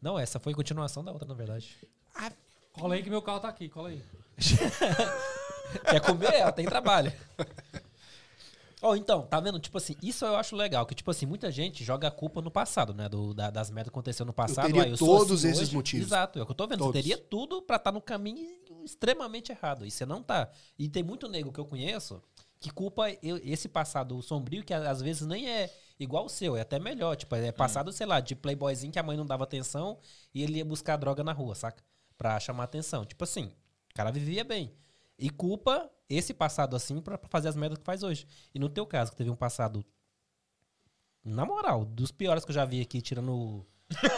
Não, 0.03 0.19
essa 0.19 0.39
foi 0.39 0.53
continuação 0.53 1.03
da 1.03 1.13
outra, 1.13 1.27
na 1.27 1.35
verdade. 1.35 1.77
Cola 2.73 2.95
aí 2.95 3.03
que 3.03 3.11
meu 3.11 3.23
carro 3.23 3.41
tá 3.41 3.49
aqui, 3.49 3.69
cola 3.69 3.89
aí. 3.91 4.03
Quer 5.91 6.01
comer? 6.01 6.35
Ela 6.35 6.53
tem 6.53 6.65
trabalho. 6.67 7.13
Ó, 8.83 8.97
então, 8.97 9.27
tá 9.27 9.39
vendo? 9.41 9.59
Tipo 9.61 9.77
assim, 9.77 9.95
isso 10.03 10.25
eu 10.25 10.37
acho 10.37 10.57
legal, 10.57 10.87
que 10.87 10.95
tipo 10.95 11.11
assim, 11.11 11.27
muita 11.27 11.51
gente 11.51 11.85
joga 11.85 12.09
a 12.09 12.11
culpa 12.11 12.41
no 12.41 12.51
passado, 12.51 12.95
né? 12.95 13.09
Do, 13.11 13.35
da- 13.35 13.51
das 13.51 13.71
merdas 13.71 13.91
que 13.91 13.95
aconteceram 13.95 14.29
no 14.29 14.33
passado. 14.33 14.67
teria 14.67 14.85
Ah, 14.85 14.89
eu 14.89 14.97
todos 14.97 15.41
assim 15.41 15.49
esses 15.51 15.63
hoje. 15.69 15.75
motivos. 15.75 16.07
Exato, 16.07 16.39
é 16.39 16.43
o 16.43 16.47
que 16.47 16.53
eu 16.53 16.57
tô 16.57 16.67
vendo. 16.67 16.79
Todos. 16.79 16.93
Você 16.95 17.03
teria 17.03 17.19
tudo 17.19 17.61
pra 17.61 17.77
estar 17.77 17.93
no 17.93 18.01
caminho 18.01 18.49
extremamente 18.83 19.53
errado. 19.53 19.85
E 19.85 19.91
você 19.91 20.07
não 20.07 20.23
tá. 20.23 20.51
E 20.79 20.89
tem 20.89 21.03
muito 21.03 21.29
nego 21.29 21.53
que 21.53 21.61
eu 21.61 21.67
conheço 21.67 22.23
que 22.59 22.71
culpa 22.71 23.11
eu- 23.23 23.39
esse 23.45 23.69
passado 23.69 24.21
sombrio, 24.23 24.65
que 24.65 24.73
às 24.73 25.03
vezes 25.03 25.27
nem 25.27 25.47
é 25.51 25.71
igual 25.99 26.25
o 26.25 26.29
seu, 26.31 26.57
é 26.57 26.63
até 26.63 26.79
melhor. 26.79 27.17
Tipo, 27.17 27.35
é 27.37 27.53
passado, 27.53 27.93
sei 27.93 28.07
lá, 28.07 28.19
de 28.21 28.35
playboyzinho 28.35 28.93
que 28.93 28.99
a 28.99 29.03
mãe 29.03 29.17
não 29.17 29.27
dava 29.27 29.45
atenção 29.45 29.99
e 30.35 30.43
ele 30.43 30.57
ia 30.57 30.65
buscar 30.65 30.97
droga 30.97 31.23
na 31.23 31.33
rua, 31.33 31.55
saca? 31.55 31.83
Pra 32.21 32.39
chamar 32.39 32.65
atenção. 32.65 33.07
Tipo 33.07 33.25
assim, 33.25 33.47
o 33.91 33.95
cara 33.95 34.11
vivia 34.13 34.45
bem. 34.45 34.75
E 35.19 35.31
culpa 35.31 35.91
esse 36.07 36.35
passado 36.35 36.77
assim 36.77 37.01
pra 37.01 37.17
pra 37.17 37.31
fazer 37.31 37.49
as 37.49 37.57
merdas 37.57 37.79
que 37.79 37.85
faz 37.85 38.03
hoje. 38.03 38.27
E 38.55 38.59
no 38.59 38.69
teu 38.69 38.87
caso, 38.87 39.11
que 39.11 39.17
teve 39.17 39.31
um 39.31 39.35
passado, 39.35 39.83
na 41.25 41.47
moral, 41.47 41.83
dos 41.87 42.11
piores 42.13 42.45
que 42.45 42.51
eu 42.51 42.55
já 42.55 42.67
vi 42.67 42.83
aqui, 42.83 43.01
tirando 43.01 43.33
o, 43.33 43.67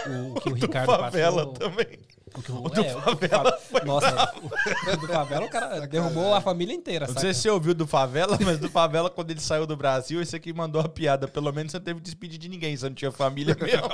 o, 0.09 0.33
o 0.33 0.41
que 0.41 0.49
o 0.51 0.55
Ricardo 0.59 0.91
Favela 0.97 1.47
passou. 1.47 1.53
também. 1.53 1.87
O, 2.35 2.43
que 2.43 2.51
o, 2.53 2.65
O 2.65 2.69
do 2.69 2.81
é, 2.83 2.95
o 2.95 2.99
o 2.99 3.03
Favela 3.03 3.59
Fa- 3.59 3.85
Nossa, 3.85 4.35
o, 4.37 4.47
o 4.47 4.97
do 4.97 5.07
favela 5.09 5.45
o 5.47 5.51
cara 5.51 5.87
derrubou 5.87 6.35
a 6.35 6.41
família 6.41 6.75
inteira, 6.75 7.07
Não 7.07 7.15
saca? 7.15 7.21
sei 7.21 7.35
se 7.35 7.41
você 7.43 7.51
ouviu 7.51 7.75
do 7.75 7.87
Favela, 7.87 8.39
mas 8.45 8.59
do 8.59 8.69
Favela, 8.71 9.11
quando 9.11 9.31
ele 9.31 9.41
saiu 9.41 9.67
do 9.67 9.77
Brasil, 9.77 10.21
esse 10.23 10.35
aqui 10.37 10.53
mandou 10.53 10.81
a 10.81 10.89
piada. 10.89 11.29
Pelo 11.29 11.53
menos 11.53 11.73
você 11.73 11.79
não 11.79 11.85
teve 11.85 12.01
que 12.01 12.05
despedir 12.05 12.39
de 12.39 12.49
ninguém, 12.49 12.77
você 12.77 12.89
não 12.89 12.95
tinha 12.95 13.13
família 13.13 13.57
mesmo. 13.61 13.89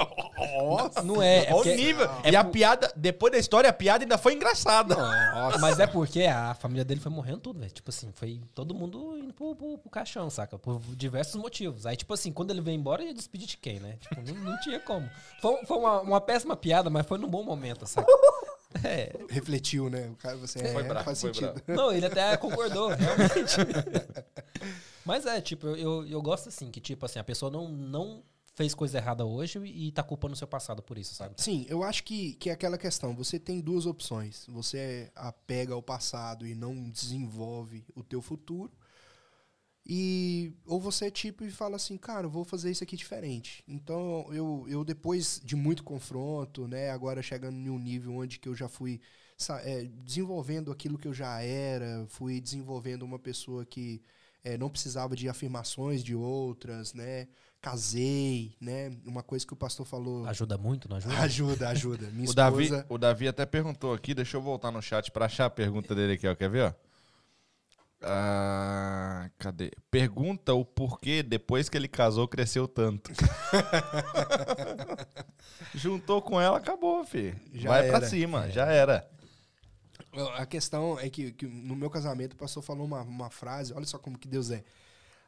Nossa! 0.58 1.02
Não 1.02 1.22
é, 1.22 1.44
é 1.44 1.46
Olha 1.46 1.52
o 1.52 1.56
porque- 1.56 1.76
nível. 1.76 2.08
é 2.22 2.30
e 2.30 2.36
a 2.36 2.44
por- 2.44 2.50
piada, 2.52 2.92
depois 2.96 3.32
da 3.32 3.38
história, 3.38 3.68
a 3.70 3.72
piada 3.72 4.04
ainda 4.04 4.18
foi 4.18 4.34
engraçada. 4.34 4.96
Mas 5.60 5.78
é 5.80 5.86
porque 5.86 6.22
a 6.22 6.54
família 6.54 6.84
dele 6.84 7.00
foi 7.00 7.10
morrendo 7.12 7.38
tudo, 7.40 7.58
velho. 7.60 7.70
Tipo 7.72 7.90
assim, 7.90 8.10
foi 8.14 8.40
todo 8.54 8.74
mundo 8.74 9.16
indo 9.18 9.32
pro, 9.32 9.54
pro, 9.54 9.78
pro 9.78 9.90
caixão, 9.90 10.28
saca? 10.30 10.58
Por 10.58 10.80
diversos 10.96 11.34
motivos. 11.36 11.86
Aí, 11.86 11.96
tipo 11.96 12.12
assim, 12.14 12.32
quando 12.32 12.50
ele 12.50 12.60
veio 12.60 12.76
embora, 12.76 13.02
ele 13.02 13.12
despedir 13.14 13.46
de 13.48 13.56
quem, 13.56 13.80
né? 13.80 13.96
Tipo, 14.00 14.20
não, 14.22 14.52
não 14.52 14.60
tinha 14.60 14.78
como. 14.80 15.08
Foi, 15.40 15.64
foi 15.66 15.76
uma, 15.76 16.00
uma 16.00 16.20
péssima 16.20 16.56
piada, 16.56 16.88
mas 16.90 17.06
foi 17.06 17.18
num 17.18 17.28
bom 17.28 17.42
momento, 17.42 17.86
saca? 17.86 18.06
É. 18.84 19.12
Refletiu, 19.30 19.88
né? 19.88 20.08
O 20.08 20.16
cara, 20.16 20.36
você 20.36 20.58
Foi 20.58 20.82
é, 20.82 20.88
bravo, 20.88 21.04
faz 21.04 21.20
foi 21.20 21.32
sentido. 21.32 21.62
Não, 21.66 21.92
ele 21.92 22.06
até 22.06 22.36
concordou, 22.36 22.88
realmente. 22.94 23.56
Mas 25.04 25.24
é, 25.26 25.40
tipo, 25.40 25.66
eu, 25.68 26.06
eu 26.06 26.20
gosto 26.20 26.48
assim, 26.48 26.70
que 26.70 26.80
tipo 26.80 27.04
assim, 27.06 27.18
a 27.18 27.24
pessoa 27.24 27.50
não, 27.50 27.68
não 27.68 28.22
fez 28.58 28.74
coisa 28.74 28.98
errada 28.98 29.24
hoje 29.24 29.58
e 29.64 29.92
tá 29.92 30.02
culpando 30.02 30.34
o 30.34 30.36
seu 30.36 30.48
passado 30.48 30.82
por 30.82 30.98
isso, 30.98 31.14
sabe? 31.14 31.34
Sim, 31.38 31.64
eu 31.68 31.84
acho 31.84 32.02
que, 32.02 32.34
que 32.34 32.50
é 32.50 32.52
aquela 32.52 32.76
questão. 32.76 33.14
Você 33.14 33.38
tem 33.38 33.60
duas 33.60 33.86
opções. 33.86 34.44
Você 34.48 35.10
apega 35.14 35.74
ao 35.74 35.82
passado 35.82 36.44
e 36.44 36.56
não 36.56 36.90
desenvolve 36.90 37.84
o 37.94 38.02
teu 38.02 38.20
futuro. 38.20 38.72
E 39.88 40.52
ou 40.66 40.78
você 40.78 41.06
é 41.06 41.10
tipo 41.10 41.44
e 41.44 41.50
fala 41.50 41.76
assim, 41.76 41.96
cara, 41.96 42.26
eu 42.26 42.30
vou 42.30 42.44
fazer 42.44 42.70
isso 42.70 42.84
aqui 42.84 42.94
diferente. 42.94 43.64
Então 43.66 44.26
eu, 44.30 44.66
eu 44.68 44.84
depois 44.84 45.40
de 45.42 45.56
muito 45.56 45.82
confronto, 45.82 46.68
né, 46.68 46.90
agora 46.90 47.22
chegando 47.22 47.56
em 47.56 47.70
um 47.70 47.78
nível 47.78 48.14
onde 48.14 48.38
que 48.38 48.48
eu 48.48 48.54
já 48.54 48.68
fui 48.68 49.00
é, 49.62 49.84
desenvolvendo 50.04 50.70
aquilo 50.70 50.98
que 50.98 51.08
eu 51.08 51.14
já 51.14 51.40
era, 51.40 52.04
fui 52.08 52.38
desenvolvendo 52.38 53.02
uma 53.02 53.18
pessoa 53.18 53.64
que 53.64 54.02
é, 54.44 54.58
não 54.58 54.68
precisava 54.68 55.16
de 55.16 55.28
afirmações 55.28 56.02
de 56.04 56.14
outras, 56.14 56.92
né? 56.92 57.26
Casei, 57.60 58.54
né? 58.60 58.96
Uma 59.04 59.22
coisa 59.22 59.44
que 59.46 59.52
o 59.52 59.56
pastor 59.56 59.84
falou. 59.84 60.26
Ajuda 60.26 60.56
muito, 60.56 60.88
não 60.88 60.96
ajuda? 60.96 61.18
Ajuda, 61.18 61.68
ajuda. 61.70 62.06
Minha 62.12 62.30
O 62.30 62.34
Davi, 62.34 62.64
esposa. 62.64 62.86
o 62.88 62.98
Davi 62.98 63.26
até 63.26 63.44
perguntou 63.44 63.92
aqui, 63.92 64.14
deixa 64.14 64.36
eu 64.36 64.40
voltar 64.42 64.70
no 64.70 64.80
chat 64.80 65.10
pra 65.10 65.26
achar 65.26 65.46
a 65.46 65.50
pergunta 65.50 65.94
dele 65.94 66.12
aqui, 66.12 66.26
ó. 66.28 66.34
Quer 66.36 66.50
ver, 66.50 66.64
ó? 66.66 66.87
Ah, 68.00 69.28
cadê? 69.38 69.72
Pergunta 69.90 70.54
o 70.54 70.64
porquê 70.64 71.22
depois 71.22 71.68
que 71.68 71.76
ele 71.76 71.88
casou 71.88 72.28
cresceu 72.28 72.68
tanto. 72.68 73.10
Juntou 75.74 76.22
com 76.22 76.40
ela, 76.40 76.58
acabou, 76.58 77.04
fi. 77.04 77.34
Já 77.52 77.70
Vai 77.70 77.88
pra 77.88 77.98
era. 77.98 78.08
cima, 78.08 78.48
já 78.50 78.66
era. 78.66 79.08
A 80.36 80.46
questão 80.46 80.98
é 80.98 81.10
que, 81.10 81.32
que 81.32 81.46
no 81.46 81.76
meu 81.76 81.90
casamento 81.90 82.32
o 82.34 82.36
pastor 82.36 82.62
falou 82.62 82.86
uma, 82.86 83.02
uma 83.02 83.30
frase, 83.30 83.72
olha 83.74 83.86
só 83.86 83.98
como 83.98 84.18
que 84.18 84.28
Deus 84.28 84.50
é. 84.50 84.64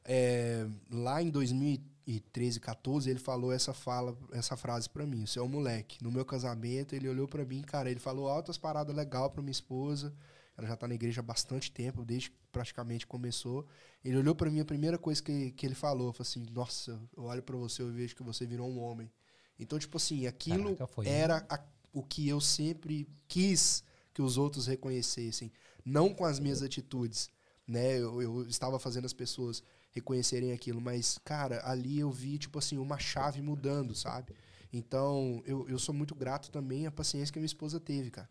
É, 0.05 0.67
lá 0.91 1.23
em 1.23 1.29
2013, 1.29 2.59
14, 2.59 3.11
ele 3.11 3.19
falou 3.19 3.53
essa 3.53 3.75
fala, 3.75 4.17
essa 4.33 4.57
frase 4.57 4.89
pra 4.89 5.05
mim, 5.05 5.27
você 5.27 5.39
é 5.39 5.43
um 5.43 5.49
moleque. 5.49 6.03
No 6.03 6.11
meu 6.11 6.25
casamento, 6.25 6.95
ele 6.95 7.09
olhou 7.09 7.29
pra 7.29 7.45
mim, 7.45 7.61
cara, 7.63 7.91
ele 7.91 8.01
falou 8.01 8.29
altas 8.29 8.57
paradas 8.57 8.97
legal 8.97 9.31
pra 9.31 9.43
minha 9.43 9.53
esposa. 9.53 10.13
Ela 10.61 10.69
já 10.69 10.77
tá 10.77 10.87
na 10.87 10.95
igreja 10.95 11.21
há 11.21 11.23
bastante 11.25 11.73
tempo, 11.73 12.05
desde 12.05 12.31
que 12.31 12.37
praticamente 12.53 13.07
começou. 13.07 13.67
Ele 14.05 14.19
olhou 14.19 14.35
pra 14.35 14.51
mim, 14.51 14.61
a 14.61 14.65
primeira 14.65 14.99
coisa 14.99 15.23
que, 15.23 15.53
que 15.53 15.67
ele 15.67 15.75
falou, 15.75 16.13
foi 16.13 16.23
assim: 16.23 16.45
"Nossa, 16.51 17.01
eu 17.17 17.25
olho 17.25 17.43
pra 17.43 17.57
você, 17.57 17.83
eu 17.83 17.93
vejo 17.93 18.15
que 18.15 18.23
você 18.23 18.47
virou 18.47 18.69
um 18.69 18.79
homem". 18.79 19.11
Então, 19.59 19.79
tipo 19.79 19.97
assim, 19.97 20.27
aquilo 20.27 20.77
Caraca, 20.77 21.09
era 21.09 21.47
a- 21.49 21.65
o 21.93 22.03
que 22.03 22.29
eu 22.29 22.41
sempre 22.41 23.09
quis 23.27 23.83
que 24.13 24.23
os 24.23 24.37
outros 24.39 24.67
reconhecessem, 24.67 25.53
não 25.85 26.13
com 26.15 26.25
as 26.25 26.39
minhas 26.39 26.63
atitudes, 26.63 27.31
né? 27.67 27.97
Eu, 27.99 28.21
eu 28.23 28.43
estava 28.47 28.79
fazendo 28.79 29.05
as 29.07 29.13
pessoas 29.13 29.63
reconhecerem 29.93 30.53
aquilo, 30.53 30.81
mas 30.81 31.19
cara, 31.25 31.63
ali 31.69 31.99
eu 32.01 32.11
vi 32.11 32.39
tipo 32.39 32.59
assim 32.59 32.79
uma 32.79 32.99
chave 32.99 33.41
mudando, 33.43 33.95
sabe? 33.95 34.35
Então 34.73 35.43
eu, 35.47 35.69
eu 35.69 35.79
sou 35.79 35.95
muito 35.95 36.15
grato 36.15 36.51
também 36.51 36.87
à 36.87 36.91
paciência 36.91 37.33
que 37.33 37.39
a 37.39 37.43
minha 37.43 37.47
esposa 37.47 37.81
teve, 37.81 38.11
cara, 38.11 38.29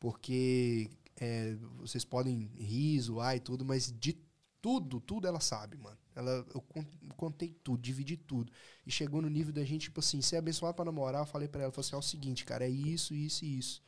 porque 0.00 0.90
é, 1.16 1.56
vocês 1.78 2.04
podem 2.04 2.50
rir, 2.56 3.00
zoar 3.00 3.36
e 3.36 3.40
tudo, 3.40 3.64
mas 3.64 3.92
de 3.98 4.18
tudo, 4.60 5.00
tudo 5.00 5.26
ela 5.26 5.40
sabe, 5.40 5.76
mano. 5.76 5.98
Ela, 6.14 6.46
eu 6.54 6.60
con- 6.62 6.86
contei 7.16 7.50
tudo, 7.62 7.82
dividi 7.82 8.16
tudo. 8.16 8.52
E 8.86 8.90
chegou 8.90 9.20
no 9.20 9.28
nível 9.28 9.52
da 9.52 9.64
gente, 9.64 9.82
tipo 9.84 10.00
assim, 10.00 10.22
ser 10.22 10.36
abençoado 10.38 10.74
pra 10.74 10.84
namorar, 10.84 11.22
eu 11.22 11.26
falei 11.26 11.48
pra 11.48 11.62
ela, 11.62 11.72
falei 11.72 11.86
assim, 11.86 11.96
é 11.96 11.98
o 11.98 12.02
seguinte, 12.02 12.44
cara, 12.44 12.64
é 12.64 12.70
isso, 12.70 13.14
isso 13.14 13.44
e 13.44 13.58
isso. 13.58 13.82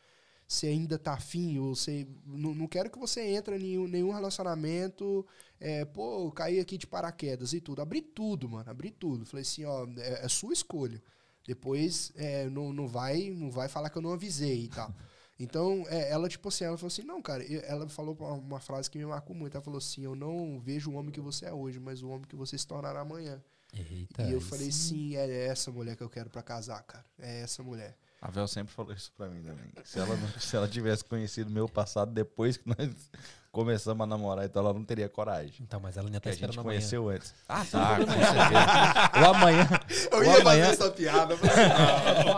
Você 0.46 0.68
ainda 0.68 0.98
tá 0.98 1.14
afim, 1.14 1.58
ou 1.58 1.74
você. 1.74 2.06
Não, 2.24 2.54
não 2.54 2.68
quero 2.68 2.88
que 2.90 2.98
você 2.98 3.20
entre 3.20 3.56
em 3.56 3.58
nenhum, 3.58 3.88
nenhum 3.88 4.12
relacionamento. 4.12 5.26
É, 5.58 5.84
pô, 5.84 6.30
caí 6.30 6.60
aqui 6.60 6.78
de 6.78 6.86
paraquedas 6.86 7.52
e 7.52 7.60
tudo. 7.60 7.82
Abri 7.82 8.00
tudo, 8.00 8.48
mano. 8.48 8.70
Abri 8.70 8.90
tudo. 8.92 9.26
Falei 9.26 9.42
assim, 9.42 9.64
ó, 9.64 9.86
é, 9.98 10.24
é 10.24 10.28
sua 10.28 10.52
escolha. 10.52 11.02
Depois 11.44 12.12
é, 12.16 12.48
não, 12.50 12.72
não, 12.72 12.86
vai, 12.86 13.30
não 13.30 13.50
vai 13.50 13.68
falar 13.68 13.90
que 13.90 13.98
eu 13.98 14.02
não 14.02 14.12
avisei 14.12 14.64
e 14.64 14.68
tal. 14.68 14.94
Então, 15.38 15.84
é, 15.88 16.10
ela, 16.10 16.28
tipo 16.28 16.48
assim, 16.48 16.64
ela 16.64 16.76
falou 16.78 16.88
assim, 16.88 17.02
não, 17.02 17.20
cara, 17.20 17.44
ela 17.64 17.88
falou 17.88 18.16
uma, 18.18 18.32
uma 18.32 18.60
frase 18.60 18.90
que 18.90 18.98
me 18.98 19.04
marcou 19.04 19.36
muito. 19.36 19.54
Ela 19.54 19.62
falou 19.64 19.78
assim, 19.78 20.02
eu 20.02 20.14
não 20.14 20.58
vejo 20.60 20.90
o 20.90 20.94
homem 20.94 21.10
que 21.12 21.20
você 21.20 21.46
é 21.46 21.52
hoje, 21.52 21.78
mas 21.78 22.02
o 22.02 22.08
homem 22.08 22.26
que 22.26 22.36
você 22.36 22.56
se 22.56 22.66
tornará 22.66 23.00
amanhã. 23.00 23.42
Eita, 23.74 24.22
e 24.22 24.32
eu 24.32 24.40
falei, 24.40 24.72
sim. 24.72 25.16
é 25.16 25.46
essa 25.46 25.70
mulher 25.70 25.96
que 25.96 26.02
eu 26.02 26.08
quero 26.08 26.30
pra 26.30 26.42
casar, 26.42 26.82
cara. 26.82 27.04
É 27.18 27.42
essa 27.42 27.62
mulher. 27.62 27.94
A 28.20 28.30
Vel 28.30 28.48
sempre 28.48 28.72
falou 28.72 28.94
isso 28.94 29.12
pra 29.12 29.28
mim 29.28 29.42
também. 29.42 29.70
Se 29.84 29.98
ela, 29.98 30.16
não- 30.16 30.28
se 30.40 30.56
ela 30.56 30.66
tivesse 30.66 31.04
conhecido 31.04 31.50
meu 31.50 31.68
passado 31.68 32.12
depois 32.12 32.56
que 32.56 32.66
nós 32.66 33.10
começamos 33.56 34.04
a 34.04 34.06
namorar, 34.06 34.44
então 34.44 34.62
ela 34.62 34.74
não 34.74 34.84
teria 34.84 35.08
coragem. 35.08 35.54
Então, 35.62 35.80
mas 35.80 35.96
ela 35.96 36.06
ainda 36.06 36.20
tá 36.20 36.28
a 36.28 36.32
gente 36.32 36.42
esperando 36.44 36.60
amanhã. 36.60 36.78
conheceu 36.78 37.08
antes. 37.08 37.34
Ah, 37.48 37.64
tá, 37.70 37.96
com 37.96 38.06
certeza. 38.06 39.22
O 39.22 39.34
amanhã. 39.34 39.68
Eu 40.12 40.18
o 40.18 40.22
ia 40.24 40.28
fazer 40.30 40.40
amanhã. 40.42 40.66
essa 40.66 40.90
piada. 40.90 41.36
falei, 41.38 41.64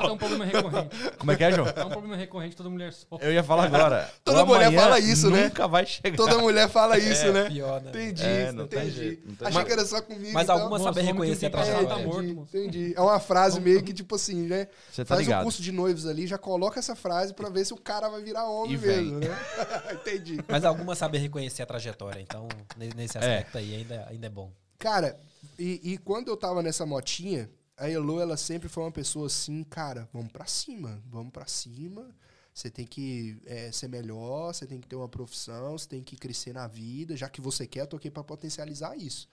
É 0.09 0.13
um 0.13 0.17
problema 0.17 0.45
recorrente. 0.45 0.97
Como 1.19 1.33
é 1.33 1.37
que 1.37 1.45
é, 1.45 1.53
João? 1.53 1.67
É 1.75 1.85
um 1.85 1.89
problema 1.89 2.17
recorrente, 2.17 2.55
toda 2.57 2.71
mulher 2.71 2.93
sofre. 2.93 3.27
Eu 3.27 3.33
ia 3.33 3.43
falar 3.43 3.65
agora. 3.65 4.09
Toda 4.25 4.45
mulher 4.45 4.73
fala 4.73 4.99
isso, 5.01 5.29
né? 5.31 5.45
Nunca 5.45 5.67
vai 5.67 5.85
chegar. 5.87 6.17
Toda 6.17 6.39
mulher 6.39 6.69
fala 6.69 6.97
isso, 6.99 7.33
né? 7.33 7.45
Pior, 7.49 7.81
né? 7.81 7.91
Entendi, 7.91 8.25
É, 8.25 8.53
não 8.53 8.65
entendi. 8.65 8.91
jeito, 8.91 9.29
não 9.29 9.35
tem 9.35 9.49
Achei 9.49 9.65
que 9.65 9.73
era 9.73 9.85
só 9.85 10.01
comigo. 10.01 10.31
Mas 10.33 10.45
então. 10.45 10.57
algumas 10.57 10.83
Nossa, 10.83 10.95
saber 10.95 11.07
reconhecer 11.07 11.47
a 11.47 11.49
É, 11.49 11.51
trajetória. 11.51 11.89
tá 11.89 12.01
entendi, 12.01 12.33
morto, 12.35 12.57
entendi. 12.57 12.95
É 12.97 13.01
uma 13.01 13.19
frase 13.19 13.61
meio 13.61 13.83
que 13.83 13.93
tipo 13.93 14.15
assim, 14.15 14.47
né? 14.47 14.69
Você 14.93 15.05
tá 15.05 15.15
Faz 15.17 15.21
ligado? 15.27 15.41
o 15.41 15.45
curso 15.45 15.61
de 15.63 15.73
noivos 15.73 16.07
ali, 16.07 16.27
já 16.27 16.39
coloca 16.39 16.79
essa 16.79 16.95
frase 16.95 17.35
pra 17.35 17.49
ver 17.49 17.65
se 17.65 17.75
o 17.75 17.77
cara 17.77 18.09
vai 18.09 18.23
virar 18.23 18.45
homem 18.49 18.77
mesmo, 18.79 19.19
né? 19.19 19.37
entendi. 19.93 20.39
Mas 20.47 20.65
algumas 20.65 20.99
sabem 21.09 21.21
reconhecer 21.21 21.63
a 21.63 21.67
trajetória, 21.67 22.21
então 22.21 22.47
ne- 22.77 22.91
nesse 22.95 23.17
É. 23.17 23.21
aspecto 23.21 23.59
aí 23.59 23.75
ainda, 23.75 24.07
ainda 24.09 24.27
é 24.27 24.31
bom. 24.31 24.53
Cara, 24.79 25.19
e, 25.59 25.81
e 25.93 25.99
quando 25.99 26.29
eu 26.29 26.37
tava 26.37 26.63
nessa 26.63 26.85
motinha, 26.87 27.51
a 27.77 27.89
Elo, 27.91 28.21
ela 28.21 28.37
sempre 28.37 28.69
foi 28.69 28.85
uma 28.85 28.93
pessoa 28.93 29.27
assim, 29.27 29.63
cara, 29.65 30.09
vamos 30.13 30.31
pra 30.33 30.47
cima, 30.47 31.03
vamos 31.07 31.33
pra 31.33 31.47
cima. 31.47 32.15
Você 32.53 32.69
tem 32.71 32.85
que 32.85 33.41
é, 33.47 33.71
ser 33.71 33.87
melhor, 33.89 34.53
você 34.53 34.67
tem 34.67 34.81
que 34.81 34.89
ter 34.89 34.97
uma 34.97 35.09
profissão, 35.09 35.79
você 35.79 35.89
tem 35.89 36.03
que 36.03 36.17
crescer 36.17 36.53
na 36.53 36.67
vida. 36.67 37.17
Já 37.17 37.29
que 37.29 37.41
você 37.41 37.67
quer, 37.69 37.83
eu 37.83 37.87
tô 37.87 37.97
aqui 37.97 38.11
pra 38.11 38.25
potencializar 38.25 38.97
isso. 38.97 39.29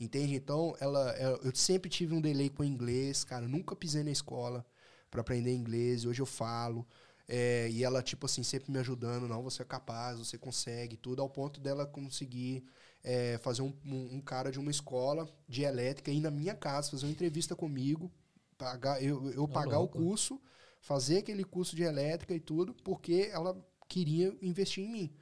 Entende? 0.00 0.34
Então, 0.34 0.74
ela, 0.80 1.10
ela- 1.12 1.38
eu 1.44 1.54
sempre 1.54 1.88
tive 1.88 2.12
um 2.14 2.20
delay 2.20 2.50
com 2.50 2.64
o 2.64 2.66
inglês, 2.66 3.22
cara. 3.22 3.46
Nunca 3.46 3.76
pisei 3.76 4.02
na 4.02 4.10
escola 4.10 4.66
pra 5.08 5.20
aprender 5.20 5.54
inglês. 5.54 6.02
e 6.02 6.08
Hoje 6.08 6.20
eu 6.20 6.26
falo. 6.26 6.84
É, 7.28 7.68
e 7.70 7.82
ela, 7.84 8.02
tipo 8.02 8.26
assim, 8.26 8.42
sempre 8.42 8.70
me 8.70 8.78
ajudando. 8.78 9.28
Não, 9.28 9.42
você 9.42 9.62
é 9.62 9.64
capaz, 9.64 10.18
você 10.18 10.36
consegue, 10.38 10.96
tudo. 10.96 11.22
Ao 11.22 11.28
ponto 11.30 11.60
dela 11.60 11.86
conseguir 11.86 12.64
é, 13.02 13.38
fazer 13.38 13.62
um, 13.62 13.72
um- 13.84 14.16
um 14.16 14.20
cara 14.20 14.50
de 14.50 14.58
uma 14.58 14.70
escola 14.70 15.28
de 15.48 15.62
elétrica 15.62 16.10
ir 16.10 16.20
na 16.20 16.30
minha 16.30 16.54
casa, 16.54 16.90
fazer 16.90 17.06
uma 17.06 17.12
entrevista 17.12 17.54
comigo, 17.56 18.10
pagar, 18.58 19.02
eu, 19.02 19.30
eu 19.32 19.48
pagar 19.48 19.78
o 19.78 19.82
louco. 19.82 19.98
curso, 19.98 20.40
fazer 20.80 21.18
aquele 21.18 21.44
curso 21.44 21.76
de 21.76 21.82
elétrica 21.82 22.34
e 22.34 22.40
tudo, 22.40 22.74
porque 22.84 23.28
ela 23.32 23.56
queria 23.88 24.36
investir 24.42 24.84
em 24.84 24.90
mim. 24.90 25.14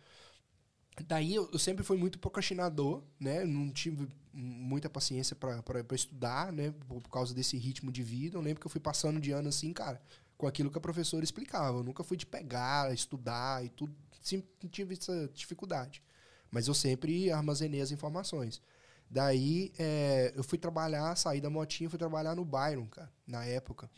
Daí 1.06 1.34
eu, 1.34 1.48
eu 1.52 1.58
sempre 1.58 1.82
fui 1.82 1.96
muito 1.96 2.18
procrastinador, 2.18 3.02
né? 3.18 3.44
Não 3.44 3.70
tive 3.72 4.08
muita 4.32 4.90
paciência 4.90 5.34
para 5.34 5.62
estudar, 5.94 6.52
né? 6.52 6.70
Por, 6.86 7.00
por 7.02 7.08
causa 7.10 7.34
desse 7.34 7.56
ritmo 7.56 7.90
de 7.90 8.02
vida. 8.02 8.36
Eu 8.36 8.42
lembro 8.42 8.60
que 8.60 8.66
eu 8.66 8.70
fui 8.70 8.80
passando 8.80 9.18
de 9.20 9.32
ano 9.32 9.48
assim, 9.48 9.72
cara, 9.72 10.00
com 10.42 10.48
aquilo 10.48 10.72
que 10.72 10.76
a 10.78 10.80
professora 10.80 11.22
explicava. 11.22 11.78
Eu 11.78 11.84
nunca 11.84 12.02
fui 12.02 12.16
de 12.16 12.26
pegar, 12.26 12.92
estudar 12.92 13.64
e 13.64 13.68
tudo. 13.68 13.94
Sempre 14.20 14.68
tive 14.68 14.94
essa 14.94 15.30
dificuldade. 15.32 16.02
Mas 16.50 16.66
eu 16.66 16.74
sempre 16.74 17.30
armazenei 17.30 17.80
as 17.80 17.92
informações. 17.92 18.60
Daí 19.08 19.72
é, 19.78 20.32
eu 20.34 20.42
fui 20.42 20.58
trabalhar, 20.58 21.14
saí 21.16 21.40
da 21.40 21.48
motinha, 21.48 21.88
fui 21.88 21.98
trabalhar 21.98 22.34
no 22.34 22.44
Byron, 22.44 22.86
cara, 22.88 23.08
na 23.24 23.44
época. 23.44 23.88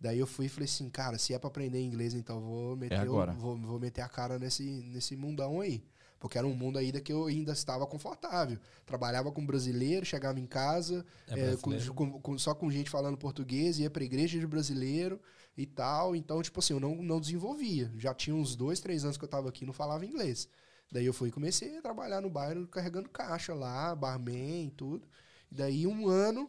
Daí 0.00 0.18
eu 0.18 0.26
fui 0.26 0.46
e 0.46 0.48
falei 0.48 0.64
assim, 0.64 0.90
cara, 0.90 1.16
se 1.16 1.32
é 1.32 1.38
pra 1.38 1.46
aprender 1.48 1.80
inglês, 1.80 2.12
então 2.12 2.36
eu 2.38 2.42
vou 2.42 2.76
meter, 2.76 2.98
o- 2.98 3.02
agora. 3.02 3.32
vou, 3.34 3.56
vou 3.56 3.78
meter 3.78 4.00
a 4.00 4.08
cara 4.08 4.36
nesse, 4.36 4.64
nesse 4.64 5.14
mundão 5.14 5.60
aí. 5.60 5.84
Porque 6.18 6.36
era 6.36 6.46
um 6.46 6.54
mundo 6.54 6.76
ainda 6.78 7.00
que 7.00 7.12
eu 7.12 7.26
ainda 7.26 7.52
estava 7.52 7.86
confortável. 7.86 8.58
Trabalhava 8.84 9.30
com 9.30 9.46
brasileiro, 9.46 10.04
chegava 10.04 10.40
em 10.40 10.46
casa, 10.46 11.06
É 11.28 11.52
é, 11.52 11.56
com- 11.56 11.70
com- 11.94 12.20
com- 12.20 12.36
só 12.38 12.52
com 12.52 12.68
gente 12.68 12.90
falando 12.90 13.16
português, 13.16 13.78
ia 13.78 13.88
pra 13.88 14.02
igreja 14.02 14.40
de 14.40 14.46
brasileiro 14.46 15.20
e 15.58 15.66
tal. 15.66 16.14
Então, 16.14 16.40
tipo 16.40 16.60
assim, 16.60 16.72
eu 16.72 16.80
não, 16.80 16.94
não 17.02 17.20
desenvolvia. 17.20 17.92
Já 17.96 18.14
tinha 18.14 18.34
uns 18.34 18.54
dois, 18.54 18.80
três 18.80 19.04
anos 19.04 19.18
que 19.18 19.24
eu 19.24 19.28
tava 19.28 19.48
aqui 19.48 19.64
e 19.64 19.66
não 19.66 19.74
falava 19.74 20.06
inglês. 20.06 20.48
Daí 20.90 21.04
eu 21.04 21.12
fui 21.12 21.28
e 21.28 21.32
comecei 21.32 21.76
a 21.76 21.82
trabalhar 21.82 22.20
no 22.20 22.30
bairro 22.30 22.66
carregando 22.68 23.10
caixa 23.10 23.52
lá, 23.52 23.94
barman 23.94 24.68
e 24.68 24.70
tudo. 24.70 25.06
E 25.50 25.54
daí 25.54 25.86
um 25.86 26.08
ano 26.08 26.48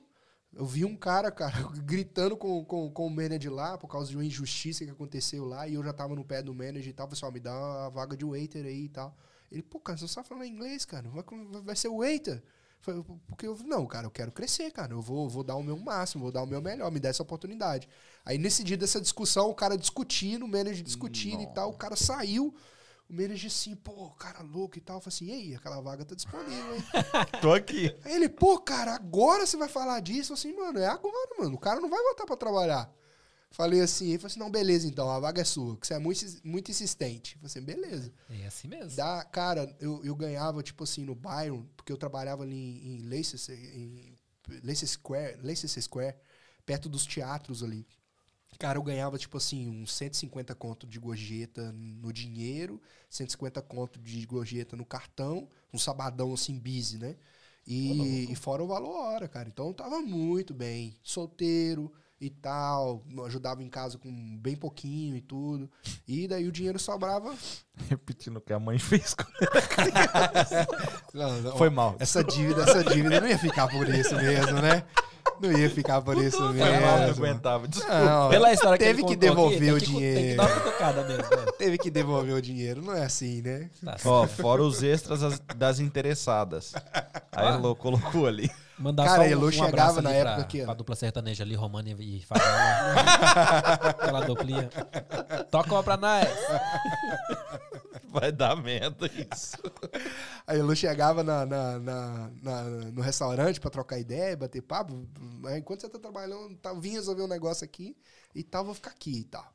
eu 0.53 0.66
vi 0.66 0.86
um 0.86 0.95
cara, 0.95 1.32
cara, 1.32 1.57
gritando 1.84 2.38
com, 2.38 2.64
com, 2.64 2.91
com 2.91 3.07
o 3.07 3.10
manager 3.10 3.51
lá 3.51 3.78
por 3.78 3.88
causa 3.88 4.10
de 4.10 4.16
uma 4.16 4.26
injustiça 4.26 4.86
que 4.86 4.91
aconteceu 4.91 5.43
lá. 5.43 5.68
E 5.68 5.74
eu 5.74 5.84
já 5.84 5.91
tava 5.91 6.16
no 6.16 6.24
pé 6.24 6.43
do 6.43 6.53
manager 6.53 6.88
e 6.88 6.93
tal. 6.93 7.07
Pessoal, 7.07 7.32
me 7.32 7.39
dá 7.39 7.51
uma 7.51 7.89
vaga 7.89 8.16
de 8.16 8.24
waiter 8.24 8.66
aí 8.66 8.86
e 8.86 8.89
tal. 8.89 9.18
Ele, 9.51 9.64
pô, 9.64 9.80
cara, 9.80 9.97
você 9.97 10.07
sabe 10.07 10.28
falar 10.28 10.45
inglês, 10.45 10.86
cara. 10.86 11.10
Vai, 11.10 11.24
vai 11.64 11.76
ser 11.76 11.89
waiter. 11.89 12.43
Foi- 12.82 13.03
Porque 13.27 13.45
eu, 13.45 13.57
não, 13.65 13.86
cara, 13.86 14.07
eu 14.07 14.11
quero 14.11 14.32
crescer, 14.32 14.71
cara. 14.71 14.93
Eu 14.93 15.01
vou, 15.01 15.27
vou 15.30 15.43
dar 15.43 15.55
o 15.55 15.63
meu 15.63 15.77
máximo, 15.77 16.23
vou 16.23 16.32
dar 16.32 16.43
o 16.43 16.47
meu 16.47 16.61
melhor, 16.61 16.89
me 16.91 16.99
dá 16.99 17.09
essa 17.09 17.23
oportunidade. 17.23 17.88
Aí 18.25 18.38
nesse 18.38 18.63
dia 18.63 18.77
dessa 18.77 19.01
discussão, 19.01 19.49
o 19.49 19.55
cara 19.55 19.77
discutindo, 19.77 20.45
o 20.45 20.47
manager 20.47 20.84
discutindo 20.84 21.41
e 21.41 21.47
tal, 21.53 21.69
o 21.69 21.77
cara 21.77 21.95
saiu. 21.95 22.53
O 23.09 23.13
manager 23.13 23.47
assim, 23.47 23.75
pô, 23.75 24.11
cara 24.11 24.41
louco 24.43 24.77
e 24.77 24.82
tal. 24.82 24.97
Eu 24.97 25.01
falei 25.01 25.15
assim, 25.15 25.25
e 25.25 25.32
aí, 25.32 25.55
aquela 25.55 25.82
vaga 25.82 26.05
tá 26.05 26.13
disponível, 26.15 26.75
hein? 26.75 26.84
Tô 27.41 27.51
aqui. 27.53 27.95
Aí 28.05 28.13
ele, 28.13 28.30
pô, 28.30 28.59
cara, 28.59 28.93
agora 28.93 29.45
você 29.45 29.57
vai 29.57 29.67
falar 29.67 29.99
disso? 29.99 30.32
Eu 30.32 30.36
assim, 30.36 30.53
mano, 30.55 30.77
é 30.80 30.86
agora, 30.88 31.36
mano. 31.39 31.55
O 31.55 31.59
cara 31.59 31.80
não 31.80 31.89
vai 31.89 32.01
voltar 32.01 32.25
pra 32.25 32.38
trabalhar. 32.38 32.89
Falei 33.52 33.82
assim, 33.82 34.10
ele 34.10 34.20
falou 34.20 34.28
assim, 34.28 34.39
não, 34.39 34.52
beleza, 34.52 34.88
então, 34.88 35.10
a 35.10 35.20
vaga 35.20 35.41
é 35.41 35.43
sua, 35.43 35.76
que 35.78 35.88
você 35.88 35.95
é 35.95 36.00
muito, 36.00 36.24
muito 36.43 36.70
insistente. 36.70 37.36
Eu 37.36 37.50
falei 37.50 37.50
assim, 37.50 37.62
beleza. 37.62 38.14
É 38.30 38.45
assim 38.45 38.68
mesmo. 38.68 38.95
Da, 38.95 39.24
cara, 39.26 39.76
eu, 39.80 40.04
eu 40.06 40.16
ganhava, 40.16 40.62
tipo 40.62 40.84
assim, 40.84 41.04
no 41.04 41.16
Byron, 41.16 41.66
porque 41.76 41.91
eu 41.91 41.97
trabalhava 41.97 42.43
ali 42.43 42.56
em, 42.56 42.95
em 42.95 43.02
Leicester, 43.02 43.58
em 43.58 44.16
Leicester 44.64 44.89
Square, 44.89 45.38
Leicester 45.41 45.82
Square, 45.82 46.16
perto 46.64 46.88
dos 46.88 47.06
teatros 47.06 47.64
ali. 47.64 47.88
Cara, 48.60 48.78
eu 48.78 48.84
ganhava, 48.84 49.18
tipo 49.18 49.38
assim, 49.38 49.68
uns 49.68 49.93
150 49.93 50.54
conto 50.54 50.86
de 50.86 51.00
gorjeta 51.00 51.72
no 51.72 52.14
dinheiro, 52.14 52.80
150 53.10 53.62
conto 53.64 54.00
de 54.00 54.26
gorjeta 54.26 54.76
no 54.76 54.86
cartão, 54.86 55.50
um 55.74 55.80
sabadão 55.80 56.34
assim, 56.34 56.60
busy, 56.60 56.97
né? 56.97 57.16
E, 57.66 58.32
e 58.32 58.36
fora 58.36 58.64
o 58.64 58.68
valor 58.68 58.95
hora, 58.95 59.28
cara. 59.28 59.47
Então 59.47 59.68
eu 59.68 59.74
tava 59.74 60.02
muito 60.02 60.54
bem. 60.54 60.97
Solteiro 61.04 61.91
e 62.22 62.30
tal, 62.30 63.03
ajudava 63.26 63.63
em 63.63 63.70
casa 63.70 63.97
com 63.97 64.38
bem 64.38 64.55
pouquinho 64.55 65.15
e 65.15 65.22
tudo. 65.22 65.70
E 66.07 66.28
daí 66.28 66.47
o 66.47 66.51
dinheiro 66.51 66.78
sobrava. 66.78 67.34
Repetindo 67.89 68.38
o 68.38 68.41
que 68.41 68.51
a 68.51 68.59
mãe 68.59 68.78
fez 68.78 69.13
com 69.15 69.24
Não, 71.13 71.41
não, 71.41 71.57
Foi 71.57 71.70
mal. 71.70 71.95
Essa 71.99 72.24
dívida, 72.24 72.63
essa 72.63 72.84
dívida 72.84 73.22
não 73.22 73.28
ia 73.28 73.38
ficar 73.38 73.67
por 73.70 73.88
isso 73.89 74.15
mesmo, 74.15 74.61
né? 74.61 74.84
Não 75.41 75.51
ia 75.51 75.70
ficar 75.70 76.01
por 76.01 76.17
isso 76.17 76.38
Foi 76.38 76.53
mal, 76.53 76.99
não 76.99 77.07
mesmo. 77.07 77.24
aguentava. 77.26 77.67
Desculpa. 77.67 77.99
Não, 78.03 78.30
Pela 78.30 78.51
história 78.53 78.78
que 78.78 78.84
teve 78.84 79.03
que 79.03 79.15
contou 79.15 79.45
aqui, 79.45 79.59
devolver 79.59 79.74
o 79.74 79.80
tem 79.80 79.88
que- 79.88 79.93
Tem 79.93 79.95
que 79.95 79.99
dinheiro. 80.11 80.38
dar 80.38 80.47
uma 80.47 80.59
cutucada 80.61 81.03
mesmo. 81.07 81.24
né? 81.24 81.45
Teve 81.57 81.78
que 81.78 81.89
devolver 81.91 82.36
o 82.36 82.41
dinheiro, 82.41 82.82
não 82.82 82.93
é 82.93 83.03
assim, 83.05 83.41
né? 83.41 83.70
Tá 83.84 83.95
Ó, 84.05 84.28
fora 84.28 84.61
os 84.61 84.84
extras 84.84 85.24
as- 85.24 85.39
das 85.55 85.80
interessadas. 85.80 86.74
Aí 87.32 87.47
a 87.47 87.53
Elô 87.55 87.76
colocou 87.76 88.28
ali. 88.28 88.49
Mandar 88.80 89.03
Cara, 89.05 89.15
só 89.17 89.21
um, 89.21 89.23
a 89.25 89.27
Elô 89.30 89.47
um 89.47 89.51
chegava 89.51 89.67
abraço 89.69 90.01
na 90.01 90.11
época 90.11 90.36
pra, 90.36 90.43
que- 90.45 90.63
pra 90.63 90.73
dupla 90.73 90.95
sertaneja 90.95 91.43
ali, 91.43 91.53
România 91.53 91.95
e 91.99 92.21
Favela. 92.21 92.49
Aquela 93.91 94.21
duplinha. 94.25 94.69
Toca 95.51 95.71
uma 95.73 95.84
pra 95.84 95.97
nós. 95.97 96.27
Vai 98.11 98.32
dar 98.32 98.55
merda 98.55 99.05
isso. 99.07 99.57
Aí 100.47 100.61
Lu 100.61 100.75
chegava 100.75 101.23
na, 101.23 101.45
na- 101.45 101.80
na- 101.80 102.30
na- 102.41 102.63
no 102.63 103.01
restaurante 103.01 103.59
pra 103.59 103.69
trocar 103.69 103.99
ideia, 103.99 104.36
bater 104.36 104.61
papo. 104.61 105.05
Aí, 105.45 105.59
enquanto 105.59 105.82
você 105.82 105.89
tá 105.89 105.99
trabalhando, 105.99 106.55
tá, 106.57 106.73
vim 106.73 106.91
resolver 106.91 107.21
um 107.21 107.27
negócio 107.27 107.63
aqui 107.63 107.95
e 108.34 108.43
tal, 108.43 108.63
vou 108.65 108.73
ficar 108.73 108.91
aqui 108.91 109.19
e 109.19 109.23
tal. 109.25 109.45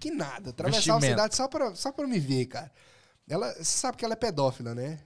Que 0.00 0.10
nada, 0.10 0.50
atravessava 0.50 0.98
a 0.98 1.00
cidade 1.10 1.36
só 1.36 1.48
pra, 1.48 1.74
só 1.74 1.90
pra 1.92 2.06
me 2.06 2.18
ver, 2.20 2.46
cara. 2.46 2.70
Ela, 3.28 3.52
você 3.54 3.64
sabe 3.64 3.96
que 3.96 4.04
ela 4.04 4.14
é 4.14 4.16
pedófila, 4.16 4.74
né? 4.74 4.98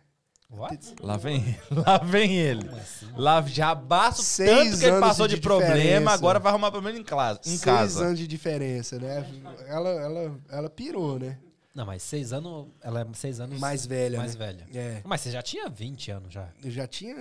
What? 0.48 0.94
Lá 1.00 1.16
vem, 1.16 1.56
lá 1.70 1.98
vem 1.98 2.36
ele. 2.38 2.68
assim? 2.70 3.06
Lá 3.16 3.42
já 3.42 3.74
basta 3.74 4.20
o 4.20 4.24
Seis 4.24 4.48
tanto 4.50 4.78
que 4.78 4.84
ele 4.84 4.92
anos 4.92 5.08
passou 5.08 5.26
de 5.26 5.34
de, 5.34 5.40
problema, 5.40 5.76
diferença. 5.76 6.10
agora 6.12 6.38
vai 6.38 6.50
arrumar 6.52 6.70
problema 6.70 6.98
em, 6.98 7.02
classe, 7.02 7.40
em 7.42 7.56
Seis 7.56 7.62
casa. 7.64 8.04
anos 8.04 8.18
de 8.18 8.26
diferença, 8.26 8.98
né? 8.98 9.28
Ela, 9.66 9.90
ela, 9.90 10.40
ela 10.48 10.70
pirou, 10.70 11.18
né? 11.18 11.38
Não, 11.74 11.84
mas 11.84 12.02
seis 12.02 12.32
anos. 12.32 12.68
Ela 12.80 13.02
é 13.02 13.06
seis 13.12 13.38
anos 13.38 13.58
Mais 13.60 13.84
velha, 13.84 14.18
mais 14.18 14.34
né? 14.34 14.46
velha. 14.46 14.66
É. 14.74 15.02
Mas 15.04 15.20
você 15.20 15.30
já 15.30 15.42
tinha 15.42 15.68
20 15.68 16.10
anos 16.10 16.32
já. 16.32 16.48
Eu 16.64 16.70
já 16.70 16.86
tinha, 16.86 17.14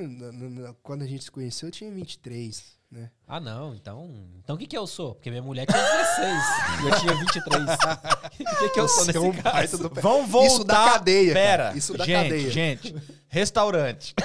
quando 0.81 1.01
a 1.01 1.07
gente 1.07 1.25
se 1.25 1.31
conheceu, 1.31 1.67
eu 1.67 1.71
tinha 1.73 1.91
23, 1.91 2.63
né? 2.95 3.11
Ah, 3.27 3.39
não. 3.39 3.75
Então. 3.75 4.09
Então 4.43 4.55
o 4.55 4.59
que, 4.59 4.65
que 4.65 4.77
eu 4.77 4.87
sou? 4.87 5.15
Porque 5.15 5.29
minha 5.29 5.41
mulher 5.41 5.65
tinha 5.65 5.81
16 5.81 6.43
e 6.81 6.87
eu 6.89 6.99
tinha 6.99 7.15
23. 7.15 7.65
O 8.35 8.57
que, 8.59 8.69
que 8.69 8.79
eu 8.79 8.87
sou 8.87 9.03
é 9.03 9.07
nesse 9.07 9.19
um 9.19 9.31
caso? 9.33 9.77
do- 9.89 10.01
Vamos 10.01 10.29
voltar. 10.29 10.47
Isso 10.47 10.63
da 10.63 10.85
cadeia, 10.91 11.33
cara. 11.33 11.45
Pera, 11.45 11.77
Isso 11.77 11.93
da 11.97 12.05
gente, 12.05 12.23
cadeia. 12.29 12.49
gente. 12.51 12.95
Restaurante. 13.29 14.15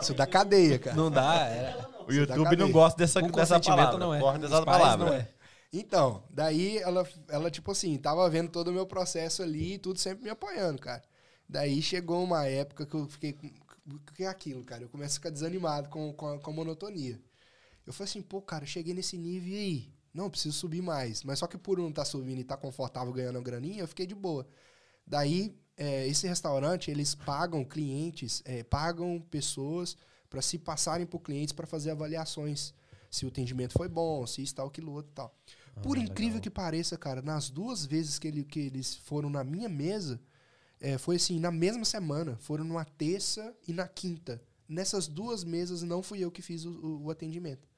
Isso 0.00 0.14
da 0.14 0.26
cadeia, 0.26 0.78
cara. 0.78 0.96
Não 0.96 1.10
dá. 1.10 1.46
É, 1.48 1.76
O 2.06 2.12
YouTube 2.12 2.56
não 2.56 2.70
gosta 2.70 2.98
dessa, 2.98 3.20
com 3.20 3.28
dessa 3.30 3.58
palavra. 3.60 3.98
não 3.98 4.14
é. 4.14 4.38
Dessa 4.38 4.62
palavra. 4.64 5.06
não 5.06 5.12
é. 5.14 5.28
Então, 5.72 6.22
daí 6.30 6.78
ela, 6.78 7.04
ela, 7.28 7.50
tipo 7.50 7.72
assim, 7.72 7.96
tava 7.98 8.28
vendo 8.30 8.48
todo 8.50 8.68
o 8.68 8.72
meu 8.72 8.86
processo 8.86 9.42
ali 9.42 9.74
e 9.74 9.78
tudo 9.78 9.98
sempre 9.98 10.22
me 10.24 10.30
apoiando, 10.30 10.80
cara. 10.80 11.02
Daí 11.48 11.82
chegou 11.82 12.22
uma 12.22 12.46
época 12.46 12.86
que 12.86 12.94
eu 12.94 13.06
fiquei. 13.08 13.36
O 13.86 13.98
que 14.12 14.22
é 14.24 14.28
aquilo, 14.28 14.64
cara? 14.64 14.82
Eu 14.82 14.88
começo 14.88 15.14
a 15.14 15.16
ficar 15.16 15.30
desanimado 15.30 15.88
com, 15.88 16.12
com, 16.12 16.28
a, 16.34 16.38
com 16.38 16.50
a 16.50 16.54
monotonia. 16.54 17.20
Eu 17.86 17.92
falei 17.92 18.08
assim, 18.10 18.22
pô, 18.22 18.40
cara, 18.40 18.64
eu 18.64 18.68
cheguei 18.68 18.94
nesse 18.94 19.16
nível 19.18 19.52
e 19.52 19.56
aí? 19.56 19.94
Não, 20.12 20.30
preciso 20.30 20.56
subir 20.56 20.80
mais. 20.82 21.22
Mas 21.24 21.38
só 21.38 21.46
que 21.46 21.58
por 21.58 21.78
não 21.78 21.88
estar 21.90 22.04
subindo 22.04 22.38
e 22.38 22.42
estar 22.42 22.56
confortável 22.56 23.12
ganhando 23.12 23.42
graninha, 23.42 23.80
eu 23.82 23.88
fiquei 23.88 24.06
de 24.06 24.14
boa. 24.14 24.46
Daí, 25.06 25.54
é, 25.76 26.06
esse 26.06 26.26
restaurante, 26.26 26.90
eles 26.90 27.14
pagam 27.14 27.64
clientes, 27.64 28.40
é, 28.44 28.62
pagam 28.62 29.20
pessoas 29.30 29.96
para 30.30 30.40
se 30.40 30.58
passarem 30.58 31.06
por 31.06 31.20
clientes 31.20 31.52
para 31.52 31.66
fazer 31.66 31.90
avaliações. 31.90 32.72
Se 33.10 33.24
o 33.24 33.28
atendimento 33.28 33.72
foi 33.74 33.88
bom, 33.88 34.26
se 34.26 34.42
isso, 34.42 34.54
tal, 34.54 34.66
aquilo, 34.68 34.92
outro 34.92 35.10
e 35.12 35.14
tal. 35.14 35.36
Por 35.82 35.96
incrível 35.98 36.40
que 36.40 36.50
pareça, 36.50 36.96
cara, 36.96 37.20
nas 37.20 37.50
duas 37.50 37.84
vezes 37.84 38.18
que, 38.18 38.28
ele- 38.28 38.44
que 38.44 38.60
eles 38.60 38.94
foram 38.96 39.28
na 39.28 39.44
minha 39.44 39.68
mesa, 39.68 40.20
é, 40.80 40.96
foi 40.98 41.16
assim, 41.16 41.38
na 41.38 41.50
mesma 41.50 41.84
semana. 41.84 42.36
Foram 42.38 42.64
numa 42.64 42.84
terça 42.84 43.54
e 43.68 43.72
na 43.72 43.86
quinta. 43.86 44.40
Nessas 44.68 45.06
duas 45.06 45.44
mesas 45.44 45.82
não 45.82 46.02
fui 46.02 46.20
eu 46.20 46.30
que 46.30 46.40
fiz 46.42 46.64
o, 46.64 46.70
o- 46.70 47.02
o 47.04 47.10
atendimento. 47.10 47.68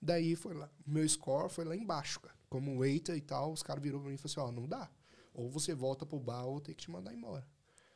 Daí 0.00 0.36
foi 0.36 0.54
lá. 0.54 0.70
Meu 0.86 1.08
score 1.08 1.48
foi 1.48 1.64
lá 1.64 1.76
embaixo, 1.76 2.20
cara. 2.20 2.36
Como 2.48 2.78
waiter 2.78 3.16
e 3.16 3.20
tal, 3.20 3.52
os 3.52 3.62
caras 3.62 3.82
virou 3.82 4.00
pra 4.00 4.08
mim 4.08 4.14
e 4.14 4.18
falaram 4.18 4.50
assim, 4.50 4.56
ó, 4.56 4.60
não 4.60 4.68
dá. 4.68 4.90
Ou 5.34 5.50
você 5.50 5.74
volta 5.74 6.06
pro 6.06 6.18
bar 6.18 6.44
ou 6.44 6.60
ter 6.60 6.74
que 6.74 6.84
te 6.84 6.90
mandar 6.90 7.12
embora. 7.12 7.46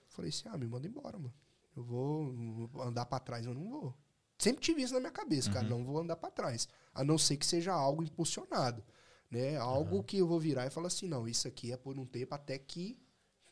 Falei 0.09 0.31
assim, 0.31 0.49
ah, 0.49 0.59
me 0.59 0.67
manda 0.67 0.87
embora, 0.87 1.19
mano. 1.19 1.35
Eu 1.77 1.85
vou 1.85 2.71
andar 2.83 3.07
pra 3.07 3.21
trás, 3.21 3.47
eu 3.47 3.55
não 3.55 3.69
vou. 3.69 3.95
Sempre 4.37 4.63
tive 4.63 4.83
isso 4.83 4.95
na 4.95 5.01
minha 5.01 5.13
cabeça, 5.13 5.53
cara, 5.53 5.69
não 5.69 5.85
vou 5.85 5.99
andar 5.99 6.17
pra 6.17 6.31
trás. 6.31 6.67
A 6.95 7.05
não 7.05 7.19
ser 7.19 7.37
que 7.37 7.45
seja 7.45 7.73
algo 7.73 8.03
impulsionado, 8.03 8.83
né? 9.31 9.59
Algo 9.59 10.03
que 10.03 10.17
eu 10.17 10.27
vou 10.27 10.41
virar 10.41 10.67
e 10.67 10.71
falar 10.71 10.87
assim, 10.87 11.07
não, 11.07 11.29
isso 11.29 11.47
aqui 11.47 11.73
é 11.73 11.77
por 11.77 11.99
um 11.99 12.07
tempo 12.07 12.35
até 12.35 12.59
que, 12.59 12.99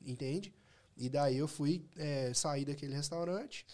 entende? 0.00 0.54
E 0.96 1.08
daí 1.08 1.36
eu 1.36 1.46
fui 1.46 1.86
é, 1.96 2.32
sair 2.34 2.64
daquele 2.64 2.94
restaurante. 2.94 3.66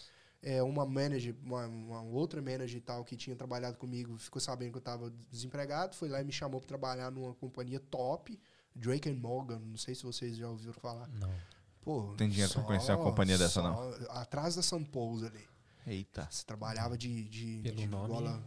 É, 0.47 0.61
uma 0.61 0.85
manager, 0.85 1.35
uma, 1.43 1.65
uma 1.65 2.01
outra 2.03 2.39
manager 2.39 2.77
e 2.77 2.81
tal 2.81 3.03
que 3.03 3.15
tinha 3.15 3.35
trabalhado 3.35 3.77
comigo, 3.77 4.15
ficou 4.17 4.39
sabendo 4.39 4.73
que 4.73 4.77
eu 4.77 4.81
tava 4.81 5.11
desempregado, 5.31 5.95
foi 5.95 6.07
lá 6.07 6.21
e 6.21 6.23
me 6.23 6.31
chamou 6.31 6.59
para 6.61 6.67
trabalhar 6.67 7.09
numa 7.11 7.33
companhia 7.33 7.79
top, 7.79 8.39
Drake 8.75 9.09
and 9.09 9.15
Morgan, 9.15 9.57
não 9.57 9.77
sei 9.77 9.95
se 9.95 10.03
vocês 10.03 10.37
já 10.37 10.47
ouviram 10.47 10.73
falar. 10.73 11.07
Não. 11.07 11.33
Pô, 11.81 12.13
Tem 12.15 12.29
dinheiro 12.29 12.51
pra 12.53 12.61
conhecer 12.63 12.91
uma 12.91 13.03
companhia 13.03 13.37
dessa, 13.39 13.61
não. 13.61 13.89
Atrás 14.11 14.55
da 14.55 14.61
Sun 14.61 14.83
Pose 14.83 15.25
ali. 15.25 15.47
Eita. 15.87 16.27
Você 16.31 16.43
trabalhava 16.45 16.97
de, 16.97 17.23
de, 17.29 17.61
de 17.61 17.87
gola, 17.87 18.43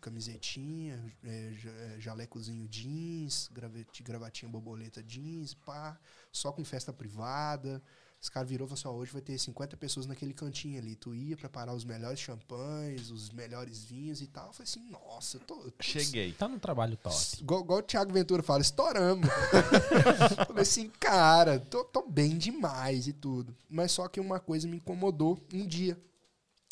camisetinha, 0.00 1.02
é, 1.24 1.52
é, 1.96 2.00
jalecozinho 2.00 2.68
jeans, 2.68 3.50
gravete- 3.52 4.02
gravatinha 4.02 4.50
borboleta 4.50 5.02
jeans, 5.02 5.54
pá, 5.54 5.98
só 6.32 6.52
com 6.52 6.64
festa 6.64 6.92
privada. 6.92 7.82
Os 8.24 8.30
caras 8.30 8.48
virou 8.48 8.66
e 8.66 8.70
falou 8.70 8.78
assim, 8.80 8.88
ó, 8.88 8.92
hoje 9.02 9.12
vai 9.12 9.20
ter 9.20 9.38
50 9.38 9.76
pessoas 9.76 10.06
naquele 10.06 10.32
cantinho 10.32 10.78
ali. 10.78 10.96
Tu 10.96 11.14
ia 11.14 11.36
preparar 11.36 11.74
os 11.74 11.84
melhores 11.84 12.18
champanhes, 12.18 13.10
os 13.10 13.28
melhores 13.28 13.84
vinhos 13.84 14.22
e 14.22 14.26
tal. 14.26 14.46
Eu 14.46 14.52
falei 14.54 14.64
assim, 14.66 14.80
nossa, 14.88 15.36
eu 15.36 15.40
tô... 15.42 15.56
eu 15.60 15.70
tô- 15.70 15.84
Cheguei. 15.84 16.32
Tá 16.32 16.48
num 16.48 16.58
trabalho 16.58 16.96
top. 16.96 17.14
Igual, 17.38 17.60
igual 17.60 17.78
o 17.80 17.82
Thiago 17.82 18.14
Ventura 18.14 18.42
fala, 18.42 18.62
estouramos. 18.62 19.28
Falei 20.48 20.62
assim, 20.62 20.90
cara, 20.98 21.60
tô, 21.60 21.84
tô 21.84 22.00
bem 22.08 22.38
demais 22.38 23.06
e 23.06 23.12
tudo. 23.12 23.54
Mas 23.68 23.92
só 23.92 24.08
que 24.08 24.18
uma 24.18 24.40
coisa 24.40 24.66
me 24.66 24.78
incomodou 24.78 25.38
um 25.52 25.66
dia. 25.66 26.00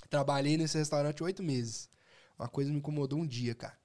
Trabalhei 0.08 0.56
nesse 0.56 0.78
restaurante 0.78 1.22
oito 1.22 1.42
meses. 1.42 1.86
Uma 2.38 2.48
coisa 2.48 2.70
me 2.70 2.78
incomodou 2.78 3.18
um 3.18 3.26
dia, 3.26 3.54
cara. 3.54 3.76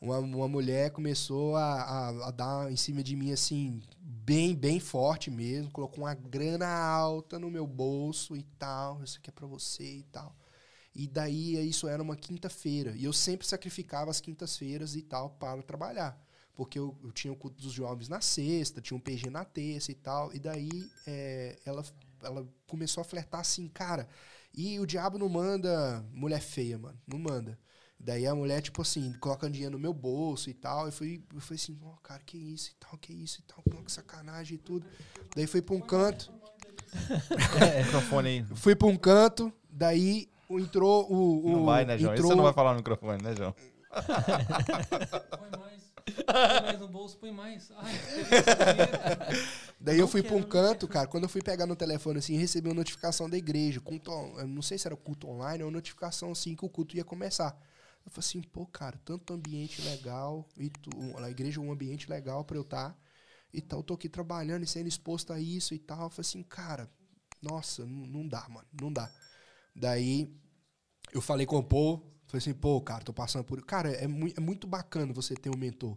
Uma, 0.00 0.18
uma 0.18 0.48
mulher 0.48 0.90
começou 0.90 1.56
a, 1.56 1.82
a, 1.82 2.28
a 2.28 2.30
dar 2.30 2.70
em 2.70 2.76
cima 2.76 3.02
de 3.02 3.16
mim, 3.16 3.32
assim, 3.32 3.82
bem, 3.98 4.54
bem 4.54 4.78
forte 4.80 5.30
mesmo. 5.30 5.70
Colocou 5.70 6.04
uma 6.04 6.14
grana 6.14 6.68
alta 6.68 7.38
no 7.38 7.50
meu 7.50 7.66
bolso 7.66 8.36
e 8.36 8.42
tal. 8.58 9.02
Isso 9.02 9.18
aqui 9.18 9.30
é 9.30 9.32
pra 9.32 9.46
você 9.46 9.84
e 9.98 10.02
tal. 10.04 10.36
E 10.94 11.06
daí 11.06 11.68
isso 11.68 11.86
era 11.88 12.02
uma 12.02 12.16
quinta-feira. 12.16 12.92
E 12.96 13.04
eu 13.04 13.12
sempre 13.12 13.46
sacrificava 13.46 14.10
as 14.10 14.20
quintas-feiras 14.20 14.96
e 14.96 15.02
tal 15.02 15.30
para 15.30 15.62
trabalhar. 15.62 16.18
Porque 16.54 16.78
eu, 16.78 16.96
eu 17.04 17.12
tinha 17.12 17.32
o 17.32 17.36
culto 17.36 17.60
dos 17.62 17.72
jovens 17.72 18.08
na 18.08 18.20
sexta, 18.20 18.80
tinha 18.80 18.96
um 18.96 19.00
PG 19.00 19.28
na 19.30 19.44
terça 19.44 19.92
e 19.92 19.94
tal. 19.94 20.32
E 20.34 20.38
daí 20.38 20.90
é, 21.06 21.58
ela, 21.66 21.84
ela 22.22 22.48
começou 22.66 23.02
a 23.02 23.04
flertar 23.04 23.40
assim, 23.40 23.68
cara. 23.68 24.08
E 24.54 24.80
o 24.80 24.86
diabo 24.86 25.18
não 25.18 25.28
manda 25.28 26.02
mulher 26.12 26.40
feia, 26.40 26.78
mano. 26.78 26.98
Não 27.06 27.18
manda. 27.18 27.58
Daí 27.98 28.26
a 28.26 28.34
mulher, 28.34 28.60
tipo 28.60 28.82
assim, 28.82 29.12
coloca 29.14 29.50
dinheiro 29.50 29.72
no 29.72 29.78
meu 29.78 29.92
bolso 29.92 30.50
e 30.50 30.54
tal. 30.54 30.86
Eu 30.86 30.92
fui, 30.92 31.22
eu 31.34 31.40
fui 31.40 31.56
assim, 31.56 31.78
ó, 31.82 31.96
cara, 32.02 32.22
que 32.24 32.36
isso 32.36 32.70
e 32.70 32.74
tal, 32.74 32.98
que 32.98 33.12
isso 33.12 33.40
e 33.40 33.42
tal, 33.42 33.62
que 33.82 33.92
sacanagem 33.92 34.56
e 34.56 34.58
tudo. 34.58 34.86
Daí 35.34 35.46
fui 35.46 35.62
pra 35.62 35.74
um 35.74 35.80
canto. 35.80 36.32
Microfone 37.84 38.28
aí. 38.28 38.46
Fui 38.54 38.76
pra 38.76 38.86
um 38.86 38.96
canto, 38.96 39.52
daí 39.68 40.28
entrou 40.50 41.10
o. 41.10 41.46
o 41.46 41.52
Não 41.52 41.64
vai, 41.64 41.84
né, 41.84 41.98
João? 41.98 42.12
Isso 42.12 42.20
entrou, 42.20 42.30
você 42.30 42.36
não 42.36 42.44
vai 42.44 42.52
falar 42.52 42.70
no 42.72 42.78
microfone, 42.78 43.22
né, 43.22 43.34
João? 43.34 43.54
Põe 45.30 45.58
mais 45.58 45.86
no 46.78 46.88
bolso, 46.88 47.18
põe 47.18 47.32
mais. 47.32 47.70
Ai, 47.76 47.94
Daí 49.80 49.98
eu 49.98 50.06
fui 50.06 50.22
pra 50.22 50.36
um 50.36 50.42
canto, 50.42 50.86
cara. 50.86 51.06
Quando 51.06 51.24
eu 51.24 51.28
fui 51.28 51.42
pegar 51.42 51.66
no 51.66 51.74
telefone 51.74 52.18
assim, 52.18 52.36
recebi 52.36 52.68
uma 52.68 52.74
notificação 52.74 53.28
da 53.28 53.36
igreja. 53.36 53.80
Culto, 53.80 54.10
eu 54.10 54.46
não 54.46 54.62
sei 54.62 54.78
se 54.78 54.86
era 54.86 54.96
culto 54.96 55.28
online 55.28 55.64
ou 55.64 55.70
notificação 55.70 56.32
assim 56.32 56.54
que 56.54 56.64
o 56.64 56.68
culto 56.68 56.96
ia 56.96 57.04
começar. 57.04 57.56
Eu 58.06 58.12
falei 58.12 58.26
assim, 58.28 58.42
pô, 58.42 58.66
cara, 58.66 58.98
tanto 59.04 59.34
ambiente 59.34 59.82
legal, 59.82 60.48
e 60.58 60.70
tu, 60.70 60.90
a 61.18 61.30
igreja 61.30 61.60
é 61.60 61.64
um 61.64 61.72
ambiente 61.72 62.10
legal 62.10 62.44
pra 62.44 62.56
eu 62.58 62.62
estar. 62.62 62.98
e 63.54 63.62
tal, 63.62 63.80
eu 63.80 63.84
tô 63.84 63.94
aqui 63.94 64.08
trabalhando 64.08 64.64
e 64.64 64.68
sendo 64.68 64.88
exposto 64.88 65.32
a 65.32 65.40
isso 65.40 65.74
e 65.74 65.80
tal. 65.80 66.04
Eu 66.04 66.10
falei 66.10 66.28
assim, 66.28 66.44
cara, 66.44 66.90
nossa, 67.42 67.86
não, 67.86 68.28
dá, 68.28 68.48
mano, 68.50 68.68
não 68.80 68.92
dá. 68.92 69.10
Daí 69.74 70.30
eu 71.12 71.20
falei 71.22 71.46
com 71.46 71.58
o 71.58 71.64
Paul, 71.64 71.98
falei 72.26 72.38
assim, 72.38 72.54
pô, 72.54 72.80
cara, 72.80 73.04
tô 73.04 73.12
passando 73.12 73.44
por. 73.44 73.64
Cara, 73.64 73.90
é, 73.92 74.06
mui- 74.06 74.34
é 74.36 74.40
muito 74.40 74.66
bacana 74.66 75.12
você 75.12 75.34
ter 75.34 75.50
um 75.50 75.58
mentor. 75.58 75.96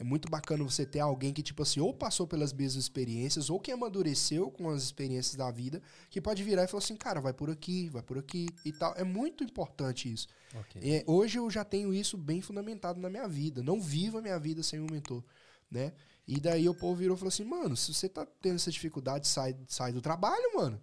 É 0.00 0.02
muito 0.02 0.30
bacana 0.30 0.64
você 0.64 0.86
ter 0.86 1.00
alguém 1.00 1.30
que, 1.30 1.42
tipo 1.42 1.62
assim, 1.62 1.78
ou 1.78 1.92
passou 1.92 2.26
pelas 2.26 2.54
mesmas 2.54 2.82
experiências, 2.82 3.50
ou 3.50 3.60
que 3.60 3.70
amadureceu 3.70 4.50
com 4.50 4.70
as 4.70 4.82
experiências 4.84 5.36
da 5.36 5.50
vida, 5.50 5.82
que 6.08 6.22
pode 6.22 6.42
virar 6.42 6.64
e 6.64 6.66
falar 6.66 6.82
assim, 6.82 6.96
cara, 6.96 7.20
vai 7.20 7.34
por 7.34 7.50
aqui, 7.50 7.90
vai 7.90 8.02
por 8.02 8.16
aqui 8.16 8.48
e 8.64 8.72
tal. 8.72 8.94
É 8.96 9.04
muito 9.04 9.44
importante 9.44 10.10
isso. 10.10 10.26
Ok. 10.54 10.80
É, 10.82 11.04
hoje 11.06 11.38
eu 11.38 11.50
já 11.50 11.66
tenho 11.66 11.92
isso 11.92 12.16
bem 12.16 12.40
fundamentado 12.40 12.98
na 12.98 13.10
minha 13.10 13.28
vida. 13.28 13.62
Não 13.62 13.78
vivo 13.78 14.16
a 14.16 14.22
minha 14.22 14.38
vida 14.38 14.62
sem 14.62 14.80
um 14.80 14.86
mentor, 14.90 15.22
né? 15.70 15.92
E 16.26 16.40
daí 16.40 16.66
o 16.66 16.74
povo 16.74 16.94
virou 16.94 17.14
e 17.14 17.18
falou 17.18 17.28
assim, 17.28 17.44
mano, 17.44 17.76
se 17.76 17.92
você 17.92 18.08
tá 18.08 18.26
tendo 18.40 18.54
essa 18.54 18.70
dificuldade, 18.70 19.28
sai, 19.28 19.54
sai 19.68 19.92
do 19.92 20.00
trabalho, 20.00 20.56
mano. 20.56 20.80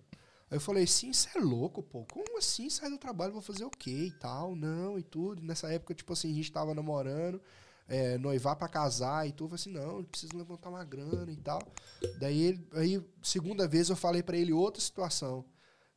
Aí 0.47 0.57
eu 0.57 0.61
falei, 0.61 0.85
sim, 0.85 1.11
você 1.11 1.29
é 1.35 1.41
louco, 1.41 1.81
pô. 1.81 2.05
Como 2.05 2.37
assim 2.37 2.69
sai 2.69 2.91
do 2.91 2.99
trabalho? 2.99 3.33
Vou 3.33 3.41
fazer 3.41 3.65
o 3.65 3.71
quê 3.71 4.09
e 4.09 4.11
tal? 4.11 4.55
Não, 4.55 4.99
e 4.99 5.01
tudo. 5.01 5.41
Nessa 5.41 5.73
época, 5.73 5.95
tipo 5.95 6.13
assim, 6.13 6.31
a 6.31 6.35
gente 6.35 6.51
tava 6.51 6.75
namorando, 6.75 7.41
é, 7.87 8.17
noivar 8.17 8.55
pra 8.55 8.67
casar 8.67 9.27
e 9.27 9.31
tudo. 9.31 9.55
Eu 9.55 9.57
falei 9.57 9.79
assim, 9.79 9.87
não, 9.87 9.97
eu 9.99 10.03
preciso 10.03 10.37
levantar 10.37 10.69
uma 10.69 10.83
grana 10.83 11.31
e 11.31 11.37
tal. 11.37 11.61
Daí, 12.19 12.41
ele, 12.41 12.67
aí, 12.73 13.01
segunda 13.21 13.67
vez, 13.67 13.89
eu 13.89 13.95
falei 13.95 14.21
pra 14.21 14.37
ele 14.37 14.53
outra 14.53 14.81
situação. 14.81 15.45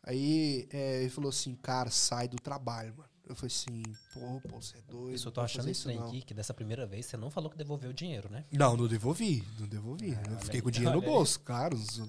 Aí 0.03 0.67
é, 0.73 1.01
ele 1.01 1.11
falou 1.11 1.29
assim, 1.29 1.55
cara, 1.55 1.91
sai 1.91 2.29
do 2.29 2.37
trabalho, 2.37 2.95
mano. 2.97 3.11
Eu 3.29 3.37
falei 3.37 3.53
assim, 3.55 3.83
pô, 4.12 4.41
pô, 4.49 4.61
você 4.61 4.79
é 4.79 4.81
doido. 4.83 5.15
Isso 5.15 5.29
eu 5.29 5.33
tô 5.33 5.41
achando 5.41 5.71
estranho 5.71 6.03
aqui, 6.05 6.21
que 6.23 6.35
dessa 6.35 6.53
primeira 6.53 6.85
vez 6.85 7.07
você 7.07 7.17
não 7.17 7.31
falou 7.31 7.49
que 7.49 7.57
devolveu 7.57 7.91
o 7.91 7.95
dinheiro, 7.95 8.29
né? 8.29 8.45
Não, 8.51 8.77
não 8.77 8.89
devolvi, 8.89 9.45
não 9.59 9.69
devolvi. 9.69 10.11
eu 10.11 10.19
olha 10.19 10.39
fiquei 10.39 10.59
aí, 10.59 10.62
com 10.62 10.69
o 10.69 10.73
dinheiro 10.73 10.97
no 10.97 11.03
aí. 11.03 11.09
bolso. 11.09 11.41
Sou, 11.45 12.09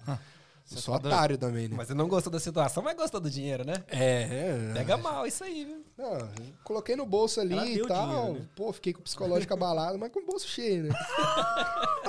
Você 0.66 0.80
sou 0.80 0.98
tá 1.00 1.10
otário 1.10 1.38
também, 1.38 1.68
né? 1.68 1.76
Mas 1.78 1.88
você 1.88 1.94
não 1.94 2.08
gostou 2.08 2.32
da 2.32 2.40
situação, 2.40 2.82
mas 2.82 2.96
gostou 2.96 3.20
do 3.20 3.30
dinheiro, 3.30 3.66
né? 3.66 3.74
É, 3.90 4.70
é. 4.70 4.74
Pega 4.74 4.96
mal 4.96 5.28
isso 5.28 5.44
aí, 5.44 5.66
viu? 5.66 5.84
Não, 5.98 6.30
coloquei 6.64 6.96
no 6.96 7.06
bolso 7.06 7.42
ali 7.42 7.54
Ela 7.54 7.68
e 7.68 7.86
tal. 7.88 8.08
dinheiro, 8.08 8.34
né? 8.40 8.48
Pô, 8.56 8.72
fiquei 8.72 8.94
com 8.94 9.00
o 9.00 9.04
psicológico 9.04 9.54
abalado, 9.54 9.98
mas 10.00 10.12
com 10.12 10.22
o 10.22 10.26
bolso 10.26 10.48
cheio, 10.48 10.84
né? 10.84 10.90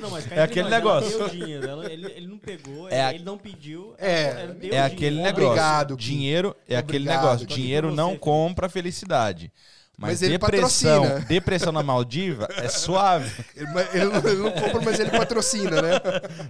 Não, 0.00 0.10
mas 0.10 0.30
É 0.30 0.42
aquele 0.42 0.68
nós, 0.68 0.72
ela 0.72 1.00
negócio. 1.00 1.18
deu 1.18 1.28
dinheiro, 1.28 1.68
ela- 1.68 1.92
ele, 1.92 2.06
ele 2.12 2.26
não 2.28 2.38
pegou, 2.38 2.88
É 2.88 3.02
a- 3.02 3.12
ele 3.14 3.24
não 3.24 3.36
pediu. 3.36 3.94
É, 3.98 4.22
ela- 4.30 4.40
ela 4.40 4.54
deu 4.54 4.72
É 4.74 4.80
aquele 4.80 4.96
dinheiro. 5.16 5.22
negócio. 5.22 5.46
Obrigado, 5.48 5.96
dinheiro 5.96 6.56
é 6.68 6.76
aquele 6.76 7.04
Obrigado, 7.04 7.24
negócio. 7.24 7.46
Kim. 7.46 7.54
Dinheiro 7.56 7.94
não 7.94 8.16
compra 8.16 8.68
felicidade. 8.68 9.52
Mas, 10.00 10.10
Mas 10.10 10.22
ele 10.22 10.38
depressão, 10.38 11.02
patrocina. 11.02 11.26
depressão 11.28 11.72
na 11.72 11.82
Maldiva 11.82 12.46
é 12.56 12.68
suave. 12.68 13.44
Ele, 13.56 13.66
ele 13.92 14.04
não, 14.04 14.30
ele 14.30 14.42
não 14.42 14.52
compra, 14.52 14.80
mas 14.80 15.00
ele 15.00 15.10
patrocina, 15.10 15.82
né? 15.82 15.98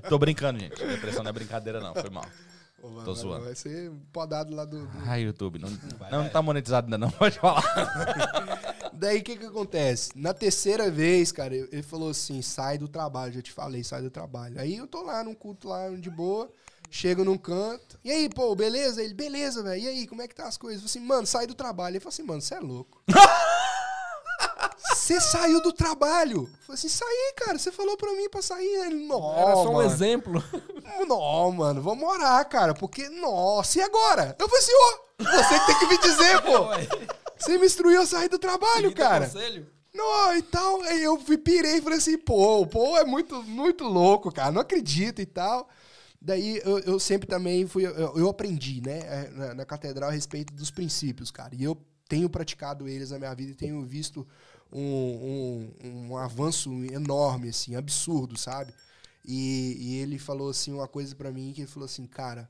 Tô 0.06 0.18
brincando, 0.18 0.60
gente. 0.60 0.76
Depressão 0.84 1.22
não 1.22 1.30
é 1.30 1.32
brincadeira, 1.32 1.80
não. 1.80 1.94
Foi 1.94 2.10
mal. 2.10 2.26
Ô, 2.82 2.88
Tô 3.02 3.14
zoando. 3.14 3.46
Vai 3.46 3.54
ser 3.54 3.90
podado 4.12 4.54
lá 4.54 4.66
do. 4.66 4.86
do- 4.86 4.90
Ai, 5.06 5.22
YouTube. 5.22 5.58
Não, 5.58 5.68
Vai, 5.98 6.10
não, 6.10 6.20
vai. 6.24 6.30
tá 6.30 6.42
monetizado 6.42 6.86
ainda, 6.86 6.98
não. 6.98 7.10
Pode 7.10 7.38
falar. 7.38 7.64
Daí 8.92 9.18
o 9.18 9.22
que 9.22 9.36
que 9.36 9.46
acontece? 9.46 10.10
Na 10.14 10.34
terceira 10.34 10.90
vez, 10.90 11.32
cara, 11.32 11.54
ele 11.56 11.82
falou 11.82 12.10
assim: 12.10 12.42
sai 12.42 12.76
do 12.78 12.86
trabalho, 12.86 13.32
já 13.32 13.40
te 13.42 13.50
falei, 13.52 13.82
sai 13.82 14.02
do 14.02 14.10
trabalho. 14.10 14.60
Aí 14.60 14.76
eu 14.76 14.86
tô 14.86 15.02
lá 15.02 15.24
num 15.24 15.34
culto 15.34 15.68
lá 15.68 15.88
de 15.90 16.10
boa, 16.10 16.50
chego 16.90 17.24
num 17.24 17.38
canto. 17.38 17.98
E 18.04 18.10
aí, 18.10 18.28
pô, 18.28 18.54
beleza? 18.54 19.02
Ele, 19.02 19.14
beleza, 19.14 19.62
velho. 19.62 19.82
E 19.82 19.88
aí, 19.88 20.06
como 20.06 20.22
é 20.22 20.28
que 20.28 20.34
tá 20.34 20.46
as 20.46 20.56
coisas? 20.56 20.82
Eu 20.82 20.88
falei 20.88 20.98
assim, 21.02 21.08
mano, 21.08 21.26
sai 21.26 21.46
do 21.46 21.54
trabalho. 21.54 21.92
Ele 21.94 22.00
falou 22.00 22.12
assim, 22.12 22.22
mano, 22.22 22.40
você 22.40 22.54
é 22.54 22.60
louco. 22.60 23.02
Você 24.94 25.20
saiu 25.20 25.60
do 25.62 25.72
trabalho. 25.72 26.42
Eu 26.42 26.66
falei 26.66 26.74
assim, 26.74 26.88
saí, 26.88 27.32
cara. 27.36 27.58
Você 27.58 27.72
falou 27.72 27.96
pra 27.96 28.12
mim 28.12 28.28
pra 28.28 28.42
sair. 28.42 28.86
Ele, 28.86 29.06
não, 29.06 29.36
Era 29.36 29.54
só 29.54 29.70
um 29.70 29.74
mano. 29.74 29.90
exemplo. 29.90 30.44
Não, 31.06 31.50
mano, 31.50 31.80
vamos 31.82 32.08
orar, 32.08 32.46
cara. 32.48 32.74
Porque, 32.74 33.08
nossa, 33.08 33.78
e 33.78 33.82
agora? 33.82 34.36
Eu 34.38 34.48
falei 34.48 34.62
assim, 34.62 34.72
ô, 34.74 35.24
você 35.24 35.60
que 35.60 35.66
tem 35.66 35.78
que 35.78 35.86
me 35.86 35.98
dizer, 35.98 36.42
pô. 36.42 37.18
Você 37.38 37.56
me 37.56 37.66
instruiu 37.66 38.00
a 38.02 38.06
sair 38.06 38.28
do 38.28 38.36
trabalho, 38.36 38.92
cara. 38.92 39.26
Conselho? 39.26 39.64
Não, 39.94 40.34
e 40.34 40.42
tal. 40.42 40.82
Aí 40.82 41.04
eu 41.04 41.16
pirei 41.18 41.76
e 41.76 41.80
falei 41.80 41.98
assim, 41.98 42.18
pô, 42.18 42.62
o 42.62 42.66
pô 42.66 42.98
é 42.98 43.04
muito, 43.04 43.40
muito 43.44 43.84
louco, 43.84 44.32
cara. 44.32 44.50
Não 44.50 44.60
acredito 44.60 45.22
e 45.22 45.26
tal. 45.26 45.68
Daí 46.20 46.60
eu, 46.64 46.78
eu 46.80 46.98
sempre 46.98 47.28
também 47.28 47.66
fui. 47.66 47.86
Eu, 47.86 47.92
eu 48.16 48.28
aprendi, 48.28 48.80
né, 48.80 48.98
eh, 49.00 49.30
na, 49.30 49.54
na 49.54 49.64
catedral 49.64 50.10
a 50.10 50.12
respeito 50.12 50.52
dos 50.52 50.70
princípios, 50.70 51.30
cara. 51.30 51.54
E 51.54 51.62
eu 51.62 51.80
tenho 52.08 52.28
praticado 52.28 52.88
eles 52.88 53.10
na 53.10 53.18
minha 53.18 53.34
vida 53.34 53.52
e 53.52 53.54
tenho 53.54 53.84
visto 53.84 54.26
um, 54.72 55.70
um, 55.82 56.08
um 56.10 56.16
avanço 56.16 56.72
enorme, 56.92 57.50
assim, 57.50 57.76
absurdo, 57.76 58.36
sabe? 58.36 58.74
E, 59.24 59.76
e 59.78 59.94
ele 59.96 60.18
falou 60.18 60.50
assim 60.50 60.72
uma 60.72 60.88
coisa 60.88 61.14
pra 61.14 61.30
mim 61.30 61.52
que 61.52 61.60
ele 61.60 61.68
falou 61.68 61.84
assim, 61.86 62.06
cara, 62.06 62.48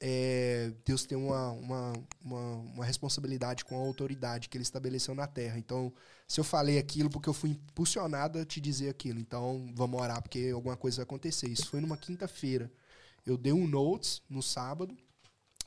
é, 0.00 0.72
Deus 0.84 1.04
tem 1.04 1.18
uma, 1.18 1.50
uma, 1.50 1.92
uma, 2.24 2.54
uma 2.56 2.84
responsabilidade 2.84 3.64
com 3.64 3.76
a 3.76 3.80
autoridade 3.86 4.48
que 4.48 4.56
ele 4.56 4.62
estabeleceu 4.62 5.14
na 5.14 5.26
terra. 5.26 5.58
Então, 5.58 5.92
se 6.26 6.40
eu 6.40 6.44
falei 6.44 6.78
aquilo 6.78 7.10
porque 7.10 7.28
eu 7.28 7.34
fui 7.34 7.50
impulsionado 7.50 8.38
a 8.38 8.44
te 8.44 8.60
dizer 8.60 8.88
aquilo, 8.88 9.18
então 9.20 9.70
vamos 9.74 10.00
orar 10.00 10.22
porque 10.22 10.50
alguma 10.54 10.76
coisa 10.76 10.98
vai 10.98 11.02
acontecer. 11.04 11.48
Isso 11.48 11.68
foi 11.68 11.80
numa 11.80 11.96
quinta-feira. 11.96 12.70
Eu 13.24 13.36
dei 13.36 13.52
um 13.52 13.66
notes 13.66 14.22
no 14.28 14.42
sábado. 14.42 14.96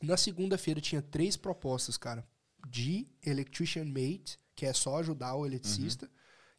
Na 0.02 0.18
segunda-feira 0.18 0.82
tinha 0.82 1.02
três 1.02 1.38
propostas, 1.38 1.98
cara, 1.98 2.28
de 2.68 3.08
electrician 3.26 3.86
mate, 3.86 4.40
que 4.56 4.66
é 4.66 4.74
só 4.74 5.00
ajudar 5.00 5.36
o 5.36 5.46
eletricista 5.46 6.06
uhum. 6.06 6.12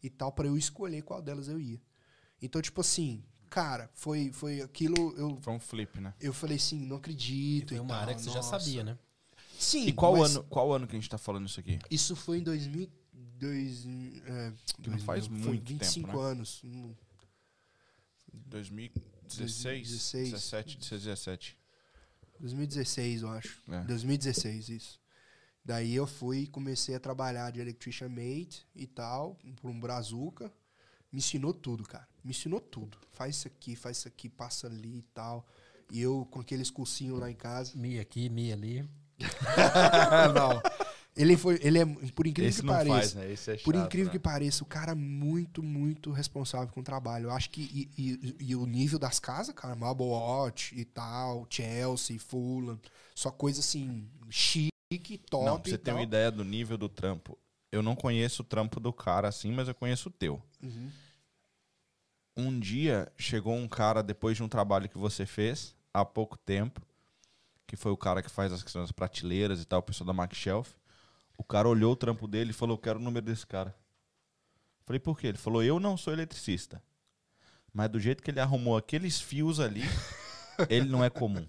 e 0.03 0.11
tal, 0.11 0.33
para 0.33 0.49
eu 0.49 0.57
escolher 0.57 1.03
qual 1.03 1.21
delas 1.21 1.49
eu 1.49 1.61
ia. 1.61 1.81
Então, 2.41 2.61
tipo 2.63 2.81
assim, 2.81 3.23
cara, 3.51 3.91
foi, 3.95 4.33
foi 4.33 4.61
aquilo. 4.61 5.15
Eu, 5.17 5.39
foi 5.41 5.53
um 5.53 5.61
flip, 5.61 6.01
né? 6.01 6.15
Eu 6.21 6.33
falei 6.33 6.57
assim, 6.57 6.87
não 6.87 6.97
acredito. 6.97 7.75
E 7.75 7.79
uma 7.79 7.89
tal, 7.89 7.99
área 8.03 8.15
que 8.15 8.23
você 8.23 8.31
nossa. 8.31 8.43
já 8.43 8.59
sabia, 8.59 8.85
né? 8.85 8.99
Sim. 9.59 9.87
E 9.87 9.93
qual, 9.93 10.23
ano, 10.23 10.43
qual 10.45 10.73
ano 10.73 10.87
que 10.87 10.97
a 10.97 10.99
gente 10.99 11.09
tá 11.09 11.19
falando 11.19 11.47
isso 11.47 11.61
aqui? 11.61 11.79
Isso 11.91 12.17
foi 12.17 12.39
em 12.39 12.43
2000. 12.43 12.89
Dois, 13.37 13.85
é, 14.27 14.53
que 14.77 14.83
dois, 14.83 14.97
não 14.97 15.05
faz 15.05 15.29
muito 15.29 15.69
25 15.69 16.07
tempo, 16.07 16.23
né? 16.23 16.31
anos. 16.31 16.63
2000 18.33 18.93
16? 19.29 19.91
16 19.91 20.31
17, 20.31 20.79
16, 20.79 21.03
17. 21.03 21.59
2016, 22.41 23.23
eu 23.23 23.29
acho. 23.31 23.63
É. 23.71 23.81
2016, 23.85 24.69
isso. 24.69 25.01
Daí 25.65 25.95
eu 25.95 26.07
fui 26.07 26.47
comecei 26.47 26.95
a 26.95 27.01
trabalhar 27.01 27.51
de 27.51 27.61
electrician 27.61 28.09
mate 28.09 28.67
e 28.77 28.87
tal, 28.87 29.39
por 29.61 29.71
um 29.71 29.81
brazuca. 29.81 30.53
Me 31.11 31.19
ensinou 31.19 31.55
tudo, 31.55 31.85
cara. 31.85 32.07
Me 32.23 32.31
ensinou 32.31 32.61
tudo. 32.61 32.99
Faz 33.13 33.37
isso 33.37 33.49
aqui, 33.49 33.77
faz 33.77 33.99
isso 33.99 34.09
aqui, 34.09 34.29
passa 34.29 34.67
ali 34.67 34.99
e 34.99 35.03
tal. 35.15 35.47
E 35.91 36.01
eu 36.01 36.27
com 36.31 36.41
aqueles 36.41 36.71
cursinhos 36.71 37.19
lá 37.19 37.31
em 37.31 37.35
casa. 37.35 37.73
Mia 37.77 38.03
aqui, 38.03 38.29
mia 38.29 38.55
ali. 38.55 38.89
não. 40.35 40.61
Ele 41.17 41.37
foi, 41.37 41.61
ele 41.63 41.79
é, 41.79 41.87
por 42.13 42.27
incrível 42.27 42.49
Esse 42.49 42.61
que 42.61 42.67
não 42.67 42.75
pareça. 42.75 42.95
faz, 42.97 43.15
né? 43.15 43.33
Esse 43.33 43.51
é 43.53 43.55
chato, 43.57 43.65
Por 43.65 43.75
incrível 43.77 44.07
né? 44.07 44.13
que 44.13 44.19
pareça, 44.19 44.65
o 44.65 44.67
cara 44.67 44.93
é 44.93 44.95
muito, 44.97 45.63
muito 45.63 46.11
responsável 46.11 46.69
com 46.75 46.81
o 46.81 46.85
trabalho. 46.85 47.27
Eu 47.27 47.31
acho 47.31 47.51
que. 47.51 47.63
E, 47.63 47.91
e- 47.97 48.37
e 48.51 48.57
o 48.57 48.67
nível 48.67 48.99
das 48.99 49.21
casas, 49.21 49.55
cara, 49.55 49.77
Marble 49.77 50.07
Watch 50.07 50.75
e 50.77 50.85
tal, 50.85 51.47
Chelsea, 51.49 52.19
Fulham, 52.19 52.81
só 53.15 53.31
coisa 53.31 53.61
assim, 53.61 54.09
chique, 54.29 55.19
top. 55.31 55.45
Não, 55.45 55.61
pra 55.61 55.71
você 55.71 55.79
ter 55.79 55.93
uma 55.93 56.03
ideia 56.03 56.33
do 56.33 56.43
nível 56.45 56.77
do 56.77 56.89
trampo. 56.89 57.39
Eu 57.71 57.83
não 57.83 57.95
conheço 57.95 58.43
o 58.43 58.45
trampo 58.45 58.81
do 58.81 58.93
cara 58.93 59.29
assim, 59.29 59.53
mas 59.53 59.69
eu 59.69 59.75
conheço 59.75 60.09
o 60.09 60.13
teu. 60.13 60.43
Uhum. 60.63 60.91
Um 62.37 62.59
dia 62.59 63.11
chegou 63.17 63.55
um 63.55 63.69
cara 63.69 64.03
depois 64.03 64.37
de 64.37 64.43
um 64.43 64.49
trabalho 64.49 64.89
que 64.89 64.99
você 64.99 65.25
fez 65.25 65.75
há 65.93 66.05
pouco 66.05 66.37
tempo, 66.37 66.83
que 67.67 67.77
foi 67.77 67.93
o 67.93 67.97
cara 67.97 68.23
que 68.23 68.31
faz 68.31 68.53
as 68.53 68.63
questões 68.63 68.85
das 68.85 68.93
prateleiras 68.93 69.63
e 69.63 69.65
tal, 69.65 69.79
o 69.79 69.83
pessoal 69.83 70.07
da 70.07 70.13
MacShelf. 70.13 70.75
O 71.37 71.45
cara 71.45 71.69
olhou 71.69 71.93
o 71.93 71.97
trampo 71.97 72.27
dele 72.29 72.51
e 72.51 72.55
falou: 72.55 72.75
Eu 72.77 72.81
quero 72.81 72.99
o 72.99 73.03
número 73.03 73.25
desse 73.27 73.47
cara. 73.47 73.75
Falei, 74.85 75.01
por 75.01 75.19
quê? 75.19 75.29
Ele 75.29 75.39
falou: 75.39 75.63
Eu 75.63 75.81
não 75.81 75.97
sou 75.97 76.13
eletricista. 76.13 76.83
Mas 77.73 77.91
do 77.91 77.99
jeito 77.99 78.23
que 78.23 78.31
ele 78.31 78.39
arrumou 78.41 78.77
aqueles 78.77 79.21
fios 79.21 79.59
ali, 79.59 79.83
ele 80.71 80.89
não 80.89 81.03
é 81.05 81.11
comum. 81.11 81.47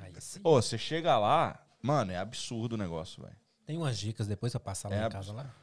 Aí 0.00 0.12
sim. 0.18 0.40
Ô, 0.42 0.54
você 0.62 0.78
chega 0.78 1.18
lá, 1.18 1.62
mano, 1.82 2.12
é 2.12 2.16
absurdo 2.16 2.72
o 2.74 2.78
negócio, 2.78 3.22
velho. 3.22 3.36
Tem 3.66 3.76
umas 3.76 3.98
dicas 3.98 4.26
depois 4.26 4.52
pra 4.52 4.60
passar 4.60 4.88
lá 4.88 4.96
É 4.96 5.06
em 5.06 5.10
casa 5.10 5.32
lá. 5.32 5.54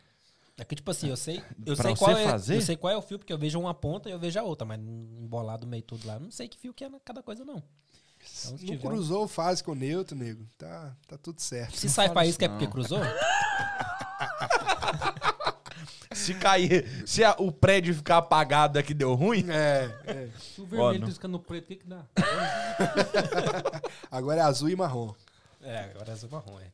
É 0.56 0.64
que, 0.64 0.76
tipo 0.76 0.92
assim, 0.92 1.10
eu 1.10 1.18
sei, 1.18 1.44
eu 1.66 1.76
Pra 1.76 1.86
sei 1.86 1.96
você 1.96 1.98
qual 2.06 2.12
é, 2.18 2.26
fazer? 2.26 2.56
eu 2.58 2.62
sei 2.62 2.78
qual 2.78 2.94
é 2.94 2.98
o 2.98 3.02
fio, 3.02 3.18
porque 3.18 3.34
eu 3.34 3.38
vejo 3.40 3.60
uma 3.60 3.74
ponta 3.74 4.08
e 4.08 4.12
eu 4.12 4.20
vejo 4.20 4.40
a 4.40 4.44
outra, 4.44 4.64
mas 4.68 4.80
embolado 4.80 5.66
no 5.66 5.72
meio 5.72 5.82
tudo 5.82 6.06
lá. 6.08 6.16
Eu 6.16 6.20
não 6.20 6.30
sei 6.30 6.48
que 6.48 6.58
fio 6.58 6.72
que 6.74 6.84
é 6.84 6.92
cada 7.04 7.24
coisa, 7.24 7.44
não. 7.44 7.64
Então, 8.26 8.58
se 8.58 8.66
Não 8.66 8.76
tiver 8.76 8.88
cruzou 8.88 9.28
fase 9.28 9.64
com 9.64 9.72
o 9.72 9.76
neutro, 9.76 10.16
nego. 10.18 10.46
Tá, 10.58 10.96
tá 11.08 11.18
tudo 11.18 11.40
certo. 11.42 11.78
Se 11.78 11.90
sai 11.90 12.10
pra 12.10 12.24
isso 12.24 12.32
isso 12.32 12.40
que 12.40 12.46
é 12.46 12.48
não. 12.48 12.56
porque 12.58 12.72
cruzou, 12.72 13.00
Se 16.14 16.36
cair, 16.36 17.04
se 17.08 17.24
a- 17.24 17.36
o 17.40 17.52
prédio 17.52 17.94
ficar 17.96 18.18
apagado 18.18 18.78
aqui 18.78 18.94
deu 18.94 19.16
ruim, 19.16 19.46
É, 19.50 19.90
é. 20.06 20.28
Se 20.40 20.62
o 20.62 20.66
vermelho 20.66 21.00
não. 21.00 21.08
piscando 21.08 21.40
preto, 21.40 21.64
o 21.66 21.68
que 21.68 21.76
que 21.78 21.88
dá? 21.88 22.04
Agora 24.12 24.42
é 24.42 24.44
azul 24.44 24.70
e 24.70 24.76
marrom. 24.76 25.12
É, 25.62 25.80
agora 25.96 26.12
é 26.12 26.12
marrom, 26.30 26.60
é. 26.60 26.66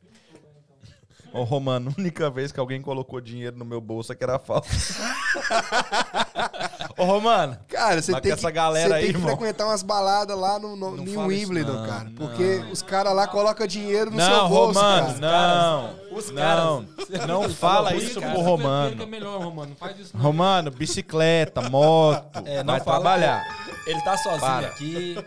Ô, 1.32 1.44
Romano, 1.44 1.92
a 1.96 2.00
única 2.00 2.28
vez 2.28 2.50
que 2.50 2.58
alguém 2.58 2.82
colocou 2.82 3.20
dinheiro 3.20 3.56
no 3.56 3.64
meu 3.64 3.80
bolso 3.80 4.12
é 4.12 4.16
que 4.16 4.24
era 4.24 4.38
falta. 4.38 4.68
Ô, 6.98 7.04
Romano, 7.04 7.56
Cara, 7.68 8.02
você 8.02 8.12
tem 8.12 8.20
que, 8.22 8.30
essa 8.32 8.50
galera 8.50 8.88
você 8.88 8.94
aí, 8.94 9.02
tem 9.04 9.12
que 9.12 9.16
irmão. 9.18 9.36
frequentar 9.36 9.66
umas 9.66 9.82
baladas 9.82 10.36
lá 10.36 10.58
no, 10.58 10.74
no, 10.76 10.96
Não 10.96 11.26
Wimbledon, 11.26 11.72
não, 11.72 11.86
cara. 11.86 12.04
não. 12.04 12.12
Porque 12.14 12.64
os 12.72 12.82
caras 12.82 13.14
lá 13.14 13.26
colocam 13.28 13.66
dinheiro 13.66 14.10
no 14.10 14.20
seu 14.20 14.28
não, 14.28 14.48
bolso, 14.48 14.80
Romano, 14.80 15.20
cara. 15.20 15.20
não. 15.20 15.94
Os 16.10 16.30
não, 16.30 16.86
não 17.26 17.48
fala 17.48 17.94
isso 17.94 18.20
cara. 18.20 18.32
pro 18.32 18.40
Que 18.42 18.46
é 18.46 18.50
Romano. 18.50 19.06
melhor, 19.06 19.40
Romano. 19.40 19.76
Faz 19.78 19.98
isso 19.98 20.16
não. 20.16 20.22
Romano, 20.22 20.70
bicicleta, 20.70 21.62
moto, 21.70 22.42
É, 22.44 22.62
não 22.64 22.74
vai 22.74 22.80
fala 22.82 23.00
trabalhar. 23.00 23.44
que 23.84 23.90
Ele 23.90 24.00
tá 24.02 24.16
sozinho 24.18 24.40
Para. 24.40 24.66
aqui. 24.66 25.24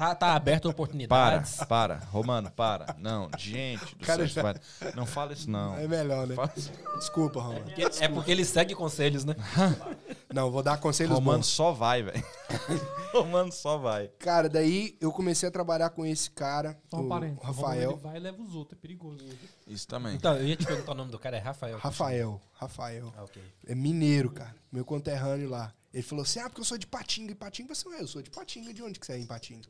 Tá, 0.00 0.14
tá 0.14 0.34
aberto 0.34 0.60
a 0.66 0.68
Para, 0.68 0.70
oportunidades. 0.70 1.56
para, 1.68 1.96
Romano, 2.10 2.50
para. 2.50 2.96
Não, 2.98 3.28
gente 3.36 3.94
do 3.96 4.06
Cara, 4.06 4.26
céu, 4.26 4.42
para. 4.42 4.58
não 4.94 5.04
fala 5.04 5.34
isso 5.34 5.50
não. 5.50 5.76
É 5.76 5.86
melhor, 5.86 6.26
né? 6.26 6.34
Fala. 6.34 6.50
Desculpa, 6.98 7.38
Romano. 7.42 7.64
Porque- 7.66 7.82
É 8.02 8.08
porque 8.08 8.30
ele 8.30 8.42
segue 8.46 8.74
conselhos, 8.74 9.26
né? 9.26 9.36
Não, 10.32 10.48
vou 10.50 10.62
dar 10.62 10.78
conselhos 10.78 11.12
Romano 11.12 11.38
bons. 11.40 11.46
só 11.48 11.72
vai, 11.72 12.02
velho. 12.04 12.24
Romano 13.12 13.50
só 13.52 13.76
vai. 13.76 14.08
Cara, 14.18 14.48
daí 14.48 14.96
eu 15.00 15.10
comecei 15.12 15.48
a 15.48 15.52
trabalhar 15.52 15.90
com 15.90 16.06
esse 16.06 16.30
cara, 16.30 16.78
Só 16.88 16.98
um 16.98 17.06
o 17.06 17.08
parênteses. 17.08 17.42
Rafael. 17.42 17.90
Ele 17.90 18.00
vai 18.00 18.16
e 18.16 18.20
leva 18.20 18.40
os 18.40 18.54
outros. 18.54 18.78
É 18.78 18.80
perigoso. 18.80 19.24
Isso 19.66 19.86
também. 19.88 20.14
Então, 20.14 20.34
eu 20.36 20.46
ia 20.46 20.56
te 20.56 20.64
perguntar 20.64 20.92
o 20.92 20.94
nome 20.94 21.10
do 21.10 21.18
cara, 21.18 21.36
é 21.36 21.40
Rafael. 21.40 21.76
Rafael, 21.78 22.40
Rafael. 22.52 23.12
Ah, 23.18 23.24
ok. 23.24 23.42
É 23.66 23.74
mineiro, 23.74 24.30
cara. 24.30 24.54
Meu 24.72 24.84
conterrâneo 24.84 25.50
lá. 25.50 25.74
Ele 25.92 26.02
falou 26.04 26.22
assim: 26.22 26.38
ah, 26.38 26.44
porque 26.48 26.60
eu 26.60 26.64
sou 26.64 26.78
de 26.78 26.86
Patinga. 26.86 27.32
E 27.32 27.34
Patinga, 27.34 27.74
você 27.74 27.88
é, 27.88 28.00
eu 28.00 28.06
sou 28.06 28.22
de 28.22 28.30
Patinga. 28.30 28.72
De 28.72 28.82
onde 28.82 29.00
que 29.00 29.04
você 29.06 29.14
é 29.14 29.18
em 29.18 29.26
Patinga? 29.26 29.66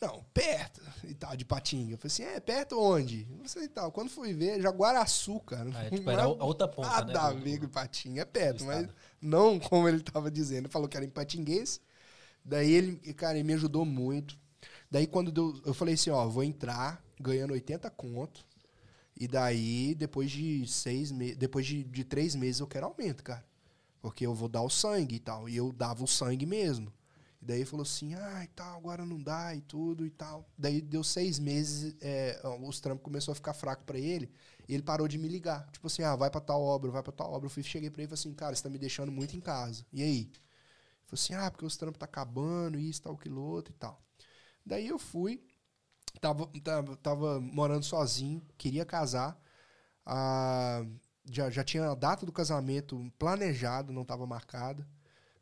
Não, 0.00 0.24
perto 0.34 0.82
e 1.04 1.14
tal, 1.14 1.36
de 1.36 1.44
Patinga. 1.44 1.94
Eu 1.94 1.98
falei 1.98 2.12
assim: 2.12 2.22
é, 2.22 2.40
perto 2.40 2.78
onde? 2.78 3.26
Eu 3.42 3.48
falei, 3.48 3.68
tal. 3.68 3.90
Quando 3.90 4.10
fui 4.10 4.34
ver, 4.34 4.60
Jaguaraçu, 4.60 5.40
cara. 5.40 5.70
Ah, 5.74 5.84
é, 5.84 5.90
tipo, 5.90 6.04
Não 6.04 6.12
era 6.12 6.22
é 6.22 6.24
a 6.24 6.44
outra 6.44 6.68
ponta, 6.68 6.88
nada 6.88 7.12
né, 7.12 7.18
a 7.18 7.32
ver 7.32 7.60
com 7.60 7.68
Patinga. 7.68 8.22
É 8.22 8.24
perto, 8.24 8.64
mas 8.64 8.88
não 9.20 9.58
como 9.58 9.88
ele 9.88 10.00
tava 10.00 10.30
dizendo. 10.30 10.66
Ele 10.66 10.68
falou 10.68 10.88
que 10.88 10.96
era 10.96 11.06
em 11.06 11.10
Patinguês. 11.10 11.80
Daí 12.44 12.70
ele, 12.70 12.96
cara, 13.14 13.38
ele 13.38 13.46
me 13.46 13.54
ajudou 13.54 13.84
muito. 13.84 14.38
Daí 14.90 15.06
quando 15.06 15.32
deu, 15.32 15.60
eu 15.64 15.74
falei 15.74 15.94
assim, 15.94 16.10
ó, 16.10 16.26
vou 16.28 16.44
entrar 16.44 17.02
ganhando 17.18 17.52
80 17.52 17.90
conto. 17.90 18.44
E 19.18 19.26
daí, 19.26 19.94
depois 19.94 20.30
de 20.30 20.66
seis 20.66 21.10
meses, 21.10 21.36
depois 21.36 21.66
de, 21.66 21.82
de 21.82 22.04
três 22.04 22.34
meses, 22.34 22.60
eu 22.60 22.66
quero 22.66 22.86
aumento, 22.86 23.24
cara. 23.24 23.44
Porque 24.00 24.26
eu 24.26 24.34
vou 24.34 24.48
dar 24.48 24.62
o 24.62 24.68
sangue 24.68 25.16
e 25.16 25.18
tal. 25.18 25.48
E 25.48 25.56
eu 25.56 25.72
dava 25.72 26.04
o 26.04 26.06
sangue 26.06 26.44
mesmo. 26.44 26.92
Daí 27.46 27.64
falou 27.64 27.84
assim, 27.84 28.12
ah, 28.14 28.42
e 28.42 28.48
tal, 28.48 28.76
agora 28.76 29.06
não 29.06 29.22
dá 29.22 29.54
e 29.54 29.60
tudo 29.60 30.04
e 30.04 30.10
tal. 30.10 30.50
Daí 30.58 30.80
deu 30.80 31.04
seis 31.04 31.38
meses, 31.38 31.94
é, 32.00 32.40
os 32.60 32.80
trampos 32.80 33.04
começou 33.04 33.30
a 33.30 33.34
ficar 33.36 33.54
fraco 33.54 33.84
pra 33.84 33.96
ele. 33.96 34.32
E 34.68 34.74
ele 34.74 34.82
parou 34.82 35.06
de 35.06 35.16
me 35.16 35.28
ligar. 35.28 35.70
Tipo 35.70 35.86
assim, 35.86 36.02
ah, 36.02 36.16
vai 36.16 36.28
pra 36.28 36.40
tal 36.40 36.60
obra, 36.60 36.90
vai 36.90 37.04
pra 37.04 37.12
tal 37.12 37.32
obra. 37.32 37.46
Eu 37.46 37.50
fui, 37.50 37.62
cheguei 37.62 37.88
pra 37.88 38.02
ele 38.02 38.06
e 38.06 38.16
falei 38.16 38.20
assim, 38.20 38.34
cara, 38.34 38.56
você 38.56 38.64
tá 38.64 38.68
me 38.68 38.78
deixando 38.78 39.12
muito 39.12 39.36
em 39.36 39.40
casa. 39.40 39.86
E 39.92 40.02
aí? 40.02 40.22
Ele 40.22 40.32
falou 41.06 41.12
assim, 41.12 41.34
ah, 41.34 41.48
porque 41.48 41.64
os 41.64 41.76
trampos 41.76 42.00
tá 42.00 42.04
acabando, 42.04 42.80
isso, 42.80 43.02
tal, 43.02 43.14
aquilo, 43.14 43.40
outro 43.40 43.72
e 43.72 43.76
tal. 43.78 44.02
Daí 44.64 44.88
eu 44.88 44.98
fui, 44.98 45.40
tava, 46.20 46.50
tava, 46.64 46.96
tava 46.96 47.40
morando 47.40 47.84
sozinho, 47.84 48.42
queria 48.58 48.84
casar. 48.84 49.40
Ah, 50.04 50.84
já, 51.30 51.48
já 51.48 51.62
tinha 51.62 51.90
a 51.90 51.94
data 51.94 52.26
do 52.26 52.32
casamento 52.32 53.08
planejado, 53.16 53.92
não 53.92 54.04
tava 54.04 54.26
marcada. 54.26 54.84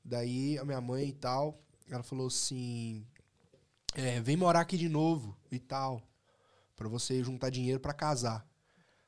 Daí 0.05 0.59
a 0.59 0.65
minha 0.67 0.83
mãe 0.83 1.09
e 1.09 1.13
tal, 1.15 1.64
ela 1.89 2.03
falou 2.03 2.27
assim: 2.27 3.07
é, 3.95 4.21
vem 4.21 4.37
morar 4.37 4.61
aqui 4.61 4.77
de 4.77 4.89
novo 4.89 5.37
e 5.51 5.59
tal, 5.59 6.03
pra 6.77 6.89
você 6.89 7.23
juntar 7.23 7.51
dinheiro 7.51 7.81
pra 7.81 7.93
casar. 7.93 8.47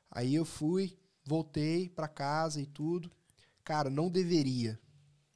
Aí 0.09 0.33
eu 0.35 0.45
fui, 0.45 0.97
voltei 1.25 1.89
pra 1.89 2.07
casa 2.07 2.61
e 2.61 2.65
tudo. 2.65 3.11
Cara, 3.63 3.89
não 3.89 4.09
deveria. 4.09 4.79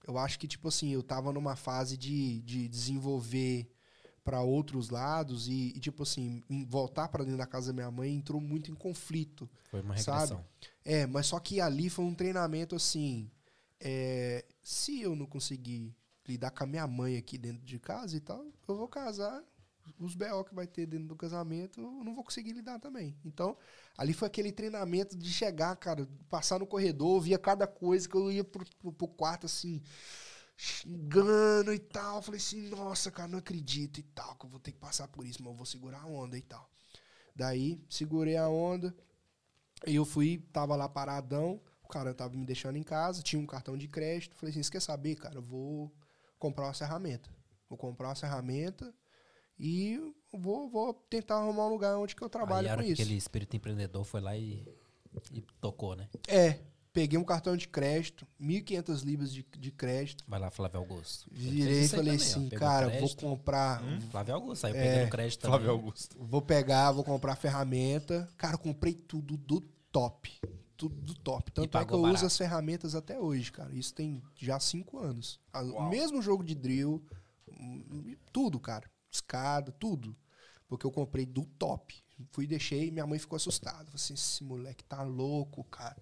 Eu 0.07 0.18
acho 0.18 0.39
que, 0.39 0.47
tipo 0.47 0.68
assim, 0.69 0.89
eu 0.91 1.03
tava 1.03 1.31
numa 1.34 1.55
fase 1.55 1.97
de, 1.97 2.41
de 2.41 2.68
desenvolver 2.68 3.69
pra 4.23 4.41
outros 4.41 4.89
lados 4.89 5.47
e, 5.47 5.73
e, 5.76 5.80
tipo 5.80 6.03
assim, 6.03 6.41
voltar 6.68 7.07
pra 7.09 7.23
dentro 7.23 7.38
da 7.38 7.45
casa 7.45 7.68
da 7.68 7.73
minha 7.73 7.91
mãe 7.91 8.13
entrou 8.15 8.39
muito 8.39 8.72
em 8.72 8.76
conflito. 8.76 9.49
Foi 9.69 9.81
uma 9.81 9.97
Sabe? 9.97 10.19
regressão. 10.22 10.45
É, 10.85 11.05
mas 11.05 11.26
só 11.27 11.39
que 11.39 11.59
ali 11.59 11.89
foi 11.89 12.05
um 12.05 12.15
treinamento 12.15 12.76
assim. 12.76 13.30
é, 13.80 14.45
se 14.63 15.01
eu 15.01 15.15
não 15.15 15.26
conseguir 15.26 15.93
lidar 16.32 16.52
com 16.52 16.64
a 16.64 16.68
minha 16.68 16.88
mãe 16.88 17.18
aqui 17.18 17.38
dentro 17.38 17.64
de 17.66 17.80
casa 17.80 18.16
e 18.16 18.20
tal, 18.20 18.45
eu 18.68 18.76
vou 18.76 18.88
casar. 18.88 19.44
Os 19.99 20.16
BO 20.16 20.44
que 20.44 20.56
vai 20.56 20.68
ter 20.68 20.86
dentro 20.86 21.08
do 21.08 21.16
casamento, 21.16 21.80
eu 21.80 22.03
não 22.03 22.16
vou 22.16 22.24
conseguir 22.24 22.53
lidar 22.53 22.80
também. 22.80 23.16
Então, 23.26 23.58
ali 23.98 24.14
foi 24.14 24.28
aquele 24.28 24.52
treinamento 24.52 25.18
de 25.18 25.32
chegar, 25.32 25.76
cara, 25.76 26.08
passar 26.30 26.60
no 26.60 26.68
corredor, 26.68 27.20
via 27.22 27.38
cada 27.38 27.68
coisa 27.68 28.08
que 28.08 28.16
eu 28.16 28.32
ia 28.32 28.44
pro, 28.44 28.66
pro, 28.80 28.91
pro 28.91 29.08
quarto 29.08 29.45
assim, 29.48 29.82
xingando 30.56 31.74
e 31.74 31.80
tal. 31.80 32.22
Falei 32.22 32.40
assim, 32.40 32.70
nossa, 32.70 33.12
cara, 33.12 33.28
não 33.28 33.40
acredito 33.40 33.99
e 33.99 34.03
tal, 34.03 34.36
que 34.36 34.45
eu 34.45 34.49
vou 34.49 34.60
ter 34.60 34.72
que 34.72 34.80
passar 34.80 35.08
por 35.08 35.26
isso, 35.26 35.41
mas 35.44 35.52
eu 35.52 35.58
vou 35.58 35.66
segurar 35.66 36.02
a 36.02 36.08
onda 36.08 36.38
e 36.38 36.41
tal. 36.41 36.70
Daí, 37.36 37.84
segurei 37.90 38.38
a 38.38 38.48
onda. 38.48 38.95
E 39.86 39.95
eu 39.95 40.06
fui, 40.06 40.45
tava 40.53 40.76
lá 40.76 40.88
paradão, 40.88 41.60
o 41.84 41.88
cara 41.88 42.14
tava 42.14 42.36
me 42.36 42.45
deixando 42.45 42.78
em 42.78 42.84
casa, 42.84 43.24
tinha 43.24 43.41
um 43.41 43.48
cartão 43.48 43.78
de 43.78 43.88
crédito. 43.88 44.36
Falei 44.36 44.52
assim, 44.52 44.64
você 44.64 44.72
quer 44.72 44.82
saber, 44.82 45.16
cara? 45.16 45.36
Eu 45.36 45.41
vou 45.41 45.91
comprar 46.41 46.65
uma 46.65 46.73
ferramenta. 46.73 47.30
Vou 47.69 47.77
comprar 47.77 48.09
uma 48.09 48.15
ferramenta 48.15 48.93
e 49.57 49.97
vou, 50.34 50.68
vou 50.69 50.93
tentar 50.93 51.35
arrumar 51.38 51.68
um 51.68 51.69
lugar 51.69 51.95
onde 51.97 52.15
que 52.15 52.22
eu 52.22 52.26
Aí 52.26 52.31
trabalho 52.31 52.68
era 52.68 52.81
com 52.81 52.89
isso. 52.89 53.01
aquele 53.01 53.15
espírito 53.15 53.55
empreendedor 53.55 54.03
foi 54.03 54.19
lá 54.19 54.35
e, 54.35 54.68
e 55.31 55.41
tocou, 55.61 55.95
né? 55.95 56.09
É, 56.27 56.59
peguei 56.91 57.18
um 57.18 57.23
cartão 57.23 57.55
de 57.55 57.68
crédito, 57.68 58.27
1.500 58.41 59.03
libras 59.05 59.31
de, 59.31 59.45
de 59.57 59.72
crédito. 59.72 60.23
Vai 60.27 60.39
lá, 60.39 60.49
Flávio 60.49 60.80
Augusto. 60.80 61.30
Virei 61.31 61.76
e 61.76 61.80
aí 61.81 61.88
falei 61.88 62.03
também, 62.05 62.15
assim, 62.15 62.49
cara, 62.49 62.88
vou 62.89 62.97
crédito. 62.97 63.22
comprar, 63.22 63.81
Flávio 64.09 64.34
Augusto, 64.34 64.61
saiu 64.61 64.76
É, 64.76 64.81
pegando 64.81 65.09
crédito 65.11 65.41
Flávio 65.47 65.68
também. 65.68 65.80
Augusto. 65.81 66.18
vou 66.19 66.41
pegar, 66.41 66.91
vou 66.91 67.03
comprar 67.03 67.35
ferramenta. 67.35 68.27
Cara, 68.35 68.55
eu 68.55 68.59
comprei 68.59 68.93
tudo 68.93 69.38
do 69.38 69.61
top. 69.91 70.41
Tudo 70.82 70.99
do 70.99 71.14
top. 71.14 71.52
Tanto 71.52 71.78
é 71.78 71.86
que 71.86 71.94
eu 71.94 72.02
uso 72.02 72.26
as 72.26 72.36
ferramentas 72.36 72.95
até 72.95 73.20
hoje, 73.20 73.52
cara. 73.52 73.72
Isso 73.72 73.94
tem 73.94 74.24
já 74.36 74.60
cinco 74.60 74.98
anos. 74.98 75.40
O 75.53 75.88
mesmo 75.90 76.24
jogo 76.24 76.44
de 76.44 76.56
drill, 76.56 77.06
tudo, 78.34 78.60
cara. 78.60 78.90
Escada, 79.12 79.72
tudo. 79.72 80.18
Porque 80.68 80.84
eu 80.84 80.91
comprei 80.91 81.24
do 81.24 81.45
top. 81.45 82.03
Fui 82.32 82.45
e 82.45 82.48
deixei 82.48 82.88
e 82.88 82.91
minha 82.91 83.06
mãe 83.06 83.20
ficou 83.20 83.36
assustada. 83.36 83.86
Falei 83.86 83.94
assim, 83.94 84.16
esse 84.16 84.44
moleque 84.44 84.84
tá 84.84 85.03
louco, 85.03 85.64
cara. 85.66 85.95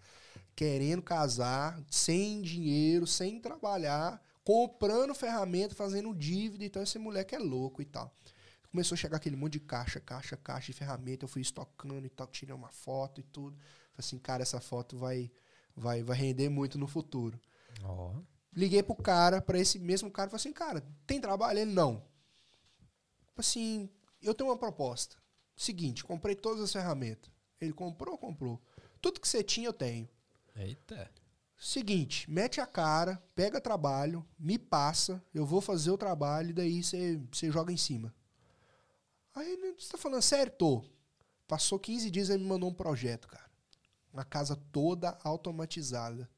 Querendo 0.56 1.01
casar, 1.01 1.77
sem 1.89 2.41
dinheiro, 2.41 3.06
sem 3.06 3.38
trabalhar, 3.39 4.22
comprando 4.45 5.14
ferramenta, 5.14 5.76
fazendo 5.76 6.15
dívida. 6.15 6.64
Então 6.64 6.81
esse 6.81 6.97
moleque 6.97 7.35
é 7.35 7.39
louco 7.39 7.81
e 7.81 7.85
tal. 7.85 8.15
Começou 8.72 8.95
a 8.95 8.97
chegar 8.97 9.18
aquele 9.18 9.35
monte 9.35 9.53
de 9.53 9.60
caixa, 9.60 9.99
caixa, 9.99 10.38
caixa 10.38 10.68
de 10.68 10.77
ferramenta. 10.77 11.26
Eu 11.26 11.30
fui 11.30 11.41
estocando 11.41 12.06
e 12.06 12.10
tal, 12.10 12.27
tirei 12.27 12.56
uma 12.56 12.69
foto 12.69 13.19
e 13.19 13.23
tudo. 13.23 13.57
Assim, 13.99 14.17
cara, 14.17 14.41
essa 14.41 14.59
foto 14.59 14.97
vai, 14.97 15.31
vai, 15.76 16.01
vai 16.03 16.17
render 16.17 16.49
muito 16.49 16.77
no 16.77 16.88
futuro. 16.88 17.39
Ó. 17.84 18.15
Liguei 18.55 18.81
pro 18.81 18.95
cara, 18.95 19.41
pra 19.41 19.59
esse 19.59 19.77
mesmo 19.77 20.09
cara, 20.09 20.30
falei 20.30 20.41
assim, 20.41 20.53
cara, 20.53 20.84
tem 21.05 21.21
trabalho? 21.21 21.59
Ele, 21.59 21.71
não. 21.71 22.03
Assim, 23.38 23.89
eu 24.21 24.34
tenho 24.34 24.49
uma 24.49 24.57
proposta. 24.57 25.15
Seguinte, 25.55 26.03
comprei 26.03 26.35
todas 26.35 26.63
as 26.63 26.71
ferramentas. 26.71 27.30
Ele 27.59 27.73
comprou, 27.73 28.17
comprou. 28.17 28.61
Tudo 29.01 29.19
que 29.19 29.27
você 29.27 29.43
tinha, 29.43 29.67
eu 29.67 29.73
tenho. 29.73 30.09
Eita. 30.55 31.11
Seguinte, 31.57 32.30
mete 32.31 32.61
a 32.61 32.65
cara, 32.65 33.21
pega 33.35 33.59
trabalho, 33.59 34.26
me 34.39 34.57
passa, 34.57 35.21
eu 35.34 35.45
vou 35.45 35.59
fazer 35.59 35.91
o 35.91 35.97
trabalho 35.97 36.51
e 36.51 36.53
daí 36.53 36.81
você 36.81 37.21
você 37.30 37.51
joga 37.51 37.73
em 37.73 37.77
cima. 37.77 38.15
Aí 39.35 39.51
ele, 39.51 39.73
você 39.73 39.91
tá 39.91 39.97
falando 39.97 40.21
sério? 40.21 40.53
Tô. 40.53 40.85
Passou 41.45 41.77
15 41.77 42.09
dias 42.09 42.30
e 42.30 42.34
ele 42.34 42.43
me 42.43 42.49
mandou 42.49 42.69
um 42.69 42.73
projeto, 42.73 43.27
cara. 43.27 43.48
Uma 44.14 44.26
casa 44.26 44.56
toda 44.72 45.18
automatizada. 45.23 46.30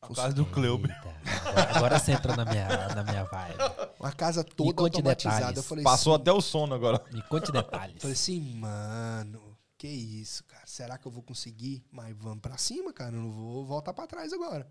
A 0.00 0.14
casa 0.14 0.34
do 0.34 0.44
Cleuber. 0.44 0.94
Agora, 0.98 1.76
agora 1.76 1.98
você 1.98 2.12
entra 2.12 2.36
na 2.36 2.44
minha, 2.44 2.94
na 2.94 3.02
minha 3.04 3.24
vibe. 3.24 3.58
Uma 3.98 4.12
casa 4.12 4.44
toda 4.44 4.74
conte 4.74 4.96
automatizada. 4.96 5.36
detalhes. 5.38 5.56
Eu 5.56 5.62
falei 5.62 5.84
Passou 5.84 6.14
assim, 6.14 6.22
até 6.22 6.32
o 6.32 6.40
sono 6.40 6.74
agora. 6.74 7.02
Me 7.10 7.22
conte 7.22 7.50
detalhes. 7.50 8.02
Falei 8.02 8.12
assim, 8.12 8.40
mano, 8.56 9.56
que 9.78 9.88
isso, 9.88 10.44
cara? 10.44 10.66
Será 10.66 10.98
que 10.98 11.06
eu 11.06 11.12
vou 11.12 11.22
conseguir? 11.22 11.84
Mas 11.90 12.14
vamos 12.16 12.40
pra 12.40 12.58
cima, 12.58 12.92
cara. 12.92 13.16
Eu 13.16 13.22
não 13.22 13.30
vou 13.30 13.64
voltar 13.64 13.94
pra 13.94 14.06
trás 14.06 14.32
agora. 14.32 14.70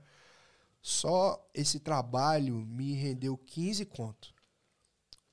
Só 0.81 1.49
esse 1.53 1.79
trabalho 1.79 2.55
me 2.55 2.93
rendeu 2.93 3.37
15 3.37 3.85
conto. 3.85 4.33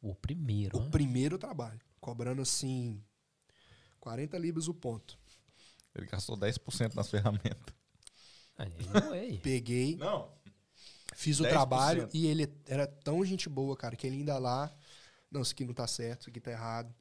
O 0.00 0.14
primeiro. 0.14 0.78
O 0.78 0.82
hein? 0.82 0.90
primeiro 0.90 1.36
trabalho. 1.36 1.80
Cobrando 2.00 2.40
assim 2.40 3.02
40 3.98 4.38
libras 4.38 4.66
o 4.66 4.72
ponto. 4.72 5.19
Ele 6.00 6.10
gastou 6.10 6.36
10% 6.36 6.94
nas 6.94 7.08
ferramentas. 7.10 7.74
Aí, 8.56 8.72
ué. 9.10 9.38
Peguei, 9.42 9.96
Não. 9.96 10.30
fiz 11.14 11.40
o 11.40 11.44
10%. 11.44 11.48
trabalho 11.48 12.08
e 12.12 12.26
ele 12.26 12.52
era 12.66 12.86
tão 12.86 13.24
gente 13.24 13.48
boa, 13.48 13.76
cara, 13.76 13.96
que 13.96 14.06
ele 14.06 14.16
ainda 14.16 14.38
lá. 14.38 14.70
Não, 15.30 15.42
isso 15.42 15.52
aqui 15.52 15.64
não 15.64 15.72
tá 15.74 15.86
certo, 15.86 16.22
isso 16.22 16.30
aqui 16.30 16.40
tá 16.40 16.50
errado. 16.50 16.94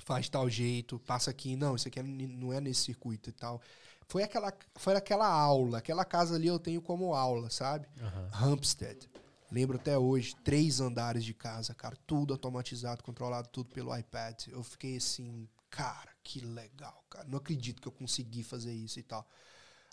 Faz 0.00 0.26
de 0.26 0.30
tal 0.30 0.48
jeito, 0.48 0.98
passa 1.00 1.30
aqui. 1.30 1.56
Não, 1.56 1.74
isso 1.76 1.88
aqui 1.88 1.98
é- 2.00 2.02
não 2.02 2.52
é 2.52 2.60
nesse 2.60 2.82
circuito 2.82 3.28
e 3.28 3.32
tal. 3.32 3.60
Foi 4.06 4.22
aquela, 4.22 4.52
foi 4.76 4.94
aquela 4.96 5.28
aula, 5.28 5.78
aquela 5.78 6.04
casa 6.04 6.34
ali 6.36 6.46
eu 6.46 6.58
tenho 6.58 6.80
como 6.80 7.14
aula, 7.14 7.50
sabe? 7.50 7.86
Aham. 8.00 8.30
Hampstead. 8.32 9.10
Lembro 9.50 9.76
até 9.76 9.98
hoje, 9.98 10.34
três 10.44 10.80
andares 10.80 11.24
de 11.24 11.34
casa, 11.34 11.74
cara, 11.74 11.96
tudo 12.06 12.32
automatizado, 12.32 13.02
controlado, 13.02 13.48
tudo 13.48 13.68
pelo 13.70 13.94
iPad. 13.96 14.46
Eu 14.48 14.62
fiquei 14.62 14.96
assim, 14.96 15.46
cara, 15.70 16.10
que 16.22 16.40
legal, 16.40 17.04
cara. 17.08 17.26
Não 17.28 17.38
acredito 17.38 17.80
que 17.80 17.88
eu 17.88 17.92
consegui 17.92 18.42
fazer 18.42 18.72
isso 18.72 18.98
e 18.98 19.02
tal. 19.02 19.26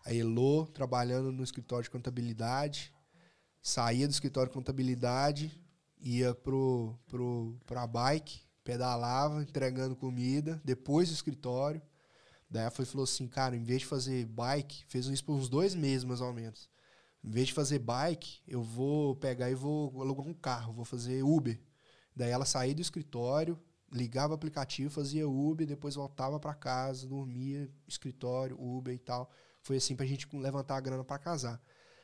A 0.06 0.14
Elo, 0.14 0.68
trabalhando 0.68 1.32
no 1.32 1.44
escritório 1.44 1.84
de 1.84 1.90
contabilidade, 1.90 2.94
saía 3.62 4.08
do 4.08 4.12
escritório 4.12 4.50
de 4.50 4.54
contabilidade, 4.54 5.60
ia 6.00 6.36
pro, 6.36 6.98
pro, 7.08 7.58
pra 7.66 7.88
bike, 7.88 8.42
pedalava, 8.64 9.42
entregando 9.42 9.96
comida, 9.96 10.62
depois 10.64 11.10
do 11.10 11.14
escritório. 11.16 11.82
Daí 12.50 12.62
ela 12.62 12.72
falou 12.72 13.04
assim, 13.04 13.28
cara, 13.28 13.56
em 13.56 13.64
vez 13.64 13.82
de 13.82 13.88
fazer 13.88 14.26
bike, 14.26 14.86
fez 14.88 15.08
isso 15.08 15.26
por 15.26 15.34
uns 15.34 15.50
dois 15.50 15.74
meses 15.74 16.04
mais 16.04 16.22
ou 16.22 16.32
menos. 16.32 16.70
Em 17.24 17.30
vez 17.32 17.48
de 17.48 17.54
fazer 17.54 17.80
bike, 17.80 18.42
eu 18.48 18.62
vou 18.62 19.16
pegar 19.16 19.50
e 19.50 19.56
vou 19.56 20.00
alugar 20.00 20.28
um 20.28 20.34
carro, 20.34 20.74
vou 20.74 20.86
fazer 20.86 21.24
Uber. 21.24 21.60
Daí 22.16 22.30
ela 22.30 22.46
saía 22.46 22.76
do 22.76 22.82
escritório, 22.82 23.60
ligava 23.96 24.34
o 24.34 24.36
aplicativo, 24.36 24.90
fazia 24.90 25.28
Uber, 25.28 25.66
depois 25.66 25.96
voltava 25.96 26.40
pra 26.40 26.54
casa, 26.54 27.08
dormia, 27.08 27.70
escritório, 27.88 28.62
Uber 28.62 28.94
e 28.94 29.00
tal. 29.00 29.32
Foi 29.62 29.78
assim 29.78 29.96
pra 29.96 30.06
gente 30.06 30.28
levantar 30.36 30.76
a 30.76 30.82
grana 30.82 31.04
pra 31.04 31.18
casar. 31.18 31.62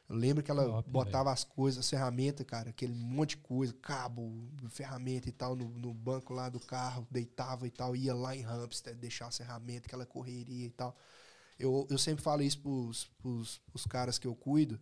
Eu 0.08 0.16
lembro 0.16 0.44
que 0.44 0.50
ela 0.50 0.66
Top, 0.66 0.90
botava 0.90 1.32
as 1.32 1.44
coisas, 1.44 1.80
as 1.80 1.90
ferramentas, 1.90 2.46
cara, 2.46 2.70
aquele 2.70 2.94
monte 2.94 3.32
de 3.32 3.38
coisa, 3.38 3.74
cabo, 3.82 4.50
ferramenta 4.70 5.30
e 5.30 5.32
tal, 5.32 5.56
no, 5.56 5.70
no 5.70 5.94
banco 5.94 6.34
lá 6.34 6.50
do 6.50 6.60
carro, 6.60 7.08
deitava 7.10 7.68
e 7.68 7.72
tal, 7.72 7.96
ia 7.96 8.14
lá 8.14 8.36
em 8.36 8.44
Hampstead, 8.44 8.98
deixar 8.98 9.28
as 9.28 9.38
ferramentas, 9.38 9.86
aquela 9.86 10.06
correria 10.06 10.66
e 10.66 10.72
tal. 10.72 10.96
Eu, 11.60 11.88
eu 11.90 11.98
sempre 11.98 12.24
falo 12.24 12.42
isso 12.42 12.60
pros, 12.60 13.06
pros, 13.22 13.60
pros 13.60 13.86
caras 13.86 14.18
que 14.18 14.28
eu 14.28 14.36
cuido, 14.36 14.80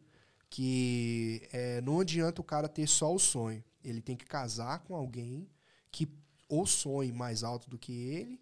que 0.49 1.47
é, 1.51 1.81
não 1.81 1.99
adianta 1.99 2.41
o 2.41 2.43
cara 2.43 2.67
ter 2.67 2.87
só 2.87 3.13
o 3.13 3.19
sonho. 3.19 3.63
Ele 3.83 4.01
tem 4.01 4.15
que 4.15 4.25
casar 4.25 4.79
com 4.79 4.95
alguém 4.95 5.47
que 5.91 6.05
ou 6.49 6.65
sonhe 6.65 7.11
mais 7.13 7.43
alto 7.43 7.69
do 7.69 7.77
que 7.77 7.93
ele, 7.93 8.41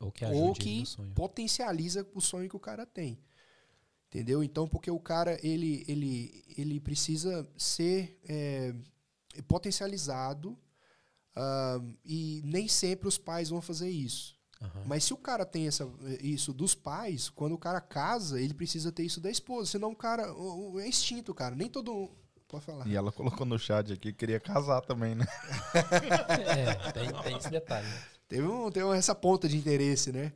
Ou 0.00 0.10
que 0.12 0.24
ou 0.24 0.52
que 0.54 0.82
potencializa 1.14 2.06
o 2.14 2.20
sonho 2.20 2.48
que 2.48 2.56
o 2.56 2.60
cara 2.60 2.86
tem. 2.86 3.18
Entendeu? 4.08 4.42
Então, 4.42 4.66
porque 4.68 4.90
o 4.90 5.00
cara, 5.00 5.38
ele, 5.46 5.84
ele, 5.88 6.44
ele 6.56 6.80
precisa 6.80 7.46
ser 7.56 8.18
é, 8.26 8.72
potencializado 9.48 10.56
ah, 11.34 11.80
e 12.04 12.40
nem 12.44 12.68
sempre 12.68 13.08
os 13.08 13.18
pais 13.18 13.48
vão 13.50 13.60
fazer 13.60 13.90
isso. 13.90 14.36
Aham. 14.60 14.84
Mas 14.86 15.04
se 15.04 15.12
o 15.12 15.18
cara 15.18 15.44
tem 15.44 15.66
essa, 15.66 15.86
isso 16.22 16.52
dos 16.54 16.74
pais, 16.74 17.28
quando 17.28 17.52
o 17.52 17.58
cara 17.58 17.80
casa, 17.80 18.40
ele 18.40 18.54
precisa 18.54 18.90
ter 18.90 19.02
isso 19.04 19.20
da 19.20 19.30
esposa. 19.30 19.70
Senão 19.72 19.90
o 19.90 19.96
cara. 19.96 20.32
o- 20.32 20.72
o- 20.74 20.80
É 20.80 20.88
instinto, 20.88 21.34
cara. 21.34 21.54
Nem 21.54 21.68
todo. 21.68 22.10
Pode 22.48 22.64
falar. 22.64 22.86
E 22.86 22.94
ela 22.94 23.10
colocou 23.10 23.44
no 23.44 23.58
chat 23.58 23.92
aqui 23.92 24.12
que 24.12 24.18
queria 24.18 24.38
casar 24.38 24.80
também, 24.82 25.14
né? 25.14 25.26
É, 25.74 26.92
tem, 26.92 27.12
tem 27.22 27.36
esse 27.36 27.50
detalhe. 27.50 27.86
né? 27.86 28.02
Teve, 28.28 28.46
um, 28.46 28.70
teve 28.70 28.86
essa 28.96 29.14
ponta 29.14 29.48
de 29.48 29.56
interesse, 29.56 30.12
né? 30.12 30.32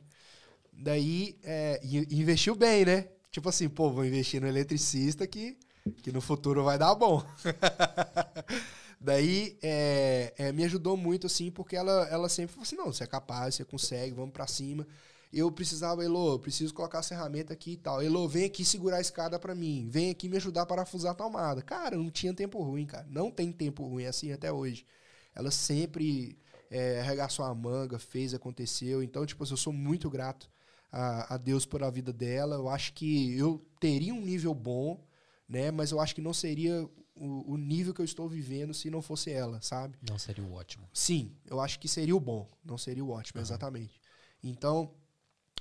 Daí, 0.73 1.37
é, 1.43 1.79
investiu 1.83 2.55
bem, 2.55 2.85
né? 2.85 3.07
Tipo 3.31 3.49
assim, 3.49 3.69
pô, 3.69 3.89
vou 3.89 4.05
investir 4.05 4.41
no 4.41 4.47
eletricista 4.47 5.25
que, 5.25 5.57
que 6.01 6.11
no 6.11 6.21
futuro 6.21 6.63
vai 6.63 6.77
dar 6.77 6.93
bom. 6.95 7.23
Daí, 8.99 9.57
é, 9.63 10.33
é, 10.37 10.51
me 10.51 10.63
ajudou 10.65 10.95
muito, 10.95 11.27
assim, 11.27 11.49
porque 11.49 11.75
ela, 11.75 12.07
ela 12.09 12.29
sempre 12.29 12.53
falou 12.53 12.63
assim, 12.63 12.75
não, 12.75 12.93
você 12.93 13.03
é 13.03 13.07
capaz, 13.07 13.55
você 13.55 13.65
consegue, 13.65 14.13
vamos 14.13 14.31
pra 14.31 14.45
cima. 14.47 14.85
Eu 15.31 15.49
precisava, 15.51 16.03
Elô, 16.03 16.33
eu 16.33 16.39
preciso 16.39 16.73
colocar 16.73 16.99
a 16.99 17.03
ferramenta 17.03 17.53
aqui 17.53 17.71
e 17.71 17.77
tal. 17.77 18.03
Elô, 18.03 18.27
vem 18.27 18.45
aqui 18.45 18.65
segurar 18.65 18.97
a 18.97 19.01
escada 19.01 19.39
pra 19.39 19.55
mim. 19.55 19.87
Vem 19.89 20.09
aqui 20.09 20.27
me 20.27 20.35
ajudar 20.35 20.63
a 20.63 20.65
parafusar 20.65 21.13
a 21.13 21.15
tomada. 21.15 21.61
Cara, 21.61 21.95
não 21.95 22.11
tinha 22.11 22.33
tempo 22.33 22.61
ruim, 22.61 22.85
cara. 22.85 23.07
Não 23.09 23.31
tem 23.31 23.51
tempo 23.51 23.87
ruim, 23.87 24.05
assim 24.05 24.33
até 24.33 24.51
hoje. 24.51 24.85
Ela 25.33 25.49
sempre 25.49 26.37
é, 26.69 26.99
arregaçou 26.99 27.45
a 27.45 27.55
manga, 27.55 27.97
fez, 27.97 28.33
aconteceu. 28.33 29.01
Então, 29.01 29.25
tipo, 29.25 29.43
assim, 29.43 29.53
eu 29.53 29.57
sou 29.57 29.71
muito 29.71 30.09
grato 30.09 30.51
a, 30.91 31.35
a 31.35 31.37
Deus 31.37 31.65
por 31.65 31.81
a 31.81 31.89
vida 31.89 32.11
dela. 32.11 32.55
Eu 32.55 32.67
acho 32.67 32.93
que 32.93 33.37
eu 33.37 33.65
teria 33.79 34.13
um 34.13 34.21
nível 34.21 34.53
bom, 34.53 35.01
né? 35.47 35.71
Mas 35.71 35.91
eu 35.91 36.01
acho 36.01 36.13
que 36.13 36.21
não 36.21 36.33
seria 36.33 36.83
o, 37.15 37.53
o 37.53 37.57
nível 37.57 37.93
que 37.93 38.01
eu 38.01 38.05
estou 38.05 38.27
vivendo 38.27 38.73
se 38.73 38.89
não 38.89 39.01
fosse 39.01 39.31
ela, 39.31 39.61
sabe? 39.61 39.97
Não 40.09 40.17
seria 40.19 40.43
o 40.43 40.53
ótimo. 40.53 40.89
Sim, 40.93 41.35
eu 41.45 41.61
acho 41.61 41.79
que 41.79 41.87
seria 41.87 42.15
o 42.15 42.19
bom, 42.19 42.49
não 42.65 42.77
seria 42.77 43.05
o 43.05 43.11
ótimo, 43.11 43.39
exatamente. 43.39 44.01
Então, 44.43 44.91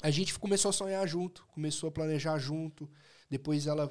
a 0.02 0.10
gente 0.10 0.38
começou 0.38 0.70
a 0.70 0.72
sonhar 0.72 1.06
junto, 1.06 1.46
começou 1.48 1.88
a 1.88 1.92
planejar 1.92 2.38
junto. 2.38 2.88
Depois 3.28 3.66
ela 3.66 3.90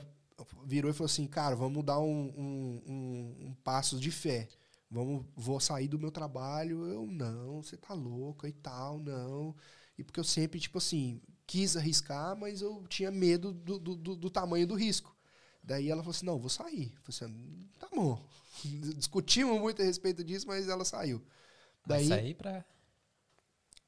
virou 0.66 0.90
e 0.90 0.94
falou 0.94 1.06
assim, 1.06 1.28
cara, 1.28 1.56
vamos 1.56 1.84
dar 1.84 2.00
um, 2.00 2.34
um, 2.38 2.84
um, 2.88 3.36
um 3.48 3.54
passo 3.64 4.00
de 4.00 4.12
fé. 4.12 4.48
Vamos, 4.90 5.26
vou 5.36 5.60
sair 5.60 5.88
do 5.88 6.00
meu 6.00 6.12
trabalho. 6.12 6.86
Eu, 6.88 7.06
não, 7.06 7.62
você 7.62 7.78
tá 7.78 7.94
louca 7.94 8.48
e 8.48 8.54
tal, 8.54 9.00
não. 9.00 9.56
E 9.98 10.04
porque 10.04 10.20
eu 10.20 10.24
sempre, 10.24 10.60
tipo 10.60 10.78
assim, 10.78 11.22
quis 11.46 11.78
arriscar, 11.78 12.36
mas 12.36 12.62
eu 12.62 12.84
tinha 12.88 13.12
medo 13.12 13.54
do, 13.54 13.78
do, 13.80 13.96
do- 13.96 14.16
do 14.16 14.30
tamanho 14.30 14.66
do 14.66 14.76
risco. 14.76 15.16
Daí 15.64 15.90
ela 15.90 16.02
falou 16.02 16.12
assim, 16.16 16.26
não, 16.26 16.40
vou 16.40 16.50
sair. 16.50 16.94
Eu 16.96 17.14
falei 17.14 17.32
assim, 17.34 17.70
tá 17.78 17.88
bom. 17.94 18.20
Discutimos 18.96 19.60
muito 19.60 19.82
a 19.82 19.86
respeito 19.86 20.24
disso, 20.24 20.48
mas 20.48 20.68
ela 20.68 20.84
saiu. 20.86 21.22
Daí, 21.86 22.08
sair 22.08 22.34
pra. 22.34 22.66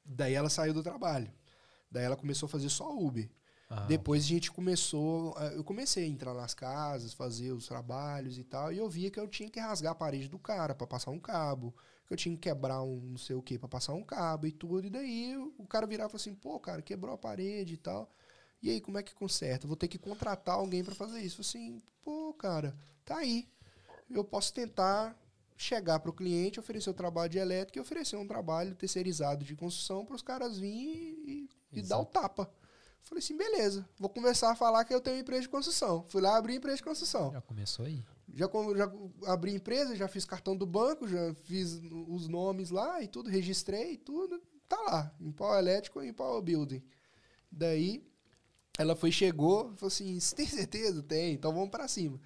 daí 0.04 0.34
ela 0.34 0.48
saiu 0.50 0.74
do 0.74 0.82
trabalho. 0.82 1.32
Daí 1.92 2.04
ela 2.04 2.16
começou 2.16 2.46
a 2.46 2.50
fazer 2.50 2.68
só 2.70 2.90
Uber. 2.96 3.28
Ah, 3.68 3.86
Depois 3.86 4.24
a 4.24 4.26
gente 4.26 4.50
começou. 4.50 5.34
a- 5.36 5.46
Eu 5.52 5.62
comecei 5.64 6.04
a 6.04 6.06
entrar 6.08 6.34
nas 6.34 6.52
casas, 6.54 7.12
fazer 7.14 7.52
os 7.52 7.66
trabalhos 7.66 8.36
e 8.38 8.44
tal. 8.44 8.72
E 8.72 8.78
eu 8.78 8.88
via 8.88 9.10
que 9.10 9.18
eu 9.20 9.28
tinha 9.28 9.48
que 9.48 9.60
rasgar 9.60 9.92
a 9.92 9.94
parede 9.94 10.28
do 10.28 10.38
cara 10.38 10.74
pra 10.74 10.86
passar 10.86 11.10
um 11.10 11.18
cabo. 11.20 11.74
Que 12.06 12.12
eu 12.12 12.16
tinha 12.16 12.34
que 12.34 12.40
quebrar 12.42 12.82
um 12.82 13.00
não 13.12 13.16
sei 13.18 13.34
o 13.36 13.42
que 13.42 13.58
pra 13.58 13.68
passar 13.68 13.94
um 13.94 14.02
cabo 14.02 14.46
e 14.46 14.52
tudo. 14.52 14.86
E 14.86 14.90
daí 14.90 15.36
o 15.58 15.66
cara 15.66 15.86
virava 15.86 16.08
e 16.08 16.12
falou 16.12 16.20
assim: 16.20 16.34
pô, 16.34 16.58
cara, 16.60 16.82
quebrou 16.82 17.14
a 17.14 17.18
parede 17.18 17.74
e 17.74 17.76
tal. 17.78 18.10
E 18.62 18.70
aí, 18.70 18.80
como 18.80 18.98
é 18.98 19.02
que 19.02 19.14
conserta? 19.14 19.66
Vou 19.66 19.76
ter 19.76 19.88
que 19.88 19.98
contratar 19.98 20.54
alguém 20.56 20.84
pra 20.84 20.94
fazer 20.94 21.20
isso. 21.20 21.40
Assim, 21.40 21.80
pô, 22.04 22.32
cara, 22.34 22.76
tá 23.04 23.16
aí. 23.18 23.48
Eu 24.10 24.22
posso 24.24 24.52
tentar 24.52 25.16
chegar 25.56 25.98
pro 26.00 26.12
cliente, 26.12 26.60
oferecer 26.60 26.90
o 26.90 26.94
trabalho 26.94 27.30
de 27.30 27.38
elétrica 27.38 27.78
e 27.78 27.82
oferecer 27.82 28.16
um 28.16 28.26
trabalho 28.26 28.74
terceirizado 28.74 29.44
de 29.44 29.54
construção 29.56 30.04
para 30.04 30.16
os 30.16 30.22
caras 30.22 30.58
virem 30.58 31.14
e, 31.26 31.48
e 31.72 31.82
dar 31.82 31.98
o 31.98 32.04
tapa. 32.04 32.50
Falei 33.02 33.22
assim, 33.22 33.36
beleza, 33.36 33.88
vou 33.98 34.08
começar 34.08 34.52
a 34.52 34.54
falar 34.54 34.84
que 34.84 34.94
eu 34.94 35.00
tenho 35.00 35.18
empresa 35.18 35.42
de 35.42 35.48
construção. 35.48 36.04
Fui 36.08 36.22
lá 36.22 36.36
abrir 36.36 36.54
empresa 36.56 36.76
de 36.76 36.84
construção. 36.84 37.32
Já 37.32 37.40
começou 37.40 37.84
aí. 37.84 38.02
Já, 38.32 38.46
já 38.76 38.92
abri 39.32 39.54
empresa, 39.54 39.96
já 39.96 40.08
fiz 40.08 40.24
cartão 40.24 40.56
do 40.56 40.64
banco, 40.64 41.08
já 41.08 41.34
fiz 41.44 41.80
os 42.08 42.28
nomes 42.28 42.70
lá 42.70 43.02
e 43.02 43.08
tudo, 43.08 43.28
registrei 43.28 43.94
e 43.94 43.98
tudo. 43.98 44.40
Tá 44.68 44.80
lá, 44.80 45.14
em 45.20 45.32
pau 45.32 45.58
elétrico 45.58 46.02
e 46.02 46.08
em 46.08 46.12
pau 46.12 46.40
building. 46.40 46.82
Daí, 47.50 48.06
ela 48.78 48.96
foi, 48.96 49.12
chegou, 49.12 49.74
falou 49.76 49.88
assim, 49.88 50.18
você 50.18 50.34
tem 50.34 50.46
certeza? 50.46 51.02
Tem, 51.02 51.34
então 51.34 51.52
vamos 51.52 51.70
pra 51.70 51.88
cima. 51.88 52.18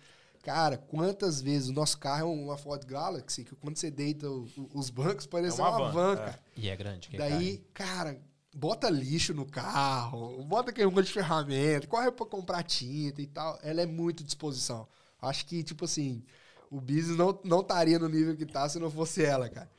Cara, 0.43 0.79
quantas 0.79 1.41
vezes 1.41 1.71
o 1.71 1.73
nosso 1.73 1.99
carro 1.99 2.21
é 2.21 2.25
uma 2.25 2.57
Ford 2.57 2.85
Galaxy, 2.85 3.43
que 3.45 3.57
quando 3.57 3.77
você 3.77 3.91
deita 3.91 4.31
os 4.31 4.91
bancos, 4.91 5.27
parece 5.27 5.61
É 5.61 5.65
uma 5.65 5.77
uma, 5.77 5.91
van, 5.91 5.93
van, 5.93 6.13
é. 6.13 6.17
cara. 6.17 6.41
E 6.57 6.69
é 6.69 6.77
grande. 6.77 7.09
que 7.09 7.17
Daí, 7.17 7.59
cara, 7.75 8.21
bota 8.57 8.89
lixo 8.89 9.35
no 9.35 9.45
carro, 9.45 10.43
bota 10.45 10.71
aquele 10.71 10.91
monte 10.91 11.07
de 11.07 11.13
ferramenta, 11.13 11.87
corre 11.87 12.11
pra 12.11 12.25
comprar 12.25 12.63
tinta 12.63 13.21
e 13.21 13.27
tal. 13.27 13.59
Ela 13.63 13.83
é 13.83 13.87
muito 13.87 14.25
disposição. 14.25 14.89
Acho 15.21 15.45
que, 15.47 15.63
tipo 15.63 15.85
assim, 15.85 16.25
o 16.71 16.81
business 16.81 17.17
não, 17.17 17.39
não 17.45 17.61
estaria 17.61 17.99
no 17.99 18.09
nível 18.09 18.35
que 18.37 18.47
tá 18.47 18.67
se 18.69 18.79
não 18.79 18.91
fosse 18.91 19.23
ela, 19.23 19.49
cara. 19.49 19.71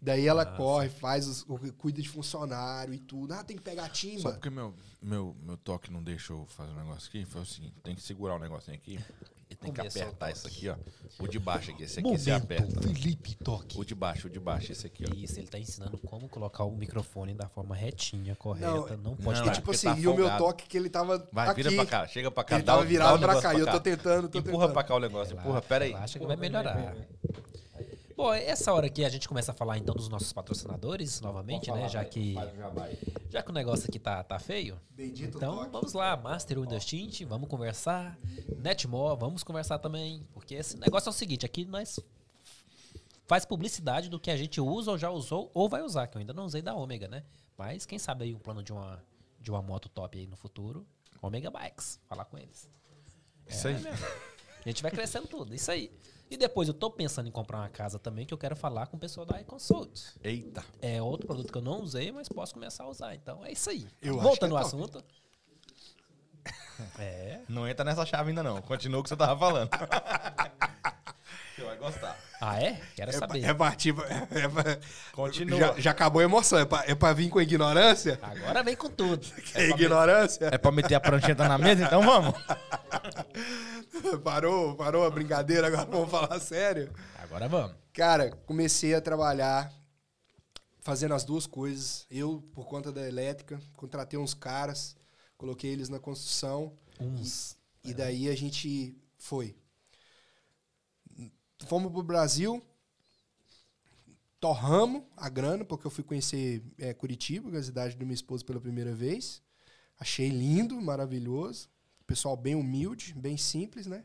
Daí 0.00 0.26
ela 0.26 0.44
corre, 0.44 0.90
faz 0.90 1.26
os, 1.26 1.46
cuida 1.78 2.02
de 2.02 2.08
funcionário 2.08 2.92
e 2.92 2.98
tudo. 2.98 3.32
Ah, 3.32 3.42
tem 3.42 3.56
que 3.56 3.62
pegar 3.62 3.86
Só 3.86 3.92
timba. 3.92 4.32
porque 4.32 4.50
meu, 4.50 4.74
meu, 5.00 5.34
meu 5.42 5.56
toque 5.56 5.90
não 5.90 6.02
deixa 6.02 6.34
eu 6.34 6.44
fazer 6.46 6.72
um 6.72 6.76
negócio 6.76 7.08
aqui, 7.08 7.24
foi 7.24 7.40
o 7.40 7.46
seguinte, 7.46 7.74
tem 7.82 7.94
que 7.94 8.02
segurar 8.02 8.36
o 8.36 8.38
negocinho 8.38 8.76
aqui 8.76 8.98
tem 9.56 9.72
que 9.72 9.78
Começa 9.78 9.98
apertar 10.02 10.30
isso 10.30 10.46
aqui, 10.46 10.68
ó. 10.68 10.76
O 11.18 11.26
de 11.26 11.38
baixo 11.38 11.70
aqui, 11.70 11.82
esse 11.84 12.00
aqui 12.00 12.10
você 12.18 12.30
aperta. 12.30 12.80
Felipe 12.82 13.34
Toque. 13.36 13.78
O 13.80 13.84
de 13.84 13.94
baixo, 13.94 14.26
o 14.26 14.30
de 14.30 14.38
baixo, 14.38 14.72
esse 14.72 14.86
aqui, 14.86 15.04
ó. 15.10 15.14
Isso, 15.14 15.38
ele 15.40 15.46
tá 15.46 15.58
ensinando 15.58 15.96
como 15.98 16.28
colocar 16.28 16.64
o 16.64 16.70
microfone 16.72 17.34
da 17.34 17.48
forma 17.48 17.74
retinha, 17.74 18.34
correta. 18.36 18.96
Não, 18.96 19.16
pode 19.16 19.40
não, 19.40 19.48
é 19.48 19.52
tipo 19.52 19.70
assim, 19.70 19.88
tá 19.88 19.98
e 19.98 20.06
o 20.06 20.14
meu 20.14 20.28
toque 20.36 20.66
que 20.68 20.76
ele 20.76 20.90
tava 20.90 21.26
Vai, 21.32 21.48
aqui. 21.48 21.62
vira 21.62 21.74
pra 21.74 21.86
cá, 21.86 22.06
chega 22.06 22.30
pra 22.30 22.44
cá, 22.44 22.56
Ele 22.56 22.64
dá 22.64 22.72
tava 22.74 22.84
virado 22.84 23.18
pra 23.18 23.34
cá. 23.40 23.40
pra 23.50 23.54
E 23.54 23.60
eu 23.60 23.66
tô 23.66 23.80
tentando, 23.80 24.28
tô 24.28 24.38
Empurra 24.38 24.52
tentando. 24.58 24.72
pra 24.72 24.84
cá 24.84 24.94
o 24.94 25.00
negócio, 25.00 25.36
empurra, 25.36 25.62
pera 25.62 25.84
aí. 25.84 25.92
Relaxa 25.92 26.18
que 26.18 26.26
vai 26.26 26.36
melhorar. 26.36 26.94
Bom, 28.16 28.32
essa 28.32 28.72
hora 28.72 28.86
aqui 28.86 29.04
a 29.04 29.08
gente 29.10 29.28
começa 29.28 29.52
a 29.52 29.54
falar 29.54 29.76
então 29.76 29.94
dos 29.94 30.08
nossos 30.08 30.32
patrocinadores 30.32 31.20
novamente, 31.20 31.70
né? 31.70 31.86
Já 31.88 32.02
que, 32.04 32.34
já 33.28 33.42
que 33.42 33.50
o 33.50 33.52
negócio 33.52 33.86
aqui 33.88 33.98
tá, 33.98 34.24
tá 34.24 34.38
feio. 34.38 34.80
Bendito 34.90 35.36
Então 35.36 35.56
toque. 35.58 35.70
vamos 35.70 35.92
lá, 35.92 36.16
Master 36.16 36.60
Windows 36.60 36.84
Tint, 36.86 37.22
vamos 37.24 37.46
conversar. 37.48 38.18
Netmore, 38.56 39.20
vamos 39.20 39.42
conversar 39.42 39.78
também. 39.78 40.26
Porque 40.32 40.54
esse 40.54 40.78
negócio 40.78 41.08
é 41.08 41.10
o 41.10 41.12
seguinte, 41.12 41.44
aqui 41.44 41.66
nós 41.66 42.00
faz 43.26 43.44
publicidade 43.44 44.08
do 44.08 44.18
que 44.18 44.30
a 44.30 44.36
gente 44.36 44.60
usa 44.62 44.92
ou 44.92 44.96
já 44.96 45.10
usou 45.10 45.50
ou 45.52 45.68
vai 45.68 45.82
usar, 45.82 46.06
que 46.06 46.16
eu 46.16 46.20
ainda 46.20 46.32
não 46.32 46.46
usei 46.46 46.62
da 46.62 46.74
Ômega, 46.74 47.08
né? 47.08 47.22
Mas 47.58 47.84
quem 47.84 47.98
sabe 47.98 48.24
aí 48.24 48.34
um 48.34 48.38
plano 48.38 48.62
de 48.62 48.72
uma, 48.72 49.02
de 49.40 49.50
uma 49.50 49.60
moto 49.60 49.90
top 49.90 50.18
aí 50.18 50.26
no 50.26 50.36
futuro. 50.36 50.86
Omega 51.20 51.50
Bikes, 51.50 52.00
falar 52.06 52.24
com 52.24 52.38
eles. 52.38 52.68
Isso 53.46 53.68
aí. 53.68 53.76
A 54.64 54.68
gente 54.68 54.82
vai 54.82 54.90
crescendo 54.90 55.26
tudo, 55.26 55.54
isso 55.54 55.70
aí. 55.70 55.90
E 56.28 56.36
depois 56.36 56.66
eu 56.66 56.74
tô 56.74 56.90
pensando 56.90 57.28
em 57.28 57.32
comprar 57.32 57.58
uma 57.58 57.68
casa 57.68 57.98
também, 57.98 58.26
que 58.26 58.34
eu 58.34 58.38
quero 58.38 58.56
falar 58.56 58.86
com 58.86 58.96
o 58.96 59.00
pessoal 59.00 59.24
da 59.24 59.40
iConsult. 59.40 60.14
Eita. 60.22 60.64
É 60.82 61.00
outro 61.00 61.26
produto 61.26 61.52
que 61.52 61.58
eu 61.58 61.62
não 61.62 61.80
usei, 61.80 62.10
mas 62.10 62.28
posso 62.28 62.52
começar 62.54 62.84
a 62.84 62.88
usar. 62.88 63.14
Então 63.14 63.44
é 63.44 63.52
isso 63.52 63.70
aí. 63.70 63.86
Eu 64.02 64.18
Voltando 64.18 64.56
é 64.56 64.58
ao 64.58 64.64
top. 64.64 64.76
assunto. 64.76 65.04
É. 66.98 67.40
Não 67.48 67.66
entra 67.66 67.84
nessa 67.84 68.04
chave 68.04 68.30
ainda 68.30 68.42
não. 68.42 68.60
Continua 68.60 69.00
o 69.00 69.02
que 69.02 69.08
você 69.08 69.16
tava 69.16 69.38
falando. 69.38 69.70
você 71.54 71.64
vai 71.64 71.76
gostar. 71.78 72.18
Ah, 72.40 72.60
é? 72.62 72.80
Quero 72.94 73.10
É 73.10 73.12
pra, 73.18 73.26
saber. 73.26 73.44
é 73.44 73.54
partir. 73.54 73.94
É 74.30 74.48
pra, 74.48 74.78
Continua. 75.12 75.58
Já, 75.58 75.74
já 75.80 75.90
acabou 75.90 76.20
a 76.20 76.24
emoção. 76.24 76.58
É 76.58 76.64
pra, 76.64 76.84
é 76.86 76.94
pra 76.94 77.12
vir 77.12 77.30
com 77.30 77.40
ignorância? 77.40 78.18
Agora 78.22 78.62
vem 78.62 78.76
com 78.76 78.90
tudo. 78.90 79.26
É 79.54 79.68
ignorância? 79.70 80.48
É 80.52 80.58
pra 80.58 80.70
meter 80.70 80.94
a 80.96 81.00
prancheta 81.00 81.48
na 81.48 81.56
mesa? 81.56 81.84
Então 81.84 82.02
vamos. 82.02 82.34
Parou, 84.22 84.74
parou 84.74 85.04
a 85.06 85.10
brincadeira, 85.10 85.66
agora 85.68 85.86
vamos 85.86 86.10
falar 86.10 86.38
sério. 86.40 86.92
Agora 87.18 87.48
vamos. 87.48 87.74
Cara, 87.92 88.30
comecei 88.44 88.94
a 88.94 89.00
trabalhar 89.00 89.72
fazendo 90.80 91.14
as 91.14 91.24
duas 91.24 91.46
coisas. 91.46 92.06
Eu, 92.10 92.42
por 92.54 92.66
conta 92.66 92.92
da 92.92 93.06
elétrica, 93.08 93.58
contratei 93.74 94.18
uns 94.18 94.34
caras, 94.34 94.94
coloquei 95.36 95.70
eles 95.72 95.88
na 95.88 95.98
construção 95.98 96.74
Uns. 97.00 97.56
e 97.82 97.94
daí 97.94 98.28
a 98.28 98.36
gente 98.36 98.94
foi. 99.18 99.56
Fomos 101.64 101.90
pro 101.90 102.02
Brasil, 102.02 102.62
torramos 104.38 105.02
a 105.16 105.28
grana, 105.28 105.64
porque 105.64 105.86
eu 105.86 105.90
fui 105.90 106.04
conhecer 106.04 106.62
eh, 106.78 106.92
Curitiba, 106.92 107.50
é 107.56 107.58
a 107.58 107.62
cidade 107.62 107.96
da 107.96 108.04
minha 108.04 108.14
esposa, 108.14 108.44
pela 108.44 108.60
primeira 108.60 108.94
vez. 108.94 109.42
Achei 109.98 110.28
lindo, 110.28 110.80
maravilhoso. 110.80 111.68
Pessoal 112.06 112.36
bem 112.36 112.54
humilde, 112.54 113.14
bem 113.14 113.36
simples, 113.36 113.86
né? 113.86 114.04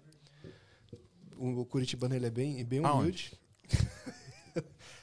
O 1.37 1.65
Curitibano 1.65 2.15
ele 2.15 2.25
é 2.25 2.29
bem, 2.29 2.63
bem 2.63 2.79
humilde. 2.79 3.37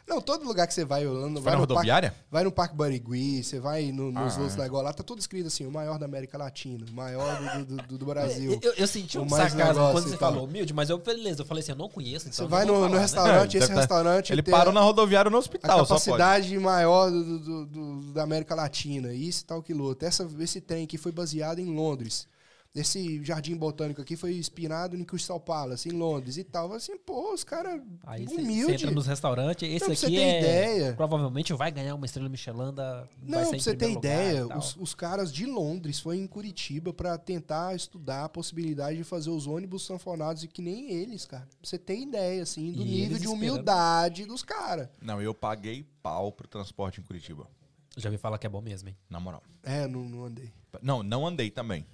Não, 0.09 0.21
todo 0.23 0.45
lugar 0.47 0.67
que 0.67 0.73
você 0.73 0.85
vai, 0.85 1.07
Orlando, 1.07 1.35
Vai 1.41 1.43
vai, 1.43 1.53
na 1.53 1.59
no 1.61 1.67
parque, 1.67 1.73
rodoviária? 1.75 2.15
vai 2.31 2.45
no 2.45 2.51
Parque 2.51 2.75
Barigui, 2.75 3.45
você 3.45 3.61
vai 3.61 3.93
no- 3.93 4.11
nos 4.11 4.37
Ah, 4.37 4.41
outros 4.41 4.59
é. 4.59 4.63
negócios 4.63 4.85
lá, 4.87 4.93
tá 4.95 5.03
tudo 5.03 5.19
escrito 5.19 5.49
assim, 5.49 5.67
o 5.67 5.71
maior 5.71 5.99
da 5.99 6.07
América 6.07 6.39
Latina, 6.39 6.85
o 6.91 6.95
maior 6.95 7.37
do, 7.59 7.65
do- 7.67 7.83
do- 7.83 7.99
do 7.99 8.07
Brasil. 8.07 8.59
Eu, 8.65 8.73
eu 8.73 8.87
senti 8.87 9.19
O 9.19 9.23
um 9.23 9.29
sarcasmo 9.29 9.93
quando 9.93 10.09
você 10.09 10.17
falou 10.17 10.45
humilde, 10.45 10.73
mas 10.73 10.89
eu, 10.89 10.99
beleza, 10.99 11.43
eu 11.43 11.47
falei 11.47 11.63
assim, 11.63 11.73
eu 11.73 11.77
não 11.77 11.89
conheço, 11.89 12.27
então 12.27 12.33
Você 12.37 12.43
eu 12.43 12.49
vai 12.49 12.65
no, 12.65 12.89
no 12.89 12.95
né? 12.95 13.01
restaurante, 13.01 13.57
É, 13.57 13.61
esse 13.61 13.69
tá- 13.69 13.75
restaurante 13.75 14.33
Ele 14.33 14.43
parou 14.43 14.71
a- 14.71 14.75
na 14.75 14.81
rodoviária 14.81 15.31
no 15.31 15.37
a 15.37 15.41
hospital, 15.41 15.71
só 15.87 15.95
pode. 15.95 16.07
capacidade 16.07 16.59
maior 16.59 17.11
do, 17.11 17.39
do- 17.39 17.67
do- 17.67 18.13
da 18.13 18.23
América 18.23 18.55
Latina, 18.55 19.13
isso 19.13 19.43
e 19.43 19.45
tal, 19.45 19.63
outro. 19.81 20.07
Essa, 20.09 20.27
esse 20.41 20.61
trem 20.61 20.85
aqui 20.85 20.97
foi 20.97 21.13
baseado 21.13 21.59
em 21.59 21.67
Londres. 21.67 22.27
Esse 22.75 23.25
jardim 23.25 23.57
botânico 23.57 24.01
aqui 24.03 24.15
foi 24.15 24.37
inspirado 24.37 24.95
em 24.95 25.03
Crystal 25.03 25.41
Palace, 25.41 25.89
em 25.89 25.93
Londres 25.93 26.37
e 26.37 26.45
tal. 26.45 26.73
Assim, 26.73 26.97
pô, 26.99 27.33
os 27.33 27.43
caras 27.43 27.81
Aí 28.07 28.25
você- 28.27 28.41
entra 28.73 28.91
nos 28.91 29.07
restaurantes, 29.07 29.69
esse 29.69 29.87
Não, 29.87 29.93
aqui 29.93 30.19
é... 30.19 30.39
ideia. 30.39 30.93
Provavelmente 30.95 31.53
vai 31.55 31.73
ganhar 31.73 31.95
uma 31.95 32.07
estrela 32.07 32.29
Michelin 32.29 32.73
da... 32.73 33.09
Não, 33.23 33.49
pra 33.51 33.59
você 33.59 33.75
ter 33.75 33.91
ideia, 33.91 34.47
os, 34.57 34.77
os 34.77 34.95
caras 34.95 35.33
de 35.33 35.45
Londres 35.47 35.99
foram 35.99 36.19
em 36.19 36.27
Curitiba 36.27 36.93
pra 36.93 37.17
tentar 37.19 37.75
estudar 37.75 38.27
a 38.27 38.29
possibilidade 38.29 38.99
de 38.99 39.03
fazer 39.05 39.31
os 39.31 39.47
ônibus 39.47 39.85
sanfonados 39.87 40.45
e 40.45 40.49
que 40.49 40.63
nem 40.63 40.93
eles, 40.93 41.25
cara. 41.25 41.47
Pra 41.61 41.69
você 41.69 41.79
ter 41.79 41.99
ideia, 41.99 42.43
assim, 42.43 42.71
do 42.73 42.83
E 42.83 42.85
nível 42.85 43.17
de 43.19 43.25
esperando. 43.25 43.35
humildade 43.35 44.25
dos 44.27 44.43
caras. 44.45 44.89
Não, 45.01 45.21
eu 45.21 45.35
paguei 45.35 45.85
pau 46.03 46.31
pro 46.31 46.47
transporte 46.47 47.01
em 47.01 47.03
Curitiba. 47.03 47.49
Já 47.97 48.11
me 48.11 48.19
fala 48.19 48.39
que 48.39 48.47
é 48.47 48.51
bom 48.51 48.61
mesmo, 48.61 48.89
hein? 48.91 48.97
Na 49.11 49.19
moral. 49.19 49.43
É, 49.65 49.89
não, 49.89 50.05
não 50.05 50.25
andei. 50.25 50.53
Não, 50.81 51.03
não 51.03 51.27
andei 51.27 51.51
também. 51.51 51.85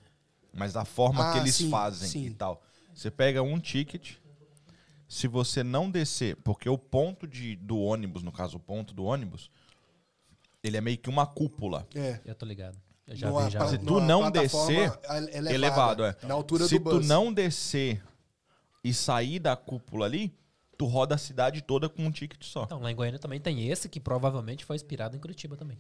Mas 0.57 0.73
da 0.73 0.85
forma 0.85 1.29
Ah, 1.29 1.33
que 1.33 1.39
eles 1.39 1.55
sim, 1.55 1.71
fazem 1.71 2.09
sim. 2.09 2.27
e 2.27 2.31
tal. 2.35 2.63
Você 2.95 3.11
pega 3.11 3.43
um 3.43 3.59
ticket, 3.59 4.17
se 5.09 5.27
você 5.27 5.63
não 5.65 5.91
descer, 5.91 6.37
porque 6.37 6.69
o 6.69 6.79
ponto 6.79 7.27
de, 7.27 7.57
do 7.57 7.79
ônibus, 7.79 8.23
no 8.23 8.31
caso, 8.31 8.57
o 8.57 8.61
ponto 8.61 8.95
do 8.95 9.05
ônibus, 9.05 9.51
ele 10.63 10.77
é 10.77 10.81
meio 10.81 10.97
que 10.99 11.09
uma 11.11 11.27
cúpula. 11.27 11.87
É. 11.95 12.21
Eu 12.25 12.35
tô 12.35 12.47
ligado. 12.47 12.79
Eu 13.07 13.17
já 13.17 13.29
Numa 13.29 13.45
vi, 13.47 13.51
já. 13.51 13.69
Se 13.69 13.79
tu 13.79 14.01
não 14.01 14.31
descer, 14.31 14.93
elevada, 15.33 15.53
elevado, 15.55 16.05
é. 16.05 16.17
Na 16.23 16.35
altura 16.35 16.67
Se 16.67 16.79
do 16.79 16.91
tu 16.91 16.97
bus. 16.99 17.07
não 17.09 17.33
descer 17.33 18.03
e 18.83 18.95
sair 18.95 19.39
da 19.39 19.55
cúpula 19.57 20.07
ali, 20.07 20.33
tu 20.79 20.87
roda 20.87 21.15
a 21.15 21.19
cidade 21.19 21.61
toda 21.63 21.89
com 21.89 22.03
um 22.05 22.11
ticket 22.11 22.43
só. 22.45 22.63
Então, 22.65 22.81
lá 22.81 22.91
em 22.91 22.95
Goiânia 22.97 23.19
também 23.19 23.41
tem 23.41 23.69
esse 23.69 23.89
que 23.89 24.01
provavelmente 24.01 24.65
foi 24.65 24.77
inspirado 24.77 25.17
em 25.17 25.21
Curitiba 25.21 25.57
também. 25.57 25.79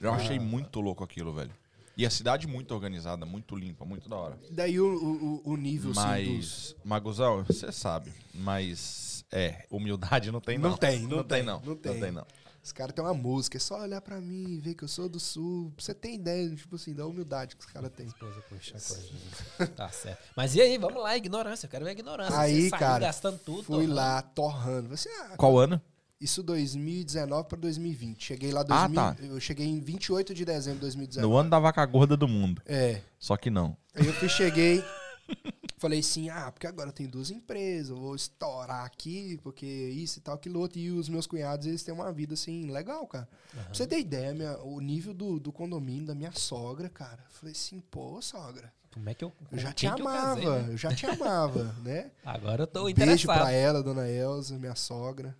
Eu 0.00 0.12
achei 0.12 0.38
muito 0.38 0.80
louco 0.80 1.02
aquilo, 1.04 1.32
velho. 1.34 1.52
E 1.96 2.04
a 2.04 2.10
cidade 2.10 2.46
muito 2.46 2.74
organizada, 2.74 3.24
muito 3.24 3.56
limpa, 3.56 3.84
muito 3.84 4.08
da 4.08 4.16
hora. 4.16 4.38
Daí 4.50 4.78
o, 4.78 4.86
o, 4.86 5.52
o 5.52 5.56
nível, 5.56 5.92
assim, 5.92 6.00
Mas, 6.00 6.36
dos... 6.36 6.76
Maguzão, 6.84 7.42
você 7.44 7.72
sabe, 7.72 8.12
mas 8.34 9.24
é, 9.32 9.64
humildade 9.70 10.30
não 10.30 10.40
tem 10.40 10.58
não. 10.58 10.70
Não 10.70 10.76
tem, 10.76 11.00
não, 11.00 11.08
não 11.08 11.24
tem, 11.24 11.38
tem, 11.38 11.46
não. 11.46 11.60
não 11.64 11.76
tem. 11.76 11.92
Não 11.92 12.00
tem 12.00 12.12
não. 12.12 12.26
Os 12.66 12.72
caras 12.72 12.92
têm 12.92 13.04
uma 13.04 13.14
música, 13.14 13.56
é 13.56 13.60
só 13.60 13.80
olhar 13.80 14.00
pra 14.00 14.20
mim 14.20 14.44
e 14.48 14.58
ver 14.58 14.74
que 14.74 14.82
eu 14.82 14.88
sou 14.88 15.08
do 15.08 15.20
sul. 15.20 15.72
Você 15.78 15.94
ter 15.94 16.14
ideia, 16.14 16.50
tipo 16.50 16.74
assim, 16.74 16.92
da 16.92 17.06
humildade 17.06 17.54
que 17.54 17.64
os 17.64 17.70
caras 17.70 17.92
têm. 17.92 18.08
Esposa 18.08 18.42
puxa 18.48 18.72
coisa. 18.72 19.70
tá 19.76 19.88
certo. 19.88 20.20
Mas 20.34 20.56
e 20.56 20.60
aí, 20.60 20.76
vamos 20.76 21.00
lá, 21.00 21.16
ignorância. 21.16 21.66
Eu 21.66 21.70
quero 21.70 21.84
ver 21.84 21.90
a 21.90 21.92
ignorância. 21.92 22.36
Aí, 22.36 22.68
Você 22.68 22.70
cara, 22.70 23.06
gastando 23.06 23.38
tudo. 23.38 23.62
Fui 23.62 23.76
torrando. 23.76 23.94
lá, 23.94 24.20
torrando. 24.20 24.88
Você, 24.88 25.08
ah, 25.08 25.36
Qual 25.36 25.56
ano? 25.56 25.80
Isso 26.20 26.42
2019 26.42 27.46
pra 27.48 27.58
2020. 27.58 28.24
Cheguei 28.24 28.50
lá 28.50 28.60
Ah, 28.68 28.86
2000, 28.88 28.94
tá. 28.94 29.16
eu 29.20 29.38
cheguei 29.40 29.66
em 29.66 29.78
28 29.80 30.32
de 30.34 30.44
dezembro 30.44 30.76
de 30.78 30.82
2019. 30.82 31.28
No 31.30 31.36
ano 31.38 31.50
da 31.50 31.58
vaca 31.58 31.84
gorda 31.84 32.16
do 32.16 32.26
mundo. 32.26 32.62
É. 32.64 33.02
Só 33.18 33.36
que 33.36 33.50
não. 33.50 33.76
Aí 33.94 34.06
eu 34.06 34.12
fui, 34.14 34.28
cheguei, 34.28 34.82
falei 35.76 35.98
assim, 36.00 36.30
ah, 36.30 36.50
porque 36.50 36.66
agora 36.66 36.90
tem 36.90 37.06
duas 37.06 37.30
empresas, 37.30 37.90
eu 37.90 37.96
vou 37.96 38.14
estourar 38.16 38.86
aqui, 38.86 39.38
porque 39.42 39.66
isso 39.66 40.18
e 40.18 40.22
tal, 40.22 40.36
aquilo 40.36 40.58
outro. 40.60 40.78
E 40.78 40.90
os 40.90 41.08
meus 41.10 41.26
cunhados, 41.26 41.66
eles 41.66 41.82
têm 41.82 41.92
uma 41.92 42.10
vida, 42.10 42.32
assim, 42.32 42.70
legal, 42.70 43.06
cara. 43.06 43.28
Pra 43.52 43.74
você 43.74 43.86
ter 43.86 43.98
ideia, 43.98 44.32
minha- 44.32 44.58
o 44.62 44.80
nível 44.80 45.12
do, 45.12 45.38
do 45.38 45.52
condomínio 45.52 46.06
da 46.06 46.14
minha 46.14 46.32
sogra, 46.32 46.88
cara. 46.88 47.22
Eu 47.26 47.30
falei 47.30 47.52
assim, 47.52 47.78
pô, 47.90 48.22
sogra, 48.22 48.72
Como 48.94 49.06
é 49.10 49.12
que 49.14 49.22
eu. 49.22 49.30
eu 49.52 49.58
já 49.58 49.70
te 49.72 49.80
que 49.80 50.00
eu 50.00 50.08
amava, 50.08 50.34
casei, 50.40 50.48
né? 50.62 50.66
eu 50.72 50.76
já 50.78 50.94
te 50.94 51.04
amava, 51.06 51.74
né? 51.84 52.10
Agora 52.24 52.62
eu 52.62 52.66
tô 52.66 52.84
Beijo 52.84 53.02
interessado. 53.02 53.36
pra 53.38 53.52
ela, 53.52 53.82
dona 53.82 54.08
Elza, 54.08 54.58
minha 54.58 54.74
sogra. 54.74 55.36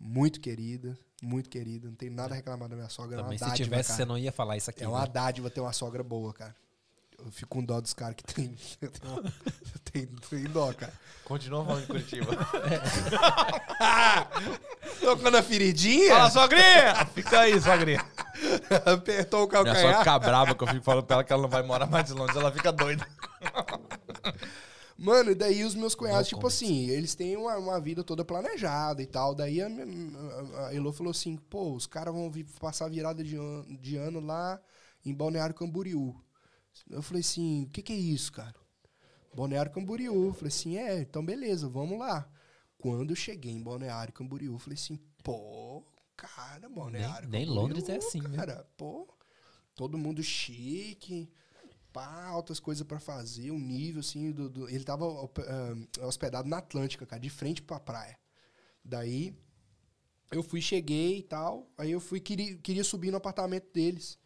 Muito 0.00 0.40
querida, 0.40 0.96
muito 1.22 1.48
querida. 1.50 1.88
Não 1.88 1.94
tem 1.94 2.10
nada 2.10 2.34
a 2.34 2.36
reclamar 2.36 2.68
da 2.68 2.76
minha 2.76 2.88
sogra. 2.88 3.16
é 3.16 3.18
uma 3.18 3.24
Também 3.24 3.38
se 3.38 3.44
dádiva, 3.44 3.64
tivesse, 3.64 3.88
cara. 3.88 3.96
você 3.96 4.04
não 4.04 4.18
ia 4.18 4.32
falar 4.32 4.56
isso 4.56 4.70
aqui. 4.70 4.84
É 4.84 4.88
uma 4.88 5.00
né? 5.02 5.08
dádiva 5.12 5.50
ter 5.50 5.60
uma 5.60 5.72
sogra 5.72 6.02
boa, 6.02 6.32
cara. 6.32 6.54
Eu 7.18 7.32
fico 7.32 7.48
com 7.48 7.64
dó 7.64 7.80
dos 7.80 7.92
caras 7.92 8.14
que 8.14 8.22
tem. 8.22 8.54
Eu 8.80 8.90
tenho, 8.92 9.16
eu 9.16 9.80
tenho, 9.92 10.06
tenho 10.30 10.48
dó, 10.50 10.72
cara. 10.72 10.92
Continua 11.24 11.64
falando 11.64 11.80
de 11.80 11.86
Curitiba. 11.88 12.30
Tocando 15.00 15.36
a 15.36 15.42
feridinha, 15.42 16.14
Fala, 16.14 16.30
sogrinha! 16.30 17.06
Fica 17.14 17.40
aí, 17.40 17.60
sogrinha. 17.60 18.04
apertou 18.86 19.44
o 19.44 19.48
Minha 19.48 19.64
sogra 19.64 19.74
calcanhar. 19.74 19.98
fica 19.98 20.18
brava 20.20 20.54
que 20.54 20.62
eu 20.62 20.68
fico 20.68 20.84
falando 20.84 21.04
pra 21.06 21.14
ela 21.16 21.24
que 21.24 21.32
ela 21.32 21.42
não 21.42 21.48
vai 21.48 21.62
morar 21.62 21.86
mais 21.86 22.08
longe. 22.10 22.38
Ela 22.38 22.52
fica 22.52 22.70
doida. 22.70 23.04
Mano, 24.98 25.30
e 25.30 25.34
daí 25.34 25.64
os 25.64 25.74
meus 25.76 25.94
cunhados, 25.94 26.22
No 26.30 26.36
tipo 26.36 26.46
assim, 26.48 26.88
eles 26.90 27.14
têm 27.14 27.36
uma, 27.36 27.56
uma 27.56 27.80
vida 27.80 28.02
toda 28.02 28.24
planejada 28.24 29.00
e 29.02 29.06
tal. 29.06 29.34
Daí 29.34 29.62
a, 29.62 29.68
a- 29.68 30.66
a 30.68 30.74
Elô 30.74 30.92
falou 30.92 31.12
assim: 31.12 31.36
pô, 31.36 31.72
os 31.74 31.86
caras 31.86 32.12
vão 32.12 32.30
vir 32.30 32.44
passar 32.60 32.86
a 32.86 32.88
virada 32.88 33.22
de 33.22 33.36
ano, 33.36 33.78
de 33.78 33.96
ano 33.96 34.20
lá 34.20 34.60
em 35.04 35.14
Balneário 35.14 35.54
Camboriú. 35.54 36.14
Eu 36.90 37.02
falei 37.02 37.20
assim: 37.20 37.64
o 37.64 37.68
que, 37.70 37.82
que 37.82 37.92
é 37.92 37.96
isso, 37.96 38.32
cara? 38.32 38.54
Balneário 39.34 39.72
Camboriú. 39.72 40.26
Eu 40.26 40.34
falei 40.34 40.48
assim: 40.48 40.76
é, 40.76 41.00
então 41.00 41.24
beleza, 41.24 41.68
vamos 41.68 41.98
lá. 41.98 42.28
Quando 42.78 43.10
eu 43.10 43.16
cheguei 43.16 43.52
em 43.52 43.62
Balneário 43.62 44.12
Camboriú, 44.12 44.54
eu 44.54 44.58
falei 44.58 44.76
assim: 44.76 44.98
pô, 45.22 45.84
cara, 46.16 46.68
Balneário 46.68 47.28
nem 47.28 47.46
Camboriú, 47.46 47.62
Londres 47.62 47.88
é 47.88 47.96
assim, 47.96 48.20
né? 48.20 48.36
Cara, 48.36 48.66
pô, 48.76 49.08
todo 49.74 49.98
mundo 49.98 50.22
chique 50.22 51.30
pá, 51.98 52.26
altas 52.26 52.60
coisas 52.60 52.86
pra 52.86 53.00
fazer, 53.00 53.50
um 53.50 53.58
nível 53.58 54.00
assim 54.00 54.30
do, 54.32 54.48
do- 54.48 54.68
ele 54.68 54.84
tava 54.84 55.04
ah, 55.06 56.06
hospedado 56.06 56.48
na 56.48 56.58
Atlântica, 56.58 57.06
cara, 57.06 57.20
de 57.20 57.30
frente 57.30 57.62
pra 57.62 57.80
praia. 57.80 58.16
Daí 58.84 59.34
eu 60.30 60.42
fui, 60.42 60.60
cheguei 60.60 61.18
e 61.18 61.22
tal, 61.22 61.70
aí 61.78 61.90
eu 61.90 62.00
fui 62.00 62.20
queria, 62.20 62.56
queria 62.58 62.84
subir 62.84 63.10
no 63.10 63.16
apartamento 63.16 63.72
deles. 63.72 64.18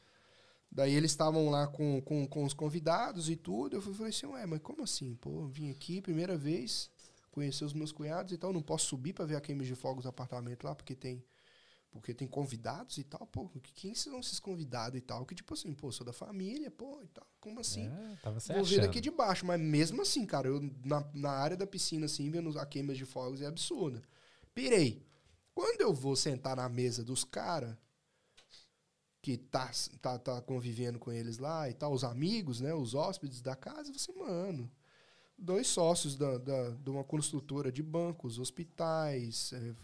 Daí 0.70 0.92
eles 0.94 1.12
estavam 1.12 1.50
lá 1.50 1.66
com, 1.68 2.00
com, 2.02 2.26
com 2.26 2.44
os 2.44 2.54
convidados 2.54 3.30
e 3.30 3.36
tudo. 3.36 3.76
Eu 3.76 3.82
fui, 3.82 3.94
falei 3.94 4.10
assim, 4.10 4.26
ué, 4.26 4.46
mas 4.46 4.60
como 4.60 4.82
assim? 4.82 5.14
Pô, 5.16 5.46
vim 5.48 5.70
aqui, 5.70 6.00
primeira 6.00 6.36
vez, 6.36 6.90
conhecer 7.30 7.64
os 7.64 7.74
meus 7.74 7.92
cunhados 7.92 8.32
e 8.32 8.38
tal. 8.38 8.52
Não 8.52 8.62
posso 8.62 8.86
subir 8.86 9.12
pra 9.14 9.26
ver 9.26 9.36
a 9.36 9.40
queima 9.40 9.64
de 9.64 9.74
fogos 9.74 10.04
do 10.04 10.08
apartamento 10.10 10.64
lá, 10.64 10.74
porque 10.74 10.94
tem 10.94 11.24
porque 11.92 12.14
tem 12.14 12.26
convidados 12.26 12.96
e 12.98 13.04
tal. 13.04 13.26
Pô, 13.26 13.48
quem 13.74 13.94
são 13.94 14.18
esses 14.18 14.40
convidados 14.40 14.98
e 14.98 15.00
tal? 15.02 15.24
Que 15.26 15.34
tipo 15.34 15.52
assim, 15.52 15.72
pô, 15.74 15.92
sou 15.92 16.04
da 16.04 16.12
família, 16.12 16.70
pô, 16.70 17.00
e 17.02 17.08
tal. 17.08 17.26
Como 17.38 17.60
assim? 17.60 17.86
É, 17.86 18.16
tava 18.22 18.40
Vou 18.40 18.56
ver 18.56 18.60
achando. 18.62 18.80
daqui 18.80 19.00
de 19.00 19.10
baixo, 19.10 19.46
mas 19.46 19.60
mesmo 19.60 20.00
assim, 20.02 20.24
cara, 20.24 20.48
eu 20.48 20.60
na, 20.84 21.06
na 21.14 21.30
área 21.30 21.56
da 21.56 21.66
piscina, 21.66 22.06
assim, 22.06 22.30
vendo 22.30 22.58
a 22.58 22.66
queima 22.66 22.94
de 22.94 23.04
fogos 23.04 23.42
é 23.42 23.46
absurda. 23.46 24.02
Pirei. 24.54 25.06
Quando 25.54 25.82
eu 25.82 25.92
vou 25.92 26.16
sentar 26.16 26.56
na 26.56 26.66
mesa 26.68 27.04
dos 27.04 27.24
caras, 27.24 27.76
que 29.20 29.36
tá, 29.36 29.70
tá, 30.00 30.18
tá 30.18 30.40
convivendo 30.40 30.98
com 30.98 31.12
eles 31.12 31.38
lá 31.38 31.68
e 31.68 31.74
tal, 31.74 31.92
os 31.92 32.04
amigos, 32.04 32.60
né, 32.60 32.74
os 32.74 32.94
hóspedes 32.94 33.42
da 33.42 33.54
casa, 33.54 33.92
você, 33.92 34.10
mano, 34.12 34.68
dois 35.38 35.66
sócios 35.66 36.16
da, 36.16 36.38
da, 36.38 36.70
de 36.70 36.90
uma 36.90 37.02
construtora 37.04 37.70
de 37.72 37.82
bancos, 37.82 38.38
hospitais, 38.38 39.52
eh, 39.54 39.74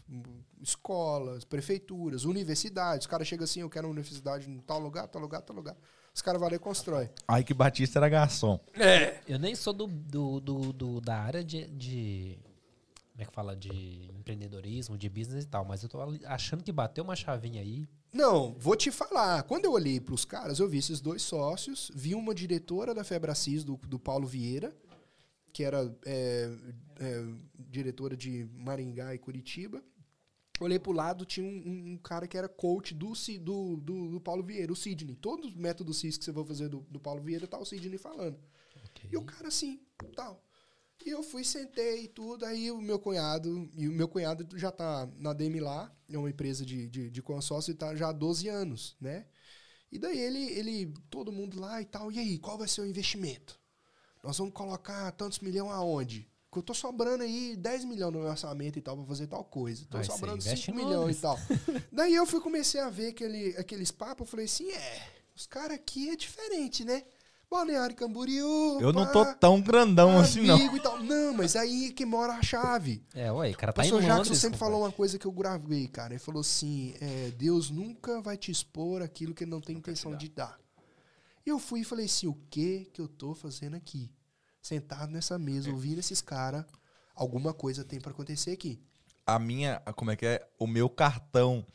escolas, 0.63 1.45
prefeituras, 1.45 2.25
universidades. 2.25 3.05
Os 3.05 3.11
caras 3.11 3.27
chegam 3.27 3.45
assim, 3.45 3.61
eu 3.61 3.71
quero 3.71 3.87
uma 3.87 3.93
universidade 3.93 4.49
em 4.49 4.59
tal 4.61 4.79
lugar, 4.79 5.09
tal 5.09 5.21
lugar, 5.23 5.43
tal 5.43 5.57
lugar. 5.57 5.77
Os 6.15 6.23
caras 6.23 6.41
vão 6.41 6.49
lá 6.49 6.57
e 6.57 6.59
constroem. 6.59 7.09
Aí 7.29 7.45
que 7.45 7.55
Batista 7.55 7.99
era 7.99 8.09
garçom. 8.09 8.59
Eu 9.27 9.39
nem 9.39 9.55
sou 9.55 9.73
do, 9.73 9.87
do, 9.87 10.41
do- 10.41 10.73
do- 10.73 11.01
da 11.01 11.17
área 11.17 11.45
de, 11.45 11.67
de- 11.69 12.39
Como 13.13 13.23
é 13.23 13.25
que 13.25 13.33
fala? 13.33 13.55
De 13.55 14.11
empreendedorismo, 14.19 14.99
de 14.99 15.09
business 15.09 15.45
e 15.45 15.49
tal. 15.49 15.65
Mas 15.65 15.83
eu 15.83 15.89
tô 15.89 15.99
achando 16.27 16.65
que 16.65 16.73
bateu 16.73 17.05
uma 17.05 17.15
chavinha 17.15 17.61
aí. 17.61 17.89
Não, 18.13 18.55
vou 18.59 18.75
te 18.75 18.91
falar. 18.91 19.43
Quando 19.45 19.67
eu 19.67 19.73
olhei 19.73 20.01
para 20.01 20.15
os 20.15 20.25
caras, 20.25 20.59
eu 20.59 20.69
vi 20.69 20.79
esses 20.79 21.01
dois 21.01 21.23
sócios, 21.23 21.91
vi 21.95 22.15
uma 22.15 22.35
diretora 22.35 22.95
da 22.95 23.05
Febracis, 23.05 23.63
do, 23.63 23.77
do 23.87 23.99
Paulo 23.99 24.27
Vieira, 24.27 24.75
que 25.59 25.65
era 25.65 25.93
é, 26.07 26.49
é, 27.01 27.25
diretora 27.59 28.17
de 28.17 28.49
Maringá 28.55 29.13
e 29.13 29.19
Curitiba. 29.19 29.83
Olhei 30.61 30.79
pro 30.79 30.93
lado, 30.93 31.25
tinha 31.25 31.45
um, 31.45 31.95
um- 31.95 31.99
cara 31.99 32.29
que 32.29 32.39
era 32.39 32.49
coach 32.49 32.95
do, 32.95 33.13
do, 33.41 33.77
do, 33.77 34.09
do 34.13 34.21
Paulo 34.21 34.45
Vieira, 34.45 34.73
o 34.73 34.77
Sidney. 34.77 35.17
Todos 35.17 35.47
os 35.51 35.57
métodos 35.57 35.99
CIS 35.99 36.17
que 36.17 36.25
você 36.25 36.31
vai 36.31 36.45
fazer 36.45 36.69
do, 36.69 36.87
do 36.89 37.01
Paulo 37.01 37.21
Vieira, 37.21 37.49
tá 37.49 37.59
o 37.59 37.65
Sidney 37.65 37.99
falando. 37.99 38.39
E 39.11 39.17
o 39.17 39.23
cara 39.23 39.49
assim, 39.49 39.81
tal. 40.15 40.41
E 41.05 41.11
eu 41.11 41.25
fui, 41.25 41.43
sentei 41.43 42.05
e 42.05 42.09
tudo. 42.09 42.45
Aí 42.47 42.71
o 42.71 42.81
meu 42.81 43.01
cunhado, 43.01 43.69
e 43.77 43.89
o 43.89 43.93
meu 43.93 44.07
cunhado 44.07 44.57
já 44.57 44.71
tá 44.71 45.09
na 45.17 45.33
DM 45.33 45.59
lá, 45.59 45.93
é 46.09 46.17
uma 46.17 46.31
empresa 46.31 46.65
de, 46.65 46.89
de, 46.89 47.11
de 47.11 47.21
consórcio 47.21 47.73
e 47.73 47.75
tá 47.75 47.97
já 47.97 48.11
há 48.11 48.13
12 48.13 48.47
anos, 48.47 48.97
né? 49.01 49.27
E 49.91 49.99
daí 49.99 50.21
ele, 50.21 50.53
ele, 50.53 50.95
todo 51.11 51.33
mundo 51.33 51.59
lá 51.59 51.83
e 51.83 51.85
tal. 51.85 52.13
E 52.13 52.19
aí, 52.21 52.39
qual 52.39 52.57
vai 52.57 52.69
ser 52.69 52.83
o 52.83 52.87
investimento? 52.87 53.58
Nós 54.23 54.39
vamos 54.39 54.53
colocar 54.53 55.11
tantos 55.13 55.41
milhões 55.41 55.73
aonde? 55.73 56.29
Que 56.51 56.59
eu 56.59 56.63
tô 56.63 56.73
sobrando 56.73 57.23
aí 57.23 57.55
10 57.57 57.85
milhões 57.85 58.13
no 58.13 58.21
meu 58.21 58.29
orçamento 58.29 58.79
e 58.79 58.83
tal 58.83 58.97
pra 58.97 59.07
fazer 59.07 59.27
tal 59.27 59.45
coisa. 59.45 59.87
Tô 59.91 60.03
sobrando 60.03 60.39
investe 60.39 60.67
5 60.67 60.79
em 60.79 60.85
milhões 60.85 60.97
Londres. 60.97 61.19
e 61.19 61.21
tal. 61.21 61.83
daí 61.93 62.15
eu 62.15 62.27
fui 62.27 62.41
comecei 62.41 62.81
a 62.81 62.89
ver 62.89 63.09
aquele, 63.09 63.55
aqueles 63.59 63.91
papos, 63.91 64.27
eu 64.27 64.31
falei 64.31 64.47
assim, 64.47 64.71
é, 64.71 65.07
os 65.37 65.47
caras 65.47 65.77
aqui 65.77 66.09
é 66.11 66.17
diferente, 66.17 66.85
né? 66.85 67.05
Balneário 67.51 67.97
Camboriú. 67.97 68.79
Eu 68.79 68.93
não 68.93 69.07
pá, 69.07 69.13
tô 69.13 69.25
tão 69.37 69.61
grandão 69.61 70.19
assim, 70.19 70.43
não. 70.43 70.77
e 70.77 70.81
tal. 70.81 71.03
Não, 71.03 71.33
mas 71.33 71.57
aí 71.57 71.93
que 71.93 72.05
mora 72.05 72.35
a 72.35 72.43
chave. 72.43 73.03
É, 73.15 73.33
ué, 73.33 73.51
o 73.51 73.57
cara 73.57 73.73
tá 73.73 73.83
em 73.83 73.85
pastor 73.85 74.03
Londres. 74.03 74.17
Jackson 74.17 74.35
sempre 74.35 74.59
falou 74.59 74.83
uma 74.83 74.93
coisa 74.93 75.19
que 75.19 75.27
eu 75.27 75.33
gravei, 75.33 75.89
cara. 75.89 76.13
Ele 76.13 76.19
falou 76.19 76.43
assim: 76.43 76.95
é, 77.01 77.31
Deus 77.39 77.71
nunca 77.71 78.21
vai 78.21 78.37
te 78.37 78.51
expor 78.51 79.01
aquilo 79.01 79.35
que 79.35 79.45
ele 79.45 79.51
não 79.51 79.63
tem 79.63 79.77
intenção 79.77 80.15
de 80.15 80.29
dar. 80.29 80.59
E 81.49 81.51
eu 81.51 81.59
fui 81.59 81.81
e 81.81 81.85
falei 81.85 82.05
assim: 82.05 82.27
o 82.27 82.35
que 82.51 82.91
que 82.93 83.01
eu 83.01 83.09
tô 83.09 83.35
fazendo 83.35 83.75
aqui? 83.75 84.13
Sentado 84.61 85.11
nessa 85.11 85.39
mesa, 85.39 85.71
ouvindo 85.71 85.99
esses 85.99 86.21
caras, 86.21 86.63
alguma 87.15 87.55
coisa 87.55 87.83
tem 87.83 87.99
pra 87.99 88.11
acontecer 88.11 88.51
aqui. 88.51 88.79
A 89.27 89.39
minha, 89.39 89.81
como 89.97 90.11
é 90.11 90.17
que 90.17 90.27
é? 90.27 90.47
O 90.59 90.67
meu 90.67 90.91
cartão 90.91 91.67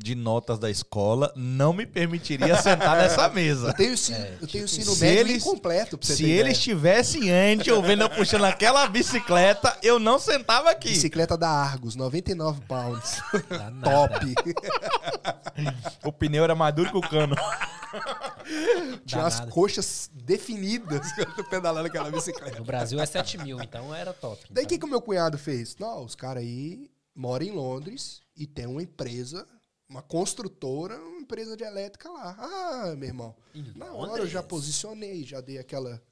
de 0.00 0.14
notas 0.14 0.58
da 0.60 0.70
escola 0.70 1.32
não 1.34 1.72
me 1.72 1.84
permitiria 1.84 2.56
sentar 2.62 2.96
nessa 2.96 3.28
mesa. 3.28 3.68
Eu 3.68 3.74
tenho, 3.74 3.92
ensino- 3.94 4.16
É, 4.16 4.32
eu 4.40 4.46
tenho 4.46 4.46
tipo 4.46 4.80
ensino 4.80 4.94
se 4.94 5.00
médio 5.04 5.20
eles- 5.20 5.42
incompleto, 5.44 5.98
pra 5.98 6.06
você 6.06 6.16
Se 6.16 6.22
ter 6.22 6.28
ele 6.30 6.50
estivesse 6.52 7.28
antes, 7.30 7.66
eu 7.66 7.82
vendo 7.82 8.02
eu 8.02 8.10
puxando 8.10 8.44
aquela 8.44 8.86
bicicleta, 8.86 9.76
eu 9.82 9.98
não 9.98 10.18
sentava 10.18 10.70
aqui. 10.70 10.90
Bicicleta 10.90 11.36
da 11.36 11.48
Argos, 11.50 11.96
99 11.96 12.60
pounds. 12.68 13.20
Top. 13.82 14.34
O 16.04 16.12
pneu 16.12 16.44
era 16.44 16.54
maduro 16.54 16.90
que 16.90 16.96
o 16.96 17.00
cano. 17.00 17.34
Tinha 19.04 19.24
as 19.24 19.40
coxas 19.40 20.10
definidas 20.12 21.10
quando 21.14 21.28
eu 21.28 21.34
tô 21.36 21.44
pedalando 21.44 21.86
aquela 21.88 22.10
bicicleta. 22.10 22.58
No 22.58 22.64
Brasil 22.64 23.00
é 23.00 23.06
7 23.06 23.38
mil, 23.38 23.60
então 23.60 23.94
era 23.94 24.12
top. 24.12 24.44
Daí 24.50 24.62
o 24.62 24.64
Então, 24.64 24.68
que, 24.68 24.78
que 24.78 24.84
o 24.84 24.88
meu 24.88 25.00
cunhado 25.00 25.36
fez? 25.38 25.76
Não, 25.78 26.04
os 26.04 26.14
caras 26.14 26.42
aí 26.42 26.90
moram 27.14 27.44
em 27.46 27.50
Londres 27.50 28.20
e 28.36 28.46
tem 28.46 28.66
uma 28.66 28.82
empresa, 28.82 29.46
uma 29.88 30.02
construtora, 30.02 30.98
uma 31.00 31.20
empresa 31.20 31.56
de 31.56 31.64
elétrica 31.64 32.10
lá. 32.10 32.36
Ah, 32.38 32.94
meu 32.96 33.08
irmão. 33.08 33.34
Em 33.54 33.62
Na 33.74 33.92
hora 33.92 34.22
eu 34.22 34.26
já 34.26 34.40
Londres? 34.40 34.48
posicionei, 34.48 35.24
já 35.24 35.40
dei 35.40 35.58
aquela 35.58 36.02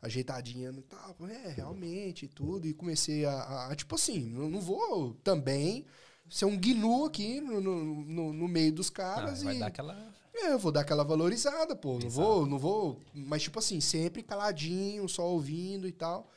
ajeitadinha 0.00 0.70
e 0.70 0.82
tal. 0.82 1.16
É, 1.28 1.48
realmente, 1.50 2.26
e 2.26 2.28
tudo. 2.28 2.66
E 2.66 2.74
comecei 2.74 3.24
a, 3.24 3.32
a- 3.32 3.72
a, 3.72 3.76
tipo 3.76 3.94
assim, 3.94 4.20
não, 4.28 4.50
não 4.50 4.60
vou 4.60 5.14
também 5.24 5.86
ser 6.28 6.44
um 6.46 6.56
gnu 6.58 7.04
aqui 7.04 7.40
no, 7.40 7.60
no, 7.60 7.84
no- 8.04 8.32
no 8.32 8.48
meio 8.48 8.72
dos 8.72 8.90
ah, 8.90 8.92
caras 8.92 9.42
vai 9.42 9.56
e... 9.56 9.58
dar 9.58 9.66
aquela... 9.68 10.12
É, 10.34 10.52
eu 10.52 10.58
vou 10.58 10.72
dar 10.72 10.80
aquela 10.80 11.04
valorizada, 11.04 11.76
pô. 11.76 11.98
Não 11.98 12.06
Exato. 12.06 12.10
vou, 12.10 12.46
não 12.46 12.58
vou. 12.58 13.00
Mas, 13.14 13.42
tipo 13.42 13.58
assim, 13.58 13.80
sempre 13.82 14.22
caladinho, 14.22 15.06
só 15.08 15.26
ouvindo 15.28 15.86
e 15.86 15.92
tal. 15.92 16.30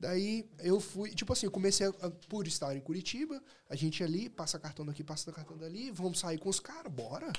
Daí 0.00 0.48
eu 0.60 0.78
fui, 0.78 1.10
tipo 1.10 1.32
assim, 1.32 1.46
eu 1.46 1.50
comecei 1.50 1.86
a, 1.86 1.90
a- 1.90 2.10
por 2.28 2.46
estar 2.46 2.74
em 2.76 2.80
Curitiba, 2.80 3.42
a 3.68 3.74
gente 3.74 4.02
ali, 4.04 4.28
passa 4.28 4.58
cartão 4.58 4.86
daqui, 4.86 5.02
passa 5.02 5.32
cartão 5.32 5.56
dali, 5.56 5.90
vamos 5.90 6.20
sair 6.20 6.38
com 6.38 6.48
os 6.48 6.60
caras, 6.60 6.92
bora. 6.92 7.32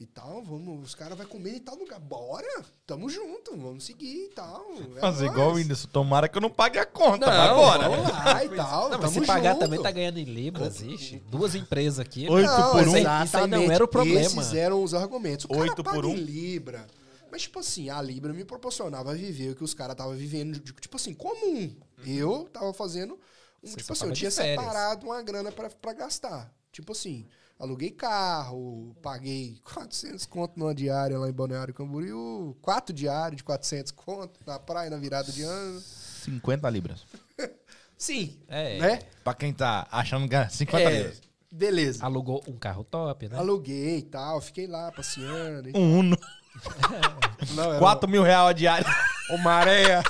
E 0.00 0.06
tal, 0.06 0.42
vamos, 0.42 0.84
os 0.88 0.94
caras 0.96 1.16
vão 1.16 1.26
comer 1.26 1.54
em 1.54 1.60
tal 1.60 1.76
lugar, 1.76 2.00
bora, 2.00 2.64
tamo 2.84 3.08
junto, 3.08 3.56
vamos 3.56 3.84
seguir 3.84 4.26
e 4.26 4.28
tal. 4.30 4.66
é 4.96 5.00
Fazer 5.00 5.26
nóis. 5.26 5.32
igual 5.36 5.50
o 5.52 5.54
Whindersson. 5.54 5.88
Tomara 5.88 6.28
que 6.28 6.36
eu 6.36 6.42
não 6.42 6.50
pague 6.50 6.78
a 6.78 6.84
conta. 6.84 7.18
Não, 7.24 7.32
vai 7.32 7.52
embora. 7.52 7.88
Vamos 7.88 8.08
lá 8.10 8.44
e 8.44 8.48
tal, 8.56 8.82
Não, 8.90 8.98
mas 8.98 9.10
tamo 9.12 9.20
se 9.20 9.26
pagar 9.26 9.52
junto. 9.52 9.60
também 9.60 9.80
tá 9.80 9.90
ganhando 9.92 10.18
em 10.18 10.24
libras, 10.24 10.82
ixi. 10.82 11.22
Duas 11.30 11.54
empresas 11.54 12.00
aqui. 12.00 12.28
Oito 12.28 12.46
Não, 12.50 12.72
por 12.72 12.80
um. 12.88 12.96
Isso 12.96 13.08
aí- 13.08 13.24
Isso 13.24 13.36
aí 13.38 13.46
não 13.46 13.70
era 13.70 13.84
o 13.84 13.88
problema. 13.88 14.20
Esses 14.20 14.52
eram 14.54 14.82
os 14.82 14.92
argumentos. 14.92 15.44
O 15.44 15.48
cara 15.50 15.60
Oito 15.60 15.84
paga 15.84 15.96
por 15.96 16.04
um. 16.06 16.10
em 16.10 16.16
Libra. 16.16 16.84
Mas, 17.30 17.42
tipo 17.42 17.60
assim, 17.60 17.88
a 17.88 18.02
Libra 18.02 18.32
me 18.34 18.44
proporcionava 18.44 19.14
viver 19.14 19.52
o 19.52 19.54
que 19.54 19.64
os 19.64 19.72
caras 19.72 19.94
estavam 19.94 20.14
vivendo, 20.14 20.58
tipo 20.58 20.96
assim, 20.96 21.14
comum. 21.14 21.74
Eu 22.06 22.48
tava 22.52 22.72
fazendo. 22.72 23.14
Um, 23.62 23.68
Você 23.68 23.76
tipo 23.76 23.92
assim, 23.92 24.06
eu 24.06 24.12
tinha 24.12 24.30
férias. 24.30 24.60
separado 24.60 25.06
uma 25.06 25.22
grana 25.22 25.52
pra, 25.52 25.70
pra 25.70 25.92
gastar. 25.92 26.52
Tipo 26.72 26.92
assim, 26.92 27.26
aluguei 27.58 27.90
carro, 27.90 28.96
paguei 29.02 29.58
400 29.64 30.26
conto 30.26 30.58
numa 30.58 30.74
diária 30.74 31.18
lá 31.18 31.28
em 31.28 31.32
Balneário 31.32 31.72
Camboriú, 31.74 32.56
quatro 32.60 32.94
diárias 32.94 33.36
de 33.36 33.44
400 33.44 33.92
conto 33.92 34.40
na 34.46 34.58
praia 34.58 34.90
na 34.90 34.96
virada 34.96 35.30
de 35.30 35.42
ano. 35.42 35.80
50 35.80 36.68
libras. 36.70 37.04
Sim, 37.96 38.36
É, 38.48 38.78
né? 38.80 38.98
Pra 39.22 39.32
quem 39.32 39.52
tá 39.52 39.86
achando 39.92 40.28
que 40.28 40.34
é 40.34 40.48
50 40.48 40.90
É, 40.90 40.96
libras. 40.98 41.20
beleza. 41.52 42.04
alugou 42.04 42.42
um 42.48 42.56
carro 42.56 42.82
top, 42.82 43.28
né? 43.28 43.38
Aluguei 43.38 43.98
e 43.98 44.02
tal, 44.02 44.40
fiquei 44.40 44.66
lá 44.66 44.90
passeando. 44.90 45.68
e- 45.68 45.72
Um 45.76 45.98
Uno. 46.00 46.18
Não, 47.54 47.70
era 47.70 47.78
4 47.78 48.08
mil 48.10 48.22
reais 48.24 48.48
a 48.50 48.52
diária. 48.52 48.86
uma 49.30 49.52
areia. 49.52 50.02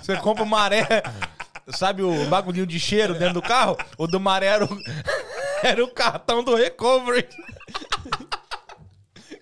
Você 0.00 0.16
compra 0.16 0.42
uma 0.42 0.58
maré. 0.58 1.02
Sabe 1.68 2.02
o 2.02 2.26
bagulhinho 2.26 2.66
de 2.66 2.78
cheiro 2.78 3.14
dentro 3.14 3.34
do 3.34 3.42
carro? 3.42 3.76
O 3.96 4.06
do 4.06 4.20
maré 4.20 4.46
era 4.46 4.64
o, 4.64 4.78
era 5.62 5.82
o 5.82 5.88
cartão 5.88 6.44
do 6.44 6.54
recovery. 6.54 7.26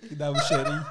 Que 0.08 0.14
dava 0.14 0.36
um 0.36 0.40
cheirinho. 0.40 0.86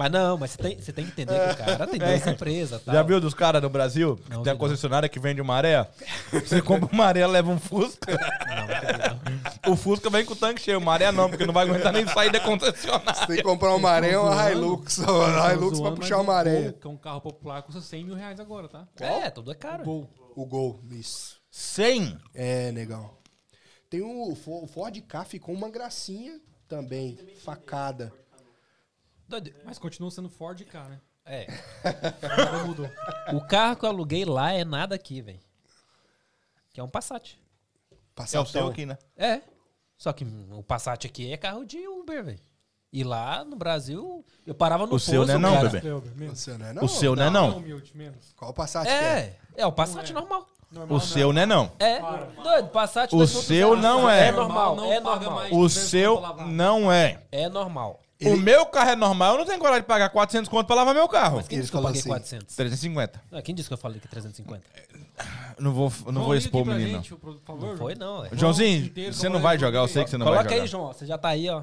Mas 0.00 0.10
não, 0.10 0.38
mas 0.38 0.52
você 0.52 0.56
tem, 0.56 0.80
você 0.80 0.92
tem 0.94 1.04
que 1.04 1.10
entender 1.10 1.38
que 1.38 1.62
o 1.62 1.66
cara 1.66 1.86
tem 1.86 1.98
duas 1.98 2.26
empresas. 2.26 2.82
Tal. 2.82 2.94
Já 2.94 3.02
viu 3.02 3.20
dos 3.20 3.34
caras 3.34 3.60
no 3.60 3.68
Brasil? 3.68 4.16
Que 4.16 4.30
Não, 4.30 4.42
tem 4.42 4.52
a 4.52 4.54
não. 4.54 4.58
concessionária 4.58 5.10
que 5.10 5.20
vende 5.20 5.42
maré. 5.42 5.86
Você 6.32 6.62
compra 6.62 6.88
uma 6.90 7.04
maré, 7.04 7.26
leva 7.26 7.50
um 7.50 7.58
Fusca. 7.58 8.18
O 9.68 9.76
Fusca 9.76 10.08
vem 10.08 10.24
com 10.24 10.32
o 10.32 10.36
tanque 10.36 10.62
cheio. 10.62 10.80
Maré 10.80 11.12
não, 11.12 11.28
porque 11.28 11.44
não 11.44 11.52
vai 11.52 11.68
aguentar 11.68 11.92
nem 11.92 12.06
sair 12.06 12.32
da 12.32 12.40
concessionária. 12.40 13.26
Tem 13.26 13.36
que 13.36 13.42
comprar 13.42 13.74
uma 13.74 13.78
maré 13.78 14.16
ou 14.16 14.24
uma 14.24 14.36
zoando. 14.36 14.50
Hilux. 14.52 14.98
Uma 15.00 15.52
Hilux 15.52 15.80
pra 15.80 15.92
puxar 15.92 16.16
uma 16.16 16.32
maré. 16.32 16.62
Gol, 16.62 16.72
que 16.72 16.86
é 16.86 16.90
um 16.90 16.96
carro 16.96 17.20
popular, 17.20 17.62
custa 17.62 17.82
100 17.82 18.04
mil 18.06 18.14
reais 18.14 18.40
agora, 18.40 18.68
tá? 18.68 18.88
É, 18.98 19.28
tudo 19.28 19.52
é 19.52 19.54
caro. 19.54 19.84
Gol. 19.84 20.08
O 20.34 20.46
Gol, 20.46 20.80
isso. 20.92 21.38
100. 21.50 22.16
É, 22.34 22.70
legal. 22.72 23.20
Tem 23.90 24.00
o, 24.00 24.32
o 24.32 24.66
Ford 24.66 24.98
K 25.02 25.24
ficou 25.26 25.54
uma 25.54 25.68
gracinha 25.68 26.40
também, 26.66 27.18
facada. 27.44 28.10
Doido. 29.30 29.52
Mas 29.64 29.78
continua 29.78 30.10
sendo 30.10 30.28
Ford 30.28 30.60
K, 30.64 30.82
né? 30.88 31.00
É. 31.24 31.46
Nada 32.20 32.64
mudou. 32.64 32.90
O 33.32 33.40
carro 33.46 33.76
que 33.76 33.84
eu 33.84 33.88
aluguei 33.88 34.24
lá 34.24 34.52
é 34.52 34.64
nada 34.64 34.94
aqui, 34.96 35.22
velho. 35.22 35.38
Que 36.72 36.80
é 36.80 36.82
um 36.82 36.88
Passat. 36.88 37.38
É 38.32 38.40
o 38.40 38.44
seu 38.44 38.66
aqui, 38.66 38.84
né? 38.84 38.98
É. 39.16 39.40
Só 39.96 40.12
que 40.12 40.24
o 40.50 40.62
Passat 40.62 41.06
aqui 41.06 41.32
é 41.32 41.36
carro 41.36 41.64
de 41.64 41.86
Uber, 41.86 42.24
velho. 42.24 42.40
E 42.92 43.04
lá 43.04 43.44
no 43.44 43.54
Brasil, 43.54 44.24
eu 44.44 44.52
parava 44.54 44.84
no 44.84 44.94
O 44.96 44.98
seu 44.98 45.22
posto, 45.22 45.38
não 45.38 45.48
é 45.48 45.52
não, 45.52 45.62
cara. 45.62 45.68
bebê? 45.80 46.10
Menos. 46.16 46.40
Você 46.40 46.58
não 46.58 46.66
é 46.66 46.72
não? 46.72 46.84
O 46.84 46.88
seu 46.88 47.14
não 47.14 47.24
é 47.24 47.30
não. 47.30 47.56
humilde, 47.58 47.96
menos. 47.96 48.32
Qual 48.36 48.52
Passat 48.52 48.84
que 48.84 48.92
é? 48.92 48.96
É, 48.96 49.62
é 49.62 49.66
o 49.66 49.70
Passat 49.72 50.10
Não 50.12 50.18
é. 50.18 50.24
normal. 50.24 50.46
Normal, 50.72 50.96
O 50.96 51.00
seu 51.00 51.32
não 51.32 51.42
é 51.42 51.46
não. 51.46 51.72
É, 51.78 52.00
Para. 52.00 52.24
doido, 52.42 52.68
Passat 52.70 53.12
O 53.14 53.18
2.0. 53.18 53.26
seu 53.42 53.76
não 53.76 54.10
é. 54.10 54.28
É 54.28 54.32
normal, 54.32 54.76
Não 54.76 54.92
é 54.92 54.98
normal. 55.00 55.34
mais. 55.34 55.52
O 55.52 55.56
200 55.62 55.88
seu 55.88 56.20
não 56.46 56.90
é. 56.92 57.22
É 57.30 57.48
normal. 57.48 58.00
O 58.22 58.36
meu 58.36 58.66
carro 58.66 58.90
é 58.90 58.96
normal, 58.96 59.32
eu 59.32 59.38
não 59.38 59.46
tenho 59.46 59.58
coragem 59.58 59.80
de 59.82 59.86
pagar 59.86 60.10
400 60.10 60.48
conto 60.48 60.66
pra 60.66 60.76
lavar 60.76 60.94
meu 60.94 61.08
carro. 61.08 61.36
Mas 61.36 61.48
quem 61.48 61.56
Ele 61.56 61.62
disse 61.62 61.70
que 61.72 61.76
eu 61.78 61.82
paguei 61.82 62.00
assim, 62.00 62.08
400? 62.08 62.54
350. 62.56 63.22
Ah, 63.32 63.42
quem 63.42 63.54
disse 63.54 63.68
que 63.68 63.72
eu 63.72 63.78
falei 63.78 63.98
que 63.98 64.06
é 64.06 64.10
350? 64.10 64.62
Não 65.58 65.72
vou, 65.72 65.92
não 66.06 66.12
João, 66.12 66.24
vou 66.26 66.34
expor 66.34 66.62
o 66.62 66.66
menino. 66.66 66.90
gente, 66.98 67.14
por 67.14 67.38
favor, 67.40 67.68
Não 67.70 67.76
foi 67.76 67.94
não, 67.94 68.24
é. 68.24 68.28
João 68.28 68.38
Joãozinho, 68.38 68.86
inteiro, 68.86 69.14
você 69.14 69.28
não 69.28 69.40
vai 69.40 69.56
é, 69.56 69.58
jogar, 69.58 69.78
eu 69.80 69.88
sei 69.88 70.04
que 70.04 70.10
você 70.10 70.18
não 70.18 70.24
vai 70.26 70.34
Coloca 70.34 70.50
jogar. 70.50 70.62
aí, 70.62 70.68
João, 70.68 70.86
você 70.88 71.06
já 71.06 71.18
tá 71.18 71.28
aí, 71.28 71.48
ó. 71.48 71.62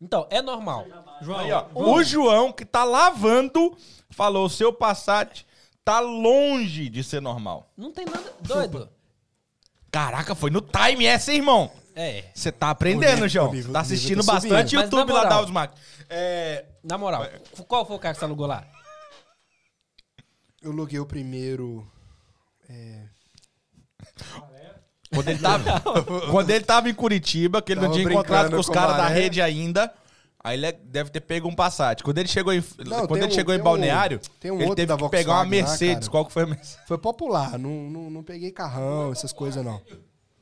Então, 0.00 0.26
é 0.30 0.40
normal. 0.40 0.86
João, 1.20 1.38
Aí, 1.40 1.50
ó, 1.52 1.64
João, 1.72 1.92
o 1.94 2.04
João, 2.04 2.52
que 2.52 2.64
tá 2.64 2.84
lavando, 2.84 3.76
falou: 4.10 4.46
o 4.46 4.50
seu 4.50 4.72
Passat 4.72 5.44
tá 5.84 5.98
longe 5.98 6.88
de 6.88 7.02
ser 7.02 7.20
normal. 7.20 7.68
Não 7.76 7.90
tem 7.90 8.04
nada. 8.06 8.32
Doido. 8.40 8.88
Caraca, 9.90 10.34
foi 10.34 10.50
no 10.50 10.60
time 10.60 11.04
essa, 11.06 11.32
hein, 11.32 11.38
irmão? 11.38 11.70
É. 12.00 12.24
Você 12.32 12.52
tá 12.52 12.70
aprendendo, 12.70 13.10
nível- 13.14 13.28
João. 13.28 13.52
nível- 13.52 13.72
tá 13.72 13.80
assistindo 13.80 14.24
tá 14.24 14.34
bastante 14.34 14.70
subindo. 14.70 14.84
YouTube 14.84 15.08
na 15.08 15.14
lá 15.14 15.20
da 15.22 15.24
moral- 15.26 15.38
Ausmac. 15.40 15.74
É, 16.08 16.64
Na 16.84 16.96
moral, 16.96 17.26
qual 17.66 17.84
foi 17.84 17.96
o 17.96 17.98
carro 17.98 18.14
que 18.14 18.20
você 18.20 18.24
alugou 18.24 18.46
lá? 18.46 18.64
Eu 20.62 20.70
loguei 20.72 20.98
o 21.00 21.06
primeiro. 21.06 21.84
É, 22.70 23.04
quando, 25.12 25.28
ele 25.28 25.38
tava, 25.38 25.64
quando 26.30 26.50
ele 26.50 26.64
tava 26.64 26.88
em 26.88 26.94
Curitiba, 26.94 27.62
que 27.62 27.72
ele 27.72 27.80
não 27.80 27.88
Tava 27.88 28.00
tinha 28.00 28.12
encontrado 28.12 28.50
com 28.50 28.60
os 28.60 28.68
caras 28.68 28.96
da 28.96 29.08
rede 29.08 29.40
ainda, 29.40 29.92
aí 30.42 30.56
ele 30.58 30.70
deve 30.72 31.10
ter 31.10 31.20
pego 31.20 31.48
um 31.48 31.54
Passat. 31.54 32.02
Quando 32.02 32.18
ele 32.18 32.28
chegou 32.28 32.52
em, 32.52 32.62
Não, 32.78 33.06
quando 33.06 33.08
tem 33.14 33.22
ele 33.22 33.32
um- 33.32 33.34
chegou 33.34 33.54
em 33.54 33.60
um- 33.60 33.62
Balneário, 33.64 34.20
tem 34.38 34.50
um 34.50 34.56
ele 34.56 34.64
outro 34.64 34.76
teve 34.76 34.86
da 34.86 34.96
que 34.96 35.08
pegar 35.08 35.32
uma 35.32 35.38
lá, 35.38 35.44
Mercedes. 35.46 35.94
cara. 36.08 36.10
Qual 36.10 36.26
que 36.26 36.32
foi 36.32 36.42
a 36.42 36.46
Mercedes? 36.46 36.78
Foi 36.86 36.98
popular, 36.98 37.58
não, 37.58 37.70
não, 37.90 38.10
não 38.10 38.22
peguei 38.22 38.50
carrão, 38.52 39.10
essas 39.12 39.32
coisas 39.32 39.64
não. 39.64 39.80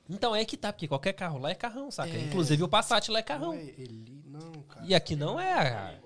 Então 0.09 0.35
é 0.37 0.45
que 0.45 0.57
tá, 0.57 0.73
porque 0.73 0.87
qualquer 0.87 1.13
carro 1.13 1.39
lá 1.39 1.51
é 1.51 1.55
carrão, 1.55 1.91
saca? 1.91 2.17
Inclusive 2.17 2.63
o 2.63 2.69
Passat 2.69 3.09
lá 3.11 3.19
é 3.19 3.23
Não 3.23 3.27
carrão. 3.27 3.53
é 3.55 3.63
ele, 3.63 4.23
não, 4.27 4.53
cara. 4.63 4.87
E 4.87 4.95
aqui 4.95 5.17
não 5.17 5.39
é. 5.41 6.01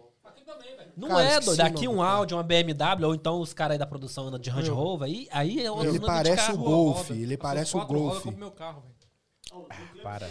Não 0.97 1.09
Cara, 1.09 1.23
é, 1.23 1.41
doido. 1.41 1.61
o 1.61 1.63
Aqui 1.65 1.87
nome 1.87 1.99
um. 1.99 2.03
Audi, 2.03 2.35
uma 2.35 2.43
BMW, 2.43 3.07
ou 3.07 3.15
então 3.15 3.41
os 3.41 3.53
caras 3.53 3.73
aí 3.75 3.79
da 3.79 3.87
produção 3.87 4.27
andam 4.27 4.39
de 4.41 4.51
Range 4.51 4.69
Rover, 4.71 5.07
aí, 5.09 5.29
aí 5.31 5.65
é 5.65 5.71
outro 5.71 5.89
Ele 5.89 6.01
parece 6.01 6.47
carro. 6.49 6.61
o 6.61 6.65
Golf, 6.65 7.09
roda. 7.09 7.15
ele 7.21 7.37
parece 7.37 7.77
o 7.77 7.87
Golf. 7.87 8.17
eu 8.17 8.23
compro 8.23 8.39
meu 8.39 8.51
carro, 8.51 8.83
velho. 8.83 10.03
Para. 10.03 10.29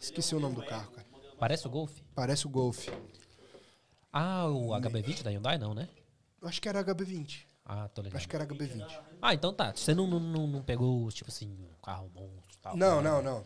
Esqueci 0.00 0.34
o 0.34 0.40
nome 0.40 0.54
do 0.54 0.62
carro, 0.64 0.90
cara. 0.92 1.06
Parece 1.38 1.66
o 1.66 1.70
Golf? 1.70 1.98
Parece 2.14 2.46
o 2.46 2.50
Golf. 2.50 2.88
Ah, 4.12 4.46
o 4.46 4.68
HB20 4.68 5.22
da 5.22 5.30
Hyundai 5.30 5.58
não, 5.58 5.74
né? 5.74 5.88
Eu 6.40 6.48
acho 6.48 6.60
que 6.60 6.68
era 6.68 6.82
HB20. 6.84 7.40
Ah, 7.64 7.88
tô 7.88 8.00
ligado. 8.02 8.16
Acho 8.18 8.28
que 8.28 8.36
era 8.36 8.46
HB20. 8.46 8.86
Ah, 9.20 9.34
então 9.34 9.52
tá. 9.52 9.72
Você 9.74 9.94
não, 9.94 10.06
não, 10.06 10.20
não, 10.20 10.46
não 10.46 10.62
pegou, 10.62 11.10
tipo 11.10 11.30
assim, 11.30 11.56
carro 11.86 12.10
monstro 12.14 12.42
e 12.52 12.58
tal? 12.58 12.76
Não, 12.76 13.00
não, 13.00 13.22
não. 13.22 13.44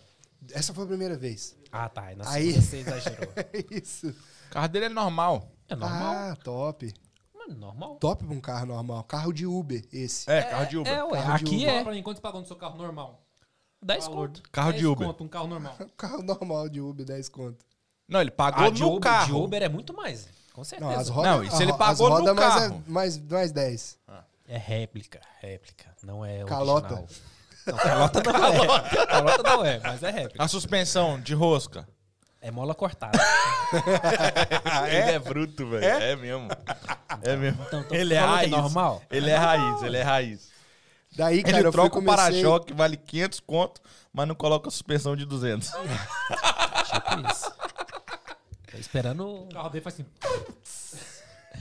Essa 0.53 0.73
foi 0.73 0.85
a 0.85 0.87
primeira 0.87 1.17
vez. 1.17 1.55
Ah, 1.71 1.89
tá. 1.89 2.05
Aí 2.07 2.17
na 2.17 2.31
Aí- 2.31 2.53
você 2.55 2.79
exagerou. 2.81 3.33
É 3.37 3.65
isso. 3.77 4.09
O 4.09 4.51
carro 4.51 4.69
dele 4.69 4.87
é 4.87 4.89
normal. 4.89 5.47
É 5.69 5.77
normal. 5.77 6.15
Ah, 6.15 6.37
top. 6.43 6.93
Mano, 7.35 7.55
normal. 7.57 7.97
Top 7.97 8.25
pra 8.25 8.35
um 8.35 8.41
carro 8.41 8.67
normal. 8.67 9.05
Carro 9.05 9.33
de 9.33 9.47
Uber, 9.47 9.85
esse. 9.93 10.29
É, 10.31 10.43
carro 10.43 10.67
de 10.67 10.79
Uber. 10.79 10.93
É, 10.93 11.05
ué. 11.05 11.23
Carro 11.23 11.39
de 11.39 11.45
Aqui 11.45 11.67
Fala 11.67 11.79
é 11.79 11.83
pra 11.85 11.93
mim, 11.93 12.03
quanto 12.03 12.17
você 12.17 12.23
pagou 12.23 12.41
no 12.41 12.47
seu 12.47 12.57
carro 12.57 12.77
normal? 12.79 13.23
10 13.83 14.05
Valor. 14.07 14.29
conto. 14.29 14.43
Carro 14.51 14.73
de 14.73 14.79
10 14.79 14.91
Uber. 14.91 15.07
Conto, 15.09 15.25
um 15.25 15.29
carro 15.29 15.47
normal. 15.47 15.77
Carro 15.97 16.23
normal 16.23 16.69
de 16.69 16.81
Uber, 16.81 17.05
10 17.07 17.29
conto. 17.29 17.65
Não, 18.09 18.21
ele 18.21 18.31
pagou 18.31 18.65
Ah, 18.65 18.71
de 18.71 18.81
no 18.81 18.89
Uber, 18.89 19.01
carro. 19.01 19.27
de 19.27 19.33
Uber 19.33 19.63
é 19.63 19.69
muito 19.69 19.95
mais. 19.95 20.27
Com 20.53 20.65
certeza. 20.65 20.91
Não, 20.91 20.99
as 20.99 21.09
rodas. 21.09 21.31
Não, 21.33 21.45
isso 21.45 21.63
ele 21.63 21.71
a- 21.73 21.77
pagou 21.77 22.07
as 22.07 22.13
no 22.13 22.19
rodas 22.19 22.35
mais, 22.35 22.55
carro. 22.55 22.83
é- 22.87 22.91
mais, 22.91 23.19
mais 23.19 23.53
10. 23.53 23.99
É 24.49 24.57
réplica, 24.59 25.21
réplica. 25.41 25.95
Não 26.03 26.25
é 26.25 26.45
Calota. 26.45 26.95
original. 26.95 27.09
Não, 27.71 27.79
calota 27.79 28.23
não 28.23 28.47
é. 28.47 29.07
Calota 29.07 29.43
não 29.43 29.65
é, 29.65 29.81
mas 29.81 30.03
é 30.03 30.11
réplica. 30.11 30.45
A 30.45 30.49
suspensão 30.49 31.21
de 31.21 31.35
rosca. 31.35 31.87
É 32.43 32.51
mola 32.51 32.75
cortada. 32.75 33.19
Ele 34.89 35.11
é 35.13 35.19
bruto, 35.19 35.67
velho. 35.69 35.85
É? 35.85 36.17
mesmo. 36.17 36.49
É 37.23 37.37
mesmo. 37.37 37.63
Então, 37.67 37.83
tô 37.85 37.95
ele 37.95 38.15
é 38.15 38.17
é 38.17 38.21
raiz. 38.21 38.51
normal? 38.51 39.03
Ele 39.11 39.31
é 39.31 39.37
raiz, 39.37 39.83
ele 39.83 39.97
é 39.99 40.03
raiz. 40.03 40.51
Daí, 41.17 41.43
cara, 41.43 41.59
Ele 41.59 41.71
troca 41.71 41.99
o 41.99 42.03
comecei... 42.03 42.43
para-choque, 42.43 42.73
vale 42.73 42.97
500 42.97 43.41
conto, 43.41 43.81
mas 44.13 44.27
não 44.27 44.35
coloca 44.35 44.69
a 44.69 44.71
suspensão 44.71 45.15
de 45.15 45.27
200. 45.27 45.69
Tipo 46.91 47.31
isso. 47.31 47.53
Tô 48.71 48.79
esperando. 48.79 49.27
O 49.27 49.49
carro 49.53 49.69
dele 49.69 49.83
faz 49.83 49.95
assim. 49.95 50.07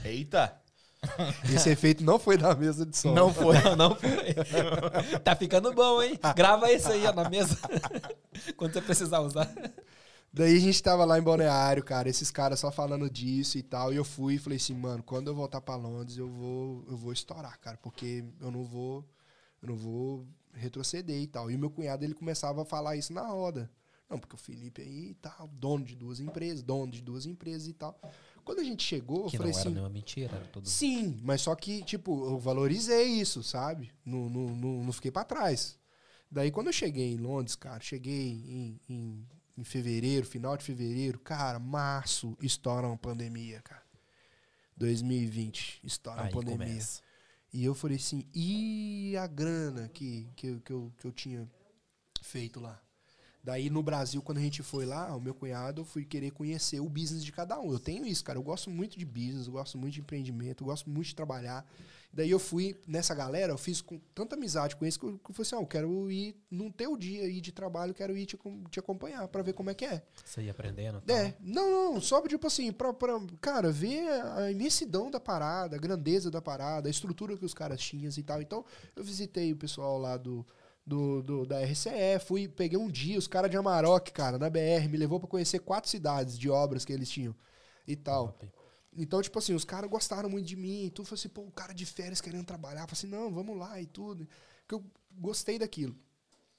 Eita. 0.04 0.56
Esse 1.54 1.70
efeito 1.70 2.04
não 2.04 2.18
foi 2.18 2.36
da 2.36 2.54
mesa 2.54 2.84
de 2.84 2.96
som. 2.96 3.14
Não 3.14 3.32
foi. 3.32 3.56
Não, 3.76 3.94
foi. 3.94 4.10
Tá 5.24 5.34
ficando 5.34 5.72
bom, 5.72 6.02
hein? 6.02 6.18
Grava 6.36 6.70
isso 6.72 6.90
aí, 6.90 7.06
ó, 7.06 7.12
na 7.12 7.28
mesa. 7.28 7.58
Quando 8.56 8.72
você 8.72 8.80
precisar 8.80 9.20
usar. 9.20 9.50
Daí 10.32 10.56
a 10.56 10.60
gente 10.60 10.80
tava 10.82 11.04
lá 11.04 11.18
em 11.18 11.22
Balneário, 11.22 11.82
cara, 11.82 12.08
esses 12.08 12.30
caras 12.30 12.60
só 12.60 12.70
falando 12.70 13.10
disso 13.10 13.58
e 13.58 13.62
tal. 13.62 13.92
E 13.92 13.96
eu 13.96 14.04
fui 14.04 14.34
e 14.34 14.38
falei 14.38 14.56
assim, 14.56 14.74
mano, 14.74 15.02
quando 15.02 15.28
eu 15.28 15.34
voltar 15.34 15.60
pra 15.60 15.74
Londres, 15.74 16.16
eu 16.18 16.28
vou, 16.28 16.84
eu 16.88 16.96
vou 16.96 17.12
estourar, 17.12 17.58
cara, 17.58 17.76
porque 17.78 18.24
eu 18.40 18.50
não 18.50 18.62
vou, 18.62 19.04
eu 19.60 19.68
não 19.68 19.76
vou 19.76 20.26
retroceder 20.52 21.20
e 21.20 21.26
tal. 21.26 21.50
E 21.50 21.56
o 21.56 21.58
meu 21.58 21.70
cunhado, 21.70 22.04
ele 22.04 22.14
começava 22.14 22.62
a 22.62 22.64
falar 22.64 22.96
isso 22.96 23.12
na 23.12 23.26
roda. 23.26 23.70
Não, 24.08 24.18
porque 24.18 24.34
o 24.34 24.38
Felipe 24.38 24.82
aí 24.82 25.10
e 25.10 25.14
tal, 25.14 25.48
dono 25.48 25.84
de 25.84 25.94
duas 25.94 26.18
empresas, 26.18 26.62
dono 26.62 26.90
de 26.90 27.00
duas 27.00 27.26
empresas 27.26 27.68
e 27.68 27.72
tal. 27.72 27.98
Quando 28.44 28.60
a 28.60 28.64
gente 28.64 28.82
chegou, 28.82 29.28
Que 29.28 29.36
eu 29.36 29.40
não 29.40 29.46
falei 29.46 29.52
era 29.52 29.60
assim, 29.60 29.68
nenhuma 29.70 29.88
mentira, 29.90 30.36
era 30.36 30.44
tudo. 30.46 30.68
Sim, 30.68 31.18
mas 31.22 31.40
só 31.42 31.54
que, 31.54 31.82
tipo, 31.84 32.26
eu 32.26 32.38
valorizei 32.38 33.06
isso, 33.06 33.42
sabe? 33.42 33.90
Não, 34.04 34.28
não, 34.28 34.48
não, 34.56 34.84
não 34.84 34.92
fiquei 34.92 35.10
pra 35.10 35.24
trás. 35.24 35.78
Daí, 36.30 36.50
quando 36.50 36.68
eu 36.68 36.72
cheguei 36.72 37.12
em 37.12 37.16
Londres, 37.16 37.56
cara, 37.56 37.80
cheguei 37.80 38.28
em, 38.30 38.80
em, 38.88 39.26
em 39.58 39.64
fevereiro, 39.64 40.24
final 40.26 40.56
de 40.56 40.64
fevereiro, 40.64 41.18
cara, 41.18 41.58
março, 41.58 42.36
estoura 42.40 42.86
uma 42.86 42.96
pandemia, 42.96 43.60
cara. 43.62 43.82
2020, 44.76 45.80
estoura 45.84 46.20
uma 46.20 46.26
Aí 46.28 46.32
pandemia. 46.32 46.66
começa. 46.66 47.02
E 47.52 47.64
eu 47.64 47.74
falei 47.74 47.96
assim, 47.96 48.24
e 48.32 49.16
a 49.16 49.26
grana 49.26 49.88
que, 49.88 50.28
que, 50.36 50.60
que, 50.60 50.72
eu, 50.72 50.92
que 50.96 51.04
eu 51.04 51.12
tinha 51.12 51.50
feito 52.22 52.60
lá? 52.60 52.80
Daí 53.42 53.70
no 53.70 53.82
Brasil, 53.82 54.20
quando 54.20 54.38
a 54.38 54.42
gente 54.42 54.62
foi 54.62 54.84
lá, 54.84 55.16
o 55.16 55.20
meu 55.20 55.34
cunhado, 55.34 55.80
eu 55.80 55.84
fui 55.84 56.04
querer 56.04 56.30
conhecer 56.30 56.78
o 56.80 56.88
business 56.88 57.24
de 57.24 57.32
cada 57.32 57.58
um. 57.58 57.72
Eu 57.72 57.78
tenho 57.78 58.06
isso, 58.06 58.22
cara. 58.22 58.38
Eu 58.38 58.42
gosto 58.42 58.68
muito 58.68 58.98
de 58.98 59.06
business, 59.06 59.46
eu 59.46 59.52
gosto 59.52 59.78
muito 59.78 59.94
de 59.94 60.00
empreendimento, 60.00 60.62
eu 60.62 60.66
gosto 60.66 60.90
muito 60.90 61.06
de 61.06 61.14
trabalhar. 61.14 61.66
Daí 62.12 62.30
eu 62.30 62.40
fui 62.40 62.76
nessa 62.88 63.14
galera, 63.14 63.52
eu 63.52 63.58
fiz 63.58 63.80
com 63.80 63.98
tanta 64.14 64.34
amizade 64.34 64.74
com 64.74 64.84
eles 64.84 64.96
que 64.96 65.04
eu, 65.04 65.18
que 65.18 65.30
eu 65.30 65.34
falei 65.34 65.46
assim: 65.46 65.54
ah, 65.54 65.60
eu 65.60 65.66
quero 65.66 66.10
ir 66.10 66.36
num 66.50 66.70
teu 66.70 66.96
dia 66.96 67.22
aí 67.22 67.40
de 67.40 67.52
trabalho, 67.52 67.90
eu 67.90 67.94
quero 67.94 68.16
ir 68.16 68.26
te, 68.26 68.38
te 68.68 68.80
acompanhar 68.80 69.26
pra 69.28 69.42
ver 69.42 69.52
como 69.52 69.70
é 69.70 69.74
que 69.74 69.84
é. 69.84 70.02
Você 70.24 70.42
ia 70.42 70.50
aprendendo. 70.50 71.00
tal. 71.00 71.16
É, 71.16 71.36
não, 71.40 71.70
não, 71.92 72.00
só 72.00 72.20
tipo 72.26 72.46
assim, 72.48 72.72
pra, 72.72 72.92
pra, 72.92 73.18
cara, 73.40 73.70
ver 73.70 74.08
a 74.36 74.50
imensidão 74.50 75.08
da 75.08 75.20
parada, 75.20 75.76
a 75.76 75.78
grandeza 75.78 76.30
da 76.30 76.42
parada, 76.42 76.88
a 76.88 76.90
estrutura 76.90 77.36
que 77.36 77.44
os 77.44 77.54
caras 77.54 77.80
tinham 77.80 78.10
e 78.14 78.22
tal. 78.22 78.42
Então, 78.42 78.64
eu 78.96 79.04
visitei 79.04 79.52
o 79.52 79.56
pessoal 79.56 79.96
lá 79.96 80.16
do, 80.16 80.44
do, 80.90 81.22
do- 81.22 81.46
da 81.46 81.60
RCE, 81.60 82.18
fui, 82.20 82.48
peguei 82.48 82.78
um 82.78 82.88
dia, 82.90 83.18
os 83.18 83.26
caras 83.28 83.50
de 83.50 83.56
Amarok, 83.56 84.10
cara, 84.12 84.38
na 84.38 84.50
BR, 84.50 84.88
me 84.88 84.96
levou 84.98 85.20
pra 85.20 85.28
conhecer 85.28 85.60
quatro 85.60 85.90
cidades 85.90 86.38
de 86.38 86.50
obras 86.50 86.84
que 86.84 86.92
eles 86.92 87.08
tinham 87.10 87.34
e 87.86 87.96
tal. 87.96 88.38
Então, 88.96 89.22
tipo 89.22 89.38
assim, 89.38 89.54
os 89.54 89.64
caras 89.64 89.88
gostaram 89.90 90.28
muito 90.28 90.46
de 90.46 90.56
mim 90.56 90.86
e 90.86 90.90
tudo. 90.90 91.06
Falei 91.06 91.20
assim, 91.20 91.28
pô, 91.28 91.42
o 91.42 91.50
cara 91.52 91.72
de 91.72 91.86
férias 91.86 92.20
querendo 92.20 92.44
trabalhar. 92.44 92.80
Falei 92.88 92.92
assim, 92.94 93.06
não, 93.06 93.32
vamos 93.32 93.56
lá 93.56 93.80
e 93.80 93.86
tudo. 93.86 94.28
Porque 94.66 94.74
eu 94.74 94.84
gostei 95.12 95.58
daquilo. 95.58 95.96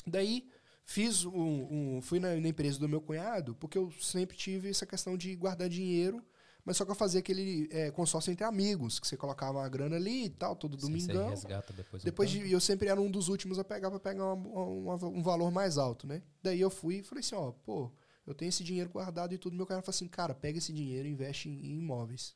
Daí, 0.05 0.47
fiz 0.85 1.25
um. 1.25 1.97
um- 1.97 2.01
fui 2.01 2.19
na, 2.19 2.35
na 2.35 2.47
empresa 2.47 2.79
do 2.79 2.89
meu 2.89 3.01
cunhado, 3.01 3.55
porque 3.55 3.77
eu 3.77 3.91
sempre 3.99 4.35
tive 4.37 4.69
essa 4.69 4.85
questão 4.85 5.17
de 5.17 5.35
guardar 5.35 5.69
dinheiro, 5.69 6.23
mas 6.65 6.77
só 6.77 6.85
que 6.85 6.91
eu 6.91 6.95
fazia 6.95 7.19
aquele 7.19 7.67
é, 7.71 7.89
consórcio 7.91 8.31
entre 8.31 8.43
amigos, 8.43 8.99
que 8.99 9.07
você 9.07 9.17
colocava 9.17 9.57
uma 9.59 9.69
grana 9.69 9.95
ali 9.95 10.25
e 10.25 10.29
tal, 10.29 10.55
todo 10.55 10.77
Você- 10.77 10.87
Você 11.01 11.07
resgata 11.29 11.73
depois. 11.73 12.03
Depois 12.03 12.29
de, 12.29 12.51
eu 12.51 12.59
sempre 12.61 12.87
era 12.87 12.99
um 13.01 13.09
dos 13.09 13.27
últimos 13.27 13.57
a 13.59 13.63
pegar 13.63 13.89
pra 13.89 13.99
pegar 13.99 14.33
uma- 14.33 14.63
uma- 14.95 15.05
um 15.07 15.21
valor 15.23 15.51
mais 15.51 15.77
alto, 15.77 16.05
né? 16.07 16.21
Daí 16.43 16.59
eu 16.61 16.69
fui 16.69 16.97
e 16.97 17.03
falei 17.03 17.21
assim, 17.21 17.35
ó, 17.35 17.51
pô, 17.51 17.91
eu 18.27 18.33
tenho 18.35 18.49
esse 18.49 18.63
dinheiro 18.63 18.89
guardado 18.89 19.33
e 19.33 19.37
tudo. 19.37 19.55
Meu 19.55 19.65
cara 19.65 19.81
falou 19.81 19.95
assim, 19.95 20.07
cara, 20.07 20.33
pega 20.35 20.57
esse 20.59 20.71
dinheiro 20.71 21.07
e 21.07 21.11
investe 21.11 21.49
em, 21.49 21.53
em 21.53 21.77
imóveis. 21.79 22.35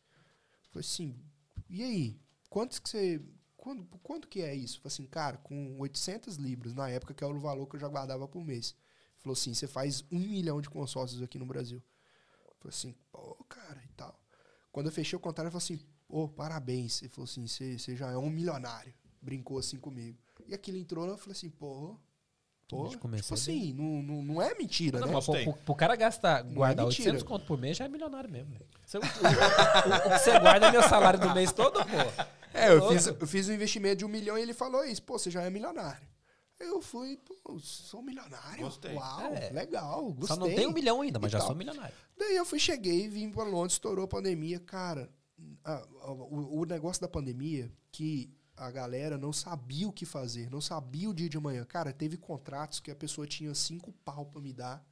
Eu 0.66 0.70
falei 0.72 0.86
assim, 0.88 1.16
e 1.70 1.84
aí? 1.84 2.20
Quantos 2.50 2.80
que 2.80 2.90
você... 2.90 3.22
Quando, 3.58 3.84
quanto 4.04 4.28
que 4.28 4.42
é 4.42 4.54
isso? 4.54 4.78
Eu 4.78 4.82
falei 4.84 4.94
assim, 4.94 5.06
cara, 5.08 5.38
com 5.38 5.76
800 5.80 6.36
libras, 6.36 6.74
na 6.76 6.88
época 6.90 7.14
que 7.14 7.24
era 7.24 7.34
o 7.34 7.40
valor 7.40 7.66
que 7.68 7.76
eu 7.76 7.80
já 7.80 7.88
guardava 7.88 8.28
por 8.28 8.44
mês. 8.46 8.76
Ele 9.16 9.22
falou 9.24 9.34
assim, 9.34 9.54
você 9.54 9.66
faz 9.68 10.04
um 10.12 10.20
milhão 10.20 10.62
de 10.62 10.70
consórcios 10.70 11.22
aqui 11.24 11.40
no 11.40 11.46
Brasil. 11.48 11.82
Falei 12.66 12.78
assim, 12.78 12.96
pô, 13.12 13.36
cara, 13.48 13.82
e 13.84 13.88
tal. 13.96 14.20
Quando 14.72 14.88
eu 14.88 14.92
fechei 14.92 15.16
o 15.16 15.20
contrato, 15.20 15.46
ele 15.46 15.52
falou 15.52 15.64
assim, 15.64 15.80
pô, 16.08 16.28
parabéns. 16.28 17.02
Ele 17.02 17.10
falou 17.10 17.26
assim, 17.26 17.48
você 17.48 17.96
já 17.96 18.12
é 18.12 18.18
um 18.18 18.30
milionário. 18.30 18.94
Brincou 19.22 19.58
assim 19.60 19.78
comigo. 19.78 20.18
E 20.48 20.54
aquilo 20.54 20.78
entrou, 20.78 21.08
eu 21.08 21.18
falei 21.18 21.34
assim, 21.34 21.50
pô, 21.50 21.96
Pô, 22.68 22.88
tipo 22.88 23.34
assim, 23.36 23.74
não, 23.74 24.02
não, 24.02 24.24
não 24.24 24.42
é 24.42 24.56
mentira, 24.56 25.00
Não, 25.00 25.06
né? 25.08 25.14
mas 25.14 25.26
pro, 25.26 25.36
pro- 25.44 25.54
pro 25.54 25.76
cara 25.76 25.96
gastar, 25.96 26.42
guardar 26.42 26.88
mentira. 26.88 27.12
800 27.12 27.22
conto 27.28 27.46
por 27.46 27.60
mês 27.60 27.78
já 27.78 27.86
é 27.86 27.88
milionário 27.88 28.28
mesmo. 28.28 28.54
velho. 28.54 28.66
Você- 28.84 28.98
o, 28.98 29.02
o- 29.02 29.04
o 29.04 30.12
que 30.12 30.20
você 30.20 30.40
guarda 30.40 30.68
é 30.68 30.72
meu 30.72 30.82
salário 30.82 31.20
do 31.20 31.32
mês 31.36 31.52
todo, 31.52 31.74
pô. 31.86 32.24
É, 32.56 32.72
eu 32.72 32.90
fiz, 32.90 33.06
eu 33.06 33.28
fiz 33.28 33.50
um 33.50 33.54
investimento 33.54 33.98
de 33.98 34.06
um 34.06 34.08
milhão 34.08 34.36
e 34.36 34.42
ele 34.42 34.54
falou 34.54 34.84
isso. 34.84 35.04
Pô, 35.04 35.20
você 35.20 35.30
já 35.30 35.44
é 35.44 35.50
milionário. 35.52 36.08
Eu 36.66 36.82
fui, 36.82 37.18
pô, 37.18 37.58
sou 37.60 38.02
milionário. 38.02 38.64
Gostei. 38.66 38.96
Uau, 38.96 39.22
É. 39.36 39.50
legal, 39.52 40.04
gostei. 40.14 40.28
Só 40.28 40.36
não 40.36 40.48
tem 40.54 40.68
um 40.68 40.74
milhão 40.74 41.02
ainda, 41.02 41.20
mas 41.20 41.30
E 41.30 41.34
já 41.34 41.38
tal. 41.40 41.48
sou 41.48 41.56
milionário. 41.56 41.94
Daí 42.18 42.36
eu 42.36 42.46
fui, 42.46 42.60
cheguei, 42.60 43.08
vim 43.08 43.30
pra 43.32 43.44
Londres, 43.44 43.74
estourou 43.74 44.06
a 44.06 44.08
pandemia. 44.08 44.60
Cara, 44.60 45.10
a- 45.64 45.74
a- 46.02 46.12
o, 46.12 46.62
o 46.62 46.66
negócio 46.66 47.02
da 47.02 47.08
pandemia, 47.08 47.72
que 47.92 48.34
a 48.58 48.72
galera 48.72 49.18
não 49.18 49.34
sabia 49.34 49.88
o 49.88 49.92
que 49.92 50.06
fazer, 50.06 50.50
não 50.50 50.62
sabia 50.62 51.10
o 51.10 51.14
dia 51.14 51.28
de 51.30 51.38
amanhã. 51.38 51.66
Cara, 51.66 51.92
teve 51.92 52.18
contratos 52.18 52.80
que 52.80 52.90
a 52.90 52.96
pessoa 52.96 53.28
tinha 53.28 53.54
cinco 53.54 53.92
pau 54.04 54.26
pra 54.26 54.42
me 54.42 54.54
dar. 54.54 54.86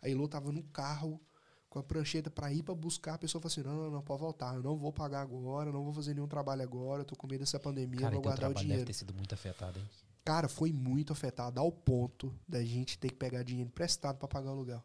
A 0.00 0.08
Elô 0.08 0.26
tava 0.26 0.50
no 0.50 0.62
carro 0.64 1.20
com 1.68 1.78
a 1.78 1.82
prancheta 1.82 2.30
pra 2.30 2.52
ir 2.52 2.62
pra 2.62 2.74
buscar. 2.74 3.14
A 3.14 3.18
pessoa 3.18 3.40
falou 3.40 3.52
assim: 3.52 3.62
não, 3.62 3.74
não, 3.84 3.90
não, 3.90 4.02
pode 4.02 4.20
voltar. 4.20 4.54
Eu 4.56 4.62
não 4.62 4.76
vou 4.76 4.92
pagar 4.92 5.20
agora, 5.20 5.70
não 5.70 5.84
vou 5.84 5.92
fazer 5.92 6.14
nenhum 6.14 6.26
trabalho 6.26 6.62
agora. 6.62 7.02
Eu 7.02 7.04
tô 7.04 7.14
com 7.14 7.26
medo 7.26 7.40
dessa 7.40 7.60
pandemia, 7.60 8.00
Cara, 8.00 8.14
eu 8.14 8.20
vou 8.20 8.22
teu 8.22 8.30
guardar 8.30 8.50
o 8.50 8.54
trabalho 8.54 8.54
deve 8.54 8.66
dinheiro. 8.66 8.86
ter 8.86 8.92
sido 8.94 9.14
muito 9.14 9.34
afetado, 9.34 9.78
hein? 9.78 9.84
Cara, 10.24 10.48
foi 10.48 10.72
muito 10.72 11.12
afetado 11.12 11.58
ao 11.60 11.72
ponto 11.72 12.32
da 12.48 12.62
gente 12.64 12.96
ter 12.98 13.08
que 13.08 13.16
pegar 13.16 13.42
dinheiro 13.42 13.68
emprestado 13.68 14.18
pra 14.18 14.28
pagar 14.28 14.50
o 14.50 14.52
aluguel. 14.52 14.82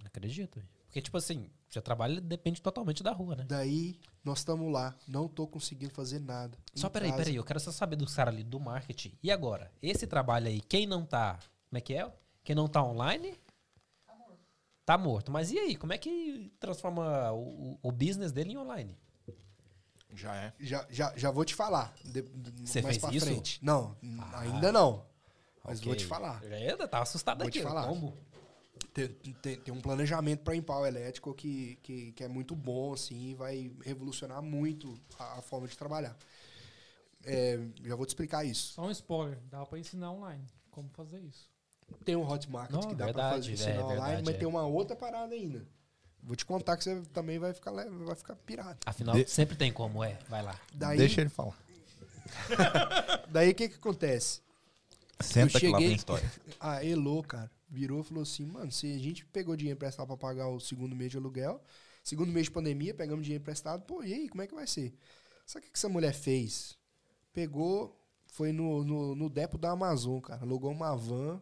Não 0.00 0.06
acredito. 0.06 0.62
Porque, 0.86 1.02
tipo 1.02 1.18
assim, 1.18 1.50
seu 1.68 1.82
trabalho 1.82 2.18
depende 2.20 2.62
totalmente 2.62 3.02
da 3.02 3.12
rua, 3.12 3.36
né? 3.36 3.44
Daí, 3.46 3.98
nós 4.24 4.38
estamos 4.38 4.72
lá, 4.72 4.96
não 5.06 5.28
tô 5.28 5.46
conseguindo 5.46 5.92
fazer 5.92 6.18
nada. 6.18 6.56
Só 6.74 6.88
peraí, 6.88 7.10
casa. 7.10 7.22
peraí, 7.24 7.36
eu 7.36 7.44
quero 7.44 7.60
só 7.60 7.70
saber 7.70 7.96
dos 7.96 8.14
caras 8.14 8.32
ali 8.32 8.42
do 8.42 8.58
marketing. 8.58 9.12
E 9.22 9.30
agora? 9.30 9.70
Esse 9.82 10.06
trabalho 10.06 10.46
aí, 10.46 10.62
quem 10.62 10.86
não 10.86 11.04
tá. 11.04 11.38
Como 11.68 11.76
é 11.78 11.80
que 11.82 11.92
é? 11.94 12.10
Quem 12.42 12.56
não 12.56 12.68
tá 12.68 12.82
online? 12.82 13.38
Tá 14.86 14.96
morto. 14.96 15.30
Mas 15.30 15.50
e 15.52 15.58
aí? 15.58 15.76
Como 15.76 15.92
é 15.92 15.98
que 15.98 16.50
transforma 16.58 17.30
o- 17.32 17.78
o 17.82 17.92
business 17.92 18.32
dele 18.32 18.52
em 18.52 18.56
online? 18.56 18.96
Já 20.14 20.34
é. 20.34 20.52
Já, 20.58 20.86
já, 20.90 21.12
já 21.16 21.30
vou 21.30 21.44
te 21.44 21.54
falar. 21.54 21.94
de- 22.04 22.22
de- 22.22 22.66
Você 22.68 22.80
mais 22.82 22.96
fez 22.96 22.98
pra 23.06 23.14
isso? 23.14 23.26
frente. 23.26 23.58
Não, 23.64 23.96
Ah. 24.20 24.40
ainda 24.40 24.72
não. 24.72 25.06
Mas 25.64 25.80
vou 25.80 25.92
Ok. 25.92 26.02
te 26.02 26.06
falar. 26.06 26.42
Ainda 26.44 26.88
tava 26.88 27.02
assustado 27.02 27.38
Vou 27.38 27.48
aqui. 27.48 27.60
te 27.60 27.64
ó, 27.64 27.68
falar. 27.68 27.86
Combo. 27.86 28.16
Tem, 28.94 29.08
tem, 29.08 29.56
tem 29.60 29.74
um 29.74 29.80
planejamento 29.80 30.42
para 30.42 30.56
Impau 30.56 30.86
Elétrico 30.86 31.34
que, 31.34 31.76
que, 31.82 32.12
que 32.12 32.24
é 32.24 32.28
muito 32.28 32.56
bom, 32.56 32.92
assim, 32.94 33.30
e 33.30 33.34
vai 33.34 33.70
revolucionar 33.84 34.40
muito 34.42 34.98
a, 35.18 35.38
a 35.38 35.42
forma 35.42 35.68
de 35.68 35.76
trabalhar. 35.76 36.16
É, 37.24 37.58
já 37.84 37.94
vou 37.96 38.06
te 38.06 38.10
explicar 38.10 38.44
isso. 38.44 38.72
Só 38.74 38.82
um 38.82 38.90
spoiler, 38.90 39.38
dá 39.50 39.64
pra 39.66 39.78
ensinar 39.78 40.10
online 40.12 40.44
como 40.70 40.88
fazer 40.90 41.20
isso. 41.20 41.50
Tem 42.04 42.16
um 42.16 42.26
Hot 42.28 42.48
Market 42.50 42.72
Não, 42.74 42.88
que 42.88 42.94
dá 42.94 43.12
para 43.12 43.30
fazer 43.32 43.50
é 43.50 43.54
ensinar 43.54 43.72
online, 43.84 43.88
verdade, 44.00 44.22
mas 44.24 44.34
é. 44.34 44.38
tem 44.38 44.48
uma 44.48 44.66
outra 44.66 44.96
parada 44.96 45.34
ainda. 45.34 45.66
Vou 46.28 46.36
te 46.36 46.44
contar 46.44 46.76
que 46.76 46.84
você 46.84 47.00
também 47.14 47.38
vai 47.38 47.54
ficar, 47.54 47.72
vai 47.72 48.14
ficar 48.14 48.36
pirado. 48.36 48.78
Afinal, 48.84 49.14
De- 49.14 49.26
sempre 49.26 49.56
tem 49.56 49.72
como, 49.72 50.04
é. 50.04 50.18
Vai 50.28 50.42
lá. 50.42 50.54
Daí, 50.74 50.98
Deixa 50.98 51.22
ele 51.22 51.30
falar. 51.30 51.58
daí 53.32 53.50
o 53.50 53.54
que 53.54 53.68
que 53.70 53.76
acontece? 53.76 54.42
Senta 55.20 55.58
que 55.58 55.66
lá 55.68 55.78
cheguei- 55.78 55.88
vem 55.88 55.96
história. 55.96 56.30
A 56.60 56.84
Elo, 56.84 57.22
cara, 57.22 57.50
virou 57.68 58.02
e 58.02 58.04
falou 58.04 58.22
assim, 58.22 58.44
mano, 58.44 58.70
se 58.70 58.92
a 58.92 58.98
gente 58.98 59.24
pegou 59.24 59.56
dinheiro 59.56 59.76
emprestado 59.78 60.06
pra 60.06 60.18
pagar 60.18 60.48
o 60.48 60.60
segundo 60.60 60.94
mês 60.94 61.10
de 61.10 61.16
aluguel, 61.16 61.62
segundo 62.04 62.30
mês 62.30 62.44
de 62.44 62.50
pandemia, 62.52 62.92
pegamos 62.92 63.24
dinheiro 63.24 63.40
emprestado, 63.42 63.82
pô, 63.86 64.02
e 64.04 64.12
aí, 64.12 64.28
como 64.28 64.42
é 64.42 64.46
que 64.46 64.54
vai 64.54 64.66
ser? 64.66 64.94
Sabe 65.46 65.62
o 65.64 65.66
que 65.66 65.72
que 65.72 65.78
essa 65.78 65.88
mulher 65.88 66.12
fez? 66.12 66.76
Pegou, 67.32 67.98
foi 68.26 68.52
no, 68.52 68.84
no, 68.84 69.14
no 69.14 69.30
depo 69.30 69.56
da 69.56 69.70
Amazon, 69.70 70.20
cara, 70.20 70.42
alugou 70.42 70.70
uma 70.70 70.94
van, 70.94 71.40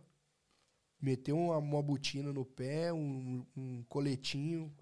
meteu 1.00 1.36
uma, 1.36 1.58
uma 1.58 1.82
botina 1.82 2.32
no 2.32 2.44
pé, 2.44 2.92
um, 2.92 3.44
um 3.56 3.82
coletinho 3.88 4.72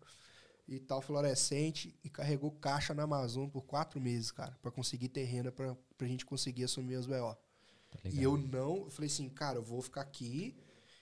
e 0.66 0.78
tal, 0.81 1.03
fluorescente, 1.03 1.95
e 2.03 2.09
carregou 2.09 2.51
caixa 2.51 2.95
na 2.95 3.03
Amazon 3.03 3.49
por 3.49 3.62
quatro 3.62 4.01
meses, 4.01 4.31
cara, 4.31 4.57
pra 4.62 4.70
conseguir 4.70 5.09
terreno, 5.09 5.53
pra, 5.53 5.77
pra 5.99 6.07
gente 6.07 6.24
conseguir 6.24 6.65
assumir 6.65 6.95
as 6.95 7.07
BO. 7.07 7.36
Tá 8.03 8.09
E 8.11 8.23
eu 8.23 8.36
não, 8.36 8.85
eu 8.85 8.91
falei 8.91 9.11
assim, 9.11 9.28
cara, 9.28 9.59
eu 9.59 9.62
vou 9.62 9.82
ficar 9.82 10.01
aqui. 10.01 10.57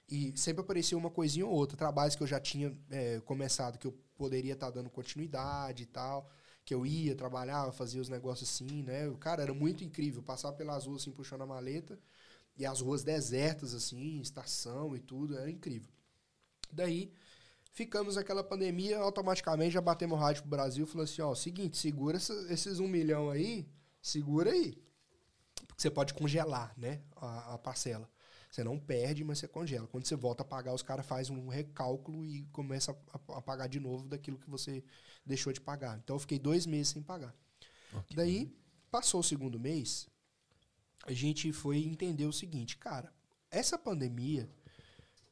E 0.08 0.36
sempre 0.36 0.62
aparecia 0.62 0.98
uma 0.98 1.10
coisinha 1.10 1.46
ou 1.46 1.52
outra. 1.52 1.76
Trabalhos 1.76 2.14
que 2.14 2.22
eu 2.22 2.26
já 2.26 2.38
tinha 2.40 2.76
é, 2.90 3.20
começado, 3.20 3.78
que 3.78 3.86
eu 3.86 3.92
poderia 4.16 4.52
estar 4.52 4.70
dando 4.70 4.90
continuidade 4.90 5.84
e 5.84 5.86
tal. 5.86 6.28
Que 6.64 6.74
eu 6.74 6.84
ia, 6.84 7.14
trabalhava, 7.14 7.72
fazia 7.72 8.00
os 8.00 8.08
negócios 8.08 8.48
assim, 8.48 8.82
né? 8.82 9.10
Cara, 9.18 9.42
era 9.42 9.54
muito 9.54 9.82
incrível. 9.84 10.22
Passar 10.22 10.52
pelas 10.52 10.86
ruas 10.86 11.02
assim, 11.02 11.12
puxando 11.12 11.42
a 11.42 11.46
maleta. 11.46 11.98
E 12.56 12.66
as 12.66 12.80
ruas 12.80 13.02
desertas, 13.02 13.74
assim, 13.74 14.20
estação 14.20 14.94
e 14.94 15.00
tudo. 15.00 15.36
Era 15.36 15.50
incrível. 15.50 15.90
Daí, 16.70 17.12
ficamos 17.72 18.16
naquela 18.16 18.44
pandemia, 18.44 18.98
automaticamente 18.98 19.72
já 19.72 19.80
batemos 19.80 20.18
rádio 20.18 20.42
pro 20.42 20.50
Brasil. 20.50 20.86
Falou 20.86 21.04
assim, 21.04 21.22
ó, 21.22 21.34
seguinte, 21.34 21.76
segura 21.76 22.18
esses 22.18 22.78
um 22.78 22.88
milhão 22.88 23.30
aí. 23.30 23.68
Segura 24.00 24.50
aí 24.50 24.82
porque 25.72 25.82
você 25.82 25.90
pode 25.90 26.14
congelar, 26.14 26.72
né, 26.76 27.00
a, 27.16 27.54
a 27.54 27.58
parcela. 27.58 28.08
Você 28.50 28.62
não 28.62 28.78
perde, 28.78 29.24
mas 29.24 29.38
você 29.38 29.48
congela. 29.48 29.86
Quando 29.86 30.06
você 30.06 30.14
volta 30.14 30.42
a 30.42 30.46
pagar, 30.46 30.74
os 30.74 30.82
caras 30.82 31.06
fazem 31.06 31.34
um 31.34 31.48
recálculo 31.48 32.22
e 32.24 32.44
começa 32.52 32.92
a, 33.10 33.38
a 33.38 33.40
pagar 33.40 33.66
de 33.66 33.80
novo 33.80 34.06
daquilo 34.06 34.38
que 34.38 34.50
você 34.50 34.84
deixou 35.24 35.54
de 35.54 35.60
pagar. 35.60 35.98
Então 35.98 36.16
eu 36.16 36.20
fiquei 36.20 36.38
dois 36.38 36.66
meses 36.66 36.88
sem 36.88 37.02
pagar. 37.02 37.34
Daí, 38.14 38.54
passou 38.90 39.20
o 39.20 39.24
segundo 39.24 39.58
mês, 39.58 40.06
a 41.04 41.12
gente 41.12 41.52
foi 41.52 41.78
entender 41.78 42.26
o 42.26 42.32
seguinte, 42.32 42.76
cara, 42.76 43.12
essa 43.50 43.76
pandemia 43.76 44.48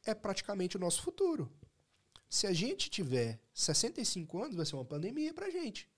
é 0.05 0.15
praticamente 0.15 0.77
o 0.77 0.81
nosso 0.81 1.03
futuro. 1.03 1.51
Se 2.29 2.47
a 2.47 2.53
gente 2.53 2.91
tiver 2.91 3.41
65 3.53 4.43
anos, 4.43 4.57
vai 4.57 4.67
ser 4.67 4.77
uma 4.77 4.85
pandemia 4.85 5.35
pra 5.35 5.51
gente. 5.51 5.89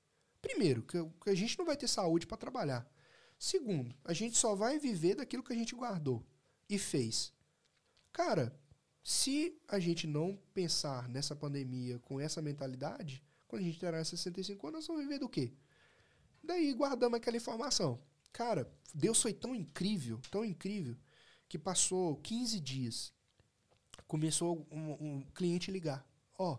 Primeiro, 0.40 0.82
que 0.82 1.30
a 1.30 1.34
gente 1.34 1.58
não 1.58 1.64
vai 1.64 1.76
ter 1.76 1.88
saúde 1.88 2.26
para 2.26 2.36
trabalhar. 2.36 2.90
Segundo, 3.38 3.94
a 4.04 4.12
gente 4.12 4.36
só 4.36 4.54
vai 4.54 4.78
viver 4.78 5.16
daquilo 5.16 5.42
que 5.42 5.52
a 5.52 5.56
gente 5.56 5.74
guardou 5.74 6.24
e 6.68 6.78
fez. 6.78 7.32
Cara, 8.12 8.56
se 9.02 9.60
a 9.68 9.78
gente 9.78 10.06
não 10.06 10.38
pensar 10.54 11.08
nessa 11.08 11.34
pandemia 11.34 11.98
com 12.00 12.20
essa 12.20 12.40
mentalidade, 12.40 13.22
quando 13.48 13.62
a 13.62 13.64
gente 13.64 13.78
terá 13.78 14.04
65 14.04 14.66
anos, 14.66 14.78
nós 14.80 14.86
vamos 14.86 15.02
viver 15.02 15.18
do 15.18 15.28
quê? 15.28 15.52
Daí 16.42 16.72
guardamos 16.72 17.16
aquela 17.16 17.36
informação. 17.36 18.00
Cara, 18.32 18.70
Deus 18.94 19.20
foi 19.20 19.32
tão 19.32 19.54
incrível, 19.54 20.20
tão 20.30 20.44
incrível, 20.44 20.96
que 21.48 21.58
passou 21.58 22.16
15 22.16 22.60
dias. 22.60 23.12
Começou 24.06 24.66
um, 24.70 24.92
um 25.18 25.22
cliente 25.34 25.70
ligar. 25.70 26.06
Ó, 26.38 26.58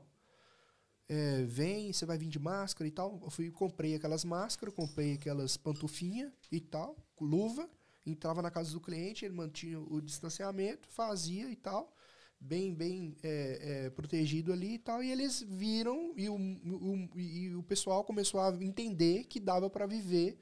é, 1.09 1.43
vem, 1.43 1.91
você 1.93 2.05
vai 2.05 2.17
vir 2.17 2.27
de 2.29 2.39
máscara 2.39 2.87
e 2.87 2.91
tal. 2.91 3.19
Eu 3.23 3.29
fui 3.29 3.51
comprei 3.51 3.95
aquelas 3.95 4.23
máscaras, 4.25 4.73
comprei 4.73 5.13
aquelas 5.13 5.57
pantufinhas 5.57 6.31
e 6.51 6.59
tal, 6.59 6.95
luva, 7.19 7.69
entrava 8.05 8.41
na 8.41 8.49
casa 8.51 8.71
do 8.71 8.79
cliente, 8.81 9.23
ele 9.25 9.33
mantinha 9.33 9.79
o 9.79 10.01
distanciamento, 10.01 10.87
fazia 10.89 11.49
e 11.49 11.55
tal, 11.55 11.93
bem, 12.39 12.73
bem 12.73 13.15
é, 13.23 13.85
é, 13.85 13.89
protegido 13.91 14.51
ali 14.51 14.75
e 14.75 14.79
tal. 14.79 15.03
E 15.03 15.11
eles 15.11 15.41
viram 15.41 16.13
e 16.17 16.27
o, 16.29 16.35
o- 16.35 17.19
e 17.19 17.55
o 17.55 17.63
pessoal 17.63 18.03
começou 18.03 18.39
a 18.41 18.49
entender 18.63 19.25
que 19.25 19.39
dava 19.39 19.69
para 19.69 19.85
viver 19.85 20.37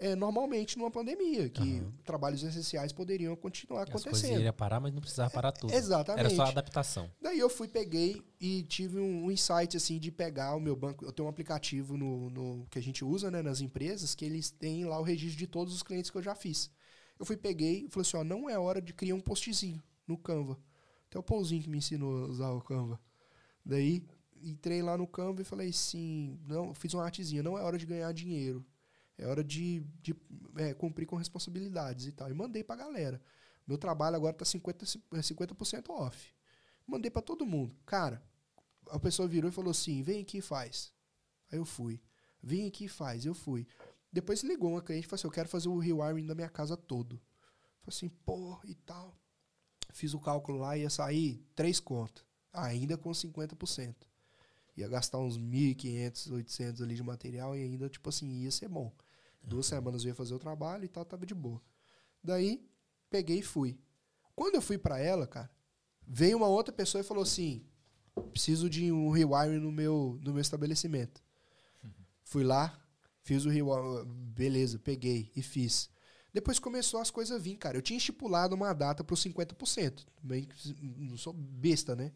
é, 0.00 0.16
normalmente 0.16 0.78
numa 0.78 0.90
pandemia, 0.90 1.50
que 1.50 1.60
Aham. 1.78 1.92
trabalhos 2.04 2.42
essenciais 2.42 2.90
poderiam 2.90 3.36
continuar 3.36 3.82
As 3.82 3.90
acontecendo. 3.90 4.38
iriam 4.38 4.52
parar, 4.54 4.80
mas 4.80 4.94
não 4.94 5.00
precisava 5.00 5.28
parar 5.30 5.52
tudo. 5.52 5.74
Exatamente. 5.74 6.20
Era 6.26 6.34
só 6.34 6.44
adaptação. 6.44 7.10
Daí 7.20 7.38
eu 7.38 7.50
fui, 7.50 7.68
peguei 7.68 8.22
e 8.40 8.62
tive 8.62 8.98
um, 8.98 9.30
insight 9.30 9.76
assim 9.76 9.98
de 9.98 10.10
pegar 10.10 10.56
o 10.56 10.60
meu 10.60 10.74
banco. 10.74 11.04
Eu 11.04 11.12
tenho 11.12 11.26
um 11.26 11.30
aplicativo 11.30 11.98
no, 11.98 12.30
no- 12.30 12.66
que 12.70 12.78
a 12.78 12.82
gente 12.82 13.04
usa 13.04 13.30
né, 13.30 13.42
nas 13.42 13.60
empresas 13.60 14.14
que 14.14 14.24
eles 14.24 14.50
têm 14.50 14.86
lá 14.86 14.98
o 14.98 15.02
registro 15.02 15.38
de 15.38 15.46
todos 15.46 15.74
os 15.74 15.82
clientes 15.82 16.10
que 16.10 16.16
eu 16.16 16.22
já 16.22 16.34
fiz. 16.34 16.70
Eu 17.18 17.26
fui, 17.26 17.36
peguei 17.36 17.84
e 17.84 17.88
falei 17.90 18.08
assim: 18.08 18.16
ó, 18.16 18.24
não 18.24 18.48
é 18.48 18.58
hora 18.58 18.80
de 18.80 18.94
criar 18.94 19.14
um 19.14 19.20
postzinho 19.20 19.82
no 20.08 20.16
Canva. 20.16 20.58
Até 21.08 21.18
o 21.18 21.22
Pauzinho 21.22 21.62
que 21.62 21.68
me 21.68 21.76
ensinou 21.76 22.24
a 22.24 22.28
usar 22.28 22.50
o 22.52 22.62
Canva. 22.62 22.98
Daí 23.62 24.02
entrei 24.42 24.80
lá 24.80 24.96
no 24.96 25.06
Canva 25.06 25.42
e 25.42 25.44
falei 25.44 25.68
assim: 25.68 26.40
não, 26.48 26.72
fiz 26.72 26.94
uma 26.94 27.04
artezinha, 27.04 27.42
não 27.42 27.58
é 27.58 27.62
hora 27.62 27.76
de 27.76 27.84
ganhar 27.84 28.10
dinheiro. 28.12 28.64
É 29.20 29.26
hora 29.26 29.44
de, 29.44 29.80
de 30.02 30.16
é, 30.56 30.72
cumprir 30.72 31.04
com 31.04 31.14
responsabilidades 31.14 32.06
e 32.06 32.12
tal. 32.12 32.30
E 32.30 32.34
mandei 32.34 32.64
pra 32.64 32.74
galera. 32.74 33.20
Meu 33.66 33.76
trabalho 33.76 34.16
agora 34.16 34.32
tá 34.32 34.46
50%, 34.46 35.00
é 35.12 35.22
50 35.22 35.92
off. 35.92 36.34
Mandei 36.86 37.10
pra 37.10 37.20
todo 37.20 37.44
mundo. 37.44 37.76
Cara, 37.84 38.22
a 38.88 38.98
pessoa 38.98 39.28
virou 39.28 39.50
e 39.50 39.52
falou 39.52 39.70
assim: 39.70 40.02
vem 40.02 40.22
aqui 40.22 40.38
e 40.38 40.42
faz. 40.42 40.90
Aí 41.52 41.58
eu 41.58 41.66
fui. 41.66 42.00
Vem 42.42 42.66
aqui 42.66 42.86
e 42.86 42.88
faz. 42.88 43.26
Eu 43.26 43.34
fui. 43.34 43.66
Depois 44.10 44.42
ligou 44.42 44.70
uma 44.70 44.82
cliente 44.82 45.04
e 45.04 45.08
falou 45.08 45.20
assim: 45.20 45.26
eu 45.26 45.32
quero 45.32 45.48
fazer 45.50 45.68
o 45.68 45.78
rewiring 45.78 46.26
da 46.26 46.34
minha 46.34 46.48
casa 46.48 46.74
todo. 46.74 47.20
Falei 47.82 47.88
assim, 47.88 48.08
pô, 48.08 48.58
e 48.64 48.74
tal. 48.74 49.14
Fiz 49.92 50.14
o 50.14 50.20
cálculo 50.20 50.58
lá 50.58 50.78
e 50.78 50.82
ia 50.82 50.90
sair 50.90 51.44
três 51.54 51.78
contas. 51.78 52.24
Ainda 52.52 52.96
com 52.96 53.10
50%. 53.10 53.94
Ia 54.76 54.88
gastar 54.88 55.18
uns 55.18 55.38
1.500, 55.38 56.32
800 56.32 56.82
ali 56.82 56.94
de 56.94 57.02
material 57.02 57.54
e 57.54 57.62
ainda, 57.62 57.88
tipo 57.88 58.08
assim, 58.08 58.42
ia 58.42 58.50
ser 58.50 58.68
bom. 58.68 58.90
Duas 59.42 59.66
semanas 59.66 60.02
eu 60.02 60.08
ia 60.08 60.14
fazer 60.14 60.34
o 60.34 60.38
trabalho 60.38 60.84
e 60.84 60.88
tal, 60.88 61.04
tava 61.04 61.26
de 61.26 61.34
boa. 61.34 61.60
Daí, 62.22 62.68
peguei 63.08 63.38
e 63.38 63.42
fui. 63.42 63.78
Quando 64.34 64.54
eu 64.54 64.62
fui 64.62 64.78
pra 64.78 64.98
ela, 64.98 65.26
cara, 65.26 65.50
veio 66.06 66.36
uma 66.36 66.48
outra 66.48 66.72
pessoa 66.72 67.00
e 67.00 67.04
falou 67.04 67.22
assim: 67.22 67.66
preciso 68.32 68.68
de 68.68 68.90
um 68.92 69.10
rewire 69.10 69.58
no 69.58 69.72
meu, 69.72 70.18
no 70.22 70.32
meu 70.32 70.40
estabelecimento. 70.40 71.22
Fui 72.22 72.44
lá, 72.44 72.78
fiz 73.22 73.44
o 73.44 73.48
rewire, 73.48 74.04
beleza, 74.06 74.78
peguei 74.78 75.32
e 75.34 75.42
fiz. 75.42 75.90
Depois 76.32 76.58
começou 76.58 77.00
as 77.00 77.10
coisas 77.10 77.36
a 77.36 77.42
vir, 77.42 77.56
cara. 77.56 77.76
Eu 77.76 77.82
tinha 77.82 77.96
estipulado 77.96 78.54
uma 78.54 78.72
data 78.72 79.02
para 79.02 79.14
os 79.14 79.24
50%. 79.24 80.06
Também 80.14 80.48
não 80.96 81.16
sou 81.16 81.32
besta, 81.32 81.96
né? 81.96 82.12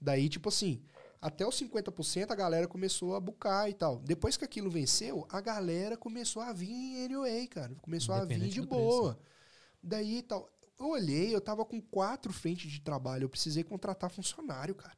Daí, 0.00 0.28
tipo 0.28 0.48
assim, 0.48 0.80
até 1.20 1.46
os 1.46 1.60
50% 1.60 2.30
a 2.30 2.34
galera 2.34 2.68
começou 2.68 3.16
a 3.16 3.20
bucar 3.20 3.68
e 3.68 3.74
tal. 3.74 3.98
Depois 3.98 4.36
que 4.36 4.44
aquilo 4.44 4.70
venceu, 4.70 5.26
a 5.30 5.40
galera 5.40 5.96
começou 5.96 6.40
a 6.40 6.52
vir 6.52 6.70
em 6.70 7.04
anyway, 7.04 7.46
cara. 7.46 7.74
Começou 7.82 8.14
a 8.14 8.24
vir 8.24 8.48
de 8.48 8.62
boa. 8.62 9.18
Daí 9.82 10.22
tal. 10.22 10.48
Eu 10.78 10.90
olhei, 10.90 11.34
eu 11.34 11.40
tava 11.40 11.64
com 11.64 11.80
quatro 11.80 12.32
frentes 12.32 12.70
de 12.70 12.80
trabalho. 12.80 13.24
Eu 13.24 13.28
precisei 13.28 13.64
contratar 13.64 14.10
funcionário, 14.10 14.76
cara. 14.76 14.96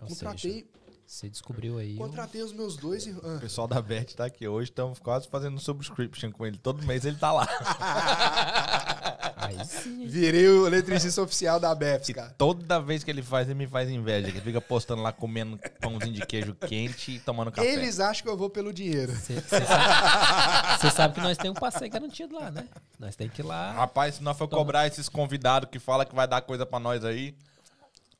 Ou 0.00 0.08
contratei, 0.08 0.52
seja, 0.52 0.66
você 1.06 1.28
descobriu 1.28 1.78
aí. 1.78 1.94
um- 1.94 1.98
contratei 1.98 2.42
os 2.42 2.52
meus 2.52 2.76
dois. 2.76 3.06
ah. 3.22 3.36
O 3.36 3.40
pessoal 3.40 3.68
da 3.68 3.80
Bet 3.80 4.16
tá 4.16 4.24
aqui 4.26 4.46
hoje, 4.48 4.70
estamos 4.70 4.98
quase 4.98 5.28
fazendo 5.28 5.58
subscription 5.60 6.30
com 6.32 6.44
ele. 6.46 6.58
Todo 6.58 6.84
mês 6.84 7.04
ele 7.04 7.16
tá 7.16 7.32
lá. 7.32 7.46
Aí 9.36 9.64
sim. 9.64 10.06
Virei 10.08 10.48
o 10.48 10.66
eletricista 10.66 11.22
oficial 11.22 11.60
da 11.60 11.72
E 11.72 12.12
cara. 12.14 12.34
toda 12.36 12.80
vez 12.80 13.04
que 13.04 13.10
ele 13.10 13.22
faz, 13.22 13.46
ele 13.48 13.54
me 13.58 13.66
faz 13.66 13.88
inveja. 13.88 14.28
Ele 14.28 14.40
fica 14.40 14.60
postando 14.60 15.02
lá, 15.02 15.12
comendo 15.12 15.58
pãozinho 15.80 16.12
de 16.14 16.26
queijo 16.26 16.54
quente 16.54 17.12
e 17.12 17.20
tomando 17.20 17.52
café. 17.52 17.68
Eles 17.68 18.00
acham 18.00 18.24
que 18.24 18.28
eu 18.30 18.36
vou 18.36 18.50
pelo 18.50 18.72
dinheiro. 18.72 19.12
Você 19.14 19.40
sabe, 19.40 20.90
sabe 20.90 21.14
que 21.14 21.20
nós 21.20 21.36
temos 21.38 21.56
um 21.56 21.60
passeio 21.60 21.90
garantido 21.90 22.34
lá, 22.34 22.50
né? 22.50 22.66
Nós 22.98 23.14
temos 23.14 23.34
que 23.34 23.42
ir 23.42 23.44
lá. 23.44 23.72
Rapaz, 23.72 24.16
se 24.16 24.22
nós 24.22 24.36
for 24.36 24.48
cobrar 24.48 24.86
esses 24.86 25.08
convidados 25.08 25.68
que 25.70 25.78
fala 25.78 26.04
que 26.04 26.14
vai 26.14 26.26
dar 26.26 26.40
coisa 26.40 26.64
pra 26.66 26.80
nós 26.80 27.04
aí, 27.04 27.36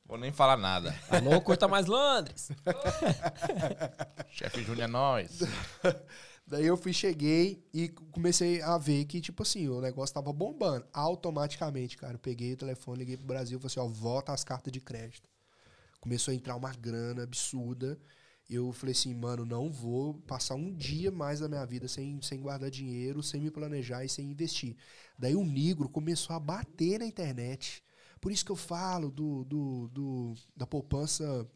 vou 0.07 0.17
nem 0.17 0.31
falar 0.31 0.57
nada. 0.57 0.97
Alô, 1.09 1.41
curta 1.41 1.67
mais 1.67 1.85
Londres. 1.85 2.49
Chefe 4.31 4.63
Júnior 4.63 4.85
é 4.85 4.87
nós. 4.87 5.39
Daí 6.47 6.65
eu 6.65 6.77
fui, 6.77 6.93
cheguei 6.93 7.61
e 7.73 7.89
comecei 7.89 8.61
a 8.61 8.77
ver 8.77 9.03
que, 9.03 9.19
tipo 9.19 9.43
assim, 9.43 9.67
o 9.67 9.81
negócio 9.81 10.13
tava 10.13 10.31
bombando. 10.31 10.85
Automaticamente, 10.93 11.97
cara, 11.97 12.13
eu 12.13 12.19
peguei 12.19 12.53
o 12.53 12.57
telefone, 12.57 12.99
liguei 12.99 13.17
pro 13.17 13.27
Brasil 13.27 13.57
e 13.57 13.61
falei 13.61 13.73
assim, 13.73 13.79
ó, 13.81 13.87
volta 13.87 14.31
as 14.31 14.45
cartas 14.45 14.71
de 14.71 14.79
crédito. 14.79 15.29
Começou 15.99 16.31
a 16.31 16.35
entrar 16.35 16.55
uma 16.55 16.71
grana 16.71 17.23
absurda. 17.23 17.99
Eu 18.49 18.71
falei 18.71 18.93
assim, 18.93 19.13
mano, 19.13 19.43
não 19.43 19.69
vou 19.69 20.13
passar 20.21 20.55
um 20.55 20.73
dia 20.73 21.11
mais 21.11 21.41
da 21.41 21.49
minha 21.49 21.65
vida 21.65 21.85
sem, 21.89 22.21
sem 22.21 22.39
guardar 22.39 22.71
dinheiro, 22.71 23.21
sem 23.21 23.41
me 23.41 23.51
planejar 23.51 24.05
e 24.05 24.09
sem 24.09 24.31
investir. 24.31 24.77
Daí 25.19 25.35
o 25.35 25.43
negro 25.43 25.89
começou 25.89 26.33
a 26.33 26.39
bater 26.39 26.99
na 26.99 27.05
internet. 27.05 27.83
Por 28.21 28.31
isso 28.31 28.45
que 28.45 28.51
eu 28.51 28.55
falo 28.55 29.11
do, 29.11 29.43
do, 29.45 29.87
do- 29.89 30.33
da 30.55 30.65
poupança 30.67 31.47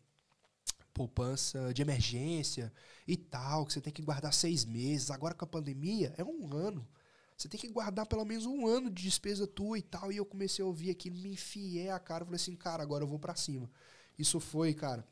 poupança 0.94 1.74
de 1.74 1.82
emergência 1.82 2.72
e 3.08 3.16
tal, 3.16 3.66
que 3.66 3.74
você 3.74 3.82
tem 3.82 3.94
que 3.94 4.02
guardar 4.02 4.34
seis 4.34 4.66
meses. 4.66 5.10
Agora 5.12 5.34
com 5.34 5.46
a 5.46 5.48
pandemia 5.48 6.14
é 6.18 6.24
um 6.24 6.54
ano. 6.54 6.88
Você 7.38 7.48
tem 7.48 7.60
que 7.60 7.70
guardar 7.70 8.06
pelo 8.06 8.24
menos 8.26 8.46
um 8.46 8.68
ano 8.68 8.90
de 8.90 9.04
despesa 9.04 9.48
tua 9.48 9.78
e 9.80 9.82
tal. 9.82 10.12
E 10.12 10.18
eu 10.18 10.26
comecei 10.26 10.64
a 10.64 10.68
ouvir 10.68 10.92
aquilo, 10.92 11.18
me 11.18 11.30
enfiei 11.34 11.90
a 11.90 12.00
cara, 12.00 12.26
falei 12.26 12.36
assim, 12.36 12.56
cara, 12.56 12.84
agora 12.84 13.04
eu 13.04 13.08
vou 13.08 13.18
pra 13.20 13.36
cima. 13.36 13.70
Isso 14.18 14.40
foi, 14.40 14.74
cara, 14.74 15.06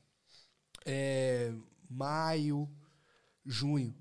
é, 0.86 1.54
maio, 1.90 2.70
junho. 3.46 3.96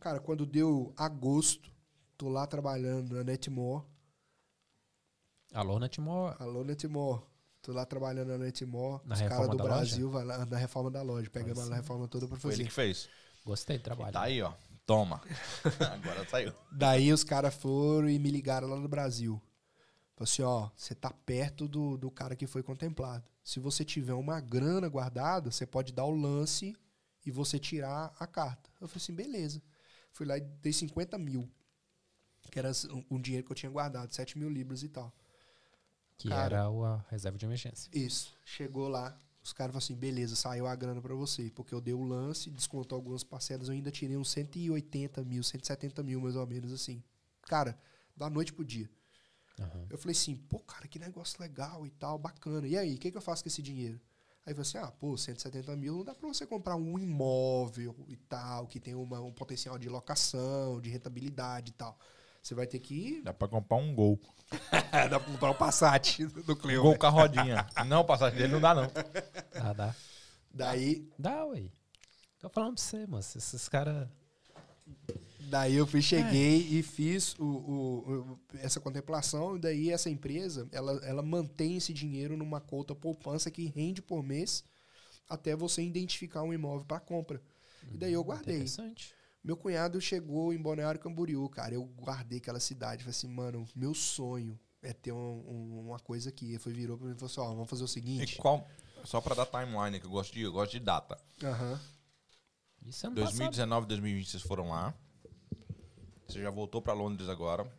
Cara, 0.00 0.20
quando 0.20 0.46
deu 0.46 0.92
agosto, 0.96 1.70
tô 2.18 2.28
lá 2.28 2.46
trabalhando 2.46 3.14
na 3.16 3.24
Netmore. 3.24 3.84
Alô, 5.54 5.78
Netmore. 5.78 6.34
Alô, 6.40 6.64
Netmore. 6.64 7.22
Tô 7.62 7.72
lá 7.72 7.86
trabalhando 7.86 8.26
na 8.26 8.38
Netmore. 8.38 9.00
Na 9.06 9.14
Os 9.14 9.22
caras 9.22 9.48
do 9.48 9.56
da 9.56 9.62
Brasil 9.62 10.10
vai 10.10 10.24
lá 10.24 10.44
na 10.44 10.56
reforma 10.56 10.90
da 10.90 11.00
loja. 11.00 11.30
Pegamos 11.30 11.70
a 11.70 11.76
reforma 11.76 12.08
toda 12.08 12.26
pra 12.26 12.36
Foi 12.36 12.50
fazer. 12.50 12.62
ele 12.62 12.68
que 12.68 12.74
fez. 12.74 13.08
Gostei 13.46 13.78
do 13.78 13.84
trabalho. 13.84 14.12
Tá 14.12 14.22
aí, 14.22 14.42
ó. 14.42 14.52
Toma. 14.84 15.22
Agora 15.92 16.28
saiu. 16.28 16.52
Daí 16.72 17.12
os 17.12 17.22
caras 17.22 17.54
foram 17.54 18.08
e 18.10 18.18
me 18.18 18.32
ligaram 18.32 18.66
lá 18.68 18.74
no 18.76 18.88
Brasil. 18.88 19.40
Falei 20.16 20.28
assim, 20.28 20.42
ó, 20.42 20.70
você 20.76 20.92
tá 20.92 21.10
perto 21.10 21.68
do, 21.68 21.96
do 21.96 22.10
cara 22.10 22.34
que 22.34 22.48
foi 22.48 22.62
contemplado. 22.64 23.24
Se 23.44 23.60
você 23.60 23.84
tiver 23.84 24.14
uma 24.14 24.40
grana 24.40 24.88
guardada, 24.88 25.52
você 25.52 25.64
pode 25.64 25.92
dar 25.92 26.04
o 26.04 26.16
lance 26.16 26.76
e 27.24 27.30
você 27.30 27.60
tirar 27.60 28.12
a 28.18 28.26
carta. 28.26 28.70
Eu 28.80 28.88
falei 28.88 29.04
assim, 29.04 29.14
beleza. 29.14 29.62
Fui 30.10 30.26
lá 30.26 30.36
e 30.36 30.40
dei 30.40 30.72
50 30.72 31.16
mil. 31.16 31.48
Que 32.50 32.58
era 32.58 32.72
um, 32.90 33.04
um 33.12 33.20
dinheiro 33.20 33.46
que 33.46 33.52
eu 33.52 33.56
tinha 33.56 33.70
guardado, 33.70 34.12
7 34.12 34.36
mil 34.36 34.48
libras 34.48 34.82
e 34.82 34.88
tal. 34.88 35.14
Que 36.16 36.28
Cara. 36.28 36.56
era 36.56 36.66
a 36.66 37.04
reserva 37.10 37.36
de 37.36 37.44
emergência. 37.44 37.90
Isso. 37.92 38.34
Chegou 38.44 38.88
lá, 38.88 39.16
os 39.42 39.52
caras 39.52 39.72
falaram 39.72 39.84
assim, 39.84 39.94
beleza, 39.94 40.36
saiu 40.36 40.66
a 40.66 40.74
grana 40.74 41.00
pra 41.02 41.14
você. 41.14 41.50
Porque 41.50 41.74
eu 41.74 41.80
dei 41.80 41.94
o 41.94 42.02
lance, 42.02 42.50
descontou 42.50 42.96
algumas 42.96 43.24
parcelas, 43.24 43.68
eu 43.68 43.74
ainda 43.74 43.90
tirei 43.90 44.16
uns 44.16 44.30
180 44.30 45.22
mil, 45.24 45.42
170 45.42 46.02
mil, 46.02 46.20
mais 46.20 46.36
ou 46.36 46.46
menos, 46.46 46.72
assim. 46.72 47.02
Cara, 47.42 47.78
da 48.16 48.30
noite 48.30 48.52
pro 48.52 48.64
dia. 48.64 48.88
Aham. 49.60 49.86
Eu 49.90 49.98
falei 49.98 50.12
assim, 50.12 50.36
pô, 50.36 50.58
cara, 50.60 50.88
que 50.88 50.98
negócio 50.98 51.40
legal 51.40 51.86
e 51.86 51.90
tal, 51.90 52.18
bacana. 52.18 52.66
E 52.66 52.76
aí, 52.76 52.94
o 52.94 52.98
que, 52.98 53.10
que 53.10 53.16
eu 53.16 53.22
faço 53.22 53.42
com 53.42 53.48
esse 53.48 53.62
dinheiro? 53.62 54.00
Aí 54.46 54.52
falei 54.54 54.68
assim, 54.68 54.78
ah, 54.78 54.90
pô, 54.90 55.16
170 55.16 55.74
mil 55.76 55.96
não 55.96 56.04
dá 56.04 56.14
pra 56.14 56.28
você 56.28 56.46
comprar 56.46 56.76
um 56.76 56.98
imóvel 56.98 57.94
e 58.08 58.16
tal, 58.16 58.66
que 58.66 58.78
tem 58.78 58.94
uma- 58.94 59.20
um 59.20 59.32
potencial 59.32 59.78
de 59.78 59.88
locação, 59.88 60.80
de 60.80 60.90
rentabilidade 60.90 61.70
e 61.70 61.74
tal. 61.74 61.98
Você 62.44 62.54
vai 62.54 62.66
ter 62.66 62.78
que 62.78 63.22
Dá 63.24 63.32
pra 63.32 63.48
comprar 63.48 63.78
um 63.78 63.94
gol. 63.94 64.20
dá 65.10 65.18
pra 65.18 65.20
comprar 65.20 65.50
um 65.50 65.54
Passat 65.54 66.18
do 66.44 66.52
Um 66.52 66.56
Cleo. 66.56 66.82
gol 66.82 66.98
com 66.98 67.06
a 67.06 67.08
rodinha. 67.08 67.66
Não, 67.86 68.02
o 68.02 68.04
passagem 68.04 68.36
dele 68.38 68.52
não 68.52 68.60
dá, 68.60 68.74
não. 68.74 68.90
Dá, 69.54 69.72
dá. 69.72 69.94
Daí, 70.52 71.08
Dá, 71.18 71.46
ué. 71.46 71.70
Tô 72.38 72.50
falando 72.50 72.74
pra 72.74 72.82
você, 72.84 73.06
moço. 73.06 73.38
Esses 73.38 73.66
caras. 73.66 74.06
Daí 75.40 75.74
eu 75.74 75.86
fui, 75.86 76.02
cheguei 76.02 76.58
e 76.78 76.82
fiz 76.82 77.34
o, 77.38 77.44
o- 77.44 77.98
o- 78.32 78.40
essa 78.58 78.78
contemplação, 78.78 79.56
e 79.56 79.58
daí 79.60 79.90
essa 79.90 80.10
empresa, 80.10 80.68
ela, 80.70 80.92
ela 81.04 81.22
mantém 81.22 81.76
esse 81.78 81.92
dinheiro 81.94 82.36
numa 82.36 82.60
conta 82.60 82.94
poupança 82.94 83.50
que 83.50 83.66
rende 83.66 84.02
por 84.02 84.22
mês 84.22 84.62
até 85.28 85.56
você 85.56 85.82
identificar 85.82 86.42
um 86.42 86.52
imóvel 86.52 86.84
para 86.86 87.00
compra. 87.00 87.40
E 87.90 87.96
daí 87.96 88.12
eu 88.12 88.22
guardei. 88.22 88.56
Interessante. 88.56 89.14
Meu 89.44 89.56
cunhado 89.58 90.00
chegou 90.00 90.52
em 90.54 90.60
Balneário 90.60 90.98
Camboriú, 90.98 91.46
cara. 91.50 91.74
Eu 91.74 91.84
guardei 91.84 92.38
aquela 92.38 92.58
cidade. 92.58 93.02
Falei 93.04 93.10
assim, 93.10 93.28
mano, 93.28 93.68
meu 93.76 93.92
sonho 93.92 94.58
é 94.82 94.92
ter 94.94 95.12
um- 95.12 95.44
um- 95.46 95.80
uma 95.88 95.98
coisa 96.00 96.30
aqui. 96.30 96.46
Ele 96.48 96.58
foi, 96.58 96.72
virou 96.72 96.96
pra 96.96 97.06
mim 97.06 97.12
e 97.12 97.16
falou 97.18 97.30
assim, 97.30 97.40
ó, 97.40 97.48
vamos 97.54 97.68
fazer 97.68 97.82
o 97.82 97.84
E 97.84 97.88
seguinte. 97.88 98.38
qual? 98.38 98.66
Só 99.04 99.20
pra 99.20 99.34
dar 99.34 99.44
timeline, 99.44 100.00
que 100.00 100.06
eu 100.06 100.10
gosto 100.10 100.32
de, 100.32 100.40
eu 100.40 100.52
gosto 100.52 100.72
de 100.72 100.80
data. 100.80 101.20
Aham. 101.42 101.78
Isso 102.86 103.04
é 103.04 103.08
ano 103.08 103.16
passado. 103.16 103.36
2019, 103.36 103.86
2020 103.86 104.30
vocês 104.30 104.42
foram 104.42 104.70
lá. 104.70 104.94
Você 106.26 106.40
já 106.40 106.50
voltou 106.50 106.80
pra 106.80 106.94
Londres 106.94 107.28
agora. 107.28 107.70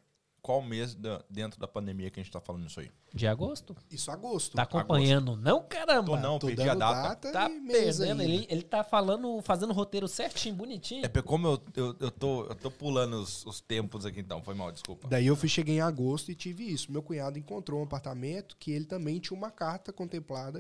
Qual 0.45 0.61
mês 0.61 0.93
da- 0.93 1.23
dentro 1.27 1.59
da 1.59 1.67
pandemia 1.67 2.11
que 2.11 2.19
a 2.19 2.23
gente 2.23 2.31
tá 2.31 2.39
falando 2.39 2.67
isso 2.67 2.80
aí? 2.80 2.91
De 3.11 3.26
agosto. 3.26 3.76
Isso 3.89 4.11
agosto. 4.11 4.55
Tá 4.55 4.61
acompanhando? 4.61 5.35
Não, 5.35 5.63
caramba. 5.63 6.15
Tô 6.15 6.17
não, 6.17 6.38
Tô 6.38 6.45
perdi 6.45 6.61
a 6.69 6.76
dando 6.76 6.80
data. 6.81 7.31
Tá 7.31 7.49
perdendo. 7.49 8.22
Ele, 8.22 8.45
ele 8.47 8.61
tá 8.61 8.84
falando, 8.84 9.41
fazendo 9.41 9.72
o 9.72 9.73
roteiro 9.73 10.07
certinho, 10.07 10.53
bonitinho. 10.53 11.03
É 11.03 11.07
porque 11.07 11.27
como 11.27 11.47
eu, 11.47 11.61
eu, 11.76 11.95
eu, 11.99 12.11
tô, 12.11 12.45
eu 12.45 12.53
tô 12.53 12.69
pulando 12.69 13.15
os, 13.15 13.43
os 13.43 13.59
tempos 13.59 14.05
aqui 14.05 14.19
então, 14.19 14.43
foi 14.43 14.53
mal, 14.53 14.72
desculpa. 14.72 15.07
Daí 15.07 15.26
eu 15.26 15.35
fui, 15.35 15.49
cheguei 15.49 15.77
em 15.77 15.81
agosto 15.81 16.30
e 16.31 16.35
tive 16.35 16.72
isso. 16.72 16.91
Meu 16.91 17.01
cunhado 17.01 17.39
encontrou 17.39 17.80
um 17.80 17.84
apartamento 17.84 18.55
que 18.59 18.69
ele 18.69 18.85
também 18.85 19.17
tinha 19.19 19.35
uma 19.35 19.49
carta 19.49 19.91
contemplada. 19.91 20.59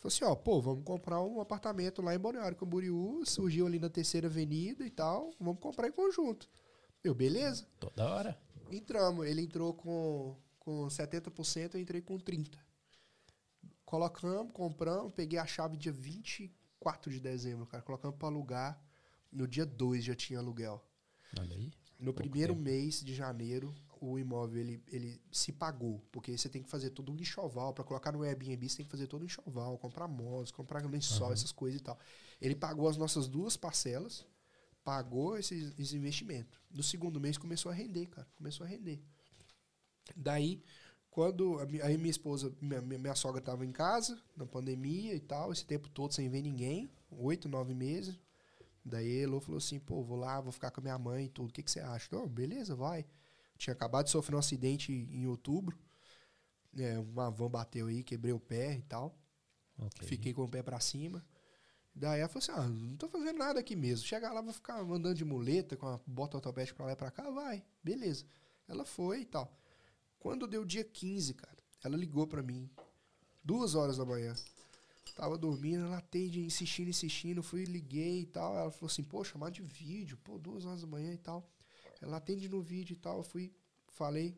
Falou 0.00 0.08
assim, 0.08 0.24
ó, 0.24 0.34
pô, 0.34 0.60
vamos 0.60 0.82
comprar 0.82 1.22
um 1.22 1.40
apartamento 1.40 2.02
lá 2.02 2.12
em 2.12 2.18
Balneário 2.18 2.56
Camboriú, 2.56 3.22
surgiu 3.24 3.68
ali 3.68 3.78
na 3.78 3.88
terceira 3.88 4.26
avenida 4.26 4.84
e 4.84 4.90
tal, 4.90 5.30
vamos 5.38 5.60
comprar 5.60 5.86
em 5.86 5.92
conjunto. 5.92 6.48
Eu, 7.04 7.14
beleza. 7.14 7.68
Toda 7.78 8.04
hora. 8.04 8.38
Entramos. 8.70 9.26
Ele 9.26 9.42
entrou 9.42 9.74
com, 9.74 10.36
com 10.58 10.86
70%, 10.86 11.74
eu 11.74 11.80
entrei 11.80 12.00
com 12.00 12.18
30%. 12.18 12.58
Colocamos, 13.84 14.52
compramos, 14.54 15.12
peguei 15.12 15.38
a 15.38 15.46
chave 15.46 15.76
dia 15.76 15.92
24 15.92 17.12
de 17.12 17.20
dezembro, 17.20 17.66
cara. 17.66 17.82
Colocamos 17.82 18.16
pra 18.16 18.28
alugar. 18.28 18.82
No 19.30 19.46
dia 19.46 19.66
2 19.66 20.04
já 20.04 20.14
tinha 20.14 20.38
aluguel. 20.38 20.82
Olha 21.38 21.56
aí. 21.56 21.70
No 21.98 22.12
primeiro 22.12 22.54
tempo. 22.54 22.64
mês 22.64 23.02
de 23.02 23.14
janeiro, 23.14 23.74
o 24.00 24.18
imóvel 24.18 24.60
ele, 24.60 24.82
ele 24.88 25.20
se 25.30 25.52
pagou, 25.52 26.02
porque 26.10 26.36
você 26.36 26.48
tem 26.48 26.62
que 26.62 26.68
fazer 26.68 26.90
todo 26.90 27.12
um 27.12 27.16
enxoval 27.16 27.72
para 27.72 27.84
colocar 27.84 28.10
no 28.10 28.22
Airbnb, 28.22 28.68
você 28.68 28.78
tem 28.78 28.84
que 28.86 28.90
fazer 28.90 29.06
todo 29.06 29.22
um 29.22 29.26
enxoval, 29.26 29.78
comprar 29.78 30.08
móveis, 30.08 30.50
comprar 30.50 30.84
lençol, 30.84 31.32
essas 31.32 31.52
coisas 31.52 31.80
e 31.80 31.84
tal. 31.84 31.96
Ele 32.40 32.56
pagou 32.56 32.88
as 32.88 32.96
nossas 32.96 33.28
duas 33.28 33.56
parcelas, 33.56 34.26
pagou 34.84 35.38
esse, 35.38 35.74
esse 35.78 35.96
investimento. 35.96 36.60
No 36.70 36.82
segundo 36.82 37.20
mês 37.20 37.38
começou 37.38 37.70
a 37.70 37.74
render, 37.74 38.06
cara, 38.06 38.26
começou 38.36 38.64
a 38.64 38.68
render. 38.68 39.00
Daí, 40.16 40.62
quando 41.10 41.58
aí 41.82 41.96
minha 41.96 42.10
esposa, 42.10 42.52
minha, 42.60 42.80
minha 42.80 43.14
sogra 43.14 43.38
estava 43.38 43.64
em 43.64 43.72
casa, 43.72 44.20
na 44.36 44.46
pandemia 44.46 45.14
e 45.14 45.20
tal, 45.20 45.52
esse 45.52 45.64
tempo 45.64 45.88
todo 45.88 46.12
sem 46.12 46.28
ver 46.28 46.42
ninguém, 46.42 46.90
oito, 47.10 47.48
nove 47.48 47.74
meses. 47.74 48.18
Daí 48.84 49.08
Elô 49.18 49.40
falou 49.40 49.58
assim, 49.58 49.78
pô, 49.78 50.02
vou 50.02 50.16
lá, 50.16 50.40
vou 50.40 50.50
ficar 50.50 50.70
com 50.70 50.80
a 50.80 50.82
minha 50.82 50.98
mãe 50.98 51.26
e 51.26 51.28
tudo. 51.28 51.50
O 51.50 51.52
que, 51.52 51.62
que 51.62 51.70
você 51.70 51.80
acha? 51.80 52.08
Não, 52.10 52.26
beleza, 52.26 52.74
vai. 52.74 53.06
Tinha 53.56 53.72
acabado 53.72 54.06
de 54.06 54.10
sofrer 54.10 54.34
um 54.34 54.38
acidente 54.38 54.92
em 54.92 55.26
outubro. 55.26 55.78
É, 56.76 56.98
uma 56.98 57.30
van 57.30 57.48
bateu 57.50 57.86
aí, 57.86 58.02
quebrei 58.02 58.32
o 58.32 58.40
pé 58.40 58.76
e 58.76 58.82
tal. 58.82 59.16
Ok. 59.78 60.08
Fiquei 60.08 60.32
com 60.32 60.42
o 60.42 60.48
pé 60.48 60.62
pra 60.62 60.80
cima. 60.80 61.24
Daí 61.94 62.20
ela 62.20 62.28
falou 62.28 62.42
assim: 62.42 62.52
ah, 62.52 62.68
não 62.68 62.96
tô 62.96 63.08
fazendo 63.08 63.38
nada 63.38 63.60
aqui 63.60 63.76
mesmo. 63.76 64.06
Chegar 64.06 64.32
lá, 64.32 64.40
vou 64.40 64.52
ficar 64.52 64.80
andando 64.80 65.14
de 65.14 65.24
muleta 65.24 65.76
com 65.76 65.86
a 65.86 66.00
bota 66.06 66.36
ortopédica 66.36 66.76
pra 66.76 66.86
lá 66.86 66.92
e 66.92 66.96
pra 66.96 67.10
cá. 67.10 67.30
Vai, 67.30 67.62
beleza. 67.82 68.24
Ela 68.68 68.84
foi 68.84 69.20
e 69.20 69.24
tal. 69.24 69.52
Quando 70.18 70.46
deu 70.46 70.64
dia 70.64 70.84
15, 70.84 71.34
cara, 71.34 71.58
ela 71.82 71.96
ligou 71.96 72.26
pra 72.26 72.42
mim. 72.42 72.70
Duas 73.44 73.74
horas 73.74 73.96
da 73.96 74.04
manhã. 74.04 74.34
Tava 75.14 75.36
dormindo, 75.36 75.84
ela 75.84 75.98
atende, 75.98 76.40
insistindo, 76.40 76.88
insistindo. 76.88 77.42
Fui, 77.42 77.64
liguei 77.64 78.20
e 78.20 78.26
tal. 78.26 78.56
Ela 78.56 78.70
falou 78.70 78.90
assim: 78.90 79.02
pô, 79.02 79.22
chamar 79.22 79.50
de 79.50 79.62
vídeo, 79.62 80.16
pô, 80.24 80.38
duas 80.38 80.64
horas 80.64 80.80
da 80.80 80.86
manhã 80.86 81.12
e 81.12 81.18
tal. 81.18 81.46
Ela 82.00 82.16
atende 82.16 82.48
no 82.48 82.62
vídeo 82.62 82.94
e 82.94 82.96
tal. 82.96 83.18
Eu 83.18 83.22
fui, 83.22 83.52
falei. 83.88 84.36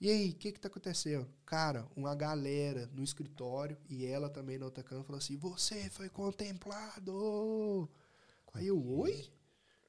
E 0.00 0.08
aí, 0.08 0.30
o 0.30 0.34
que 0.34 0.52
que 0.52 0.60
tá 0.60 0.68
acontecendo? 0.68 1.28
Cara, 1.44 1.88
uma 1.96 2.14
galera 2.14 2.86
no 2.92 3.02
escritório 3.02 3.76
e 3.88 4.06
ela 4.06 4.30
também 4.30 4.56
na 4.56 4.64
outra 4.64 4.84
cama 4.84 5.02
falou 5.02 5.18
assim: 5.18 5.36
Você 5.36 5.90
foi 5.90 6.08
contemplado. 6.08 7.88
Aí 8.54 8.68
eu, 8.68 8.86
oi? 8.86 9.28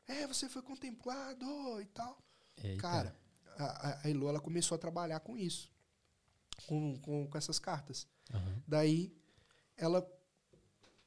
É, 0.08 0.26
você 0.26 0.50
foi 0.50 0.64
contemplado 0.64 1.46
e 1.80 1.86
tal. 1.88 2.18
Eita. 2.64 2.82
Cara, 2.82 3.16
a, 3.58 4.00
a, 4.04 4.10
Elo, 4.10 4.28
ela 4.28 4.40
começou 4.40 4.76
a 4.76 4.80
trabalhar 4.80 5.20
com 5.20 5.38
isso. 5.38 5.72
Com, 6.66 6.98
com, 7.00 7.28
com 7.28 7.38
essas 7.38 7.60
cartas. 7.60 8.08
Aham. 8.34 8.64
Daí, 8.68 9.16
ela, 9.78 10.02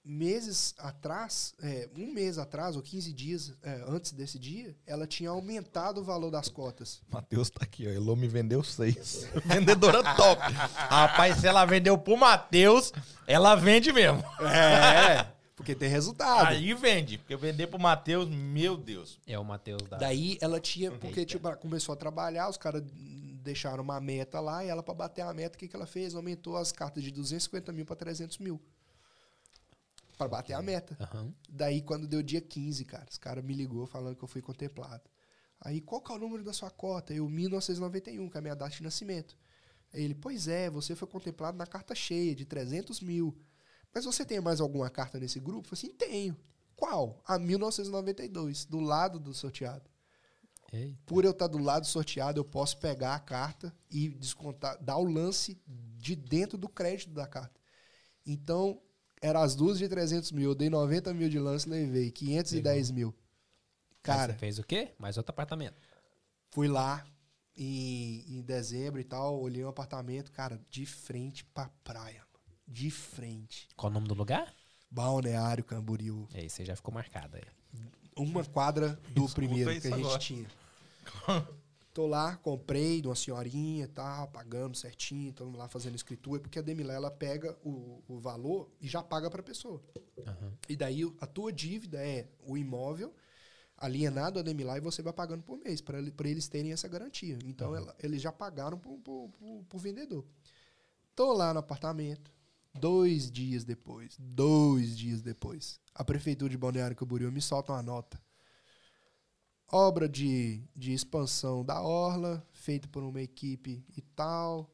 meses 0.04 0.74
atrás, 0.78 1.54
é, 1.62 1.88
um 1.96 2.12
mês 2.12 2.38
atrás, 2.38 2.76
ou 2.76 2.82
15 2.82 3.12
dias 3.12 3.52
é, 3.62 3.84
antes 3.86 4.12
desse 4.12 4.38
dia, 4.38 4.76
ela 4.86 5.06
tinha 5.06 5.30
aumentado 5.30 6.00
o 6.00 6.04
valor 6.04 6.30
das 6.30 6.48
cotas. 6.48 7.00
Matheus 7.08 7.50
tá 7.50 7.60
aqui, 7.62 7.86
ó. 7.86 7.90
Elô 7.90 8.16
me 8.16 8.26
vendeu 8.26 8.62
seis. 8.64 9.28
Vendedora 9.44 10.02
top. 10.16 10.42
Rapaz, 10.52 11.36
se 11.38 11.46
ela 11.46 11.64
vendeu 11.64 11.96
pro 11.96 12.16
Matheus, 12.16 12.92
ela 13.26 13.54
vende 13.54 13.92
mesmo. 13.92 14.22
É, 14.40 15.26
porque 15.54 15.74
tem 15.74 15.88
resultado. 15.88 16.48
Aí 16.48 16.74
vende. 16.74 17.18
Porque 17.18 17.36
vender 17.36 17.68
pro 17.68 17.78
Matheus, 17.78 18.28
meu 18.28 18.76
Deus. 18.76 19.20
É 19.26 19.38
o 19.38 19.44
Matheus 19.44 19.82
da. 19.82 19.98
Daí 19.98 20.36
ela 20.40 20.58
tinha, 20.58 20.90
porque 20.90 21.20
Eita. 21.20 21.32
tipo, 21.32 21.56
começou 21.58 21.92
a 21.92 21.96
trabalhar, 21.96 22.48
os 22.48 22.56
caras 22.56 22.82
deixaram 23.42 23.82
uma 23.82 24.00
meta 24.00 24.40
lá, 24.40 24.64
e 24.64 24.68
ela, 24.68 24.82
pra 24.82 24.94
bater 24.94 25.22
a 25.22 25.32
meta, 25.32 25.56
o 25.56 25.58
que, 25.58 25.68
que 25.68 25.76
ela 25.76 25.86
fez? 25.86 26.14
Aumentou 26.14 26.56
as 26.56 26.72
cartas 26.72 27.02
de 27.02 27.10
250 27.10 27.72
mil 27.72 27.84
pra 27.84 27.96
300 27.96 28.38
mil. 28.38 28.60
Pra 30.22 30.38
bater 30.38 30.52
a 30.54 30.62
meta. 30.62 30.96
Aham. 31.00 31.34
Daí, 31.48 31.82
quando 31.82 32.06
deu 32.06 32.22
dia 32.22 32.40
15, 32.40 32.84
cara, 32.84 33.06
os 33.10 33.18
caras 33.18 33.44
me 33.44 33.54
ligou 33.54 33.86
falando 33.86 34.16
que 34.16 34.22
eu 34.22 34.28
fui 34.28 34.40
contemplado. 34.42 35.02
Aí, 35.60 35.80
qual 35.80 36.00
que 36.00 36.10
é 36.12 36.14
o 36.14 36.18
número 36.18 36.42
da 36.42 36.52
sua 36.52 36.70
cota? 36.70 37.14
Eu, 37.14 37.28
1991, 37.28 38.28
que 38.28 38.36
é 38.36 38.38
a 38.38 38.42
minha 38.42 38.56
data 38.56 38.74
de 38.74 38.82
nascimento. 38.82 39.36
Aí 39.92 40.02
ele, 40.02 40.14
pois 40.14 40.48
é, 40.48 40.70
você 40.70 40.96
foi 40.96 41.06
contemplado 41.06 41.56
na 41.56 41.66
carta 41.66 41.94
cheia, 41.94 42.34
de 42.34 42.44
300 42.44 43.00
mil. 43.00 43.36
Mas 43.94 44.04
você 44.04 44.24
tem 44.24 44.40
mais 44.40 44.60
alguma 44.60 44.88
carta 44.88 45.18
nesse 45.18 45.38
grupo? 45.38 45.68
Eu 45.68 45.76
falei 45.76 45.90
assim, 45.90 45.96
tenho. 45.96 46.36
Qual? 46.74 47.22
A 47.26 47.38
1992, 47.38 48.64
do 48.64 48.80
lado 48.80 49.20
do 49.20 49.34
sorteado. 49.34 49.88
Eita. 50.72 50.98
Por 51.04 51.24
eu 51.24 51.32
estar 51.32 51.46
do 51.46 51.58
lado 51.58 51.82
do 51.82 51.88
sorteado, 51.88 52.40
eu 52.40 52.44
posso 52.44 52.78
pegar 52.78 53.14
a 53.14 53.20
carta 53.20 53.74
e 53.90 54.08
descontar, 54.08 54.82
dar 54.82 54.96
o 54.96 55.04
lance 55.04 55.60
de 55.66 56.16
dentro 56.16 56.56
do 56.56 56.68
crédito 56.68 57.12
da 57.12 57.26
carta. 57.26 57.60
Então, 58.26 58.80
eram 59.22 59.40
as 59.40 59.54
duas 59.54 59.78
de 59.78 59.88
300 59.88 60.32
mil, 60.32 60.50
eu 60.50 60.54
dei 60.54 60.68
90 60.68 61.14
mil 61.14 61.28
de 61.30 61.38
lance, 61.38 61.68
levei 61.68 62.10
510 62.10 62.90
mil. 62.90 63.08
Aí 63.08 63.96
Cara, 64.02 64.32
Você 64.32 64.38
fez 64.38 64.58
o 64.58 64.64
quê? 64.64 64.92
Mais 64.98 65.16
outro 65.16 65.30
apartamento. 65.30 65.76
fui 66.50 66.66
lá 66.68 67.06
em, 67.56 68.24
em 68.38 68.42
dezembro 68.42 69.00
e 69.00 69.04
tal, 69.04 69.40
olhei 69.40 69.64
um 69.64 69.68
apartamento, 69.68 70.32
cara, 70.32 70.60
de 70.68 70.84
frente 70.84 71.44
pra 71.44 71.70
praia. 71.84 72.22
De 72.66 72.90
frente. 72.90 73.68
Qual 73.76 73.90
o 73.90 73.94
nome 73.94 74.08
do 74.08 74.14
lugar? 74.14 74.52
Balneário 74.90 75.62
Camboriú. 75.64 76.28
É, 76.34 76.44
isso 76.44 76.60
aí 76.60 76.66
já 76.66 76.74
ficou 76.76 76.92
marcado 76.92 77.36
aí. 77.36 77.42
Uma 78.16 78.44
quadra 78.44 78.98
do 79.10 79.24
Escuta 79.24 79.34
primeiro 79.34 79.70
que 79.80 79.86
a 79.86 79.90
gente 79.90 80.00
agora. 80.00 80.18
tinha. 80.18 80.48
Tô 81.92 82.06
lá, 82.06 82.36
comprei 82.38 83.02
de 83.02 83.08
uma 83.08 83.14
senhorinha 83.14 83.84
e 83.84 83.88
tal, 83.88 84.28
pagando 84.28 84.76
certinho, 84.76 85.30
estamos 85.30 85.58
lá 85.58 85.68
fazendo 85.68 85.94
escritura, 85.94 86.40
porque 86.40 86.58
a 86.58 86.62
Demilé 86.62 86.94
ela 86.94 87.10
pega 87.10 87.54
o, 87.62 88.02
o 88.08 88.18
valor 88.18 88.70
e 88.80 88.88
já 88.88 89.02
paga 89.02 89.30
pra 89.30 89.42
pessoa. 89.42 89.82
Aham. 90.26 90.52
E 90.68 90.74
daí 90.74 91.02
a 91.20 91.26
tua 91.26 91.52
dívida 91.52 91.98
é 91.98 92.28
o 92.46 92.56
imóvel 92.56 93.14
alienado 93.76 94.38
a 94.38 94.42
Demilá 94.42 94.78
e 94.78 94.80
você 94.80 95.02
vai 95.02 95.12
pagando 95.12 95.42
por 95.42 95.58
mês, 95.58 95.80
para 95.82 95.98
eles 96.30 96.48
terem 96.48 96.72
essa 96.72 96.88
garantia. 96.88 97.38
Então 97.44 97.74
ela- 97.76 97.94
eles 98.02 98.22
já 98.22 98.32
pagaram 98.32 98.78
pro- 98.78 98.98
pro 99.68 99.78
vendedor. 99.78 100.24
Tô 101.14 101.32
lá 101.34 101.52
no 101.52 101.60
apartamento, 101.60 102.30
dois 102.72 103.30
dias 103.30 103.64
depois, 103.64 104.16
dois 104.18 104.96
dias 104.96 105.20
depois, 105.20 105.78
a 105.94 106.02
prefeitura 106.02 106.50
de 106.50 106.56
Balneário 106.56 106.96
Camboriú 106.96 107.30
me 107.30 107.42
solta 107.42 107.72
uma 107.72 107.82
nota. 107.82 108.18
Obra 109.74 110.06
de, 110.06 110.62
de 110.76 110.92
expansão 110.92 111.64
da 111.64 111.80
Orla, 111.80 112.46
feita 112.52 112.86
por 112.86 113.02
uma 113.02 113.22
equipe 113.22 113.82
e 113.96 114.02
tal, 114.02 114.70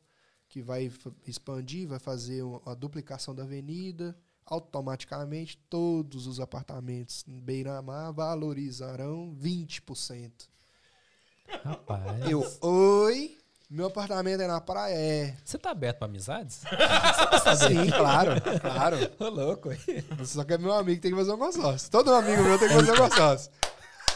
que 0.48 0.60
vai 0.60 0.90
expandir, 1.24 1.86
vai 1.86 2.00
fazer 2.00 2.42
uma, 2.42 2.58
uma 2.58 2.74
duplicação 2.74 3.32
da 3.32 3.44
avenida. 3.44 4.16
Automaticamente, 4.44 5.56
todos 5.70 6.26
os 6.26 6.40
apartamentos 6.40 7.22
em 7.28 7.38
beira-mar 7.38 8.12
valorizarão 8.12 9.36
20%. 9.40 10.48
Rapaz. 11.62 12.28
Eu, 12.28 12.44
oi, 12.60 13.38
meu 13.70 13.86
apartamento 13.86 14.40
é 14.40 14.46
na 14.46 14.60
praia? 14.60 14.94
É. 14.94 15.36
Você 15.44 15.58
tá 15.58 15.70
aberto 15.70 15.98
pra 15.98 16.06
amizades? 16.06 16.62
Sim, 17.58 17.90
claro, 17.90 18.32
claro. 18.60 18.96
Ô, 19.18 19.28
louco. 19.28 19.68
Só 20.24 20.42
que 20.42 20.54
é 20.54 20.58
meu 20.58 20.72
amigo 20.72 21.00
tem 21.00 21.10
que 21.10 21.16
fazer 21.16 21.32
um 21.32 21.38
consórcio. 21.38 21.90
Todo 21.90 22.14
amigo 22.14 22.42
meu 22.42 22.58
tem 22.58 22.68
que 22.68 22.74
fazer 22.74 22.92
um 22.92 22.96
consórcio. 22.96 23.52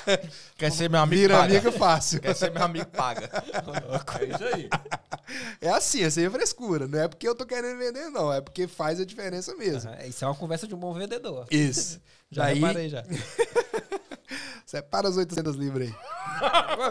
Quer 0.57 0.73
ser 0.73 0.89
meu 0.91 1.01
amigo? 1.01 1.20
Vira 1.23 1.39
paga. 1.39 1.59
amigo 1.59 1.73
fácil. 1.79 2.20
Quer 2.20 2.35
ser 2.37 2.51
meu 2.53 2.62
amigo? 2.62 2.87
Paga. 2.87 3.29
É 4.20 4.24
isso 4.24 4.45
aí. 4.55 4.69
É 5.61 5.69
assim, 5.70 6.03
é 6.03 6.11
sem 6.11 6.29
frescura. 6.31 6.87
Não 6.87 6.99
é 7.01 7.09
porque 7.09 7.27
eu 7.27 7.35
tô 7.35 7.47
querendo 7.47 7.79
vender, 7.79 8.09
não. 8.11 8.33
É 8.33 8.41
porque 8.41 8.66
faz 8.66 9.01
a 9.01 9.05
diferença 9.05 9.55
mesmo. 9.55 9.91
Aham, 9.91 10.05
Isso 10.07 10.24
é 10.24 10.29
uma 10.29 10.35
conversa 10.35 10.66
de 10.66 10.74
um 10.74 10.79
bom 10.79 10.93
vendedor. 10.93 11.47
Isso. 11.51 12.01
Já 12.31 12.45
Daí, 12.45 12.55
reparei 12.61 12.89
já. 12.89 13.05
separa 14.65 15.07
as 15.09 15.16
800 15.19 15.55
libras 15.57 15.89
aí. 15.89 15.95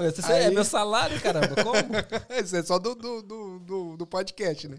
Ué, 0.02 0.08
esse 0.08 0.32
é 0.32 0.46
Aí- 0.48 0.54
meu 0.54 0.64
salário, 0.64 1.20
caramba. 1.20 1.56
Como? 1.64 2.40
Isso 2.40 2.56
é 2.56 2.62
só 2.64 2.78
do, 2.78 2.94
do, 2.94 3.22
do, 3.24 3.60
do, 3.60 3.98
do 3.98 4.08
podcast, 4.08 4.68
né? 4.68 4.78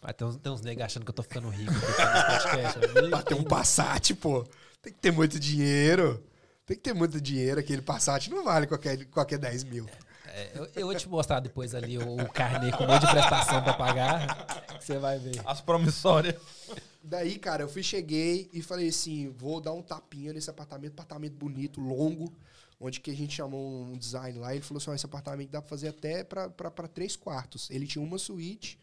Vai 0.00 0.14
ter 0.14 0.24
uns, 0.24 0.36
tem 0.36 0.50
uns 0.50 0.62
negros 0.62 0.86
achando 0.86 1.04
que 1.04 1.10
eu 1.10 1.14
tô 1.14 1.22
ficando 1.22 1.50
rico 1.50 1.72
podcast. 1.74 3.10
Bater 3.10 3.34
um 3.34 3.44
Passat, 3.44 4.14
pô. 4.14 4.46
Tem 4.80 4.90
que 4.92 4.98
ter 4.98 5.10
muito 5.10 5.38
dinheiro. 5.38 6.24
Tem 6.70 6.76
que 6.76 6.84
ter 6.84 6.94
muito 6.94 7.20
dinheiro. 7.20 7.58
Aquele 7.58 7.82
Passat 7.82 8.28
não 8.30 8.44
vale 8.44 8.64
qualquer, 8.64 9.04
qualquer 9.06 9.40
10 9.40 9.64
mil. 9.64 9.88
É, 10.26 10.52
eu, 10.54 10.68
eu 10.76 10.86
vou 10.86 10.94
te 10.94 11.08
mostrar 11.08 11.40
depois 11.40 11.74
ali 11.74 11.98
o, 11.98 12.22
o 12.22 12.30
carnê 12.30 12.70
com 12.70 12.84
um 12.84 12.86
monte 12.86 13.04
de 13.04 13.10
prestação 13.10 13.60
pra 13.60 13.74
pagar. 13.74 14.46
Você 14.78 14.96
vai 14.96 15.18
ver. 15.18 15.42
As 15.44 15.60
promissórias. 15.60 16.36
Daí, 17.02 17.40
cara, 17.40 17.64
eu 17.64 17.68
fui, 17.68 17.82
cheguei 17.82 18.48
e 18.52 18.62
falei 18.62 18.88
assim, 18.88 19.30
vou 19.30 19.60
dar 19.60 19.72
um 19.72 19.82
tapinha 19.82 20.32
nesse 20.32 20.48
apartamento, 20.48 20.92
apartamento 20.92 21.34
bonito, 21.34 21.80
longo, 21.80 22.32
onde 22.78 23.00
que 23.00 23.10
a 23.10 23.16
gente 23.16 23.34
chamou 23.34 23.82
um 23.82 23.98
design 23.98 24.38
lá. 24.38 24.54
Ele 24.54 24.62
falou 24.62 24.78
assim, 24.78 24.90
ó, 24.90 24.94
esse 24.94 25.06
apartamento 25.06 25.50
dá 25.50 25.60
pra 25.60 25.68
fazer 25.68 25.88
até 25.88 26.22
pra, 26.22 26.48
pra, 26.48 26.70
pra 26.70 26.86
três 26.86 27.16
quartos. 27.16 27.68
Ele 27.68 27.84
tinha 27.84 28.04
uma 28.04 28.16
suíte 28.16 28.78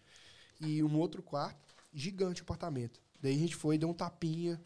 e 0.59 0.83
um 0.83 0.97
outro 0.97 1.23
quarto, 1.23 1.73
gigante 1.93 2.41
o 2.41 2.43
apartamento. 2.43 2.99
Daí 3.21 3.33
a 3.33 3.39
gente 3.39 3.55
foi, 3.55 3.77
deu 3.77 3.89
um 3.89 3.93
tapinha, 3.93 4.59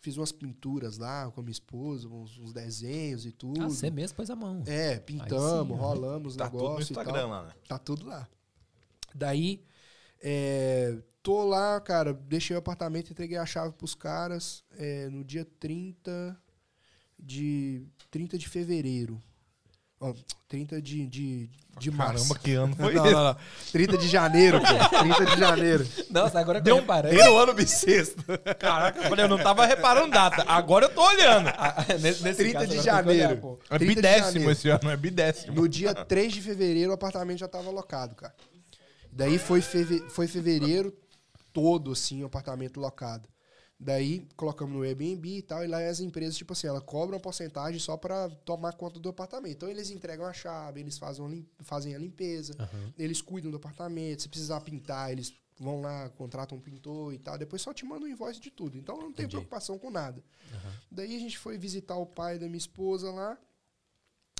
fiz 0.00 0.16
umas 0.16 0.32
pinturas 0.32 0.98
lá 0.98 1.30
com 1.30 1.40
a 1.40 1.42
minha 1.42 1.52
esposa, 1.52 2.08
uns, 2.08 2.38
uns 2.38 2.52
desenhos 2.52 3.26
e 3.26 3.32
tudo. 3.32 3.62
Ah, 3.62 3.68
você 3.68 3.90
mesmo 3.90 4.16
pôs 4.16 4.30
a 4.30 4.36
mão. 4.36 4.62
É, 4.66 4.98
pintamos, 4.98 5.76
sim, 5.76 5.82
rolamos 5.82 6.34
o 6.34 6.38
Tá 6.38 6.50
tudo 6.50 6.62
no 6.62 6.68
negócio 6.70 6.92
e 6.92 6.94
tal. 6.94 7.04
Instagram 7.04 7.26
lá, 7.26 7.44
né? 7.46 7.52
Tá 7.66 7.78
tudo 7.78 8.06
lá. 8.06 8.28
Daí, 9.14 9.64
é, 10.20 10.98
tô 11.22 11.44
lá, 11.44 11.80
cara, 11.80 12.12
deixei 12.12 12.54
o 12.54 12.58
apartamento, 12.58 13.10
entreguei 13.10 13.36
a 13.36 13.46
chave 13.46 13.72
pros 13.74 13.94
caras 13.94 14.64
é, 14.76 15.08
no 15.08 15.24
dia 15.24 15.44
30 15.58 16.40
de, 17.18 17.86
30 18.10 18.38
de 18.38 18.48
fevereiro. 18.48 19.20
Ó, 20.00 20.14
30 20.48 20.80
de, 20.80 21.06
de, 21.06 21.50
de 21.78 21.90
março. 21.90 22.28
Caramba, 22.28 22.38
que 22.38 22.52
ano 22.54 22.76
foi 22.76 22.94
não, 22.94 23.04
esse? 23.04 23.14
não, 23.14 23.24
não. 23.24 23.36
30 23.72 23.98
de 23.98 24.08
janeiro, 24.08 24.60
pô. 24.60 24.98
30 25.00 25.26
de 25.26 25.36
janeiro. 25.40 25.88
Nossa, 26.10 26.38
agora 26.38 26.60
Deu 26.60 26.74
eu 26.76 26.78
um 26.78 26.80
reparei. 26.82 27.16
bem 27.16 27.24
no 27.24 27.36
ano 27.36 27.52
bissexto. 27.52 28.22
Caraca, 28.60 29.00
eu 29.00 29.08
falei, 29.08 29.24
eu 29.24 29.28
não 29.28 29.38
tava 29.38 29.66
reparando 29.66 30.10
data. 30.12 30.44
Agora 30.46 30.84
eu 30.84 30.94
tô 30.94 31.02
olhando. 31.04 31.48
Ah, 31.48 31.84
nesse, 32.00 32.22
nesse 32.22 32.36
30 32.44 32.52
caso, 32.60 32.66
de 32.70 32.78
olhar, 32.78 32.84
janeiro. 32.84 33.36
pô. 33.38 33.58
É 33.68 33.76
30 33.76 33.78
de 33.78 33.86
bidécimo 33.96 34.50
esse 34.52 34.68
ano, 34.68 34.88
é 34.90 34.96
bidécimo. 34.96 35.54
No 35.56 35.68
dia 35.68 35.92
3 35.92 36.32
de 36.32 36.42
fevereiro, 36.42 36.90
o 36.92 36.94
apartamento 36.94 37.38
já 37.40 37.46
estava 37.46 37.68
locado, 37.70 38.14
cara. 38.14 38.34
Daí 39.10 39.36
foi, 39.36 39.60
feve- 39.60 40.04
foi 40.10 40.28
fevereiro 40.28 40.94
todo, 41.52 41.90
assim, 41.90 42.22
o 42.22 42.26
apartamento 42.26 42.78
locado. 42.78 43.28
Daí 43.80 44.26
colocamos 44.36 44.74
no 44.74 44.82
Airbnb 44.82 45.38
e 45.38 45.42
tal, 45.42 45.64
e 45.64 45.68
lá 45.68 45.78
as 45.78 46.00
empresas, 46.00 46.36
tipo 46.36 46.52
assim, 46.52 46.66
ela 46.66 46.80
cobra 46.80 47.14
uma 47.14 47.20
porcentagem 47.20 47.78
só 47.78 47.96
pra 47.96 48.28
tomar 48.44 48.72
conta 48.72 48.98
do 48.98 49.08
apartamento. 49.08 49.54
Então 49.54 49.68
eles 49.68 49.90
entregam 49.90 50.26
a 50.26 50.32
chave, 50.32 50.80
eles 50.80 50.98
fazem, 50.98 51.46
fazem 51.60 51.94
a 51.94 51.98
limpeza, 51.98 52.56
Aham. 52.58 52.92
eles 52.98 53.22
cuidam 53.22 53.52
do 53.52 53.56
apartamento, 53.56 54.22
se 54.22 54.28
precisar 54.28 54.60
pintar, 54.62 55.12
eles 55.12 55.32
vão 55.60 55.80
lá, 55.80 56.08
contratam 56.10 56.58
um 56.58 56.60
pintor 56.60 57.14
e 57.14 57.18
tal, 57.18 57.38
depois 57.38 57.62
só 57.62 57.72
te 57.72 57.84
mandam 57.84 58.08
o 58.08 58.10
invoice 58.10 58.40
de 58.40 58.50
tudo. 58.50 58.76
Então 58.76 58.96
não 58.96 59.12
tem 59.12 59.26
Entendi. 59.26 59.36
preocupação 59.36 59.78
com 59.78 59.90
nada. 59.90 60.24
Aham. 60.52 60.72
Daí 60.90 61.14
a 61.14 61.20
gente 61.20 61.38
foi 61.38 61.56
visitar 61.56 61.96
o 61.96 62.06
pai 62.06 62.36
da 62.36 62.46
minha 62.46 62.58
esposa 62.58 63.12
lá. 63.12 63.38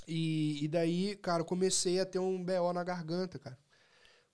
E, 0.05 0.65
e 0.65 0.67
daí, 0.67 1.15
cara, 1.15 1.41
eu 1.41 1.45
comecei 1.45 1.99
a 1.99 2.05
ter 2.05 2.19
um 2.19 2.43
BO 2.43 2.73
na 2.73 2.83
garganta, 2.83 3.39
cara. 3.39 3.57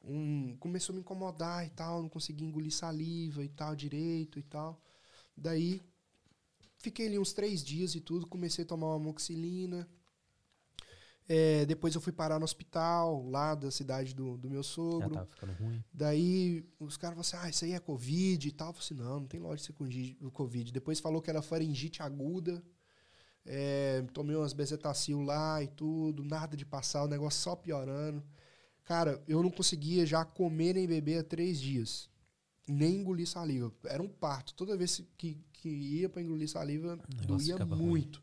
Um, 0.04 0.56
começou 0.58 0.94
a 0.94 0.96
me 0.96 1.02
incomodar 1.02 1.66
e 1.66 1.70
tal, 1.70 2.02
não 2.02 2.10
conseguia 2.10 2.48
engolir 2.48 2.72
saliva 2.72 3.44
e 3.44 3.50
tal 3.50 3.76
direito 3.76 4.40
e 4.40 4.44
tal. 4.44 4.82
Daí, 5.36 5.82
fiquei 6.78 7.08
ali 7.08 7.20
uns 7.20 7.34
três 7.34 7.64
dias 7.64 7.96
e 7.96 8.00
tudo, 8.02 8.28
comecei 8.28 8.64
a 8.64 8.68
tomar 8.68 8.88
uma 8.88 8.96
amoxicilina. 8.96 9.88
É, 11.28 11.66
depois 11.66 11.96
eu 11.96 12.02
fui 12.02 12.14
parar 12.14 12.38
no 12.38 12.46
hospital, 12.46 13.28
lá 13.28 13.56
da 13.56 13.72
cidade 13.72 14.14
do, 14.14 14.38
do 14.38 14.48
meu 14.48 14.62
Já 14.62 14.70
sogro. 14.70 15.10
tava 15.10 15.26
ficando 15.26 15.54
ruim. 15.54 15.84
Daí 15.92 16.64
os 16.80 16.98
caras 16.98 17.16
falaram 17.16 17.22
assim: 17.22 17.38
ah, 17.38 17.50
isso 17.50 17.66
aí 17.66 17.72
é 17.74 17.80
Covid 17.80 18.48
e 18.48 18.52
tal. 18.52 18.70
Eu 18.70 18.74
falei 18.74 18.86
assim: 18.86 18.94
não, 18.94 19.20
não 19.22 19.28
tem 19.28 19.40
lógica 19.40 19.74
de 19.86 20.16
ser 20.22 20.32
Covid. 20.32 20.72
Depois 20.72 21.00
falou 21.00 21.22
que 21.22 21.30
era 21.30 21.42
faringite 21.42 22.04
aguda. 22.04 22.64
É, 23.44 24.04
tomei 24.14 24.36
umas 24.36 24.54
bezetacil 24.54 25.22
lá 25.22 25.62
e 25.62 25.68
tudo, 25.68 26.24
nada 26.24 26.58
de 26.58 26.66
passar, 26.66 27.04
o 27.04 27.08
negócio 27.08 27.42
só 27.42 27.56
piorando. 27.56 28.24
Cara, 28.84 29.24
eu 29.28 29.42
não 29.42 29.52
conseguia 29.52 30.06
já 30.06 30.24
comer 30.26 30.74
nem 30.74 30.88
beber 30.88 31.20
há 31.20 31.24
três 31.24 31.60
dias. 31.60 32.10
Nem 32.68 32.98
engolir 32.98 33.28
saliva. 33.28 33.72
Era 33.86 34.02
um 34.02 34.08
parto. 34.08 34.54
Toda 34.54 34.76
vez 34.76 35.04
que, 35.18 35.38
que 35.54 35.70
ia 35.70 36.10
pra 36.10 36.22
engolir 36.22 36.50
saliva, 36.50 36.98
doía 37.28 37.54
ficava 37.54 37.76
ruim. 37.76 37.88
muito. 37.88 38.22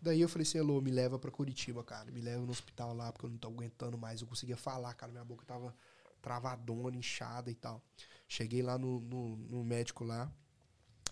Daí 0.00 0.20
eu 0.20 0.28
falei 0.28 0.46
assim, 0.46 0.58
Elô, 0.58 0.80
me 0.80 0.90
leva 0.90 1.18
pra 1.18 1.30
Curitiba, 1.30 1.82
cara. 1.82 2.10
Me 2.10 2.20
leva 2.20 2.44
no 2.44 2.50
hospital 2.50 2.94
lá, 2.94 3.12
porque 3.12 3.26
eu 3.26 3.30
não 3.30 3.38
tô 3.38 3.48
aguentando 3.48 3.98
mais. 3.98 4.20
Eu 4.20 4.26
conseguia 4.26 4.56
falar, 4.56 4.94
cara. 4.94 5.10
Minha 5.10 5.24
boca 5.24 5.44
tava 5.44 5.74
travadona, 6.22 6.96
inchada 6.96 7.50
e 7.50 7.54
tal. 7.54 7.82
Cheguei 8.28 8.62
lá 8.62 8.78
no, 8.78 9.00
no, 9.00 9.36
no 9.36 9.64
médico 9.64 10.04
lá, 10.04 10.30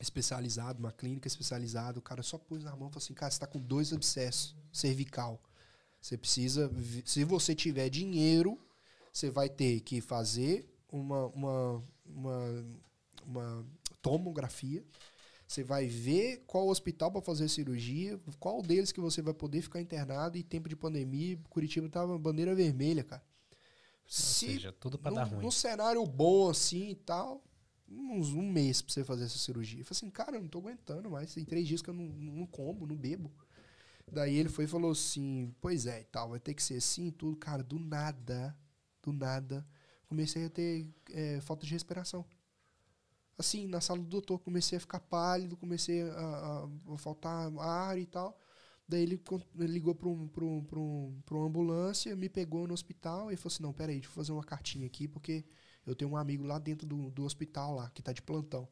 especializado, 0.01 0.79
uma 0.79 0.93
clínica 0.93 1.27
especializada. 1.27 1.99
O 1.99 2.03
cara 2.03 2.23
só 2.23 2.39
pôs 2.39 2.63
na 2.63 2.71
mão 2.77 2.89
e 2.89 2.93
falou 2.93 3.03
assim, 3.03 3.15
cara, 3.15 3.31
você 3.31 3.41
tá 3.41 3.47
com 3.47 3.59
dois 3.59 3.93
abscessos 3.93 4.55
cervical. 4.73 5.43
Você 6.01 6.17
precisa... 6.17 6.71
Se 7.05 7.25
você 7.25 7.55
tiver 7.55 7.89
dinheiro, 7.89 8.61
você 9.13 9.31
vai 9.31 9.49
ter 9.49 9.81
que 9.81 10.01
fazer 10.01 10.71
uma, 10.93 11.27
uma, 11.29 11.83
uma, 12.09 12.65
uma 13.25 13.67
tomografia. 14.03 14.85
Você 15.47 15.63
vai 15.63 15.87
ver 15.87 16.43
qual 16.47 16.69
hospital 16.69 17.11
para 17.13 17.23
fazer 17.23 17.45
a 17.45 17.49
cirurgia, 17.49 18.21
qual 18.41 18.61
deles 18.63 18.91
que 18.91 19.01
você 19.01 19.23
vai 19.23 19.33
poder 19.33 19.63
ficar 19.63 19.81
internado 19.81 20.37
e 20.37 20.43
tempo 20.43 20.69
de 20.69 20.75
pandemia, 20.75 21.39
Curitiba 21.49 21.89
tava 21.89 22.19
bandeira 22.19 22.55
vermelha, 22.55 23.05
cara. 23.05 23.23
Ou 23.53 23.57
Se 24.09 24.47
seja, 24.47 24.73
tudo 24.73 25.01
num, 25.05 25.15
dar 25.15 25.25
ruim. 25.25 25.43
num 25.43 25.51
cenário 25.51 26.05
bom 26.05 26.51
assim 26.51 26.91
e 26.91 26.95
tal, 26.97 27.45
uns 27.89 28.33
um 28.33 28.51
mês 28.51 28.83
pra 28.83 28.93
você 28.93 29.05
fazer 29.05 29.25
essa 29.25 29.39
cirurgia. 29.39 29.81
Eu 29.81 29.85
falei 29.85 29.99
assim, 29.99 30.11
cara, 30.11 30.37
eu 30.37 30.43
não 30.43 30.49
tô 30.49 30.59
aguentando 30.59 31.11
mais. 31.11 31.33
Tem 31.35 31.45
três 31.45 31.67
dias 31.67 31.81
que 31.83 31.91
eu 31.91 31.95
não, 31.95 32.05
não 32.05 32.47
como, 32.47 32.87
não 32.87 32.97
bebo. 32.97 33.33
Daí 34.11 34.37
ele 34.37 34.49
foi 34.49 34.65
e 34.65 34.69
falou 34.69 34.93
assim, 34.93 35.55
pois 35.61 35.87
é 35.87 36.01
e 36.01 36.05
tal, 36.05 36.31
vai 36.31 36.41
ter 36.41 36.55
que 36.55 36.63
ser 36.63 36.77
assim 36.77 37.09
e 37.09 37.13
tudo. 37.13 37.37
Cara, 37.37 37.63
do 37.63 37.79
nada, 37.79 38.57
do 39.03 39.13
nada, 39.13 39.67
comecei 40.09 40.47
a 40.47 40.51
ter 40.51 40.89
é, 41.11 41.41
falta 41.41 41.67
de 41.67 41.73
respiração. 41.73 42.25
Assim, 43.39 43.67
na 43.67 43.81
sala 43.83 44.01
do 44.01 44.07
doutor, 44.09 44.39
comecei 44.39 44.79
a 44.79 44.81
ficar 44.81 45.01
pálido, 45.01 45.57
comecei 45.57 46.03
a, 46.03 46.07
a- 46.65 46.69
a 46.95 46.99
faltar 46.99 47.51
ar 47.59 47.99
e 47.99 48.07
tal. 48.07 48.39
Daí 48.89 49.03
ele, 49.03 49.21
ligou 49.59 49.95
para 49.95 50.09
um, 50.09 50.31
um, 50.41 50.67
um, 50.77 51.23
uma 51.31 51.47
ambulância, 51.47 52.15
me 52.17 52.29
pegou 52.29 52.67
no 52.67 52.73
hospital 52.75 53.31
e 53.31 53.37
falou 53.37 53.53
assim: 53.55 53.63
Não, 53.63 53.73
peraí, 53.75 53.97
deixa 53.97 54.09
eu 54.09 54.13
fazer 54.13 54.33
uma 54.33 54.45
cartinha 54.45 54.87
aqui, 54.87 55.07
porque 55.09 55.45
eu 55.85 55.95
tenho 55.95 56.11
um 56.13 56.17
amigo 56.17 56.45
lá 56.45 56.59
dentro 56.59 56.87
do, 56.87 57.11
do 57.11 57.25
hospital, 57.25 57.75
lá, 57.75 57.91
que 57.91 58.03
tá 58.03 58.13
de 58.13 58.23
plantão. 58.23 58.67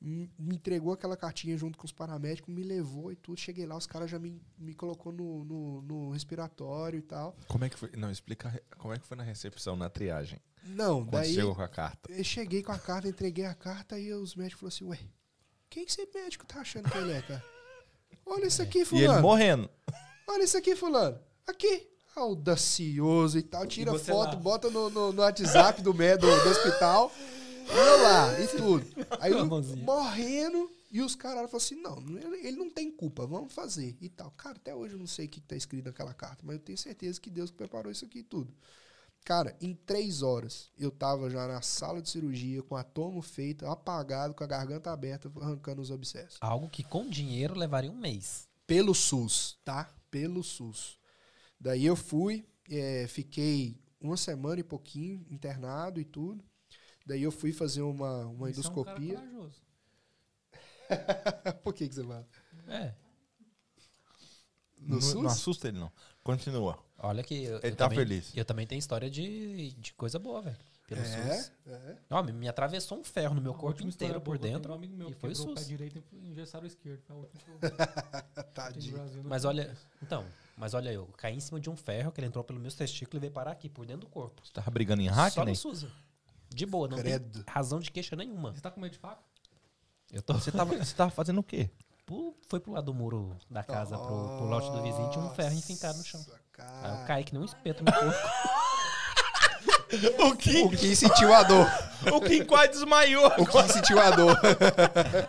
Me 0.00 0.30
entregou 0.54 0.94
aquela 0.94 1.14
cartinha 1.16 1.58
junto 1.58 1.76
com 1.78 1.84
os 1.84 1.92
paramédicos, 1.92 2.52
me 2.54 2.62
levou 2.62 3.12
e 3.12 3.16
tudo. 3.16 3.38
Cheguei 3.38 3.66
lá, 3.66 3.76
os 3.76 3.86
caras 3.86 4.10
já 4.10 4.18
me, 4.18 4.40
me 4.58 4.74
colocou 4.74 5.12
no, 5.12 5.44
no, 5.44 5.82
no 5.82 6.10
respiratório 6.10 6.98
e 6.98 7.02
tal. 7.02 7.36
Como 7.46 7.64
é 7.64 7.68
que 7.68 7.76
foi? 7.78 7.90
Não, 7.96 8.10
explica 8.10 8.62
como 8.78 8.94
é 8.94 8.98
que 8.98 9.06
foi 9.06 9.16
na 9.16 9.22
recepção, 9.22 9.76
na 9.76 9.90
triagem. 9.90 10.40
Não, 10.64 11.02
Quando 11.04 11.10
daí 11.10 11.34
chegou 11.34 11.54
com 11.54 11.62
a 11.62 11.68
carta. 11.68 12.10
eu 12.12 12.24
cheguei 12.24 12.62
com 12.62 12.72
a 12.72 12.78
carta, 12.78 13.08
entreguei 13.08 13.44
a 13.44 13.54
carta 13.54 13.98
e 13.98 14.10
os 14.14 14.34
médicos 14.34 14.60
falaram 14.78 14.94
assim: 14.94 15.04
Ué, 15.04 15.10
quem 15.68 15.84
que 15.84 15.90
esse 15.90 16.08
médico 16.14 16.46
tá 16.46 16.60
achando 16.60 16.90
que 16.90 16.96
ele 16.96 17.12
é, 17.12 17.20
cara? 17.22 17.44
Olha 18.24 18.46
isso 18.46 18.62
aqui, 18.62 18.78
E 18.78 18.80
ele 18.80 18.86
fulano. 18.86 19.22
morrendo. 19.22 19.70
Olha 20.26 20.44
isso 20.44 20.56
aqui, 20.56 20.74
fulano. 20.76 21.18
Aqui. 21.46 21.88
Audacioso 22.16 23.38
e 23.38 23.42
tal. 23.42 23.66
Tira 23.66 23.92
você 23.92 24.10
foto, 24.12 24.34
lá? 24.34 24.40
bota 24.40 24.70
no, 24.70 24.88
no, 24.90 25.12
no 25.12 25.22
WhatsApp 25.22 25.82
do, 25.82 25.92
mé- 25.94 26.16
do, 26.16 26.26
do 26.26 26.48
hospital. 26.50 27.12
Eu 27.72 28.02
lá, 28.02 28.40
e 28.40 28.48
tudo. 28.48 28.86
Aí 29.20 29.32
eu 29.32 29.46
morrendo. 29.84 30.70
E 30.92 31.00
os 31.00 31.14
caras 31.14 31.50
falaram 31.50 31.56
assim: 31.56 31.76
não, 31.76 31.98
ele, 32.18 32.46
ele 32.46 32.56
não 32.56 32.68
tem 32.68 32.90
culpa, 32.90 33.26
vamos 33.26 33.52
fazer. 33.52 33.96
E 34.00 34.08
tal. 34.08 34.30
Cara, 34.32 34.56
até 34.56 34.74
hoje 34.74 34.94
eu 34.94 34.98
não 34.98 35.06
sei 35.06 35.26
o 35.26 35.28
que, 35.28 35.40
que 35.40 35.46
tá 35.46 35.56
escrito 35.56 35.86
naquela 35.86 36.12
carta, 36.12 36.42
mas 36.44 36.56
eu 36.56 36.62
tenho 36.62 36.78
certeza 36.78 37.20
que 37.20 37.30
Deus 37.30 37.50
que 37.50 37.56
preparou 37.56 37.92
isso 37.92 38.04
aqui 38.04 38.20
e 38.20 38.24
tudo. 38.24 38.52
Cara, 39.24 39.56
em 39.60 39.74
três 39.74 40.22
horas 40.22 40.70
eu 40.78 40.90
tava 40.90 41.28
já 41.30 41.46
na 41.46 41.62
sala 41.62 42.00
de 42.00 42.10
cirurgia, 42.10 42.62
com 42.62 42.74
a 42.74 42.82
tomo 42.82 43.22
feita, 43.22 43.70
apagado, 43.70 44.34
com 44.34 44.42
a 44.42 44.46
garganta 44.46 44.90
aberta, 44.90 45.30
arrancando 45.40 45.82
os 45.82 45.92
abscessos. 45.92 46.38
Algo 46.40 46.68
que 46.68 46.82
com 46.82 47.08
dinheiro 47.08 47.54
levaria 47.54 47.90
um 47.90 47.96
mês. 47.96 48.48
Pelo 48.66 48.94
SUS, 48.94 49.58
tá? 49.64 49.92
Pelo 50.10 50.42
SUS. 50.42 50.98
Daí 51.60 51.84
eu 51.84 51.94
fui, 51.94 52.46
eh, 52.70 53.06
fiquei 53.08 53.78
uma 54.00 54.16
semana 54.16 54.60
e 54.60 54.64
pouquinho 54.64 55.24
internado 55.30 56.00
e 56.00 56.04
tudo. 56.04 56.42
Daí 57.10 57.24
eu 57.24 57.32
fui 57.32 57.52
fazer 57.52 57.82
uma, 57.82 58.24
uma 58.26 58.48
Isso 58.48 58.64
é 58.64 58.70
um 58.70 58.84
cara 58.84 59.00
endoscopia. 59.00 59.50
Por 61.64 61.74
que, 61.74 61.88
que 61.88 61.94
você 61.96 62.04
fala? 62.04 62.24
É. 62.68 62.94
No 64.78 65.00
não, 65.00 65.22
não 65.22 65.30
assusta 65.30 65.66
ele, 65.66 65.80
não. 65.80 65.90
Continua. 66.22 66.78
Olha 66.98 67.24
que. 67.24 67.34
Eu, 67.42 67.56
Ele 67.58 67.72
eu 67.72 67.76
tá 67.76 67.88
também, 67.88 67.98
feliz. 67.98 68.32
Eu 68.32 68.44
também 68.44 68.64
tenho 68.64 68.78
história 68.78 69.10
de, 69.10 69.72
de 69.72 69.92
coisa 69.94 70.20
boa, 70.20 70.40
velho. 70.40 70.56
Pelo 70.86 71.00
É, 71.00 71.04
SUS. 71.36 71.52
é. 71.66 71.96
Ó, 72.10 72.22
me, 72.22 72.32
me 72.32 72.46
atravessou 72.48 72.96
um 72.98 73.02
ferro 73.02 73.34
no 73.34 73.40
meu 73.40 73.52
A 73.52 73.56
corpo 73.56 73.82
inteiro 73.82 74.20
por 74.20 74.38
dentro. 74.38 74.70
Um 74.70 74.76
amigo 74.76 74.96
meu 74.96 75.10
e 75.10 75.14
foi 75.14 75.30
o 75.32 75.32
pé 75.32 75.60
SUS. 75.60 75.66
direito 75.66 76.00
e 76.12 76.28
engessaram 76.28 76.62
o 76.64 76.68
esquerdo. 76.68 77.02
Tadinho. 78.54 78.94
Brasil. 78.98 79.22
Mas 79.24 79.44
olha. 79.44 79.76
Então, 80.00 80.24
mas 80.56 80.74
olha 80.74 80.92
eu, 80.92 81.06
caí 81.16 81.34
em 81.34 81.40
cima 81.40 81.58
de 81.58 81.68
um 81.68 81.76
ferro 81.76 82.12
que 82.12 82.20
ele 82.20 82.28
entrou 82.28 82.44
pelo 82.44 82.60
meus 82.60 82.74
testículos 82.76 83.16
e 83.16 83.20
veio 83.20 83.32
parar 83.32 83.50
aqui, 83.50 83.68
por 83.68 83.84
dentro 83.84 84.02
do 84.02 84.08
corpo. 84.08 84.46
Você 84.46 84.52
tava 84.52 84.70
brigando 84.70 85.02
em 85.02 85.08
Só 85.08 85.14
hack, 85.14 85.36
no 85.38 85.44
né? 85.46 85.54
SUS. 85.54 85.86
De 86.52 86.66
boa, 86.66 86.88
não 86.88 86.98
Credo. 86.98 87.44
tem 87.44 87.54
razão 87.54 87.78
de 87.80 87.90
queixa 87.90 88.14
nenhuma. 88.16 88.52
Você 88.52 88.60
tá 88.60 88.70
com 88.70 88.80
medo 88.80 88.92
de 88.92 88.98
faca? 88.98 89.22
Eu 90.12 90.20
tô. 90.22 90.34
Você 90.34 90.50
tava, 90.50 90.76
você 90.76 90.94
tava 90.94 91.10
fazendo 91.10 91.38
o 91.38 91.42
quê? 91.42 91.70
Foi 92.48 92.58
pro 92.58 92.72
lado 92.72 92.86
do 92.86 92.94
muro 92.94 93.36
da 93.48 93.62
casa, 93.62 93.96
pro, 93.96 94.06
pro 94.08 94.46
lote 94.46 94.68
do 94.72 94.82
vizinho, 94.82 95.08
tinha 95.10 95.24
um 95.24 95.30
ferro 95.30 95.54
enfincado 95.54 95.96
no 95.96 96.04
chão. 96.04 96.18
Nossa, 96.18 96.32
Aí 96.34 96.40
cara. 96.50 97.00
eu 97.00 97.06
caí 97.06 97.24
que 97.24 97.32
nem 97.32 97.40
um 97.40 97.44
espeto 97.44 97.84
no 97.84 97.92
corpo. 97.92 98.10
O 100.20 100.36
Kim, 100.36 100.64
O 100.66 100.70
Kim 100.70 100.94
sentiu 100.94 101.34
a 101.34 101.42
dor. 101.42 101.66
o 102.12 102.20
Kim 102.20 102.44
quase 102.44 102.68
desmaiou. 102.70 103.26
O 103.38 103.44
Kim 103.46 103.68
sentiu 103.68 103.98
a 104.00 104.10
dor. 104.10 104.38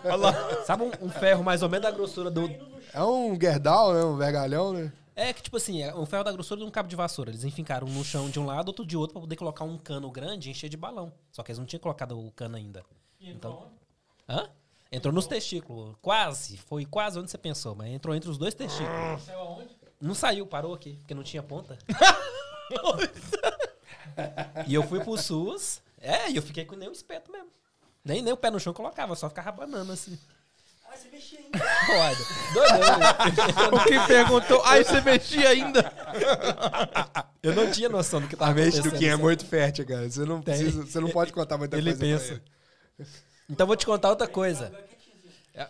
Olha 0.06 0.16
lá. 0.16 0.64
Sabe 0.66 0.84
um, 0.84 0.92
um 1.02 1.10
ferro 1.10 1.44
mais 1.44 1.64
ou 1.64 1.70
menos 1.70 1.84
da 1.84 1.92
grossura 1.92 2.30
do. 2.30 2.48
É 2.94 3.02
um 3.04 3.38
Gerdau, 3.42 3.92
né? 3.94 4.04
Um 4.04 4.16
vergalhão, 4.18 4.72
né? 4.72 4.94
É 5.16 5.34
que, 5.34 5.42
tipo 5.42 5.58
assim, 5.58 5.82
é 5.82 5.94
um 5.94 6.06
ferro 6.06 6.24
da 6.24 6.32
grossura 6.32 6.62
de 6.62 6.66
um 6.66 6.72
cabo 6.72 6.88
de 6.88 6.96
vassoura. 6.96 7.32
Eles 7.32 7.44
enfincaram 7.44 7.88
um 7.88 7.92
no 7.92 8.04
chão 8.04 8.30
de 8.30 8.40
um 8.40 8.46
lado, 8.46 8.70
outro 8.70 8.86
de 8.86 8.96
outro, 8.96 9.14
pra 9.14 9.22
poder 9.22 9.36
colocar 9.36 9.66
um 9.66 9.78
cano 9.78 10.10
grande 10.10 10.50
e 10.50 10.52
encher 10.52 10.70
de 10.70 10.78
balão. 10.78 11.14
Só 11.32 11.44
que 11.44 11.52
eles 11.52 11.60
não 11.60 11.66
tinham 11.66 11.82
colocado 11.82 12.18
o 12.18 12.32
cano 12.32 12.56
ainda. 12.56 12.84
Então. 13.20 13.72
Hã? 14.28 14.50
Entrou 14.92 15.14
nos 15.14 15.28
testículos. 15.28 15.96
Quase. 16.02 16.58
Foi 16.58 16.86
quase 16.86 17.20
onde 17.20 17.30
você 17.30 17.38
pensou, 17.38 17.76
mas 17.76 17.92
entrou 17.92 18.16
entre 18.16 18.30
os 18.30 18.38
dois 18.38 18.54
testículos. 18.54 19.24
Saiu 19.24 19.40
aonde? 19.40 19.76
Não 20.00 20.16
saiu, 20.16 20.48
parou 20.48 20.74
aqui, 20.74 20.96
porque 20.98 21.14
não 21.14 21.24
tinha 21.24 21.44
ponta. 21.44 21.78
e 24.68 24.74
eu 24.74 24.84
fui 24.84 25.00
pro 25.02 25.18
SUS. 25.18 25.82
É, 26.00 26.32
e 26.32 26.36
eu 26.36 26.42
fiquei 26.42 26.66
com 26.66 26.76
nem 26.76 26.90
o 26.90 26.92
espeto 26.92 27.32
mesmo. 27.32 27.50
Nem, 28.04 28.22
nem 28.22 28.34
o 28.34 28.38
pé 28.38 28.50
no 28.50 28.60
chão 28.60 28.74
colocava, 28.74 29.16
só 29.16 29.30
ficava 29.30 29.52
banando 29.52 29.92
assim. 29.92 30.18
Ah, 30.94 30.98
você 30.98 31.08
mexia 31.10 31.40
ainda. 31.40 31.60
Olha, 31.90 32.18
doidão. 32.54 33.80
O 33.80 33.84
Kim 33.86 34.08
perguntou, 34.08 34.62
aí 34.66 34.84
você 34.84 35.02
mexia 35.02 35.50
ainda? 35.50 35.94
Eu 37.42 37.56
não 37.56 37.72
tinha 37.72 37.88
noção 37.90 38.20
do 38.22 38.28
que 38.28 38.36
tava 38.36 38.52
A 38.52 38.54
mente 38.56 38.74
do 38.74 38.80
acontecendo. 38.80 39.00
Kim 39.00 39.06
é 39.08 39.16
muito 39.16 39.46
fértil, 39.46 39.86
cara. 39.86 40.10
Você 40.10 40.26
não, 40.26 40.42
Tem. 40.42 40.56
precisa, 40.58 40.86
você 40.86 41.00
não 41.00 41.10
pode 41.10 41.32
contar 41.32 41.58
muita 41.58 41.78
Ele 41.78 41.94
coisa. 41.96 41.98
pra 42.00 42.08
pensa. 42.08 42.34
ele. 42.34 43.08
Então 43.50 43.64
eu 43.64 43.68
vou 43.68 43.76
te 43.76 43.86
contar 43.86 44.10
outra 44.10 44.28
coisa. 44.28 44.72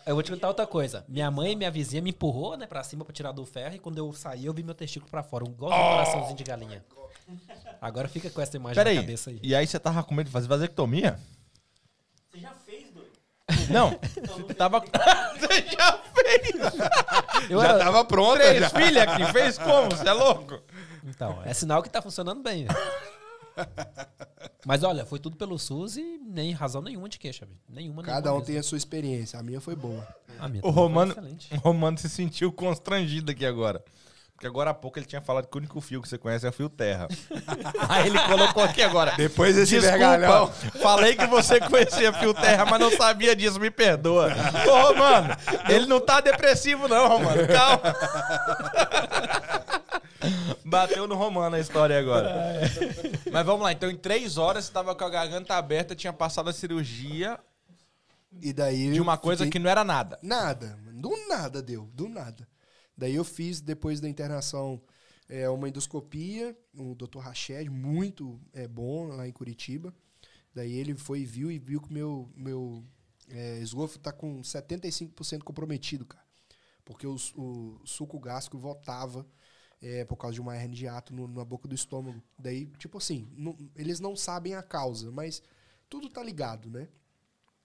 Eu 0.05 0.13
vou 0.15 0.23
te 0.23 0.31
contar 0.31 0.47
outra 0.47 0.65
coisa. 0.67 1.05
Minha 1.07 1.29
mãe 1.31 1.51
e 1.53 1.55
minha 1.55 1.71
vizinha 1.71 2.01
me 2.01 2.09
empurrou, 2.11 2.55
né, 2.57 2.65
pra 2.67 2.83
cima 2.83 3.03
pra 3.05 3.13
tirar 3.13 3.31
do 3.31 3.45
ferro. 3.45 3.75
E 3.75 3.79
quando 3.79 3.97
eu 3.97 4.11
saí, 4.13 4.45
eu 4.45 4.53
vi 4.53 4.63
meu 4.63 4.75
testículo 4.75 5.09
pra 5.09 5.23
fora. 5.23 5.43
Um 5.43 5.53
coraçãozinho 5.53 6.35
de 6.35 6.43
galinha. 6.43 6.83
Agora 7.79 8.07
fica 8.07 8.29
com 8.29 8.41
essa 8.41 8.55
imagem 8.57 8.75
Peraí. 8.75 8.95
na 8.95 9.01
cabeça 9.01 9.29
aí. 9.29 9.39
E 9.41 9.55
aí 9.55 9.65
você 9.67 9.79
tava 9.79 10.03
com 10.03 10.13
medo 10.13 10.27
de 10.27 10.31
fazer 10.33 10.47
vasectomia? 10.47 11.19
Você 12.31 12.39
já 12.39 12.51
fez, 12.65 12.91
doido? 12.91 13.11
Não, 13.69 13.91
tava. 14.55 14.79
Você 15.39 15.65
já 15.71 15.99
fez? 16.13 17.49
Eu 17.49 17.61
Já 17.61 17.69
era- 17.69 17.79
tava 17.79 18.05
pronta. 18.05 18.39
Três 18.39 18.59
já. 18.59 18.69
filhas 18.69 19.03
aqui, 19.07 19.25
fez 19.33 19.57
como? 19.57 19.89
Você 19.91 20.07
é 20.07 20.13
louco? 20.13 20.59
Então, 21.03 21.41
é 21.43 21.53
sinal 21.53 21.81
que 21.81 21.89
tá 21.89 22.01
funcionando 22.01 22.41
bem. 22.41 22.67
Mas 24.65 24.83
olha, 24.83 25.05
foi 25.05 25.19
tudo 25.19 25.35
pelo 25.35 25.57
SUS 25.57 25.97
e 25.97 26.19
nem 26.23 26.51
razão 26.51 26.81
nenhuma 26.81 27.09
de 27.09 27.17
queixa, 27.19 27.45
velho. 27.45 27.57
Nenhuma, 27.67 28.03
Cada 28.03 28.21
nenhuma 28.29 28.41
um 28.41 28.45
tem 28.45 28.55
mesmo. 28.55 28.65
a 28.67 28.69
sua 28.69 28.77
experiência. 28.77 29.39
A 29.39 29.43
minha 29.43 29.59
foi 29.59 29.75
boa. 29.75 30.07
A 30.39 30.47
minha 30.47 30.63
O 30.65 30.69
Romano, 30.69 31.11
excelente. 31.11 31.53
o 31.53 31.57
Romano 31.57 31.97
se 31.97 32.07
sentiu 32.09 32.51
constrangido 32.51 33.31
aqui 33.31 33.45
agora. 33.45 33.83
Porque 34.41 34.47
agora 34.47 34.71
há 34.71 34.73
pouco 34.73 34.97
ele 34.97 35.05
tinha 35.05 35.21
falado 35.21 35.45
que 35.45 35.55
o 35.55 35.59
único 35.59 35.79
fio 35.79 36.01
que 36.01 36.09
você 36.09 36.17
conhece 36.17 36.47
é 36.47 36.49
o 36.49 36.51
fio 36.51 36.67
terra. 36.67 37.07
Aí 37.87 38.07
ele 38.07 38.17
colocou 38.23 38.63
aqui 38.63 38.81
agora. 38.81 39.11
Depois 39.15 39.55
desse 39.55 39.75
Desculpa, 39.75 39.97
vergalhão. 39.99 40.51
falei 40.81 41.15
que 41.15 41.27
você 41.27 41.59
conhecia 41.59 42.11
fio 42.11 42.33
terra, 42.33 42.65
mas 42.65 42.79
não 42.79 42.89
sabia 42.89 43.35
disso, 43.35 43.59
me 43.59 43.69
perdoa. 43.69 44.29
Ô, 44.67 44.87
Romano, 44.87 45.27
ele 45.69 45.85
não 45.85 45.99
tá 45.99 46.21
depressivo 46.21 46.87
não, 46.87 47.07
Romano, 47.07 47.47
calma. 47.47 47.95
Bateu 50.65 51.07
no 51.07 51.13
Romano 51.13 51.55
a 51.55 51.59
história 51.59 51.99
agora. 51.99 52.61
Mas 53.31 53.45
vamos 53.45 53.61
lá, 53.61 53.71
então 53.71 53.91
em 53.91 53.95
três 53.95 54.39
horas 54.39 54.65
você 54.65 54.71
tava 54.71 54.95
com 54.95 55.03
a 55.05 55.09
garganta 55.09 55.53
aberta, 55.53 55.93
tinha 55.93 56.11
passado 56.13 56.49
a 56.49 56.53
cirurgia 56.53 57.37
E 58.41 58.51
daí. 58.51 58.91
de 58.91 58.99
uma 59.01 59.19
coisa 59.19 59.43
fiquei- 59.45 59.59
que 59.59 59.63
não 59.63 59.69
era 59.69 59.83
nada. 59.83 60.17
Nada. 60.23 60.79
Do 60.93 61.11
nada 61.29 61.61
deu. 61.61 61.87
Do 61.93 62.09
nada. 62.09 62.47
Daí 63.01 63.15
eu 63.15 63.23
fiz, 63.25 63.61
depois 63.61 63.99
da 64.01 64.09
internação, 64.09 64.81
é, 65.29 65.49
uma 65.49 65.67
endoscopia, 65.69 66.55
o 66.77 66.95
Dr. 66.95 67.21
Rached, 67.23 67.69
muito 67.69 68.39
é, 68.53 68.67
bom, 68.67 69.07
lá 69.07 69.27
em 69.27 69.31
Curitiba. 69.33 69.93
Daí 70.53 70.73
ele 70.73 70.95
foi 70.95 71.21
e 71.21 71.25
viu 71.25 71.51
e 71.51 71.59
viu 71.59 71.81
que 71.81 71.93
meu, 71.93 72.29
meu 72.35 72.83
é, 73.29 73.59
esôfago 73.59 74.03
tá 74.03 74.11
com 74.13 74.43
75% 74.43 75.45
comprometido, 75.45 76.05
cara. 76.05 76.25
Porque 76.85 77.07
o, 77.07 77.15
o 77.37 77.81
suco 77.85 78.19
gástrico 78.19 78.57
voltava 78.59 79.25
é, 79.81 80.05
por 80.05 80.17
causa 80.17 80.35
de 80.35 80.41
uma 80.41 80.55
hernia 80.55 80.75
de 80.77 80.87
ato 80.87 81.13
no- 81.15 81.27
na 81.27 81.45
boca 81.45 81.67
do 81.67 81.75
estômago. 81.75 82.21
Daí, 82.37 82.67
tipo 82.77 82.97
assim, 82.97 83.29
não- 83.35 83.57
eles 83.75 83.99
não 83.99 84.15
sabem 84.15 84.55
a 84.55 84.63
causa, 84.63 85.11
mas 85.11 85.41
tudo 85.89 86.09
tá 86.09 86.23
ligado, 86.23 86.69
né? 86.69 86.87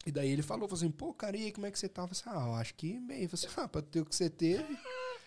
E 0.06 0.12
daí 0.12 0.30
ele 0.30 0.42
falou, 0.42 0.68
falou 0.68 0.78
assim, 0.80 0.90
pô, 0.90 1.12
cara, 1.12 1.36
e 1.36 1.46
aí, 1.46 1.52
como 1.52 1.66
é 1.66 1.70
que 1.70 1.78
você 1.78 1.88
tá? 1.88 2.02
Eu 2.02 2.08
falei 2.08 2.22
assim, 2.22 2.46
ah, 2.46 2.48
eu 2.48 2.54
acho 2.54 2.74
que 2.74 2.98
bem. 3.00 3.24
Eu 3.24 3.28
falei 3.28 3.46
assim, 3.46 3.54
ah, 3.60 3.68
pra 3.68 3.82
ter 3.82 4.00
o 4.00 4.06
que 4.06 4.14
você 4.14 4.30
teve, 4.30 4.78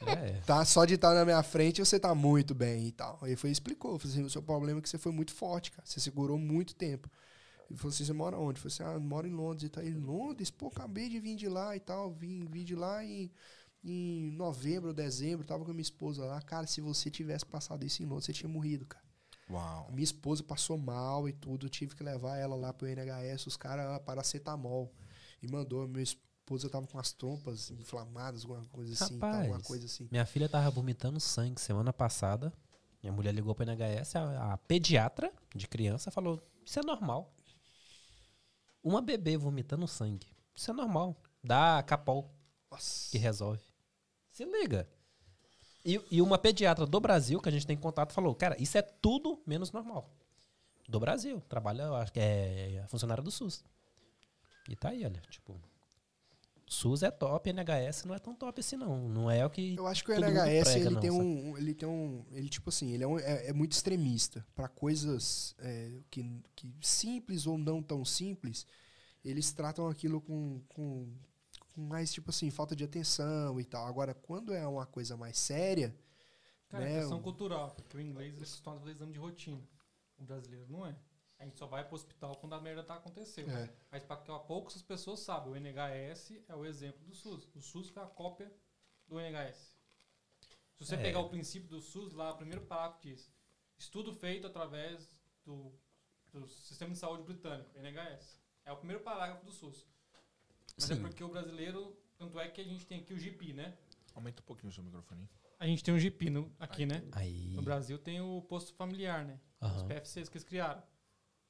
É. 0.07 0.39
tá, 0.45 0.63
só 0.63 0.85
de 0.85 0.93
estar 0.93 1.13
na 1.13 1.25
minha 1.25 1.43
frente, 1.43 1.83
você 1.83 1.99
tá 1.99 2.15
muito 2.15 2.55
bem 2.55 2.87
e 2.87 2.91
tal. 2.93 3.19
Aí 3.21 3.35
foi 3.35 3.51
explicou, 3.51 3.99
falou 3.99 4.13
assim, 4.13 4.23
o 4.23 4.29
seu 4.29 4.41
problema 4.41 4.79
é 4.79 4.81
que 4.81 4.89
você 4.89 4.97
foi 4.97 5.11
muito 5.11 5.33
forte, 5.33 5.71
cara, 5.71 5.85
você 5.85 5.99
segurou 5.99 6.37
muito 6.37 6.73
tempo. 6.73 7.09
Ele 7.69 7.77
falou 7.77 7.93
assim, 7.93 8.05
você 8.05 8.13
mora 8.13 8.37
onde? 8.37 8.59
Eu 8.59 8.71
falei 8.71 8.73
assim, 8.73 8.83
ah, 8.83 8.93
eu 8.97 9.01
moro 9.01 9.27
em 9.27 9.33
Londres 9.33 9.63
e 9.65 9.69
tal. 9.69 9.83
Ele, 9.83 9.99
Londres? 9.99 10.49
Pô, 10.49 10.67
acabei 10.67 11.09
de 11.09 11.19
vir 11.19 11.35
de 11.35 11.47
lá 11.49 11.75
e 11.75 11.79
tal, 11.81 12.11
vim, 12.11 12.45
vim 12.45 12.63
de 12.63 12.75
lá 12.75 13.03
em, 13.03 13.29
em 13.83 14.31
novembro 14.31 14.93
dezembro, 14.93 15.45
tava 15.45 15.63
com 15.65 15.71
a 15.71 15.73
minha 15.73 15.81
esposa 15.81 16.25
lá. 16.25 16.41
Cara, 16.41 16.65
se 16.65 16.79
você 16.81 17.11
tivesse 17.11 17.45
passado 17.45 17.85
isso 17.85 18.01
em 18.01 18.05
Londres, 18.05 18.25
você 18.25 18.33
tinha 18.33 18.49
morrido, 18.49 18.85
cara. 18.85 19.03
Uau. 19.49 19.87
A 19.89 19.91
minha 19.91 20.03
esposa 20.03 20.43
passou 20.43 20.77
mal 20.77 21.27
e 21.27 21.33
tudo, 21.33 21.65
eu 21.65 21.69
tive 21.69 21.95
que 21.95 22.03
levar 22.03 22.37
ela 22.37 22.55
lá 22.55 22.71
pro 22.71 22.87
NHS, 22.87 23.47
os 23.47 23.57
caras 23.57 23.85
ah, 23.87 23.99
paracetamol. 23.99 24.93
E 25.41 25.47
mandou, 25.47 25.87
minha 25.87 26.03
esposa 26.03 26.69
tava 26.69 26.85
com 26.85 26.99
as 26.99 27.11
trompas 27.11 27.71
inflamadas, 27.71 28.43
alguma 28.43 28.65
coisa 28.65 28.93
assim, 28.93 29.17
tal, 29.17 29.29
Rapaz. 29.29 29.45
alguma 29.45 29.63
coisa 29.63 29.85
assim. 29.85 30.07
Minha 30.11 30.25
filha 30.25 30.47
tava 30.47 30.69
vomitando 30.69 31.19
sangue 31.19 31.59
semana 31.59 31.91
passada. 31.91 32.53
Minha 33.01 33.13
mulher 33.13 33.33
ligou 33.33 33.55
pra 33.55 33.65
NHS, 33.65 34.15
a, 34.17 34.53
a 34.53 34.57
pediatra 34.57 35.31
de 35.55 35.67
criança 35.67 36.11
falou: 36.11 36.41
Isso 36.65 36.79
é 36.79 36.83
normal. 36.83 37.33
Uma 38.83 39.01
bebê 39.01 39.37
vomitando 39.37 39.87
sangue. 39.87 40.27
Isso 40.55 40.69
é 40.69 40.73
normal. 40.73 41.15
Dá 41.43 41.81
capol 41.83 42.33
Nossa. 42.69 43.09
que 43.09 43.17
resolve. 43.17 43.63
Se 44.31 44.45
liga. 44.45 44.87
E, 45.85 45.99
e 46.11 46.21
uma 46.21 46.37
pediatra 46.37 46.85
do 46.85 46.99
Brasil, 46.99 47.39
que 47.39 47.49
a 47.49 47.51
gente 47.51 47.65
tem 47.65 47.77
contato, 47.77 48.13
falou: 48.13 48.35
Cara, 48.35 48.55
isso 48.61 48.77
é 48.77 48.81
tudo 48.81 49.41
menos 49.45 49.71
normal. 49.71 50.09
Do 50.87 50.99
Brasil. 50.99 51.41
Trabalha, 51.47 51.83
eu 51.83 51.95
acho 51.95 52.11
que 52.11 52.19
é 52.19 52.83
funcionária 52.87 53.23
do 53.23 53.31
SUS. 53.31 53.63
E 54.67 54.75
tá 54.75 54.89
aí, 54.89 55.05
olha. 55.05 55.21
Tipo, 55.29 55.59
SUS 56.67 57.01
é 57.03 57.09
top, 57.09 57.49
NHS 57.49 58.05
não 58.05 58.13
é 58.13 58.19
tão 58.19 58.35
top 58.35 58.59
assim, 58.59 58.75
não. 58.75 59.07
Não 59.09 59.31
é 59.31 59.45
o 59.45 59.49
que. 59.49 59.75
Eu 59.75 59.87
acho 59.87 60.03
que 60.03 60.11
o 60.11 60.15
NHS 60.15 60.63
prega, 60.63 60.79
ele 60.85 60.89
não, 60.89 61.01
tem 61.01 61.11
sabe? 61.11 61.23
um, 61.23 61.57
ele 61.57 61.73
tem 61.73 61.89
um, 61.89 62.25
ele 62.31 62.49
tipo 62.49 62.69
assim, 62.69 62.91
ele 62.91 63.03
é, 63.03 63.07
um- 63.07 63.17
é- 63.19 63.47
é 63.47 63.53
muito 63.53 63.71
extremista 63.71 64.45
Pra 64.55 64.67
coisas 64.67 65.55
é, 65.59 65.99
que, 66.11 66.41
que 66.55 66.71
simples 66.81 67.47
ou 67.47 67.57
não 67.57 67.81
tão 67.81 68.03
simples, 68.05 68.65
eles 69.25 69.51
tratam 69.51 69.87
aquilo 69.87 70.21
com, 70.21 70.61
com 70.69 71.07
mais 71.79 72.11
tipo 72.13 72.29
assim 72.29 72.49
falta 72.51 72.75
de 72.75 72.83
atenção 72.83 73.59
e 73.59 73.63
tal. 73.65 73.85
Agora, 73.87 74.13
quando 74.13 74.53
é 74.53 74.67
uma 74.67 74.85
coisa 74.85 75.15
mais 75.17 75.37
séria, 75.37 75.95
Cara, 76.69 76.83
né, 76.85 76.97
é 76.97 76.99
questão 76.99 77.19
o- 77.19 77.23
cultural, 77.23 77.71
porque 77.71 77.97
o 77.97 78.01
inglês 78.01 78.35
eles 78.35 78.49
estão 78.49 78.77
fazer 78.79 78.91
exame 78.91 79.13
de 79.13 79.19
rotina. 79.19 79.61
O 80.17 80.23
brasileiro 80.23 80.67
não 80.69 80.85
é. 80.85 80.95
A 81.39 81.45
gente 81.45 81.57
só 81.57 81.65
vai 81.65 81.85
pro 81.85 81.95
hospital 81.95 82.35
quando 82.35 82.53
a 82.53 82.59
merda 82.61 82.83
tá 82.83 82.95
acontecendo. 82.95 83.49
É. 83.51 83.73
Mas 83.89 84.03
para 84.03 84.17
poucas 84.39 84.81
pessoas 84.81 85.21
sabem, 85.21 85.53
o 85.53 85.55
NHS 85.55 86.33
é 86.49 86.55
o 86.55 86.65
exemplo 86.65 87.01
do 87.05 87.15
SUS. 87.15 87.47
O 87.55 87.61
SUS 87.61 87.91
é 87.95 87.99
a 88.01 88.05
cópia 88.05 88.51
do 89.07 89.17
NHS. 89.19 89.73
Se 90.75 90.85
você 90.85 90.95
É. 90.95 91.01
pegar 91.01 91.19
o 91.19 91.29
princípio 91.29 91.69
do 91.69 91.81
SUS, 91.81 92.13
lá 92.13 92.31
o 92.31 92.35
primeiro 92.37 92.65
parágrafo 92.65 93.01
diz: 93.01 93.31
estudo 93.77 94.13
feito 94.13 94.45
através 94.47 95.17
do, 95.45 95.73
do 96.33 96.45
sistema 96.47 96.91
de 96.91 96.99
saúde 96.99 97.23
britânico, 97.23 97.69
NHS. 97.77 98.37
É 98.65 98.71
o 98.73 98.77
primeiro 98.77 99.01
parágrafo 99.01 99.45
do 99.45 99.51
SUS. 99.53 99.87
Mas 100.79 100.91
é 100.91 100.95
Sim. 100.95 101.01
porque 101.01 101.23
o 101.23 101.29
brasileiro, 101.29 101.97
tanto 102.17 102.39
é 102.39 102.47
que 102.47 102.61
a 102.61 102.63
gente 102.63 102.85
tem 102.85 102.99
aqui 103.01 103.13
o 103.13 103.19
GP, 103.19 103.53
né? 103.53 103.77
Aumenta 104.15 104.41
um 104.41 104.45
pouquinho 104.45 104.69
o 104.69 104.73
seu 104.73 104.83
microfone. 104.83 105.27
A 105.59 105.65
gente 105.67 105.83
tem 105.83 105.93
um 105.93 105.99
GP 105.99 106.29
no, 106.29 106.51
aqui, 106.59 106.85
né? 106.85 107.03
Aí. 107.11 107.49
No 107.53 107.61
Brasil 107.61 107.97
tem 107.97 108.21
o 108.21 108.41
posto 108.43 108.73
familiar, 108.73 109.25
né? 109.25 109.39
Os 109.61 109.67
Aham. 109.69 109.87
PFCs 109.87 110.29
que 110.29 110.37
eles 110.37 110.43
criaram. 110.45 110.81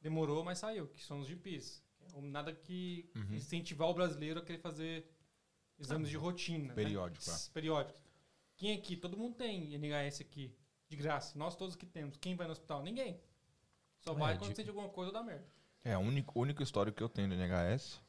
Demorou, 0.01 0.43
mas 0.43 0.57
saiu, 0.59 0.87
que 0.87 1.03
são 1.03 1.19
os 1.19 1.27
GPs. 1.27 1.83
É 2.15 2.21
Nada 2.21 2.51
que 2.53 3.09
Uhum. 3.15 3.35
incentivar 3.35 3.87
o 3.87 3.93
brasileiro 3.93 4.39
a 4.39 4.43
querer 4.43 4.57
fazer 4.59 5.07
exames 5.77 6.09
de 6.09 6.17
rotina. 6.17 6.73
Periódico, 6.73 7.29
né? 7.29 7.35
é. 7.37 7.53
Periódicos. 7.53 8.01
Quem 8.57 8.73
aqui? 8.75 8.97
Todo 8.97 9.15
mundo 9.15 9.35
tem 9.35 9.73
NHS 9.75 10.21
aqui, 10.21 10.53
de 10.87 10.95
graça. 10.97 11.37
Nós 11.37 11.55
todos 11.55 11.75
que 11.75 11.85
temos. 11.85 12.17
Quem 12.17 12.35
vai 12.35 12.47
no 12.47 12.53
hospital? 12.53 12.81
Ninguém. 12.81 13.19
Só 13.99 14.13
É, 14.13 14.15
vai 14.15 14.33
de- 14.33 14.39
quando 14.39 14.55
sente 14.55 14.69
alguma 14.69 14.89
coisa 14.89 15.09
ou 15.09 15.13
dá 15.13 15.21
merda. 15.23 15.45
É, 15.83 15.95
o 15.97 16.01
único, 16.01 16.37
o 16.37 16.41
único 16.41 16.63
histórico 16.63 16.97
que 16.97 17.03
eu 17.03 17.09
tenho 17.09 17.27
do 17.29 17.35
NHS 17.35 18.01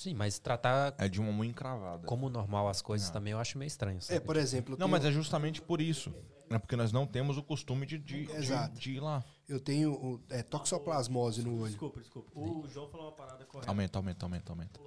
Sim, 0.00 0.14
mas 0.14 0.38
tratar 0.38 0.94
é 0.96 1.08
de 1.10 1.20
uma 1.20 1.30
mão 1.30 1.44
encravada. 1.44 2.06
como 2.06 2.30
normal 2.30 2.68
as 2.70 2.80
coisas 2.80 3.08
Não. 3.08 3.12
também 3.12 3.32
eu 3.34 3.38
acho 3.38 3.58
meio 3.58 3.66
estranho. 3.66 3.98
é, 3.98 4.00
Sabe? 4.00 4.20
por 4.20 4.34
exemplo, 4.34 4.70
Não, 4.70 4.78
tenho, 4.78 4.88
mas 4.88 5.04
é 5.04 5.12
justamente 5.12 5.60
por 5.60 5.78
isso. 5.78 6.10
É 6.48 6.58
porque 6.58 6.74
nós 6.74 6.90
não 6.90 7.06
temos 7.06 7.36
o 7.36 7.42
costume 7.42 7.84
de, 7.84 7.98
de, 7.98 8.24
de- 8.24 8.32
Exato. 8.32 8.78
de 8.80 8.92
ir 8.92 9.00
lá. 9.00 9.22
eu 9.46 9.60
tenho 9.60 9.92
o- 9.92 10.24
é, 10.30 10.42
toxoplasmose 10.42 11.42
no 11.42 11.54
olho. 11.60 11.68
Desculpa, 11.68 12.00
desculpa. 12.00 12.30
O 12.34 12.66
João 12.66 12.88
falou 12.88 13.08
uma 13.08 13.12
parada 13.12 13.44
correta. 13.44 13.70
Aumenta, 13.70 13.98
aumenta, 13.98 14.24
aumenta, 14.24 14.52
aumenta. 14.52 14.80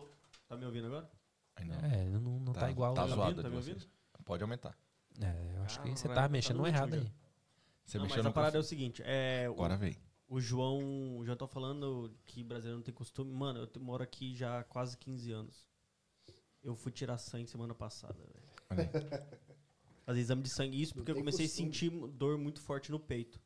Tá 0.50 0.58
me 0.58 0.66
ouvindo 0.66 0.88
agora? 0.88 1.08
Ainda 1.58 1.76
É, 1.76 2.06
não, 2.10 2.40
não 2.40 2.52
tá, 2.54 2.72
igual. 2.72 2.96
Tá 2.96 3.06
zoado 3.06 3.22
ouvindo? 3.22 3.44
Tá 3.44 3.50
me 3.50 3.56
vocês. 3.56 3.88
Pode 4.26 4.42
aumentar. 4.42 4.76
É, 5.22 5.58
eu 5.58 5.62
acho 5.64 5.80
que 5.80 5.90
Ah, 5.92 5.96
você 5.96 6.08
vai- 6.08 6.16
tá 6.16 6.22
tá 6.24 6.30
mexendo 6.30 6.58
no 6.58 6.66
errado 6.68 6.94
último 6.94 7.02
aí. 7.04 7.14
Você 7.86 7.98
não, 8.00 8.06
mexeu 8.06 8.18
mas 8.18 8.24
no 8.26 8.30
a 8.32 8.34
parada 8.34 8.58
é 8.58 8.60
o 8.60 8.64
seguinte. 8.64 9.04
É, 9.06 9.48
o- 9.48 9.54
Agora 9.54 9.78
veio. 9.78 9.96
O 10.34 10.42
João, 10.42 11.22
João 11.24 11.38
tá 11.38 11.46
falando 11.48 12.12
que 12.26 12.44
brasileiro 12.44 12.78
não 12.78 12.84
tem 12.84 12.92
costume. 12.92 13.32
Mano, 13.32 13.70
eu 13.72 13.82
moro 13.82 14.02
aqui 14.02 14.34
já 14.34 14.62
há 14.62 14.64
quase 14.64 14.98
15 14.98 15.32
anos. 15.32 15.68
Eu 16.64 16.76
fui 16.76 16.92
tirar 16.92 17.20
sangue 17.20 17.48
semana 17.48 17.76
passada, 17.76 18.16
velho. 18.16 18.72
Fazer 20.04 20.20
exame 20.20 20.42
de 20.42 20.50
sangue. 20.50 20.82
Isso 20.82 20.96
porque 20.96 21.12
eu 21.12 21.16
comecei 21.16 21.46
costume. 21.46 21.70
a 21.70 21.72
sentir 21.72 21.92
dor 22.14 22.40
muito 22.40 22.60
forte 22.60 22.90
no 22.90 23.00
peito. 23.00 23.40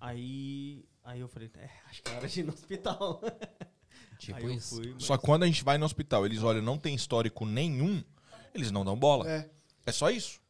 Aí, 0.00 0.88
aí 1.04 1.20
eu 1.20 1.28
falei, 1.28 1.50
é, 1.54 1.68
acho 1.90 2.02
que 2.02 2.10
é 2.10 2.16
hora 2.16 2.26
de 2.26 2.40
ir 2.40 2.44
no 2.44 2.54
hospital. 2.54 3.20
Tipo 4.18 4.38
aí 4.38 4.44
eu 4.44 4.52
isso. 4.52 4.76
fui, 4.76 4.94
mas- 4.94 5.04
Só 5.04 5.18
que 5.18 5.24
quando 5.26 5.42
a 5.42 5.46
gente 5.46 5.62
vai 5.62 5.76
no 5.76 5.84
hospital, 5.84 6.24
eles 6.24 6.42
olham, 6.42 6.62
não 6.62 6.78
tem 6.78 6.94
histórico 6.94 7.44
nenhum, 7.44 8.02
eles 8.54 8.70
não 8.70 8.86
dão 8.86 8.98
bola. 8.98 9.30
É, 9.30 9.50
É 9.84 9.92
só 9.92 10.08
isso. 10.10 10.40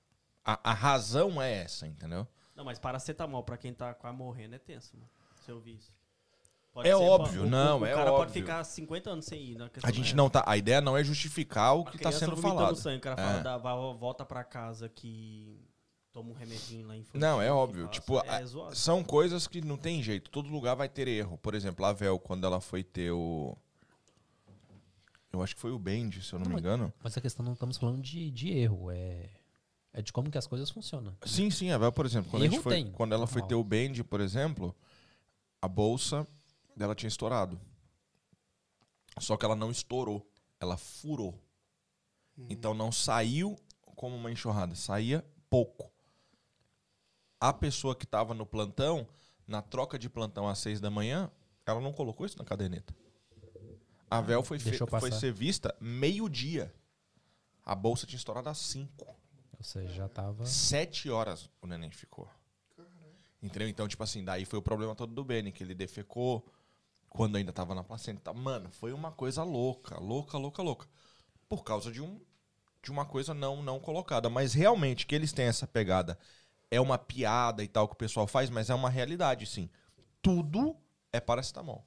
A, 0.45 0.71
a 0.71 0.73
razão 0.73 1.43
é 1.43 1.63
essa, 1.65 1.89
entendeu? 1.89 2.25
Não, 2.55 2.65
mas 2.65 2.79
paracetamol 2.79 3.43
pra 3.43 3.57
quem 3.59 3.75
tá 3.75 3.93
quase 3.95 4.17
morrendo 4.17 4.55
é 4.55 4.59
tenso, 4.61 4.97
mano. 4.97 5.11
Se 5.47 5.53
eu 5.53 5.57
ouvir 5.57 5.77
isso. 5.77 5.95
É 6.85 6.95
óbvio, 6.95 7.43
o- 7.43 7.47
o- 7.47 7.49
não, 7.49 7.81
o 7.81 7.87
é 7.87 7.95
cara 7.95 8.11
pode 8.11 8.23
óbvio. 8.25 8.43
ficar 8.43 8.63
50 8.63 9.09
anos 9.11 9.25
sem 9.25 9.41
ir. 9.43 9.57
A 9.83 9.91
gente 9.91 10.15
não 10.15 10.29
tá. 10.29 10.45
A 10.47 10.59
ideia 10.59 10.81
não 10.81 10.95
é 10.95 11.03
justificar 11.03 11.75
o 11.75 11.85
que 11.87 11.93
tá 11.93 12.11
criança 12.11 12.19
sendo 12.19 12.37
falado. 12.37 12.77
Sangue, 12.77 12.99
o 12.99 13.01
cara 13.01 13.19
É. 13.23 13.43
fala, 13.43 13.57
vai, 13.57 13.75
volta 13.97 14.27
pra 14.27 14.45
casa 14.45 14.87
que 14.89 15.59
toma 16.13 16.31
um 16.31 16.35
remedinho 16.35 16.87
lá 16.87 16.95
em 16.97 17.03
Não, 17.15 17.41
é 17.41 17.51
óbvio. 17.51 17.87
Tipo, 17.89 18.19
é 18.19 18.43
a- 18.43 18.75
são 18.75 19.03
coisas 19.03 19.47
que 19.47 19.63
não 19.63 19.79
tem 19.79 20.03
jeito. 20.03 20.29
Todo 20.31 20.51
lugar 20.51 20.75
vai 20.75 20.89
ter 20.89 21.09
erro. 21.09 21.39
Por 21.39 21.55
exemplo, 21.55 21.83
a 21.87 21.93
Vel, 21.95 22.19
quando 22.19 22.45
ela 22.45 22.61
foi 22.61 22.83
ter 22.85 23.11
o. 23.11 23.57
Eu 25.33 25.43
acho 25.43 25.55
que 25.55 25.61
foi 25.61 25.71
o 25.71 25.79
Bend, 25.79 26.23
se 26.23 26.33
eu 26.33 26.39
não 26.39 26.47
Não, 26.47 26.55
me 26.55 26.61
engano. 26.61 26.93
Mas 27.03 27.17
a 27.17 27.21
questão 27.21 27.45
não 27.45 27.53
estamos 27.55 27.77
falando 27.79 28.01
de, 28.03 28.31
de 28.31 28.51
erro, 28.53 28.91
é, 28.91 29.29
é 29.93 30.03
de 30.03 30.13
como 30.13 30.31
que 30.31 30.37
as 30.39 30.47
coisas 30.47 30.71
funcionam. 30.71 31.15
Sim, 31.25 31.51
sim, 31.51 31.71
a 31.71 31.79
Vel, 31.79 31.93
por 31.93 32.05
exemplo, 32.07 32.31
quando, 32.31 32.43
a 32.43 32.47
gente 32.47 32.55
Erro 32.55 32.63
foi, 32.63 32.85
quando 32.93 33.15
ela 33.15 33.27
foi 33.27 33.41
normal. 33.43 33.49
ter 33.49 33.55
o 33.55 33.65
Bend, 33.65 34.05
por 34.05 34.21
exemplo, 34.21 34.75
a 35.67 35.69
bolsa 35.69 36.25
dela 36.77 36.95
tinha 36.95 37.09
estourado. 37.09 37.61
Só 39.19 39.37
que 39.37 39.45
ela 39.45 39.57
não 39.57 39.69
estourou. 39.69 40.25
ela 40.61 40.77
furou. 40.77 41.43
Então 42.49 42.73
não 42.73 42.93
saiu 42.93 43.57
como 43.97 44.15
uma 44.15 44.31
enxurrada, 44.31 44.77
saía 44.77 45.25
pouco. 45.51 45.93
A 47.41 47.53
pessoa 47.53 47.97
que 47.97 48.05
estava 48.05 48.33
no 48.33 48.47
plantão, 48.47 49.09
na 49.47 49.61
troca 49.61 49.99
de 49.99 50.09
plantão 50.09 50.49
às 50.49 50.59
seis 50.61 50.81
da 50.81 50.89
manhã, 50.89 51.31
ela 51.67 51.81
não 51.81 51.93
colocou 51.93 52.25
isso 52.25 52.39
na 52.39 52.45
caderneta. 52.45 52.95
A 54.09 54.21
véu 54.21 54.45
foi, 54.45 54.61
foi 54.61 55.11
ser 55.11 55.33
vista 55.33 55.77
meio-dia. 55.81 56.73
A 57.65 57.75
bolsa 57.75 58.07
tinha 58.07 58.19
estourado 58.19 58.49
às 58.49 58.59
cinco. 58.59 59.17
Ou 59.59 59.65
seja, 59.65 59.93
já 59.93 60.09
tava. 60.09 60.47
Sete 60.47 61.11
horas 61.11 61.51
o 61.61 61.67
neném 61.67 61.91
ficou. 61.91 62.31
Entendeu? 63.43 63.69
Então, 63.69 63.87
tipo 63.87 64.03
assim, 64.03 64.25
daí 64.25 64.45
foi 64.45 64.59
o 64.59 64.63
problema 64.63 64.95
todo 64.95 65.13
do 65.15 65.25
Benny, 65.25 65.53
que 65.53 65.63
ele 65.63 65.75
defecou 65.75 66.47
quando 67.09 67.37
ainda 67.37 67.53
tava 67.53 67.75
na 67.75 67.85
placenta. 67.85 68.33
Mano, 68.33 68.71
foi 68.71 68.93
uma 68.93 69.13
coisa 69.13 69.43
louca, 69.43 69.99
louca, 69.99 70.37
louca, 70.39 70.63
louca. 70.63 70.87
Por 71.49 71.63
causa 71.65 71.93
de, 71.93 72.03
um, 72.03 72.21
de 72.83 72.91
uma 72.91 73.05
coisa 73.05 73.33
não, 73.35 73.63
não 73.63 73.79
colocada. 73.79 74.29
Mas 74.29 74.53
realmente 74.55 75.07
que 75.07 75.15
eles 75.15 75.33
têm 75.33 75.47
essa 75.47 75.67
pegada 75.67 76.19
é 76.71 76.81
uma 76.81 76.99
piada 76.99 77.63
e 77.63 77.69
tal 77.69 77.87
que 77.87 77.95
o 77.95 77.99
pessoal 77.99 78.27
faz, 78.27 78.51
mas 78.51 78.69
é 78.71 78.75
uma 78.75 78.91
realidade, 78.91 79.47
sim. 79.47 79.71
Tudo 80.21 80.77
é 81.13 81.21
paracetamol. 81.21 81.87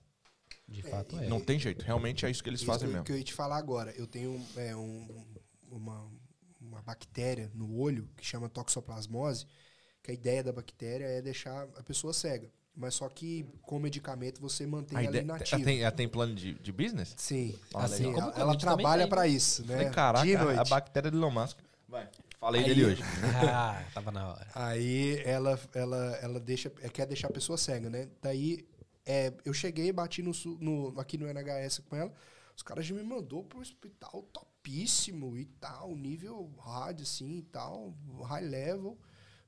De 0.68 0.82
fato 0.84 1.18
é. 1.20 1.28
Não 1.28 1.42
tem 1.42 1.60
jeito. 1.60 1.84
Realmente 1.84 2.26
é 2.26 2.30
isso 2.32 2.44
que 2.44 2.50
eles 2.50 2.62
Isso 2.62 2.68
fazem 2.72 2.88
que, 2.88 2.92
eu- 2.92 2.94
mesmo. 2.94 3.06
que 3.06 3.12
eu 3.12 3.18
ia 3.18 3.24
te 3.24 3.34
falar 3.34 3.58
agora. 3.58 3.92
Eu 3.98 4.08
tenho 4.08 4.40
é, 4.56 4.76
um- 4.76 5.26
uma, 5.70 6.10
uma 6.62 6.82
bactéria 6.82 7.52
no 7.54 7.76
olho 7.76 8.08
que 8.16 8.26
chama 8.26 8.48
toxoplasmose, 8.48 9.46
que 10.02 10.12
a 10.12 10.14
ideia 10.14 10.44
da 10.44 10.52
bactéria 10.52 11.06
é 11.06 11.22
deixar 11.22 11.64
a 11.78 11.84
pessoa 11.84 12.14
cega. 12.14 12.50
Mas 12.76 12.94
só 12.94 13.10
que 13.10 13.46
com 13.64 13.78
medicamento 13.78 14.40
você 14.40 14.66
mantém 14.66 14.98
A 14.98 15.02
ela 15.02 15.10
ideia, 15.10 15.24
inativa. 15.24 15.56
ela, 15.58 15.66
tem, 15.66 15.82
ela 15.82 15.92
tem 15.92 16.08
plano 16.08 16.34
de, 16.34 16.54
de 16.54 16.72
business? 16.72 17.14
Sim, 17.18 17.58
Ah, 17.74 17.84
assim, 17.84 18.06
legal. 18.08 18.22
ela, 18.22 18.32
Como 18.32 18.42
ela 18.44 18.58
trabalha 18.58 19.08
para 19.08 19.28
isso, 19.28 19.66
né? 19.66 19.76
Falei, 19.76 19.90
caraca, 19.90 20.40
a 20.42 20.44
noite. 20.56 20.70
bactéria 20.70 21.12
do 21.12 21.18
Elon 21.18 21.32
Musk. 21.32 21.58
Vai. 21.88 22.08
Falei 22.40 22.62
Aí- 22.62 22.68
dele 22.70 22.86
hoje. 22.86 23.02
Ah, 23.52 23.84
tava 23.94 24.12
na 24.12 24.30
hora. 24.30 24.48
Aí 24.56 25.22
ela, 25.26 25.60
ela, 25.74 26.16
ela 26.22 26.40
deixa, 26.40 26.72
é, 26.82 26.88
quer 26.88 27.06
deixar 27.06 27.28
a 27.28 27.32
pessoa 27.34 27.58
cega, 27.58 27.90
né? 27.90 28.08
Daí 28.22 28.66
é, 29.06 29.34
eu 29.44 29.54
cheguei, 29.54 29.92
bati 29.92 30.22
no, 30.22 30.32
no- 30.62 30.98
aqui 31.02 31.18
no 31.18 31.28
NHS 31.28 31.80
com 31.80 31.98
ela. 31.98 32.14
Os 32.56 32.64
caras 32.64 32.86
já 32.86 32.96
me 32.96 33.04
mandou 33.04 33.44
pro 33.44 33.60
hospital 33.60 34.22
topíssimo 34.32 35.36
e 35.38 35.46
tal, 35.46 35.94
nível 35.96 36.50
hard, 36.60 37.02
assim 37.02 37.40
e 37.40 37.42
tal, 37.44 37.94
high 38.24 38.46
level. 38.46 38.98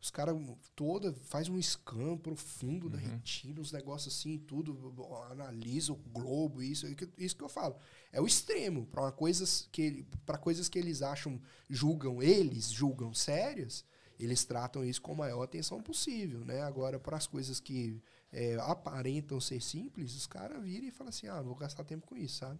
Os 0.01 0.09
caras 0.09 0.35
toda 0.75 1.13
faz 1.25 1.47
um 1.47 1.61
scan 1.61 2.17
profundo 2.17 2.89
da 2.89 2.97
retina, 2.97 3.61
os 3.61 3.71
negócios 3.71 4.15
assim, 4.15 4.39
tudo, 4.39 4.95
analisa 5.29 5.93
o 5.93 5.95
globo, 5.95 6.63
isso, 6.63 6.87
isso 7.15 7.35
que 7.35 7.43
eu 7.43 7.49
falo. 7.49 7.75
É 8.11 8.19
o 8.19 8.25
extremo 8.25 8.87
para 8.87 9.11
coisas 9.11 9.69
que 9.71 10.03
para 10.25 10.39
coisas 10.39 10.67
que 10.67 10.79
eles 10.79 11.03
acham, 11.03 11.39
julgam, 11.69 12.21
eles 12.21 12.71
julgam 12.71 13.13
sérias, 13.13 13.85
eles 14.19 14.43
tratam 14.43 14.83
isso 14.83 15.03
com 15.03 15.11
a 15.11 15.17
maior 15.17 15.43
atenção 15.43 15.83
possível, 15.83 16.43
né? 16.43 16.61
Agora 16.63 16.99
para 16.99 17.17
as 17.17 17.27
coisas 17.27 17.59
que 17.59 18.01
é, 18.31 18.55
aparentam 18.61 19.39
ser 19.39 19.61
simples, 19.61 20.15
os 20.15 20.25
caras 20.25 20.63
viram 20.63 20.87
e 20.87 20.91
falam 20.91 21.09
assim, 21.09 21.27
ah, 21.27 21.37
não 21.37 21.45
vou 21.45 21.55
gastar 21.55 21.83
tempo 21.83 22.07
com 22.07 22.17
isso, 22.17 22.37
sabe? 22.37 22.59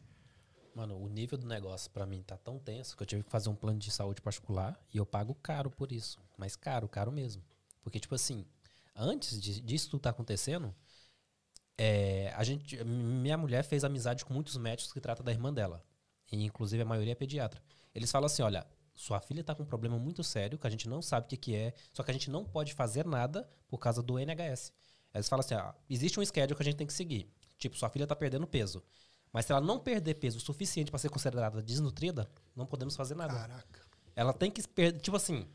Mano, 0.74 0.98
o 0.98 1.08
nível 1.10 1.38
do 1.38 1.46
negócio 1.48 1.92
pra 1.92 2.06
mim 2.06 2.24
tá 2.24 2.38
tão 2.38 2.58
tenso 2.58 2.96
que 2.96 3.04
eu 3.04 3.08
tive 3.08 3.24
que 3.24 3.30
fazer 3.30 3.50
um 3.50 3.56
plano 3.56 3.78
de 3.80 3.92
saúde 3.92 4.22
particular 4.22 4.80
e 4.94 4.98
eu 4.98 5.06
pago 5.06 5.36
caro 5.36 5.70
por 5.70 5.92
isso. 5.92 6.20
Mas 6.38 6.56
caro, 6.56 6.88
caro 6.88 7.12
mesmo. 7.12 7.44
Porque, 7.84 8.00
tipo 8.00 8.16
assim, 8.16 8.46
antes 8.96 9.42
de- 9.42 9.60
disso 9.62 9.90
tudo 9.90 10.02
tá 10.02 10.10
acontecendo, 10.12 10.74
é, 11.78 12.32
a 12.36 12.44
gente, 12.44 12.82
minha 12.84 13.38
mulher 13.38 13.64
fez 13.64 13.84
amizade 13.84 14.24
com 14.26 14.34
muitos 14.34 14.56
médicos 14.58 14.94
que 14.94 15.02
tratam 15.02 15.24
da 15.26 15.32
irmã 15.32 15.54
dela. 15.54 15.84
E, 16.32 16.44
inclusive, 16.46 16.82
a 16.82 16.86
maioria 16.86 17.14
é 17.14 17.16
pediatra. 17.16 17.62
Eles 17.94 18.12
falam 18.12 18.28
assim, 18.28 18.42
olha, 18.42 18.66
sua 18.94 19.20
filha 19.20 19.44
tá 19.44 19.54
com 19.56 19.64
um 19.64 19.66
problema 19.66 19.98
muito 19.98 20.24
sério, 20.24 20.58
que 20.58 20.68
a 20.68 20.70
gente 20.70 20.88
não 20.88 21.02
sabe 21.02 21.26
o 21.26 21.30
que, 21.30 21.38
que 21.38 21.56
é, 21.56 21.74
só 21.94 22.04
que 22.04 22.12
a 22.12 22.14
gente 22.14 22.30
não 22.30 22.46
pode 22.46 22.74
fazer 22.74 23.06
nada 23.06 23.50
por 23.68 23.78
causa 23.80 24.02
do 24.02 24.18
NHS. 24.20 24.72
Eles 25.14 25.28
falam 25.28 25.42
assim, 25.44 25.56
ó, 25.56 25.74
existe 25.90 26.20
um 26.20 26.26
schedule 26.26 26.56
que 26.56 26.62
a 26.62 26.66
gente 26.66 26.78
tem 26.78 26.88
que 26.88 26.94
seguir. 26.94 27.30
Tipo, 27.58 27.76
sua 27.78 27.90
filha 27.90 28.08
tá 28.08 28.16
perdendo 28.16 28.48
peso. 28.48 28.82
Mas 29.32 29.46
se 29.46 29.52
ela 29.52 29.62
não 29.62 29.80
perder 29.80 30.16
peso 30.16 30.38
o 30.38 30.42
suficiente 30.42 30.92
para 30.92 31.00
ser 31.00 31.10
considerada 31.10 31.62
desnutrida, 31.62 32.30
não 32.56 32.66
podemos 32.66 32.96
fazer 32.96 33.16
nada. 33.16 33.34
Caraca. 33.34 33.82
Ela 34.16 34.34
tem 34.34 34.52
que 34.52 34.68
perder, 34.68 35.00
tipo 35.00 35.16
assim, 35.16 35.48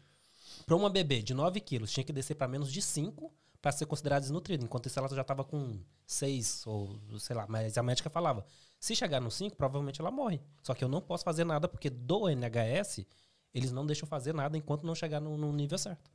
para 0.65 0.74
uma 0.74 0.89
bebê 0.89 1.23
de 1.23 1.35
9 1.35 1.61
quilos, 1.61 1.93
tinha 1.93 2.05
que 2.05 2.12
descer 2.12 2.35
para 2.35 2.48
menos 2.48 2.73
de 2.73 2.81
5 2.81 3.32
para 3.61 3.73
ser 3.73 3.86
considerada 3.86 4.20
desnutrida. 4.20 4.65
Enquanto 4.65 4.86
isso, 4.86 4.98
ela 4.98 5.09
já 5.09 5.24
tava 5.24 5.44
com 5.44 5.78
6 6.07 6.66
ou 6.66 6.98
sei 7.19 7.36
lá. 7.36 7.47
Mas 7.48 7.77
a 7.77 7.82
médica 7.82 8.09
falava: 8.09 8.47
se 8.78 8.94
chegar 8.94 9.20
no 9.20 9.31
5, 9.31 9.57
provavelmente 9.57 10.01
ela 10.01 10.11
morre. 10.11 10.40
Só 10.62 10.74
que 10.74 10.82
eu 10.82 10.89
não 10.89 11.01
posso 11.01 11.24
fazer 11.24 11.44
nada 11.44 11.69
porque 11.69 11.90
do 11.90 12.28
NHS, 12.28 13.05
eles 13.53 13.73
não 13.73 13.85
deixam 13.85 14.09
fazer 14.09 14.32
nada 14.32 14.57
enquanto 14.57 14.85
não 14.85 14.94
chegar 14.94 15.20
no, 15.20 15.36
no 15.36 15.53
nível 15.53 15.78
certo. 15.78 16.11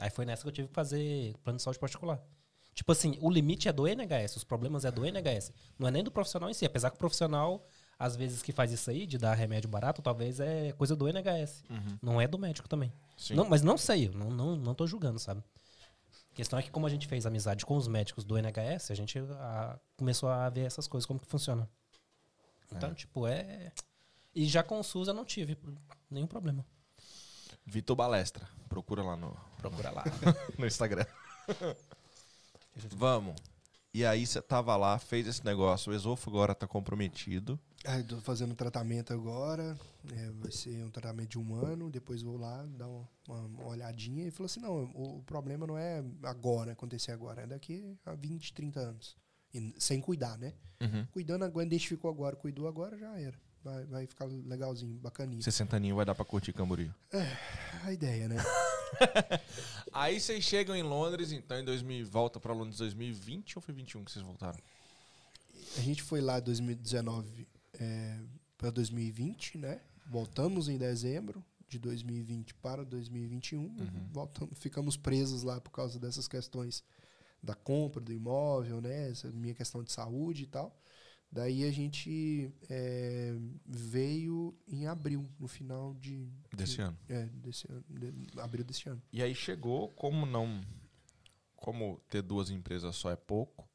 Aí 0.00 0.10
foi 0.10 0.24
nessa 0.24 0.42
que 0.42 0.48
eu 0.48 0.52
tive 0.52 0.68
que 0.68 0.74
fazer 0.74 1.34
plano 1.44 1.58
de 1.58 1.62
saúde 1.62 1.78
particular. 1.78 2.22
Tipo 2.74 2.92
assim, 2.92 3.18
o 3.20 3.30
limite 3.30 3.68
é 3.68 3.72
do 3.72 3.86
NHS, 3.86 4.36
os 4.36 4.44
problemas 4.44 4.84
é 4.84 4.90
do 4.90 5.04
NHS. 5.04 5.52
Não 5.78 5.86
é 5.86 5.90
nem 5.90 6.02
do 6.02 6.10
profissional 6.10 6.48
em 6.48 6.54
si. 6.54 6.64
Apesar 6.64 6.90
que 6.90 6.96
o 6.96 6.98
profissional, 6.98 7.66
às 7.98 8.16
vezes, 8.16 8.42
que 8.42 8.50
faz 8.50 8.72
isso 8.72 8.90
aí, 8.90 9.06
de 9.06 9.18
dar 9.18 9.34
remédio 9.34 9.68
barato, 9.68 10.00
talvez 10.00 10.40
é 10.40 10.72
coisa 10.72 10.96
do 10.96 11.06
NHS. 11.06 11.64
Não 12.00 12.20
é 12.20 12.26
do 12.26 12.38
médico 12.38 12.68
também. 12.68 12.92
Sim. 13.16 13.34
Não, 13.34 13.48
mas 13.48 13.62
não 13.62 13.76
sei, 13.76 14.08
não, 14.08 14.30
não, 14.30 14.56
não 14.56 14.74
tô 14.74 14.86
julgando, 14.86 15.18
sabe? 15.18 15.42
A 16.32 16.34
questão 16.34 16.58
é 16.58 16.62
que 16.62 16.70
como 16.70 16.86
a 16.86 16.90
gente 16.90 17.06
fez 17.06 17.26
amizade 17.26 17.66
com 17.66 17.76
os 17.76 17.86
médicos 17.86 18.24
do 18.24 18.38
NHS, 18.38 18.90
a 18.90 18.94
gente 18.94 19.18
ah, 19.18 19.78
começou 19.98 20.30
a 20.30 20.48
ver 20.48 20.62
essas 20.62 20.88
coisas, 20.88 21.06
como 21.06 21.20
que 21.20 21.26
funciona. 21.26 21.68
Então, 22.74 22.94
tipo, 22.94 23.26
é... 23.26 23.70
E 24.34 24.46
já 24.46 24.62
com 24.62 24.80
o 24.80 24.82
SUS 24.82 25.08
eu 25.08 25.14
não 25.14 25.26
tive 25.26 25.58
nenhum 26.10 26.26
problema. 26.26 26.64
Vitor 27.66 27.94
Balestra. 27.94 28.48
Procura 28.66 29.02
lá 29.02 29.14
no, 29.14 29.36
Procura 29.58 29.90
lá. 29.90 30.04
no 30.58 30.66
Instagram. 30.66 31.04
Vamos. 32.90 33.34
E 33.94 34.04
aí 34.06 34.26
você 34.26 34.40
tava 34.40 34.74
lá, 34.76 34.98
fez 34.98 35.26
esse 35.26 35.44
negócio. 35.44 35.92
O 35.92 35.94
esôfago 35.94 36.36
agora 36.38 36.54
tá 36.54 36.66
comprometido. 36.66 37.60
Aí 37.84 38.02
tô 38.04 38.20
fazendo 38.20 38.54
tratamento 38.54 39.12
agora, 39.12 39.76
é, 40.12 40.30
vai 40.30 40.52
ser 40.52 40.84
um 40.84 40.90
tratamento 40.90 41.30
de 41.30 41.38
um 41.38 41.54
ano, 41.56 41.90
depois 41.90 42.22
vou 42.22 42.38
lá 42.38 42.64
dar 42.78 42.86
uma, 42.86 43.08
uma- 43.28 43.66
olhadinha 43.66 44.24
e 44.26 44.30
falou 44.30 44.46
assim, 44.46 44.60
não, 44.60 44.84
o, 44.94 45.18
o 45.18 45.22
problema 45.24 45.66
não 45.66 45.76
é 45.76 46.02
agora, 46.22 46.72
acontecer 46.72 47.10
agora, 47.10 47.42
é 47.42 47.46
daqui 47.46 47.98
a 48.06 48.14
20, 48.14 48.52
30 48.54 48.78
anos. 48.78 49.16
E 49.52 49.74
sem 49.78 50.00
cuidar, 50.00 50.38
né? 50.38 50.54
Uhum. 50.80 51.04
Cuidando 51.10 51.44
agora, 51.44 51.66
identificou 51.66 52.08
agora, 52.08 52.36
cuidou 52.36 52.68
agora, 52.68 52.96
já 52.96 53.18
era. 53.18 53.36
Vai, 53.64 53.84
vai 53.86 54.06
ficar 54.06 54.26
legalzinho, 54.26 54.94
bacaninha. 54.98 55.42
60 55.42 55.76
aninho 55.76 55.96
vai 55.96 56.04
dar 56.04 56.14
pra 56.14 56.24
curtir 56.24 56.52
Camboriú. 56.52 56.94
A 57.84 57.92
ideia, 57.92 58.28
né? 58.28 58.36
Aí 59.92 60.20
vocês 60.20 60.44
chegam 60.44 60.74
em 60.74 60.82
Londres, 60.82 61.32
então 61.32 61.58
em 61.58 61.64
2000, 61.64 62.06
volta 62.06 62.40
pra 62.40 62.52
Londres 62.52 62.76
em 62.76 62.84
2020 62.84 63.58
ou 63.58 63.62
foi 63.62 63.74
21 63.74 64.04
que 64.04 64.12
vocês 64.12 64.24
voltaram? 64.24 64.58
A 65.76 65.80
gente 65.80 66.02
foi 66.02 66.20
lá 66.20 66.38
em 66.38 66.42
2019 66.42 67.48
é, 67.78 68.18
para 68.56 68.70
2020, 68.70 69.58
né? 69.58 69.80
Voltamos 70.06 70.68
em 70.68 70.76
dezembro 70.76 71.44
de 71.68 71.78
2020 71.78 72.54
para 72.54 72.84
2021. 72.84 73.74
Voltamos, 74.12 74.58
ficamos 74.58 74.96
presos 74.96 75.42
lá 75.42 75.60
por 75.60 75.70
causa 75.70 75.98
dessas 75.98 76.28
questões 76.28 76.84
da 77.42 77.54
compra 77.54 78.00
do 78.00 78.12
imóvel, 78.12 78.80
né? 78.80 79.10
Essa 79.10 79.30
minha 79.30 79.54
questão 79.54 79.82
de 79.82 79.90
saúde 79.90 80.44
e 80.44 80.46
tal. 80.46 80.76
Daí 81.32 81.64
a 81.64 81.72
gente 81.72 82.52
é, 82.68 83.34
veio 83.66 84.54
em 84.68 84.86
abril, 84.86 85.26
no 85.40 85.48
final 85.48 85.94
de. 85.94 86.28
Desse 86.54 86.74
de- 86.76 86.82
ano. 86.82 86.98
É, 87.08 87.24
desse 87.24 87.66
ano. 87.72 87.82
De, 87.88 88.38
abril 88.38 88.62
desse 88.64 88.86
ano. 88.86 89.02
E 89.10 89.22
aí 89.22 89.34
chegou, 89.34 89.88
como 89.88 90.26
não. 90.26 90.60
Como 91.56 91.98
ter 92.10 92.20
duas 92.20 92.50
empresas 92.50 92.94
só 92.96 93.10
é 93.10 93.16
pouco. 93.16 93.66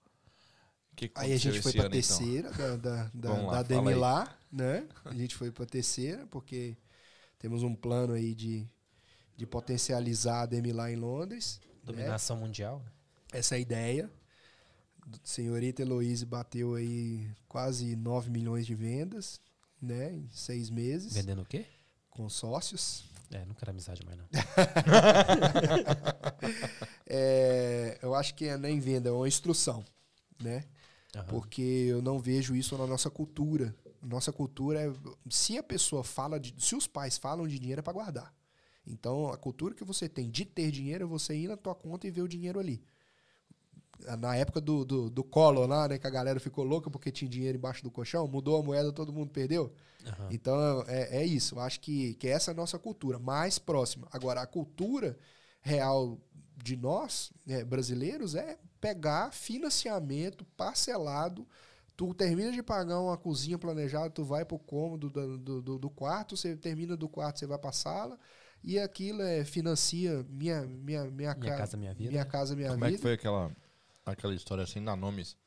que 0.96 1.08
que 1.10 1.20
Aí 1.20 1.34
a 1.34 1.38
gente 1.38 1.60
foi 1.62 1.72
pra 1.74 1.86
ano, 1.86 1.96
então? 1.96 2.18
terceira 2.18 2.52
da, 2.52 2.78
da, 2.78 3.10
da, 3.14 3.34
lá, 3.42 3.64
da 3.64 3.82
lá, 3.82 4.38
né? 4.52 4.88
A 5.06 5.16
gente 5.16 5.36
foi 5.36 5.52
pra 5.52 5.66
terceira, 5.66 6.28
porque 6.28 6.78
temos 7.40 7.64
um 7.64 7.74
plano 7.74 8.14
aí 8.14 8.36
de, 8.36 8.68
de 9.36 9.48
potencializar 9.48 10.42
a 10.42 10.46
Demi 10.46 10.72
lá 10.74 10.92
em 10.92 10.96
Londres. 10.96 11.60
né? 11.64 11.70
Dominação 11.86 12.38
mundial. 12.38 12.84
né? 12.86 12.92
Essa 13.32 13.56
é 13.56 13.58
a 13.58 13.60
ideia. 13.60 14.12
Senhorita 15.24 15.82
Heloíse 15.82 16.26
bateu 16.26 16.76
aí 16.76 17.30
quase 17.48 17.96
9 17.96 18.30
milhões 18.30 18.66
de 18.66 18.76
vendas, 18.76 19.40
né? 19.82 20.14
Em 20.14 20.28
seis 20.32 20.70
meses, 20.70 21.14
Vendendo 21.14 21.42
o 21.42 21.46
quê? 21.46 21.66
com 22.10 22.28
sócios. 22.30 23.06
É, 23.32 23.46
não 23.46 23.54
quero 23.54 23.72
amizade 23.72 24.06
mais, 24.06 24.18
não. 24.18 24.26
É, 27.10 27.98
eu 28.02 28.14
acho 28.16 28.36
que 28.36 28.46
é 28.46 28.58
nem 28.58 28.80
venda, 28.80 29.10
é 29.10 29.12
uma 29.12 29.28
instrução, 29.28 29.84
né? 30.42 30.66
Aham. 31.16 31.26
porque 31.30 31.62
eu 31.62 32.02
não 32.02 32.20
vejo 32.20 32.56
isso 32.56 32.78
na 32.78 32.86
nossa 32.86 33.10
cultura. 33.10 33.74
Nossa 34.02 34.32
cultura 34.32 34.82
é 34.82 34.94
se 35.30 35.58
a 35.58 35.64
pessoa 35.64 36.04
fala 36.04 36.40
de, 36.40 36.54
se 36.60 36.76
os 36.76 36.86
pais 36.86 37.18
falam 37.18 37.48
de 37.48 37.58
dinheiro 37.58 37.80
é 37.80 37.82
para 37.82 37.94
guardar. 37.94 38.34
Então 38.86 39.32
a 39.32 39.38
cultura 39.38 39.74
que 39.74 39.84
você 39.86 40.08
tem 40.10 40.30
de 40.30 40.44
ter 40.46 40.70
dinheiro 40.70 41.06
é 41.06 41.08
você 41.08 41.34
ir 41.36 41.48
na 41.48 41.56
tua 41.58 41.74
conta 41.74 42.08
e 42.08 42.12
ver 42.12 42.22
o 42.22 42.28
dinheiro 42.28 42.60
ali. 42.60 42.84
Na 44.20 44.36
época 44.36 44.62
do, 44.62 44.86
do, 44.86 45.10
do 45.10 45.24
Collor 45.24 45.68
lá, 45.68 45.88
né? 45.88 45.98
Que 45.98 46.08
a 46.08 46.10
galera 46.10 46.40
ficou 46.40 46.64
louca 46.64 46.90
porque 46.90 47.12
tinha 47.12 47.30
dinheiro 47.30 47.58
embaixo 47.58 47.84
do 47.84 47.92
colchão, 47.92 48.28
mudou 48.28 48.60
a 48.60 48.64
moeda, 48.64 48.92
todo 48.92 49.12
mundo 49.14 49.32
perdeu. 49.32 49.74
Aham. 50.06 50.28
Então 50.32 50.84
é, 50.88 51.18
é 51.18 51.26
isso. 51.26 51.56
Eu 51.56 51.60
acho 51.62 51.80
que, 51.80 52.14
que 52.16 52.28
essa 52.28 52.52
é 52.52 52.54
a 52.54 52.58
nossa 52.58 52.78
cultura, 52.80 53.20
mais 53.20 53.58
próxima. 53.60 54.08
Agora, 54.12 54.42
a 54.42 54.48
cultura 54.48 55.18
real 55.62 56.20
de 56.64 56.76
nós, 56.76 57.32
né, 57.46 57.64
brasileiros, 57.64 58.36
é 58.36 58.58
pegar 58.80 59.32
financiamento 59.34 60.46
parcelado. 60.56 61.48
Tu 61.96 62.14
termina 62.14 62.52
de 62.52 62.62
pagar 62.62 63.00
uma 63.00 63.18
cozinha 63.18 63.58
planejada, 63.58 64.10
tu 64.12 64.24
vai 64.24 64.46
pro 64.46 64.60
cômodo 64.60 65.10
do, 65.10 65.38
do, 65.38 65.62
do- 65.62 65.80
do 65.80 65.90
quarto, 65.90 66.38
você 66.38 66.56
termina 66.56 66.96
do 66.96 67.10
quarto, 67.10 67.40
você 67.40 67.48
vai 67.48 67.58
pra 67.58 67.72
sala, 67.72 68.20
e 68.64 68.78
aquilo 68.78 69.22
é, 69.24 69.44
financia 69.44 70.24
minha, 70.30 70.62
minha, 70.64 71.06
minha, 71.06 71.34
Minha 71.34 71.36
ca- 71.36 71.58
Casa 71.58 71.76
Minha 71.76 71.94
Vida. 71.96 72.12
Minha 72.12 72.26
casa, 72.26 72.56
minha 72.56 72.70
Como 72.70 72.86
é 72.86 72.88
que 72.90 72.92
vida. 72.98 73.02
foi 73.02 73.14
aquela, 73.14 73.52
aquela 74.14 74.34
história 74.36 74.66
sem 74.66 74.84
dar 74.84 74.96
nomes 74.96 75.38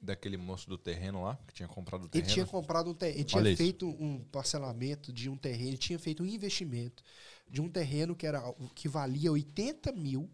daquele 0.00 0.36
moço 0.36 0.68
do 0.68 0.76
terreno 0.78 1.22
lá, 1.24 1.36
que 1.46 1.54
tinha 1.54 1.68
comprado 1.68 2.02
o 2.02 2.04
Ele 2.06 2.10
terreno? 2.10 2.32
tinha 2.34 2.46
comprado 2.46 2.90
um 2.90 2.94
terreno, 2.94 3.18
ele 3.18 3.24
tinha 3.24 3.40
Olha 3.40 3.48
isso. 3.50 3.62
feito 3.62 3.88
um 3.88 4.22
parcelamento 4.24 5.12
de 5.12 5.28
um 5.28 5.36
terreno, 5.36 5.70
ele 5.70 5.78
tinha 5.78 5.98
feito 5.98 6.22
um 6.22 6.26
investimento 6.26 7.02
de 7.48 7.60
um 7.60 7.68
terreno 7.68 8.14
que, 8.14 8.26
era, 8.26 8.40
que 8.74 8.88
valia 8.88 9.32
80 9.32 9.92
mil. 9.92 10.30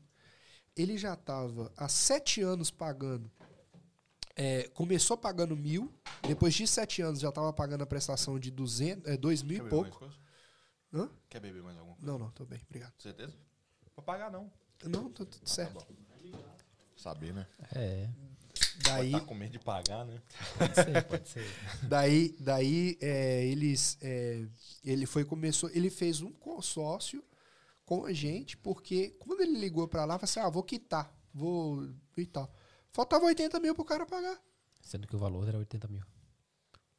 Ele 0.77 0.99
já 0.99 1.15
estava 1.15 1.73
há 1.77 1.89
sete 1.89 2.41
anos 2.43 2.71
pagando. 2.71 3.31
é, 4.35 4.69
começou 4.71 5.17
pagando 5.17 5.55
mil, 5.57 5.93
depois 6.27 6.55
de 6.55 6.67
sete 6.67 7.03
anos 7.03 7.21
já 7.21 7.29
estava 7.29 7.53
pagando 7.53 7.83
a 7.83 7.87
prestação 7.87 8.39
de 8.39 8.51
200, 8.51 9.11
é, 9.11 9.17
dois 9.17 9.43
mil 9.43 9.61
Quer 9.61 9.67
e 9.67 9.71
pouco. 9.71 10.11
Quer 11.29 11.41
beber 11.41 11.63
mais 11.63 11.77
alguma 11.79 11.97
coisa? 11.97 12.11
Não, 12.11 12.19
não, 12.19 12.31
tô 12.33 12.45
bem, 12.45 12.61
obrigado. 12.67 12.93
Certeza? 12.99 13.33
Pra 13.95 14.03
pagar 14.03 14.31
não. 14.31 14.51
Não, 14.85 15.11
tá 15.11 15.25
tudo 15.25 15.49
certo. 15.49 15.75
bom. 15.75 15.87
Saber, 17.03 17.35
né? 17.35 17.47
É, 17.75 18.09
Daí, 18.85 19.11
Tá 19.11 19.21
com 19.21 19.35
medo 19.35 19.51
de 19.51 19.59
pagar, 19.59 20.05
né? 20.05 20.23
pode 20.57 20.75
ser, 20.75 21.05
pode 21.05 21.29
ser. 21.29 21.47
Daí, 21.89 22.37
daí 22.39 22.97
é, 23.01 23.45
eles, 23.47 23.99
é, 24.01 24.47
ele 24.85 25.05
foi 25.05 25.25
começou, 25.25 25.69
ele 25.71 25.91
fez 25.91 26.21
um 26.21 26.31
consórcio 26.31 27.25
com 27.85 28.05
a 28.05 28.13
gente, 28.13 28.57
porque 28.57 29.11
quando 29.19 29.41
ele 29.41 29.59
ligou 29.59 29.89
pra 29.89 30.05
lá, 30.05 30.15
falou 30.15 30.25
assim, 30.25 30.41
ah, 30.41 30.49
vou 30.49 30.63
quitar, 30.63 31.13
vou 31.35 31.89
e 32.17 32.27
tal. 32.27 32.55
Faltava 32.93 33.25
80 33.25 33.59
mil 33.59 33.75
pro 33.75 33.85
cara 33.85 34.07
pagar. 34.07 34.41
Sendo 34.81 35.07
que 35.09 35.17
o 35.17 35.19
valor 35.19 35.49
era 35.49 35.59
80 35.59 35.89
mil. 35.89 36.05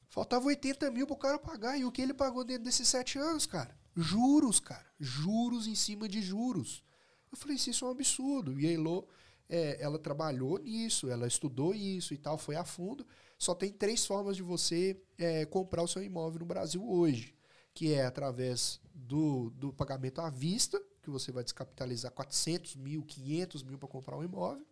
Faltava 0.10 0.46
80 0.46 0.92
mil 0.92 1.08
pro 1.08 1.16
cara 1.16 1.40
pagar. 1.40 1.78
E 1.78 1.86
o 1.86 1.92
que 1.92 2.02
ele 2.02 2.14
pagou 2.14 2.44
dentro 2.44 2.66
desses 2.66 2.88
sete 2.88 3.18
anos, 3.18 3.46
cara? 3.46 3.76
Juros, 3.96 4.60
cara. 4.60 4.86
Juros 5.00 5.66
em 5.66 5.76
cima 5.76 6.10
de 6.10 6.22
juros. 6.22 6.84
Eu 7.32 7.38
falei, 7.38 7.56
isso 7.56 7.86
é 7.86 7.88
um 7.88 7.92
absurdo. 7.92 8.60
E 8.60 8.68
a 8.68 8.72
Elô, 8.72 9.08
é, 9.50 9.82
ela 9.82 10.00
trabalhou 10.00 10.58
nisso, 10.60 11.10
ela 11.10 11.28
estudou 11.28 11.74
isso 11.74 12.14
e 12.14 12.18
tal, 12.18 12.38
foi 12.38 12.56
a 12.56 12.64
fundo. 12.66 13.06
Só 13.38 13.54
tem 13.54 13.72
três 13.72 14.06
formas 14.06 14.36
de 14.38 14.44
você 14.44 15.02
é, 15.18 15.46
comprar 15.46 15.84
o 15.84 15.88
seu 15.88 16.02
imóvel 16.04 16.40
no 16.40 16.46
Brasil 16.46 16.88
hoje. 16.90 17.36
Que 17.74 17.94
é 17.94 18.06
através 18.06 18.80
do, 18.94 19.50
do 19.52 19.74
pagamento 19.74 20.22
à 20.22 20.30
vista, 20.30 20.82
que 21.02 21.10
você 21.10 21.32
vai 21.32 21.44
descapitalizar 21.44 22.12
400 22.12 22.76
mil, 22.76 23.04
500 23.04 23.64
mil 23.64 23.78
para 23.78 23.90
comprar 23.90 24.18
um 24.18 24.24
imóvel. 24.24 24.66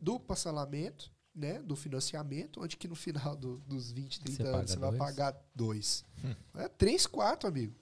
Do 0.00 0.18
parcelamento, 0.18 1.10
né, 1.34 1.62
do 1.62 1.76
financiamento, 1.76 2.60
onde 2.60 2.76
que 2.76 2.88
no 2.88 2.96
final 2.96 3.36
do- 3.36 3.58
dos 3.60 3.90
20, 3.92 4.20
30 4.20 4.42
Você 4.42 4.48
anos 4.48 4.70
você 4.72 4.78
vai 4.78 4.90
dois? 4.90 4.98
pagar 4.98 5.40
dois. 5.54 6.04
É 6.56 6.68
três, 6.68 7.06
quatro, 7.06 7.48
amigo. 7.48 7.74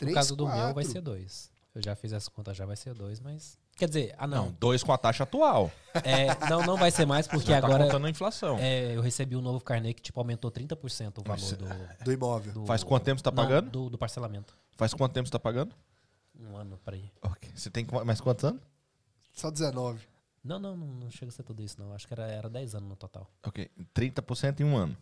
No 0.00 0.12
caso 0.12 0.34
do 0.34 0.46
meu 0.48 0.74
vai 0.74 0.84
ser 0.84 1.00
dois. 1.00 1.50
Eu 1.74 1.82
já 1.82 1.94
fiz 1.94 2.12
as 2.12 2.28
contas, 2.28 2.56
já 2.56 2.64
vai 2.66 2.76
ser 2.76 2.94
dois, 2.94 3.20
mas. 3.20 3.58
Quer 3.76 3.88
dizer, 3.88 4.14
ah 4.16 4.26
Não, 4.26 4.46
não. 4.46 4.52
dois 4.60 4.82
com 4.84 4.92
a 4.92 4.98
taxa 4.98 5.24
atual. 5.24 5.70
É, 6.04 6.26
não, 6.48 6.62
não 6.64 6.76
vai 6.76 6.90
ser 6.90 7.06
mais, 7.06 7.26
porque 7.26 7.50
Já 7.50 7.60
tá 7.60 7.66
agora 7.66 7.84
contando 7.84 8.06
a 8.06 8.10
inflação. 8.10 8.56
é, 8.58 8.94
eu 8.96 9.00
recebi 9.00 9.34
um 9.36 9.40
novo 9.40 9.60
carnê 9.64 9.92
que 9.92 10.00
tipo, 10.02 10.18
aumentou 10.20 10.50
30% 10.50 11.18
o 11.18 11.22
valor 11.22 11.56
do, 11.56 12.04
Do 12.04 12.12
imóvel. 12.12 12.52
do- 12.52 12.66
Faz 12.66 12.84
quanto 12.84 13.04
tempo 13.04 13.18
você 13.18 13.24
tá 13.24 13.30
não, 13.30 13.36
pagando? 13.42 13.70
Do, 13.70 13.90
do 13.90 13.98
parcelamento. 13.98 14.56
Faz 14.76 14.94
quanto 14.94 15.12
tempo 15.12 15.26
você 15.28 15.32
tá 15.32 15.38
pagando? 15.40 15.74
Um 16.38 16.56
ano 16.56 16.78
pra 16.84 16.96
ir. 16.96 17.10
Ok. 17.22 17.50
Você 17.54 17.70
tem 17.70 17.84
qu- 17.84 18.04
mais 18.04 18.20
quantos 18.20 18.44
anos? 18.44 18.60
Só 19.32 19.50
19. 19.50 20.00
Não, 20.42 20.58
não, 20.58 20.76
não, 20.76 20.86
não 20.86 21.10
chega 21.10 21.30
a 21.30 21.32
ser 21.32 21.42
tudo 21.42 21.62
isso, 21.62 21.76
não. 21.80 21.92
Acho 21.94 22.06
que 22.06 22.12
era, 22.14 22.26
era 22.26 22.48
10 22.50 22.74
anos 22.74 22.88
no 22.88 22.96
total. 22.96 23.28
Ok. 23.46 23.70
30% 23.94 24.60
em 24.60 24.64
um 24.64 24.76
ano. 24.76 24.96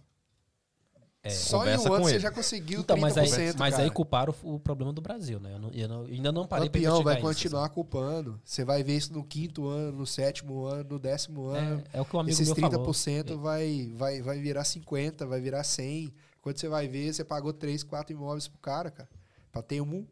É. 1.25 1.31
Só 1.31 1.65
em 1.65 1.77
um 1.79 1.93
ano 1.93 2.05
você 2.05 2.19
já 2.19 2.33
conseguiu 2.33 2.81
Então, 2.81 2.97
30%, 2.97 3.01
mas 3.01 3.17
aí, 3.17 3.55
mas 3.57 3.75
aí 3.79 3.91
culparam 3.91 4.35
o, 4.43 4.55
o 4.55 4.59
problema 4.59 4.93
do 4.93 5.01
Brasil, 5.01 5.39
né? 5.39 5.55
Eu, 5.55 5.59
não, 5.61 5.71
eu 5.71 5.89
não- 5.89 6.03
eu 6.03 6.15
ainda 6.15 6.33
não 6.33 6.47
parei 6.49 6.67
Campeão 6.69 6.95
vai 7.03 7.15
investigar 7.15 7.17
isso, 7.33 7.43
continuar 7.43 7.69
culpando. 7.69 8.41
Você 8.45 8.65
vai 8.65 8.83
ver 8.83 8.97
isso 8.97 9.13
no 9.13 9.23
quinto 9.23 9.69
ano, 9.69 9.99
no 9.99 10.07
sétimo 10.07 10.65
ano, 10.65 10.83
no 10.91 10.99
décimo 10.99 11.47
ano. 11.47 11.75
assim. 11.77 11.85
É, 11.93 11.99
é 11.99 12.01
o 12.01 12.05
que 12.05 12.17
o 12.17 12.19
amigo 12.19 12.33
Esses 12.33 12.49
meu 12.49 12.57
falou. 12.57 12.87
30% 12.87 13.37
vai, 13.39 13.93
vai, 13.95 14.21
vai 14.21 14.41
virar 14.41 14.65
50, 14.65 15.25
vai 15.25 15.41
virar 15.41 15.63
100. 15.63 16.13
Quando 16.41 16.59
você 16.59 16.69
vai 16.69 16.89
ver, 16.89 17.15
você 17.15 17.23
pagou 17.23 17.53
3, 17.53 17.85
4 17.85 18.13
imóveis 18.13 18.49
pro 18.49 18.59
cara, 18.59 18.91
cara. 18.91 19.09
Pra 19.53 19.63
ter 19.63 19.81
um. 19.81 20.05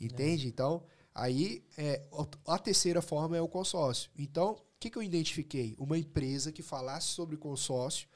Entende? 0.00 0.46
Então, 0.46 0.84
aí 1.12 1.64
é, 1.76 2.02
a 2.46 2.58
terceira 2.58 3.02
forma 3.02 3.36
é 3.36 3.40
o 3.40 3.48
consórcio. 3.48 4.08
Então, 4.16 4.52
o 4.52 4.58
que, 4.78 4.88
que 4.88 4.96
eu 4.98 5.02
identifiquei? 5.02 5.74
Uma 5.80 5.98
empresa 5.98 6.52
que 6.52 6.62
falasse 6.62 7.08
sobre 7.08 7.36
consórcio 7.36 8.06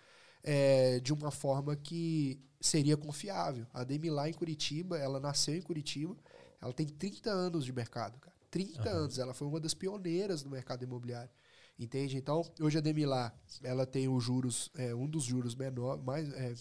é, 0.51 0.99
de 1.01 1.12
uma 1.12 1.31
forma 1.31 1.77
que 1.77 2.41
seria 2.59 2.97
confiável. 2.97 3.66
A 3.75 3.85
Demi 3.85 4.09
lá 4.09 4.31
em 4.31 4.33
Curitiba, 4.33 4.99
ela 4.99 5.20
nasceu 5.20 5.55
em 5.55 5.61
Curitiba, 5.61 6.16
ela 6.59 6.73
tem 6.73 6.87
30 6.87 7.31
anos 7.31 7.66
de 7.66 7.73
mercado, 7.73 8.19
cara. 8.19 8.35
30 8.51 8.89
anos. 8.89 9.19
Ela 9.19 9.35
foi 9.35 9.47
uma 9.47 9.61
das 9.61 9.75
pioneiras 9.75 10.43
no 10.43 10.51
mercado 10.51 10.83
imobiliário. 10.83 11.31
Entende? 11.79 12.16
Então, 12.16 12.43
hoje 12.59 12.79
a 12.79 12.81
Demilá, 12.81 13.31
ela 13.62 13.85
tem 13.85 14.09
os 14.09 14.25
juros, 14.25 14.70
é, 14.75 14.95
um 14.95 15.07
dos 15.07 15.25
juros 15.25 15.55
menor, 15.55 16.03
mais, 16.03 16.33
é, 16.33 16.55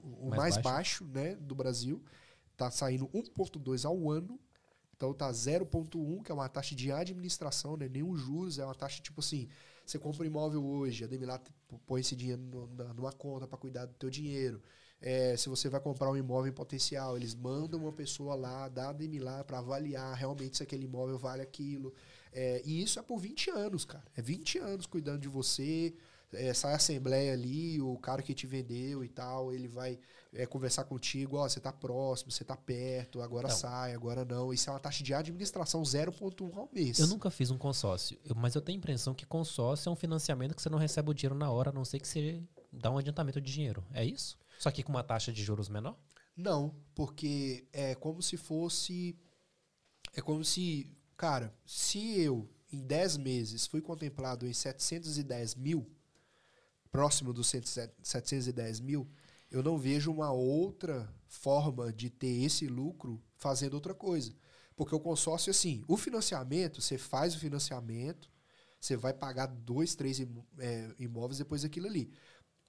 o 0.00 0.30
Mais 0.30 0.38
mais, 0.40 0.54
baixo. 0.54 1.04
baixo, 1.04 1.04
né, 1.04 1.36
do 1.36 1.54
Brasil. 1.54 2.02
Tá 2.56 2.70
saindo 2.70 3.06
1,2 3.08 3.84
ao 3.84 4.10
ano. 4.10 4.40
Então 4.96 5.12
tá 5.12 5.30
0,1, 5.30 6.22
que 6.24 6.32
é 6.32 6.34
uma 6.34 6.48
taxa 6.48 6.74
de 6.74 6.90
administração, 6.90 7.76
né? 7.76 7.86
Nem 7.86 8.02
os 8.02 8.18
juros, 8.18 8.58
é 8.58 8.64
uma 8.64 8.74
taxa 8.74 9.02
tipo 9.02 9.20
assim. 9.20 9.46
Você 9.88 9.98
compra 9.98 10.22
um 10.22 10.26
imóvel 10.26 10.64
hoje, 10.64 11.04
a 11.04 11.06
Demilá 11.06 11.38
t- 11.38 11.50
põe 11.86 12.00
esse 12.02 12.14
dinheiro 12.14 12.42
numa 12.94 13.12
conta 13.12 13.46
para 13.46 13.56
cuidar 13.56 13.86
do 13.86 13.94
teu 13.94 14.10
dinheiro. 14.10 14.60
É, 15.00 15.36
se 15.36 15.48
você 15.48 15.68
vai 15.68 15.80
comprar 15.80 16.10
um 16.10 16.16
imóvel 16.16 16.50
em 16.50 16.54
potencial, 16.54 17.16
eles 17.16 17.34
mandam 17.34 17.80
uma 17.80 17.92
pessoa 17.92 18.34
lá, 18.34 18.68
da 18.68 18.92
Demilá, 18.92 19.42
para 19.44 19.58
avaliar 19.60 20.14
realmente 20.14 20.58
se 20.58 20.62
aquele 20.62 20.84
imóvel 20.84 21.16
vale 21.16 21.40
aquilo. 21.40 21.94
É, 22.32 22.60
e 22.66 22.82
isso 22.82 22.98
é 22.98 23.02
por 23.02 23.18
20 23.18 23.48
anos, 23.50 23.84
cara. 23.86 24.04
É 24.14 24.20
20 24.20 24.58
anos 24.58 24.84
cuidando 24.86 25.20
de 25.20 25.28
você. 25.28 25.94
É, 26.32 26.52
sai 26.52 26.72
a 26.72 26.76
assembleia 26.76 27.32
ali, 27.32 27.80
o 27.80 27.96
cara 27.96 28.20
que 28.22 28.34
te 28.34 28.46
vendeu 28.46 29.02
e 29.02 29.08
tal, 29.08 29.52
ele 29.54 29.66
vai 29.68 29.98
é, 30.32 30.46
conversar 30.46 30.84
contigo, 30.84 31.36
ó, 31.36 31.48
você 31.48 31.60
tá 31.60 31.72
próximo, 31.72 32.30
você 32.30 32.44
tá 32.44 32.56
perto, 32.56 33.20
agora 33.22 33.48
Não. 33.48 33.56
sai, 33.56 33.94
agora 33.94 34.24
não. 34.24 34.52
Isso 34.52 34.68
é 34.68 34.72
uma 34.72 34.78
taxa 34.80 35.02
de 35.02 35.14
administração 35.14 35.82
0,1 35.82 36.56
ao 36.56 36.68
mês. 36.72 36.98
Eu 36.98 37.06
nunca 37.06 37.30
fiz 37.30 37.50
um 37.50 37.58
consórcio, 37.58 38.18
mas 38.36 38.54
eu 38.54 38.60
tenho 38.60 38.76
a 38.76 38.80
impressão 38.80 39.14
que 39.14 39.24
consórcio 39.24 39.88
é 39.88 39.92
um 39.92 39.96
financiamento 39.96 40.54
que 40.54 40.62
você 40.62 40.68
não 40.68 40.78
recebe 40.78 41.10
o 41.10 41.14
dinheiro 41.14 41.34
na 41.34 41.50
hora, 41.50 41.70
a 41.70 41.72
não 41.72 41.84
ser 41.84 41.98
que 41.98 42.06
você 42.08 42.42
dá 42.72 42.90
um 42.90 42.98
adiantamento 42.98 43.40
de 43.40 43.52
dinheiro. 43.52 43.84
É 43.92 44.04
isso? 44.04 44.38
Só 44.58 44.70
que 44.70 44.82
com 44.82 44.90
uma 44.90 45.04
taxa 45.04 45.32
de 45.32 45.42
juros 45.42 45.68
menor? 45.68 45.96
Não, 46.36 46.74
porque 46.94 47.66
é 47.72 47.94
como 47.94 48.22
se 48.22 48.36
fosse. 48.36 49.18
É 50.14 50.20
como 50.20 50.44
se. 50.44 50.88
Cara, 51.16 51.52
se 51.64 52.20
eu, 52.20 52.48
em 52.72 52.80
10 52.80 53.16
meses, 53.16 53.66
fui 53.66 53.80
contemplado 53.80 54.46
em 54.46 54.52
710 54.52 55.56
mil, 55.56 55.90
próximo 56.92 57.32
dos 57.32 57.48
100 57.48 57.62
710 58.02 58.80
mil, 58.80 59.08
eu 59.50 59.62
não 59.62 59.78
vejo 59.78 60.10
uma 60.12 60.30
outra 60.30 61.12
forma 61.26 61.92
de 61.92 62.10
ter 62.10 62.42
esse 62.44 62.66
lucro 62.66 63.22
fazendo 63.36 63.74
outra 63.74 63.94
coisa. 63.94 64.34
Porque 64.76 64.94
o 64.94 65.00
consórcio, 65.00 65.50
assim, 65.50 65.82
o 65.88 65.96
financiamento, 65.96 66.80
você 66.80 66.96
faz 66.96 67.34
o 67.34 67.38
financiamento, 67.38 68.30
você 68.80 68.96
vai 68.96 69.12
pagar 69.12 69.46
dois, 69.46 69.94
três 69.94 70.20
é, 70.58 70.94
imóveis 70.98 71.38
depois 71.38 71.62
daquilo 71.62 71.86
ali. 71.86 72.12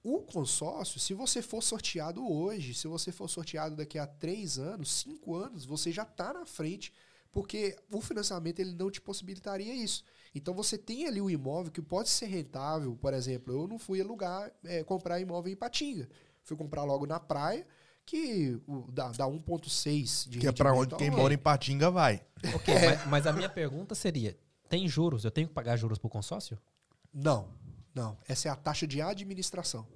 O 0.02 0.22
consórcio, 0.22 0.98
se 0.98 1.12
você 1.12 1.42
for 1.42 1.62
sorteado 1.62 2.26
hoje, 2.26 2.74
se 2.74 2.88
você 2.88 3.12
for 3.12 3.28
sorteado 3.28 3.76
daqui 3.76 3.98
a 3.98 4.06
três 4.06 4.58
anos, 4.58 4.90
cinco 4.90 5.34
anos, 5.36 5.66
você 5.66 5.92
já 5.92 6.02
está 6.02 6.32
na 6.32 6.46
frente, 6.46 6.92
porque 7.30 7.76
o 7.92 8.00
financiamento 8.00 8.60
ele 8.60 8.72
não 8.72 8.90
te 8.90 9.00
possibilitaria 9.00 9.74
isso. 9.74 10.02
Então 10.34 10.54
você 10.54 10.78
tem 10.78 11.06
ali 11.06 11.20
o 11.20 11.30
imóvel 11.30 11.70
que 11.70 11.82
pode 11.82 12.08
ser 12.08 12.26
rentável, 12.26 12.96
por 12.96 13.12
exemplo, 13.12 13.52
eu 13.52 13.68
não 13.68 13.78
fui 13.78 14.00
alugar, 14.00 14.50
é, 14.64 14.82
comprar 14.82 15.20
imóvel 15.20 15.52
em 15.52 15.56
Patinga. 15.56 16.08
Fui 16.50 16.56
comprar 16.56 16.82
logo 16.82 17.06
na 17.06 17.20
praia, 17.20 17.64
que 18.04 18.60
o- 18.66 18.90
dá, 18.90 19.12
dá 19.12 19.24
1,6 19.28 20.28
de 20.28 20.40
Que 20.40 20.48
é 20.48 20.52
pra 20.52 20.74
onde 20.74 20.96
quem 20.96 21.08
ao 21.08 21.16
mora 21.16 21.32
em 21.32 21.38
Patinga 21.38 21.92
vai. 21.92 22.26
Ok, 22.52 22.74
mas, 22.74 23.06
mas 23.06 23.26
a 23.28 23.32
minha 23.32 23.48
pergunta 23.48 23.94
seria: 23.94 24.36
tem 24.68 24.88
juros? 24.88 25.24
Eu 25.24 25.30
tenho 25.30 25.46
que 25.46 25.54
pagar 25.54 25.76
juros 25.76 25.96
pro 25.96 26.10
consórcio? 26.10 26.58
Não, 27.14 27.50
não. 27.94 28.18
Essa 28.26 28.48
é 28.48 28.50
a 28.50 28.56
taxa 28.56 28.84
de 28.84 29.00
administração. 29.00 29.86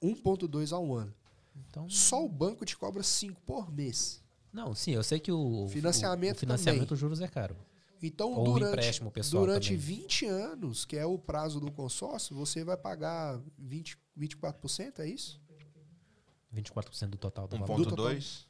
1,2 0.00 0.72
ao 0.72 0.94
ano. 0.94 1.12
Então. 1.56 1.90
Só 1.90 2.24
o 2.24 2.28
banco 2.28 2.64
te 2.64 2.76
cobra 2.76 3.02
5 3.02 3.40
por 3.40 3.68
mês. 3.72 4.22
Não, 4.52 4.72
sim, 4.72 4.92
eu 4.92 5.02
sei 5.02 5.18
que 5.18 5.32
o 5.32 5.66
Financiamento 5.70 6.34
o, 6.34 6.36
o 6.36 6.38
financiamento 6.38 6.94
juros 6.94 7.20
é 7.20 7.26
caro. 7.26 7.56
Então, 8.00 8.32
Ou 8.32 8.42
o 8.42 8.52
durante, 8.54 8.72
empréstimo 8.74 9.10
pessoal 9.10 9.44
durante 9.44 9.70
também. 9.70 9.80
20 9.80 10.26
anos, 10.26 10.84
que 10.84 10.96
é 10.96 11.04
o 11.04 11.18
prazo 11.18 11.58
do 11.58 11.70
consórcio, 11.72 12.36
você 12.36 12.62
vai 12.62 12.76
pagar 12.76 13.40
20, 13.58 13.98
24%, 14.16 15.00
é 15.00 15.08
isso? 15.08 15.40
24% 16.54 17.08
do 17.08 17.18
total 17.18 17.46
do 17.48 17.58
valor. 17.58 17.86
1.2. 17.86 18.44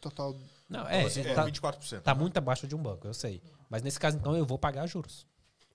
Total. 0.00 0.36
Não, 0.68 0.86
é, 0.88 1.04
É, 1.04 1.34
tá, 1.34 1.46
24%. 1.46 2.00
tá 2.00 2.14
muito 2.14 2.36
abaixo 2.36 2.66
de 2.66 2.74
um 2.74 2.82
banco, 2.82 3.06
eu 3.06 3.14
sei. 3.14 3.40
Mas 3.70 3.82
nesse 3.82 3.98
caso, 4.00 4.16
então, 4.16 4.36
eu 4.36 4.44
vou 4.44 4.58
pagar 4.58 4.86
juros. 4.86 5.26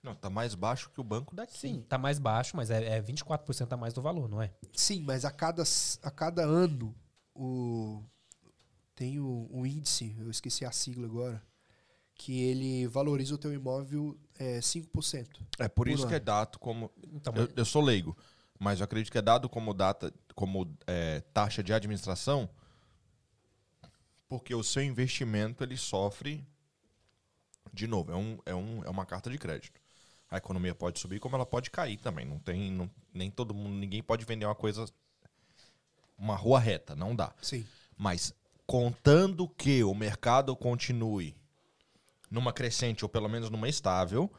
Não, 0.03 0.15
tá 0.15 0.29
mais 0.29 0.55
baixo 0.55 0.89
que 0.89 0.99
o 0.99 1.03
banco 1.03 1.35
daqui. 1.35 1.57
Sim, 1.57 1.85
tá 1.87 1.97
mais 1.97 2.17
baixo, 2.17 2.57
mas 2.57 2.71
é, 2.71 2.97
é 2.97 3.01
24% 3.01 3.71
a 3.71 3.77
mais 3.77 3.93
do 3.93 4.01
valor, 4.01 4.27
não 4.27 4.41
é? 4.41 4.51
Sim, 4.73 5.01
mas 5.01 5.23
a 5.25 5.31
cada, 5.31 5.63
a 6.01 6.11
cada 6.11 6.43
ano 6.43 6.95
o, 7.35 8.03
tem 8.95 9.19
o, 9.19 9.47
o 9.51 9.65
índice, 9.65 10.15
eu 10.19 10.29
esqueci 10.31 10.65
a 10.65 10.71
sigla 10.71 11.05
agora, 11.05 11.41
que 12.15 12.41
ele 12.41 12.87
valoriza 12.87 13.35
o 13.35 13.37
teu 13.37 13.53
imóvel 13.53 14.17
é, 14.39 14.59
5%. 14.59 15.27
É 15.59 15.67
por 15.67 15.87
isso 15.87 16.03
Por 16.03 16.09
que 16.09 16.13
é 16.15 16.17
ano. 16.17 16.25
dado 16.25 16.59
como. 16.59 16.91
Então, 17.13 17.33
Eu, 17.35 17.49
eu 17.55 17.65
sou 17.65 17.81
leigo, 17.81 18.17
mas 18.59 18.79
eu 18.79 18.83
acredito 18.85 19.11
que 19.11 19.17
é 19.19 19.21
dado 19.21 19.47
como 19.47 19.73
data, 19.73 20.11
como 20.35 20.75
é, 20.87 21.21
taxa 21.33 21.63
de 21.63 21.73
administração, 21.73 22.49
porque 24.27 24.53
o 24.55 24.63
seu 24.63 24.83
investimento 24.83 25.63
ele 25.63 25.77
sofre. 25.77 26.45
De 27.73 27.87
novo, 27.87 28.11
é, 28.11 28.15
um, 28.15 28.39
é, 28.45 28.55
um, 28.55 28.83
é 28.83 28.89
uma 28.89 29.05
carta 29.05 29.29
de 29.29 29.37
crédito. 29.37 29.79
A 30.29 30.37
economia 30.37 30.73
pode 30.75 30.99
subir, 30.99 31.19
como 31.19 31.35
ela 31.35 31.45
pode 31.45 31.69
cair 31.69 31.97
também. 31.97 32.25
Não 32.25 32.39
tem, 32.39 32.71
não- 32.71 32.89
nem 33.13 33.29
todo 33.29 33.53
mundo, 33.53 33.75
ninguém 33.75 34.01
pode 34.01 34.25
vender 34.25 34.45
uma 34.45 34.55
coisa, 34.55 34.85
uma 36.17 36.35
rua 36.35 36.59
reta, 36.59 36.95
não 36.95 37.15
dá. 37.15 37.33
Sim. 37.41 37.65
Mas 37.97 38.33
contando 38.65 39.47
que 39.49 39.83
o 39.83 39.93
mercado 39.93 40.55
continue 40.55 41.35
numa 42.29 42.53
crescente 42.53 43.03
ou 43.03 43.09
pelo 43.09 43.27
menos 43.27 43.49
numa 43.49 43.67
estável, 43.67 44.31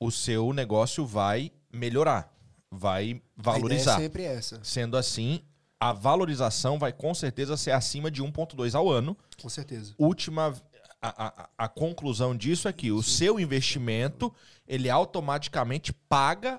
o 0.00 0.10
seu 0.10 0.52
negócio 0.52 1.06
vai 1.06 1.52
melhorar, 1.72 2.33
vai 2.76 3.02
A 3.02 3.06
ideia 3.06 3.22
valorizar. 3.36 3.94
é 3.98 4.02
sempre 4.02 4.22
essa, 4.24 4.60
Sendo 4.62 4.96
assim, 4.96 5.40
a 5.80 5.92
valorização 5.92 6.78
vai 6.78 6.92
com 6.92 7.14
certeza 7.14 7.56
ser 7.56 7.70
acima 7.72 8.10
de 8.10 8.22
1,2 8.22 8.74
ao 8.74 8.90
ano. 8.90 9.16
com 9.40 9.48
certeza. 9.48 9.94
Última. 9.98 10.54
A, 11.06 11.26
a- 11.26 11.48
a 11.58 11.68
conclusão 11.68 12.34
disso 12.34 12.66
é 12.66 12.72
que 12.72 12.90
o 12.90 13.02
seu 13.02 13.38
investimento 13.38 14.32
ele 14.66 14.88
automaticamente 14.88 15.92
paga 15.92 16.58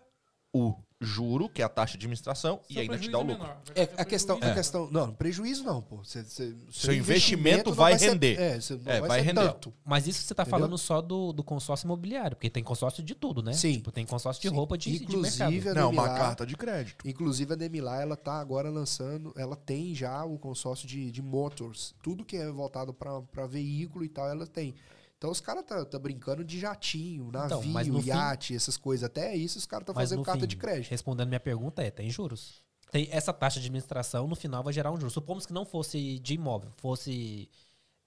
o 0.53 0.75
juro, 1.05 1.47
que 1.47 1.61
é 1.61 1.65
a 1.65 1.69
taxa 1.69 1.93
de 1.93 1.99
administração, 2.05 2.59
e 2.69 2.73
Seu 2.73 2.81
ainda 2.81 2.97
te 2.97 3.09
dá 3.09 3.17
o 3.17 3.21
é 3.21 3.23
lucro. 3.23 3.41
menor. 3.43 3.57
Vai 3.73 3.83
É, 3.83 3.85
ter 3.85 4.01
a 4.01 4.05
questão, 4.05 4.35
prejuízo. 4.37 4.51
a 4.51 4.61
questão. 4.61 4.89
Não, 4.91 5.13
prejuízo 5.13 5.63
não, 5.63 5.81
pô. 5.81 6.03
Cê, 6.03 6.23
cê- 6.23 6.53
Seu 6.71 6.93
investimento 6.93 7.69
não 7.69 7.75
vai 7.75 7.97
ser- 7.97 8.09
render. 8.09 8.39
é, 8.39 8.59
cê 8.59 8.73
não 8.75 8.81
É, 8.91 8.99
vai, 8.99 9.09
vai 9.09 9.19
ser 9.19 9.25
render. 9.27 9.41
tanto. 9.53 9.73
Mas 9.85 10.07
isso 10.07 10.21
você 10.23 10.33
tá 10.33 10.43
Entendeu? 10.43 10.59
falando 10.59 10.77
só 10.77 11.01
do, 11.01 11.31
do 11.31 11.43
consórcio 11.43 11.85
imobiliário, 11.85 12.35
porque 12.35 12.49
tem 12.49 12.63
consórcio 12.63 13.03
de 13.03 13.15
tudo, 13.15 13.41
né? 13.41 13.53
Sim. 13.53 13.73
Tipo, 13.73 13.91
tem 13.91 14.05
consórcio 14.05 14.41
de 14.41 14.49
Sim. 14.49 14.55
roupa 14.55 14.77
de, 14.77 14.89
de 14.97 15.03
Inclusive, 15.05 15.43
mercado. 15.45 15.77
a 15.77 15.81
Não, 15.81 15.89
uma 15.91 16.07
carta 16.09 16.45
de 16.45 16.55
crédito. 16.57 17.07
Inclusive 17.07 17.53
a 17.53 17.55
Demilar, 17.55 18.01
ela 18.01 18.15
tá 18.15 18.39
agora 18.39 18.69
lançando, 18.69 19.33
ela 19.37 19.55
tem 19.55 19.93
já 19.93 20.23
o 20.25 20.37
consórcio 20.37 20.87
de, 20.87 21.11
de 21.11 21.21
motors. 21.21 21.93
Tudo 22.01 22.25
que 22.25 22.35
é 22.37 22.49
voltado 22.51 22.93
para 22.93 23.45
veículo 23.47 24.03
e 24.03 24.09
tal, 24.09 24.27
ela 24.29 24.45
tem. 24.47 24.73
Então 25.17 25.31
os 25.31 25.39
caras 25.39 25.63
tá, 25.65 25.83
tá 25.85 25.97
brincando 25.97 26.43
de 26.43 26.59
jatinho, 26.59 27.27
Então, 27.29 27.41
navio, 27.49 27.69
mas 27.71 27.87
no 27.87 28.01
fim- 28.01 28.09
iate, 28.09 28.55
essas 28.55 28.77
coisas. 28.77 29.03
Até 29.05 29.35
isso 29.35 29.57
os 29.57 29.65
caras 29.65 29.83
estão 29.83 29.95
Mas 29.95 30.09
fazendo 30.09 30.23
carta 30.23 30.41
fim, 30.41 30.47
de 30.47 30.57
crédito. 30.57 30.91
Respondendo 30.91 31.27
minha 31.29 31.39
pergunta, 31.39 31.81
é, 31.81 31.89
tem 31.89 32.09
juros. 32.09 32.61
Tem 32.91 33.07
essa 33.11 33.33
taxa 33.33 33.59
de 33.59 33.65
administração, 33.67 34.27
no 34.27 34.35
final 34.35 34.63
vai 34.63 34.71
gerar 34.73 34.91
um 34.91 34.97
juro. 34.97 35.09
Supomos 35.09 35.45
que 35.45 35.53
não 35.53 35.65
fosse 35.65 36.19
de 36.19 36.33
imóvel, 36.35 36.71
fosse 36.77 37.49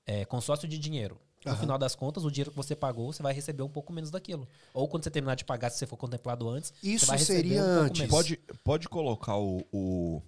é, 0.06 0.24
consórcio 0.24 0.68
de 0.68 0.78
dinheiro. 0.78 1.18
No 1.44 1.52
Aham. 1.52 1.60
final 1.60 1.78
das 1.78 1.94
contas, 1.94 2.24
o 2.24 2.30
dinheiro 2.30 2.50
que 2.50 2.56
você 2.56 2.74
pagou, 2.74 3.12
você 3.12 3.22
vai 3.22 3.32
receber 3.32 3.62
um 3.62 3.68
pouco 3.68 3.92
menos 3.92 4.10
daquilo. 4.10 4.46
Ou 4.74 4.88
quando 4.88 5.04
você 5.04 5.10
terminar 5.10 5.34
de 5.36 5.44
pagar, 5.44 5.70
se 5.70 5.78
você 5.78 5.86
for 5.86 5.96
contemplado 5.96 6.48
antes, 6.48 6.72
Isso 6.82 7.06
você 7.06 7.06
vai 7.06 7.18
receber 7.18 7.38
seria 7.42 7.62
um 7.62 7.64
pouco 7.64 7.80
antes. 7.80 7.98
menos. 8.00 8.10
Pode, 8.14 8.36
pode 8.64 8.88
colocar 8.88 9.36
o, 9.36 9.64
o, 9.72 10.20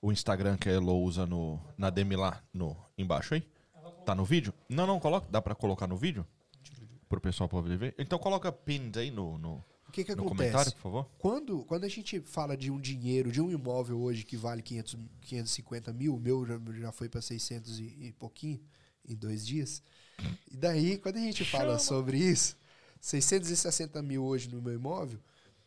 o 0.00 0.12
Instagram 0.12 0.56
que 0.56 0.68
a 0.68 0.72
Elo 0.72 0.96
usa 1.02 1.26
no, 1.26 1.60
na 1.76 1.90
Demilar 1.90 2.42
no, 2.52 2.76
embaixo 2.96 3.34
aí? 3.34 3.44
Tá 4.04 4.14
no 4.14 4.24
vídeo? 4.24 4.52
Não, 4.68 4.86
não, 4.86 5.00
coloca. 5.00 5.26
Dá 5.30 5.40
pra 5.40 5.54
colocar 5.54 5.86
no 5.86 5.96
vídeo? 5.96 6.26
Pro 7.08 7.20
pessoal 7.20 7.48
poder 7.48 7.76
ver? 7.76 7.94
Então 7.98 8.18
coloca 8.18 8.50
pinned 8.50 8.98
aí 8.98 9.10
no, 9.10 9.38
no, 9.38 9.64
O 9.88 9.92
que 9.92 10.04
que 10.04 10.14
no 10.14 10.22
acontece? 10.22 10.50
comentário, 10.50 10.72
por 10.72 10.80
favor. 10.80 11.10
Quando, 11.18 11.64
quando 11.64 11.84
a 11.84 11.88
gente 11.88 12.20
fala 12.20 12.56
de 12.56 12.70
um 12.70 12.80
dinheiro, 12.80 13.30
de 13.30 13.40
um 13.40 13.50
imóvel 13.50 14.00
hoje 14.00 14.24
que 14.24 14.36
vale 14.36 14.62
500, 14.62 14.96
550 15.22 15.92
mil, 15.92 16.14
o 16.14 16.20
meu 16.20 16.46
já, 16.46 16.60
já 16.80 16.92
foi 16.92 17.08
para 17.08 17.20
600 17.20 17.78
e, 17.78 17.82
e 17.82 18.12
pouquinho 18.12 18.60
em 19.06 19.14
dois 19.14 19.46
dias. 19.46 19.82
E 20.50 20.56
daí, 20.56 20.98
quando 20.98 21.16
a 21.16 21.20
gente 21.20 21.44
fala 21.44 21.78
sobre 21.78 22.18
isso, 22.18 22.56
660 23.00 24.02
mil 24.02 24.24
hoje 24.24 24.48
no 24.48 24.62
meu 24.62 24.74
imóvel, 24.74 25.18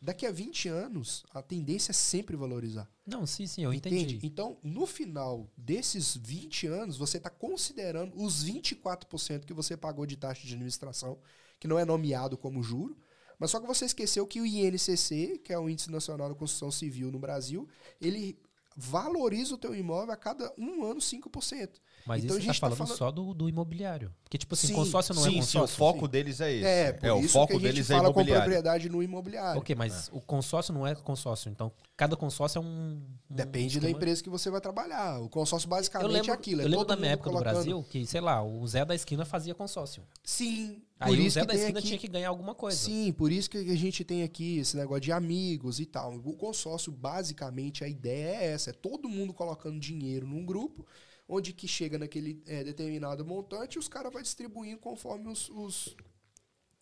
daqui 0.02 0.26
a 0.26 0.32
20 0.32 0.70
anos, 0.70 1.26
a 1.32 1.42
tendência 1.42 1.92
é 1.92 1.94
sempre 1.94 2.36
valorizar. 2.36 2.90
Não, 3.06 3.26
sim, 3.26 3.48
sim, 3.48 3.64
eu 3.64 3.74
Entende? 3.74 3.96
entendi. 3.96 4.20
Então, 4.26 4.58
no 4.64 4.86
final 4.86 5.50
desses 5.58 6.16
20 6.16 6.68
anos, 6.68 6.98
você 6.98 7.18
está 7.18 7.30
considerando 7.30 8.22
os 8.22 8.44
24% 8.46 9.46
que 9.46 9.54
você 9.54 9.76
pagou 9.76 10.06
de 10.06 10.18
taxa 10.18 10.46
de 10.46 10.54
administração, 10.54 11.20
que 11.60 11.68
não 11.68 11.80
é 11.80 11.86
nomeado 11.86 12.38
como 12.38 12.62
juro, 12.62 12.98
mas 13.40 13.52
só 13.52 13.60
que 13.60 13.68
você 13.68 13.86
esqueceu 13.86 14.26
que 14.26 14.42
o 14.42 14.46
INCC, 14.46 15.40
que 15.44 15.54
é 15.54 15.60
o 15.60 15.70
Índice 15.70 15.92
Nacional 15.92 16.30
da 16.30 16.36
Construção 16.36 16.72
Civil 16.72 17.12
no 17.12 17.20
Brasil, 17.20 17.68
ele 18.02 18.40
valoriza 18.76 19.56
o 19.56 19.58
teu 19.58 19.76
imóvel 19.76 20.14
a 20.14 20.18
cada 20.18 20.54
um 20.58 20.84
ano 20.84 21.00
5%. 21.00 21.80
Mas 22.08 22.24
Então, 22.24 22.38
a 22.38 22.40
isso 22.40 22.46
você 22.46 22.48
tá 22.48 22.54
gente 22.54 22.62
tá 22.62 22.68
falando, 22.68 22.78
falando- 22.78 22.98
só 22.98 23.12
do, 23.12 23.34
do 23.34 23.50
imobiliário. 23.50 24.14
Porque, 24.24 24.38
tipo 24.38 24.54
assim, 24.54 24.68
Sim, 24.68 24.74
consórcio 24.74 25.14
não 25.14 25.22
é 25.22 25.26
sim, 25.26 25.32
sim, 25.34 25.40
consórcio. 25.40 25.76
o 25.76 25.78
foco 25.78 26.08
deles 26.08 26.40
é 26.40 26.54
esse. 26.54 26.66
É, 26.66 26.94
por 26.94 27.12
o 27.12 27.20
isso 27.20 27.34
foco 27.34 27.48
que 27.48 27.54
a 27.54 27.60
gente 27.60 27.66
deles 27.74 27.90
é 27.90 27.96
fala 27.96 28.06
com 28.06 28.20
imobiliário. 28.22 28.44
propriedade 28.44 28.90
no 28.90 29.04
imobiliário. 29.04 29.60
Ok, 29.60 29.76
mas 29.76 30.10
o 30.14 30.22
consórcio 30.22 30.74
não 30.74 30.88
é 30.88 30.96
consórcio. 30.96 31.50
Então, 31.50 31.72
cada 31.98 32.16
consórcio 32.16 32.60
é 32.60 32.62
um. 32.62 32.66
um 32.66 33.36
Depende 33.36 33.80
da 33.80 33.88
esquema- 33.88 33.98
empresa 33.98 34.24
que 34.24 34.30
você 34.30 34.50
vai 34.50 34.62
trabalhar. 34.62 35.20
O 35.22 35.28
consórcio 35.30 35.68
basicamente 35.68 36.12
lembro, 36.12 36.32
é 36.32 36.34
aquilo. 36.34 36.62
é 36.62 36.64
eu 36.64 36.68
lembro 36.70 36.86
todo 36.86 36.88
da 36.90 36.96
minha 36.96 37.12
época 37.12 37.30
colocando- 37.30 37.50
do 37.52 37.56
Brasil 37.56 37.84
que, 37.90 38.06
sei 38.06 38.22
lá, 38.22 38.42
o 38.44 38.66
Zé 38.68 38.86
da 38.86 38.96
esquina 38.96 39.26
fazia 39.26 39.54
consórcio. 39.54 40.04
Sim, 40.24 40.82
Aí 41.00 41.12
por 41.12 41.18
o 41.20 41.22
isso 41.22 41.34
Zé 41.36 41.42
que 41.42 41.48
da 41.48 41.54
esquina 41.56 41.80
aqui... 41.80 41.88
tinha 41.88 42.00
que 42.00 42.08
ganhar 42.08 42.30
alguma 42.30 42.56
coisa. 42.56 42.78
Sim, 42.78 43.12
por 43.12 43.32
isso 43.32 43.50
que 43.50 43.58
a 43.58 43.76
gente 43.76 44.04
tem 44.06 44.24
aqui 44.24 44.60
esse 44.60 44.78
negócio 44.78 45.02
de 45.02 45.12
amigos 45.12 45.80
e 45.80 45.86
tal. 45.86 46.14
O 46.16 46.34
consórcio, 46.38 46.92
basicamente, 46.92 47.84
a 47.84 47.88
ideia 47.88 48.36
é 48.38 48.46
essa: 48.54 48.70
é 48.70 48.74
todo 48.74 49.10
mundo 49.10 49.34
colocando 49.34 49.80
dinheiro 49.80 50.26
num 50.28 50.46
grupo, 50.46 50.86
onde 51.28 51.54
que 51.54 51.68
chega 51.68 51.98
naquele 51.98 52.42
é, 52.46 52.64
determinado 52.64 53.26
montante 53.26 53.76
e 53.76 53.80
os 53.80 53.88
caras 53.88 54.12
vão 54.12 54.22
distribuindo 54.22 54.80
conforme 54.80 55.30
os, 55.30 55.50
os, 55.50 55.96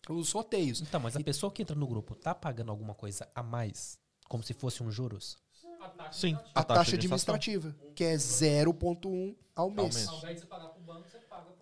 os 0.08 0.28
sorteios. 0.28 0.80
Então, 0.80 1.00
mas 1.00 1.16
a 1.16 1.20
pessoa 1.20 1.50
que 1.52 1.62
entra 1.62 1.74
no 1.74 1.86
grupo 1.86 2.14
tá 2.14 2.34
pagando 2.34 2.70
alguma 2.70 2.94
coisa 2.94 3.28
a 3.34 3.42
mais? 3.42 3.98
Como 4.28 4.42
se 4.42 4.54
fosse 4.54 4.82
um 4.82 4.90
juros? 4.90 5.36
A 5.80 5.88
taxa 5.88 6.12
Sim, 6.12 6.38
A, 6.54 6.64
taxa 6.64 6.96
administrativa, 6.96 7.74
que 7.94 8.02
é 8.02 8.14
0,1 8.14 9.36
ao 9.54 9.70
mês. 9.70 10.08
Ao 10.08 10.18
invés 10.18 10.34
de 10.34 10.40
você 10.40 10.46
pagar 10.46 10.68
pro 10.68 10.82
banco, 10.82 11.08
você 11.08 11.18
paga 11.18 11.56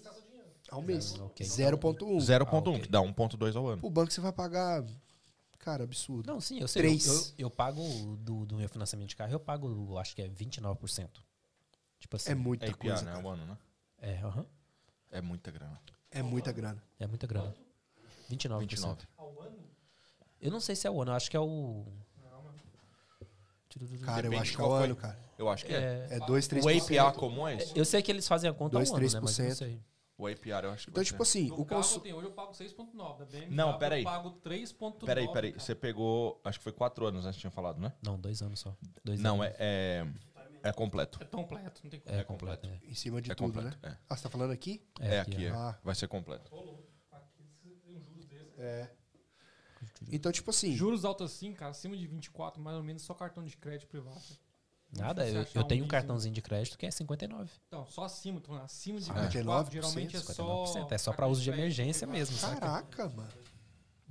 emprestar 0.00 0.14
seu 0.14 0.22
dinheiro. 0.22 0.48
Ao 0.70 0.82
mês. 0.82 1.14
Ah, 1.18 1.24
ok. 1.24 1.46
0,1. 1.46 2.16
0.1, 2.18 2.76
Ah, 2.76 2.80
que 2.80 2.88
dá 2.88 3.00
1.2 3.00 3.56
ao 3.56 3.66
ano. 3.68 3.84
O 3.84 3.90
banco 3.90 4.12
você 4.12 4.20
vai 4.20 4.32
pagar. 4.32 4.84
Cara, 5.58 5.84
absurdo. 5.84 6.26
Não, 6.26 6.40
sim, 6.40 6.58
eu 6.58 6.66
sei. 6.66 6.82
Três. 6.82 7.06
Eu, 7.06 7.14
eu, 7.14 7.20
eu 7.38 7.50
pago 7.50 7.82
do, 8.16 8.46
do 8.46 8.56
meu 8.56 8.68
financiamento 8.68 9.10
de 9.10 9.16
carro, 9.16 9.32
eu 9.32 9.40
pago, 9.40 9.98
acho 9.98 10.16
que 10.16 10.22
é 10.22 10.28
29%. 10.28 11.08
Tipo 12.00 12.16
assim. 12.16 12.32
É 12.32 12.34
muita 12.34 12.66
É 12.66 12.70
IPA, 12.70 12.78
coisa. 12.78 13.02
né? 13.04 13.12
cara. 13.12 13.22
Ao 13.24 13.30
ano, 13.32 13.46
né? 13.46 13.58
É, 14.00 14.16
aham. 14.22 14.46
É 15.12 15.20
muita 15.20 15.50
grana. 15.52 15.80
É 16.10 16.22
muita 16.22 16.50
grana. 16.52 16.82
É 16.98 17.06
muita 17.06 17.26
grana. 17.26 17.54
29%. 18.30 18.58
29. 18.60 19.06
Ao 19.16 19.40
ano? 19.42 19.58
Eu 20.40 20.50
não 20.50 20.60
sei 20.60 20.74
se 20.74 20.86
é 20.86 20.90
o 20.90 21.00
ano, 21.02 21.12
eu 21.12 21.14
acho 21.16 21.30
que 21.30 21.36
é 21.36 21.40
o. 21.40 21.84
Cara, 24.04 24.26
eu 24.26 24.30
Depende 24.30 24.36
acho 24.42 24.50
de 24.50 24.56
que 24.56 24.62
é 24.62 24.64
o 24.64 24.68
foi. 24.70 24.84
ano, 24.84 24.96
cara. 24.96 25.18
Eu 25.38 25.48
acho 25.48 25.64
que 25.64 25.72
é. 25.72 26.06
É, 26.10 26.16
É 26.16 26.26
2, 26.26 26.48
3%. 26.48 26.64
O 26.64 26.68
APR 26.68 27.16
comum 27.18 27.46
é 27.46 27.54
esse? 27.56 27.78
eu 27.78 27.84
sei 27.84 28.02
que 28.02 28.10
eles 28.10 28.26
fazem 28.26 28.50
a 28.50 28.52
conta 28.52 28.76
há 28.76 28.80
Dois, 28.80 28.90
um 28.90 28.96
ano, 28.96 29.04
né? 29.12 29.20
Mas 29.22 29.38
eu 29.38 29.44
não 29.44 29.50
3%. 29.52 29.54
sei. 29.54 29.80
O 30.18 30.26
APR 30.26 30.64
eu 30.64 30.70
acho 30.72 30.84
que 30.86 30.90
Então, 30.90 31.02
tipo 31.04 31.22
assim, 31.22 31.48
No 31.48 31.60
o 31.60 31.64
carro 31.64 31.80
consu... 31.80 31.96
eu 31.96 32.00
tenho 32.02 32.16
hoje 32.16 32.26
eu 32.26 32.32
pago 32.32 32.52
6.9. 32.52 33.18
Da 33.18 33.24
BMW 33.24 33.50
Não, 33.56 33.78
peraí. 33.78 34.02
eu 34.02 34.10
pago 34.10 34.30
3.9. 34.44 35.06
Peraí, 35.06 35.28
peraí. 35.32 35.52
cara. 35.52 35.64
Você 35.64 35.74
pegou. 35.74 36.38
Acho 36.44 36.58
que 36.58 36.64
foi 36.64 36.72
4 36.72 37.06
anos 37.06 37.24
antes 37.24 37.36
que 37.36 37.40
tinha 37.40 37.50
falado, 37.50 37.80
né? 37.80 37.92
Não, 38.02 38.18
dois 38.18 38.42
anos 38.42 38.60
só. 38.60 38.76
Dois 39.04 39.18
Não, 39.20 39.40
anos. 39.40 39.54
é, 39.58 40.04
é. 40.04 40.06
É 40.62 40.72
completo. 40.72 41.18
É 41.22 41.24
completo, 41.26 41.80
não 41.84 41.90
tem 41.90 42.00
como. 42.00 42.14
É, 42.14 42.18
é 42.20 42.24
completo. 42.24 42.68
completo. 42.68 42.86
em 42.90 42.94
cima 42.94 43.20
de 43.22 43.30
É 43.30 43.34
tudo, 43.34 43.52
completo. 43.52 43.78
né? 43.82 43.92
É. 43.92 43.96
Ah, 44.08 44.16
você 44.16 44.22
tá 44.24 44.30
falando 44.30 44.50
aqui? 44.52 44.82
É, 45.00 45.14
É, 45.16 45.20
aqui, 45.20 45.46
é. 45.46 45.50
Ah. 45.50 45.78
Vai 45.82 45.94
ser 45.94 46.08
completo. 46.08 46.50
Aqui, 47.10 47.44
se 47.62 47.68
tem 47.76 47.96
um 47.96 48.00
juros 48.00 48.26
desse. 48.26 48.50
É. 48.60 48.90
Então, 50.12 50.30
tipo 50.30 50.50
assim, 50.50 50.76
Juros 50.76 51.04
altos 51.04 51.32
assim, 51.32 51.52
cara, 51.54 51.70
acima 51.70 51.96
de 51.96 52.06
24, 52.06 52.60
mais 52.62 52.76
ou 52.76 52.82
menos 52.82 53.02
só 53.02 53.14
cartão 53.14 53.42
de 53.44 53.56
crédito 53.56 53.88
privado. 53.88 54.20
Nada, 54.92 55.26
eu, 55.28 55.36
eu 55.42 55.44
tenho 55.44 55.62
um 55.62 55.68
leasing- 55.68 55.86
cartãozinho 55.88 56.34
de 56.34 56.42
crédito 56.42 56.76
que 56.76 56.84
é 56.84 56.90
59. 56.90 57.50
Então, 57.68 57.86
só 57.86 58.04
acima, 58.04 58.40
tô 58.40 58.48
falando, 58.48 58.64
acima 58.64 58.98
de 58.98 59.04
59%, 59.06 59.30
24, 59.30 59.72
geralmente 59.72 60.16
é 60.16 60.20
só. 60.20 60.64
59%. 60.64 60.92
É 60.92 60.98
só 60.98 61.12
pra 61.12 61.16
cartão 61.18 61.30
uso 61.30 61.42
de 61.42 61.50
emergência 61.50 62.06
privado. 62.08 62.32
mesmo, 62.32 62.50
caraca, 62.60 63.08
mano. 63.08 63.28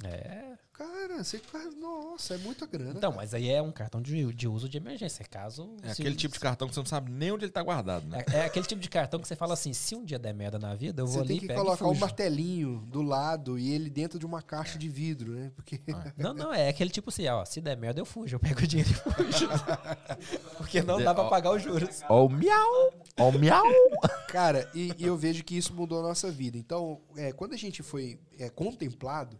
É. 0.05 0.57
Cara, 0.79 1.21
você 1.21 1.37
faz. 1.37 1.75
Nossa, 1.75 2.35
é 2.35 2.37
muita 2.37 2.65
grana. 2.65 2.91
Então, 2.91 3.11
cara. 3.11 3.21
mas 3.21 3.33
aí 3.33 3.49
é 3.49 3.61
um 3.61 3.69
cartão 3.69 4.01
de, 4.01 4.33
de 4.33 4.47
uso 4.47 4.69
de 4.69 4.77
emergência. 4.77 5.25
Caso. 5.25 5.75
É 5.83 5.91
aquele 5.91 6.15
tipo 6.15 6.33
de 6.33 6.39
cartão 6.39 6.69
que 6.69 6.73
você 6.73 6.79
não 6.79 6.85
sabe 6.85 7.11
nem 7.11 7.33
onde 7.33 7.43
ele 7.43 7.51
tá 7.51 7.61
guardado, 7.61 8.07
né? 8.07 8.23
É, 8.31 8.37
é 8.37 8.45
aquele 8.45 8.65
tipo 8.65 8.81
de 8.81 8.87
cartão 8.87 9.19
que 9.19 9.27
você 9.27 9.35
fala 9.35 9.55
assim: 9.55 9.73
se 9.73 9.93
um 9.93 10.05
dia 10.05 10.17
der 10.17 10.33
merda 10.33 10.57
na 10.57 10.73
vida, 10.73 11.01
eu 11.01 11.05
vou 11.05 11.15
Você 11.15 11.19
ali 11.19 11.27
tem 11.27 11.37
e 11.37 11.41
que 11.41 11.47
pego 11.47 11.65
colocar 11.65 11.85
um 11.85 11.95
martelinho 11.95 12.77
do 12.87 13.01
lado 13.01 13.59
e 13.59 13.73
ele 13.73 13.89
dentro 13.89 14.17
de 14.17 14.25
uma 14.25 14.41
caixa 14.41 14.79
de 14.79 14.87
vidro, 14.87 15.33
né? 15.33 15.51
Porque. 15.53 15.81
Não, 16.15 16.33
não, 16.33 16.53
é 16.53 16.69
aquele 16.69 16.89
tipo 16.89 17.09
assim, 17.09 17.27
ó, 17.27 17.43
se 17.43 17.59
der 17.59 17.75
merda 17.75 17.99
eu 17.99 18.05
fujo, 18.05 18.35
eu 18.35 18.39
pego 18.39 18.61
o 18.61 18.67
dinheiro 18.67 18.89
e 18.89 18.93
fujo. 18.93 19.49
Porque 20.57 20.81
não 20.81 21.03
dá 21.03 21.13
pra 21.13 21.25
pagar 21.25 21.51
os 21.51 21.61
juros. 21.61 22.01
Ó 22.07 22.25
o 22.25 22.29
miau! 22.29 22.93
Ó 23.17 23.29
o 23.29 23.37
miau! 23.37 23.65
Cara, 24.29 24.69
e, 24.73 24.93
e 24.97 25.05
eu 25.05 25.17
vejo 25.17 25.43
que 25.43 25.57
isso 25.57 25.73
mudou 25.73 25.99
a 25.99 26.03
nossa 26.03 26.31
vida. 26.31 26.57
Então, 26.57 27.01
é, 27.17 27.33
quando 27.33 27.53
a 27.53 27.57
gente 27.57 27.83
foi 27.83 28.19
é, 28.37 28.49
contemplado, 28.49 29.37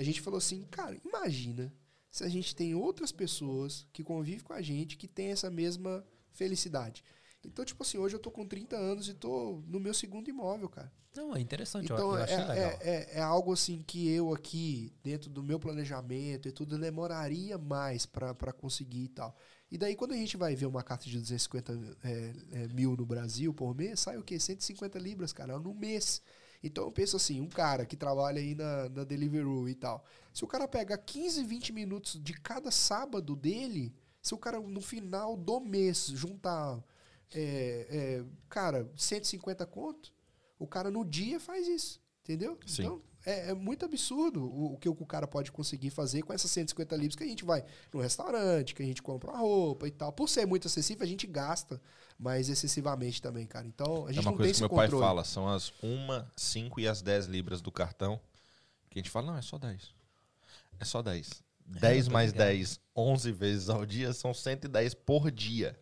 a 0.00 0.02
gente 0.02 0.22
falou 0.22 0.38
assim, 0.38 0.64
cara, 0.70 0.98
imagina 1.04 1.70
se 2.10 2.24
a 2.24 2.28
gente 2.28 2.56
tem 2.56 2.74
outras 2.74 3.12
pessoas 3.12 3.86
que 3.92 4.02
convivem 4.02 4.42
com 4.42 4.54
a 4.54 4.62
gente 4.62 4.96
que 4.96 5.06
tem 5.06 5.26
essa 5.26 5.50
mesma 5.50 6.02
felicidade. 6.32 7.04
Então, 7.44 7.64
tipo 7.66 7.82
assim, 7.82 7.98
hoje 7.98 8.16
eu 8.16 8.18
tô 8.18 8.30
com 8.30 8.46
30 8.46 8.76
anos 8.76 9.08
e 9.08 9.14
tô 9.14 9.62
no 9.66 9.78
meu 9.78 9.92
segundo 9.92 10.30
imóvel, 10.30 10.70
cara. 10.70 10.90
Não, 11.14 11.36
é 11.36 11.40
interessante, 11.40 11.84
Então, 11.84 11.98
eu, 11.98 12.14
eu 12.14 12.18
é, 12.18 12.22
achei 12.22 12.36
legal. 12.38 12.56
é, 12.56 12.78
é, 12.80 13.08
é 13.18 13.20
algo 13.20 13.52
assim 13.52 13.82
que 13.82 14.08
eu 14.08 14.32
aqui, 14.32 14.90
dentro 15.02 15.28
do 15.28 15.42
meu 15.42 15.60
planejamento 15.60 16.48
e 16.48 16.52
tudo, 16.52 16.78
demoraria 16.78 17.58
mais 17.58 18.06
pra 18.06 18.34
pra 18.34 18.52
conseguir 18.54 19.04
e 19.04 19.08
tal. 19.08 19.36
E 19.70 19.76
daí, 19.76 19.94
quando 19.94 20.12
a 20.12 20.16
gente 20.16 20.36
vai 20.38 20.56
ver 20.56 20.66
uma 20.66 20.82
carta 20.82 21.04
de 21.04 21.18
250 21.18 21.98
é, 22.02 22.32
é, 22.52 22.68
mil 22.68 22.96
no 22.96 23.04
Brasil 23.04 23.52
por 23.52 23.74
mês, 23.74 24.00
sai 24.00 24.16
o 24.16 24.22
quê? 24.22 24.40
150 24.40 24.98
libras, 24.98 25.32
cara, 25.32 25.58
no 25.58 25.74
mês. 25.74 26.22
Então, 26.62 26.84
eu 26.84 26.92
penso 26.92 27.16
assim, 27.16 27.40
um 27.40 27.48
cara 27.48 27.86
que 27.86 27.96
trabalha 27.96 28.40
aí 28.40 28.54
na, 28.54 28.88
na 28.90 29.04
Deliveroo 29.04 29.68
e 29.68 29.74
tal, 29.74 30.04
se 30.32 30.44
o 30.44 30.46
cara 30.46 30.68
pega 30.68 30.96
15, 30.96 31.42
20 31.44 31.72
minutos 31.72 32.20
de 32.22 32.34
cada 32.34 32.70
sábado 32.70 33.34
dele, 33.34 33.94
se 34.20 34.34
o 34.34 34.38
cara, 34.38 34.60
no 34.60 34.80
final 34.80 35.36
do 35.36 35.58
mês, 35.60 36.06
juntar, 36.06 36.82
é, 37.32 37.86
é, 38.20 38.24
cara, 38.48 38.90
150 38.96 39.64
conto, 39.66 40.12
o 40.58 40.66
cara 40.66 40.90
no 40.90 41.04
dia 41.04 41.40
faz 41.40 41.66
isso, 41.66 42.02
entendeu? 42.22 42.58
Sim. 42.66 42.82
Então, 42.82 43.02
é, 43.24 43.50
é 43.50 43.54
muito 43.54 43.84
absurdo 43.84 44.44
o, 44.44 44.74
o 44.74 44.78
que 44.78 44.88
o 44.88 44.94
cara 45.06 45.26
pode 45.26 45.52
conseguir 45.52 45.90
fazer 45.90 46.22
com 46.22 46.32
essas 46.32 46.50
150 46.50 46.96
libras 46.96 47.16
que 47.16 47.24
a 47.24 47.26
gente 47.26 47.44
vai 47.44 47.64
no 47.92 48.00
restaurante, 48.00 48.74
que 48.74 48.82
a 48.82 48.86
gente 48.86 49.02
compra 49.02 49.30
uma 49.30 49.38
roupa 49.40 49.86
e 49.86 49.90
tal. 49.90 50.12
Por 50.12 50.28
ser 50.28 50.46
muito 50.46 50.66
acessível, 50.66 51.04
a 51.04 51.08
gente 51.08 51.26
gasta 51.26 51.80
mais 52.18 52.48
excessivamente 52.48 53.20
também, 53.22 53.46
cara. 53.46 53.66
Então, 53.66 54.06
a 54.06 54.10
É 54.10 54.12
gente 54.12 54.24
uma 54.26 54.32
não 54.32 54.38
tem 54.38 54.38
coisa 54.38 54.52
que 54.54 54.56
esse 54.56 54.60
meu 54.60 54.68
controle. 54.68 54.90
pai 54.90 55.08
fala, 55.08 55.24
são 55.24 55.48
as 55.48 55.72
1, 55.82 56.24
5 56.36 56.80
e 56.80 56.88
as 56.88 57.02
10 57.02 57.26
libras 57.26 57.60
do 57.60 57.70
cartão. 57.72 58.20
Que 58.90 58.98
a 58.98 59.02
gente 59.02 59.10
fala, 59.10 59.28
não, 59.28 59.36
é 59.38 59.42
só 59.42 59.58
10. 59.58 59.94
É 60.78 60.84
só 60.84 61.02
10. 61.02 61.42
10 61.66 62.08
tô 62.08 62.10
mais 62.10 62.32
ligado. 62.32 62.48
10, 62.48 62.80
11 62.96 63.32
vezes 63.32 63.68
ao 63.68 63.86
dia, 63.86 64.12
são 64.12 64.34
110 64.34 64.94
por 64.94 65.30
dia. 65.30 65.78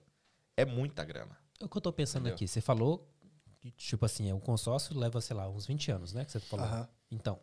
É 0.57 0.65
muita 0.65 1.05
grana. 1.05 1.37
É 1.61 1.65
o 1.65 1.69
que 1.69 1.77
eu 1.77 1.81
tô 1.81 1.93
pensando 1.93 2.23
Entendeu? 2.23 2.35
aqui. 2.35 2.47
Você 2.47 2.61
falou, 2.61 3.09
que, 3.61 3.71
tipo 3.73 4.05
assim, 4.05 4.33
o 4.33 4.41
consórcio 4.41 4.97
leva, 4.99 5.21
sei 5.21 5.37
lá, 5.37 5.49
uns 5.49 5.67
20 5.67 5.91
anos, 5.91 6.13
né? 6.13 6.25
Que 6.25 6.33
você 6.33 6.41
falou. 6.41 6.67
Aham. 6.67 6.89
Então, 7.11 7.39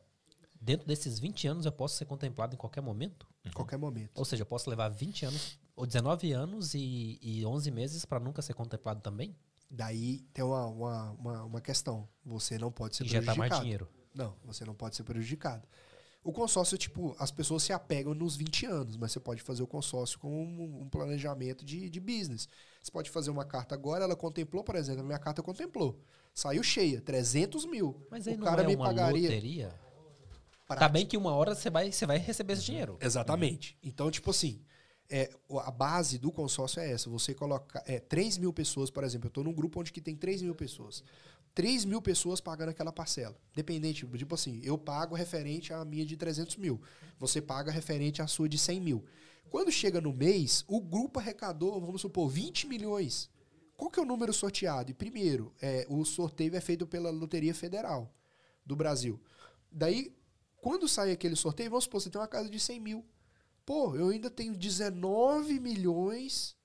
dentro 0.59 0.87
desses 0.87 1.19
20 1.19 1.47
anos 1.47 1.65
eu 1.65 1.71
posso 1.71 1.97
ser 1.97 2.05
contemplado 2.05 2.53
em 2.53 2.57
qualquer 2.57 2.81
momento? 2.81 3.27
Em 3.43 3.51
qualquer 3.51 3.77
momento. 3.77 4.11
Ou 4.15 4.25
seja, 4.25 4.43
eu 4.43 4.47
posso 4.47 4.69
levar 4.69 4.89
20 4.89 5.25
anos, 5.25 5.59
ou 5.75 5.85
19 5.85 6.31
anos 6.31 6.73
e, 6.73 7.19
e 7.21 7.45
11 7.45 7.71
meses 7.71 8.05
pra 8.05 8.19
nunca 8.19 8.41
ser 8.41 8.53
contemplado 8.53 9.01
também? 9.01 9.35
Daí 9.69 10.19
tem 10.33 10.43
uma, 10.43 10.65
uma, 10.67 11.11
uma, 11.11 11.43
uma 11.43 11.61
questão. 11.61 12.07
Você 12.23 12.57
não 12.57 12.71
pode 12.71 12.95
ser 12.95 13.03
tá 13.03 13.09
prejudicado. 13.09 13.37
mais 13.37 13.59
dinheiro. 13.59 13.89
Não, 14.13 14.35
você 14.43 14.63
não 14.63 14.73
pode 14.73 14.95
ser 14.95 15.03
prejudicado. 15.03 15.67
O 16.23 16.31
consórcio, 16.31 16.75
tipo, 16.75 17.15
as 17.19 17.29
pessoas 17.29 17.61
se 17.61 17.71
apegam 17.71 18.15
nos 18.15 18.35
20 18.35 18.65
anos, 18.65 18.97
mas 18.97 19.11
você 19.11 19.19
pode 19.19 19.43
fazer 19.43 19.61
o 19.61 19.67
consórcio 19.67 20.17
com 20.17 20.43
um, 20.43 20.81
um 20.81 20.89
planejamento 20.89 21.63
de, 21.63 21.87
de 21.87 21.99
business. 21.99 22.49
Você 22.81 22.91
pode 22.91 23.11
fazer 23.11 23.29
uma 23.29 23.45
carta 23.45 23.75
agora, 23.75 24.05
ela 24.05 24.15
contemplou, 24.15 24.63
por 24.63 24.75
exemplo, 24.75 25.01
a 25.01 25.05
minha 25.05 25.19
carta 25.19 25.43
contemplou. 25.43 25.99
Saiu 26.35 26.61
cheia, 26.61 26.99
300 26.99 27.65
mil. 27.65 27.95
Mas 28.11 28.27
aí 28.27 28.35
o 28.35 28.37
não 28.37 28.45
cara 28.45 28.63
é 28.63 28.67
me 28.67 28.75
uma 28.75 28.87
pagaria. 28.87 29.29
loteria? 29.29 29.69
Tá 29.69 30.75
prática. 30.75 30.89
bem 30.89 31.05
que 31.05 31.15
uma 31.15 31.33
hora 31.33 31.55
você 31.55 31.69
vai, 31.69 31.89
você 31.93 32.05
vai 32.05 32.17
receber 32.17 32.53
esse 32.53 32.63
dinheiro. 32.63 32.97
Exatamente. 32.99 33.77
Então, 33.81 34.11
tipo 34.11 34.31
assim, 34.31 34.61
é, 35.09 35.29
a 35.61 35.71
base 35.71 36.17
do 36.17 36.33
consórcio 36.33 36.81
é 36.81 36.91
essa. 36.91 37.09
Você 37.09 37.33
coloca 37.33 37.81
é, 37.87 38.01
3 38.01 38.37
mil 38.37 38.51
pessoas, 38.51 38.89
por 38.89 39.05
exemplo. 39.05 39.27
Eu 39.27 39.29
estou 39.29 39.45
num 39.45 39.53
grupo 39.53 39.79
onde 39.79 39.93
que 39.93 40.01
tem 40.01 40.13
3 40.13 40.41
mil 40.41 40.53
pessoas. 40.53 41.05
3 41.53 41.85
mil 41.85 42.01
pessoas 42.01 42.41
pagando 42.41 42.69
aquela 42.69 42.91
parcela. 42.91 43.37
Dependente, 43.55 44.05
tipo 44.17 44.35
assim, 44.35 44.59
eu 44.61 44.77
pago 44.77 45.15
referente 45.15 45.71
à 45.71 45.85
minha 45.85 46.05
de 46.05 46.17
300 46.17 46.57
mil. 46.57 46.81
Você 47.17 47.41
paga 47.41 47.71
referente 47.71 48.21
à 48.21 48.27
sua 48.27 48.49
de 48.49 48.57
100 48.57 48.81
mil. 48.81 49.05
Quando 49.49 49.71
chega 49.71 50.01
no 50.01 50.11
mês, 50.11 50.65
o 50.67 50.81
grupo 50.81 51.17
arrecadou, 51.17 51.79
vamos 51.79 52.01
supor, 52.01 52.27
20 52.27 52.67
milhões. 52.67 53.29
Qual 53.77 53.91
que 53.91 53.99
é 53.99 54.03
o 54.03 54.05
número 54.05 54.33
sorteado? 54.33 54.91
E 54.91 54.93
primeiro, 54.93 55.53
é, 55.61 55.85
o 55.89 56.03
sorteio 56.05 56.55
é 56.55 56.61
feito 56.61 56.87
pela 56.87 57.09
Loteria 57.09 57.53
Federal 57.53 58.13
do 58.65 58.75
Brasil. 58.75 59.21
Daí, 59.71 60.15
quando 60.57 60.87
sai 60.87 61.11
aquele 61.11 61.35
sorteio, 61.35 61.69
vamos 61.69 61.83
supor, 61.83 62.01
você 62.01 62.09
tem 62.09 62.19
uma 62.19 62.27
casa 62.27 62.49
de 62.49 62.59
100 62.59 62.79
mil. 62.79 63.05
Pô, 63.65 63.95
eu 63.95 64.09
ainda 64.09 64.29
tenho 64.29 64.55
19 64.55 65.59
milhões 65.59 66.55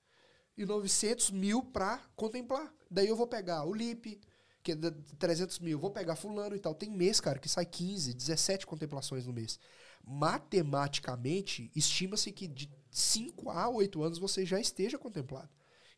e 0.57 0.65
900 0.65 1.31
mil 1.31 1.63
pra 1.63 1.97
contemplar. 2.15 2.73
Daí 2.89 3.07
eu 3.07 3.15
vou 3.15 3.27
pegar 3.27 3.65
o 3.65 3.73
LIP, 3.73 4.21
que 4.63 4.71
é 4.73 4.75
de 4.75 4.91
300 5.17 5.59
mil, 5.59 5.79
vou 5.79 5.91
pegar 5.91 6.15
fulano 6.15 6.55
e 6.55 6.59
tal. 6.59 6.75
Tem 6.75 6.89
mês, 6.89 7.19
cara, 7.19 7.39
que 7.39 7.49
sai 7.49 7.65
15, 7.65 8.13
17 8.13 8.65
contemplações 8.65 9.25
no 9.25 9.33
mês. 9.33 9.59
Matematicamente, 10.03 11.71
estima-se 11.75 12.31
que 12.31 12.47
de 12.47 12.71
5 12.89 13.49
a 13.49 13.69
8 13.69 14.03
anos 14.03 14.17
você 14.17 14.45
já 14.45 14.59
esteja 14.59 14.97
contemplado. 14.97 15.49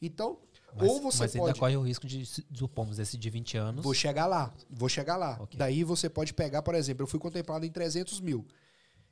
Então, 0.01 0.41
Mas, 0.75 0.89
ou 0.89 1.01
você 1.01 1.19
mas 1.23 1.35
ainda 1.35 1.47
pode... 1.47 1.59
corre 1.59 1.77
o 1.77 1.81
risco 1.81 2.07
de, 2.07 2.25
supomos, 2.25 2.99
esse 2.99 3.17
de 3.17 3.29
20 3.29 3.57
anos. 3.57 3.83
Vou 3.83 3.93
chegar 3.93 4.25
lá, 4.25 4.53
vou 4.69 4.89
chegar 4.89 5.15
lá. 5.17 5.37
Ok. 5.39 5.57
Daí 5.57 5.83
você 5.83 6.09
pode 6.09 6.33
pegar, 6.33 6.61
por 6.61 6.75
exemplo, 6.75 7.03
eu 7.03 7.07
fui 7.07 7.19
contemplado 7.19 7.65
em 7.65 7.71
300 7.71 8.19
mil. 8.19 8.45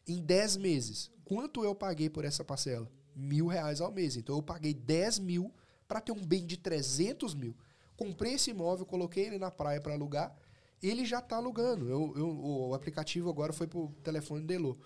Em 0.07 0.21
10 0.21 0.57
meses, 0.57 1.11
quanto 1.23 1.63
eu 1.63 1.75
paguei 1.75 2.09
por 2.09 2.25
essa 2.25 2.43
parcela? 2.43 2.89
Mil 3.15 3.47
reais 3.47 3.81
ao 3.81 3.91
mês. 3.91 4.15
Então 4.15 4.35
eu 4.35 4.41
paguei 4.43 4.73
10 4.73 5.19
mil 5.19 5.53
para 5.87 6.01
ter 6.01 6.11
um 6.11 6.25
bem 6.25 6.45
de 6.45 6.57
300 6.57 7.33
mil. 7.35 7.55
Comprei 7.95 8.33
esse 8.33 8.49
imóvel, 8.51 8.85
coloquei 8.85 9.25
ele 9.25 9.37
na 9.37 9.51
praia 9.51 9.79
para 9.79 9.93
alugar, 9.93 10.35
ele 10.81 11.05
já 11.05 11.19
está 11.19 11.35
alugando. 11.35 11.87
Eu, 11.87 12.13
eu- 12.15 12.39
o 12.69 12.73
aplicativo 12.73 13.29
agora 13.29 13.53
foi 13.53 13.67
pro 13.67 13.89
telefone 14.03 14.43
do 14.45 14.51
Elô. 14.53 14.77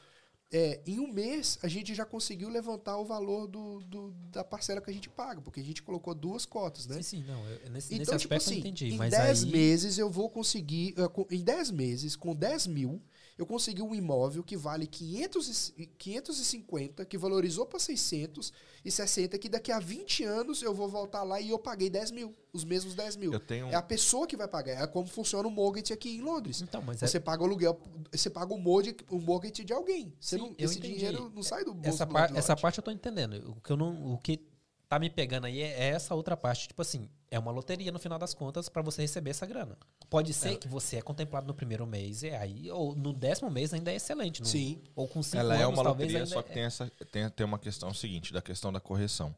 É, 0.51 0.79
em 0.85 0.99
um 0.99 1.11
mês, 1.11 1.57
a 1.63 1.67
gente 1.67 1.93
já 1.95 2.05
conseguiu 2.05 2.47
levantar 2.49 2.97
o 2.97 3.03
valor 3.05 3.47
do, 3.47 3.79
do- 3.81 4.11
da 4.31 4.43
parcela 4.43 4.79
que 4.79 4.89
a 4.89 4.93
gente 4.93 5.09
paga, 5.09 5.41
porque 5.41 5.59
a 5.59 5.63
gente 5.63 5.81
colocou 5.81 6.13
duas 6.13 6.45
cotas, 6.45 6.85
né? 6.85 6.95
Sim, 6.97 7.01
sim, 7.01 7.23
não. 7.27 7.43
eu- 7.49 7.69
nesse, 7.71 7.95
Então, 7.95 8.13
nesse 8.13 8.21
tipo 8.21 8.33
aspecto 8.35 8.35
assim, 8.45 8.53
eu 8.55 8.59
entendi. 8.59 8.93
em 8.93 8.97
mas 8.97 9.11
10 9.11 9.43
aí, 9.43 9.51
meses 9.51 9.97
eu 9.97 10.09
vou 10.09 10.29
conseguir. 10.29 10.93
eh, 10.97 11.35
Em 11.35 11.43
10 11.43 11.71
meses, 11.71 12.15
com 12.15 12.35
10 12.35 12.67
mil, 12.67 13.01
eu 13.37 13.45
consegui 13.45 13.81
um 13.81 13.93
imóvel 13.93 14.43
que 14.43 14.55
vale 14.55 14.87
500 14.87 15.73
e- 15.77 15.85
550, 15.97 17.03
que 17.05 17.17
valorizou 17.17 17.65
para 17.65 17.79
660, 17.79 19.37
que 19.37 19.49
daqui 19.49 19.71
a 19.71 19.79
20 19.79 20.23
anos 20.23 20.61
eu 20.61 20.73
vou 20.73 20.87
voltar 20.87 21.23
lá 21.23 21.39
e 21.41 21.49
eu 21.49 21.59
paguei 21.59 21.89
10 21.89 22.11
mil, 22.11 22.33
os 22.53 22.63
mesmos 22.63 22.95
10 22.95 23.15
mil. 23.15 23.33
Eu 23.33 23.39
tenho. 23.39 23.67
É 23.67 23.75
a 23.75 23.81
pessoa 23.81 24.25
que 24.27 24.37
vai 24.37 24.47
pagar. 24.47 24.81
É 24.83 24.87
como 24.87 25.07
funciona 25.07 25.47
o 25.47 25.51
mortgage 25.51 25.91
aqui 25.93 26.15
em 26.17 26.21
Londres. 26.21 26.61
Então, 26.61 26.81
mas 26.81 27.01
é- 27.03 27.07
Você 27.07 27.19
paga 27.19 27.43
o 27.43 27.45
aluguel, 27.45 27.79
você 28.11 28.29
paga 28.29 28.53
o 28.53 28.57
mortgage, 28.57 28.97
o 29.09 29.19
mortgage 29.19 29.63
de 29.63 29.73
alguém. 29.73 30.13
Você 30.19 30.37
Sim, 30.37 30.41
não, 30.41 30.55
esse 30.57 30.77
entendi. 30.79 30.95
dinheiro 30.95 31.31
não 31.35 31.43
sai 31.43 31.63
do 31.65 31.73
bolso 31.73 31.89
essa, 31.89 32.05
do 32.05 32.13
par- 32.13 32.35
essa 32.35 32.55
parte 32.55 32.77
eu 32.79 32.83
tô 32.83 32.91
entendendo. 32.91 33.51
O 33.51 33.61
que, 33.61 33.71
eu 33.71 33.77
não, 33.77 34.13
o 34.13 34.17
que 34.17 34.39
tá 34.87 34.99
me 34.99 35.09
pegando 35.09 35.45
aí 35.45 35.61
é, 35.61 35.71
é 35.71 35.87
essa 35.89 36.13
outra 36.15 36.37
parte. 36.37 36.67
Tipo 36.67 36.81
assim, 36.81 37.09
é 37.31 37.37
uma 37.39 37.51
loteria 37.51 37.91
no 37.91 37.99
final 37.99 38.17
das 38.19 38.33
contas 38.33 38.69
pra 38.69 38.81
você 38.81 39.01
receber 39.01 39.31
essa 39.31 39.45
grana. 39.45 39.77
Pode 40.09 40.33
ser 40.33 40.57
que 40.57 40.67
você 40.67 40.97
é 40.97 41.01
contemplado 41.01 41.47
no 41.47 41.53
primeiro 41.53 41.85
mês 41.85 42.23
e 42.23 42.29
aí, 42.29 42.69
ou 42.71 42.95
no 42.95 43.11
décimo 43.13 43.49
mês 43.49 43.73
ainda 43.73 43.91
é 43.91 43.95
excelente. 43.95 44.41
no- 44.41 44.45
Sim. 44.47 44.81
Ou 44.95 45.07
com 45.07 45.21
cinco 45.23 45.37
Ela 45.37 45.55
é 45.55 45.63
anos, 45.63 45.77
uma 45.77 45.83
talvez 45.83 46.11
loteria, 46.11 46.25
só 46.27 46.41
que 46.41 46.51
é- 46.51 46.53
tem, 46.53 46.63
essa, 46.63 46.89
tem, 47.11 47.29
tem 47.29 47.45
uma 47.45 47.59
questão 47.59 47.93
seguinte, 47.93 48.31
da 48.31 48.41
questão 48.41 48.71
da 48.71 48.79
correção. 48.79 49.35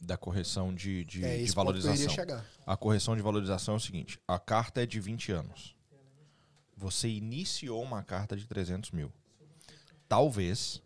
Da 0.00 0.16
correção 0.16 0.72
de, 0.72 1.04
de, 1.04 1.24
é 1.24 1.38
de 1.38 1.50
valorização. 1.52 2.14
A 2.64 2.76
correção 2.76 3.16
de 3.16 3.22
valorização 3.22 3.74
é 3.74 3.76
o 3.78 3.80
seguinte: 3.80 4.20
a 4.28 4.38
carta 4.38 4.82
é 4.82 4.86
de 4.86 5.00
20 5.00 5.32
anos. 5.32 5.74
Você 6.76 7.08
iniciou 7.08 7.82
uma 7.82 8.02
carta 8.04 8.36
de 8.36 8.46
300 8.46 8.92
mil. 8.92 9.12
Talvez. 10.08 10.80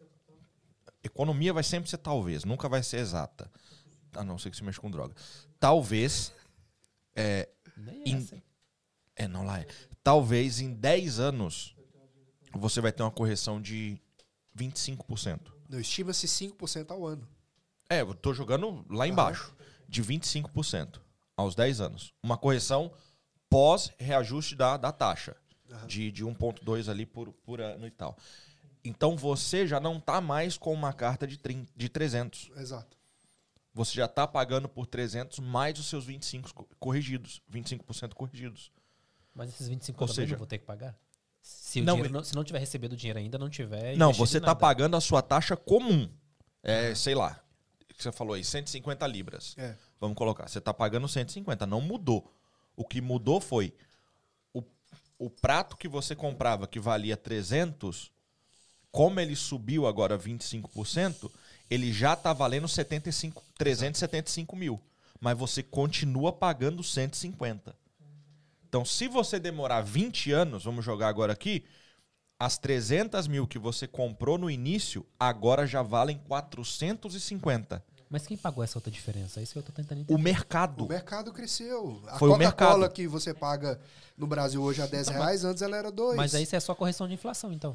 Economia 1.05 1.53
vai 1.53 1.63
sempre 1.63 1.91
ser 1.91 1.99
talvez, 1.99 2.45
nunca 2.45 2.69
vai 2.69 2.83
ser 2.83 2.99
exata. 2.99 3.51
A 4.15 4.23
não 4.23 4.39
ser 4.39 4.51
que 4.51 4.57
você 4.57 4.63
mexa 4.65 4.81
com 4.81 4.91
droga. 4.91 5.15
Talvez. 5.59 6.33
É, 7.15 7.49
Nem 7.77 8.03
em- 8.07 8.43
é, 9.17 9.27
não 9.29 9.45
lá 9.45 9.61
é. 9.61 9.67
Talvez 10.03 10.61
em 10.61 10.73
10 10.75 11.19
anos 11.19 11.75
você 12.53 12.81
vai 12.81 12.93
ter 12.93 13.03
uma 13.03 13.11
correção 13.11 13.61
de 13.61 13.99
25%. 14.57 15.53
Não, 15.69 15.81
Estima-se 15.81 16.27
5% 16.29 16.91
ao 16.91 17.07
ano. 17.07 17.27
É, 17.89 18.01
eu 18.03 18.15
tô 18.15 18.33
jogando 18.35 18.85
lá 18.91 19.07
embaixo. 19.09 19.55
De 19.89 20.03
25% 20.03 21.01
aos 21.37 21.55
10 21.55 21.81
anos. 21.81 22.13
Uma 22.23 22.37
correção 22.39 22.93
pós-reajuste 23.51 24.55
da, 24.57 24.77
da 24.77 24.91
taxa. 24.93 25.37
De, 25.87 26.13
de 26.13 26.25
1,2 26.25 26.89
ali 26.91 27.07
por, 27.07 27.33
por 27.33 27.61
ano 27.61 27.87
e 27.87 27.91
tal. 27.91 28.17
Então 28.85 29.17
você 29.17 29.67
já 29.67 29.78
não 29.78 30.01
tá 30.01 30.20
mais 30.20 30.57
com 30.57 30.73
uma 30.73 30.93
carta 30.93 31.27
de, 31.27 31.36
30, 31.36 31.70
de 31.77 31.89
300. 31.89 32.51
Exato. 32.57 32.97
Você 33.75 33.94
já 33.94 34.09
tá 34.09 34.27
pagando 34.27 34.69
por 34.69 34.86
300 34.86 35.39
mais 35.39 35.78
os 35.78 35.86
seus 35.86 36.05
25 36.05 36.52
co- 36.52 36.69
corrigidos, 36.78 37.41
25% 37.51 38.12
corrigidos. 38.15 38.70
Mas 39.35 39.49
esses 39.51 39.67
25 39.69 39.99
Ou 40.02 40.05
eu 40.09 40.12
também 40.12 40.27
seja- 40.27 40.35
não 40.35 40.39
vou 40.39 40.47
ter 40.47 40.59
que 40.59 40.65
pagar? 40.67 40.94
Se, 41.41 41.81
o 41.81 41.85
Não, 41.85 41.94
dinheiro 41.94 42.09
ele- 42.09 42.12
não, 42.19 42.25
se 42.25 42.35
não 42.35 42.44
tiver 42.44 42.59
recebido 42.59 42.93
o 42.93 42.97
dinheiro 42.97 43.19
ainda, 43.19 43.39
não 43.39 43.49
tiver. 43.49 43.97
Não, 43.97 44.12
você 44.12 44.39
tá 44.41 44.49
nada. 44.49 44.59
pagando 44.61 44.97
a 44.97 45.01
sua 45.01 45.23
taxa 45.23 45.57
comum. 45.57 46.09
É, 46.62 46.94
sei 46.94 47.15
lá, 47.15 47.43
o 47.91 47.94
que 47.94 48.02
você 48.02 48.12
falou 48.12 48.35
aí, 48.35 48.44
150 48.44 49.07
libras. 49.07 49.55
É. 49.59 49.75
Vamos 49.99 50.17
colocar, 50.17 50.47
você 50.49 50.61
tá 50.61 50.73
pagando 50.75 51.09
150, 51.09 51.67
não 51.67 51.81
mudou. 51.81 52.31
O 52.77 52.85
que 52.85 53.01
mudou 53.01 53.41
foi 53.41 53.73
o, 54.52 54.62
o 55.19 55.31
prato 55.31 55.77
que 55.77 55.89
você 55.89 56.15
comprava 56.15 56.67
que 56.69 56.78
valia 56.78 57.17
300, 57.17 58.12
como 58.93 59.19
ele 59.19 59.35
subiu 59.35 59.87
agora 59.87 60.19
25%, 60.19 61.31
ele 61.71 61.93
já 61.93 62.15
tá 62.15 62.33
valendo 62.33 62.69
75, 62.69 63.43
375 63.59 64.55
mil. 64.55 64.81
Mas 65.19 65.37
você 65.39 65.62
continua 65.62 66.33
pagando 66.33 66.83
150. 66.85 67.75
Então, 68.69 68.85
se 68.85 69.09
você 69.09 69.39
demorar 69.41 69.81
20 69.83 70.31
anos, 70.33 70.65
vamos 70.65 70.85
jogar 70.85 71.09
agora 71.09 71.33
aqui, 71.33 71.65
as 72.39 72.59
300 72.59 73.27
mil 73.29 73.47
que 73.47 73.59
você 73.59 73.87
comprou 73.87 74.37
no 74.37 74.51
início, 74.51 75.07
agora 75.19 75.67
já 75.67 75.83
valem 75.83 76.19
450. 76.27 77.83
Mas 78.11 78.27
quem 78.27 78.37
pagou 78.37 78.62
essa 78.62 78.77
outra 78.79 78.91
diferença? 78.91 79.41
É 79.41 79.43
isso 79.43 79.53
que 79.55 79.59
eu 79.59 79.62
tô 79.62 79.73
tentando 79.73 79.99
O 79.99 80.03
entender. 80.03 80.23
mercado. 80.23 80.85
O 80.85 80.89
mercado 80.89 81.33
cresceu. 81.33 82.03
A 82.09 82.19
Foi 82.19 82.29
o 82.29 82.33
Coca-Cola 82.33 82.79
mercado. 82.79 82.93
que 82.93 83.07
você 83.07 83.33
paga 83.33 83.81
no 84.19 84.27
Brasil 84.27 84.61
hoje 84.62 84.83
a 84.83 84.87
10 84.87 85.09
reais, 85.09 85.45
antes 85.45 85.62
ela 85.62 85.77
era 85.77 85.91
2. 85.91 86.17
Mas 86.17 86.35
aí 86.35 86.43
isso 86.43 86.55
é 86.55 86.61
só 86.61 86.75
correção 86.75 87.09
de 87.09 87.15
inflação, 87.15 87.53
então. 87.53 87.75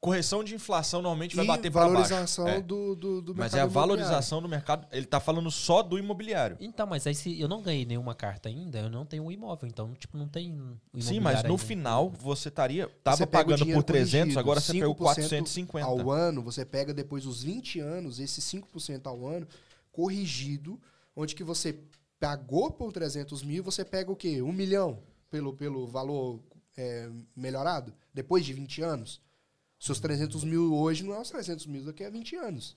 Correção 0.00 0.42
de 0.42 0.54
inflação 0.54 1.02
normalmente 1.02 1.36
vai 1.36 1.44
e 1.44 1.48
bater 1.48 1.70
para 1.70 1.82
baixo. 1.82 2.08
valorização 2.08 2.48
É. 2.48 2.62
do, 2.62 2.96
do, 2.96 3.20
do 3.20 3.34
Mas 3.34 3.52
mercado 3.52 3.58
é 3.58 3.60
a 3.60 3.66
valorização 3.66 4.40
do 4.40 4.48
mercado. 4.48 4.86
Ele 4.90 5.04
tá 5.04 5.20
falando 5.20 5.50
só 5.50 5.82
do 5.82 5.98
imobiliário. 5.98 6.56
Então, 6.58 6.86
mas 6.86 7.06
aí 7.06 7.14
se 7.14 7.38
eu 7.38 7.46
não 7.46 7.60
ganhei 7.60 7.84
nenhuma 7.84 8.14
carta 8.14 8.48
ainda, 8.48 8.78
eu 8.78 8.88
não 8.88 9.04
tenho 9.04 9.24
um 9.24 9.30
imóvel. 9.30 9.68
Então, 9.68 9.92
tipo, 9.92 10.16
não 10.16 10.26
tem. 10.26 10.58
Sim, 10.98 11.20
mas 11.20 11.42
no 11.42 11.50
ainda. 11.50 11.58
final 11.58 12.08
você 12.08 12.48
estaria 12.48 12.88
tava 13.04 13.18
Você 13.18 13.26
pagando 13.26 13.58
por 13.58 13.64
dinheiro 13.64 13.82
300, 13.82 14.12
corrigido, 14.12 14.40
agora 14.40 14.60
você 14.60 14.72
pegou 14.72 14.94
5% 14.94 14.98
450. 14.98 15.86
Ao 15.86 16.10
ano, 16.10 16.42
você 16.42 16.64
pega 16.64 16.94
depois 16.94 17.24
dos 17.24 17.42
20 17.42 17.80
anos, 17.80 18.18
esses 18.20 18.42
5% 18.42 19.06
ao 19.06 19.26
ano, 19.26 19.46
corrigido, 19.92 20.80
onde 21.14 21.34
que 21.34 21.44
você 21.44 21.78
pagou 22.18 22.70
por 22.70 22.90
300 22.90 23.42
mil, 23.42 23.62
você 23.62 23.84
pega 23.84 24.10
o 24.10 24.16
quê? 24.16 24.40
Um 24.40 24.52
milhão 24.52 24.98
pelo, 25.30 25.52
pelo 25.52 25.86
valor 25.86 26.40
é, 26.74 27.10
melhorado, 27.36 27.92
depois 28.14 28.46
de 28.46 28.54
20 28.54 28.80
anos. 28.80 29.20
Seus 29.80 29.98
300 29.98 30.44
mil 30.44 30.74
hoje 30.76 31.02
não 31.02 31.14
é 31.14 31.20
os 31.20 31.30
300 31.30 31.64
mil 31.66 31.84
daqui 31.86 32.04
a 32.04 32.10
20 32.10 32.36
anos. 32.36 32.76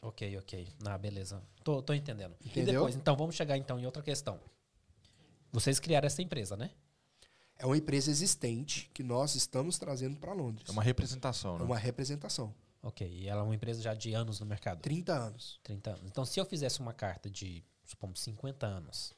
Ok, 0.00 0.38
ok. 0.38 0.68
Ah, 0.86 0.96
beleza. 0.96 1.42
Tô, 1.64 1.82
tô 1.82 1.92
entendendo. 1.92 2.36
E 2.40 2.48
Entendeu? 2.48 2.74
depois, 2.74 2.94
então, 2.94 3.16
vamos 3.16 3.34
chegar 3.34 3.58
então 3.58 3.78
em 3.78 3.84
outra 3.84 4.00
questão. 4.00 4.38
Vocês 5.50 5.80
criaram 5.80 6.06
essa 6.06 6.22
empresa, 6.22 6.56
né? 6.56 6.70
É 7.58 7.66
uma 7.66 7.76
empresa 7.76 8.08
existente 8.08 8.88
que 8.94 9.02
nós 9.02 9.34
estamos 9.34 9.76
trazendo 9.78 10.16
para 10.16 10.32
Londres. 10.32 10.68
É 10.68 10.72
uma 10.72 10.82
representação, 10.82 11.56
É 11.56 11.58
né? 11.58 11.64
uma 11.64 11.76
representação. 11.76 12.54
Ok. 12.80 13.04
E 13.04 13.26
ela 13.28 13.40
é 13.40 13.44
uma 13.44 13.54
empresa 13.56 13.82
já 13.82 13.92
de 13.92 14.12
anos 14.14 14.38
no 14.38 14.46
mercado? 14.46 14.80
30 14.80 15.12
anos. 15.12 15.58
30 15.64 15.90
anos. 15.90 16.02
Então, 16.04 16.24
se 16.24 16.38
eu 16.38 16.46
fizesse 16.46 16.78
uma 16.78 16.92
carta 16.92 17.28
de, 17.28 17.64
supomos, 17.84 18.20
50 18.20 18.64
anos. 18.64 19.12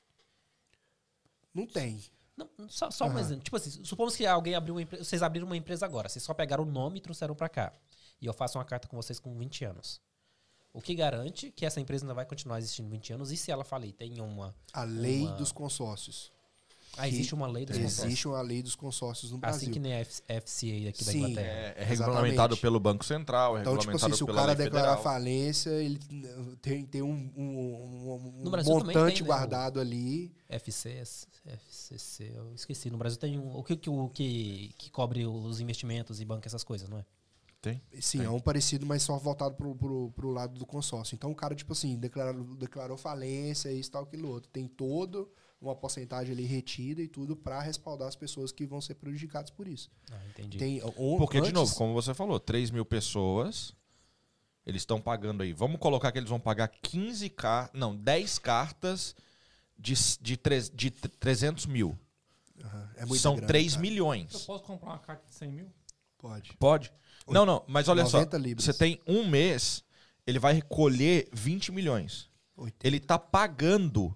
Não 1.52 1.66
tem. 1.66 2.02
Não, 2.58 2.68
só, 2.68 2.90
só 2.90 3.04
um 3.06 3.10
Aham. 3.10 3.20
exemplo. 3.20 3.44
Tipo 3.44 3.56
assim, 3.56 3.84
supomos 3.84 4.16
que 4.16 4.26
alguém 4.26 4.54
abriu 4.54 4.74
uma 4.74 4.82
empresa. 4.82 5.04
Vocês 5.04 5.22
abriram 5.22 5.46
uma 5.46 5.56
empresa 5.56 5.84
agora. 5.86 6.08
Vocês 6.08 6.22
só 6.22 6.32
pegaram 6.34 6.64
o 6.64 6.66
nome 6.70 6.98
e 6.98 7.00
trouxeram 7.00 7.34
pra 7.34 7.48
cá. 7.48 7.72
E 8.20 8.26
eu 8.26 8.32
faço 8.32 8.58
uma 8.58 8.64
carta 8.64 8.86
com 8.88 8.96
vocês 8.96 9.18
com 9.18 9.36
20 9.36 9.64
anos. 9.64 10.00
O 10.72 10.80
que 10.80 10.94
garante 10.94 11.50
que 11.50 11.66
essa 11.66 11.80
empresa 11.80 12.04
ainda 12.04 12.14
vai 12.14 12.24
continuar 12.24 12.58
existindo 12.58 12.88
20 12.88 13.12
anos? 13.12 13.32
E 13.32 13.36
se 13.36 13.50
ela 13.50 13.64
falir, 13.64 13.92
tem 13.92 14.20
uma. 14.20 14.54
A 14.72 14.84
lei 14.84 15.22
Uma- 15.22 15.32
dos 15.36 15.50
consórcios. 15.50 16.30
Ah, 16.96 17.08
existe 17.08 17.34
uma 17.34 17.46
lei 17.46 17.64
dos 17.64 17.76
consórcios. 17.76 18.04
Existe 18.04 18.28
uma 18.28 18.42
lei 18.42 18.62
dos 18.62 18.74
consórcios 18.74 19.32
no 19.32 19.38
Brasil. 19.38 19.62
Assim 19.62 19.70
que 19.70 19.78
nem 19.78 19.94
a 19.94 20.04
FCA 20.04 20.88
aqui 20.88 21.04
da 21.04 21.12
Sim. 21.12 21.18
Inglaterra. 21.18 21.46
É, 21.48 21.74
é 21.78 21.84
regulamentado 21.84 22.56
pelo 22.56 22.80
Banco 22.80 23.04
Central, 23.04 23.56
é 23.56 23.60
Então, 23.60 23.78
tipo 23.78 23.92
regulamentado 23.92 24.12
assim, 24.12 24.18
se 24.18 24.24
o 24.24 24.34
cara 24.34 24.54
declarar 24.54 24.96
federal. 24.96 25.02
falência, 25.02 25.70
ele 25.70 25.98
tem, 26.60 26.84
tem 26.84 27.00
um, 27.02 27.30
um- 27.36 27.42
um- 27.42 28.42
um 28.46 28.50
montante 28.64 29.14
tem, 29.14 29.22
né, 29.22 29.26
guardado 29.26 29.80
ali. 29.80 30.32
FC, 30.48 31.02
FCC, 31.46 32.32
eu 32.34 32.52
esqueci. 32.54 32.90
No 32.90 32.98
Brasil 32.98 33.18
tem 33.18 33.38
um. 33.38 33.56
O 33.56 33.62
que, 33.62 33.76
que, 33.76 33.88
o 33.90 34.08
que, 34.08 34.74
que 34.76 34.90
cobre 34.90 35.26
os 35.26 35.60
investimentos 35.60 36.20
e 36.20 36.24
banca, 36.24 36.48
essas 36.48 36.64
coisas, 36.64 36.88
não 36.88 36.98
é? 36.98 37.04
Tem? 37.62 37.80
Sim, 38.00 38.18
Tem. 38.18 38.26
é 38.26 38.30
um 38.30 38.40
parecido, 38.40 38.86
mas 38.86 39.02
só 39.02 39.18
voltado 39.18 39.54
pro, 39.54 39.74
pro, 39.74 40.10
pro 40.12 40.30
lado 40.30 40.58
do 40.58 40.64
consórcio. 40.64 41.14
Então, 41.14 41.30
o 41.30 41.34
cara, 41.34 41.54
tipo 41.54 41.72
assim, 41.72 41.94
declarou, 41.96 42.42
declarou 42.56 42.96
falência, 42.96 43.70
isso, 43.70 43.90
tal, 43.90 44.04
aquilo 44.04 44.28
outro. 44.30 44.50
Tem 44.50 44.66
todo 44.66 45.30
uma 45.60 45.74
porcentagem 45.76 46.32
ali 46.32 46.44
retida 46.44 47.02
e 47.02 47.08
tudo 47.08 47.36
para 47.36 47.60
respaldar 47.60 48.08
as 48.08 48.16
pessoas 48.16 48.50
que 48.50 48.64
vão 48.64 48.80
ser 48.80 48.94
prejudicadas 48.94 49.50
por 49.50 49.68
isso. 49.68 49.90
Ah, 50.10 50.18
entendi. 50.30 50.56
Tem, 50.58 50.82
on- 50.82 51.18
Porque, 51.18 51.36
de 51.38 51.48
antes- 51.48 51.52
novo, 51.52 51.74
como 51.74 51.92
você 51.92 52.14
falou, 52.14 52.40
3 52.40 52.70
mil 52.70 52.84
pessoas, 52.84 53.74
eles 54.64 54.82
estão 54.82 55.00
pagando 55.00 55.42
aí. 55.42 55.52
Vamos 55.52 55.78
colocar 55.78 56.10
que 56.12 56.18
eles 56.18 56.30
vão 56.30 56.40
pagar 56.40 56.68
15 56.68 57.28
cartas, 57.28 57.78
não, 57.78 57.94
10 57.94 58.38
cartas 58.38 59.14
de, 59.78 59.94
de, 60.20 60.36
tre- 60.36 60.70
de 60.72 60.90
300 60.90 61.66
mil. 61.66 61.98
Aham, 62.62 62.90
é 62.96 63.04
muito 63.06 63.20
São 63.20 63.34
grana, 63.34 63.48
3 63.48 63.72
cara. 63.74 63.78
Eu 63.78 63.82
milhões. 63.90 64.44
posso 64.44 64.64
comprar 64.64 64.90
uma 64.90 64.98
carta 64.98 65.24
de 65.28 65.34
100 65.34 65.52
mil? 65.52 65.72
Pode. 66.18 66.52
Pode? 66.58 66.92
Não, 67.28 67.44
não, 67.46 67.64
mas 67.68 67.86
olha 67.88 68.04
só. 68.06 68.18
90 68.18 68.38
libras. 68.38 68.64
Você 68.64 68.72
tem 68.74 69.00
um 69.06 69.26
mês, 69.28 69.84
ele 70.26 70.38
vai 70.38 70.52
recolher 70.54 71.28
20 71.32 71.70
milhões. 71.70 72.28
80. 72.56 72.86
Ele 72.86 72.98
tá 73.00 73.18
pagando 73.18 74.14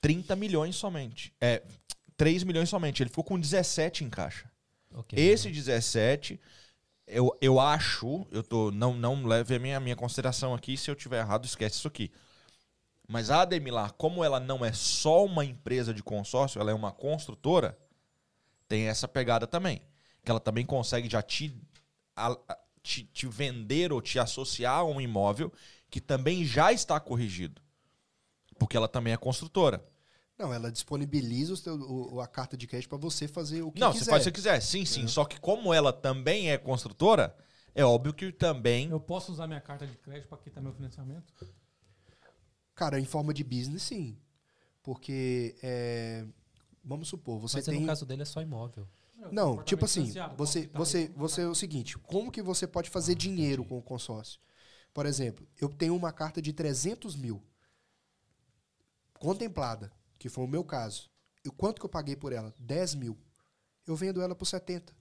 30 0.00 0.34
milhões 0.36 0.76
somente. 0.76 1.34
É, 1.40 1.62
3 2.16 2.42
milhões 2.44 2.68
somente. 2.68 3.02
Ele 3.02 3.10
ficou 3.10 3.24
com 3.24 3.38
17 3.38 4.04
em 4.04 4.10
caixa. 4.10 4.50
Ok. 4.94 5.18
Esse 5.18 5.50
17, 5.50 6.40
eu, 7.06 7.36
eu 7.40 7.60
acho, 7.60 8.26
eu 8.30 8.42
tô. 8.42 8.70
Não, 8.70 8.94
não 8.94 9.24
leve 9.24 9.54
a 9.54 9.58
minha, 9.58 9.78
minha 9.80 9.96
consideração 9.96 10.54
aqui. 10.54 10.76
Se 10.76 10.90
eu 10.90 10.96
tiver 10.96 11.18
errado, 11.20 11.44
esquece 11.44 11.76
isso 11.76 11.88
aqui. 11.88 12.10
Mas 13.08 13.30
a 13.30 13.42
Ademilar, 13.42 13.92
como 13.94 14.22
ela 14.22 14.38
não 14.38 14.64
é 14.64 14.72
só 14.72 15.24
uma 15.24 15.44
empresa 15.44 15.92
de 15.92 16.02
consórcio, 16.02 16.60
ela 16.60 16.70
é 16.70 16.74
uma 16.74 16.92
construtora, 16.92 17.76
tem 18.68 18.86
essa 18.86 19.08
pegada 19.08 19.46
também. 19.46 19.82
Que 20.24 20.30
ela 20.30 20.38
também 20.38 20.64
consegue 20.64 21.08
já 21.10 21.20
te, 21.20 21.52
a- 22.14 22.38
te, 22.82 23.04
te 23.04 23.26
vender 23.26 23.92
ou 23.92 24.00
te 24.00 24.18
associar 24.18 24.78
a 24.78 24.84
um 24.84 25.00
imóvel 25.00 25.52
que 25.90 26.00
também 26.00 26.44
já 26.44 26.72
está 26.72 27.00
corrigido. 27.00 27.60
Porque 28.58 28.76
ela 28.76 28.86
também 28.86 29.12
é 29.12 29.16
construtora. 29.16 29.84
Não, 30.40 30.54
ela 30.54 30.72
disponibiliza 30.72 31.52
o 31.52 31.56
seu- 31.56 31.74
o- 31.78 32.18
a 32.18 32.26
carta 32.26 32.56
de 32.56 32.66
crédito 32.66 32.88
para 32.88 32.96
você 32.96 33.28
fazer 33.28 33.60
o 33.60 33.70
que 33.70 33.78
não, 33.78 33.92
quiser. 33.92 34.04
você 34.06 34.10
faz 34.10 34.22
o 34.26 34.32
que 34.32 34.40
você 34.40 34.48
quiser. 34.48 34.60
Sim, 34.62 34.86
sim. 34.86 35.06
Só 35.06 35.26
que 35.26 35.38
como 35.38 35.74
ela 35.74 35.92
também 35.92 36.50
é 36.50 36.56
construtora, 36.56 37.36
é 37.74 37.84
óbvio 37.84 38.14
que 38.14 38.32
também. 38.32 38.88
Eu 38.88 38.98
posso 38.98 39.30
usar 39.32 39.46
minha 39.46 39.60
carta 39.60 39.86
de 39.86 39.94
crédito 39.98 40.28
para 40.30 40.38
quitar 40.38 40.62
meu 40.62 40.72
financiamento? 40.72 41.34
Cara, 42.74 42.98
em 42.98 43.04
forma 43.04 43.34
de 43.34 43.44
business, 43.44 43.82
sim. 43.82 44.16
Porque, 44.82 45.56
é, 45.62 46.24
vamos 46.82 47.08
supor, 47.08 47.38
você 47.38 47.58
Mas 47.58 47.66
tem... 47.66 47.80
no 47.80 47.86
caso 47.86 48.06
dele 48.06 48.22
é 48.22 48.24
só 48.24 48.40
imóvel. 48.40 48.88
Não, 49.30 49.62
tipo 49.62 49.84
assim, 49.84 50.06
você, 50.38 50.62
quitar 50.62 50.78
você, 50.78 51.12
você 51.14 51.42
é 51.42 51.46
o 51.46 51.54
seguinte, 51.54 51.98
como 51.98 52.32
que 52.32 52.40
você 52.40 52.66
pode 52.66 52.88
fazer 52.88 53.14
dinheiro 53.14 53.62
com 53.62 53.76
o 53.76 53.82
consórcio? 53.82 54.40
Por 54.94 55.04
exemplo, 55.04 55.46
eu 55.60 55.68
tenho 55.68 55.94
uma 55.94 56.10
carta 56.10 56.40
de 56.40 56.54
300 56.54 57.14
mil 57.14 57.42
contemplada, 59.18 59.92
que 60.20 60.28
foi 60.28 60.44
o 60.44 60.46
meu 60.46 60.62
caso. 60.62 61.10
E 61.44 61.48
quanto 61.48 61.80
que 61.80 61.86
eu 61.86 61.90
paguei 61.90 62.14
por 62.14 62.30
ela? 62.30 62.54
10 62.58 62.94
mil. 62.94 63.16
Eu 63.86 63.96
vendo 63.96 64.20
ela 64.20 64.34
por 64.34 64.44
70. 64.44 64.94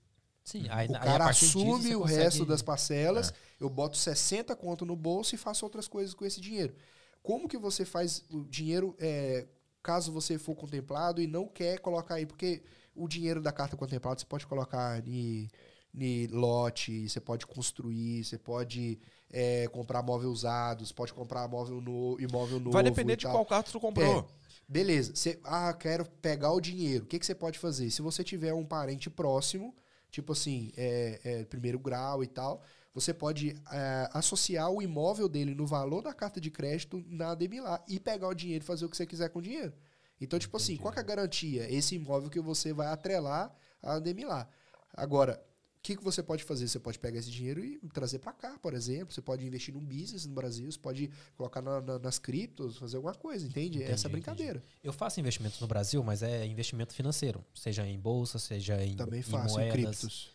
Sim, 0.46 0.66
aí, 0.70 0.88
o 0.88 0.96
aí 0.96 1.04
cara 1.04 1.30
disso 1.30 1.60
assume 1.60 1.84
você 1.84 1.96
o 1.96 2.00
consegue- 2.00 2.24
resto 2.24 2.46
das 2.46 2.62
parcelas, 2.62 3.34
eu 3.60 3.70
boto 3.70 3.98
60 3.98 4.56
conto 4.56 4.86
no 4.86 4.96
bolso 4.96 5.36
e 5.36 5.38
faço 5.38 5.66
outras 5.66 5.88
coisas 5.88 6.14
com 6.16 6.26
esse 6.26 6.40
dinheiro. 6.40 6.74
Como 7.22 7.50
que 7.50 7.58
você 7.58 7.84
faz 7.84 8.24
o 8.32 8.46
dinheiro, 8.46 8.96
é, 8.98 9.46
caso 9.84 10.12
você 10.12 10.40
for 10.40 10.56
contemplado 10.56 11.22
e 11.22 11.28
não 11.28 11.46
quer 11.46 11.80
colocar 11.80 12.16
aí? 12.16 12.26
Porque 12.26 12.64
o 12.96 13.06
dinheiro 13.06 13.42
da 13.42 13.52
carta 13.52 13.76
contemplada 13.76 14.20
você 14.22 14.26
pode 14.26 14.48
colocar 14.48 15.06
em, 15.06 15.50
em 15.94 16.28
lote, 16.28 17.10
você 17.10 17.20
pode 17.20 17.46
construir, 17.46 18.24
você 18.24 18.38
pode 18.38 18.98
é, 19.30 19.68
comprar 19.68 20.02
móvel 20.02 20.32
usado, 20.32 20.86
você 20.86 20.94
pode 20.94 21.14
comprar 21.14 21.46
móvel 21.50 21.82
no, 21.82 22.18
imóvel 22.22 22.60
novo. 22.60 22.72
Vai 22.72 22.84
depender 22.84 23.18
de 23.18 23.28
qual 23.28 23.46
carta 23.46 23.70
tu 23.70 23.82
comprou. 23.82 24.20
É. 24.20 24.39
Beleza. 24.70 25.16
Você, 25.16 25.40
ah, 25.44 25.74
quero 25.74 26.06
pegar 26.22 26.52
o 26.52 26.62
dinheiro. 26.62 27.04
O 27.04 27.08
que, 27.08 27.18
que 27.18 27.26
você 27.26 27.34
pode 27.34 27.58
fazer? 27.58 27.90
Se 27.90 28.04
você 28.04 28.24
tiver 28.24 28.54
um 28.54 28.64
parente 28.64 29.10
próximo, 29.10 29.76
tipo 30.12 30.34
assim, 30.34 30.72
é, 30.78 31.20
é, 31.24 31.44
primeiro 31.46 31.80
grau 31.80 32.24
e 32.24 32.28
tal, 32.28 32.62
você 32.94 33.12
pode 33.12 33.60
é, 33.72 34.10
associar 34.14 34.70
o 34.70 34.80
imóvel 34.80 35.28
dele 35.28 35.56
no 35.56 35.66
valor 35.66 36.04
da 36.04 36.14
carta 36.14 36.40
de 36.40 36.52
crédito 36.52 37.04
na 37.08 37.32
Ademilar 37.32 37.84
e 37.88 38.00
pegar 38.00 38.28
o 38.28 38.34
dinheiro 38.36 38.64
e 38.64 38.68
fazer 38.68 38.86
o 38.86 38.90
que 38.90 38.96
você 38.96 39.08
quiser 39.08 39.30
com 39.30 39.40
o 39.40 39.42
dinheiro. 39.42 39.74
Então, 40.22 40.38
tipo 40.38 40.56
assim, 40.56 40.78
qual 40.78 40.94
que 40.94 41.00
é 41.00 41.02
a 41.02 41.06
garantia? 41.06 41.72
Esse 41.74 41.96
imóvel 41.96 42.30
que 42.30 42.40
você 42.40 42.72
vai 42.72 42.88
atrelar 42.88 43.52
a 43.82 43.94
Ademilar. 43.94 44.48
Agora, 44.94 45.42
O 45.80 45.82
que, 45.82 45.96
que 45.96 46.04
você 46.04 46.22
pode 46.22 46.44
fazer? 46.44 46.68
Você 46.68 46.78
pode 46.78 47.00
pegar 47.00 47.20
esse 47.20 47.32
dinheiro 47.32 47.64
e 47.64 47.80
trazer 47.94 48.20
para 48.20 48.34
cá, 48.34 48.60
por 48.60 48.74
exemplo. 48.74 49.14
Você 49.14 49.22
pode 49.22 49.46
investir 49.48 49.74
num 49.74 49.84
business 49.84 50.26
no 50.26 50.34
Brasil, 50.36 50.70
você 50.70 50.78
pode 50.78 51.10
colocar 51.38 51.62
na- 51.62 51.80
na- 51.80 51.98
nas 51.98 52.20
criptos, 52.20 52.78
fazer 52.78 52.98
alguma 52.98 53.16
coisa, 53.16 53.48
entende? 53.48 53.78
Entendi, 53.78 53.92
Essa 53.92 54.08
é 54.08 54.10
a 54.10 54.12
brincadeira. 54.12 54.62
Eu 54.84 54.92
faço 54.92 55.22
investimentos 55.22 55.58
no 55.62 55.68
Brasil, 55.68 56.04
mas 56.04 56.22
é 56.22 56.46
investimento 56.46 56.94
financeiro. 56.94 57.44
Seja 57.56 57.88
em 57.88 57.98
bolsa, 57.98 58.38
seja 58.38 58.84
em, 58.84 58.96
Também 58.98 59.22
em 59.22 59.24
faço 59.24 59.56
em 59.58 59.64
moedas. 59.64 60.00
criptos. 60.00 60.30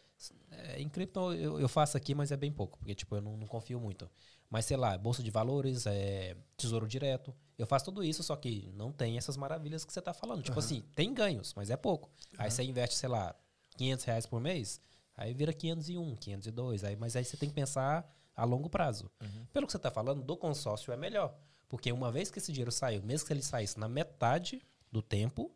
É, 0.50 0.80
em 0.80 0.88
cripto 0.88 1.34
eu, 1.34 1.60
eu 1.60 1.68
faço 1.68 1.96
aqui, 1.96 2.14
mas 2.14 2.32
é 2.32 2.36
bem 2.36 2.50
pouco, 2.50 2.78
porque 2.78 2.94
tipo, 2.94 3.14
eu 3.14 3.20
não, 3.20 3.36
não 3.36 3.46
confio 3.46 3.78
muito. 3.78 4.08
Mas 4.48 4.64
sei 4.64 4.78
lá, 4.78 4.96
bolsa 4.96 5.22
de 5.22 5.30
valores, 5.30 5.84
é, 5.86 6.36
tesouro 6.56 6.88
direto. 6.88 7.34
Eu 7.58 7.66
faço 7.66 7.84
tudo 7.86 8.02
isso, 8.02 8.22
só 8.22 8.34
que 8.34 8.70
não 8.74 8.90
tem 8.90 9.18
essas 9.18 9.36
maravilhas 9.36 9.84
que 9.84 9.92
você 9.92 10.00
tá 10.00 10.14
falando. 10.14 10.42
Tipo 10.42 10.58
Aham. 10.58 10.66
assim, 10.66 10.82
tem 10.94 11.12
ganhos, 11.12 11.52
mas 11.54 11.68
é 11.70 11.76
pouco. 11.76 12.10
Aí 12.38 12.50
você 12.50 12.62
investe, 12.62 12.96
sei 12.96 13.08
lá, 13.10 13.34
500 13.76 14.04
reais 14.06 14.24
por 14.26 14.40
mês, 14.40 14.80
aí 15.16 15.34
vira 15.34 15.52
501, 15.52 16.16
502. 16.16 16.84
Aí, 16.84 16.96
mas 16.96 17.16
aí 17.16 17.24
você 17.24 17.36
tem 17.36 17.48
que 17.48 17.54
pensar 17.54 18.10
a 18.36 18.44
longo 18.44 18.68
prazo. 18.68 19.10
Pelo 19.52 19.66
que 19.66 19.72
você 19.72 19.78
tá 19.78 19.90
falando, 19.90 20.22
do 20.22 20.36
consórcio 20.36 20.92
é 20.92 20.96
melhor. 20.96 21.36
Porque 21.68 21.90
uma 21.92 22.10
vez 22.12 22.30
que 22.30 22.38
esse 22.38 22.52
dinheiro 22.52 22.72
saiu, 22.72 23.02
mesmo 23.02 23.26
que 23.26 23.32
ele 23.32 23.42
saísse 23.42 23.78
na 23.78 23.88
metade 23.88 24.62
do 24.90 25.02
tempo, 25.02 25.50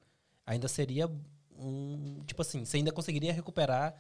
ainda 0.45 0.69
seria 0.69 1.11
um. 1.57 2.23
Tipo 2.27 2.43
assim, 2.43 2.65
você 2.65 2.79
ainda 2.79 2.93
conseguiria 2.93 3.33
recuperar 3.33 3.95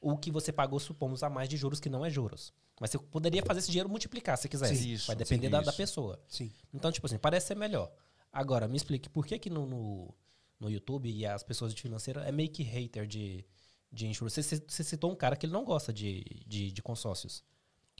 o 0.00 0.16
que 0.16 0.30
você 0.30 0.52
pagou, 0.52 0.80
supomos, 0.80 1.22
a 1.22 1.28
mais 1.28 1.48
de 1.48 1.56
juros, 1.56 1.78
que 1.78 1.90
não 1.90 2.04
é 2.04 2.10
juros. 2.10 2.52
Mas 2.80 2.90
você 2.90 2.98
poderia 2.98 3.42
fazer 3.42 3.60
esse 3.60 3.70
dinheiro 3.70 3.88
multiplicar 3.88 4.38
se 4.38 4.48
quisesse. 4.48 4.76
Sim, 4.76 4.92
isso, 4.92 5.06
Vai 5.06 5.16
depender 5.16 5.46
sim, 5.46 5.50
da, 5.50 5.60
da 5.60 5.72
pessoa. 5.72 6.18
Sim. 6.26 6.50
Então, 6.72 6.90
tipo 6.90 7.06
assim, 7.06 7.18
parece 7.18 7.48
ser 7.48 7.56
melhor. 7.56 7.92
Agora, 8.32 8.66
me 8.66 8.76
explique, 8.76 9.10
por 9.10 9.26
que 9.26 9.38
que 9.38 9.50
no, 9.50 9.66
no, 9.66 10.14
no 10.58 10.70
YouTube 10.70 11.10
e 11.10 11.26
as 11.26 11.42
pessoas 11.42 11.74
de 11.74 11.82
financeira 11.82 12.22
é 12.22 12.32
meio 12.32 12.48
que 12.48 12.62
hater 12.62 13.06
de, 13.06 13.44
de 13.92 14.06
insurance? 14.06 14.42
Você, 14.42 14.62
você- 14.66 14.84
citou 14.84 15.10
um 15.10 15.16
cara 15.16 15.36
que 15.36 15.46
ele 15.46 15.52
não 15.52 15.64
gosta 15.64 15.92
de, 15.92 16.24
de, 16.46 16.70
de 16.72 16.82
consórcios. 16.82 17.44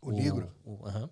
O 0.03 0.11
negro? 0.11 0.55
o- 0.65 0.87
aham. 0.87 1.11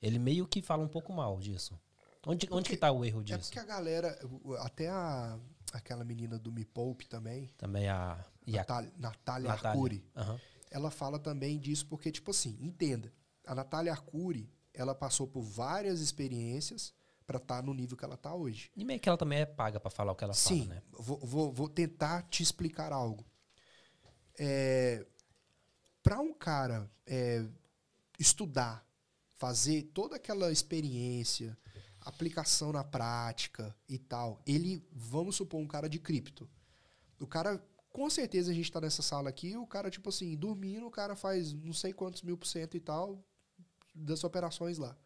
Ele 0.00 0.18
meio 0.18 0.46
que 0.46 0.60
fala 0.62 0.82
um 0.82 0.88
pouco 0.88 1.12
mal 1.12 1.38
disso. 1.38 1.78
Onde, 2.26 2.46
onde 2.50 2.70
que 2.70 2.76
tá 2.76 2.90
o 2.92 3.04
erro 3.04 3.20
É 3.20 3.24
disso? 3.24 3.40
porque 3.50 3.58
a 3.58 3.64
galera, 3.64 4.18
o- 4.44 4.54
até 4.54 4.88
a, 4.88 5.38
aquela 5.72 6.04
menina 6.04 6.38
do 6.38 6.52
Me 6.52 6.64
Poupe 6.64 7.06
também, 7.06 7.50
Também 7.58 7.88
a... 7.88 8.24
Natália, 8.46 8.92
Natália 8.96 9.48
Natália. 9.48 9.70
Arcuri, 9.70 10.04
Aham. 10.16 10.40
ela 10.70 10.90
fala 10.90 11.18
também 11.18 11.58
disso 11.58 11.86
porque, 11.86 12.10
tipo 12.10 12.30
assim, 12.30 12.56
entenda, 12.60 13.12
a 13.46 13.54
Natália 13.54 13.92
Arcuri, 13.92 14.48
ela 14.74 14.94
passou 14.94 15.26
por 15.26 15.42
várias 15.42 16.00
experiências 16.00 16.92
para 17.26 17.36
estar 17.38 17.62
no 17.62 17.72
nível 17.74 17.96
que 17.96 18.04
ela 18.04 18.16
tá 18.16 18.34
hoje. 18.34 18.70
E 18.76 18.84
meio 18.84 18.98
que 19.00 19.08
ela 19.08 19.18
também 19.18 19.40
é 19.40 19.46
paga 19.46 19.78
pra 19.78 19.90
falar 19.90 20.12
o 20.12 20.16
que 20.16 20.24
ela 20.24 20.34
Sim, 20.34 20.62
fala, 20.66 20.74
né? 20.76 20.82
vou, 20.92 21.18
vou- 21.18 21.52
vou 21.52 21.68
tentar 21.68 22.22
te 22.22 22.42
explicar 22.42 22.92
algo. 22.92 23.24
É, 24.44 25.06
para 26.02 26.20
um 26.20 26.34
cara 26.34 26.90
é, 27.06 27.46
estudar, 28.18 28.84
fazer 29.38 29.84
toda 29.94 30.16
aquela 30.16 30.50
experiência, 30.50 31.56
aplicação 32.00 32.72
na 32.72 32.82
prática 32.82 33.72
e 33.88 34.00
tal, 34.00 34.42
ele, 34.44 34.84
vamos 34.90 35.36
supor, 35.36 35.60
um 35.60 35.66
cara 35.68 35.88
de 35.88 36.00
cripto. 36.00 36.50
O 37.20 37.26
cara, 37.26 37.64
com 37.90 38.10
certeza 38.10 38.50
a 38.50 38.54
gente 38.54 38.72
tá 38.72 38.80
nessa 38.80 39.00
sala 39.00 39.28
aqui, 39.28 39.56
o 39.56 39.64
cara, 39.64 39.88
tipo 39.88 40.08
assim, 40.08 40.36
dormindo, 40.36 40.88
o 40.88 40.90
cara 40.90 41.14
faz 41.14 41.52
não 41.52 41.72
sei 41.72 41.92
quantos 41.92 42.22
mil 42.22 42.36
por 42.36 42.46
cento 42.46 42.76
e 42.76 42.80
tal 42.80 43.24
das 43.94 44.24
operações 44.24 44.76
lá. 44.76 44.98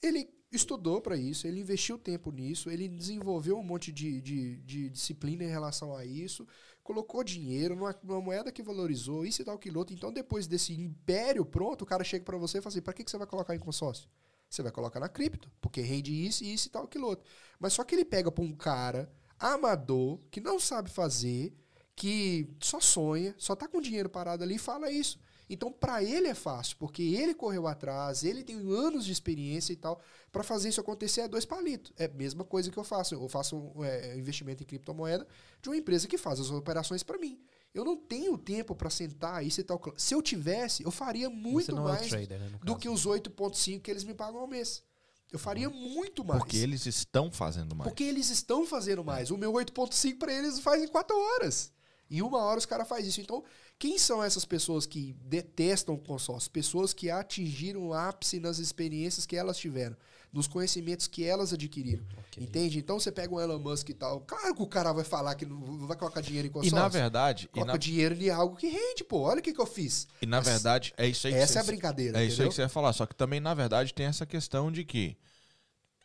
Ele 0.00 0.26
estudou 0.50 1.02
para 1.02 1.18
isso, 1.18 1.46
ele 1.46 1.60
investiu 1.60 1.98
tempo 1.98 2.30
nisso, 2.30 2.70
ele 2.70 2.88
desenvolveu 2.88 3.58
um 3.58 3.62
monte 3.62 3.92
de, 3.92 4.22
de, 4.22 4.56
de 4.62 4.88
disciplina 4.88 5.44
em 5.44 5.50
relação 5.50 5.94
a 5.94 6.04
isso, 6.04 6.46
colocou 6.82 7.22
dinheiro 7.22 7.76
numa, 7.76 7.94
numa 8.02 8.20
moeda 8.20 8.52
que 8.52 8.62
valorizou, 8.62 9.24
isso 9.24 9.42
e 9.42 9.44
tal, 9.44 9.54
aquilo 9.54 9.78
outro. 9.78 9.94
Então, 9.94 10.12
depois 10.12 10.46
desse 10.46 10.72
império 10.72 11.44
pronto, 11.44 11.82
o 11.82 11.86
cara 11.86 12.04
chega 12.04 12.24
para 12.24 12.36
você 12.36 12.58
e 12.58 12.60
fala 12.60 12.72
assim: 12.72 12.82
para 12.82 12.92
que, 12.92 13.04
que 13.04 13.10
você 13.10 13.18
vai 13.18 13.26
colocar 13.26 13.54
em 13.54 13.58
consórcio? 13.58 14.08
Você 14.48 14.62
vai 14.62 14.72
colocar 14.72 15.00
na 15.00 15.08
cripto, 15.08 15.50
porque 15.60 15.80
rende 15.80 16.12
isso, 16.12 16.44
isso 16.44 16.68
e 16.68 16.70
tal, 16.70 16.84
aquilo 16.84 17.06
outro. 17.06 17.24
Mas 17.58 17.72
só 17.72 17.84
que 17.84 17.94
ele 17.94 18.04
pega 18.04 18.30
para 18.30 18.44
um 18.44 18.52
cara 18.52 19.10
amador, 19.38 20.20
que 20.30 20.40
não 20.40 20.60
sabe 20.60 20.90
fazer, 20.90 21.56
que 21.96 22.48
só 22.60 22.78
sonha, 22.78 23.34
só 23.38 23.56
tá 23.56 23.66
com 23.66 23.80
dinheiro 23.80 24.10
parado 24.10 24.44
ali 24.44 24.56
e 24.56 24.58
fala 24.58 24.90
isso. 24.90 25.18
Então, 25.52 25.70
para 25.70 26.02
ele 26.02 26.28
é 26.28 26.34
fácil, 26.34 26.78
porque 26.78 27.02
ele 27.02 27.34
correu 27.34 27.66
atrás, 27.66 28.24
ele 28.24 28.42
tem 28.42 28.56
anos 28.56 29.04
de 29.04 29.12
experiência 29.12 29.74
e 29.74 29.76
tal. 29.76 30.00
Para 30.32 30.42
fazer 30.42 30.70
isso 30.70 30.80
acontecer 30.80 31.20
é 31.20 31.28
dois 31.28 31.44
palitos. 31.44 31.92
É 31.98 32.06
a 32.06 32.08
mesma 32.08 32.42
coisa 32.42 32.70
que 32.70 32.78
eu 32.78 32.82
faço. 32.82 33.14
Eu 33.14 33.28
faço 33.28 33.56
um 33.76 33.84
é, 33.84 34.16
investimento 34.16 34.62
em 34.62 34.66
criptomoeda 34.66 35.26
de 35.60 35.68
uma 35.68 35.76
empresa 35.76 36.08
que 36.08 36.16
faz 36.16 36.40
as 36.40 36.50
operações 36.50 37.02
para 37.02 37.18
mim. 37.18 37.38
Eu 37.74 37.84
não 37.84 37.98
tenho 37.98 38.38
tempo 38.38 38.74
para 38.74 38.88
sentar 38.88 39.44
e 39.46 39.62
tal. 39.62 39.78
Se 39.94 40.14
eu 40.14 40.22
tivesse, 40.22 40.84
eu 40.84 40.90
faria 40.90 41.28
muito 41.28 41.70
é 41.70 41.80
mais 41.80 42.08
trader, 42.08 42.38
né, 42.38 42.50
do 42.62 42.74
que 42.74 42.88
os 42.88 43.06
8,5 43.06 43.82
que 43.82 43.90
eles 43.90 44.04
me 44.04 44.14
pagam 44.14 44.40
ao 44.40 44.46
mês. 44.46 44.82
Eu 45.30 45.38
faria 45.38 45.68
muito 45.68 46.24
mais. 46.24 46.40
Porque 46.40 46.56
eles 46.56 46.86
estão 46.86 47.30
fazendo 47.30 47.76
mais. 47.76 47.90
Porque 47.90 48.04
eles 48.04 48.30
estão 48.30 48.66
fazendo 48.66 49.04
mais. 49.04 49.30
O 49.30 49.36
meu 49.36 49.52
8.5 49.52 50.16
para 50.16 50.32
eles 50.32 50.60
faz 50.60 50.82
em 50.82 50.88
4 50.88 51.14
horas. 51.14 51.70
Em 52.10 52.20
uma 52.22 52.38
hora 52.38 52.58
os 52.58 52.66
caras 52.66 52.88
fazem 52.88 53.08
isso. 53.08 53.20
Então, 53.20 53.44
quem 53.82 53.98
são 53.98 54.22
essas 54.22 54.44
pessoas 54.44 54.86
que 54.86 55.12
detestam 55.24 55.96
o 55.96 55.98
consórcio? 55.98 56.48
Pessoas 56.52 56.94
que 56.94 57.10
atingiram 57.10 57.88
o 57.88 57.92
ápice 57.92 58.38
nas 58.38 58.60
experiências 58.60 59.26
que 59.26 59.34
elas 59.34 59.58
tiveram, 59.58 59.96
nos 60.32 60.46
conhecimentos 60.46 61.08
que 61.08 61.24
elas 61.24 61.52
adquiriram. 61.52 62.04
Ok. 62.28 62.44
Entende? 62.44 62.78
Então 62.78 63.00
você 63.00 63.10
pega 63.10 63.34
o 63.34 63.40
Elon 63.40 63.58
Musk 63.58 63.88
e 63.88 63.94
tal. 63.94 64.20
Claro 64.20 64.54
que 64.54 64.62
o 64.62 64.68
cara 64.68 64.92
vai 64.92 65.02
falar 65.02 65.34
que 65.34 65.44
não 65.44 65.84
vai 65.84 65.96
colocar 65.96 66.20
dinheiro 66.20 66.46
em 66.46 66.50
E 66.50 66.52
consórcio. 66.52 66.78
na 66.78 66.86
verdade, 66.86 67.46
e 67.46 67.48
Coloca 67.48 67.72
na, 67.72 67.76
dinheiro 67.76 68.14
em 68.14 68.30
algo 68.30 68.54
que 68.54 68.68
rende, 68.68 69.02
pô. 69.02 69.22
Olha 69.22 69.40
o 69.40 69.42
que, 69.42 69.52
que 69.52 69.60
eu 69.60 69.66
fiz. 69.66 70.06
e 70.22 70.26
na 70.26 70.38
verdade, 70.38 70.94
é 70.96 71.08
isso 71.08 71.26
aí 71.26 71.32
que 71.32 71.40
Essa 71.40 71.54
você, 71.54 71.58
é 71.58 71.62
a 71.62 71.64
brincadeira. 71.64 72.18
É 72.18 72.24
isso 72.24 72.34
aí 72.34 72.34
entendeu? 72.34 72.48
que 72.50 72.54
você 72.54 72.62
ia 72.62 72.68
falar. 72.68 72.92
Só 72.92 73.04
que 73.04 73.16
também, 73.16 73.40
na 73.40 73.52
verdade, 73.52 73.92
tem 73.92 74.06
essa 74.06 74.24
questão 74.24 74.70
de 74.70 74.84
que 74.84 75.16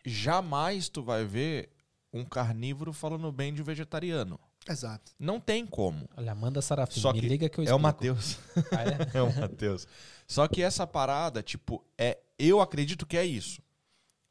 jamais 0.04 0.90
tu 0.90 1.04
vai 1.04 1.24
ver 1.24 1.70
um 2.12 2.26
carnívoro 2.26 2.92
falando 2.92 3.32
bem 3.32 3.54
de 3.54 3.62
vegetariano. 3.62 4.40
Exato. 4.70 5.12
Não 5.20 5.40
tem 5.40 5.66
como. 5.66 6.08
Olha, 6.16 6.32
Amanda 6.32 6.62
Sarafim, 6.62 7.00
Só 7.00 7.14
me 7.14 7.20
que 7.22 7.28
liga 7.28 7.50
que 7.50 7.60
eu 7.60 7.64
É 7.64 7.74
o 7.74 7.78
explico. 7.78 7.82
Matheus. 7.82 8.38
Ah, 8.72 8.84
é? 8.84 8.98
É 9.18 9.22
o 9.22 9.34
Matheus. 9.40 9.88
Só 10.28 10.48
que 10.48 10.62
essa 10.62 10.86
parada, 10.86 11.42
tipo, 11.42 11.84
é. 11.98 12.18
Eu 12.38 12.62
acredito 12.62 13.06
que 13.06 13.18
é 13.18 13.26
isso. 13.26 13.62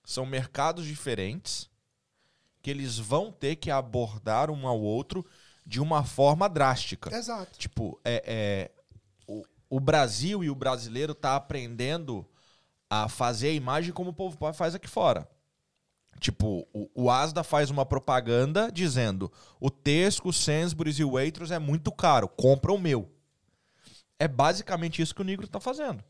São 0.05 0.25
mercados 0.25 0.87
diferentes 0.87 1.69
que 2.63 2.71
eles 2.71 2.99
vão 2.99 3.33
ter 3.33 3.57
que 3.57 3.71
abordar 3.71 4.51
um 4.51 4.67
ao 4.67 4.81
outro 4.81 5.25
de 5.65 5.81
uma 5.81 6.05
forma 6.05 6.49
drástica. 6.49 7.15
Exato. 7.15 7.59
Tipo, 7.59 8.01
é, 8.05 8.23
é, 8.27 8.71
o, 9.27 9.45
o 9.69 9.81
Brasil 9.81 10.45
e 10.45 10.51
o 10.51 10.55
brasileiro 10.55 11.15
tá 11.15 11.35
aprendendo 11.35 12.25
a 12.89 13.09
fazer 13.09 13.49
a 13.49 13.53
imagem 13.53 13.93
como 13.93 14.11
o 14.11 14.15
povo 14.15 14.37
faz 14.53 14.75
aqui 14.75 14.87
fora. 14.89 15.29
Tipo, 16.19 16.67
o, 16.73 16.89
o 16.95 17.11
Asda 17.11 17.43
faz 17.45 17.71
uma 17.71 17.85
propaganda 17.85 18.71
dizendo 18.73 19.31
o 19.61 19.71
Tesco, 19.71 20.31
o 20.31 20.33
Sainsbury's 20.33 20.99
e 20.99 21.05
o 21.05 21.13
Waitrose 21.13 21.53
é 21.53 21.59
muito 21.59 21.93
caro, 21.93 22.29
compra 22.29 22.73
o 22.73 22.79
meu. 22.79 23.11
É 24.19 24.27
basicamente 24.27 25.03
isso 25.03 25.15
que 25.15 25.21
o 25.21 25.25
Negro 25.25 25.47
tá 25.47 25.61
fazendo. 25.61 26.03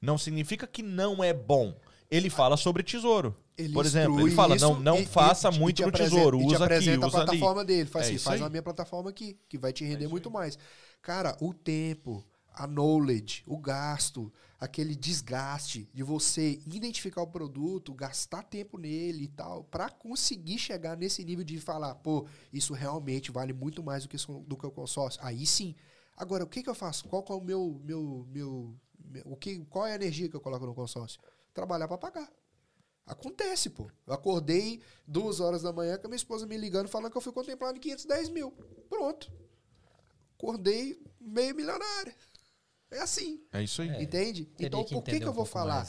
Não 0.00 0.16
significa 0.16 0.66
que 0.66 0.82
não 0.82 1.22
é 1.22 1.32
bom. 1.32 1.74
Ele 2.10 2.30
fala 2.30 2.56
sobre 2.56 2.82
tesouro. 2.82 3.36
Ele 3.56 3.72
Por 3.74 3.84
exemplo, 3.84 4.20
ele 4.20 4.34
fala, 4.34 4.56
não, 4.56 4.80
não 4.80 4.98
e- 5.00 5.04
faça 5.04 5.50
e 5.50 5.58
muito 5.58 5.82
e 5.82 5.84
no 5.84 5.92
tesouro, 5.92 6.38
te 6.38 6.44
usa 6.46 6.56
aqui, 6.56 6.64
apresenta 6.64 7.04
a 7.04 7.08
usa 7.08 7.18
ali. 7.18 7.26
plataforma 7.26 7.64
dele. 7.64 7.86
Faz 7.88 8.06
É 8.06 8.08
assim, 8.10 8.18
faz 8.18 8.40
na 8.40 8.48
minha 8.48 8.62
plataforma 8.62 9.10
aqui, 9.10 9.36
que 9.48 9.58
vai 9.58 9.72
te 9.72 9.84
render 9.84 10.04
isso 10.04 10.10
muito 10.10 10.28
aí. 10.28 10.32
mais. 10.32 10.58
Cara, 11.02 11.36
o 11.40 11.52
tempo, 11.52 12.24
a 12.54 12.66
knowledge, 12.66 13.42
o 13.46 13.58
gasto, 13.58 14.32
aquele 14.58 14.94
desgaste 14.96 15.88
de 15.94 16.02
você 16.02 16.60
identificar 16.66 17.22
o 17.22 17.26
produto, 17.26 17.94
gastar 17.94 18.42
tempo 18.42 18.76
nele 18.78 19.24
e 19.24 19.28
tal, 19.28 19.64
pra 19.64 19.88
conseguir 19.88 20.58
chegar 20.58 20.96
nesse 20.96 21.24
nível 21.24 21.44
de 21.44 21.58
falar, 21.60 21.94
pô, 21.96 22.26
isso 22.52 22.74
realmente 22.74 23.30
vale 23.30 23.52
muito 23.52 23.82
mais 23.82 24.02
do 24.02 24.08
que, 24.08 24.16
do 24.46 24.56
que 24.56 24.66
o 24.66 24.70
consórcio. 24.70 25.20
Aí 25.24 25.46
sim. 25.46 25.74
Agora, 26.16 26.42
o 26.44 26.48
que, 26.48 26.62
que 26.62 26.68
eu 26.70 26.74
faço? 26.74 27.06
Qual, 27.08 27.22
que 27.22 27.30
é 27.30 27.34
o 27.34 27.40
meu, 27.40 27.80
meu, 27.84 28.26
meu, 28.30 28.76
meu- 28.98 29.22
o 29.26 29.36
que, 29.36 29.58
qual 29.66 29.86
é 29.86 29.92
a 29.92 29.94
energia 29.94 30.28
que 30.28 30.34
eu 30.34 30.40
coloco 30.40 30.66
no 30.66 30.74
consórcio? 30.74 31.20
Trabalhar 31.54 31.86
pra 31.86 31.96
pagar. 31.96 32.28
Acontece, 33.06 33.70
pô. 33.70 33.90
Eu 34.06 34.12
acordei 34.12 34.82
duas 35.06 35.40
horas 35.40 35.62
da 35.62 35.72
manhã 35.72 35.96
com 35.96 36.06
a 36.06 36.10
minha 36.10 36.16
esposa 36.16 36.46
me 36.46 36.56
ligando 36.56 36.88
falando 36.88 37.10
que 37.12 37.16
eu 37.16 37.22
fui 37.22 37.32
contemplado 37.32 37.78
em 37.78 37.80
510 37.80 38.28
mil. 38.28 38.50
Pronto. 38.88 39.32
Acordei 40.36 41.00
meio 41.20 41.54
milionário. 41.54 42.14
É 42.90 43.00
assim, 43.00 43.40
É 43.52 43.62
isso 43.62 43.82
aí. 43.82 43.90
É, 43.90 44.02
entende? 44.02 44.44
Teria 44.46 44.66
Então, 44.68 44.84
por 44.84 45.02
que, 45.02 45.18
que 45.18 45.24
eu 45.24 45.30
um 45.30 45.34
vou 45.34 45.44
falar? 45.44 45.86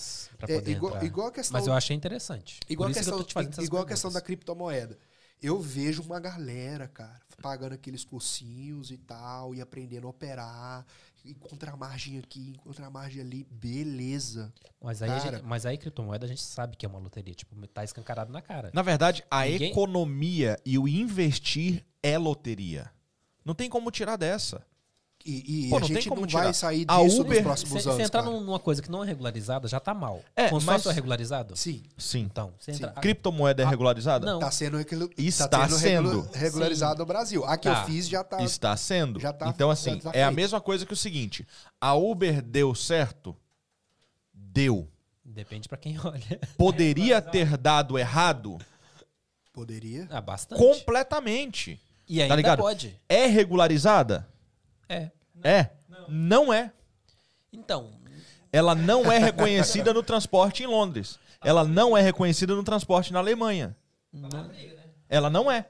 É, 0.48 0.70
igual, 0.70 1.04
igual 1.04 1.28
a 1.28 1.32
questão, 1.32 1.58
Mas 1.58 1.68
eu 1.68 1.74
achei 1.74 1.96
interessante. 1.96 2.60
igual 2.70 2.90
a 2.90 2.94
questão, 2.94 3.24
que 3.24 3.62
igual 3.64 3.84
a 3.84 3.86
questão 3.86 4.12
da 4.12 4.22
criptomoeda. 4.22 4.98
Eu 5.42 5.62
vejo 5.62 6.02
uma 6.02 6.20
galera, 6.20 6.90
cara, 6.90 7.22
pagando 7.42 7.74
aqueles 7.74 8.04
cursinhos 8.04 8.92
e 8.92 8.98
tal, 8.98 9.56
e 9.56 9.62
aprendendo 9.62 10.06
a 10.08 10.10
operar, 10.10 10.86
encontrar 11.24 11.78
margem 11.78 12.20
aqui, 12.20 12.50
encontrar 12.50 12.90
margem 12.90 13.22
ali, 13.22 13.46
beleza. 13.50 14.54
Mas 14.82 15.02
aí, 15.02 15.18
gente- 15.22 15.42
mas 15.44 15.66
aí 15.66 15.78
criptomoeda 15.78 16.26
a 16.26 16.30
gente 16.30 16.42
sabe 16.42 16.76
que 16.76 16.86
é 16.86 16.90
uma 16.90 17.00
loteria. 17.00 17.34
Tipo, 17.34 17.56
tá 17.68 17.86
escancarado 17.86 18.34
na 18.34 18.42
cara. 18.42 18.70
Na 18.74 18.82
verdade, 18.82 19.24
a 19.32 19.46
Ninguém- 19.46 19.72
economia 19.72 20.58
e 20.66 20.78
o 20.78 20.86
investir 20.90 21.86
é 22.04 22.18
loteria. 22.18 22.92
Não 23.46 23.56
tem 23.56 23.70
como 23.70 23.90
tirar 23.92 24.18
dessa. 24.18 24.62
E, 25.26 25.68
e 25.68 25.70
Pô, 25.70 25.78
a 25.78 25.82
gente 25.82 26.08
como 26.08 26.22
não 26.22 26.28
tirar. 26.28 26.44
vai 26.44 26.54
sair 26.54 26.86
A 26.88 27.04
disso 27.04 27.22
Uber- 27.22 27.34
nos 27.36 27.44
próximos 27.44 27.84
Se 27.84 27.90
anos. 27.90 27.98
você 27.98 28.04
entrar 28.06 28.24
cara. 28.24 28.34
num- 28.34 28.40
numa 28.42 28.58
coisa 28.60 28.82
que 28.82 28.90
não 28.90 29.04
é 29.04 29.08
regularizada, 29.08 29.68
já 29.68 29.78
tá 29.80 29.94
mal. 29.94 30.24
É, 30.34 30.48
Consórcio 30.48 30.88
mas- 30.88 30.94
é 30.94 30.96
regularizado? 30.96 31.58
Sim, 31.58 31.84
Sim. 31.98 32.22
Então, 32.22 32.54
você 32.58 32.72
entra... 32.72 32.92
Criptomoeda 32.94 33.62
é 33.62 33.66
regularizada? 33.66 34.26
Não. 34.26 34.40
tá 34.40 34.50
sendo, 34.50 34.78
regula- 34.78 35.10
Está 35.18 35.48
tá 35.50 35.68
sendo 35.68 35.78
sendo. 35.78 36.10
regula- 36.22 36.30
regularizado 36.38 37.00
no 37.00 37.06
Brasil. 37.06 37.44
A 37.46 37.58
que 37.58 37.70
Tá. 37.70 37.82
eu 37.82 37.86
fiz 37.86 38.08
já 38.08 38.24
tá. 38.24 38.42
Está 38.42 38.78
sendo. 38.78 39.20
Já 39.20 39.34
tá- 39.34 39.50
então, 39.50 39.70
assim, 39.70 39.96
já 40.02 40.12
tá 40.12 40.18
é 40.18 40.24
a 40.24 40.32
mesma 40.32 40.62
coisa 40.62 40.86
que 40.86 40.94
o 40.94 40.98
seguinte: 40.98 41.46
a 41.82 41.94
Uber 41.96 42.42
deu 42.42 42.74
certo? 42.74 43.36
Deu. 44.34 44.88
Depende 45.26 45.68
pra 45.68 45.78
quem 45.78 45.98
olha. 46.04 46.40
Poderia 46.58 47.22
ter 47.22 47.58
dado 47.58 48.00
errado? 48.00 48.58
Poderia. 49.52 50.08
Ah, 50.10 50.22
bastante. 50.22 50.58
Completamente. 50.60 51.78
E 52.08 52.22
ainda 52.22 52.36
ligado? 52.36 52.60
pode. 52.60 52.98
É 53.10 53.26
regularizada? 53.26 54.28
É. 54.90 55.10
É. 55.44 55.70
Não 56.08 56.52
é. 56.52 56.72
Então, 57.54 57.92
Ela 58.52 58.74
não 58.76 59.12
é 59.12 59.18
reconhecida 59.20 59.94
no 59.94 60.02
transporte 60.04 60.64
em 60.64 60.68
Londres. 60.68 61.20
Ela 61.42 61.64
não 61.64 61.96
é 61.96 62.02
reconhecida 62.02 62.56
no 62.56 62.64
transporte 62.64 63.14
na 63.14 63.20
Alemanha. 63.20 63.76
Ela 65.08 65.30
não 65.30 65.52
é. 65.52 65.66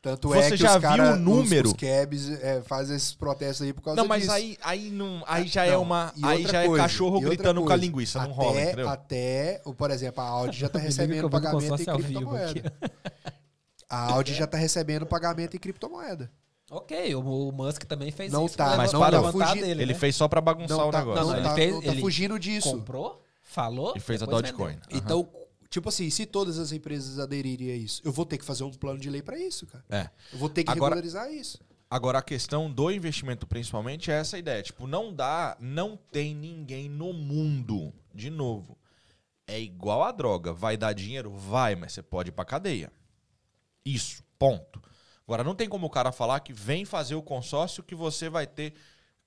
Tanto 0.00 0.28
Você 0.28 0.38
é 0.38 0.50
que 0.50 0.56
já 0.58 0.74
os 0.76 0.80
viu 0.80 0.88
cara, 0.90 1.14
o 1.14 1.16
número? 1.16 1.66
Os, 1.68 1.74
os 1.74 1.80
cabs 1.80 2.30
é, 2.40 2.62
fazem 2.62 2.94
esses 2.94 3.12
protestos 3.12 3.66
aí 3.66 3.72
por 3.72 3.82
causa 3.82 4.00
Não, 4.00 4.06
mas 4.06 4.22
disso. 4.22 4.32
aí, 4.32 4.56
aí, 4.62 4.90
não, 4.90 5.24
aí 5.26 5.48
já 5.48 5.66
é 5.66 5.72
Não, 5.72 5.82
uma. 5.82 6.12
e 6.16 6.24
Aí 6.24 6.46
já 6.46 6.62
é 6.62 6.66
coisa, 6.66 6.82
cachorro 6.84 7.14
e 7.14 7.24
outra 7.24 7.30
gritando 7.30 7.60
com 7.60 7.66
a 7.66 7.70
coisa, 7.70 7.84
linguiça. 7.84 8.18
Não 8.20 8.26
até, 8.26 8.34
rola, 8.34 8.60
entendeu? 8.62 8.88
Até, 8.88 9.60
o- 9.64 9.74
por 9.74 9.90
exemplo, 9.90 10.22
a 10.22 10.26
Audi 10.28 10.56
já 10.60 10.68
tá 10.68 10.78
recebendo 10.78 11.28
pagamento 11.28 11.74
em 11.82 11.84
criptomoeda. 11.84 12.72
A 13.90 14.12
Audi 14.12 14.34
já 14.34 14.46
tá 14.46 14.56
recebendo 14.56 15.04
pagamento 15.04 15.56
em 15.56 15.58
criptomoeda. 15.58 16.30
Ok, 16.70 17.14
o, 17.14 17.20
o 17.48 17.52
Musk 17.52 17.84
também 17.84 18.10
fez 18.10 18.30
Não 18.32 18.44
isso. 18.46 18.56
tá, 18.56 18.76
mas 18.76 18.92
levantar- 18.92 19.10
parou. 19.12 19.26
levantar 19.26 19.54
dele, 19.54 19.70
Ele 19.82 19.92
né? 19.94 19.98
fez 19.98 20.14
só 20.14 20.28
pra 20.28 20.40
bagunçar 20.40 20.76
Não 20.76 20.88
o 20.88 20.90
tá, 20.90 20.98
negócio. 20.98 21.22
não, 21.22 21.30
Não, 21.30 21.36
ele 21.38 21.48
tá, 21.48 21.54
fez- 21.54 21.72
não 21.74 21.82
tá 21.82 21.88
ele 21.92 22.00
fugindo 22.00 22.38
disso. 22.38 22.70
Comprou, 22.70 23.24
falou 23.42 23.94
E 23.96 24.00
fez 24.00 24.22
a 24.22 24.26
Dogecoin. 24.26 24.74
vendeu. 24.74 24.82
Então, 24.92 25.28
tipo 25.70 25.88
assim, 25.88 26.10
se 26.10 26.26
todas 26.26 26.58
as 26.58 26.70
empresas 26.72 27.18
aderirem 27.18 27.70
a 27.70 27.74
isso, 27.76 28.02
eu 28.04 28.12
vou 28.12 28.26
ter 28.26 28.36
que 28.36 28.44
fazer 28.44 28.64
um 28.64 28.70
plano 28.70 28.98
de 28.98 29.08
lei 29.08 29.22
pra 29.22 29.38
isso, 29.38 29.66
cara. 29.66 29.82
É. 29.88 30.10
Eu 30.32 30.38
vou 30.38 30.48
ter 30.50 30.62
que 30.64 30.70
Agora- 30.70 30.94
regularizar 30.96 31.32
isso. 31.32 31.58
Agora 31.90 32.18
a 32.18 32.22
questão 32.22 32.70
do 32.70 32.90
investimento, 32.90 33.46
principalmente, 33.46 34.10
é 34.10 34.14
essa 34.20 34.36
ideia. 34.36 34.62
Tipo, 34.62 34.86
não 34.86 35.10
dá, 35.10 35.56
não 35.58 35.98
tem 36.12 36.34
ninguém 36.34 36.86
no 36.86 37.14
mundo, 37.14 37.94
de 38.14 38.28
novo. 38.28 38.76
É 39.46 39.58
igual 39.58 40.02
a 40.04 40.12
droga. 40.12 40.52
Vai 40.52 40.76
dar 40.76 40.92
dinheiro? 40.92 41.30
Vai, 41.32 41.74
mas 41.74 41.94
você 41.94 42.02
pode 42.02 42.28
ir 42.28 42.32
pra 42.32 42.44
cadeia. 42.44 42.92
Isso, 43.86 44.22
ponto. 44.38 44.82
Agora, 45.28 45.44
não 45.44 45.54
tem 45.54 45.68
como 45.68 45.86
o 45.86 45.90
cara 45.90 46.10
falar 46.10 46.40
que 46.40 46.54
vem 46.54 46.86
fazer 46.86 47.14
o 47.14 47.20
consórcio 47.22 47.82
que 47.82 47.94
você 47.94 48.30
vai 48.30 48.46
ter 48.46 48.72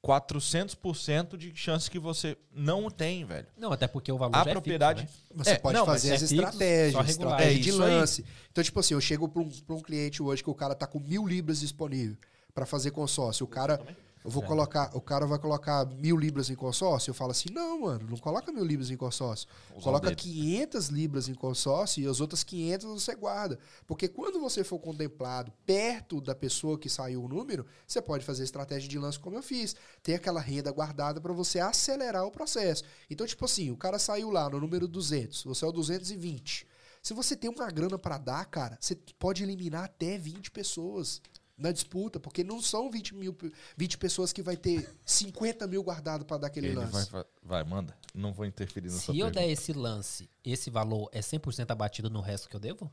400% 0.04 1.38
de 1.38 1.56
chance 1.56 1.90
que 1.90 2.00
você 2.00 2.36
não 2.52 2.90
tem, 2.90 3.24
velho. 3.24 3.46
Não, 3.58 3.72
até 3.72 3.88
porque 3.88 4.12
o 4.12 4.18
valor 4.18 4.36
A 4.36 4.44
já 4.44 4.52
propriedade. 4.52 5.04
é 5.04 5.06
fixo, 5.06 5.24
né? 5.30 5.44
Você 5.44 5.50
É, 5.52 5.60
pode 5.60 5.78
não, 5.78 5.86
fazer 5.86 6.10
é 6.10 6.14
as 6.16 6.20
fixo, 6.22 6.34
estratégias, 6.34 7.06
regular. 7.06 7.10
estratégia 7.10 7.60
É 7.60 7.62
de 7.62 7.70
isso 7.70 7.84
aí. 7.84 7.92
lance. 7.92 8.26
Então, 8.52 8.64
tipo 8.64 8.80
assim, 8.80 8.94
eu 8.96 9.02
chego 9.02 9.30
para 9.30 9.42
um, 9.44 9.50
pra 9.50 9.76
um 9.76 9.80
cliente 9.80 10.24
hoje 10.24 10.44
que 10.44 10.50
o 10.50 10.56
cara 10.56 10.74
tá 10.74 10.88
com 10.88 11.00
mil 11.00 11.28
libras 11.28 11.60
disponível 11.60 12.18
para 12.54 12.66
fazer 12.66 12.90
consórcio. 12.92 13.44
O 13.46 13.48
cara, 13.48 13.80
eu 14.24 14.30
vou 14.30 14.44
colocar, 14.44 14.92
o 14.96 15.02
cara 15.02 15.26
vai 15.26 15.40
colocar 15.40 15.86
mil 15.86 16.16
libras 16.16 16.50
em 16.50 16.56
consórcio. 16.56 17.10
Eu 17.10 17.16
falo 17.16 17.32
assim, 17.32 17.50
não, 17.52 17.82
mano, 17.82 18.08
não 18.10 18.18
coloca 18.18 18.52
mil 18.52 18.64
libras 18.64 18.92
em 18.92 18.98
consórcio. 18.98 19.48
Usar 19.72 19.82
Coloca 19.82 20.10
dedo. 20.10 20.18
500 20.18 20.88
libras 20.90 21.28
em 21.28 21.34
consórcio 21.34 22.04
e 22.04 22.08
as 22.08 22.22
outras 22.22 22.44
500 22.44 22.86
você 22.88 23.16
guarda. 23.16 23.58
Porque 23.88 24.08
quando 24.08 24.40
você 24.40 24.64
for 24.64 24.80
contemplado 24.80 25.52
perto 25.66 26.22
da 26.22 26.36
pessoa 26.36 26.78
que 26.78 26.90
saiu 26.90 27.24
o 27.24 27.28
número, 27.28 27.66
você 27.88 28.02
pode 28.02 28.24
fazer 28.24 28.44
estratégia 28.44 28.88
de 28.88 29.00
lance 29.00 29.20
como 29.20 29.38
eu 29.38 29.44
fiz. 29.44 29.76
Ter 30.04 30.16
aquela 30.16 30.40
renda 30.40 30.72
guardada 30.72 31.20
para 31.20 31.34
você 31.34 31.60
acelerar 31.60 32.26
o 32.26 32.32
processo. 32.32 32.84
Então, 33.10 33.26
tipo 33.26 33.46
assim, 33.46 33.72
o 33.72 33.78
cara 33.78 33.98
saiu 33.98 34.30
lá 34.30 34.50
no 34.50 34.60
número 34.60 34.88
200, 34.88 35.44
você 35.44 35.66
é 35.66 35.68
o 35.68 35.72
220. 35.72 36.68
Se 37.02 37.16
você 37.16 37.36
tem 37.36 37.50
uma 37.50 37.70
grana 37.72 37.98
para 37.98 38.20
dar, 38.20 38.46
cara, 38.46 38.78
você 38.80 38.96
pode 39.18 39.42
eliminar 39.42 39.86
até 39.86 40.20
20 40.20 40.52
pessoas 40.52 41.20
na 41.62 41.72
disputa, 41.72 42.20
porque 42.20 42.44
não 42.44 42.62
são 42.62 42.90
20, 42.90 43.14
mil, 43.16 43.38
20 43.78 43.98
pessoas 43.98 44.34
que 44.34 44.42
vai 44.42 44.58
ter 44.58 44.94
50 45.06 45.68
mil 45.68 45.84
guardado 45.84 46.26
para 46.26 46.38
dar 46.38 46.48
aquele 46.48 46.68
Ele 46.68 46.76
lance. 46.76 47.10
vai, 47.12 47.26
vai, 47.44 47.64
manda. 47.64 47.96
Não 48.14 48.34
vou 48.34 48.46
interferir 48.46 48.88
na 48.90 48.94
sua 48.98 49.14
Se 49.14 49.20
eu 49.20 49.28
pergunta. 49.28 49.40
der 49.40 49.50
esse 49.52 49.72
lance, 49.74 50.30
esse 50.44 50.70
valor 50.70 51.10
é 51.14 51.20
100% 51.20 51.70
abatido 51.72 52.10
no 52.10 52.20
resto 52.20 52.50
que 52.50 52.56
eu 52.56 52.60
devo? 52.60 52.92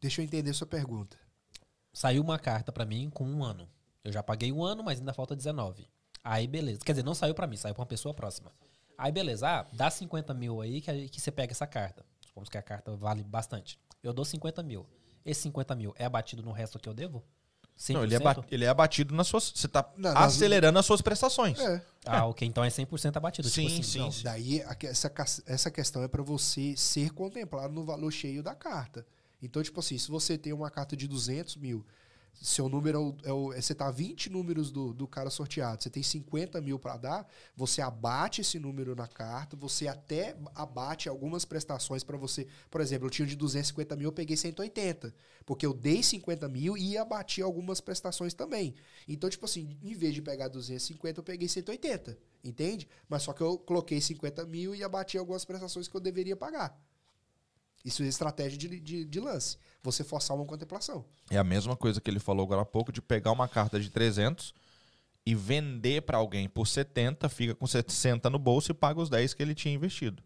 Deixa 0.00 0.20
eu 0.20 0.24
entender 0.24 0.52
sua 0.52 0.66
pergunta. 0.66 1.16
Saiu 1.92 2.22
uma 2.22 2.38
carta 2.38 2.72
pra 2.72 2.84
mim 2.84 3.08
com 3.10 3.24
um 3.24 3.44
ano. 3.44 3.68
Eu 4.02 4.10
já 4.12 4.22
paguei 4.22 4.50
um 4.50 4.64
ano, 4.64 4.82
mas 4.82 4.98
ainda 4.98 5.12
falta 5.14 5.36
19. 5.36 5.86
Aí 6.24 6.46
beleza. 6.46 6.80
Quer 6.84 6.92
dizer, 6.92 7.04
não 7.04 7.14
saiu 7.14 7.34
pra 7.34 7.46
mim, 7.46 7.56
saiu 7.56 7.74
pra 7.74 7.82
uma 7.82 7.86
pessoa 7.86 8.12
próxima. 8.12 8.50
Aí 8.98 9.12
beleza, 9.12 9.48
ah, 9.48 9.66
dá 9.72 9.90
50 9.90 10.34
mil 10.34 10.60
aí 10.60 10.80
que, 10.80 11.08
que 11.08 11.20
você 11.20 11.30
pega 11.30 11.52
essa 11.52 11.66
carta. 11.66 12.04
Supomos 12.26 12.48
que 12.48 12.58
a 12.58 12.62
carta 12.62 12.96
vale 12.96 13.22
bastante. 13.22 13.78
Eu 14.02 14.12
dou 14.12 14.24
50 14.24 14.62
mil. 14.62 14.86
Esse 15.24 15.42
50 15.42 15.74
mil 15.74 15.94
é 15.98 16.04
abatido 16.04 16.42
no 16.42 16.52
resto 16.52 16.78
que 16.78 16.88
eu 16.88 16.94
devo? 16.94 17.22
100%? 17.78 17.94
Não, 17.94 18.04
ele 18.04 18.14
é, 18.14 18.18
ele 18.50 18.64
é 18.64 18.68
abatido 18.68 19.14
nas 19.14 19.26
suas. 19.26 19.52
Você 19.54 19.66
tá 19.66 19.88
Não, 19.96 20.12
nas- 20.12 20.34
acelerando 20.34 20.78
as 20.78 20.84
suas 20.86 21.00
prestações. 21.00 21.58
É. 21.58 21.82
Ah, 22.04 22.26
ok. 22.26 22.46
Então 22.46 22.62
é 22.62 22.68
100% 22.68 23.16
abatido. 23.16 23.48
Sim, 23.48 23.62
tipo 23.66 23.72
assim, 23.72 23.82
sim, 23.82 23.98
não. 23.98 24.10
Daí 24.22 24.62
a 24.62 24.74
que- 24.74 24.86
essa, 24.86 25.08
cas- 25.08 25.42
essa 25.46 25.70
questão 25.70 26.02
é 26.02 26.08
para 26.08 26.22
você 26.22 26.76
ser 26.76 27.10
contemplado 27.12 27.72
no 27.72 27.84
valor 27.84 28.10
cheio 28.10 28.42
da 28.42 28.54
carta. 28.54 29.06
Então, 29.42 29.62
tipo 29.62 29.80
assim, 29.80 29.96
se 29.98 30.08
você 30.10 30.36
tem 30.38 30.52
uma 30.52 30.70
carta 30.70 30.96
de 30.96 31.08
200 31.08 31.56
mil, 31.56 31.84
seu 32.34 32.68
número 32.68 33.16
é 33.24 33.32
o, 33.32 33.52
é 33.52 33.58
é- 33.58 33.62
você 33.62 33.74
tá 33.74 33.90
20 33.90 34.28
números 34.30 34.70
do, 34.70 34.92
do 34.92 35.06
cara 35.06 35.30
sorteado, 35.30 35.82
você 35.82 35.90
tem 35.90 36.02
50 36.02 36.60
mil 36.60 36.78
para 36.78 36.96
dar, 36.96 37.28
você 37.56 37.80
abate 37.80 38.40
esse 38.40 38.58
número 38.58 38.94
na 38.96 39.06
carta, 39.06 39.56
você 39.56 39.86
até 39.86 40.36
abate 40.54 41.08
algumas 41.08 41.44
prestações 41.44 42.02
para 42.02 42.16
você. 42.16 42.46
Por 42.70 42.80
exemplo, 42.80 43.06
eu 43.06 43.10
tinha 43.10 43.26
de 43.26 43.36
250 43.36 43.94
mil, 43.96 44.08
eu 44.08 44.12
peguei 44.12 44.36
180, 44.36 45.14
porque 45.46 45.64
eu 45.64 45.72
dei 45.72 46.02
50 46.02 46.48
mil 46.48 46.76
e 46.76 46.96
abati 46.98 47.42
algumas 47.42 47.80
prestações 47.80 48.34
também. 48.34 48.74
Então, 49.06 49.28
tipo 49.30 49.44
assim, 49.44 49.76
em 49.82 49.94
vez 49.94 50.14
de 50.14 50.22
pegar 50.22 50.48
250, 50.48 51.20
eu 51.20 51.24
peguei 51.24 51.48
180, 51.48 52.18
entende? 52.42 52.88
Mas 53.08 53.22
só 53.22 53.32
que 53.32 53.40
eu 53.42 53.58
coloquei 53.58 54.00
50 54.00 54.44
mil 54.46 54.74
e 54.74 54.82
abati 54.82 55.16
algumas 55.18 55.44
prestações 55.44 55.88
que 55.88 55.96
eu 55.96 56.00
deveria 56.00 56.36
pagar. 56.36 56.76
Isso 57.84 58.02
é 58.02 58.06
estratégia 58.06 58.58
de, 58.58 58.80
de, 58.80 59.04
de 59.04 59.20
lance. 59.20 59.56
Você 59.82 60.04
forçar 60.04 60.36
uma 60.36 60.46
contemplação. 60.46 61.04
É 61.30 61.36
a 61.36 61.44
mesma 61.44 61.76
coisa 61.76 62.00
que 62.00 62.08
ele 62.08 62.20
falou 62.20 62.44
agora 62.44 62.62
há 62.62 62.66
pouco, 62.66 62.92
de 62.92 63.02
pegar 63.02 63.32
uma 63.32 63.48
carta 63.48 63.80
de 63.80 63.90
300 63.90 64.54
e 65.26 65.34
vender 65.34 66.02
pra 66.02 66.18
alguém 66.18 66.48
por 66.48 66.66
70, 66.66 67.28
fica 67.28 67.54
com 67.54 67.66
60 67.66 68.30
no 68.30 68.38
bolso 68.38 68.70
e 68.70 68.74
paga 68.74 69.00
os 69.00 69.08
10 69.08 69.34
que 69.34 69.42
ele 69.42 69.54
tinha 69.54 69.74
investido. 69.74 70.22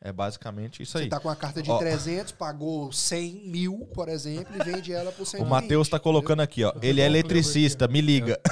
É 0.00 0.12
basicamente 0.12 0.82
isso 0.82 0.98
aí. 0.98 1.04
Você 1.04 1.10
tá 1.10 1.18
com 1.18 1.28
uma 1.28 1.36
carta 1.36 1.62
de 1.62 1.70
Ó. 1.70 1.78
300, 1.78 2.32
pagou 2.32 2.92
100 2.92 3.48
mil, 3.48 3.88
por 3.94 4.08
exemplo, 4.08 4.54
e 4.54 4.62
vende 4.62 4.92
ela 4.92 5.10
por 5.10 5.26
120. 5.26 5.46
O 5.46 5.50
Matheus 5.50 5.88
tá 5.88 5.98
colocando 5.98 6.40
aqui, 6.40 6.62
ó. 6.64 6.72
Ele 6.82 7.00
é 7.00 7.06
eletricista, 7.06 7.88
me 7.88 8.00
liga. 8.00 8.38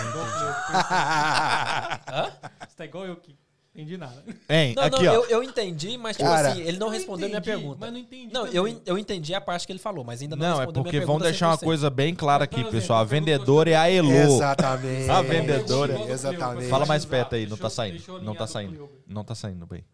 Você 2.66 2.76
tá 2.76 2.84
igual 2.84 3.04
eu 3.06 3.16
que 3.16 3.36
entendi 3.74 3.96
nada. 3.96 4.22
Hein, 4.48 4.74
Não, 4.76 4.82
aqui, 4.84 5.02
não, 5.02 5.12
ó. 5.12 5.14
eu, 5.16 5.24
eu 5.26 5.42
entendi, 5.42 5.98
mas 5.98 6.16
tipo 6.16 6.28
Cara, 6.28 6.50
assim, 6.50 6.60
ele 6.62 6.78
não 6.78 6.86
Eu 6.86 6.92
respondeu 6.92 7.28
minha 7.28 7.38
entendi, 7.38 7.56
pergunta. 7.56 7.78
Mas 7.80 7.92
não 7.92 7.98
entendi. 7.98 8.32
Não, 8.32 8.46
também. 8.46 8.56
eu, 8.56 8.82
eu 8.86 8.98
entendi 8.98 9.34
a 9.34 9.40
parte 9.40 9.66
que 9.66 9.72
ele 9.72 9.78
falou, 9.80 10.04
mas 10.04 10.22
ainda 10.22 10.36
não, 10.36 10.46
Não, 10.46 10.54
é 10.54 10.58
respondeu 10.58 10.82
porque 10.84 10.96
minha 10.96 11.06
vamos 11.06 11.22
pergunta 11.22 11.30
deixar 11.32 11.48
uma 11.48 11.58
100%. 11.58 11.64
coisa 11.64 11.90
bem 11.90 12.14
clara 12.14 12.44
aqui, 12.44 12.54
Por 12.54 12.60
exemplo, 12.60 12.80
pessoal. 12.80 12.98
A 13.00 13.02
eu 13.02 13.08
pergunto 13.08 13.26
vendedora 13.26 13.70
é 13.70 13.76
a 13.76 13.90
Elo. 13.90 14.12
Exatamente. 14.12 15.10
A 15.10 15.22
vendedora. 15.22 16.00
Exatamente. 16.10 16.68
Fala 16.68 16.86
mais 16.86 17.04
perto 17.04 17.34
aí, 17.34 17.46
não 17.46 17.56
tá 17.56 17.68
saindo. 17.68 18.20
Não 18.22 18.34
tá 18.34 18.46
do 18.46 18.46
saindo. 18.46 18.88
Não 19.06 19.24
tá 19.24 19.34
saindo 19.34 19.66
bem. 19.66 19.84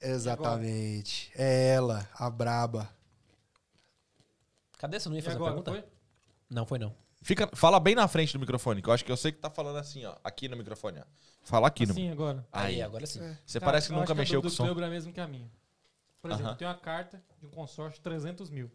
Exatamente. 0.00 1.30
É 1.34 1.70
ela, 1.74 2.08
a 2.14 2.30
braba. 2.30 2.88
Cadê? 4.78 5.00
Você 5.00 5.08
não 5.08 5.16
ia 5.16 5.22
fazer 5.22 5.36
a 5.36 5.40
pergunta? 5.40 5.70
foi? 5.72 5.84
Não, 6.48 6.64
foi 6.66 6.78
não. 6.78 6.94
Fica, 7.20 7.48
fala 7.52 7.80
bem 7.80 7.94
na 7.96 8.06
frente 8.06 8.32
do 8.32 8.38
microfone, 8.38 8.80
que 8.80 8.88
eu 8.88 8.94
acho 8.94 9.04
que 9.04 9.10
eu 9.10 9.16
sei 9.16 9.32
que 9.32 9.38
tá 9.38 9.50
falando 9.50 9.76
assim, 9.76 10.04
ó. 10.04 10.14
Aqui 10.22 10.48
no 10.48 10.56
microfone, 10.56 11.00
ó. 11.00 11.04
Fala 11.48 11.68
aqui 11.68 11.86
no. 11.86 11.92
Assim 11.92 12.10
agora. 12.10 12.46
Aí. 12.52 12.74
Aí, 12.76 12.82
agora 12.82 13.06
sim. 13.06 13.20
Você 13.46 13.58
Cara, 13.58 13.72
parece 13.72 13.86
que 13.88 13.92
nunca 13.94 14.04
acho 14.04 14.12
a 14.12 14.14
mexeu 14.16 14.40
do- 14.40 14.44
com 14.44 14.48
do 14.48 14.54
som. 14.54 14.64
Cleuber 14.64 14.84
é 14.84 14.86
a 14.86 14.90
mesma 14.90 15.12
que 15.12 15.20
a 15.20 15.26
minha. 15.26 15.50
Por 16.20 16.30
exemplo, 16.30 16.46
Aham. 16.46 16.54
eu 16.54 16.58
tenho 16.58 16.70
uma 16.70 16.76
carta 16.76 17.22
de 17.40 17.46
um 17.46 17.50
consórcio 17.50 17.94
de 17.98 18.02
300 18.02 18.50
mil. 18.50 18.70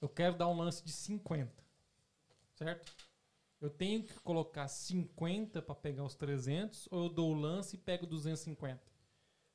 Eu 0.00 0.08
quero 0.08 0.36
dar 0.36 0.46
um 0.46 0.56
lance 0.56 0.84
de 0.84 0.92
50. 0.92 1.52
Certo? 2.54 2.92
Eu 3.60 3.70
tenho 3.70 4.04
que 4.04 4.14
colocar 4.20 4.68
50 4.68 5.60
para 5.62 5.74
pegar 5.74 6.04
os 6.04 6.14
300 6.14 6.86
ou 6.92 7.04
eu 7.04 7.08
dou 7.08 7.32
o 7.32 7.34
lance 7.40 7.74
e 7.74 7.78
pego 7.78 8.06
250? 8.06 8.80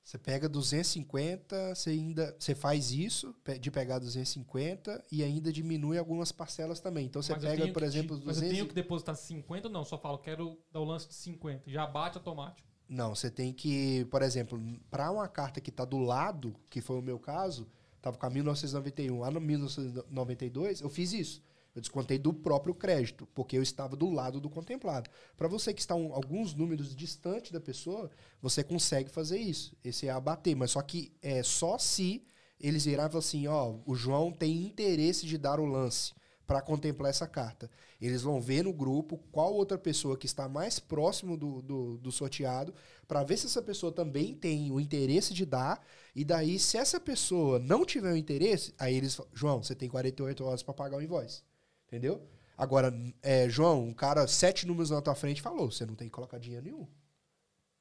Você 0.04 0.18
pega 0.18 0.50
250, 0.50 1.76
você 1.76 1.92
ainda 1.92 2.36
você 2.40 2.56
faz 2.56 2.92
isso 2.92 3.36
de 3.62 3.70
pegar 3.70 4.00
250 4.00 5.04
e 5.12 5.24
ainda 5.24 5.52
diminui 5.54 5.98
algumas 5.98 6.32
parcelas 6.32 6.80
também. 6.80 7.06
Então 7.06 7.22
você 7.22 7.34
Mas 7.34 7.44
pega, 7.44 7.68
por 7.72 7.84
exemplo, 7.84 8.16
te- 8.18 8.22
os 8.22 8.26
Mas 8.26 8.38
eu 8.38 8.42
200 8.44 8.58
tenho 8.58 8.68
que 8.68 8.74
depositar 8.76 9.16
50 9.16 9.68
ou 9.68 9.74
não? 9.74 9.86
Só 9.86 9.98
falo, 10.00 10.18
quero 10.18 10.58
dar 10.72 10.80
o 10.80 10.84
lance 10.86 11.08
de 11.08 11.14
50. 11.14 11.70
Já 11.70 11.86
bate 11.86 12.18
automático. 12.18 12.68
Não, 12.88 13.14
você 13.14 13.30
tem 13.30 13.54
que, 13.54 14.06
por 14.06 14.24
exemplo, 14.24 14.60
para 14.90 15.12
uma 15.12 15.28
carta 15.28 15.62
que 15.62 15.70
está 15.70 15.86
do 15.86 16.00
lado, 16.00 16.56
que 16.72 16.82
foi 16.82 16.98
o 16.98 17.04
meu 17.04 17.20
caso, 17.20 17.68
tava 18.02 18.18
com 18.18 18.26
a 18.26 18.30
1991, 18.32 19.20
lá 19.20 19.30
no 19.30 19.40
1992, 19.40 20.82
eu 20.82 20.90
fiz 20.90 21.14
isso. 21.14 21.44
Eu 21.76 21.82
descontei 21.82 22.18
do 22.18 22.34
próprio 22.34 22.74
crédito, 22.74 23.28
porque 23.34 23.58
eu 23.58 23.64
estava 23.64 23.96
do 23.96 24.10
lado 24.10 24.40
do 24.40 24.50
contemplado. 24.50 25.10
Para 25.38 25.48
você 25.48 25.74
que 25.74 25.82
está 25.82 25.96
um- 25.96 26.14
alguns 26.14 26.54
números 26.54 26.96
distante 26.96 27.54
da 27.54 27.60
pessoa, 27.60 28.10
você 28.42 28.64
consegue 28.64 29.10
fazer 29.10 29.38
isso. 29.38 29.76
Esse 29.84 30.08
é 30.08 30.10
abater, 30.12 30.56
mas 30.56 30.72
só 30.72 30.82
que 30.82 31.12
é 31.22 31.44
só 31.44 31.78
se 31.78 32.24
eles 32.60 32.84
falar 32.84 33.08
assim, 33.18 33.48
ó, 33.48 33.76
o 33.86 33.96
João 33.96 34.32
tem 34.32 34.66
interesse 34.66 35.26
de 35.26 35.38
dar 35.38 35.60
o 35.60 35.66
lance 35.66 36.14
para 36.46 36.62
contemplar 36.62 37.12
essa 37.12 37.28
carta. 37.28 37.70
Eles 38.02 38.24
vão 38.24 38.42
ver 38.42 38.64
no 38.64 38.74
grupo 38.74 39.18
qual 39.32 39.54
outra 39.54 39.78
pessoa 39.78 40.18
que 40.18 40.26
está 40.26 40.50
mais 40.50 40.80
próximo 40.80 41.38
do, 41.38 41.62
do, 41.62 41.98
do 41.98 42.12
sorteado, 42.12 42.74
para 43.08 43.24
ver 43.24 43.38
se 43.38 43.46
essa 43.46 43.62
pessoa 43.62 43.92
também 43.92 44.34
tem 44.34 44.72
o 44.72 44.80
interesse 44.80 45.34
de 45.34 45.46
dar. 45.46 45.80
E 46.16 46.26
daí, 46.26 46.58
se 46.58 46.76
essa 46.76 47.00
pessoa 47.00 47.60
não 47.60 47.86
tiver 47.86 48.12
o 48.12 48.18
interesse, 48.18 48.74
aí 48.80 48.96
eles 48.96 49.16
falam, 49.16 49.32
João, 49.34 49.64
você 49.64 49.76
tem 49.76 49.88
48 49.88 50.44
horas 50.44 50.64
para 50.64 50.74
pagar 50.74 50.98
o 50.98 51.02
invoice. 51.02 51.44
Entendeu? 51.90 52.22
Agora, 52.56 52.94
é, 53.24 53.50
João, 53.50 53.84
um 53.84 53.94
cara 53.94 54.28
sete 54.28 54.68
números 54.68 54.92
na 54.92 55.02
tua 55.02 55.16
frente 55.16 55.42
falou, 55.42 55.72
você 55.72 55.88
não 55.88 55.96
tem 55.96 56.08
que 56.08 56.14
colocar 56.14 56.38
dinheiro 56.38 56.66
nenhum. 56.66 56.88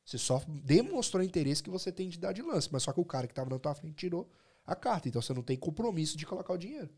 Você 0.02 0.16
só 0.16 0.42
demonstrou 0.64 1.22
interesse 1.22 1.62
que 1.62 1.68
você 1.68 1.92
tem 1.92 2.08
de 2.08 2.18
dar 2.18 2.32
de 2.32 2.40
lance, 2.40 2.70
mas 2.72 2.82
só 2.84 2.92
que 2.92 3.00
o 3.00 3.04
cara 3.04 3.26
que 3.26 3.32
estava 3.32 3.50
na 3.50 3.58
tua 3.58 3.74
frente 3.74 3.96
tirou 3.96 4.30
a 4.64 4.74
carta, 4.74 5.06
então 5.06 5.20
você 5.20 5.34
não 5.34 5.42
tem 5.42 5.58
compromisso 5.58 6.16
de 6.16 6.24
colocar 6.24 6.54
o 6.54 6.58
dinheiro. 6.58 6.88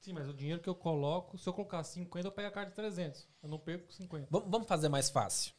Sim, 0.00 0.14
mas 0.14 0.26
o 0.28 0.32
dinheiro 0.32 0.62
que 0.62 0.68
eu 0.68 0.74
coloco, 0.74 1.36
se 1.36 1.46
eu 1.46 1.52
colocar 1.52 1.84
50, 1.84 2.28
eu 2.28 2.32
pego 2.32 2.48
a 2.48 2.50
carta 2.50 2.70
de 2.70 2.76
300. 2.76 3.28
Eu 3.42 3.48
não 3.50 3.58
perco 3.58 3.92
50. 3.92 4.28
Vamos 4.30 4.50
vamos 4.50 4.66
fazer 4.66 4.88
mais 4.88 5.10
fácil. 5.10 5.52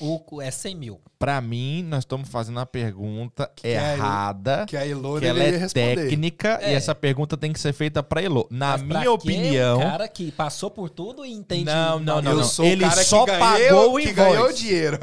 O, 0.00 0.42
é 0.42 0.50
100 0.50 0.74
mil. 0.74 1.00
Pra 1.20 1.40
mim, 1.40 1.84
nós 1.84 2.00
estamos 2.00 2.28
fazendo 2.28 2.58
a 2.58 2.66
pergunta 2.66 3.48
é 3.62 3.78
aí- 3.78 3.94
errada. 3.96 4.66
Que 4.66 4.76
a 4.76 4.84
Elô 4.84 5.20
Que 5.20 5.26
ela 5.26 5.38
é 5.40 5.50
responder. 5.56 5.94
técnica 5.96 6.58
e 6.62 6.64
É. 6.64 6.74
essa 6.74 6.92
pergunta 6.96 7.36
tem 7.36 7.52
que 7.52 7.60
ser 7.60 7.72
feita 7.72 8.02
pra 8.02 8.20
Elo. 8.20 8.44
Na 8.50 8.76
Mas 8.76 8.82
minha 8.82 9.12
opinião. 9.12 9.78
Um 9.78 9.82
cara 9.82 10.08
que 10.08 10.32
passou 10.32 10.68
por 10.68 10.90
tudo 10.90 11.24
e 11.24 11.32
entende. 11.32 11.66
Não, 11.66 12.00
não, 12.00 12.20
não, 12.20 12.34
não. 12.34 12.64
Ele 12.64 12.90
só 12.90 13.24
que 13.24 13.38
pagou 13.38 13.58
ganhou, 13.58 13.94
o 13.94 14.00
que 14.00 14.12
ganhou 14.12 14.34
invoice. 14.48 14.58
dinheiro. 14.64 14.98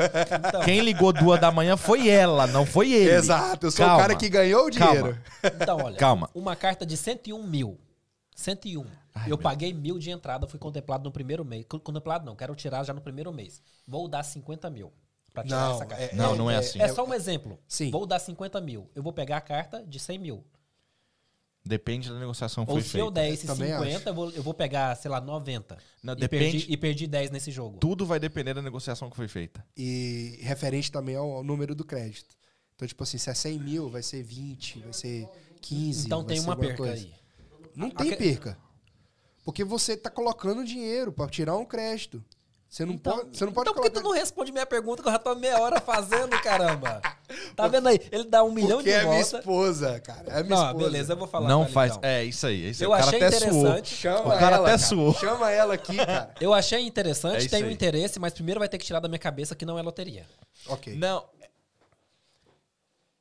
Então, 0.50 0.62
Quem 0.66 0.82
ligou 0.82 1.14
duas 1.14 1.40
da 1.40 1.52
manhã 1.52 1.78
foi 1.78 2.10
ela, 2.10 2.46
não 2.48 2.66
foi 2.66 2.92
ele. 2.92 3.12
Exato, 3.12 3.68
eu 3.68 3.72
sou 3.72 3.86
Calma. 3.86 3.98
o 3.98 4.02
cara 4.02 4.16
que 4.16 4.28
ganhou 4.28 4.68
o 4.68 4.72
Calma. 4.74 4.94
dinheiro. 4.96 5.18
então, 5.42 5.78
olha. 5.86 5.96
Calma. 5.96 6.30
Uma 6.36 6.54
carta 6.56 6.86
de 6.86 6.98
101 6.98 7.42
mil. 7.48 7.78
101. 8.36 8.86
Ai, 9.14 9.24
eu 9.26 9.28
meu 9.30 9.38
paguei 9.38 9.74
mil 9.74 10.00
de 10.00 10.10
entrada, 10.10 10.48
fui 10.48 10.58
contemplado 10.60 11.04
no 11.04 11.12
primeiro 11.12 11.44
mês. 11.44 11.66
Co- 11.68 11.80
Contemplado 11.80 12.26
não, 12.26 12.36
quero 12.36 12.56
tirar 12.56 12.84
já 12.84 12.94
no 12.94 13.02
primeiro 13.02 13.32
mês. 13.34 13.62
Vou 13.88 14.08
dar 14.08 14.24
50 14.24 14.70
mil 14.70 14.92
pra 15.34 15.44
tirar 15.44 15.68
Não, 15.70 15.76
essa 15.76 15.86
carta. 15.86 16.04
é- 16.04 16.16
Não, 16.16 16.36
não 16.36 16.50
é 16.52 16.58
assim. 16.58 16.82
É 16.82 16.88
só 16.88 17.06
um 17.06 17.14
exemplo. 17.14 17.60
Sim. 17.68 17.92
Vou 17.92 18.06
dar 18.06 18.20
50 18.20 18.60
mil. 18.62 18.90
Eu 18.96 19.04
vou 19.04 19.12
pegar 19.14 19.38
a 19.38 19.42
carta 19.42 19.84
de 19.84 20.00
100 20.00 20.18
mil. 20.18 20.44
Depende 21.64 22.10
da 22.10 22.18
negociação 22.20 22.66
que 22.66 22.72
Ou 22.72 22.78
foi 22.78 22.84
se 22.84 22.90
feita. 22.90 23.06
eu 23.06 23.12
der 23.12 23.30
esse 23.30 23.46
Também 23.46 23.72
50, 23.72 24.10
eu 24.10 24.14
vou, 24.16 24.32
eu 24.32 24.42
vou 24.42 24.54
pegar, 24.54 24.96
sei 24.96 25.12
lá, 25.12 25.22
90. 25.22 25.78
Não, 26.02 26.14
e, 26.14 26.16
depende- 26.16 26.52
perdi, 26.58 26.74
e 26.74 26.78
perdi 26.78 27.06
10 27.08 27.30
nesse 27.30 27.52
jogo. 27.52 27.78
Tudo 27.78 28.04
vai 28.04 28.20
depender 28.20 28.56
da 28.56 28.64
negociação 28.64 29.12
que 29.12 29.16
foi 29.16 29.28
feita. 29.28 29.64
E 29.78 30.40
referente 30.42 30.92
também 30.92 31.16
ao, 31.16 31.30
ao 31.32 31.44
número 31.44 31.76
do 31.76 31.86
crédito. 31.86 32.36
Então, 32.76 32.88
tipo 32.88 33.04
assim, 33.04 33.20
se 33.20 33.30
é 33.30 33.34
100 33.36 33.60
mil, 33.60 33.90
vai 33.92 34.02
ser 34.02 34.24
20, 34.24 34.80
vai 34.80 34.92
ser 34.94 35.30
15. 35.62 36.08
Então 36.08 36.20
vai 36.22 36.28
tem 36.30 36.38
ser 36.40 36.48
uma 36.48 36.56
perca 36.56 36.78
coisa. 36.78 36.94
aí. 36.94 37.14
Não 37.76 37.92
tem 37.92 38.12
A- 38.12 38.18
perca. 38.18 38.58
Porque 39.44 39.64
você 39.64 39.98
tá 39.98 40.10
colocando 40.10 40.64
dinheiro 40.64 41.12
pra 41.12 41.28
tirar 41.28 41.56
um 41.58 41.66
crédito. 41.66 42.24
Você 42.70 42.86
não 42.86 42.98
pode, 42.98 43.38
você 43.38 43.44
não 43.44 43.52
pode 43.52 43.70
então 43.70 43.74
por 43.74 43.84
que 43.84 43.90
tu 44.00 44.02
não 44.02 44.12
responde 44.12 44.50
minha 44.50 44.66
pergunta 44.66 45.02
que 45.04 45.08
eu 45.10 45.12
já 45.12 45.20
tô 45.20 45.36
meia 45.36 45.60
hora 45.60 45.82
fazendo, 45.82 46.30
caramba? 46.42 47.02
Tá 47.56 47.68
vendo 47.68 47.88
aí? 47.88 48.00
Ele 48.12 48.26
dá 48.26 48.44
um 48.44 48.52
milhão 48.52 48.78
Porque 48.78 48.90
de 48.92 48.96
é 48.96 49.04
minha 49.04 49.14
volta. 49.22 49.38
esposa, 49.40 50.00
cara. 50.02 50.24
É 50.32 50.44
minha 50.44 50.56
Não, 50.56 50.66
esposa. 50.68 50.86
beleza, 50.86 51.14
eu 51.14 51.18
vou 51.18 51.28
falar. 51.28 51.48
não 51.50 51.66
faz. 51.68 51.96
então. 51.98 52.10
É 52.10 52.24
isso 52.26 52.46
aí. 52.48 52.66
É 52.66 52.70
isso 52.70 52.84
aí. 52.84 52.86
Eu 52.86 52.92
o 52.92 52.94
cara 52.98 53.06
achei 53.08 53.24
até 53.24 53.40
suou. 53.40 53.52
interessante. 53.52 53.96
Chama 53.96 54.20
O 54.36 54.40
cara 54.40 54.56
ela, 54.58 54.68
até 54.68 54.78
suou. 54.78 55.14
Chama 55.16 55.50
ela 55.52 55.74
aqui, 55.74 55.96
cara. 56.06 56.34
Eu 56.42 56.54
achei 56.54 56.86
interessante, 56.86 57.46
É 57.46 57.50
tenho 57.50 57.68
aí. 57.68 57.74
interesse, 57.74 58.20
mas 58.20 58.34
primeiro 58.34 58.60
vai 58.60 58.68
ter 58.70 58.78
que 58.78 58.86
tirar 58.86 59.00
da 59.00 59.08
minha 59.10 59.20
cabeça 59.20 59.56
que 59.56 59.66
não 59.66 59.78
é 59.80 59.82
loteria. 59.82 60.26
ok. 60.68 60.96
Não, 60.96 61.26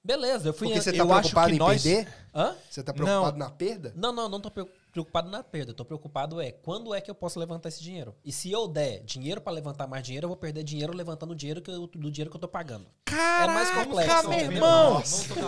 Beleza, 0.03 0.49
eu 0.49 0.53
fui. 0.55 0.69
Porque 0.69 0.81
você 0.83 0.93
tá 0.93 0.99
eu 0.99 1.13
acho 1.13 1.21
preocupado 1.31 1.49
que 1.49 1.55
em 1.55 1.59
nós- 1.59 1.83
perder? 1.83 2.09
Hã? 2.35 2.57
Você 2.71 2.83
tá 2.83 2.93
preocupado 2.93 3.37
na 3.39 3.51
perda? 3.51 3.93
Não, 3.95 4.13
não, 4.13 4.29
não 4.29 4.41
tô 4.41 4.51
pre- 4.51 4.67
preocupado 4.91 5.31
na 5.31 5.43
perda. 5.43 5.71
Eu 5.71 5.75
tô 5.75 5.85
preocupado 5.85 6.41
é 6.41 6.51
quando 6.53 6.95
é 6.95 7.01
que 7.01 7.11
eu 7.11 7.15
posso 7.15 7.39
levantar 7.39 7.69
esse 7.69 7.83
dinheiro. 7.83 8.15
E 8.25 8.33
se 8.33 8.51
eu 8.51 8.67
der 8.69 9.01
dinheiro 9.01 9.41
pra 9.41 9.53
levantar 9.53 9.87
mais 9.87 10.03
dinheiro, 10.03 10.25
eu 10.25 10.29
vou 10.29 10.37
perder 10.37 10.63
dinheiro 10.65 10.93
levantando 10.95 11.31
o 11.33 11.35
dinheiro 11.35 11.61
que 11.63 11.71
eu- 11.71 11.87
do 11.87 12.11
dinheiro 12.11 12.31
que 12.31 12.37
eu 12.37 12.41
tô 12.41 12.49
pagando. 12.49 12.87
é 13.07 13.47
mais 13.47 13.71
complexo. 13.71 14.09
Caraca, 14.09 14.29
meu 14.29 14.39
irmão. 14.39 15.03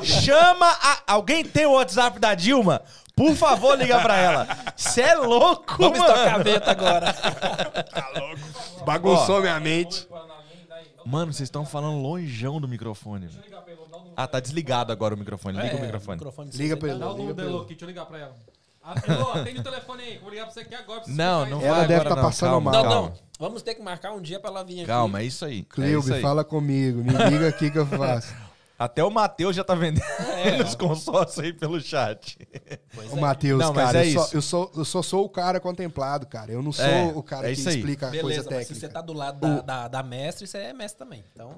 Chama 0.04 0.66
a... 0.66 1.02
Alguém 1.12 1.44
tem 1.44 1.66
o 1.66 1.72
WhatsApp 1.72 2.18
da 2.18 2.34
Dilma? 2.34 2.82
Por 3.14 3.34
favor, 3.34 3.76
liga 3.78 4.00
pra 4.00 4.16
ela. 4.16 4.48
Você 4.76 5.02
é 5.02 5.14
louco, 5.14 5.76
Vamos 5.78 5.98
mano. 5.98 6.12
estocar 6.12 6.34
a 6.34 6.38
veta 6.42 6.70
agora. 6.70 7.14
Bagunçou 8.86 9.40
minha 9.40 9.58
mente. 9.60 10.08
Mano, 11.04 11.32
vocês 11.32 11.46
estão 11.48 11.66
falando 11.66 12.00
longeão 12.00 12.60
do 12.60 12.68
microfone. 12.68 13.28
Ah, 14.16 14.26
tá 14.26 14.40
desligado 14.40 14.92
agora 14.92 15.14
o 15.14 15.18
microfone. 15.18 15.56
Liga 15.60 15.74
É, 15.74 15.78
o 15.78 15.80
microfone. 15.80 16.16
microfone 16.16 16.50
Liga 16.52 16.76
pra 16.76 16.88
tá- 16.88 16.94
ele. 16.94 17.00
Dá 17.00 17.10
o 17.10 17.14
da 17.28 17.34
pra 17.34 17.44
ele. 17.44 17.64
deixa 17.66 17.84
eu 17.84 17.88
ligar 17.88 18.06
pra 18.06 18.18
ela. 18.18 18.36
Ah, 18.84 18.94
atende 19.40 19.60
o 19.60 19.62
telefone 19.62 20.02
aí, 20.02 20.18
vou 20.18 20.30
ligar 20.30 20.44
pra 20.44 20.52
você 20.54 20.60
aqui 20.60 20.74
agora. 20.74 21.00
pra 21.02 21.12
Não, 21.12 21.46
não 21.46 21.58
isso. 21.58 21.66
Ela 21.66 21.76
vai 21.78 21.86
deve 21.88 22.00
agora 22.00 22.08
tá 22.10 22.16
não. 22.16 22.22
passando 22.28 22.50
Calma, 22.50 22.70
mal. 22.72 22.84
Não, 22.84 22.90
não. 23.02 23.14
Vamos 23.38 23.62
ter 23.62 23.74
que 23.74 23.82
marcar 23.82 24.12
um 24.12 24.20
dia 24.20 24.40
pra 24.40 24.50
ela 24.50 24.64
vir 24.64 24.78
aqui. 24.78 24.86
Calma, 24.86 25.20
é 25.20 25.24
isso 25.24 25.44
aí. 25.44 25.52
É 25.52 25.58
isso 25.60 25.68
Cleube, 25.68 26.12
aí. 26.14 26.20
fala 26.22 26.44
comigo. 26.44 27.02
Me 27.02 27.12
liga 27.30 27.48
aqui 27.48 27.70
que 27.70 27.78
eu 27.78 27.86
faço. 27.86 28.34
Até 28.78 29.04
o 29.04 29.10
Matheus 29.10 29.54
já 29.54 29.62
tá 29.62 29.76
vendendo 29.76 30.02
É. 30.44 30.60
os 30.64 30.74
consórcios 30.74 31.38
aí 31.44 31.52
pelo 31.52 31.80
chat. 31.80 32.36
Pois 32.92 33.12
Ô, 33.12 33.18
é. 33.18 33.20
Matheus, 33.20 33.60
Não, 33.60 33.72
cara, 33.72 34.04
é 34.04 34.08
eu, 34.08 34.12
só, 34.14 34.24
isso. 34.24 34.36
eu, 34.36 34.42
sou, 34.42 34.72
eu 34.76 34.84
só 34.84 35.02
sou 35.02 35.24
o 35.24 35.28
cara 35.28 35.60
contemplado, 35.60 36.26
cara. 36.26 36.50
Eu 36.50 36.60
não 36.62 36.72
sou 36.72 36.84
É, 36.84 37.04
o 37.14 37.22
cara 37.22 37.48
é 37.48 37.54
que 37.54 37.60
explica 37.60 38.08
a 38.08 38.10
Beleza, 38.10 38.24
coisa 38.24 38.40
mas 38.42 38.48
técnica. 38.48 38.74
se 38.74 38.80
você 38.80 38.88
tá 38.88 39.00
do 39.00 39.12
lado 39.12 39.38
da, 39.40 39.60
da, 39.60 39.88
da 39.88 40.02
mestre, 40.02 40.48
você 40.48 40.58
é 40.58 40.72
mestre 40.72 40.98
também. 40.98 41.24
Então, 41.32 41.54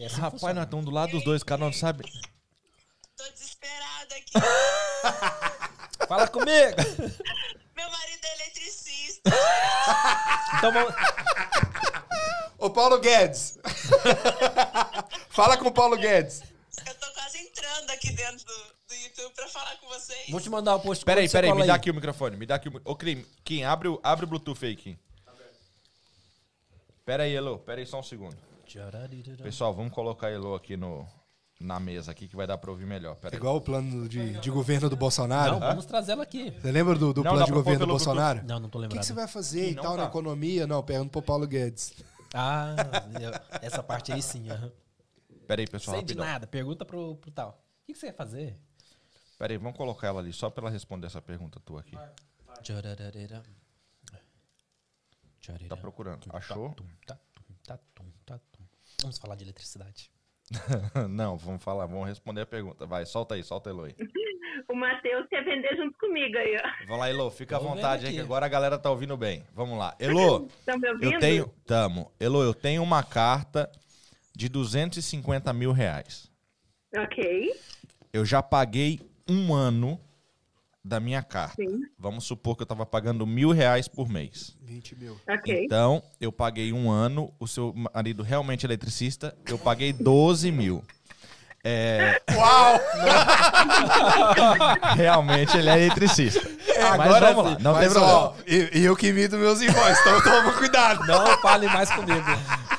é 0.00 0.06
assim 0.06 0.16
Rapaz, 0.16 0.32
funciona. 0.32 0.54
nós 0.54 0.64
estamos 0.64 0.84
do 0.84 0.90
lado 0.90 1.10
dos 1.12 1.22
dois, 1.22 1.44
cada 1.44 1.64
um 1.64 1.72
sabe. 1.72 2.02
Tô 3.16 3.24
desesperada 3.32 4.14
aqui. 4.16 5.55
Fala 6.08 6.28
comigo! 6.28 6.76
Meu 7.76 7.90
marido 7.90 8.24
é 8.24 8.34
eletricista. 8.34 9.30
Então 10.58 10.72
vamos... 10.72 10.94
Ô, 12.58 12.70
Paulo 12.70 12.98
Guedes. 12.98 13.58
fala 15.30 15.56
com 15.56 15.68
o 15.68 15.72
Paulo 15.72 15.96
Guedes. 15.96 16.42
Eu 16.86 16.94
tô 16.94 17.12
quase 17.12 17.38
entrando 17.38 17.90
aqui 17.90 18.12
dentro 18.12 18.46
do, 18.46 18.54
do 18.88 18.94
YouTube 18.94 19.34
pra 19.34 19.48
falar 19.48 19.76
com 19.76 19.88
vocês. 19.88 20.30
Vou 20.30 20.40
te 20.40 20.48
mandar 20.48 20.76
o 20.76 20.80
post. 20.80 21.04
Peraí, 21.04 21.28
peraí, 21.28 21.52
me 21.52 21.66
dá 21.66 21.74
aqui 21.74 21.90
o 21.90 21.94
microfone. 21.94 22.36
Me 22.36 22.46
dá 22.46 22.54
aqui 22.54 22.68
o. 22.68 22.80
Ô, 22.84 22.96
Kim, 22.96 23.24
Kim 23.44 23.62
abre, 23.62 23.88
o, 23.88 24.00
abre 24.02 24.24
o 24.24 24.28
Bluetooth 24.28 24.64
aí, 24.64 24.74
Kim. 24.74 24.98
Pera 27.04 27.24
aí, 27.24 27.34
Elo. 27.34 27.58
Pera 27.58 27.80
aí 27.80 27.86
só 27.86 28.00
um 28.00 28.02
segundo. 28.02 28.36
Pessoal, 29.42 29.74
vamos 29.74 29.92
colocar 29.92 30.28
a 30.28 30.32
Elo 30.32 30.54
aqui 30.54 30.76
no, 30.76 31.06
na 31.58 31.80
mesa 31.80 32.12
aqui 32.12 32.28
que 32.28 32.36
vai 32.36 32.46
dar 32.46 32.58
pra 32.58 32.70
ouvir 32.70 32.86
melhor. 32.86 33.16
Pera 33.16 33.34
aí. 33.34 33.38
Igual 33.38 33.56
o 33.56 33.60
plano 33.60 34.08
de, 34.08 34.38
de 34.38 34.50
governo 34.50 34.90
do 34.90 34.96
Bolsonaro. 34.96 35.52
Não, 35.52 35.60
vamos 35.60 35.86
trazer 35.86 36.12
ela 36.12 36.22
aqui. 36.22 36.50
Você 36.50 36.70
lembra 36.70 36.94
do, 36.94 37.12
do 37.12 37.22
Não, 37.22 37.30
plano 37.32 37.46
de 37.46 37.52
governo 37.52 37.80
do 37.80 37.86
Bolsonaro? 37.86 38.44
Não, 38.44 38.60
não 38.60 38.68
tô 38.68 38.78
O 38.80 38.88
que, 38.88 38.98
que 38.98 39.06
você 39.06 39.12
vai 39.12 39.26
fazer 39.26 39.70
e 39.70 39.74
tal 39.74 39.96
na 39.96 40.04
dá. 40.04 40.08
economia? 40.08 40.66
Não, 40.66 40.82
pergunta 40.82 41.10
pro 41.10 41.22
Paulo 41.22 41.46
Guedes. 41.46 41.94
Ah, 42.34 42.74
essa 43.62 43.82
parte 43.82 44.12
aí 44.12 44.20
sim. 44.22 44.48
Pera 45.46 45.62
aí, 45.62 45.66
pessoal, 45.66 45.96
Sei 45.96 46.04
de 46.04 46.14
nada, 46.14 46.46
pergunta 46.46 46.84
pro, 46.84 47.16
pro 47.16 47.30
tal. 47.30 47.50
O 47.50 47.86
que, 47.86 47.92
que 47.92 47.98
você 47.98 48.06
quer 48.06 48.16
fazer? 48.16 48.58
Pera 49.38 49.52
aí, 49.52 49.58
vamos 49.58 49.76
colocar 49.76 50.08
ela 50.08 50.20
ali 50.20 50.32
só 50.32 50.50
pra 50.50 50.64
ela 50.64 50.70
responder 50.70 51.06
essa 51.06 51.22
pergunta 51.22 51.60
tua 51.60 51.80
aqui. 51.80 51.96
Tá 55.68 55.76
procurando. 55.76 56.26
Achou? 56.32 56.74
Tatum, 57.06 57.54
tatum, 57.64 58.10
tatum. 58.24 58.64
Vamos 59.02 59.18
falar 59.18 59.36
de 59.36 59.44
eletricidade. 59.44 60.10
Não, 61.10 61.36
vamos 61.36 61.62
falar, 61.62 61.86
vamos 61.86 62.06
responder 62.08 62.42
a 62.42 62.46
pergunta. 62.46 62.86
Vai, 62.86 63.04
solta 63.04 63.34
aí, 63.34 63.42
solta 63.42 63.70
a 63.70 63.72
Elo 63.72 63.84
aí. 63.84 63.94
O 64.68 64.74
Matheus 64.74 65.26
quer 65.28 65.44
vender 65.44 65.76
junto 65.76 65.96
comigo 65.98 66.36
aí, 66.38 66.56
ó. 66.56 66.86
Vamos 66.86 66.98
lá, 67.00 67.08
Elo, 67.10 67.30
fica 67.30 67.56
à 67.56 67.60
Tô 67.60 67.66
vontade 67.66 68.02
aí 68.04 68.08
aqui. 68.08 68.16
que 68.16 68.22
agora 68.24 68.46
a 68.46 68.48
galera 68.48 68.78
tá 68.78 68.90
ouvindo 68.90 69.16
bem. 69.16 69.44
Vamos 69.54 69.78
lá. 69.78 69.94
Elo, 69.98 70.46
Estão 70.46 70.78
me 70.80 70.88
ouvindo? 70.90 71.12
eu 71.12 71.20
tenho. 71.20 71.48
Tamo. 71.66 72.10
Elo, 72.18 72.42
eu 72.42 72.54
tenho 72.54 72.82
uma 72.82 73.02
carta 73.04 73.70
de 74.34 74.48
250 74.48 75.52
mil 75.52 75.72
reais. 75.72 76.30
Ok. 76.96 77.52
Eu 78.12 78.24
já 78.24 78.42
paguei 78.42 78.98
um 79.28 79.54
ano 79.54 80.00
da 80.86 81.00
minha 81.00 81.22
carta. 81.22 81.56
Sim. 81.56 81.80
Vamos 81.98 82.24
supor 82.24 82.56
que 82.56 82.62
eu 82.62 82.66
tava 82.66 82.86
pagando 82.86 83.26
mil 83.26 83.50
reais 83.50 83.88
por 83.88 84.08
mês. 84.08 84.56
20 84.62 84.94
mil. 84.96 85.20
Ok. 85.28 85.64
Então, 85.64 86.00
eu 86.20 86.30
paguei 86.30 86.72
um 86.72 86.88
ano, 86.88 87.32
o 87.40 87.48
seu 87.48 87.74
marido 87.92 88.22
realmente 88.22 88.64
é 88.64 88.68
eletricista, 88.68 89.36
eu 89.48 89.58
paguei 89.58 89.92
12 89.92 90.52
mil. 90.52 90.84
É... 91.64 92.22
Uau! 92.32 92.78
Realmente 94.94 95.56
ele 95.58 95.68
é 95.68 95.86
eletricista. 95.86 96.48
Mas 96.78 97.00
Agora 97.00 97.34
vamos 97.34 97.52
lá, 97.52 97.58
não 97.58 97.72
tem 97.72 97.82
Mas, 97.84 97.92
problema. 97.92 98.18
ó, 98.18 98.34
e, 98.46 98.78
e 98.78 98.84
eu 98.84 98.94
que 98.94 99.08
imito 99.08 99.36
meus 99.36 99.60
irmãos, 99.60 99.98
então 99.98 100.22
toma 100.22 100.52
cuidado. 100.52 101.04
Não 101.06 101.38
fale 101.38 101.66
mais 101.66 101.90
comigo. 101.90 102.26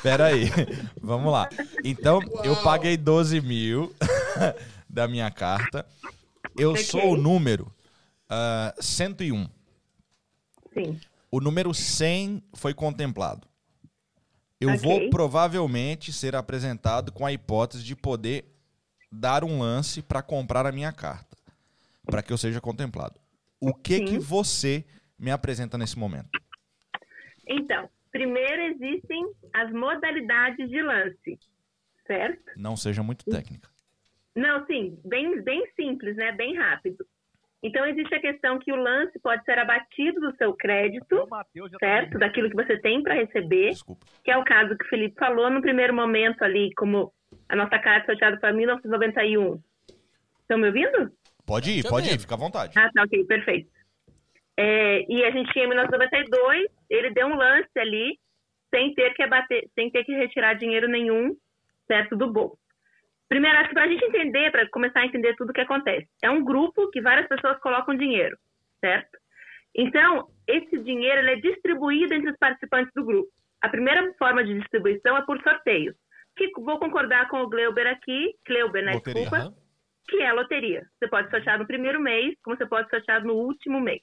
Pera 0.02 0.26
aí, 0.26 0.50
vamos 1.02 1.30
lá. 1.30 1.48
Então, 1.84 2.20
eu 2.42 2.56
paguei 2.56 2.96
12 2.96 3.40
mil 3.42 3.94
da 4.88 5.06
minha 5.06 5.30
carta. 5.30 5.84
Eu 6.56 6.70
Ok. 6.70 6.84
sou 6.84 7.12
o 7.12 7.16
número 7.16 7.70
ah, 8.28 8.74
101. 8.80 9.48
Sim. 10.74 11.00
O 11.30 11.40
número 11.40 11.72
100 11.74 12.42
foi 12.54 12.74
contemplado. 12.74 13.46
Eu 14.60 14.70
Ok. 14.70 14.80
vou 14.80 15.10
provavelmente 15.10 16.12
ser 16.12 16.34
apresentado 16.34 17.12
com 17.12 17.24
a 17.24 17.32
hipótese 17.32 17.84
de 17.84 17.94
poder 17.94 18.44
dar 19.10 19.44
um 19.44 19.60
lance 19.60 20.02
para 20.02 20.22
comprar 20.22 20.66
a 20.66 20.72
minha 20.72 20.92
carta, 20.92 21.36
para 22.04 22.22
que 22.22 22.32
eu 22.32 22.38
seja 22.38 22.60
contemplado. 22.60 23.20
O 23.60 23.72
que 23.72 23.96
Sim. 23.98 24.04
que 24.04 24.18
você 24.18 24.84
me 25.18 25.30
apresenta 25.30 25.78
nesse 25.78 25.98
momento? 25.98 26.30
Então, 27.46 27.88
primeiro 28.10 28.62
existem 28.74 29.32
as 29.54 29.72
modalidades 29.72 30.68
de 30.68 30.82
lance, 30.82 31.38
certo? 32.06 32.52
Não 32.56 32.76
seja 32.76 33.02
muito 33.02 33.24
técnica. 33.24 33.68
Não, 34.34 34.66
sim, 34.66 34.98
bem, 35.04 35.42
bem 35.42 35.64
simples, 35.74 36.16
né? 36.16 36.32
Bem 36.32 36.56
rápido. 36.56 37.04
Então, 37.62 37.84
existe 37.86 38.14
a 38.14 38.20
questão 38.20 38.58
que 38.58 38.72
o 38.72 38.76
lance 38.76 39.18
pode 39.20 39.44
ser 39.44 39.58
abatido 39.58 40.20
do 40.20 40.36
seu 40.36 40.54
crédito, 40.54 41.26
certo? 41.80 42.18
Daquilo 42.18 42.48
que 42.48 42.56
você 42.56 42.78
tem 42.80 43.02
para 43.02 43.14
receber, 43.14 43.70
Desculpa. 43.70 44.06
que 44.22 44.30
é 44.30 44.36
o 44.36 44.44
caso 44.44 44.76
que 44.76 44.84
o 44.84 44.88
Felipe 44.88 45.16
falou 45.18 45.50
no 45.50 45.60
primeiro 45.60 45.92
momento 45.92 46.42
ali, 46.42 46.72
como 46.74 47.12
a 47.48 47.56
nossa 47.56 47.78
carta 47.78 48.06
sorteada 48.06 48.38
para 48.38 48.52
1991. 48.52 49.60
Estão 50.40 50.58
me 50.58 50.68
ouvindo? 50.68 51.10
Pode 51.44 51.70
ir, 51.70 51.88
pode 51.88 52.08
ir, 52.08 52.20
fica 52.20 52.34
à 52.34 52.38
vontade. 52.38 52.78
Ah, 52.78 52.90
tá, 52.94 53.02
ok, 53.02 53.24
perfeito. 53.24 53.70
É, 54.56 55.04
e 55.08 55.24
a 55.24 55.30
gente 55.30 55.52
tinha 55.52 55.64
em 55.64 55.68
1992, 55.68 56.66
ele 56.90 57.10
deu 57.10 57.26
um 57.26 57.36
lance 57.36 57.70
ali, 57.76 58.18
sem 58.70 58.94
ter 58.94 59.14
que 59.14 59.22
abater, 59.22 59.68
sem 59.74 59.90
ter 59.90 60.04
que 60.04 60.12
retirar 60.12 60.54
dinheiro 60.54 60.88
nenhum, 60.88 61.36
certo, 61.86 62.16
do 62.16 62.32
bolso. 62.32 62.58
Primeiro, 63.28 63.58
acho 63.58 63.68
que 63.68 63.74
para 63.74 63.84
a 63.84 63.88
gente 63.88 64.04
entender, 64.04 64.50
para 64.50 64.68
começar 64.70 65.00
a 65.00 65.06
entender 65.06 65.34
tudo 65.36 65.50
o 65.50 65.52
que 65.52 65.60
acontece, 65.60 66.08
é 66.22 66.30
um 66.30 66.44
grupo 66.44 66.90
que 66.90 67.00
várias 67.00 67.28
pessoas 67.28 67.58
colocam 67.60 67.94
dinheiro, 67.94 68.36
certo? 68.80 69.18
Então, 69.74 70.28
esse 70.46 70.78
dinheiro 70.82 71.28
é 71.28 71.36
distribuído 71.36 72.14
entre 72.14 72.30
os 72.30 72.38
participantes 72.38 72.92
do 72.94 73.04
grupo. 73.04 73.28
A 73.60 73.68
primeira 73.68 74.12
forma 74.14 74.42
de 74.42 74.58
distribuição 74.58 75.16
é 75.16 75.24
por 75.24 75.40
sorteio. 75.42 75.94
Que 76.36 76.50
vou 76.56 76.78
concordar 76.78 77.28
com 77.28 77.42
o 77.42 77.48
Gleuber 77.48 77.86
aqui, 77.86 78.34
Gleuber, 78.46 78.82
né? 78.84 78.94
Loteria. 78.94 79.22
Desculpa 79.22 79.68
que 80.08 80.22
é 80.22 80.32
loteria. 80.32 80.86
Você 80.98 81.08
pode 81.08 81.30
sortear 81.30 81.58
no 81.58 81.66
primeiro 81.66 82.00
mês, 82.00 82.34
como 82.42 82.56
você 82.56 82.66
pode 82.66 82.88
sortear 82.88 83.22
no 83.22 83.34
último 83.34 83.80
mês. 83.80 84.00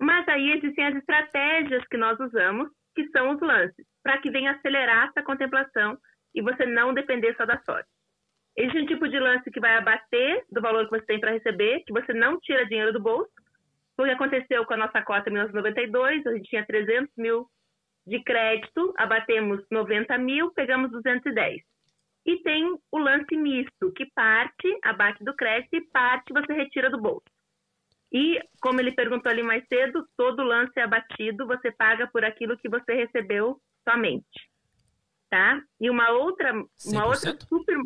Mas 0.00 0.26
aí 0.28 0.52
existem 0.52 0.86
as 0.86 0.96
estratégias 0.96 1.86
que 1.88 1.96
nós 1.96 2.18
usamos, 2.18 2.70
que 2.94 3.06
são 3.08 3.34
os 3.34 3.40
lances, 3.40 3.86
para 4.02 4.18
que 4.18 4.30
venha 4.30 4.52
acelerar 4.52 5.08
essa 5.08 5.22
contemplação 5.22 5.98
e 6.34 6.40
você 6.40 6.64
não 6.64 6.94
depender 6.94 7.36
só 7.36 7.44
da 7.44 7.60
sorte. 7.62 7.88
Existe 8.58 8.82
um 8.82 8.86
tipo 8.86 9.08
de 9.08 9.20
lance 9.20 9.48
que 9.52 9.60
vai 9.60 9.76
abater 9.76 10.44
do 10.50 10.60
valor 10.60 10.84
que 10.84 10.90
você 10.90 11.06
tem 11.06 11.20
para 11.20 11.30
receber, 11.30 11.84
que 11.86 11.92
você 11.92 12.12
não 12.12 12.40
tira 12.40 12.66
dinheiro 12.66 12.92
do 12.92 13.00
bolso. 13.00 13.30
Foi 13.94 14.06
o 14.06 14.08
que 14.08 14.14
aconteceu 14.14 14.66
com 14.66 14.74
a 14.74 14.76
nossa 14.76 15.00
cota 15.00 15.30
em 15.30 15.32
1992, 15.32 16.26
a 16.26 16.34
gente 16.34 16.48
tinha 16.48 16.66
300 16.66 17.14
mil 17.16 17.46
de 18.04 18.20
crédito, 18.24 18.92
abatemos 18.98 19.64
90 19.70 20.18
mil, 20.18 20.50
pegamos 20.50 20.90
210. 20.90 21.62
E 22.26 22.42
tem 22.42 22.76
o 22.90 22.98
lance 22.98 23.36
misto, 23.36 23.92
que 23.92 24.06
parte 24.12 24.76
abate 24.82 25.22
do 25.22 25.36
crédito 25.36 25.74
e 25.74 25.86
parte 25.92 26.32
você 26.32 26.52
retira 26.52 26.90
do 26.90 27.00
bolso. 27.00 27.30
E, 28.12 28.40
como 28.60 28.80
ele 28.80 28.90
perguntou 28.90 29.30
ali 29.30 29.42
mais 29.42 29.64
cedo, 29.68 30.04
todo 30.16 30.42
lance 30.42 30.72
é 30.76 30.82
abatido, 30.82 31.46
você 31.46 31.70
paga 31.70 32.08
por 32.08 32.24
aquilo 32.24 32.58
que 32.58 32.68
você 32.68 32.92
recebeu 32.92 33.60
somente. 33.88 34.50
Tá? 35.30 35.62
E 35.80 35.88
uma 35.88 36.10
outra, 36.10 36.52
uma 36.86 37.06
outra 37.06 37.34
100%? 37.34 37.46
super. 37.46 37.76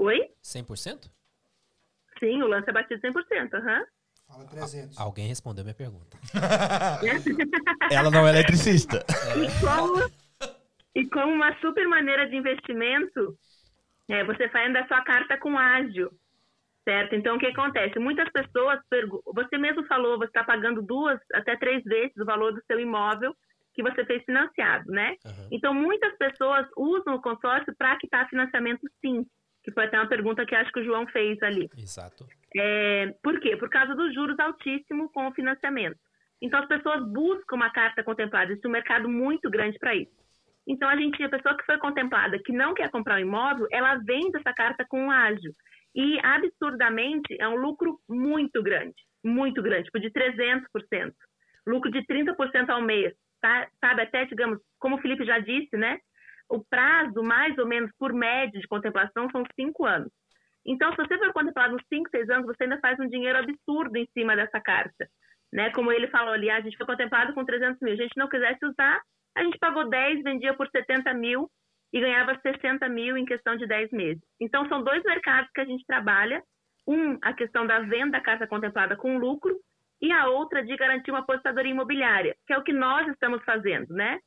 Oi? 0.00 0.30
100%? 0.42 1.10
Sim, 2.18 2.42
o 2.42 2.46
lance 2.46 2.66
é 2.68 2.70
abatido 2.70 3.02
100%. 3.02 3.52
aham. 3.52 3.84
Fala 4.26 4.46
300. 4.46 4.98
Alguém 4.98 5.26
respondeu 5.26 5.62
minha 5.62 5.74
pergunta. 5.74 6.16
Ela 7.92 8.10
não 8.10 8.26
é 8.26 8.30
eletricista. 8.30 9.04
E 9.36 9.60
como, 9.60 10.10
e 10.94 11.06
como 11.10 11.34
uma 11.34 11.54
super 11.60 11.86
maneira 11.86 12.26
de 12.30 12.36
investimento, 12.36 13.36
é, 14.08 14.24
você 14.24 14.48
faz 14.48 14.72
da 14.72 14.86
sua 14.86 15.02
carta 15.02 15.36
com 15.36 15.58
ágil, 15.58 16.10
certo? 16.82 17.14
Então, 17.14 17.36
o 17.36 17.38
que 17.38 17.48
acontece? 17.48 17.98
Muitas 17.98 18.30
pessoas, 18.32 18.80
você 19.34 19.58
mesmo 19.58 19.84
falou, 19.84 20.16
você 20.16 20.28
está 20.28 20.44
pagando 20.44 20.80
duas 20.80 21.20
até 21.34 21.56
três 21.58 21.84
vezes 21.84 22.16
o 22.16 22.24
valor 22.24 22.54
do 22.54 22.64
seu 22.66 22.80
imóvel 22.80 23.36
que 23.74 23.82
você 23.82 24.02
fez 24.06 24.24
financiado, 24.24 24.90
né? 24.90 25.16
Aham. 25.26 25.48
Então, 25.52 25.74
muitas 25.74 26.16
pessoas 26.16 26.66
usam 26.74 27.16
o 27.16 27.22
consórcio 27.22 27.74
para 27.76 27.98
quitar 27.98 28.28
financiamento 28.30 28.80
sim, 29.02 29.26
que 29.62 29.72
foi 29.72 29.84
até 29.84 29.98
uma 29.98 30.08
pergunta 30.08 30.46
que 30.46 30.54
acho 30.54 30.72
que 30.72 30.80
o 30.80 30.84
João 30.84 31.06
fez 31.08 31.42
ali. 31.42 31.68
Exato. 31.76 32.26
É, 32.56 33.14
por 33.22 33.38
quê? 33.40 33.56
Por 33.56 33.68
causa 33.68 33.94
dos 33.94 34.14
juros 34.14 34.38
altíssimos 34.38 35.10
com 35.12 35.28
o 35.28 35.32
financiamento. 35.32 35.98
Então, 36.42 36.60
as 36.60 36.68
pessoas 36.68 37.04
buscam 37.06 37.56
uma 37.56 37.70
carta 37.70 38.02
contemplada. 38.02 38.50
Existe 38.50 38.66
um 38.66 38.70
mercado 38.70 39.08
muito 39.08 39.50
grande 39.50 39.78
para 39.78 39.94
isso. 39.94 40.10
Então, 40.66 40.88
a 40.88 40.96
gente, 40.96 41.22
a 41.22 41.28
pessoa 41.28 41.56
que 41.56 41.64
foi 41.64 41.78
contemplada, 41.78 42.38
que 42.44 42.52
não 42.52 42.74
quer 42.74 42.90
comprar 42.90 43.16
um 43.16 43.20
imóvel, 43.20 43.66
ela 43.70 43.96
vende 43.96 44.38
essa 44.38 44.52
carta 44.52 44.84
com 44.88 45.06
um 45.06 45.10
ágio. 45.10 45.54
E, 45.94 46.18
absurdamente, 46.20 47.36
é 47.38 47.48
um 47.48 47.56
lucro 47.56 47.98
muito 48.08 48.62
grande. 48.62 48.94
Muito 49.22 49.62
grande, 49.62 49.84
tipo 49.84 50.00
de 50.00 50.10
300%. 50.10 51.12
Lucro 51.66 51.90
de 51.90 52.06
30% 52.06 52.70
ao 52.70 52.80
mês. 52.80 53.12
Tá? 53.40 53.68
Sabe, 53.80 54.02
até, 54.02 54.24
digamos, 54.24 54.58
como 54.78 54.96
o 54.96 55.00
Felipe 55.00 55.24
já 55.24 55.38
disse, 55.38 55.76
né? 55.76 55.98
O 56.50 56.64
prazo, 56.64 57.22
mais 57.22 57.56
ou 57.58 57.66
menos, 57.66 57.90
por 57.96 58.12
média 58.12 58.60
de 58.60 58.66
contemplação, 58.66 59.30
são 59.30 59.44
cinco 59.54 59.86
anos. 59.86 60.10
Então, 60.66 60.90
se 60.90 60.96
você 60.96 61.16
for 61.16 61.32
contemplado 61.32 61.74
uns 61.74 61.82
5, 61.88 62.10
6 62.10 62.28
anos, 62.28 62.46
você 62.46 62.64
ainda 62.64 62.78
faz 62.80 62.98
um 62.98 63.08
dinheiro 63.08 63.38
absurdo 63.38 63.96
em 63.96 64.06
cima 64.12 64.36
dessa 64.36 64.60
carta. 64.60 65.08
Né? 65.52 65.70
Como 65.70 65.90
ele 65.90 66.08
falou 66.08 66.34
ali, 66.34 66.50
a 66.50 66.60
gente 66.60 66.76
foi 66.76 66.86
contemplado 66.86 67.32
com 67.32 67.44
300 67.44 67.80
mil. 67.80 67.92
A 67.92 67.96
gente 67.96 68.16
não 68.16 68.28
quisesse 68.28 68.64
usar, 68.66 69.00
a 69.34 69.42
gente 69.42 69.58
pagou 69.58 69.88
10, 69.88 70.22
vendia 70.22 70.52
por 70.54 70.68
70 70.68 71.14
mil 71.14 71.48
e 71.92 72.00
ganhava 72.00 72.38
60 72.40 72.88
mil 72.88 73.16
em 73.16 73.24
questão 73.24 73.56
de 73.56 73.66
10 73.66 73.90
meses. 73.90 74.22
Então, 74.40 74.68
são 74.68 74.82
dois 74.82 75.02
mercados 75.04 75.50
que 75.52 75.60
a 75.60 75.64
gente 75.64 75.84
trabalha. 75.86 76.42
Um, 76.86 77.18
a 77.22 77.32
questão 77.32 77.66
da 77.66 77.80
venda 77.80 78.12
da 78.12 78.20
casa 78.20 78.46
contemplada 78.46 78.96
com 78.96 79.18
lucro 79.18 79.56
e 80.00 80.10
a 80.10 80.28
outra 80.28 80.64
de 80.64 80.74
garantir 80.76 81.10
uma 81.10 81.20
apostadoria 81.20 81.70
imobiliária, 81.70 82.34
que 82.46 82.52
é 82.52 82.58
o 82.58 82.64
que 82.64 82.72
nós 82.72 83.06
estamos 83.08 83.42
fazendo, 83.44 83.92
né? 83.94 84.18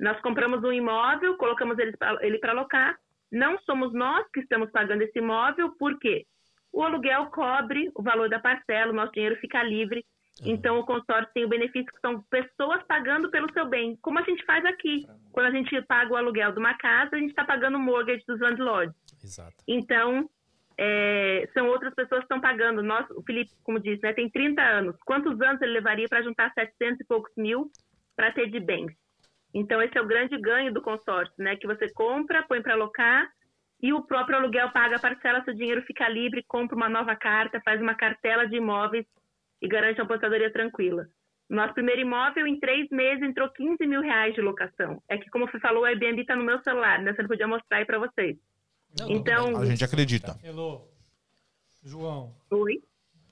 Nós 0.00 0.20
compramos 0.20 0.62
um 0.62 0.72
imóvel, 0.72 1.36
colocamos 1.36 1.78
ele 1.78 2.38
para 2.38 2.52
alocar, 2.52 2.96
não 3.30 3.58
somos 3.60 3.92
nós 3.92 4.26
que 4.32 4.40
estamos 4.40 4.70
pagando 4.70 5.02
esse 5.02 5.18
imóvel, 5.18 5.74
por 5.78 5.98
quê? 5.98 6.24
O 6.72 6.82
aluguel 6.82 7.26
cobre 7.26 7.90
o 7.94 8.02
valor 8.02 8.28
da 8.28 8.38
parcela, 8.38 8.92
o 8.92 8.94
nosso 8.94 9.12
dinheiro 9.12 9.36
fica 9.36 9.62
livre. 9.62 10.04
Então, 10.44 10.78
o 10.78 10.84
consórcio 10.84 11.32
tem 11.32 11.46
o 11.46 11.48
benefício 11.48 11.90
que 11.90 12.00
são 12.00 12.22
pessoas 12.30 12.82
pagando 12.86 13.30
pelo 13.30 13.50
seu 13.54 13.66
bem, 13.66 13.96
como 14.02 14.18
a 14.18 14.22
gente 14.22 14.44
faz 14.44 14.62
aqui. 14.66 15.06
Quando 15.32 15.46
a 15.46 15.50
gente 15.50 15.80
paga 15.82 16.12
o 16.12 16.16
aluguel 16.16 16.52
de 16.52 16.58
uma 16.58 16.76
casa, 16.76 17.16
a 17.16 17.18
gente 17.18 17.30
está 17.30 17.44
pagando 17.44 17.78
o 17.78 17.80
mortgage 17.80 18.22
dos 18.28 18.38
landlords. 18.38 18.94
Exato. 19.24 19.56
Então, 19.66 20.28
é, 20.78 21.48
são 21.54 21.68
outras 21.68 21.94
pessoas 21.94 22.20
que 22.20 22.24
estão 22.24 22.40
pagando. 22.40 22.82
Nós, 22.82 23.08
o 23.10 23.22
Felipe, 23.22 23.50
como 23.64 23.80
disse, 23.80 24.02
né, 24.02 24.12
tem 24.12 24.28
30 24.28 24.60
anos. 24.60 24.96
Quantos 25.06 25.40
anos 25.40 25.62
ele 25.62 25.72
levaria 25.72 26.06
para 26.08 26.22
juntar 26.22 26.52
700 26.52 27.00
e 27.00 27.04
poucos 27.04 27.32
mil 27.36 27.70
para 28.14 28.30
ter 28.32 28.50
de 28.50 28.60
bens? 28.60 28.92
Então, 29.58 29.80
esse 29.80 29.96
é 29.96 30.02
o 30.02 30.06
grande 30.06 30.38
ganho 30.38 30.70
do 30.70 30.82
consórcio, 30.82 31.32
né? 31.38 31.56
Que 31.56 31.66
você 31.66 31.90
compra, 31.94 32.46
põe 32.46 32.60
para 32.60 32.74
alocar 32.74 33.26
e 33.82 33.90
o 33.90 34.02
próprio 34.02 34.36
aluguel 34.36 34.70
paga 34.70 34.96
a 34.96 35.00
parcela, 35.00 35.42
seu 35.44 35.54
dinheiro 35.54 35.80
fica 35.86 36.06
livre, 36.10 36.44
compra 36.46 36.76
uma 36.76 36.90
nova 36.90 37.16
carta, 37.16 37.58
faz 37.64 37.80
uma 37.80 37.94
cartela 37.94 38.46
de 38.46 38.56
imóveis 38.56 39.06
e 39.62 39.66
garante 39.66 39.98
uma 39.98 40.04
aposentadoria 40.04 40.52
tranquila. 40.52 41.06
Nosso 41.48 41.72
primeiro 41.72 42.02
imóvel, 42.02 42.46
em 42.46 42.60
três 42.60 42.86
meses, 42.90 43.22
entrou 43.22 43.48
15 43.48 43.86
mil 43.86 44.02
reais 44.02 44.34
de 44.34 44.42
locação. 44.42 45.02
É 45.08 45.16
que, 45.16 45.30
como 45.30 45.50
você 45.50 45.58
falou, 45.58 45.84
o 45.84 45.86
Airbnb 45.86 46.20
está 46.20 46.36
no 46.36 46.44
meu 46.44 46.62
celular, 46.62 47.00
né? 47.00 47.14
Você 47.14 47.22
não 47.22 47.28
podia 47.28 47.48
mostrar 47.48 47.78
aí 47.78 47.86
para 47.86 47.98
vocês. 47.98 48.36
Não, 48.98 49.10
Então. 49.10 49.56
A 49.56 49.64
gente 49.64 49.82
acredita. 49.82 50.38
Elô, 50.44 50.86
João, 51.82 52.36
oi? 52.50 52.82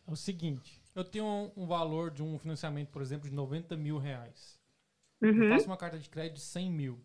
é 0.09 0.11
o 0.11 0.17
seguinte. 0.17 0.81
Eu 0.97 1.05
tenho 1.05 1.27
um, 1.27 1.53
um 1.55 1.67
valor 1.67 2.11
de 2.11 2.23
um 2.23 2.39
financiamento, 2.39 2.89
por 2.89 3.03
exemplo, 3.03 3.29
de 3.29 3.35
90 3.35 3.77
mil 3.77 3.99
reais. 3.99 4.64
Eu 5.21 5.29
Uhum. 5.29 5.49
faço 5.49 5.67
uma 5.67 5.77
carta 5.77 5.99
de 5.99 6.09
crédito 6.09 6.35
de 6.37 6.43
100 6.43 6.71
mil. 6.71 7.01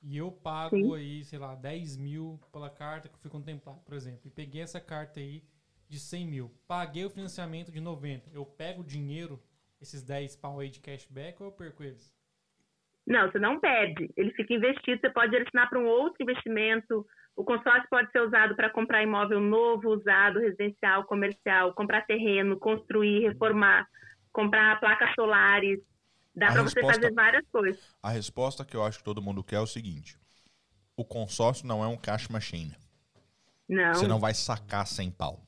E 0.00 0.16
eu 0.16 0.30
pago 0.30 0.76
Sim. 0.76 0.94
aí, 0.94 1.24
sei 1.24 1.38
lá, 1.38 1.54
10 1.54 1.96
mil 1.96 2.40
pela 2.52 2.70
carta 2.70 3.08
que 3.08 3.14
eu 3.14 3.18
fui 3.18 3.30
contemplado, 3.30 3.80
por 3.80 3.94
exemplo. 3.94 4.20
E 4.24 4.30
peguei 4.30 4.62
essa 4.62 4.80
carta 4.80 5.18
aí 5.20 5.42
de 5.88 5.98
100 5.98 6.26
mil. 6.26 6.50
Paguei 6.68 7.04
o 7.04 7.10
financiamento 7.10 7.72
de 7.72 7.80
90. 7.80 8.30
Eu 8.32 8.44
pego 8.46 8.82
o 8.82 8.84
dinheiro, 8.84 9.42
esses 9.80 10.02
10 10.02 10.36
pau 10.36 10.60
aí 10.60 10.70
de 10.70 10.80
cashback, 10.80 11.42
ou 11.42 11.48
eu 11.48 11.52
perco 11.52 11.82
eles? 11.82 12.14
Não, 13.06 13.30
você 13.30 13.38
não 13.38 13.58
perde. 13.58 14.10
Ele 14.16 14.32
fica 14.34 14.52
investido, 14.54 15.00
você 15.00 15.10
pode 15.10 15.30
direcionar 15.30 15.68
para 15.68 15.78
um 15.78 15.86
outro 15.86 16.22
investimento. 16.22 17.06
O 17.34 17.44
consórcio 17.44 17.88
pode 17.88 18.10
ser 18.12 18.20
usado 18.20 18.54
para 18.54 18.70
comprar 18.70 19.02
imóvel 19.02 19.40
novo, 19.40 19.88
usado, 19.90 20.38
residencial, 20.40 21.04
comercial, 21.04 21.72
comprar 21.72 22.04
terreno, 22.06 22.58
construir, 22.58 23.26
reformar, 23.28 23.86
comprar 24.32 24.78
placas 24.78 25.14
solares. 25.14 25.80
Dá 26.38 26.48
A 26.48 26.52
para 26.52 26.62
você 26.62 26.74
resposta- 26.80 27.00
fazer 27.02 27.14
várias 27.14 27.46
coisas. 27.48 27.80
A 28.02 28.10
resposta 28.10 28.64
que 28.64 28.76
eu 28.76 28.84
acho 28.84 28.98
que 28.98 29.04
todo 29.04 29.20
mundo 29.22 29.42
quer 29.42 29.56
é 29.56 29.60
o 29.60 29.66
seguinte: 29.66 30.16
o 30.96 31.04
consórcio 31.04 31.66
não 31.66 31.82
é 31.82 31.86
um 31.88 31.96
cash 31.96 32.28
machine. 32.28 32.74
Não, 33.68 33.94
Você 33.94 34.06
não 34.06 34.18
vai 34.18 34.32
sacar 34.34 34.86
sem 34.86 35.10
pau. 35.10 35.46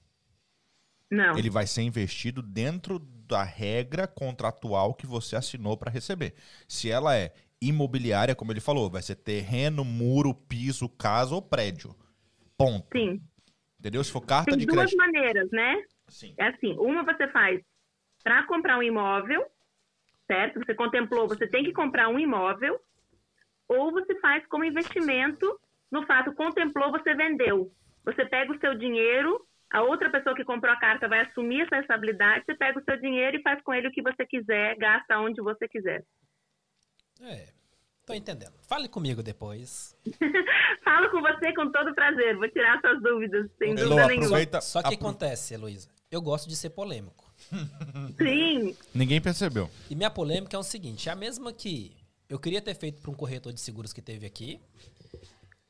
não. 1.10 1.36
Ele 1.39 1.51
vai 1.51 1.67
ser 1.67 1.83
investido 1.83 2.43
dentro 2.43 2.99
da 2.99 3.43
regra 3.43 4.07
contratual 4.07 4.93
que 4.94 5.07
você 5.07 5.36
assinou 5.36 5.77
para 5.77 5.91
receber. 5.91 6.35
Se 6.69 6.91
ela 6.91 7.17
é 7.17 7.33
imobiliária, 7.62 8.35
como 8.35 8.52
ele 8.52 8.60
falou, 8.60 8.91
vai 8.91 9.02
ser 9.02 9.15
terreno, 9.17 9.85
muro, 9.85 10.35
piso, 10.35 10.89
casa 10.89 11.35
ou 11.35 11.43
prédio. 11.43 11.94
Ponto. 12.57 12.86
Sim. 12.97 13.23
Entendeu? 13.78 14.02
Se 14.05 14.10
for 14.12 14.20
carta 14.20 14.51
Tem 14.51 14.59
de 14.59 14.67
duas 14.67 14.78
crédito. 14.91 14.97
maneiras, 14.99 15.51
né? 15.51 15.83
Sim. 16.09 16.35
É 16.36 16.49
assim, 16.49 16.73
uma 16.78 17.05
você 17.05 17.28
faz 17.28 17.60
para 18.23 18.47
comprar 18.47 18.78
um 18.78 18.83
imóvel, 18.83 19.44
certo? 20.31 20.60
Você 20.65 20.75
contemplou, 20.75 21.26
você 21.26 21.49
tem 21.49 21.65
que 21.65 21.73
comprar 21.73 22.09
um 22.09 22.18
imóvel, 22.18 22.81
ou 23.67 23.91
você 23.91 24.15
faz 24.20 24.47
como 24.47 24.65
investimento, 24.65 25.59
no 25.91 26.07
fato, 26.07 26.33
contemplou, 26.34 26.92
você 26.92 27.15
vendeu. 27.15 27.73
Você 28.05 28.25
pega 28.26 28.52
o 28.52 28.60
seu 28.60 28.76
dinheiro, 28.78 29.44
a 29.73 29.83
outra 29.83 30.09
pessoa 30.09 30.36
que 30.36 30.44
comprou 30.44 30.73
a 30.73 30.78
carta 30.78 31.09
vai 31.09 31.20
assumir 31.23 31.62
essa 31.62 31.76
responsabilidade, 31.76 32.44
você 32.44 32.55
pega 32.55 32.78
o 32.78 32.84
seu 32.84 32.97
dinheiro 33.00 33.39
e 33.39 33.42
faz 33.42 33.60
com 33.62 33.75
ele 33.75 33.89
o 33.89 33.91
que 33.92 34.02
você 34.02 34.25
quiser, 34.25 34.76
gasta 34.76 35.18
onde 35.18 35.42
você 35.42 35.67
quiser. 35.67 36.05
É, 37.23 37.49
tô 38.07 38.15
entendendo. 38.15 38.55
Fale 38.68 38.89
comigo 38.89 39.25
depois. 39.25 39.97
Falo 40.84 41.10
com 41.10 41.20
você 41.20 41.52
com 41.55 41.70
todo 41.73 41.92
prazer, 41.94 42.36
vou 42.36 42.49
tirar 42.50 42.81
suas 42.81 43.02
dúvidas, 43.02 43.50
sem 43.59 43.70
Elô, 43.70 43.81
dúvida 43.81 44.07
nenhuma. 44.07 44.26
aproveita. 44.26 44.60
Só 44.60 44.81
que 44.81 44.94
apro- 44.94 45.09
acontece, 45.09 45.55
Heloísa, 45.55 45.91
eu 46.10 46.23
gosto 46.23 46.49
de 46.49 46.55
ser 46.57 46.70
polêmico. 46.70 47.30
Sim, 48.19 48.77
Ninguém 48.94 49.20
percebeu. 49.20 49.70
E 49.89 49.94
minha 49.94 50.10
polêmica 50.10 50.57
é 50.57 50.60
o 50.60 50.62
seguinte: 50.62 51.09
é 51.09 51.12
a 51.12 51.17
mesma 51.17 51.52
que 51.52 51.97
eu 52.28 52.39
queria 52.39 52.60
ter 52.60 52.75
feito 52.75 53.01
para 53.01 53.10
um 53.10 53.15
corretor 53.15 53.52
de 53.52 53.60
seguros 53.60 53.93
que 53.93 54.01
teve 54.01 54.27
aqui, 54.27 54.60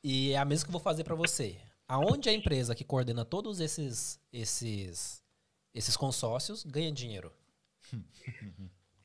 e 0.03 0.31
é 0.31 0.37
a 0.37 0.45
mesma 0.45 0.65
que 0.65 0.69
eu 0.69 0.73
vou 0.73 0.81
fazer 0.81 1.03
para 1.03 1.15
você. 1.15 1.57
Aonde 1.87 2.29
a 2.29 2.33
empresa 2.33 2.73
que 2.73 2.83
coordena 2.83 3.25
todos 3.25 3.59
esses, 3.59 4.19
esses, 4.31 5.21
esses 5.73 5.97
consórcios 5.97 6.63
ganha 6.63 6.91
dinheiro? 6.91 7.31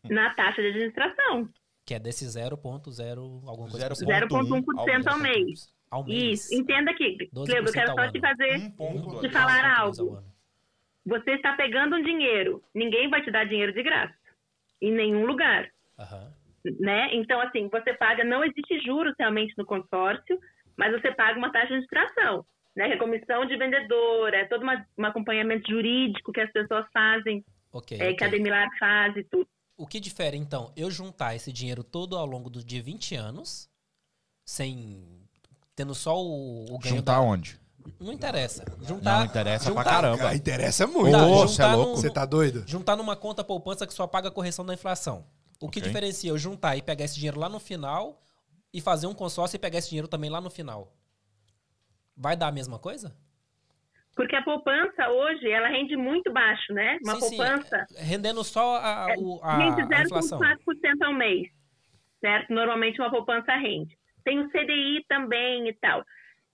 na 0.04 0.34
taxa 0.34 0.62
de 0.62 0.68
administração. 0.68 1.48
Que 1.84 1.94
é 1.94 1.98
desse 1.98 2.24
0,0 2.24 3.42
alguma 3.46 3.70
coisa. 3.70 3.88
por 3.88 3.96
cento. 3.96 4.08
0,1% 4.08 5.06
ao 5.06 5.18
mês. 5.18 5.74
Ao 5.90 6.04
mês. 6.04 6.44
Isso, 6.44 6.54
entenda 6.54 6.90
aqui, 6.90 7.16
12% 7.32 7.44
Cleo, 7.44 7.64
eu 7.64 7.72
quero 7.72 7.94
só 7.94 8.10
te 8.10 8.20
fazer, 8.20 8.70
ponto. 8.72 9.20
te 9.20 9.30
falar 9.30 9.78
ao 9.78 9.86
algo. 9.86 10.22
Você 11.06 11.30
está 11.32 11.54
pegando 11.54 11.96
um 11.96 12.02
dinheiro, 12.02 12.62
ninguém 12.74 13.08
vai 13.08 13.22
te 13.22 13.30
dar 13.30 13.44
dinheiro 13.46 13.72
de 13.72 13.82
graça, 13.82 14.14
em 14.82 14.92
nenhum 14.92 15.24
lugar, 15.24 15.70
Aham. 15.98 16.32
né? 16.80 17.14
Então, 17.14 17.40
assim, 17.40 17.68
você 17.68 17.94
paga, 17.94 18.24
não 18.24 18.42
existe 18.44 18.80
juros 18.80 19.14
realmente 19.18 19.54
no 19.56 19.64
consórcio, 19.64 20.38
mas 20.76 20.92
você 20.92 21.12
paga 21.12 21.38
uma 21.38 21.52
taxa 21.52 21.68
de 21.68 21.74
administração, 21.74 22.44
né? 22.74 22.88
Que 22.88 22.94
é 22.94 22.98
comissão 22.98 23.46
de 23.46 23.56
vendedor, 23.56 24.34
é 24.34 24.44
todo 24.46 24.62
uma, 24.62 24.84
um 24.98 25.04
acompanhamento 25.06 25.70
jurídico 25.70 26.32
que 26.32 26.40
as 26.40 26.50
pessoas 26.50 26.84
fazem, 26.92 27.44
Ok. 27.72 27.96
é, 28.00 28.12
que 28.12 28.24
a. 28.24 28.28
Demilar 28.28 28.68
faz 28.78 29.16
e 29.16 29.22
tudo. 29.24 29.48
O 29.78 29.86
que 29.86 30.00
difere, 30.00 30.36
então, 30.38 30.72
eu 30.76 30.90
juntar 30.90 31.34
esse 31.36 31.52
dinheiro 31.52 31.84
todo 31.84 32.16
ao 32.16 32.24
longo 32.26 32.48
do, 32.50 32.64
de 32.64 32.80
20 32.80 33.14
anos, 33.14 33.68
sem. 34.44 35.04
tendo 35.76 35.94
só 35.94 36.16
o, 36.16 36.64
o 36.64 36.78
ganho 36.78 36.96
Juntar 36.96 37.12
da- 37.16 37.20
onde? 37.20 37.60
Não 38.00 38.12
interessa. 38.12 38.64
Juntar, 38.82 39.18
Não 39.20 39.26
interessa 39.26 39.64
pra 39.72 39.82
juntar- 39.82 39.90
caramba. 39.90 40.28
Ah, 40.28 40.34
interessa 40.34 40.86
muito. 40.86 41.12
Tá, 41.16 41.26
Ô, 41.26 41.46
juntar 41.46 41.48
cê 41.48 41.62
é 41.62 41.68
no- 41.68 41.76
louco. 41.76 41.96
Você 41.96 42.10
tá 42.10 42.24
doido? 42.26 42.64
juntar 42.66 42.96
numa 42.96 43.16
conta 43.16 43.42
poupança 43.44 43.86
que 43.86 43.94
só 43.94 44.06
paga 44.06 44.28
a 44.28 44.30
correção 44.32 44.64
da 44.64 44.74
inflação. 44.74 45.26
O 45.60 45.68
que 45.70 45.78
Ok. 45.78 45.82
diferencia 45.82 46.30
eu 46.30 46.38
juntar 46.38 46.76
e 46.76 46.82
pegar 46.82 47.04
esse 47.04 47.14
dinheiro 47.16 47.38
lá 47.40 47.48
no 47.48 47.58
final 47.58 48.22
e 48.72 48.80
fazer 48.80 49.06
um 49.06 49.14
consórcio 49.14 49.56
e 49.56 49.58
pegar 49.58 49.78
esse 49.78 49.88
dinheiro 49.88 50.08
também 50.08 50.28
lá 50.30 50.40
no 50.40 50.50
final? 50.50 50.92
Vai 52.16 52.36
dar 52.36 52.48
a 52.48 52.52
mesma 52.52 52.78
coisa? 52.78 53.14
Porque 54.14 54.34
a 54.34 54.42
poupança 54.42 55.08
hoje, 55.10 55.50
ela 55.50 55.68
rende 55.68 55.94
muito 55.96 56.32
baixo, 56.32 56.72
né? 56.72 56.98
Uma 57.04 57.16
Sim, 57.16 57.20
sim, 57.28 57.36
poupança 57.36 57.86
Rendendo 57.96 58.42
só 58.42 58.76
a, 58.78 59.08
o- 59.18 59.40
a, 59.42 59.56
rende 59.58 59.82
a 59.94 60.02
inflação. 60.02 60.38
0,4% 60.38 61.02
ao 61.04 61.12
mês, 61.12 61.48
certo? 62.20 62.52
Normalmente 62.52 63.00
uma 63.00 63.10
poupança 63.10 63.52
rende. 63.56 63.96
Tem 64.24 64.38
o 64.40 64.48
CDI 64.50 65.04
também 65.08 65.68
e 65.68 65.74
tal. 65.74 66.02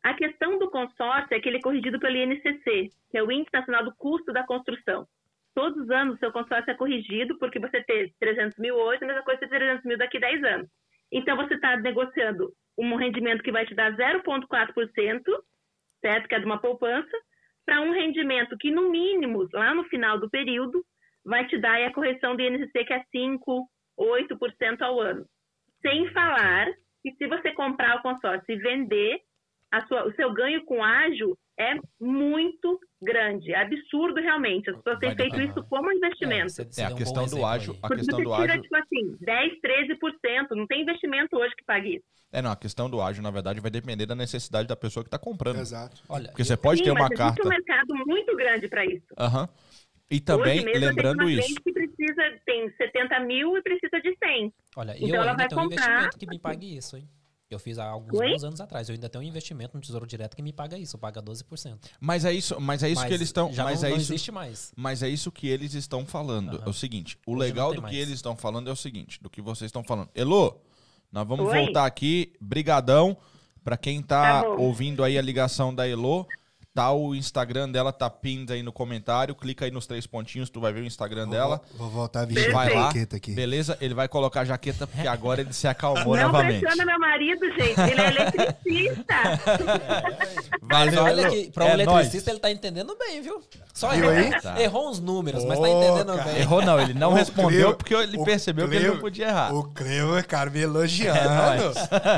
A 0.02 0.14
questão 0.14 0.58
do 0.58 0.70
consórcio 0.70 1.34
é 1.34 1.40
que 1.40 1.48
ele 1.48 1.58
é 1.58 1.62
corrigido 1.62 2.00
pelo 2.00 2.16
INCC, 2.16 2.90
que 3.10 3.18
é 3.18 3.22
o 3.22 3.30
Índice 3.30 3.52
Nacional 3.52 3.84
do 3.84 3.94
Custo 3.94 4.32
da 4.32 4.44
Construção. 4.44 5.06
Todos 5.54 5.84
os 5.84 5.90
anos 5.90 6.16
o 6.16 6.18
seu 6.18 6.32
consórcio 6.32 6.70
é 6.70 6.74
corrigido, 6.74 7.38
porque 7.38 7.60
você 7.60 7.82
tem 7.84 8.12
300 8.18 8.58
mil 8.58 8.74
hoje, 8.74 9.04
a 9.04 9.06
mesma 9.06 9.22
coisa 9.22 9.40
ter 9.40 9.48
300 9.48 9.84
mil 9.84 9.98
daqui 9.98 10.16
a 10.16 10.20
10 10.20 10.44
anos. 10.44 10.68
Então 11.12 11.36
você 11.36 11.54
está 11.54 11.76
negociando 11.76 12.50
um 12.76 12.96
rendimento 12.96 13.42
que 13.42 13.52
vai 13.52 13.64
te 13.66 13.74
dar 13.74 13.94
0,4%, 13.94 15.22
certo? 16.00 16.28
Que 16.28 16.34
é 16.34 16.38
de 16.38 16.46
uma 16.46 16.60
poupança, 16.60 17.16
para 17.64 17.80
um 17.80 17.92
rendimento 17.92 18.56
que, 18.58 18.70
no 18.70 18.90
mínimo, 18.90 19.46
lá 19.52 19.74
no 19.74 19.84
final 19.84 20.18
do 20.18 20.28
período, 20.28 20.84
vai 21.24 21.46
te 21.46 21.58
dar 21.58 21.80
a 21.80 21.92
correção 21.92 22.34
do 22.34 22.42
INCC, 22.42 22.84
que 22.84 22.92
é 22.92 23.04
5%, 23.14 23.38
8% 23.96 24.82
ao 24.82 24.98
ano. 25.00 25.24
Sem 25.80 26.10
falar 26.12 26.66
que 27.02 27.12
se 27.12 27.26
você 27.26 27.52
comprar 27.52 27.96
o 27.96 28.02
consórcio 28.02 28.52
e 28.52 28.56
vender, 28.56 29.20
sua- 29.86 30.06
o 30.06 30.12
seu 30.14 30.32
ganho 30.32 30.64
com 30.64 30.82
ágio 30.84 31.36
é 31.58 31.74
muito 32.00 32.78
grande, 33.02 33.52
é 33.52 33.62
absurdo 33.62 34.20
realmente. 34.20 34.68
As 34.70 34.76
pessoas 34.76 34.98
têm 34.98 35.14
feito 35.14 35.40
isso 35.40 35.62
como 35.68 35.88
um 35.88 35.92
investimento. 35.92 36.50
você 36.50 36.62
É, 36.80 36.84
a 36.84 36.88
um 36.90 36.94
questão 36.94 37.24
bom 37.24 37.36
do 37.36 37.46
ágil. 37.46 37.76
A 37.82 37.88
questão 37.88 38.18
do 38.22 38.30
tira, 38.36 38.52
ágil. 38.52 38.62
tipo 38.62 38.76
assim, 38.76 39.16
10, 39.20 39.60
13%. 39.60 40.54
Não 40.54 40.66
tem 40.66 40.82
investimento 40.82 41.36
hoje 41.36 41.54
que 41.56 41.64
pague 41.64 41.96
isso. 41.96 42.04
É, 42.32 42.40
não, 42.42 42.50
a 42.50 42.56
questão 42.56 42.88
do 42.88 43.00
ágil, 43.00 43.22
na 43.22 43.30
verdade, 43.30 43.60
vai 43.60 43.70
depender 43.70 44.06
da 44.06 44.14
necessidade 44.14 44.66
da 44.66 44.74
pessoa 44.76 45.04
que 45.04 45.10
tá 45.10 45.18
comprando. 45.18 45.58
Exato. 45.58 46.02
Olha, 46.08 46.28
Porque 46.28 46.44
você 46.44 46.56
pode 46.56 46.78
Sim, 46.78 46.84
ter 46.84 46.92
mas 46.92 47.00
uma 47.02 47.06
existe 47.08 47.18
carta. 47.18 47.46
um 47.46 47.48
mercado 47.50 47.94
muito 48.06 48.36
grande 48.36 48.68
para 48.68 48.84
isso. 48.86 49.06
Aham. 49.18 49.48
E 50.10 50.20
também, 50.20 50.56
hoje 50.60 50.64
mesmo 50.64 50.86
lembrando 50.86 51.28
isso. 51.28 51.42
cliente 51.46 51.62
que 51.62 51.72
precisa, 51.72 52.22
tem 52.44 52.70
70 52.76 53.20
mil 53.20 53.56
e 53.56 53.62
precisa 53.62 54.00
de 54.02 54.14
100. 54.22 54.52
Olha, 54.76 54.94
Então 54.96 55.08
eu 55.08 55.14
ela 55.14 55.30
ainda 55.30 55.36
vai 55.36 55.48
tenho 55.48 55.60
um 55.60 55.64
comprar- 55.68 55.84
investimento 55.84 56.18
que 56.18 56.26
me 56.26 56.38
pague 56.38 56.76
isso, 56.76 56.96
hein? 56.96 57.08
Eu 57.54 57.58
fiz 57.58 57.78
há 57.78 57.86
alguns 57.86 58.18
Oi? 58.18 58.34
anos 58.46 58.60
atrás. 58.60 58.88
Eu 58.88 58.94
ainda 58.94 59.08
tenho 59.08 59.22
um 59.24 59.26
investimento 59.26 59.76
no 59.76 59.80
Tesouro 59.82 60.06
Direto 60.06 60.34
que 60.36 60.42
me 60.42 60.52
paga 60.52 60.78
isso, 60.78 60.96
paga 60.98 61.22
12%. 61.22 61.78
Mas 62.00 62.24
é 62.24 62.32
isso, 62.32 62.60
mas 62.60 62.82
é 62.82 62.88
isso 62.88 63.00
Mas 63.00 63.08
que 63.08 63.14
eles 63.14 63.28
estão. 63.28 63.52
Já 63.52 63.64
Mas 63.64 63.80
não, 63.82 63.88
é 63.88 63.90
não 63.92 63.96
isso. 63.98 64.12
existe 64.12 64.32
mais. 64.32 64.72
Mas 64.76 65.02
é 65.02 65.08
isso 65.08 65.30
que 65.30 65.46
eles 65.46 65.74
estão 65.74 66.04
falando. 66.06 66.56
Aham. 66.56 66.62
É 66.66 66.68
o 66.68 66.72
seguinte: 66.72 67.18
o 67.26 67.32
Hoje 67.32 67.40
legal 67.40 67.68
do 67.68 67.72
tem 67.74 67.80
que 67.80 67.82
mais. 67.82 67.96
eles 67.96 68.14
estão 68.14 68.36
falando 68.36 68.68
é 68.68 68.72
o 68.72 68.76
seguinte: 68.76 69.18
do 69.22 69.28
que 69.30 69.40
vocês 69.42 69.68
estão 69.68 69.82
falando. 69.84 70.08
Elô, 70.14 70.54
nós 71.10 71.26
vamos 71.26 71.46
Oi. 71.48 71.58
voltar 71.64 71.86
aqui. 71.86 72.32
Brigadão. 72.40 73.16
Pra 73.64 73.76
quem 73.76 74.02
tá, 74.02 74.42
Tá 74.42 74.48
ouvindo 74.48 75.04
aí 75.04 75.16
a 75.16 75.22
ligação 75.22 75.72
da 75.72 75.86
Elô, 75.86 76.26
tá 76.74 76.90
o 76.92 77.14
Instagram 77.14 77.68
dela, 77.70 77.92
tá 77.92 78.08
pinned 78.08 78.50
aí 78.52 78.62
no 78.62 78.72
comentário. 78.72 79.34
Clica 79.34 79.64
aí 79.64 79.70
nos 79.70 79.86
três 79.86 80.06
pontinhos, 80.06 80.48
tu 80.48 80.60
vai 80.60 80.72
ver 80.72 80.80
o 80.80 80.86
Instagram 80.86 81.28
dela. 81.28 81.60
Vou, 81.76 81.88
vou 81.88 81.90
voltar 82.00 82.22
a 82.22 82.24
vestir 82.24 82.48
a 82.50 82.52
Vai 82.52 82.74
lá, 82.74 82.86
jaqueta 82.86 83.16
aqui. 83.16 83.32
beleza? 83.32 83.76
Ele 83.80 83.94
vai 83.94 84.08
colocar 84.08 84.40
a 84.40 84.44
jaqueta 84.44 84.86
porque 84.86 85.06
agora 85.06 85.40
ele 85.42 85.52
se 85.52 85.68
acalmou 85.68 86.16
não 86.16 86.22
novamente. 86.24 86.60
pressiona 86.60 86.84
meu 86.86 86.98
marido, 86.98 87.46
gente. 87.52 87.80
Ele 87.80 88.00
é 88.00 88.06
eletricista. 88.08 89.14
Mas 90.62 90.94
Valeu, 90.94 91.04
olha 91.04 91.28
que 91.30 91.50
pra 91.50 91.64
um 91.64 91.68
É 91.68 91.72
eletricista 91.74 92.30
ele 92.30 92.38
tá 92.40 92.50
entendendo 92.50 92.96
bem, 92.98 93.20
viu? 93.20 93.42
Só 93.74 93.90
Viu 93.90 94.04
errou, 94.10 94.32
aí? 94.34 94.40
Tá. 94.40 94.62
errou 94.62 94.88
uns 94.90 95.00
números, 95.00 95.44
mas 95.44 95.58
tá 95.58 95.68
entendendo 95.68 96.16
cara. 96.16 96.22
bem. 96.30 96.40
Errou 96.40 96.62
não, 96.62 96.80
ele 96.80 96.94
não 96.94 97.10
O 97.10 97.14
respondeu 97.14 97.50
Cleo- 97.68 97.76
porque 97.76 97.94
ele 97.94 98.24
percebeu 98.24 98.68
que 98.68 98.74
ele 98.74 98.80
Cleo- 98.84 98.94
não 98.94 99.00
podia 99.00 99.28
errar. 99.28 99.54
O 99.54 99.64
Cleo, 99.72 100.24
cara, 100.26 100.50
me 100.50 100.60
elogiando. 100.60 101.20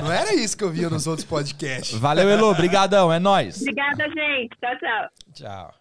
não 0.02 0.12
era 0.12 0.34
isso 0.34 0.56
que 0.56 0.62
eu 0.64 0.70
via 0.70 0.88
nos 0.90 1.06
outros 1.06 1.26
podcasts. 1.26 1.98
Valeu, 1.98 2.28
Elô. 2.28 2.54
Brigadão, 2.54 3.12
é 3.12 3.18
nóis. 3.18 3.60
Obrigada, 3.60 4.04
gente. 4.08 4.43
Tchau, 4.48 4.78
tchau. 4.78 5.10
Tchau. 5.34 5.74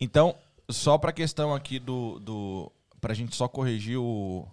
Então, 0.00 0.36
só 0.70 0.96
pra 0.98 1.12
questão 1.12 1.54
aqui 1.54 1.78
do, 1.78 2.18
do. 2.20 2.72
Pra 3.00 3.14
gente 3.14 3.34
só 3.36 3.46
corrigir 3.48 3.98
o. 3.98 4.48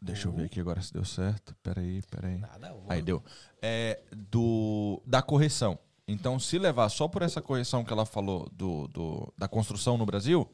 Deixa 0.00 0.26
eu 0.26 0.32
ver 0.32 0.46
aqui 0.46 0.58
agora 0.58 0.82
se 0.82 0.92
deu 0.92 1.04
certo. 1.04 1.54
Peraí, 1.62 2.02
peraí. 2.10 2.36
Nada, 2.36 2.74
Aí 2.88 3.00
deu. 3.00 3.22
É, 3.60 4.00
do, 4.30 5.00
da 5.06 5.22
correção. 5.22 5.78
Então, 6.08 6.38
se 6.40 6.58
levar 6.58 6.88
só 6.88 7.06
por 7.06 7.22
essa 7.22 7.40
correção 7.40 7.84
que 7.84 7.92
ela 7.92 8.04
falou 8.04 8.48
do, 8.52 8.88
do- 8.88 9.32
da 9.38 9.46
construção 9.46 9.96
no 9.96 10.04
Brasil, 10.04 10.50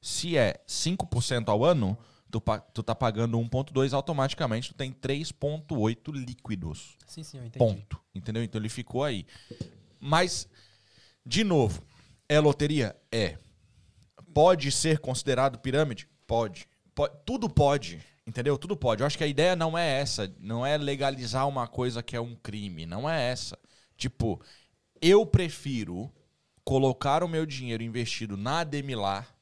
se 0.00 0.36
é 0.36 0.60
5% 0.66 1.48
ao 1.48 1.64
ano, 1.64 1.96
tu, 2.28 2.42
tu 2.74 2.82
tá 2.82 2.92
pagando 2.96 3.38
1,2 3.38 3.92
automaticamente, 3.94 4.70
tu 4.70 4.74
tem 4.74 4.92
3,8 4.92 6.12
líquidos. 6.12 6.96
Sim, 7.06 7.22
sim, 7.22 7.38
eu 7.38 7.44
entendi. 7.46 7.58
Ponto. 7.64 8.00
Entendeu? 8.12 8.42
Então 8.42 8.60
ele 8.60 8.68
ficou 8.68 9.04
aí. 9.04 9.24
Mas, 10.00 10.48
de 11.24 11.44
novo, 11.44 11.82
é 12.28 12.38
loteria? 12.40 12.96
É. 13.10 13.36
Pode 14.34 14.70
ser 14.70 14.98
considerado 14.98 15.58
pirâmide? 15.58 16.08
Pode. 16.26 16.68
Po- 16.94 17.08
Tudo 17.24 17.48
pode. 17.48 18.00
Entendeu? 18.26 18.58
Tudo 18.58 18.76
pode. 18.76 19.02
Eu 19.02 19.06
acho 19.06 19.16
que 19.16 19.24
a 19.24 19.28
ideia 19.28 19.56
não 19.56 19.76
é 19.76 20.00
essa. 20.00 20.32
Não 20.38 20.64
é 20.64 20.76
legalizar 20.76 21.48
uma 21.48 21.66
coisa 21.66 22.02
que 22.02 22.14
é 22.14 22.20
um 22.20 22.34
crime. 22.36 22.84
Não 22.84 23.08
é 23.08 23.30
essa. 23.30 23.58
Tipo, 23.96 24.40
eu 25.00 25.24
prefiro 25.24 26.12
colocar 26.62 27.24
o 27.24 27.28
meu 27.28 27.46
dinheiro 27.46 27.82
investido 27.82 28.36
na 28.36 28.60
Ademilar 28.60 29.34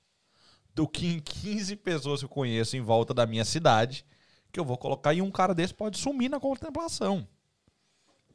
do 0.72 0.86
que 0.86 1.06
em 1.06 1.18
15 1.20 1.74
pessoas 1.76 2.20
que 2.20 2.26
eu 2.26 2.28
conheço 2.30 2.76
em 2.76 2.80
volta 2.80 3.12
da 3.12 3.26
minha 3.26 3.44
cidade, 3.44 4.04
que 4.52 4.60
eu 4.60 4.64
vou 4.64 4.78
colocar 4.78 5.12
e 5.14 5.20
um 5.20 5.30
cara 5.30 5.54
desse 5.54 5.74
pode 5.74 5.98
sumir 5.98 6.28
na 6.28 6.38
contemplação. 6.38 7.26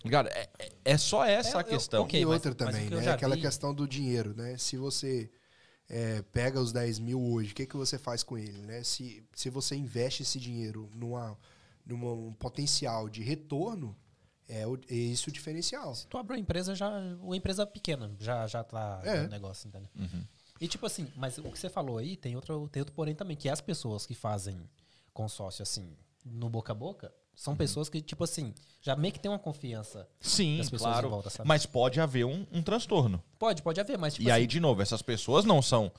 Cara, 0.10 0.30
é, 0.30 0.50
é- 0.60 0.72
é 0.86 0.98
só 0.98 1.24
essa 1.26 1.58
É, 1.58 1.58
a 1.58 1.62
eu- 1.62 1.66
questão. 1.66 2.04
ok. 2.04 2.20
e 2.22 2.26
mas- 2.26 2.34
outra 2.34 2.56
mas 2.66 2.74
também, 2.76 2.92
eu 2.92 3.02
né? 3.02 3.12
Aquela 3.12 3.36
vi- 3.36 3.42
questão 3.42 3.74
do 3.74 3.88
dinheiro, 3.88 4.34
né? 4.36 4.58
Se 4.58 4.78
você 4.78 5.30
é, 5.94 6.22
pega 6.32 6.60
os 6.62 6.72
10 6.72 7.00
mil 7.00 7.22
hoje, 7.22 7.52
o 7.52 7.56
que, 7.56 7.66
que 7.66 7.76
você 7.76 7.98
faz 7.98 8.24
com 8.24 8.38
ele, 8.38 8.62
né? 8.62 8.82
Se, 8.84 9.22
se 9.36 9.50
você 9.50 9.76
investe 9.76 10.24
esse 10.24 10.40
dinheiro 10.40 10.90
numa, 10.96 11.38
numa 11.86 12.14
um 12.14 12.32
potencial 12.34 13.10
de 13.10 13.22
retorno, 13.22 13.94
é, 14.48 14.66
o, 14.66 14.76
é 14.90 14.96
isso 14.96 15.30
o 15.30 15.34
diferencial. 15.34 15.94
Se 15.94 16.08
tu 16.08 16.18
abre 16.18 16.34
uma 16.36 16.40
empresa, 16.40 16.74
já. 16.74 16.90
Uma 17.22 17.36
empresa 17.36 17.66
pequena, 17.66 18.10
já, 18.20 18.48
já 18.48 18.64
tá 18.64 19.02
É. 19.04 19.24
no 19.24 19.28
negócio, 19.30 19.68
entendeu? 19.68 19.90
E 20.62 20.68
tipo 20.68 20.86
assim, 20.86 21.12
mas 21.16 21.38
o 21.40 21.44
que 21.52 21.60
você 21.60 21.68
falou 21.70 21.98
aí, 21.98 22.16
tem 22.16 22.36
outro, 22.36 22.70
tem 22.70 22.80
outro 22.82 22.96
porém 22.96 23.14
também, 23.16 23.36
que 23.36 23.50
as 23.50 23.60
pessoas 23.60 24.06
que 24.06 24.14
fazem 24.16 24.58
consórcio 25.14 25.62
assim, 25.64 25.94
no 26.24 26.50
boca 26.50 26.72
a 26.72 26.76
boca, 26.76 27.14
são 27.42 27.56
pessoas 27.56 27.90
que, 27.90 28.00
tipo 28.04 28.24
assim, 28.24 28.54
já 28.84 28.96
meio 28.96 29.12
que 29.12 29.20
tem 29.20 29.32
uma 29.32 29.40
confiança 29.40 30.08
Sim, 30.20 30.60
das 30.60 30.70
pessoas 30.70 30.92
claro. 30.92 31.08
em 31.08 31.10
volta, 31.10 31.32
sabe? 31.32 31.48
Mas 31.48 31.66
pode 31.66 32.00
haver 32.00 32.24
um, 32.24 32.46
um 32.52 32.62
transtorno. 32.62 33.20
Pode, 33.40 33.64
pode 33.64 33.82
haver, 33.82 33.98
mas 33.98 34.14
tipo 34.14 34.28
e 34.28 34.32
aí, 34.32 34.44
assim, 34.44 34.48
de 34.48 34.60
novo, 34.60 34.80
essas 34.80 35.02
pessoas 35.02 35.44
não 35.44 35.60
são 35.60 35.92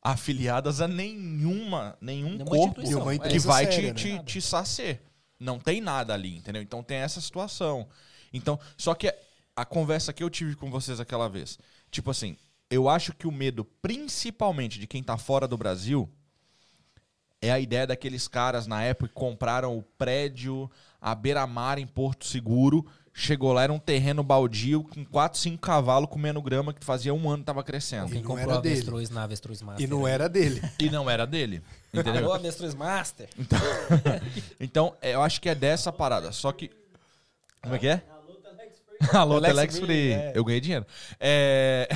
afiliadas 0.00 0.80
a 0.80 0.88
nenhuma, 0.88 1.98
nenhum 2.00 2.30
Nenhuma 2.30 2.46
corpo 2.46 2.80
é. 2.80 3.28
que 3.28 3.38
vai 3.38 3.70
séria, 3.70 3.92
te, 3.92 4.10
né? 4.10 4.18
te, 4.20 4.24
te 4.24 4.40
sacer. 4.40 5.02
Não 5.38 5.58
tem 5.58 5.82
nada 5.82 6.14
ali, 6.14 6.34
entendeu? 6.34 6.62
Então 6.62 6.82
tem 6.82 6.96
essa 6.96 7.20
situação. 7.20 7.86
Então, 8.32 8.58
só 8.74 8.94
que 8.94 9.14
a 9.54 9.66
conversa 9.66 10.14
que 10.14 10.24
eu 10.24 10.30
tive 10.30 10.56
com 10.56 10.70
vocês 10.70 10.98
aquela 10.98 11.28
vez, 11.28 11.58
tipo 11.90 12.10
assim, 12.10 12.38
eu 12.70 12.88
acho 12.88 13.12
que 13.12 13.26
o 13.26 13.30
medo, 13.30 13.66
principalmente 13.82 14.80
de 14.80 14.86
quem 14.86 15.02
tá 15.02 15.18
fora 15.18 15.46
do 15.46 15.58
Brasil, 15.58 16.10
é 17.40 17.52
a 17.52 17.60
ideia 17.60 17.86
daqueles 17.86 18.26
caras 18.26 18.66
na 18.66 18.82
época 18.82 19.08
que 19.08 19.14
compraram 19.14 19.76
o 19.76 19.82
prédio 19.82 20.70
à 21.00 21.14
beira-mar 21.14 21.78
em 21.78 21.86
Porto 21.86 22.26
Seguro. 22.26 22.86
Chegou 23.18 23.50
lá, 23.54 23.62
era 23.62 23.72
um 23.72 23.78
terreno 23.78 24.22
baldio 24.22 24.84
com 24.84 25.02
4, 25.02 25.38
5 25.38 25.58
cavalos 25.58 26.10
comendo 26.10 26.42
grama 26.42 26.74
que 26.74 26.84
fazia 26.84 27.14
um 27.14 27.30
ano 27.30 27.38
que 27.38 27.46
tava 27.46 27.64
crescendo. 27.64 28.08
quem 28.08 28.16
não 28.20 28.22
comprou 28.22 28.50
era 28.52 28.60
dele. 28.60 28.74
avestruz 28.74 29.08
na 29.08 29.22
avestruz 29.22 29.62
master. 29.62 29.82
E 29.82 29.88
não 29.88 30.06
era 30.06 30.28
dele. 30.28 30.60
E 30.78 30.90
não 30.90 31.08
era 31.08 31.26
dele. 31.26 31.62
Entendeu? 31.94 32.24
Alô, 32.24 32.32
avestruz 32.34 32.74
master. 32.74 33.26
Então, 34.60 34.94
é, 35.00 35.14
eu 35.14 35.22
acho 35.22 35.40
que 35.40 35.48
é 35.48 35.54
dessa 35.54 35.90
parada. 35.90 36.30
Só 36.30 36.52
que. 36.52 36.70
Como 37.62 37.74
é 37.74 37.78
que 37.78 37.88
é? 37.88 38.02
Alô, 39.14 39.40
Telex 39.40 39.48
Telex 39.54 39.78
Free, 39.78 39.86
Free. 39.86 40.12
é. 40.12 40.32
Eu 40.34 40.44
ganhei 40.44 40.60
dinheiro. 40.60 40.86
É. 41.18 41.88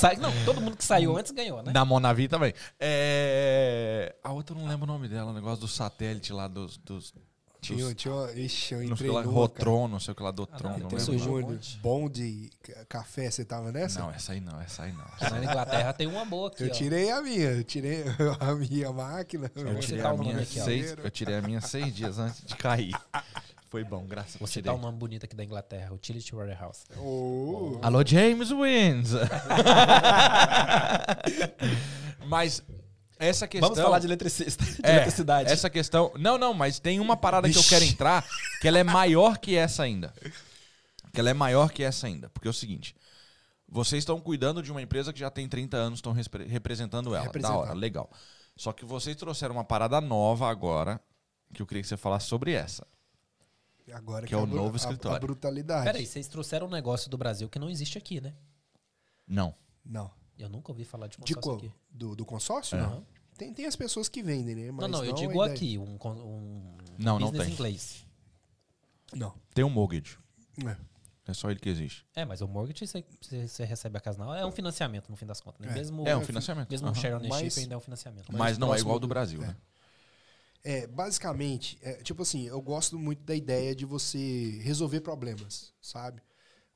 Sai- 0.00 0.16
não, 0.16 0.32
todo 0.44 0.60
mundo 0.60 0.76
que 0.76 0.84
saiu 0.84 1.16
antes 1.16 1.32
ganhou, 1.32 1.62
né? 1.62 1.72
Da 1.72 1.84
Monavi 1.84 2.28
também. 2.28 2.52
É. 2.78 4.14
A 4.22 4.32
outra 4.32 4.54
eu 4.56 4.60
não 4.60 4.68
lembro 4.68 4.84
o 4.84 4.86
nome 4.86 5.08
dela, 5.08 5.30
o 5.30 5.34
negócio 5.34 5.60
do 5.60 5.68
satélite 5.68 6.32
lá 6.32 6.48
dos. 6.48 6.76
dos, 6.78 7.12
Tinha, 7.60 7.84
dos 7.84 7.94
tinha 7.94 8.14
ixi, 8.36 8.72
eu 8.74 8.80
não 8.88 8.96
sei 8.96 9.08
o 9.08 9.10
entrei 9.10 9.10
lá, 9.10 9.22
Rotron, 9.22 9.86
não 9.88 10.00
sei 10.00 10.12
o 10.12 10.14
que 10.14 10.22
lá, 10.22 10.30
do 10.30 10.48
Ah, 10.50 10.56
Tron. 10.56 10.70
não, 10.70 10.78
não 10.78 10.88
Bom, 11.82 12.08
de 12.08 12.50
ca- 12.62 12.84
café, 12.88 13.30
você 13.30 13.44
tava 13.44 13.70
nessa? 13.70 14.00
Não, 14.00 14.10
essa 14.10 14.32
aí 14.32 14.40
não, 14.40 14.58
essa 14.62 14.84
aí 14.84 14.92
não. 14.92 15.04
Na 15.30 15.44
Inglaterra 15.44 15.92
tem 15.92 16.06
uma 16.06 16.24
boa 16.24 16.48
aqui, 16.48 16.62
Eu 16.64 16.68
ó. 16.68 16.72
tirei 16.72 17.10
a 17.10 17.20
minha, 17.20 17.50
eu 17.50 17.64
tirei 17.64 18.02
a 18.40 18.54
minha 18.54 18.90
máquina. 18.92 19.50
Eu 19.54 19.78
tirei, 19.78 19.82
citar 19.98 20.14
a 20.14 20.16
minha 20.16 20.44
seis, 20.46 20.94
eu 20.96 21.10
tirei 21.10 21.36
a 21.36 21.42
minha 21.42 21.60
seis 21.60 21.94
dias 21.94 22.18
antes 22.18 22.42
de 22.44 22.56
cair. 22.56 22.94
Foi 23.70 23.84
bom, 23.84 24.04
graças 24.04 24.34
a 24.34 24.38
Vou 24.38 24.46
Deus. 24.46 24.50
citar 24.50 24.74
um 24.74 24.78
nome 24.78 24.98
bonito 24.98 25.24
aqui 25.24 25.36
da 25.36 25.44
Inglaterra, 25.44 25.94
Utility 25.94 26.34
Warehouse. 26.34 26.80
Oh, 26.98 27.78
Alô, 27.80 28.04
James 28.04 28.50
Wins. 28.50 29.12
Mas 32.26 32.62
essa 33.16 33.46
questão. 33.46 33.68
Vamos 33.68 33.80
falar 33.82 34.00
de 34.00 34.06
eletricista, 34.06 34.64
de 34.64 34.80
É, 34.82 34.96
eletricidade. 34.96 35.52
Essa 35.52 35.70
questão. 35.70 36.10
Não, 36.18 36.36
não, 36.36 36.52
mas 36.52 36.80
tem 36.80 36.98
uma 36.98 37.16
parada 37.16 37.48
que 37.48 37.56
eu 37.56 37.62
quero 37.62 37.84
entrar 37.84 38.26
que 38.60 38.66
ela 38.66 38.78
é 38.78 38.82
maior 38.82 39.38
que 39.38 39.56
essa 39.56 39.84
ainda. 39.84 40.12
Que 41.12 41.20
ela 41.20 41.30
é 41.30 41.34
maior 41.34 41.70
que 41.70 41.84
essa 41.84 42.08
ainda. 42.08 42.28
Porque 42.30 42.48
é 42.48 42.50
o 42.50 42.54
seguinte: 42.54 42.96
vocês 43.68 44.02
estão 44.02 44.20
cuidando 44.20 44.64
de 44.64 44.72
uma 44.72 44.82
empresa 44.82 45.12
que 45.12 45.20
já 45.20 45.30
tem 45.30 45.48
30 45.48 45.76
anos, 45.76 45.98
estão 45.98 46.12
representando 46.48 47.14
ela. 47.14 47.30
Da 47.30 47.54
hora, 47.54 47.72
legal. 47.72 48.10
Só 48.56 48.72
que 48.72 48.84
vocês 48.84 49.14
trouxeram 49.14 49.54
uma 49.54 49.64
parada 49.64 50.00
nova 50.00 50.50
agora, 50.50 51.00
que 51.54 51.62
eu 51.62 51.66
queria 51.66 51.82
que 51.82 51.88
você 51.88 51.96
falasse 51.96 52.26
sobre 52.26 52.52
essa. 52.52 52.84
Agora 53.92 54.26
Que 54.26 54.34
é 54.34 54.36
o 54.36 54.42
a 54.42 54.46
novo 54.46 54.74
a- 54.74 54.76
escritório. 54.76 55.16
A, 55.16 55.20
brutalidade. 55.20 55.84
Peraí, 55.84 56.06
vocês 56.06 56.26
trouxeram 56.28 56.66
um 56.66 56.70
negócio 56.70 57.10
do 57.10 57.16
Brasil 57.18 57.48
que 57.48 57.58
não 57.58 57.68
existe 57.70 57.96
aqui, 57.98 58.20
né? 58.20 58.34
Não. 59.26 59.54
Não. 59.84 60.10
Eu 60.38 60.48
nunca 60.48 60.72
ouvi 60.72 60.84
falar 60.84 61.06
de 61.06 61.16
De 61.18 61.34
consórcio 61.34 61.40
qual? 61.42 61.56
aqui. 61.56 61.72
Do, 61.90 62.16
do 62.16 62.24
consórcio? 62.24 62.78
Aham. 62.78 62.88
Não. 62.96 63.06
Tem, 63.36 63.52
tem 63.54 63.66
as 63.66 63.76
pessoas 63.76 64.08
que 64.08 64.22
vendem, 64.22 64.54
né? 64.54 64.70
Mas 64.70 64.82
não, 64.90 64.98
não, 64.98 65.04
eu 65.04 65.12
a 65.12 65.14
digo 65.14 65.32
ideia. 65.32 65.52
aqui, 65.54 65.78
um, 65.78 65.94
um 65.94 66.76
Não, 66.98 67.18
não 67.18 67.28
business 67.28 67.44
tem. 67.46 67.54
inglês. 67.54 68.06
Não. 69.14 69.34
Tem 69.54 69.64
um 69.64 69.70
mortgage. 69.70 70.18
É. 70.66 70.76
É 71.26 71.34
só 71.34 71.50
ele 71.50 71.60
que 71.60 71.68
existe. 71.68 72.04
É, 72.14 72.24
mas 72.24 72.40
o 72.40 72.48
mortgage 72.48 72.86
você, 72.86 73.04
você- 73.46 73.64
recebe 73.64 73.96
a 73.96 74.00
casa 74.00 74.18
na 74.18 74.26
hora. 74.26 74.40
É 74.40 74.46
um 74.46 74.50
financiamento, 74.52 75.08
no 75.08 75.16
fim 75.16 75.26
das 75.26 75.40
contas. 75.40 75.64
Né? 75.64 75.72
É. 75.72 75.74
Mesmo, 75.74 76.06
É 76.06 76.16
um 76.16 76.22
financiamento. 76.24 76.70
Mesmo 76.70 76.88
Aham. 76.88 76.96
um 76.96 77.00
share 77.00 77.14
ownership 77.14 77.44
Mas- 77.44 77.58
ainda 77.58 77.74
é 77.74 77.76
um 77.76 77.80
financiamento. 77.80 78.26
Mas, 78.32 78.38
mais 78.38 78.58
não 78.58 78.74
é 78.74 78.78
igual 78.78 78.98
do- 78.98 79.06
Brasil, 79.08 79.42
é. 79.42 79.46
né? 79.48 79.56
É, 80.62 80.86
basicamente, 80.86 81.78
é, 81.82 81.94
tipo 81.94 82.22
assim, 82.22 82.46
eu 82.46 82.60
gosto 82.60 82.98
muito 82.98 83.22
da 83.22 83.34
ideia 83.34 83.74
de 83.74 83.86
você 83.86 84.60
resolver 84.62 85.00
problemas, 85.00 85.72
sabe? 85.80 86.20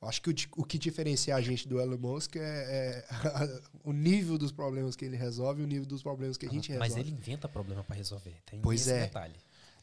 Eu 0.00 0.08
acho 0.08 0.20
que 0.20 0.30
o, 0.30 0.34
o 0.56 0.64
que 0.64 0.78
diferencia 0.78 1.34
a 1.34 1.40
gente 1.40 1.66
do 1.66 1.80
Elon 1.80 1.98
Musk 1.98 2.36
é, 2.36 2.40
é 2.40 3.04
o 3.84 3.92
nível 3.92 4.36
dos 4.36 4.52
problemas 4.52 4.96
que 4.96 5.04
ele 5.04 5.16
resolve 5.16 5.62
e 5.62 5.64
o 5.64 5.66
nível 5.66 5.86
dos 5.86 6.02
problemas 6.02 6.36
que 6.36 6.46
a 6.46 6.50
gente 6.50 6.68
resolve. 6.68 6.90
Mas 6.90 6.96
ele 6.98 7.10
inventa 7.10 7.48
problema 7.48 7.82
pra 7.82 7.96
resolver. 7.96 8.34
Tem 8.46 8.60
Pois 8.60 8.82
esse 8.82 8.92
é. 8.92 9.00
detalhe. 9.00 9.34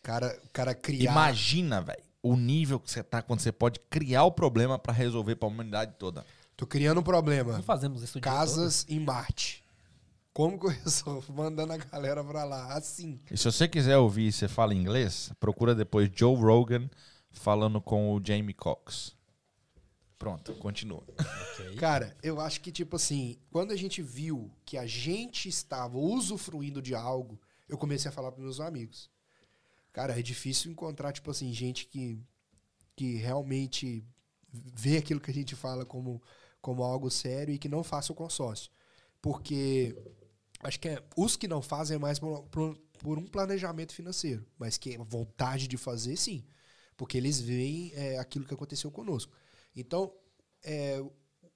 cara, 0.02 0.40
o 0.46 0.50
cara 0.50 0.76
criar 0.76 1.12
Imagina, 1.12 1.82
velho, 1.82 2.04
o 2.22 2.36
nível 2.36 2.80
que 2.80 2.90
você 2.90 3.04
tá 3.04 3.22
quando 3.22 3.40
você 3.40 3.52
pode 3.52 3.80
criar 3.90 4.24
o 4.24 4.32
problema 4.32 4.78
pra 4.78 4.94
resolver 4.94 5.36
pra 5.36 5.48
humanidade 5.48 5.96
toda. 5.98 6.26
Tô 6.56 6.68
criando 6.68 7.00
um 7.00 7.04
problema. 7.04 7.54
Não 7.54 7.64
fazemos 7.64 8.04
isso 8.04 8.20
Casas 8.20 8.86
em 8.88 9.00
Marte. 9.00 9.64
Como 10.34 10.60
que 10.60 10.66
eu 10.66 10.70
resolvo? 10.70 11.32
Mandando 11.34 11.74
a 11.74 11.78
galera 11.78 12.24
pra 12.24 12.44
lá. 12.44 12.74
Assim. 12.74 13.20
E 13.30 13.38
se 13.38 13.46
você 13.46 13.68
quiser 13.68 13.98
ouvir 13.98 14.28
e 14.28 14.32
você 14.32 14.48
fala 14.48 14.74
inglês, 14.74 15.32
procura 15.40 15.76
depois 15.76 16.10
Joe 16.14 16.36
Rogan 16.36 16.90
falando 17.32 17.82
com 17.82 18.14
o 18.14 18.22
Jamie 18.24 18.54
Cox. 18.54 19.16
Pronto, 20.18 20.54
continua. 20.56 21.02
todo. 21.02 21.16
Ok. 21.20 21.76
Cara, 21.78 22.16
eu 22.22 22.40
acho 22.40 22.62
que, 22.62 22.72
tipo 22.72 22.96
assim, 22.96 23.40
quando 23.50 23.72
a 23.72 23.76
gente 23.76 24.04
viu 24.04 24.52
que 24.64 24.78
a 24.78 24.86
gente 24.86 25.50
estava 25.50 25.98
usufruindo 25.98 26.80
de 26.80 26.94
algo, 26.94 27.42
eu 27.68 27.78
comecei 27.78 28.08
a 28.08 28.12
falar 28.12 28.32
pros 28.32 28.44
meus 28.44 28.60
amigos. 28.60 29.10
Cara, 29.92 30.18
é 30.18 30.22
difícil 30.22 30.72
encontrar, 30.72 31.12
tipo 31.12 31.32
assim, 31.32 31.52
gente 31.52 31.88
que, 31.88 32.22
que 32.96 33.16
realmente 33.16 34.06
vê 34.54 34.98
aquilo 34.98 35.20
que 35.20 35.32
a 35.32 35.34
gente 35.34 35.56
fala 35.56 35.86
como, 35.86 36.22
como 36.62 36.84
algo 36.84 37.10
sério 37.10 37.54
e 37.54 37.58
que 37.58 37.68
não 37.68 37.84
faça 37.84 38.14
o 38.14 38.16
consórcio. 38.16 38.72
Porque 39.22 39.96
acho 40.64 40.80
que 40.80 40.90
é, 40.90 41.04
os 41.18 41.36
que 41.36 41.48
não 41.48 41.62
fazem 41.62 41.96
é 41.96 42.00
mais 42.00 42.20
por, 42.20 42.44
por- 42.50 42.78
por 43.00 43.18
um 43.18 43.26
planejamento 43.26 43.94
financeiro, 43.94 44.46
mas 44.60 44.78
que 44.78 44.98
vontade 44.98 45.68
de 45.68 45.78
fazer, 45.78 46.16
sim. 46.18 46.44
Porque 46.96 47.18
eles 47.18 47.40
veem 47.40 47.92
é, 47.96 48.20
aquilo 48.20 48.46
que 48.46 48.54
aconteceu 48.54 48.92
conosco. 48.92 49.34
Então, 49.76 50.14
é, 50.64 51.04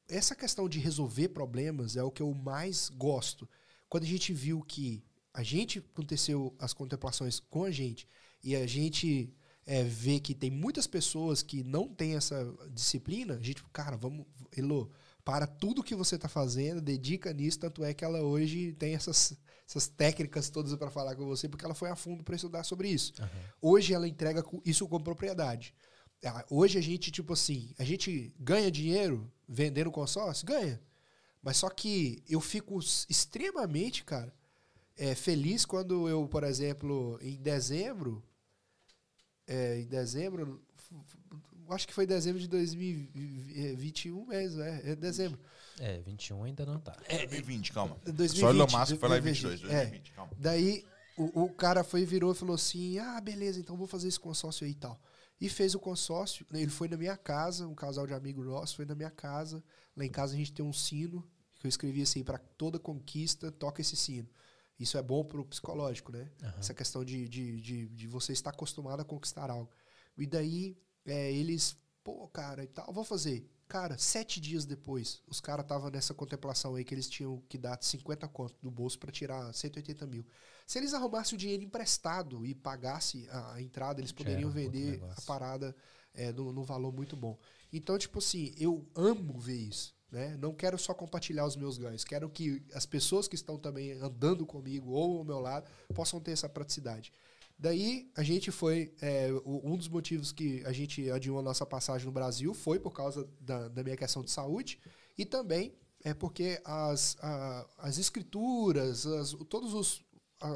essa 0.08 0.36
questão 0.36 0.68
de 0.70 0.80
resolver 0.80 1.30
problemas 1.30 1.96
é 1.96 2.04
o 2.04 2.12
que 2.12 2.22
eu 2.22 2.34
mais 2.34 2.90
gosto. 2.90 3.48
Quando 3.90 4.04
a 4.04 4.08
gente 4.08 4.34
viu 4.34 4.62
que 4.62 5.04
a 5.34 5.44
gente 5.44 5.80
aconteceu 5.80 6.56
as 6.60 6.74
contemplações 6.74 7.40
com 7.40 7.64
a 7.64 7.72
gente 7.72 8.08
e 8.44 8.56
a 8.56 8.66
gente 8.66 9.34
é, 9.66 9.84
vê 9.84 10.20
que 10.20 10.34
tem 10.34 10.50
muitas 10.50 10.88
pessoas 10.88 11.44
que 11.44 11.64
não 11.64 11.88
têm 11.88 12.16
essa 12.16 12.52
disciplina, 12.72 13.36
a 13.36 13.42
gente, 13.42 13.64
cara, 13.74 13.98
vamos, 13.98 14.26
Elô, 14.56 14.90
para 15.26 15.48
tudo 15.48 15.84
que 15.84 15.96
você 15.96 16.16
está 16.16 16.30
fazendo, 16.30 16.80
dedica 16.80 17.34
nisso, 17.34 17.60
tanto 17.60 17.84
é 17.84 17.96
que 17.96 18.06
ela 18.06 18.22
hoje 18.22 18.74
tem 18.74 18.94
essas, 18.94 19.36
essas 19.68 19.88
técnicas 19.88 20.52
todas 20.52 20.74
para 20.76 20.92
falar 20.92 21.16
com 21.16 21.26
você, 21.26 21.50
porque 21.50 21.66
ela 21.66 21.74
foi 21.74 21.90
a 21.90 21.96
fundo 21.96 22.24
para 22.24 22.36
estudar 22.36 22.64
sobre 22.64 22.90
isso. 22.90 23.12
Hoje 23.60 23.92
ela 23.92 24.08
entrega 24.08 24.44
isso 24.64 24.88
com 24.88 25.02
propriedade. 25.02 25.74
Ah, 26.24 26.46
Hoje 26.50 26.78
a 26.78 26.82
gente, 26.82 27.10
tipo 27.12 27.34
assim, 27.34 27.74
a 27.80 27.84
gente 27.84 28.34
ganha 28.40 28.70
dinheiro 28.70 29.30
vendendo 29.50 29.92
consórcio? 29.92 30.46
Ganha. 30.46 30.80
Mas 31.42 31.58
só 31.58 31.70
que 31.70 32.24
eu 32.30 32.40
fico 32.40 32.80
extremamente, 33.10 34.04
cara, 34.04 34.32
é, 34.96 35.16
feliz 35.16 35.66
quando 35.66 36.08
eu, 36.08 36.28
por 36.28 36.44
exemplo, 36.44 37.18
em 37.20 37.42
dezembro, 37.42 38.24
é, 39.48 39.82
em 39.82 39.88
dezembro, 39.88 40.64
acho 41.70 41.88
que 41.88 41.94
foi 41.94 42.06
dezembro 42.06 42.40
de 42.40 42.48
2021 42.48 44.26
mesmo, 44.26 44.62
é, 44.62 44.92
é 44.92 44.96
dezembro. 44.96 45.40
É, 45.80 46.00
21 46.00 46.44
ainda 46.44 46.66
não 46.66 46.80
tá. 46.80 46.96
2020, 47.10 47.74
calma. 47.74 47.98
2020, 48.06 48.40
Só 48.40 48.50
Elon 48.50 48.68
Musk 48.72 48.98
foi 48.98 49.10
lá 49.10 49.18
em 49.18 49.22
2020, 49.22 49.62
22, 49.62 49.72
é. 49.72 49.76
2020, 49.82 50.12
calma. 50.14 50.32
Daí 50.38 50.86
o, 51.18 51.44
o 51.44 51.50
cara 51.50 51.84
foi 51.84 52.02
e 52.02 52.06
virou 52.06 52.32
e 52.32 52.36
falou 52.36 52.56
assim: 52.56 53.00
ah, 53.00 53.20
beleza, 53.22 53.60
então 53.60 53.78
vou 53.78 53.88
fazer 53.88 54.08
esse 54.08 54.20
consórcio 54.20 54.66
aí 54.66 54.72
e 54.72 54.76
tal. 54.76 55.00
E 55.40 55.50
fez 55.50 55.76
o 55.76 55.80
consórcio. 55.80 56.46
Ele 56.54 56.72
foi 56.72 56.88
na 56.88 56.98
minha 56.98 57.18
casa, 57.18 57.68
um 57.68 57.76
casal 57.76 58.08
de 58.08 58.14
amigos 58.14 58.46
nossos 58.46 58.76
foi 58.76 58.86
na 58.86 58.96
minha 58.96 59.12
casa. 59.12 59.64
Lá 59.96 60.06
em 60.06 60.10
casa 60.10 60.34
a 60.34 60.38
gente 60.38 60.54
tem 60.54 60.66
um 60.66 60.74
sino 60.74 61.22
que 61.60 61.68
eu 61.68 61.70
escrevi 61.70 62.02
assim: 62.02 62.24
para 62.24 62.38
toda 62.38 62.80
conquista, 62.80 63.52
toca 63.52 63.82
esse 63.82 63.96
sino. 63.96 64.30
Isso 64.78 64.98
é 64.98 65.02
bom 65.02 65.24
pro 65.24 65.46
psicológico, 65.46 66.12
né? 66.12 66.30
Essa 66.60 66.74
questão 66.74 67.04
de, 67.04 67.30
de, 67.30 67.62
de, 67.62 67.88
de 67.88 68.08
você 68.08 68.34
estar 68.34 68.50
acostumado 68.50 69.00
a 69.02 69.06
conquistar 69.06 69.50
algo. 69.50 69.72
E 70.18 70.26
daí 70.26 70.78
é, 71.06 71.32
eles, 71.32 71.78
pô, 72.04 72.28
cara, 72.28 72.64
e 72.64 72.68
tal, 72.68 72.92
vou 72.92 73.04
fazer. 73.04 73.50
Cara, 73.68 73.98
sete 73.98 74.40
dias 74.40 74.64
depois, 74.64 75.24
os 75.28 75.42
caras 75.42 75.66
estavam 75.66 75.90
nessa 75.90 76.14
contemplação 76.14 76.76
aí 76.76 76.84
que 76.84 76.94
eles 76.94 77.10
tinham 77.10 77.42
que 77.50 77.58
dar 77.58 77.78
50 77.82 78.28
conto 78.28 78.56
do 78.62 78.70
bolso 78.70 79.00
pra 79.00 79.12
tirar 79.12 79.52
180 79.52 80.06
mil. 80.06 80.26
Se 80.68 80.78
eles 80.78 80.94
arrumassem 80.94 81.36
o 81.36 81.40
dinheiro 81.40 81.64
emprestado 81.64 82.46
e 82.46 82.54
pagasse 82.54 83.28
a, 83.32 83.60
entrada, 83.62 84.00
eles 84.00 84.12
poderiam 84.12 84.52
vender 84.52 85.02
a 85.18 85.22
parada 85.22 85.76
é, 86.14 86.32
no, 86.32 86.54
no 86.54 86.64
valor 86.64 86.94
muito 86.94 87.16
bom. 87.16 87.38
Então, 87.74 87.98
tipo 87.98 88.20
assim, 88.20 88.54
eu 88.58 88.88
amo 88.96 89.40
ver 89.40 89.58
isso. 89.58 89.96
Né? 90.12 90.38
Não 90.38 90.54
quero 90.54 90.78
só 90.78 90.94
compartilhar 90.94 91.46
os 91.46 91.56
meus 91.56 91.78
ganhos, 91.78 92.06
quero 92.06 92.30
que 92.30 92.64
as 92.74 92.86
pessoas 92.86 93.28
que 93.28 93.36
estão 93.36 93.58
também 93.58 93.92
andando 93.94 94.46
comigo 94.46 94.92
ou 94.92 95.18
ao 95.18 95.26
meu 95.26 95.40
lado 95.40 95.70
possam 95.94 96.22
ter 96.22 96.32
essa 96.32 96.48
praticidade. 96.48 97.12
Daí 97.58 98.12
a 98.16 98.24
gente 98.24 98.52
foi. 98.52 98.94
é, 99.02 99.30
um 99.46 99.78
dos 99.78 99.88
motivos 99.88 100.32
que 100.32 100.62
a 100.66 100.72
gente 100.74 101.10
adiou 101.10 101.40
a 101.40 101.42
nossa 101.42 101.66
passagem 101.66 102.06
no 102.06 102.12
Brasil 102.12 102.54
foi 102.54 102.80
por 102.80 102.92
causa 102.92 103.28
da, 103.40 103.68
da 103.70 103.84
minha 103.84 103.96
questão 103.98 104.24
de 104.24 104.30
saúde 104.32 104.80
e 105.18 105.26
também 105.26 105.74
é 106.04 106.14
porque 106.14 106.62
as, 106.66 107.16
a- 107.22 107.66
as 107.80 107.98
escrituras, 107.98 109.06
as, 109.06 109.32
todas 109.50 109.74
os, 109.74 110.04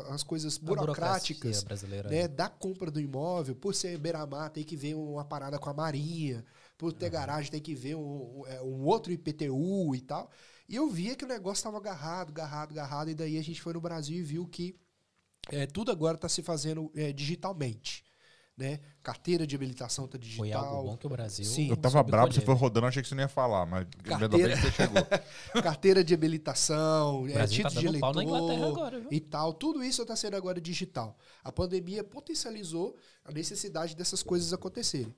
as 0.09 0.23
coisas 0.23 0.57
burocráticas 0.57 1.63
brasileira. 1.63 2.09
né, 2.09 2.27
da 2.27 2.49
compra 2.49 2.91
do 2.91 2.99
imóvel, 2.99 3.55
por 3.55 3.73
ser 3.73 3.97
beira-mar, 3.97 4.49
tem 4.49 4.63
que 4.63 4.75
ver 4.75 4.93
uma 4.95 5.23
parada 5.23 5.57
com 5.57 5.69
a 5.69 5.73
marinha, 5.73 6.45
por 6.77 6.91
ter 6.93 7.09
garagem, 7.09 7.49
tem 7.49 7.61
que 7.61 7.73
ver 7.73 7.95
um, 7.95 8.41
um- 8.41 8.45
é, 8.45 8.61
um 8.61 8.83
outro 8.85 9.11
IPTU 9.11 9.95
e 9.95 10.01
tal. 10.01 10.29
E 10.67 10.75
eu 10.75 10.87
via 10.89 11.15
que 11.15 11.25
o 11.25 11.27
negócio 11.27 11.61
estava 11.61 11.77
agarrado, 11.77 12.29
agarrado, 12.29 12.71
agarrado, 12.71 13.09
e 13.09 13.15
daí 13.15 13.37
a 13.39 13.41
gente 13.43 13.61
foi 13.61 13.73
no 13.73 13.81
Brasil 13.81 14.17
e 14.17 14.21
viu 14.21 14.45
que 14.45 14.75
é, 15.51 15.65
tudo 15.65 15.91
agora 15.91 16.15
está 16.15 16.29
se 16.29 16.41
fazendo 16.41 16.91
é, 16.95 17.11
digitalmente. 17.11 18.03
Né? 18.57 18.81
Carteira 19.01 19.47
de 19.47 19.55
habilitação 19.55 20.03
está 20.03 20.17
digital. 20.17 20.45
Foi 20.45 20.51
algo 20.51 20.89
bom 20.89 20.97
que 20.97 21.07
o 21.07 21.09
Brasil. 21.09 21.45
Sim. 21.45 21.69
Eu 21.69 21.77
tava 21.77 21.93
soube 21.99 22.11
bravo, 22.11 22.33
você 22.33 22.41
foi 22.41 22.53
rodando, 22.55 22.87
achei 22.87 23.01
que 23.01 23.07
você 23.07 23.15
não 23.15 23.21
ia 23.23 23.29
falar, 23.29 23.65
mas 23.65 23.87
ainda 24.03 24.27
bem 24.27 24.41
Carteira. 24.41 24.55
que 24.55 24.61
você 24.61 24.71
chegou. 24.71 25.07
carteira 25.63 26.03
de 26.03 26.13
habilitação, 26.13 27.25
é, 27.29 27.33
tá 27.35 27.47
título 27.47 27.79
de 27.79 27.85
dando 27.85 27.99
pau 28.01 28.11
eleitor 28.21 28.67
agora, 28.67 29.07
e 29.09 29.19
tal. 29.21 29.53
Tudo 29.53 29.81
isso 29.81 30.01
está 30.01 30.13
sendo 30.13 30.35
agora 30.35 30.59
digital. 30.59 31.17
A 31.41 31.53
pandemia 31.53 32.03
potencializou 32.03 32.97
a 33.23 33.31
necessidade 33.31 33.95
dessas 33.95 34.21
coisas 34.21 34.51
acontecerem. 34.51 35.15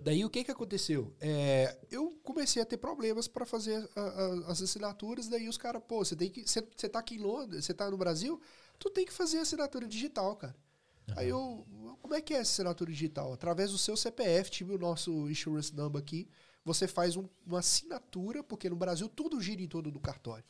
Daí 0.00 0.24
o 0.24 0.30
que 0.30 0.42
que 0.42 0.50
aconteceu? 0.50 1.14
É, 1.20 1.76
eu 1.90 2.18
comecei 2.24 2.60
a 2.60 2.66
ter 2.66 2.76
problemas 2.76 3.28
para 3.28 3.46
fazer 3.46 3.88
a- 3.94 4.00
a- 4.00 4.50
as 4.50 4.60
assinaturas. 4.60 5.28
Daí 5.28 5.48
os 5.48 5.56
caras, 5.56 5.82
pô, 5.86 6.04
você 6.04 6.16
tem 6.16 6.28
que, 6.28 6.42
você, 6.48 6.66
você 6.74 6.88
tá 6.88 6.98
aqui 6.98 7.16
em 7.16 7.18
Londres, 7.18 7.64
você 7.64 7.72
tá 7.72 7.88
no 7.88 7.96
Brasil, 7.96 8.40
tu 8.82 8.90
tem 8.90 9.04
que 9.04 9.12
fazer 9.12 9.38
assinatura 9.38 9.86
digital, 9.86 10.36
cara. 10.36 10.56
Aí 11.14 11.28
eu, 11.28 11.66
como 12.00 12.14
é 12.14 12.20
que 12.20 12.34
é 12.34 12.38
essa 12.38 12.52
assinatura 12.52 12.90
digital? 12.90 13.32
Através 13.32 13.70
do 13.72 13.78
seu 13.78 13.96
CPF, 13.96 14.50
tive 14.50 14.74
o 14.74 14.78
nosso 14.78 15.28
insurance 15.30 15.74
number 15.74 16.00
aqui, 16.00 16.28
você 16.64 16.88
faz 16.88 17.16
um- 17.16 17.28
uma 17.46 17.60
assinatura, 17.60 18.42
porque 18.42 18.70
no 18.70 18.76
Brasil 18.76 19.08
tudo 19.08 19.40
gira 19.40 19.62
em 19.62 19.68
torno 19.68 19.90
do 19.90 20.00
cartório. 20.00 20.44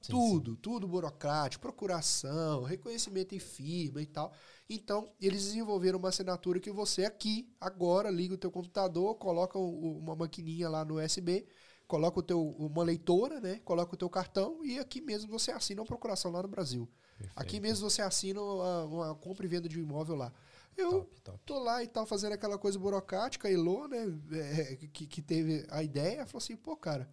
Sim, 0.00 0.12
tudo, 0.12 0.56
tudo 0.56 0.86
burocrático, 0.86 1.62
procuração, 1.62 2.62
reconhecimento 2.62 3.34
em 3.34 3.38
firma 3.40 4.00
e 4.02 4.06
tal. 4.06 4.32
Então, 4.70 5.12
eles 5.20 5.44
desenvolveram 5.44 5.98
uma 5.98 6.10
assinatura 6.10 6.60
que 6.60 6.70
você 6.70 7.04
aqui, 7.04 7.52
agora, 7.60 8.10
liga 8.10 8.34
o 8.34 8.38
teu 8.38 8.50
computador, 8.50 9.16
coloca 9.16 9.58
o- 9.58 9.98
uma 9.98 10.14
maquininha 10.14 10.68
lá 10.68 10.84
no 10.84 10.94
USB, 10.94 11.46
coloca 11.88 12.20
o 12.20 12.22
teu, 12.22 12.40
uma 12.40 12.84
leitora, 12.84 13.40
né? 13.40 13.60
Coloca 13.64 13.94
o 13.94 13.96
teu 13.98 14.08
cartão 14.10 14.64
e 14.64 14.78
aqui 14.78 15.00
mesmo 15.00 15.30
você 15.30 15.50
assina 15.50 15.80
uma 15.82 15.86
procuração 15.86 16.30
lá 16.30 16.42
no 16.42 16.48
Brasil. 16.48 16.88
Aqui 17.34 17.60
mesmo 17.60 17.88
você 17.88 18.02
assina 18.02 18.40
uma, 18.40 18.84
uma 18.84 19.14
compra 19.14 19.46
e 19.46 19.48
venda 19.48 19.68
de 19.68 19.78
um 19.78 19.82
imóvel 19.82 20.16
lá. 20.16 20.32
Eu 20.76 20.90
Top, 20.90 21.20
top. 21.22 21.38
tô 21.46 21.58
lá 21.58 21.82
e 21.82 21.88
tal, 21.88 22.04
fazendo 22.04 22.34
aquela 22.34 22.58
coisa 22.58 22.78
burocrática, 22.78 23.48
a 23.48 23.50
Elô, 23.50 23.88
né, 23.88 24.04
é, 24.32 24.76
que, 24.76 25.06
que 25.06 25.22
teve 25.22 25.66
a 25.70 25.82
ideia, 25.82 26.26
falou 26.26 26.38
assim, 26.38 26.54
pô, 26.54 26.76
cara, 26.76 27.10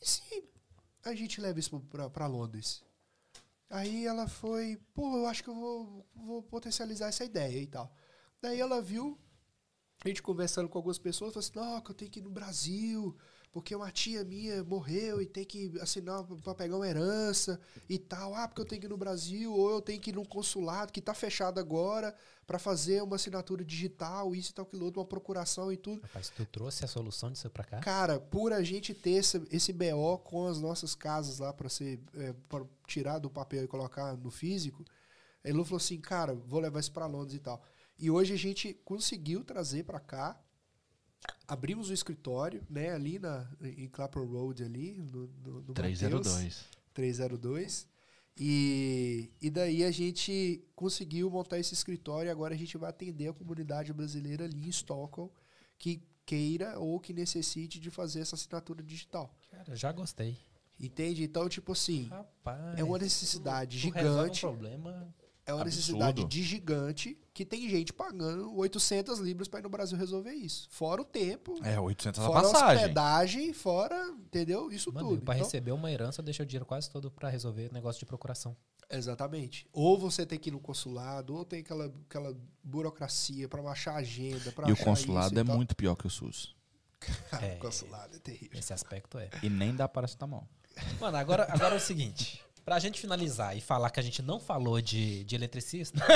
e 0.00 0.08
se 0.08 0.44
a 1.04 1.14
gente 1.14 1.40
leva 1.40 1.60
isso 1.60 1.78
pra, 1.82 2.10
pra 2.10 2.26
Londres? 2.26 2.82
Aí 3.70 4.04
ela 4.04 4.26
foi, 4.26 4.78
pô, 4.92 5.16
eu 5.16 5.26
acho 5.26 5.44
que 5.44 5.48
eu 5.48 5.54
vou, 5.54 6.06
vou 6.14 6.42
potencializar 6.42 7.08
essa 7.08 7.24
ideia 7.24 7.58
e 7.60 7.66
tal. 7.66 7.94
Daí 8.40 8.60
ela 8.60 8.82
viu, 8.82 9.16
a 10.04 10.08
gente 10.08 10.20
conversando 10.20 10.68
com 10.68 10.76
algumas 10.76 10.98
pessoas, 10.98 11.32
falou 11.32 11.46
assim, 11.46 11.74
não, 11.74 11.80
que 11.80 11.90
eu 11.90 11.94
tenho 11.94 12.10
que 12.10 12.18
ir 12.18 12.22
no 12.22 12.30
Brasil, 12.30 13.16
porque 13.52 13.74
uma 13.76 13.90
tia 13.90 14.24
minha 14.24 14.64
morreu 14.64 15.20
e 15.20 15.26
tem 15.26 15.44
que 15.44 15.70
assinar 15.78 16.24
pra 16.42 16.54
pegar 16.54 16.76
uma 16.76 16.88
herança 16.88 17.60
e 17.86 17.98
tal. 17.98 18.34
Ah, 18.34 18.48
porque 18.48 18.62
eu 18.62 18.64
tenho 18.64 18.80
que 18.80 18.86
ir 18.86 18.90
no 18.90 18.96
Brasil, 18.96 19.52
ou 19.52 19.70
eu 19.72 19.82
tenho 19.82 20.00
que 20.00 20.08
ir 20.08 20.14
num 20.14 20.24
consulado 20.24 20.90
que 20.90 21.02
tá 21.02 21.12
fechado 21.12 21.60
agora 21.60 22.14
pra 22.46 22.58
fazer 22.58 23.02
uma 23.02 23.16
assinatura 23.16 23.62
digital, 23.62 24.34
isso 24.34 24.50
e 24.50 24.54
tal, 24.54 24.64
aquilo 24.64 24.86
outro, 24.86 25.00
uma 25.00 25.06
procuração 25.06 25.70
e 25.70 25.76
tudo. 25.76 26.00
Rapaz, 26.00 26.30
tu 26.30 26.46
trouxe 26.46 26.84
a 26.84 26.88
solução 26.88 27.30
disso 27.30 27.48
pra 27.50 27.62
cá? 27.62 27.78
Cara, 27.80 28.18
por 28.18 28.54
a 28.54 28.62
gente 28.62 28.94
ter 28.94 29.12
esse, 29.12 29.42
esse 29.50 29.72
BO 29.72 30.18
com 30.24 30.46
as 30.46 30.58
nossas 30.58 30.94
casas 30.94 31.38
lá 31.38 31.52
pra 31.52 31.68
ser 31.68 32.00
é, 32.14 32.34
para 32.48 32.64
tirar 32.86 33.18
do 33.18 33.28
papel 33.28 33.64
e 33.64 33.68
colocar 33.68 34.16
no 34.16 34.30
físico, 34.30 34.82
a 35.44 35.48
Elu 35.48 35.62
falou 35.64 35.76
assim, 35.76 36.00
cara, 36.00 36.34
vou 36.34 36.58
levar 36.58 36.80
isso 36.80 36.92
pra 36.92 37.06
Londres 37.06 37.36
e 37.36 37.40
tal. 37.40 37.62
E 37.98 38.10
hoje 38.10 38.32
a 38.32 38.38
gente 38.38 38.72
conseguiu 38.84 39.44
trazer 39.44 39.84
pra 39.84 40.00
cá, 40.00 40.40
abrimos 41.46 41.90
o 41.90 41.92
escritório, 41.92 42.62
né, 42.68 42.90
ali 42.90 43.18
na 43.18 43.48
em 43.60 43.88
Clapper 43.88 44.22
Road 44.22 44.62
ali, 44.62 44.92
no, 44.92 45.26
no, 45.44 45.60
no 45.62 45.68
Mateus. 45.68 45.98
302. 45.98 46.64
302. 46.94 47.88
E, 48.36 49.30
e 49.40 49.50
daí 49.50 49.84
a 49.84 49.90
gente 49.90 50.64
conseguiu 50.74 51.30
montar 51.30 51.58
esse 51.58 51.74
escritório 51.74 52.28
e 52.28 52.30
agora 52.30 52.54
a 52.54 52.56
gente 52.56 52.78
vai 52.78 52.88
atender 52.88 53.28
a 53.28 53.32
comunidade 53.32 53.92
brasileira 53.92 54.44
ali 54.44 54.66
em 54.66 54.70
Stockholm 54.70 55.28
que 55.78 56.02
queira 56.24 56.78
ou 56.78 56.98
que 56.98 57.12
necessite 57.12 57.78
de 57.78 57.90
fazer 57.90 58.20
essa 58.20 58.34
assinatura 58.34 58.82
digital. 58.82 59.34
Cara, 59.50 59.76
já 59.76 59.92
gostei. 59.92 60.38
Entende? 60.80 61.22
Então, 61.22 61.48
tipo 61.48 61.72
assim, 61.72 62.08
Rapaz. 62.08 62.78
é 62.78 62.82
uma 62.82 62.98
necessidade 62.98 63.82
tu 63.82 63.94
resolve 63.94 64.10
um 64.10 64.22
gigante. 64.22 64.40
problema. 64.40 65.14
É 65.44 65.52
uma 65.52 65.62
Absurdo. 65.62 65.98
necessidade 65.98 66.24
de 66.24 66.42
gigante 66.42 67.18
que 67.34 67.44
tem 67.44 67.68
gente 67.68 67.92
pagando 67.92 68.54
800 68.56 69.18
libras 69.18 69.48
para 69.48 69.58
ir 69.58 69.62
no 69.64 69.68
Brasil 69.68 69.98
resolver 69.98 70.32
isso. 70.32 70.68
Fora 70.70 71.02
o 71.02 71.04
tempo, 71.04 71.58
É, 71.64 71.80
800 71.80 72.20
a 72.22 72.26
fora 72.26 72.38
a 72.38 72.42
passagem. 72.42 72.76
hospedagem, 72.82 73.52
fora, 73.52 74.04
entendeu? 74.24 74.70
Isso 74.70 74.92
Mano, 74.92 75.08
tudo. 75.08 75.22
pra 75.22 75.34
Então- 75.34 75.44
receber 75.44 75.72
uma 75.72 75.90
herança, 75.90 76.22
deixa 76.22 76.44
o 76.44 76.46
dinheiro 76.46 76.64
quase 76.64 76.88
todo 76.88 77.10
pra 77.10 77.28
resolver 77.28 77.72
negócio 77.72 77.98
de 77.98 78.06
procuração. 78.06 78.56
Exatamente. 78.88 79.66
Ou 79.72 79.98
você 79.98 80.24
tem 80.24 80.38
que 80.38 80.50
ir 80.50 80.52
no 80.52 80.60
consulado, 80.60 81.34
ou 81.34 81.44
tem 81.44 81.60
aquela, 81.60 81.86
aquela 82.08 82.36
burocracia 82.62 83.48
para 83.48 83.62
baixar 83.62 83.92
a 83.94 83.96
agenda. 83.96 84.52
Pra 84.52 84.68
E 84.68 84.72
o 84.72 84.76
consulado 84.76 85.32
isso 85.34 85.40
é 85.40 85.42
muito 85.56 85.74
pior 85.74 85.96
que 85.96 86.06
o 86.06 86.10
SUS. 86.10 86.54
É. 87.42 87.56
o 87.56 87.58
consulado 87.58 88.14
é 88.14 88.18
terrível. 88.20 88.56
Esse 88.58 88.72
aspecto 88.72 89.18
é. 89.18 89.28
E 89.42 89.50
nem 89.50 89.74
dá 89.74 89.88
paracetamol. 89.88 90.46
Mano, 91.00 91.16
agora, 91.16 91.46
agora 91.52 91.74
é 91.74 91.78
o 91.78 91.80
seguinte. 91.80 92.40
Pra 92.64 92.78
gente 92.78 93.00
finalizar 93.00 93.56
e 93.56 93.60
falar 93.60 93.90
que 93.90 93.98
a 93.98 94.02
gente 94.02 94.22
não 94.22 94.38
falou 94.38 94.80
de, 94.80 95.24
de 95.24 95.34
eletricista. 95.34 95.98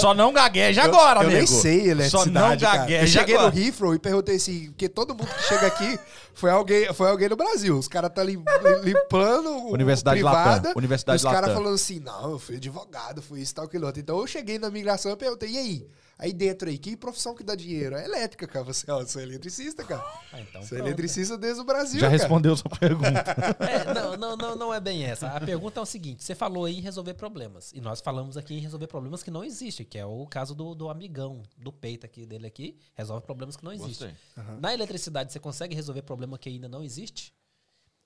Só 0.00 0.14
não 0.14 0.32
gagueja 0.32 0.84
agora, 0.84 1.20
eu 1.20 1.24
amigo. 1.26 1.38
nem 1.38 1.46
sei 1.46 1.90
eletricidade, 1.90 2.10
Só 2.10 2.24
não 2.26 2.40
cara. 2.40 2.54
Eu 2.54 2.58
gagueja 2.78 3.20
cheguei 3.20 3.34
agora. 3.36 3.54
no 3.54 3.60
Heathrow 3.60 3.94
e 3.94 3.98
perguntei 3.98 4.36
assim, 4.36 4.66
porque 4.70 4.88
todo 4.88 5.10
mundo 5.14 5.26
que 5.26 5.42
chega 5.42 5.66
aqui 5.66 5.98
foi 6.34 6.50
alguém, 6.50 6.92
foi 6.94 7.10
alguém 7.10 7.28
no 7.28 7.36
Brasil. 7.36 7.76
Os 7.76 7.88
caras 7.88 8.12
tá 8.14 8.22
lim- 8.22 8.44
limpando 8.84 9.48
o 9.50 9.72
Universidade 9.72 10.20
privada, 10.20 10.50
Latam. 10.68 10.72
Universidade 10.76 11.16
Os 11.16 11.24
caras 11.30 11.52
falando 11.52 11.74
assim, 11.74 11.98
não, 11.98 12.30
eu 12.32 12.38
fui 12.38 12.56
advogado, 12.56 13.20
fui 13.22 13.40
isso, 13.40 13.54
tal, 13.54 13.64
aquilo 13.64 13.86
outro. 13.86 14.00
Então 14.00 14.18
eu 14.20 14.26
cheguei 14.28 14.58
na 14.58 14.70
migração 14.70 15.10
e 15.12 15.16
perguntei, 15.16 15.50
e 15.50 15.58
aí? 15.58 15.86
Aí 16.22 16.32
dentro 16.32 16.68
aí, 16.68 16.78
que 16.78 16.96
profissão 16.96 17.34
que 17.34 17.42
dá 17.42 17.56
dinheiro? 17.56 17.96
É 17.96 18.04
elétrica, 18.04 18.46
cara. 18.46 18.64
Você, 18.64 18.88
ó, 18.88 19.00
você 19.00 19.18
é 19.18 19.22
eletricista, 19.24 19.82
cara. 19.82 20.00
Ah, 20.32 20.40
então 20.40 20.62
Você 20.62 20.76
é 20.76 20.78
pronto. 20.78 20.86
eletricista 20.86 21.36
desde 21.36 21.60
o 21.60 21.64
Brasil, 21.64 21.98
Já 21.98 22.06
cara. 22.06 22.16
respondeu 22.16 22.56
sua 22.56 22.70
pergunta. 22.70 23.24
É, 23.58 23.92
não, 23.92 24.16
não, 24.16 24.36
não, 24.36 24.54
não 24.56 24.74
é 24.74 24.78
bem 24.78 25.04
essa. 25.04 25.26
A 25.32 25.40
pergunta 25.40 25.80
é 25.80 25.82
o 25.82 25.86
seguinte: 25.86 26.22
você 26.22 26.32
falou 26.32 26.64
aí 26.64 26.78
em 26.78 26.80
resolver 26.80 27.14
problemas. 27.14 27.72
E 27.72 27.80
nós 27.80 28.00
falamos 28.00 28.36
aqui 28.36 28.54
em 28.54 28.60
resolver 28.60 28.86
problemas 28.86 29.20
que 29.24 29.32
não 29.32 29.42
existem, 29.42 29.84
que 29.84 29.98
é 29.98 30.06
o 30.06 30.24
caso 30.28 30.54
do, 30.54 30.76
do 30.76 30.88
amigão, 30.88 31.42
do 31.58 31.72
peito 31.72 32.06
aqui 32.06 32.24
dele 32.24 32.46
aqui, 32.46 32.78
resolve 32.94 33.24
problemas 33.26 33.56
que 33.56 33.64
não 33.64 33.72
existem. 33.72 34.14
Gostei. 34.36 34.60
Na 34.60 34.72
eletricidade, 34.72 35.32
você 35.32 35.40
consegue 35.40 35.74
resolver 35.74 36.02
problema 36.02 36.38
que 36.38 36.48
ainda 36.48 36.68
não 36.68 36.84
existe? 36.84 37.34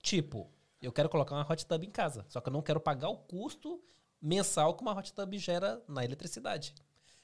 Tipo, 0.02 0.50
eu 0.80 0.90
quero 0.90 1.10
colocar 1.10 1.34
uma 1.34 1.46
hot 1.46 1.66
tub 1.66 1.84
em 1.84 1.90
casa, 1.90 2.24
só 2.30 2.40
que 2.40 2.48
eu 2.48 2.52
não 2.52 2.62
quero 2.62 2.80
pagar 2.80 3.10
o 3.10 3.16
custo 3.18 3.78
mensal 4.22 4.72
que 4.74 4.80
uma 4.80 4.96
hot 4.96 5.12
tub 5.12 5.34
gera 5.38 5.82
na 5.86 6.02
eletricidade. 6.02 6.74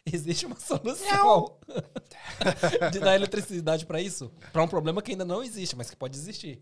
Existe 0.13 0.47
uma 0.47 0.59
solução 0.59 1.59
de 2.93 2.99
dar 2.99 3.15
eletricidade 3.15 3.87
pra 3.87 4.01
isso? 4.01 4.31
Pra 4.53 4.63
um 4.63 4.69
problema 4.69 5.01
que 5.01 5.13
ainda 5.13 5.25
não 5.25 5.43
existe, 5.43 5.77
mas 5.77 5.89
que 5.91 5.97
pode 5.97 6.17
existir. 6.17 6.61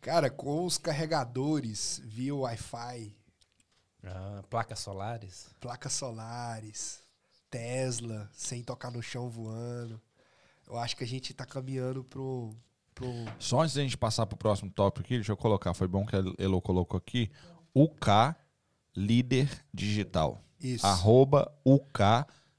Cara, 0.00 0.30
com 0.30 0.64
os 0.64 0.76
carregadores 0.78 2.00
via 2.04 2.34
Wi-Fi, 2.34 3.16
Ah, 4.04 4.42
placas 4.50 4.78
solares. 4.80 5.46
placas 5.60 5.92
solares, 5.94 7.02
Tesla, 7.50 8.28
sem 8.32 8.62
tocar 8.62 8.90
no 8.90 9.02
chão 9.02 9.28
voando. 9.28 10.00
Eu 10.68 10.76
acho 10.78 10.96
que 10.96 11.04
a 11.04 11.06
gente 11.06 11.32
tá 11.32 11.46
caminhando 11.46 12.04
pro. 12.04 12.54
pro 12.94 13.08
Só 13.38 13.62
antes 13.62 13.74
da 13.74 13.82
gente 13.82 13.96
passar 13.96 14.26
pro 14.26 14.36
próximo 14.36 14.70
tópico 14.70 15.04
aqui, 15.06 15.14
deixa 15.14 15.32
eu 15.32 15.36
colocar, 15.36 15.72
foi 15.74 15.88
bom 15.88 16.04
que 16.04 16.14
a 16.14 16.22
Elo 16.38 16.60
colocou 16.60 16.98
aqui. 16.98 17.30
UK 17.74 18.34
Líder 18.94 19.48
Digital. 19.72 20.40
Isso. 20.60 20.86
Arroba 20.86 21.52
UK 21.64 22.02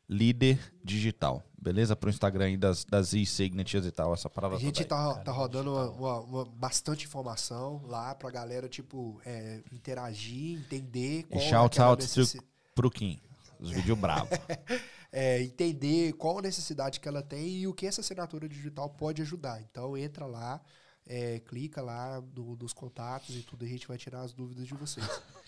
líder 0.10 0.60
digital. 0.84 1.44
Beleza? 1.60 1.96
Pro 1.96 2.10
Instagram 2.10 2.46
aí 2.46 2.56
das, 2.58 2.86
das 2.86 3.12
e-signatures 3.14 3.86
e 3.86 3.92
tal, 3.92 4.14
essa 4.14 4.30
parada 4.30 4.56
A 4.56 4.60
gente 4.60 4.86
tá, 4.86 5.16
tá 5.16 5.32
rodando 5.32 5.74
uma, 5.74 5.90
uma- 5.90 6.20
uma- 6.22 6.46
bastante 6.46 7.06
informação 7.06 7.82
lá 7.86 8.16
pra 8.16 8.30
galera, 8.32 8.70
tipo, 8.70 9.20
é, 9.26 9.62
interagir, 9.72 10.60
entender 10.60 11.20
E 11.20 11.24
qual 11.24 11.42
é 11.44 11.50
shout 11.50 11.82
out 11.82 12.02
necessi- 12.02 12.40
pro 12.74 12.90
Kim. 12.90 13.20
Os 13.60 13.72
vídeos 13.72 13.98
bravos. 13.98 14.30
é, 15.12 15.42
entender 15.42 16.14
qual 16.14 16.38
a 16.40 16.42
necessidade 16.44 17.00
que 17.00 17.08
ela 17.08 17.24
tem 17.24 17.58
e 17.58 17.68
o 17.68 17.74
que 17.74 17.88
essa 17.88 18.02
assinatura 18.02 18.48
digital 18.48 18.88
pode 18.90 19.22
ajudar. 19.24 19.60
Então 19.62 19.98
entra 19.98 20.26
lá, 20.26 20.62
é, 21.06 21.40
clica 21.40 21.82
lá 21.82 22.22
no- 22.36 22.56
nos 22.56 22.72
contatos 22.72 23.36
e 23.36 23.42
tudo, 23.42 23.66
a 23.66 23.68
gente 23.68 23.88
vai 23.88 23.98
tirar 23.98 24.22
as 24.22 24.32
dúvidas 24.32 24.68
de 24.68 24.74
vocês. 24.76 25.06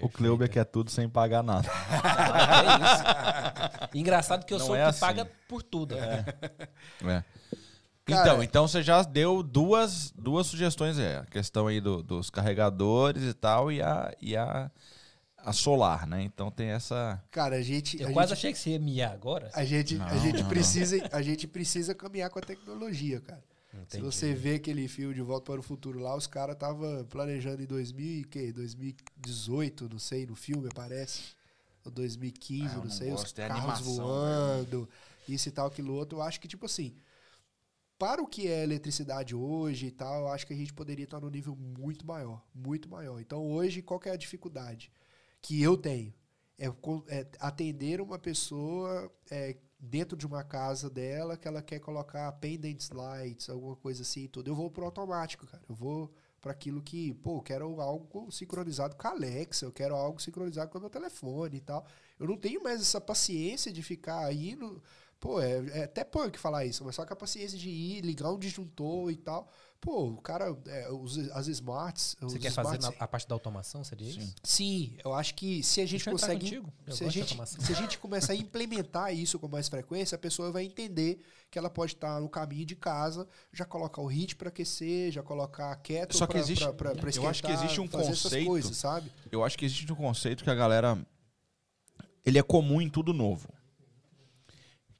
o 0.00 0.08
Cleuber 0.08 0.48
quer 0.48 0.64
tudo 0.64 0.90
sem 0.90 1.08
pagar 1.08 1.42
nada. 1.42 1.68
É 2.60 2.76
isso. 2.84 3.90
Engraçado 3.98 4.44
que 4.44 4.52
eu 4.54 4.58
Não 4.58 4.66
sou 4.66 4.76
é 4.76 4.80
o 4.82 4.84
que 4.84 4.90
assim. 4.90 5.00
paga 5.00 5.30
por 5.48 5.62
tudo. 5.62 5.96
É. 5.96 6.24
Cara- 7.02 7.24
então, 8.04 8.42
então 8.42 8.68
você 8.68 8.82
já 8.82 9.02
deu 9.02 9.42
duas, 9.42 10.12
duas 10.16 10.46
sugestões 10.46 10.98
aí. 10.98 11.16
A 11.16 11.24
questão 11.26 11.66
aí 11.66 11.80
do- 11.80 12.02
dos 12.02 12.28
carregadores 12.30 13.22
e 13.22 13.32
tal 13.34 13.70
e 13.70 13.80
a, 13.82 14.12
e 14.20 14.36
a, 14.36 14.70
a 15.38 15.52
solar, 15.52 16.06
né? 16.06 16.22
Então 16.22 16.50
tem 16.50 16.68
essa... 16.70 17.22
Cara, 17.30 17.56
a 17.56 17.62
gente. 17.62 18.00
Eu 18.00 18.08
a 18.08 18.12
quase 18.12 18.30
gente, 18.30 18.38
achei 18.38 18.52
que 18.52 18.58
você 18.58 18.70
ia 18.70 18.78
miar 18.80 19.12
agora. 19.12 19.50
A 19.54 19.64
gente, 19.64 19.94
a 19.96 19.98
Não, 19.98 20.20
gente 20.20 20.42
não, 20.42 20.48
precisa, 20.48 21.08
a 21.12 21.22
gente 21.22 21.46
precisa 21.46 21.94
caminhar 21.94 22.30
com 22.30 22.38
a 22.38 22.42
tecnologia, 22.42 23.20
cara. 23.20 23.42
Se 23.70 23.76
Entendi. 23.98 24.04
você 24.04 24.34
vê 24.34 24.54
aquele 24.56 24.88
filme 24.88 25.14
de 25.14 25.22
Volta 25.22 25.52
para 25.52 25.60
o 25.60 25.62
Futuro 25.62 26.00
lá, 26.00 26.16
os 26.16 26.26
caras 26.26 26.54
estavam 26.54 27.04
planejando 27.04 27.62
em 27.62 27.66
2000, 27.66 28.20
e 28.20 28.24
quê? 28.24 28.52
2018, 28.52 29.88
não 29.88 29.98
sei, 29.98 30.26
no 30.26 30.34
filme 30.34 30.68
aparece. 30.68 31.36
Ou 31.84 31.92
2015, 31.92 32.62
Ah, 32.62 32.66
eu 32.66 32.76
não, 32.78 32.84
não 32.84 32.90
sei, 32.90 33.12
os 33.12 33.22
é 33.38 33.48
carros 33.48 33.58
animação, 33.58 33.94
voando, 33.94 34.88
isso 35.28 35.48
e 35.48 35.52
tal, 35.52 35.68
aquilo 35.68 35.94
outro. 35.94 36.18
Eu 36.18 36.22
acho 36.22 36.40
que, 36.40 36.48
tipo 36.48 36.66
assim, 36.66 36.94
para 37.98 38.20
o 38.20 38.26
que 38.26 38.48
é 38.48 38.62
eletricidade 38.64 39.34
hoje 39.34 39.86
e 39.86 39.90
tal, 39.90 40.22
eu 40.22 40.28
acho 40.28 40.46
que 40.46 40.52
a 40.52 40.56
gente 40.56 40.72
poderia 40.72 41.04
estar 41.04 41.20
num 41.20 41.30
nível 41.30 41.54
muito 41.54 42.06
maior, 42.06 42.42
muito 42.54 42.88
maior. 42.88 43.20
Então, 43.20 43.46
hoje, 43.46 43.82
qual 43.82 44.00
que 44.00 44.08
é 44.08 44.12
a 44.12 44.16
dificuldade 44.16 44.90
que 45.40 45.62
eu 45.62 45.76
tenho? 45.76 46.12
É, 46.58 46.66
é 47.08 47.26
atender 47.38 48.00
uma 48.00 48.18
pessoa 48.18 49.10
é, 49.30 49.56
dentro 49.80 50.16
de 50.16 50.26
uma 50.26 50.44
casa 50.44 50.90
dela 50.90 51.36
que 51.36 51.48
ela 51.48 51.62
quer 51.62 51.78
colocar 51.78 52.30
pendant 52.32 52.78
lights, 52.92 53.48
alguma 53.48 53.76
coisa 53.76 54.02
assim 54.02 54.24
e 54.24 54.28
tudo. 54.28 54.48
Eu 54.48 54.54
vou 54.54 54.70
pro 54.70 54.84
automático, 54.84 55.46
cara. 55.46 55.62
Eu 55.68 55.74
vou 55.74 56.12
para 56.40 56.52
aquilo 56.52 56.82
que, 56.82 57.14
pô, 57.14 57.38
eu 57.38 57.42
quero 57.42 57.80
algo 57.80 58.30
sincronizado 58.30 58.96
com 58.96 59.06
a 59.06 59.10
Alexa, 59.10 59.66
eu 59.66 59.72
quero 59.72 59.94
algo 59.94 60.20
sincronizado 60.20 60.70
com 60.70 60.78
o 60.78 60.80
meu 60.80 60.90
telefone 60.90 61.56
e 61.56 61.60
tal. 61.60 61.86
Eu 62.18 62.26
não 62.26 62.36
tenho 62.36 62.62
mais 62.62 62.80
essa 62.80 63.00
paciência 63.00 63.72
de 63.72 63.82
ficar 63.82 64.24
aí 64.24 64.54
no. 64.54 64.82
Pô, 65.18 65.40
é, 65.40 65.80
é 65.80 65.84
até 65.84 66.02
punk 66.02 66.38
falar 66.38 66.64
isso, 66.64 66.84
mas 66.84 66.94
só 66.94 67.04
que 67.04 67.12
a 67.12 67.16
paciência 67.16 67.58
de 67.58 67.68
ir, 67.68 68.00
ligar 68.00 68.30
um 68.30 68.38
disjuntor 68.38 69.10
e 69.10 69.16
tal. 69.16 69.50
Pô, 69.80 70.08
o 70.10 70.16
cara, 70.20 70.54
é, 70.66 70.90
os, 70.92 71.16
as 71.30 71.46
smarts. 71.48 72.14
Você 72.20 72.36
os 72.36 72.42
quer 72.42 72.52
fazer 72.52 72.76
smarts- 72.76 72.98
na- 72.98 73.04
a 73.04 73.08
parte 73.08 73.26
da 73.26 73.34
automação, 73.34 73.82
seria 73.82 74.10
isso? 74.10 74.34
Sim, 74.44 74.94
eu 75.02 75.14
acho 75.14 75.34
que 75.34 75.62
se 75.62 75.80
a 75.80 75.84
gente 75.86 76.04
Deixa 76.04 76.10
consegue. 76.10 76.48
Se 76.90 77.04
a, 77.04 77.08
gente, 77.08 77.36
se 77.64 77.72
a 77.72 77.76
gente 77.76 77.98
começar 77.98 78.34
a 78.34 78.36
implementar 78.36 79.14
isso 79.14 79.38
com 79.38 79.48
mais 79.48 79.68
frequência, 79.70 80.16
a 80.16 80.18
pessoa 80.18 80.52
vai 80.52 80.64
entender 80.64 81.24
que 81.50 81.58
ela 81.58 81.70
pode 81.70 81.94
estar 81.94 82.20
no 82.20 82.28
caminho 82.28 82.66
de 82.66 82.76
casa, 82.76 83.26
já 83.52 83.64
colocar 83.64 84.02
o 84.02 84.06
hit 84.06 84.36
para 84.36 84.50
aquecer, 84.50 85.10
já 85.12 85.22
colocar 85.22 85.72
a 85.72 85.76
kettle 85.76 86.16
Só 86.18 86.26
que 86.26 86.32
pra- 86.34 86.40
existe- 86.40 86.62
pra- 86.64 86.72
pra- 86.74 86.94
pra 86.94 87.10
eu 87.10 87.26
acho 87.28 87.42
que 87.42 87.48
esquentar, 87.48 87.64
existe 87.64 87.80
um 87.80 87.88
fazer 87.88 88.06
conceito- 88.10 88.46
coisas, 88.46 88.76
sabe? 88.76 89.10
Eu 89.32 89.42
acho 89.42 89.56
que 89.56 89.64
existe 89.64 89.90
um 89.90 89.96
conceito 89.96 90.44
que 90.44 90.50
a 90.50 90.54
galera... 90.54 90.98
Ele 92.22 92.38
é 92.38 92.42
comum 92.42 92.82
em 92.82 92.90
tudo 92.90 93.14
novo. 93.14 93.48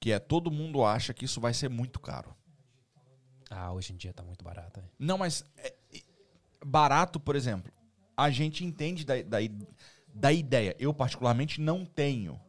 Que 0.01 0.11
é 0.11 0.19
todo 0.19 0.51
mundo 0.51 0.83
acha 0.83 1.13
que 1.13 1.27
isso 1.27 1.39
vai 1.39 1.53
ser 1.53 1.69
muito 1.69 2.01
caro. 2.01 2.35
Ah, 3.51 3.73
hoje 3.73 3.93
em 3.93 3.97
dia 3.97 4.13
tá 4.15 4.23
muito 4.23 4.45
barato. 4.45 4.81
né? 4.81 4.87
Não, 4.99 5.19
mas 5.19 5.45
é- 5.57 5.75
é- 5.93 6.01
barato, 6.65 7.19
por 7.19 7.35
exemplo, 7.35 7.73
a 8.17 8.31
gente 8.31 8.65
entende 8.65 9.05
da, 9.05 9.21
da, 9.23 9.39
da 10.15 10.33
ideia. 10.33 10.77
Eu, 10.79 10.95
particularmente, 10.95 11.61
não 11.61 11.85
tenho 11.85 12.41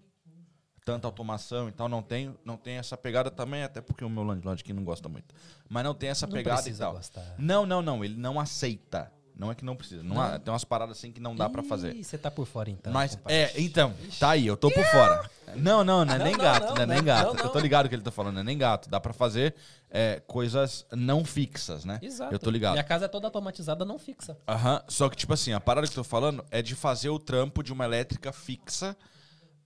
tanta 0.85 1.07
automação 1.07 1.69
e 1.69 1.71
tal, 1.71 1.87
não 1.87 2.01
tenho, 2.01 2.37
não 2.43 2.57
tenho 2.57 2.79
essa 2.79 2.97
pegada 2.97 3.29
também, 3.31 3.63
até 3.63 3.81
porque 3.81 4.03
o 4.03 4.09
meu 4.09 4.23
landlord 4.23 4.61
aqui 4.61 4.73
não 4.73 4.83
gosta 4.83 5.07
muito. 5.09 5.33
Mas 5.69 5.83
não 5.83 5.93
tem 5.93 6.09
essa 6.09 6.25
Não 6.27 6.33
pegada 6.33 6.67
e 6.67 6.75
tal. 6.75 6.93
gostar. 6.93 7.35
Não, 7.37 7.65
não, 7.65 7.81
não, 7.81 8.03
ele 8.03 8.15
não 8.17 8.39
aceita. 8.39 9.11
Não 9.35 9.49
é 9.51 9.55
que 9.55 9.65
não 9.65 9.75
precisa. 9.75 10.03
Não 10.03 10.21
há- 10.21 10.37
tem 10.37 10.53
umas 10.53 10.63
paradas 10.63 10.97
assim 10.97 11.11
que 11.11 11.19
não 11.19 11.35
dá 11.35 11.49
pra 11.49 11.63
fazer. 11.63 11.95
Ih, 11.95 12.03
você 12.03 12.17
tá 12.17 12.29
por 12.29 12.45
fora 12.45 12.69
então. 12.69 12.93
Mas, 12.93 13.17
é, 13.27 13.59
então, 13.59 13.93
tá 14.19 14.31
aí, 14.31 14.45
eu 14.45 14.55
tô 14.55 14.69
por 14.69 14.83
fora. 14.85 15.29
Não, 15.55 15.83
não, 15.83 16.05
não 16.05 16.13
é 16.13 16.17
Não, 16.17 16.25
nem 16.25 16.33
não, 16.35 16.43
gato, 16.43 16.65
não, 16.67 16.75
não 16.75 16.81
é 16.81 16.85
nem 16.85 16.97
não, 16.97 17.03
gato. 17.03 17.33
não, 17.35 17.43
Eu 17.43 17.49
tô 17.49 17.55
não. 17.55 17.61
ligado 17.61 17.89
que 17.89 17.95
ele 17.95 18.03
tá 18.03 18.11
falando, 18.11 18.35
não 18.35 18.41
é 18.41 18.43
nem 18.43 18.57
gato. 18.57 18.89
Dá 18.89 18.99
pra 18.99 19.11
fazer 19.13 19.55
é, 19.89 20.21
coisas 20.27 20.85
não 20.91 21.25
fixas, 21.25 21.83
né? 21.85 21.97
Exato. 22.01 22.33
Eu 22.33 22.39
tô 22.39 22.49
ligado. 22.49 22.73
Minha 22.73 22.83
casa 22.83 23.05
é 23.05 23.07
toda 23.07 23.27
automatizada, 23.27 23.83
não 23.83 23.97
fixa. 23.97 24.37
Aham, 24.47 24.83
só 24.87 25.09
que, 25.09 25.15
tipo 25.17 25.33
assim, 25.33 25.51
a 25.53 25.59
parada 25.59 25.87
que 25.87 25.91
eu 25.93 26.03
tô 26.03 26.09
falando 26.09 26.45
é 26.51 26.61
de 26.61 26.75
fazer 26.75 27.09
o 27.09 27.17
trampo 27.19 27.63
de 27.63 27.73
uma 27.73 27.83
elétrica 27.85 28.31
fixa 28.31 28.95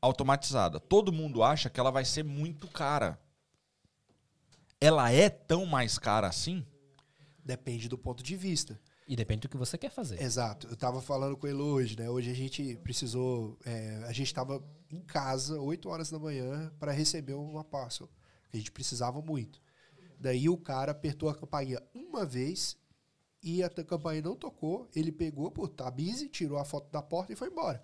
automatizada. 0.02 0.80
Todo 0.80 1.12
mundo 1.12 1.44
acha 1.44 1.70
que 1.70 1.80
ela 1.80 1.92
vai 1.92 2.06
ser 2.06 2.24
muito 2.24 2.68
cara. 2.68 3.20
Ela 4.80 5.12
é 5.12 5.30
tão 5.30 5.66
mais 5.66 5.98
cara 5.98 6.28
assim? 6.28 6.66
Depende 7.44 7.88
do 7.88 7.98
ponto 7.98 8.24
de 8.24 8.36
vista. 8.36 8.80
E 9.08 9.16
depende 9.16 9.42
do 9.42 9.50
que 9.50 9.58
você 9.58 9.78
quer 9.78 9.92
fazer. 9.92 10.20
Exato. 10.22 10.68
Eu 10.68 10.76
tava 10.76 11.00
falando 11.00 11.38
com 11.38 11.46
ele 11.46 11.62
hoje, 11.62 11.98
né? 11.98 12.10
Hoje 12.10 12.32
a 12.32 12.34
gente 12.34 12.76
precisou. 12.78 13.58
é, 13.64 14.04
a 14.08 14.12
gente 14.12 14.34
tava 14.34 14.64
em 14.92 15.00
casa, 15.02 15.60
8 15.60 15.88
horas 15.90 16.10
da 16.10 16.18
manhã, 16.18 16.72
para 16.80 16.92
receber 16.92 17.34
uma 17.34 17.64
parcel. 17.64 18.10
Que 18.50 18.58
a 18.58 18.60
gente 18.60 18.72
precisava 18.72 19.22
muito. 19.22 19.62
Daí 20.20 20.50
o 20.50 20.58
cara 20.58 20.92
apertou 20.92 21.30
a 21.30 21.36
campainha 21.36 21.82
uma 21.94 22.26
vez 22.26 22.78
e 23.44 23.62
a 23.62 23.70
campainha 23.70 24.24
não 24.24 24.36
tocou. 24.36 24.90
Ele 24.96 25.12
pegou 25.12 25.52
por 25.52 25.70
tá 25.70 25.92
busy, 25.92 26.28
tirou 26.28 26.58
a 26.58 26.66
foto 26.66 26.92
da 26.92 27.02
porta 27.02 27.32
e 27.32 27.36
foi 27.36 27.50
embora. 27.50 27.84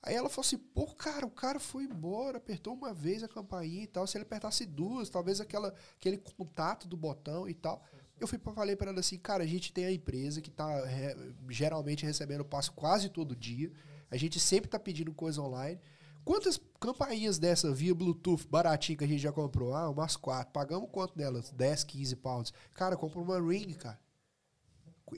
Aí 0.00 0.14
ela 0.14 0.28
falou 0.28 0.46
assim: 0.46 0.58
pô, 0.58 0.86
cara, 0.94 1.26
o 1.26 1.30
cara 1.30 1.58
foi 1.58 1.84
embora, 1.84 2.36
apertou 2.36 2.74
uma 2.74 2.92
vez 2.92 3.24
a 3.24 3.28
campainha 3.28 3.82
e 3.82 3.86
tal. 3.86 4.06
Se 4.06 4.16
ele 4.16 4.24
apertasse 4.24 4.66
duas, 4.66 5.08
talvez 5.08 5.40
aquela, 5.40 5.74
aquele 5.96 6.18
contato 6.18 6.86
do 6.86 6.96
botão 6.96 7.48
e 7.48 7.54
tal. 7.54 7.82
Eu 8.20 8.26
fui, 8.26 8.38
falei 8.38 8.76
para 8.76 8.90
ela 8.90 9.00
assim: 9.00 9.18
cara, 9.18 9.42
a 9.44 9.46
gente 9.46 9.72
tem 9.72 9.84
a 9.84 9.92
empresa 9.92 10.40
que 10.40 10.50
tá 10.50 10.70
é, 10.88 11.16
geralmente 11.48 12.06
recebendo 12.06 12.44
passo 12.44 12.72
quase 12.72 13.08
todo 13.08 13.34
dia. 13.34 13.70
A 14.10 14.16
gente 14.16 14.38
sempre 14.38 14.70
tá 14.70 14.78
pedindo 14.78 15.12
coisa 15.12 15.42
online. 15.42 15.80
Quantas 16.24 16.58
campainhas 16.80 17.38
dessa 17.38 17.70
via 17.72 17.94
Bluetooth 17.94 18.46
baratinha 18.48 18.96
que 18.96 19.04
a 19.04 19.06
gente 19.06 19.20
já 19.20 19.32
comprou? 19.32 19.74
Ah, 19.74 19.90
umas 19.90 20.16
quatro. 20.16 20.52
Pagamos 20.52 20.88
quanto 20.90 21.14
delas? 21.14 21.50
10, 21.50 21.84
15 21.84 22.16
pounds. 22.16 22.52
Cara, 22.72 22.96
compra 22.96 23.20
uma 23.20 23.38
ring, 23.38 23.74
cara. 23.74 23.98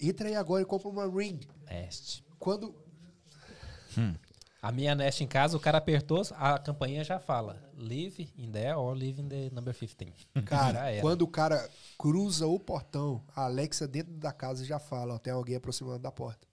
Entra 0.02 0.28
aí 0.28 0.34
agora 0.34 0.62
e 0.62 0.66
compra 0.66 0.88
uma 0.88 1.06
ring. 1.06 1.40
Nest. 1.64 2.24
Quando. 2.38 2.74
A 4.66 4.72
minha 4.72 4.96
Nest 4.96 5.22
em 5.22 5.28
casa, 5.28 5.56
o 5.56 5.60
cara 5.60 5.78
apertou, 5.78 6.22
a 6.32 6.58
campainha 6.58 7.04
já 7.04 7.20
fala. 7.20 7.62
Live 7.76 8.28
in 8.36 8.50
there 8.50 8.74
or 8.74 8.94
live 8.96 9.20
in 9.22 9.28
the 9.28 9.48
number 9.52 9.72
15. 9.72 10.12
Já 10.34 10.42
Cara, 10.42 11.00
quando 11.00 11.22
o 11.22 11.28
cara 11.28 11.70
cruza 11.96 12.48
o 12.48 12.58
portão, 12.58 13.22
a 13.36 13.44
Alexa 13.44 13.86
dentro 13.86 14.12
da 14.14 14.32
casa 14.32 14.64
já 14.64 14.80
fala, 14.80 15.14
ó, 15.14 15.18
tem 15.18 15.32
alguém 15.32 15.54
aproximando 15.54 16.00
da 16.00 16.10
porta. 16.10 16.48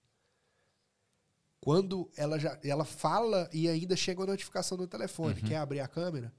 Quando 1.59 2.07
ela 2.15 2.37
já 2.37 2.55
ela 2.63 2.85
fala 2.85 3.49
e 3.51 3.67
ainda 3.67 3.95
chega 3.95 4.21
a 4.21 4.27
notificação 4.27 4.77
no 4.77 4.85
telefone, 4.85 5.39
Uhum. 5.41 5.47
quer 5.47 5.55
abrir 5.57 5.79
a 5.79 5.87
câmera? 5.87 6.31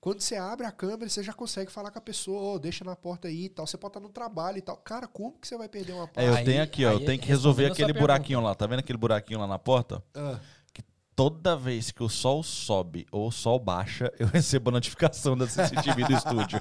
Quando 0.00 0.20
você 0.20 0.36
abre 0.36 0.64
a 0.66 0.70
câmera, 0.70 1.08
você 1.08 1.22
já 1.24 1.32
consegue 1.32 1.72
falar 1.72 1.90
com 1.90 1.98
a 1.98 2.02
pessoa, 2.02 2.54
ó, 2.54 2.58
deixa 2.58 2.84
na 2.84 2.94
porta 2.94 3.26
aí 3.26 3.46
e 3.46 3.48
tal. 3.48 3.66
Você 3.66 3.76
pode 3.78 3.90
estar 3.92 4.00
no 4.00 4.10
trabalho 4.10 4.58
e 4.58 4.60
tal. 4.62 4.76
Cara, 4.76 5.08
como 5.08 5.32
que 5.40 5.48
você 5.48 5.56
vai 5.56 5.66
perder 5.68 5.94
uma 5.94 6.06
porta? 6.06 6.22
É, 6.22 6.28
eu 6.28 6.44
tenho 6.44 6.62
aqui, 6.62 6.84
ó. 6.84 6.92
Eu 6.92 7.04
tenho 7.04 7.18
que 7.18 7.26
resolver 7.26 7.64
aquele 7.64 7.86
pergunta. 7.94 8.00
buraquinho 8.00 8.40
lá. 8.42 8.54
Tá 8.54 8.66
vendo 8.66 8.80
aquele 8.80 8.98
buraquinho 8.98 9.40
lá 9.40 9.46
na 9.46 9.58
porta? 9.58 10.04
Ah, 10.14 10.38
Toda 11.16 11.56
vez 11.56 11.90
que 11.92 12.02
o 12.02 12.08
sol 12.08 12.42
sobe 12.42 13.06
ou 13.12 13.28
o 13.28 13.32
sol 13.32 13.58
baixa, 13.58 14.12
eu 14.18 14.26
recebo 14.28 14.70
a 14.70 14.72
notificação 14.72 15.36
da 15.36 15.46
CCTV 15.46 16.04
do 16.06 16.12
estúdio. 16.12 16.60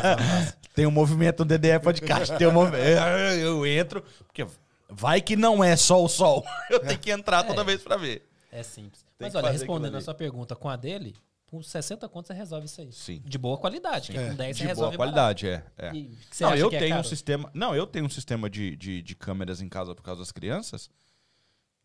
tem 0.74 0.86
um 0.86 0.90
movimento 0.90 1.40
no 1.40 1.44
DDE 1.46 1.78
Podcast. 1.82 2.36
Tem 2.38 2.46
um 2.46 2.52
movimento. 2.52 2.82
Eu 3.38 3.66
entro, 3.66 4.02
porque 4.26 4.46
vai 4.88 5.20
que 5.20 5.36
não 5.36 5.62
é 5.62 5.76
só 5.76 6.02
o 6.02 6.08
sol. 6.08 6.44
Eu 6.70 6.80
tenho 6.80 6.98
que 6.98 7.10
entrar 7.10 7.42
toda 7.44 7.60
É. 7.60 7.64
vez 7.64 7.82
pra 7.82 7.96
ver. 7.96 8.26
É 8.50 8.62
simples. 8.62 9.04
Tem 9.18 9.26
Mas 9.26 9.34
olha, 9.34 9.50
respondendo 9.50 9.96
a 9.96 10.00
sua 10.00 10.14
pergunta 10.14 10.56
com 10.56 10.68
a 10.70 10.76
dele, 10.76 11.14
por 11.46 11.62
60 11.62 12.08
contos 12.08 12.28
você 12.28 12.34
resolve 12.34 12.66
isso 12.66 12.80
aí. 12.80 12.90
Sim. 12.92 13.22
De 13.24 13.36
boa 13.36 13.58
qualidade. 13.58 14.10
que 14.12 14.18
É, 14.18 14.28
Com 14.30 14.34
10 14.36 14.56
você 14.56 14.62
De 14.62 14.68
resolve 14.68 14.96
boa 14.96 15.06
qualidade, 15.08 15.46
é. 15.48 15.62
é. 15.76 15.82
barato. 15.82 15.94
Que 15.98 16.16
você 16.30 16.44
Não, 16.44 16.54
eu 16.54 16.66
é 16.68 16.78
tenho 16.78 16.94
um 16.94 16.98
caro? 16.98 17.08
sistema. 17.08 17.50
Não, 17.52 17.74
eu 17.74 17.86
tenho 17.86 18.06
um 18.06 18.10
sistema 18.10 18.48
de, 18.48 18.74
de, 18.76 19.02
de 19.02 19.14
câmeras 19.14 19.60
em 19.60 19.68
casa 19.68 19.94
por 19.94 20.02
causa 20.02 20.20
das 20.20 20.32
crianças. 20.32 20.88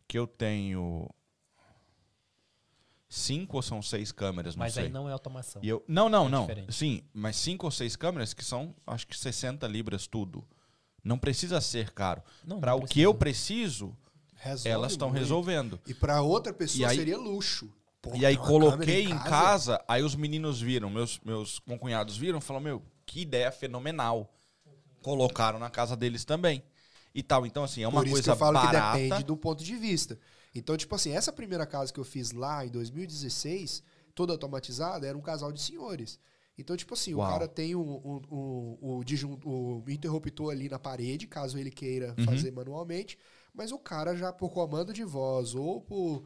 Que 0.08 0.18
eu 0.18 0.26
tenho. 0.26 1.08
Cinco 3.14 3.56
ou 3.56 3.62
são 3.62 3.82
seis 3.82 4.10
câmeras, 4.10 4.56
não 4.56 4.60
Mas 4.60 4.72
sei. 4.72 4.84
aí 4.84 4.88
não 4.88 5.06
é 5.06 5.12
automação. 5.12 5.60
E 5.62 5.68
eu, 5.68 5.84
não, 5.86 6.08
não, 6.08 6.28
É 6.28 6.30
não. 6.30 6.40
diferente. 6.46 6.72
Sim, 6.74 7.02
mas 7.12 7.36
cinco 7.36 7.66
ou 7.66 7.70
seis 7.70 7.94
câmeras 7.94 8.32
que 8.32 8.42
são, 8.42 8.74
acho 8.86 9.06
que 9.06 9.14
60 9.14 9.66
libras 9.66 10.06
tudo. 10.06 10.42
Não 11.04 11.18
precisa 11.18 11.60
ser 11.60 11.90
caro. 11.90 12.22
Não, 12.42 12.58
Para 12.58 12.74
o 12.74 12.86
que 12.86 13.02
eu 13.02 13.12
preciso, 13.12 13.94
resolve 14.34 14.68
elas 14.70 14.92
estão 14.92 15.10
resolvendo. 15.10 15.78
E 15.86 15.92
para 15.92 16.22
outra 16.22 16.54
pessoa 16.54 16.88
aí- 16.88 16.96
seria 16.96 17.18
luxo. 17.18 17.70
Pô, 18.00 18.14
E 18.14 18.24
aí 18.24 18.34
coloquei 18.36 19.02
câmera 19.04 19.20
em 19.26 19.30
casa, 19.30 19.84
aí 19.86 20.02
os 20.02 20.14
meninos 20.14 20.58
viram, 20.60 20.88
meus, 20.88 21.20
meus 21.22 21.58
concunhados 21.58 22.16
viram, 22.16 22.40
falaram, 22.40 22.64
meu, 22.64 22.82
que 23.04 23.20
ideia 23.20 23.52
fenomenal. 23.52 24.32
Colocaram 25.02 25.58
na 25.58 25.68
casa 25.68 25.94
deles 25.96 26.24
também. 26.24 26.62
E 27.14 27.22
tal, 27.22 27.44
então 27.44 27.62
assim, 27.62 27.82
é 27.82 27.88
uma 27.88 28.00
Por 28.00 28.06
isso 28.06 28.14
coisa 28.14 28.24
que 28.24 28.30
eu 28.30 28.36
falo 28.36 28.54
barata. 28.54 28.96
que 28.96 29.02
depende 29.04 29.24
do 29.24 29.36
ponto 29.36 29.62
de 29.62 29.76
vista. 29.76 30.18
Então, 30.54 30.76
tipo 30.76 30.94
assim, 30.94 31.12
essa 31.12 31.32
primeira 31.32 31.66
casa 31.66 31.92
que 31.92 32.00
eu 32.00 32.04
fiz 32.04 32.32
lá 32.32 32.64
em 32.66 32.70
2016, 32.70 33.82
toda 34.14 34.32
automatizada, 34.32 35.06
era 35.06 35.16
um 35.16 35.22
casal 35.22 35.50
de 35.52 35.60
senhores. 35.60 36.18
Então, 36.58 36.76
tipo 36.76 36.92
assim, 36.94 37.14
Uau. 37.14 37.26
o 37.26 37.30
cara 37.32 37.48
tem 37.48 37.74
o, 37.74 37.80
o, 37.80 38.22
o, 38.30 38.96
o 38.98 39.04
disjun- 39.04 39.40
o 39.44 39.82
interruptor 39.88 40.52
ali 40.52 40.68
na 40.68 40.78
parede, 40.78 41.26
caso 41.26 41.58
ele 41.58 41.70
queira 41.70 42.14
Uhum. 42.18 42.24
fazer 42.24 42.50
manualmente, 42.52 43.18
mas 43.54 43.72
o 43.72 43.78
cara 43.78 44.14
já 44.14 44.32
por 44.32 44.50
comando 44.50 44.92
de 44.92 45.02
voz 45.04 45.54
ou 45.54 45.80
por 45.80 46.24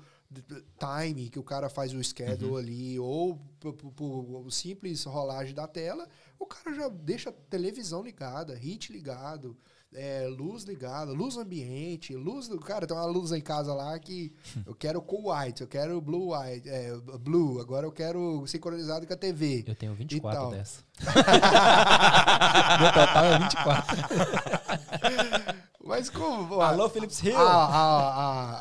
time, 0.79 1.31
que 1.31 1.39
o 1.39 1.43
cara 1.45 1.69
faz 1.69 1.93
o 1.95 2.03
schedule 2.03 2.51
Uhum. 2.51 2.57
ali, 2.57 2.99
ou 2.99 3.37
por, 3.61 3.73
por- 3.75 3.93
por 3.93 4.51
simples 4.53 5.05
rolagem 5.05 5.55
da 5.55 5.67
tela, 5.69 6.09
o 6.39 6.47
cara 6.47 6.75
já 6.75 6.89
deixa 6.89 7.31
a 7.31 7.33
televisão 7.33 8.03
ligada, 8.03 8.55
hit 8.55 8.93
ligado, 8.93 9.57
é, 9.97 10.27
luz 10.29 10.65
ligada, 10.65 11.11
luz 11.13 11.37
ambiente, 11.37 12.15
luz 12.15 12.47
do 12.49 12.59
cara, 12.61 12.87
tem 12.87 12.97
uma 12.97 13.07
luz 13.07 13.33
em 13.33 13.41
casa 13.41 13.73
lá 13.75 13.99
que 13.99 14.33
eu 14.67 14.75
quero 14.75 15.01
cool 15.03 15.33
white, 15.33 15.63
eu 15.63 15.67
quero 15.69 16.01
blue 16.01 16.37
white, 16.37 16.69
é, 16.69 16.95
blue, 17.19 17.59
agora 17.61 17.87
eu 17.87 17.93
quero 17.93 18.47
sincronizado 18.47 19.07
com 19.07 19.13
a 19.13 19.17
TV. 19.17 19.65
Eu 19.67 19.75
tenho 19.75 19.95
24 19.95 20.39
Então. 20.39 20.51
dessa. 20.51 20.85
Meu 22.81 22.93
total 22.93 23.25
é 23.25 23.39
24. 23.39 23.97
Mas 25.85 26.11
como? 26.11 26.61
Alô, 26.61 26.89
Philips 26.89 27.23
Hill. 27.23 27.37
A, 27.39 27.43
a, 27.43 28.09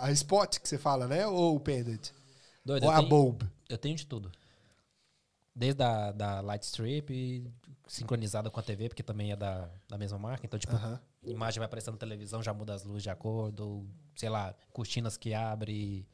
a, 0.03 0.05
a 0.05 0.11
spot 0.11 0.59
que 0.59 0.69
você 0.69 0.77
fala, 0.77 1.07
né? 1.07 1.25
Ou 1.27 1.55
o 1.55 1.59
pendant? 1.59 2.09
Doido, 2.63 2.83
Ou 2.83 2.91
a 2.91 2.97
tenho, 2.97 3.09
bulb? 3.09 3.41
eu 3.67 3.77
tenho 3.77 3.95
de 3.95 4.05
tudo. 4.05 4.31
Desde 5.55 5.81
a 5.83 6.11
da 6.11 6.41
light 6.41 6.63
strip, 6.63 7.49
sincronizada 7.87 8.49
com 8.51 8.59
a 8.59 8.63
TV, 8.63 8.89
porque 8.89 9.01
também 9.03 9.31
é 9.31 9.35
da, 9.35 9.69
da 9.89 9.97
mesma 9.97 10.19
marca. 10.19 10.45
Então, 10.45 10.59
tipo, 10.59 10.75
Aham. 10.75 10.99
Imagem 11.25 11.59
vai 11.59 11.65
aparecendo 11.65 11.93
na 11.93 11.99
televisão, 11.99 12.41
já 12.43 12.53
muda 12.53 12.73
as 12.73 12.83
luzes 12.83 13.03
de 13.03 13.09
acordo. 13.09 13.85
Sei 14.15 14.29
lá, 14.29 14.53
cortinas 14.71 15.17
que 15.17 15.33
abre. 15.33 16.07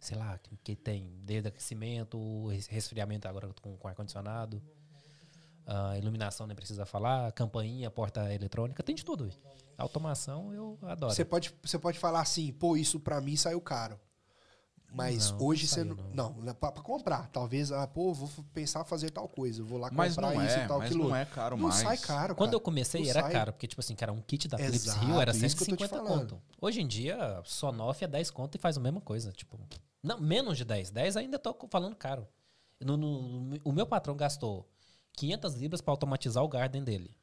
Sei 0.00 0.16
lá, 0.16 0.36
que, 0.38 0.74
tem 0.74 1.08
desde 1.22 1.48
aquecimento, 1.48 2.48
res- 2.48 2.66
resfriamento 2.66 3.28
agora 3.28 3.48
com, 3.62 3.76
com 3.76 3.88
ar-condicionado. 3.88 4.60
Ah, 5.64 5.96
iluminação 5.96 6.44
nem 6.46 6.56
precisa 6.56 6.84
falar, 6.84 7.30
campainha, 7.32 7.88
porta 7.90 8.32
eletrônica, 8.34 8.82
tem 8.82 8.94
de 8.96 9.04
tudo. 9.04 9.30
Automação 9.78 10.52
eu 10.52 10.76
adoro. 10.82 11.12
Você 11.14 11.24
pode, 11.24 11.54
você 11.62 11.78
pode 11.78 11.98
falar 12.00 12.20
assim, 12.20 12.52
pô, 12.52 12.76
isso 12.76 12.98
pra 12.98 13.20
mim 13.20 13.36
saiu 13.36 13.60
caro. 13.60 13.98
Mas 14.94 15.30
Não, 15.30 15.42
hoje 15.46 15.62
não 15.62 15.68
você 15.68 15.74
saiu, 15.74 15.96
não. 16.14 16.32
Não, 16.34 16.54
pra, 16.54 16.70
pra 16.70 16.82
comprar. 16.82 17.26
Talvez, 17.28 17.72
ah, 17.72 17.86
pô, 17.86 18.12
vou 18.12 18.28
pensar 18.52 18.84
fazer 18.84 19.10
tal 19.10 19.26
coisa. 19.26 19.62
Vou 19.62 19.78
lá 19.78 19.88
Mas 19.90 20.14
comprar 20.14 20.34
não 20.34 20.44
isso 20.46 20.54
é, 20.58 20.64
e 20.64 20.68
tal, 20.68 20.78
mas 20.80 20.90
aquilo. 20.90 21.08
não 21.08 21.16
é 21.16 21.24
caro 21.24 21.56
Não 21.56 21.68
mais. 21.68 21.80
sai 21.80 21.96
caro, 21.96 22.34
Quando 22.34 22.50
cara. 22.50 22.56
eu 22.56 22.60
comecei 22.60 23.02
Não 23.02 23.08
era 23.10 23.22
sai. 23.22 23.32
caro, 23.32 23.52
porque, 23.54 23.66
tipo 23.66 23.80
assim, 23.80 23.94
cara, 23.94 24.12
um 24.12 24.20
kit 24.20 24.46
da 24.48 24.58
Philips 24.58 24.84
Exato, 24.86 25.06
Hue 25.06 25.18
era 25.20 25.30
isso 25.30 25.56
que 25.56 25.62
eu 25.62 25.66
tô 25.68 25.76
te 25.76 25.88
150 25.88 25.96
falando. 25.96 26.20
conto. 26.34 26.42
Hoje 26.60 26.82
em 26.82 26.86
dia, 26.86 27.40
Sonoff 27.44 28.04
é 28.04 28.06
10 28.06 28.30
conto 28.30 28.54
e 28.56 28.58
faz 28.58 28.76
a 28.76 28.80
mesma 28.80 29.00
coisa. 29.00 29.32
Tipo, 29.32 29.58
não, 30.02 30.20
menos 30.20 30.58
de 30.58 30.64
10. 30.66 30.90
10 30.90 31.16
ainda 31.16 31.38
tô 31.38 31.56
falando 31.70 31.96
caro. 31.96 32.28
No, 32.78 32.96
no- 32.98 33.58
o 33.64 33.72
meu 33.72 33.86
patrão 33.86 34.14
gastou 34.14 34.68
500 35.14 35.54
libras 35.54 35.80
pra 35.80 35.92
automatizar 35.92 36.44
o 36.44 36.48
garden 36.48 36.84
dele. 36.84 37.16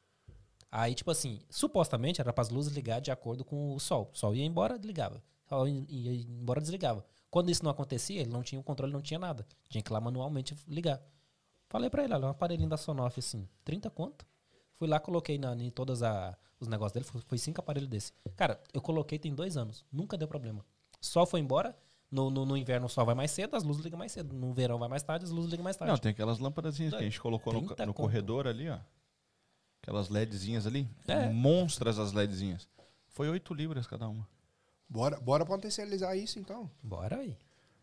Aí, 0.71 0.93
tipo 0.95 1.11
assim, 1.11 1.39
supostamente 1.49 2.21
era 2.21 2.31
para 2.33 2.41
as 2.43 2.49
luzes 2.49 2.73
ligar 2.73 2.99
de 3.01 3.11
acordo 3.11 3.43
com 3.45 3.75
o 3.75 3.79
sol. 3.79 4.09
O 4.13 4.17
sol 4.17 4.35
ia 4.35 4.45
embora, 4.45 4.79
ligava. 4.83 5.21
O 5.45 5.49
sol 5.49 5.67
ia 5.67 6.13
embora, 6.13 6.61
desligava. 6.61 7.03
Quando 7.31 7.49
isso 7.51 7.63
não 7.63 7.71
acontecia, 7.71 8.21
ele 8.21 8.31
não 8.31 8.41
tinha 8.41 8.59
o 8.59 8.63
controle, 8.63 8.91
não 8.91 9.01
tinha 9.01 9.19
nada. 9.19 9.45
Tinha 9.69 9.81
que 9.81 9.89
ir 9.91 9.93
lá 9.93 10.01
manualmente 10.01 10.55
ligar. 10.67 11.01
Falei 11.69 11.89
pra 11.89 12.03
ele, 12.03 12.13
olha, 12.13 12.25
um 12.25 12.29
aparelhinho 12.29 12.69
da 12.69 12.77
Sonoff 12.77 13.19
assim, 13.19 13.47
30 13.63 13.89
conto. 13.91 14.25
Fui 14.73 14.87
lá, 14.87 14.99
coloquei 14.99 15.37
na, 15.37 15.53
em 15.55 15.69
todas 15.69 16.01
a- 16.01 16.35
os 16.59 16.67
negócios 16.67 16.93
dele, 16.93 17.05
foi, 17.05 17.21
foi 17.21 17.37
cinco 17.37 17.59
aparelhos 17.61 17.87
desse. 17.89 18.11
Cara, 18.35 18.59
eu 18.73 18.81
coloquei 18.81 19.19
tem 19.19 19.33
dois 19.35 19.55
anos, 19.57 19.85
nunca 19.91 20.17
deu 20.17 20.27
problema. 20.27 20.65
Sol 20.99 21.25
foi 21.27 21.39
embora, 21.39 21.77
no, 22.09 22.29
no, 22.31 22.45
no 22.45 22.57
inverno 22.57 22.87
o 22.87 22.89
sol 22.89 23.05
vai 23.05 23.13
mais 23.13 23.29
cedo, 23.31 23.55
as 23.55 23.63
luzes 23.63 23.83
ligam 23.83 23.99
mais 23.99 24.11
cedo. 24.11 24.33
No 24.33 24.51
verão 24.53 24.79
vai 24.79 24.89
mais 24.89 25.03
tarde, 25.03 25.25
as 25.25 25.31
luzes 25.31 25.51
ligam 25.51 25.63
mais 25.63 25.75
tarde. 25.77 25.91
Não, 25.91 25.97
tem 25.99 26.11
aquelas 26.11 26.39
lâmpadazinhas 26.39 26.93
que 26.93 26.99
a 26.99 27.03
gente 27.03 27.21
colocou 27.21 27.53
no, 27.53 27.59
30 27.59 27.85
no 27.85 27.93
corredor 27.93 28.47
ali, 28.47 28.67
ó. 28.69 28.79
Aquelas 29.83 30.09
LEDzinhas 30.09 30.65
ali. 30.65 30.89
É. 31.07 31.29
Monstras 31.29 31.99
as 31.99 32.11
LEDzinhas. 32.11 32.67
Foi 33.07 33.29
8 33.29 33.53
libras 33.53 33.85
cada 33.87 34.07
uma. 34.09 34.27
Bora, 34.89 35.19
bora 35.19 35.45
potencializar 35.45 36.15
isso, 36.15 36.39
então. 36.39 36.69
Bora 36.81 37.17
aí. 37.17 37.37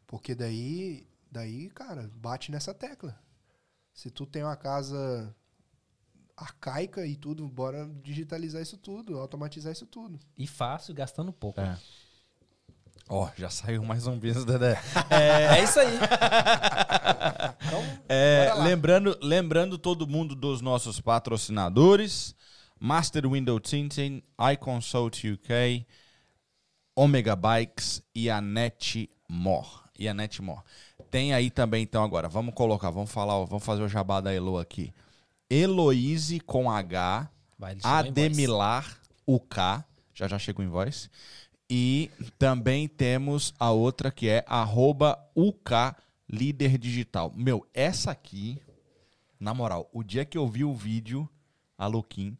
Porque 0.06 0.34
daí, 0.34 1.06
daí, 1.30 1.70
cara, 1.70 2.10
bate 2.16 2.50
nessa 2.50 2.74
tecla. 2.74 3.16
Se 3.94 4.10
tu 4.10 4.26
tem 4.26 4.42
uma 4.42 4.56
casa 4.56 5.34
arcaica 6.36 7.06
e 7.06 7.16
tudo, 7.16 7.48
bora 7.48 7.88
digitalizar 8.02 8.60
isso 8.60 8.76
tudo, 8.76 9.18
automatizar 9.18 9.72
isso 9.72 9.86
tudo. 9.86 10.18
E 10.36 10.46
fácil, 10.46 10.92
gastando 10.94 11.32
pouco. 11.32 11.60
É. 11.60 11.78
Ó, 13.08 13.30
já 13.36 13.48
saiu 13.48 13.84
mais 13.84 14.06
um 14.08 14.18
business, 14.18 14.44
Dedé. 14.44 14.80
É, 15.10 15.62
isso 15.62 15.78
aí. 15.78 15.96
É, 18.08 18.46
Bora 18.46 18.58
lá. 18.58 18.64
lembrando, 18.64 19.18
lembrando 19.20 19.78
todo 19.78 20.06
mundo 20.06 20.34
dos 20.34 20.60
nossos 20.60 21.00
patrocinadores: 21.00 22.34
Master 22.78 23.28
Window 23.28 23.58
Tinting, 23.58 24.22
iConsult 24.52 25.28
UK, 25.32 25.86
Omega 26.96 27.36
Bikes 27.36 28.02
e 28.14 28.30
a 28.30 28.40
Netmore. 28.40 29.84
E 29.98 30.08
a 30.08 30.14
Netmore. 30.14 30.62
Tem 31.10 31.34
aí 31.34 31.50
também, 31.50 31.82
então, 31.82 32.02
agora, 32.02 32.28
vamos 32.28 32.54
colocar, 32.54 32.90
vamos 32.90 33.12
falar, 33.12 33.36
ó, 33.36 33.44
vamos 33.44 33.64
fazer 33.64 33.82
o 33.82 33.88
jabá 33.88 34.20
da 34.20 34.32
Elo 34.32 34.58
aqui. 34.58 34.92
Heloise 35.48 36.40
com 36.40 36.70
H, 36.70 37.30
Vai, 37.58 37.74
em 37.74 37.78
voz. 37.78 37.84
Ademilar 37.84 39.00
UK, 39.26 39.84
já 40.14 40.26
já 40.26 40.38
chega 40.38 40.60
o 40.60 40.64
invoice. 40.64 41.10
E 41.68 42.10
também 42.38 42.88
temos 42.88 43.54
a 43.58 43.70
outra 43.70 44.10
que 44.10 44.28
é 44.28 44.44
arroba 44.46 45.18
UK 45.34 45.94
Líder 46.28 46.78
Digital. 46.78 47.32
Meu, 47.34 47.66
essa 47.74 48.10
aqui, 48.10 48.60
na 49.38 49.52
moral, 49.52 49.88
o 49.92 50.02
dia 50.02 50.24
que 50.24 50.38
eu 50.38 50.48
vi 50.48 50.64
o 50.64 50.74
vídeo, 50.74 51.28
a 51.76 51.86
Luquim, 51.86 52.36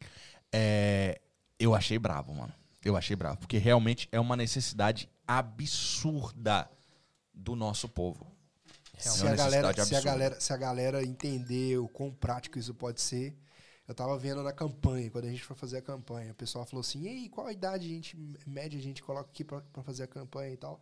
é, 0.53 1.21
eu 1.59 1.75
achei 1.75 1.99
bravo, 1.99 2.35
mano. 2.35 2.53
Eu 2.87 2.97
achei 2.97 3.17
bravo. 3.17 3.39
Porque 3.39 3.59
realmente 3.59 4.09
é 4.13 4.21
uma 4.21 4.37
necessidade 4.37 5.11
absurda 5.27 6.71
do 7.35 7.57
nosso 7.57 7.89
povo. 7.89 8.27
Se 8.97 9.09
É 9.09 9.11
a, 9.11 9.15
uma 9.25 9.37
galera, 9.37 9.85
se, 9.85 9.95
a 9.95 10.01
galera, 10.01 10.41
se 10.41 10.53
a 10.53 10.57
galera 10.57 11.05
entender 11.05 11.79
o 11.79 11.89
quão 11.89 12.13
prático 12.13 12.59
isso 12.59 12.73
pode 12.73 13.01
ser, 13.01 13.37
eu 13.89 13.95
tava 13.95 14.17
vendo 14.17 14.43
na 14.43 14.53
campanha, 14.53 15.11
quando 15.11 15.27
a 15.27 15.31
gente 15.31 15.45
foi 15.45 15.57
fazer 15.57 15.79
a 15.79 15.83
campanha, 15.83 16.33
o 16.33 16.35
pessoal 16.35 16.65
falou 16.65 16.81
assim, 16.81 17.03
e 17.03 17.09
aí, 17.09 17.29
qual 17.29 17.47
a 17.47 17.53
idade 17.53 17.87
a 17.87 17.89
gente, 17.89 18.17
média 18.47 18.79
a 18.79 18.83
gente 18.83 19.03
coloca 19.03 19.29
aqui 19.29 19.45
pra, 19.45 19.61
pra 19.61 19.83
fazer 19.83 20.05
a 20.05 20.07
campanha 20.07 20.53
e 20.53 20.57
tal? 20.57 20.81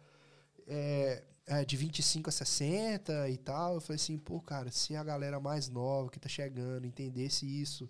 É, 0.66 1.22
é, 1.46 1.64
de 1.64 1.76
25 1.76 2.28
a 2.28 2.32
60 2.32 3.28
e 3.28 3.36
tal. 3.38 3.74
Eu 3.74 3.80
falei 3.80 3.96
assim, 3.96 4.18
pô, 4.18 4.40
cara, 4.40 4.70
se 4.70 4.94
a 4.94 5.02
galera 5.02 5.40
mais 5.40 5.68
nova 5.68 6.10
que 6.10 6.20
tá 6.20 6.28
chegando 6.28 6.86
entendesse 6.86 7.46
isso, 7.46 7.88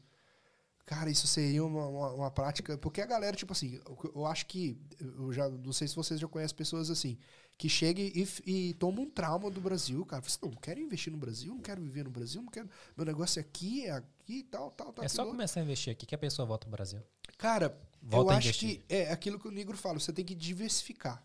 cara, 0.86 1.10
isso 1.10 1.26
seria 1.26 1.64
uma, 1.64 1.86
uma, 1.86 2.12
uma 2.12 2.30
prática. 2.30 2.76
Porque 2.78 3.00
a 3.00 3.06
galera, 3.06 3.36
tipo 3.36 3.52
assim, 3.52 3.80
eu, 3.86 4.12
eu 4.14 4.26
acho 4.26 4.46
que. 4.46 4.78
Eu 5.00 5.32
já 5.32 5.48
não 5.48 5.72
sei 5.72 5.88
se 5.88 5.96
vocês 5.96 6.20
já 6.20 6.28
conhecem 6.28 6.56
pessoas 6.56 6.90
assim, 6.90 7.18
que 7.56 7.68
chegam 7.68 8.04
e, 8.04 8.28
e 8.46 8.74
tomam 8.74 9.04
um 9.04 9.10
trauma 9.10 9.50
do 9.50 9.60
Brasil, 9.60 10.04
cara. 10.04 10.22
Fala 10.22 10.30
assim, 10.30 10.38
não, 10.42 10.50
não 10.50 10.60
quero 10.60 10.80
investir 10.80 11.12
no 11.12 11.18
Brasil, 11.18 11.54
não 11.54 11.60
quero 11.60 11.80
viver 11.80 12.04
no 12.04 12.10
Brasil, 12.10 12.42
não 12.42 12.50
quero. 12.50 12.68
Meu 12.96 13.06
negócio 13.06 13.38
é 13.38 13.42
aqui, 13.42 13.86
é 13.86 13.92
aqui, 13.92 14.42
tal, 14.44 14.70
tal, 14.70 14.92
tal. 14.92 15.04
É 15.04 15.08
só 15.08 15.22
aquilo. 15.22 15.36
começar 15.36 15.60
a 15.60 15.62
investir 15.62 15.92
aqui 15.92 16.06
que 16.06 16.14
a 16.14 16.18
pessoa 16.18 16.46
volta 16.46 16.66
pro 16.66 16.72
Brasil. 16.72 17.00
Cara, 17.38 17.76
Volta 18.00 18.32
eu 18.32 18.36
acho 18.36 18.48
investir. 18.48 18.80
que 18.80 18.94
é 18.94 19.10
aquilo 19.10 19.38
que 19.38 19.48
o 19.48 19.50
Negro 19.50 19.76
fala, 19.76 19.98
você 19.98 20.12
tem 20.12 20.24
que 20.24 20.34
diversificar. 20.34 21.24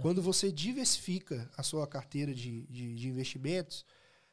Quando 0.00 0.22
você 0.22 0.52
diversifica 0.52 1.50
a 1.56 1.62
sua 1.62 1.86
carteira 1.86 2.32
de, 2.32 2.66
de, 2.66 2.94
de 2.94 3.08
investimentos, 3.08 3.84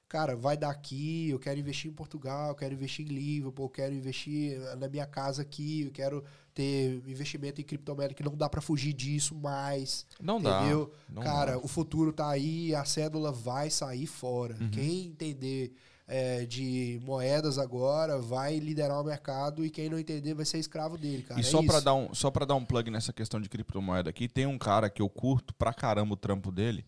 cara, 0.07 0.35
vai 0.35 0.55
daqui, 0.55 1.29
eu 1.29 1.39
quero 1.39 1.59
investir 1.59 1.89
em 1.89 1.93
Portugal, 1.93 2.49
eu 2.49 2.55
quero 2.55 2.73
investir 2.73 3.05
em 3.05 3.09
Liverpool, 3.09 3.65
eu 3.65 3.69
quero 3.69 3.93
investir 3.93 4.59
na 4.77 4.87
minha 4.87 5.05
casa 5.05 5.41
aqui, 5.41 5.81
eu 5.83 5.91
quero 5.91 6.23
ter 6.53 7.01
investimento 7.07 7.59
em 7.59 7.63
criptomoeda 7.63 8.13
que 8.13 8.23
não 8.23 8.35
dá 8.35 8.47
pra 8.47 8.61
fugir 8.61 8.93
disso 8.93 9.35
mais. 9.35 10.05
Não 10.21 10.41
dá. 10.41 10.61
Entendeu? 10.61 10.91
não 11.09 11.21
Cara, 11.21 11.53
dá. 11.53 11.57
o 11.57 11.67
futuro 11.67 12.13
tá 12.13 12.29
aí, 12.29 12.73
a 12.73 12.85
cédula 12.85 13.31
vai 13.31 13.69
sair 13.69 14.05
fora. 14.07 14.55
Uhum. 14.61 14.69
Quem 14.69 15.07
entender 15.07 15.73
é, 16.07 16.45
de 16.45 16.99
moedas 17.03 17.57
agora 17.57 18.19
vai 18.19 18.59
liderar 18.59 19.01
o 19.01 19.03
mercado 19.03 19.65
e 19.65 19.69
quem 19.69 19.89
não 19.89 19.97
entender 19.99 20.33
vai 20.33 20.45
ser 20.45 20.59
escravo 20.59 20.97
dele, 20.97 21.23
cara. 21.23 21.39
E 21.39 21.41
É 21.41 21.43
só 21.43 21.61
isso. 21.61 21.81
dar 21.81 21.93
um, 21.95 22.13
só 22.13 22.29
pra 22.31 22.45
dar 22.45 22.55
um 22.55 22.63
plug 22.63 22.89
nessa 22.91 23.11
questão 23.11 23.41
de 23.41 23.49
criptomoeda 23.49 24.09
aqui, 24.09 24.29
tem 24.29 24.45
um 24.45 24.57
cara 24.57 24.89
que 24.89 25.01
eu 25.01 25.09
curto 25.09 25.53
pra 25.55 25.73
caramba 25.73 26.13
o 26.13 26.17
trampo 26.17 26.51
dele. 26.51 26.85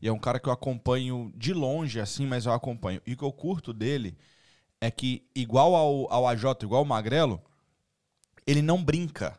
E 0.00 0.06
é 0.06 0.12
um 0.12 0.18
cara 0.18 0.38
que 0.38 0.48
eu 0.48 0.52
acompanho 0.52 1.32
de 1.36 1.52
longe, 1.52 2.00
assim, 2.00 2.26
mas 2.26 2.46
eu 2.46 2.52
acompanho. 2.52 3.00
E 3.06 3.14
o 3.14 3.16
que 3.16 3.24
eu 3.24 3.32
curto 3.32 3.72
dele 3.72 4.16
é 4.80 4.90
que, 4.90 5.26
igual 5.34 5.74
ao, 5.74 6.12
ao 6.12 6.28
AJ, 6.28 6.44
igual 6.62 6.80
ao 6.80 6.84
Magrelo, 6.84 7.42
ele 8.46 8.62
não 8.62 8.82
brinca. 8.82 9.38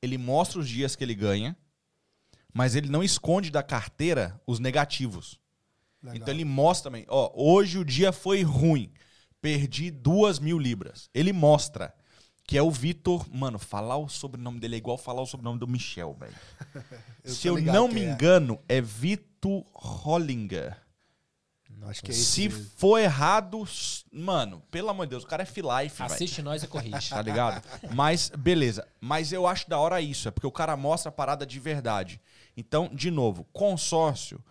Ele 0.00 0.16
mostra 0.16 0.58
os 0.58 0.68
dias 0.68 0.96
que 0.96 1.04
ele 1.04 1.14
ganha, 1.14 1.56
mas 2.52 2.74
ele 2.74 2.88
não 2.88 3.02
esconde 3.02 3.50
da 3.50 3.62
carteira 3.62 4.40
os 4.46 4.58
negativos. 4.58 5.38
Legal. 6.02 6.16
Então 6.16 6.34
ele 6.34 6.44
mostra 6.44 6.90
também, 6.90 7.04
ó, 7.08 7.32
hoje 7.34 7.78
o 7.78 7.84
dia 7.84 8.12
foi 8.12 8.42
ruim, 8.42 8.92
perdi 9.40 9.90
duas 9.90 10.38
mil 10.38 10.58
libras. 10.58 11.10
Ele 11.12 11.32
mostra 11.32 11.94
que 12.46 12.58
é 12.58 12.62
o 12.62 12.70
Vitor, 12.70 13.26
mano, 13.34 13.58
falar 13.58 13.96
o 13.96 14.08
sobrenome 14.08 14.60
dele 14.60 14.74
é 14.74 14.78
igual 14.78 14.98
falar 14.98 15.22
o 15.22 15.26
sobrenome 15.26 15.58
do 15.58 15.66
Michel, 15.66 16.14
velho. 16.14 16.34
Se 17.24 17.48
eu 17.48 17.60
não 17.60 17.88
me 17.88 18.02
é. 18.02 18.04
engano, 18.04 18.60
é 18.68 18.80
Vitor 18.80 19.33
Hollinger. 19.72 20.84
Acho 21.86 22.02
que 22.02 22.10
é. 22.10 22.14
Se 22.14 22.48
mesmo. 22.48 22.64
for 22.76 22.98
errado, 22.98 23.62
mano, 24.12 24.62
pelo 24.70 24.88
amor 24.88 25.06
de 25.06 25.10
Deus, 25.10 25.24
o 25.24 25.26
cara 25.26 25.42
é 25.42 25.46
velho. 25.46 25.90
Assiste 25.98 26.42
nós 26.42 26.62
e 26.62 26.66
corrige. 26.66 27.10
Tá 27.10 27.20
ligado? 27.20 27.62
Mas, 27.94 28.30
beleza. 28.30 28.86
Mas 29.00 29.32
eu 29.32 29.46
acho 29.46 29.68
da 29.68 29.78
hora 29.78 30.00
isso, 30.00 30.28
é 30.28 30.30
porque 30.30 30.46
o 30.46 30.52
cara 30.52 30.76
mostra 30.76 31.10
a 31.10 31.12
parada 31.12 31.46
de 31.46 31.60
verdade. 31.60 32.20
Então, 32.56 32.88
de 32.92 33.10
novo, 33.10 33.44
consórcio 33.52 34.42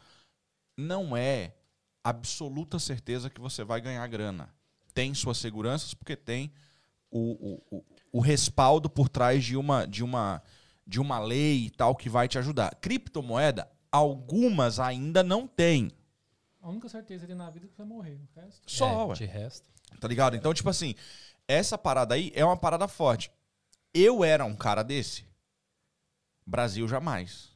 não 0.77 1.15
é 1.15 1.53
absoluta 2.03 2.77
certeza 2.79 3.29
que 3.29 3.41
você 3.41 3.63
vai 3.63 3.79
ganhar 3.79 4.05
grana. 4.07 4.49
Tem 4.93 5.13
suas 5.13 5.37
seguranças, 5.37 5.93
porque 5.93 6.15
tem 6.15 6.51
o, 7.09 7.19
o, 7.71 7.77
o, 7.77 7.85
o 8.11 8.19
respaldo 8.19 8.89
por 8.89 9.09
trás 9.09 9.43
de 9.43 9.55
uma, 9.55 9.87
de, 9.87 10.03
uma, 10.03 10.43
de 10.85 10.99
uma 10.99 11.19
lei 11.19 11.65
e 11.65 11.69
tal 11.69 11.95
que 11.95 12.09
vai 12.09 12.27
te 12.27 12.37
ajudar. 12.37 12.75
Criptomoeda, 12.75 13.67
algumas 13.93 14.79
ainda 14.79 15.21
não 15.23 15.47
tem. 15.47 15.91
A 16.61 16.69
única 16.69 16.89
certeza 16.89 17.27
tem 17.27 17.35
na 17.35 17.49
vida 17.49 17.65
é 17.65 17.69
que 17.69 17.75
você 17.75 17.81
vai 17.83 17.87
morrer. 17.87 18.15
O 18.35 18.39
resto. 18.41 18.61
Só, 18.71 18.89
É, 18.89 19.05
ué. 19.05 19.13
de 19.13 19.25
resto. 19.25 19.69
Tá 19.99 20.07
ligado? 20.07 20.35
Então, 20.35 20.53
tipo 20.53 20.69
assim, 20.69 20.95
essa 21.47 21.77
parada 21.77 22.15
aí 22.15 22.31
é 22.33 22.43
uma 22.43 22.57
parada 22.57 22.87
forte. 22.87 23.29
Eu 23.93 24.23
era 24.23 24.43
um 24.43 24.55
cara 24.55 24.81
desse? 24.83 25.25
Brasil 26.45 26.87
jamais. 26.87 27.51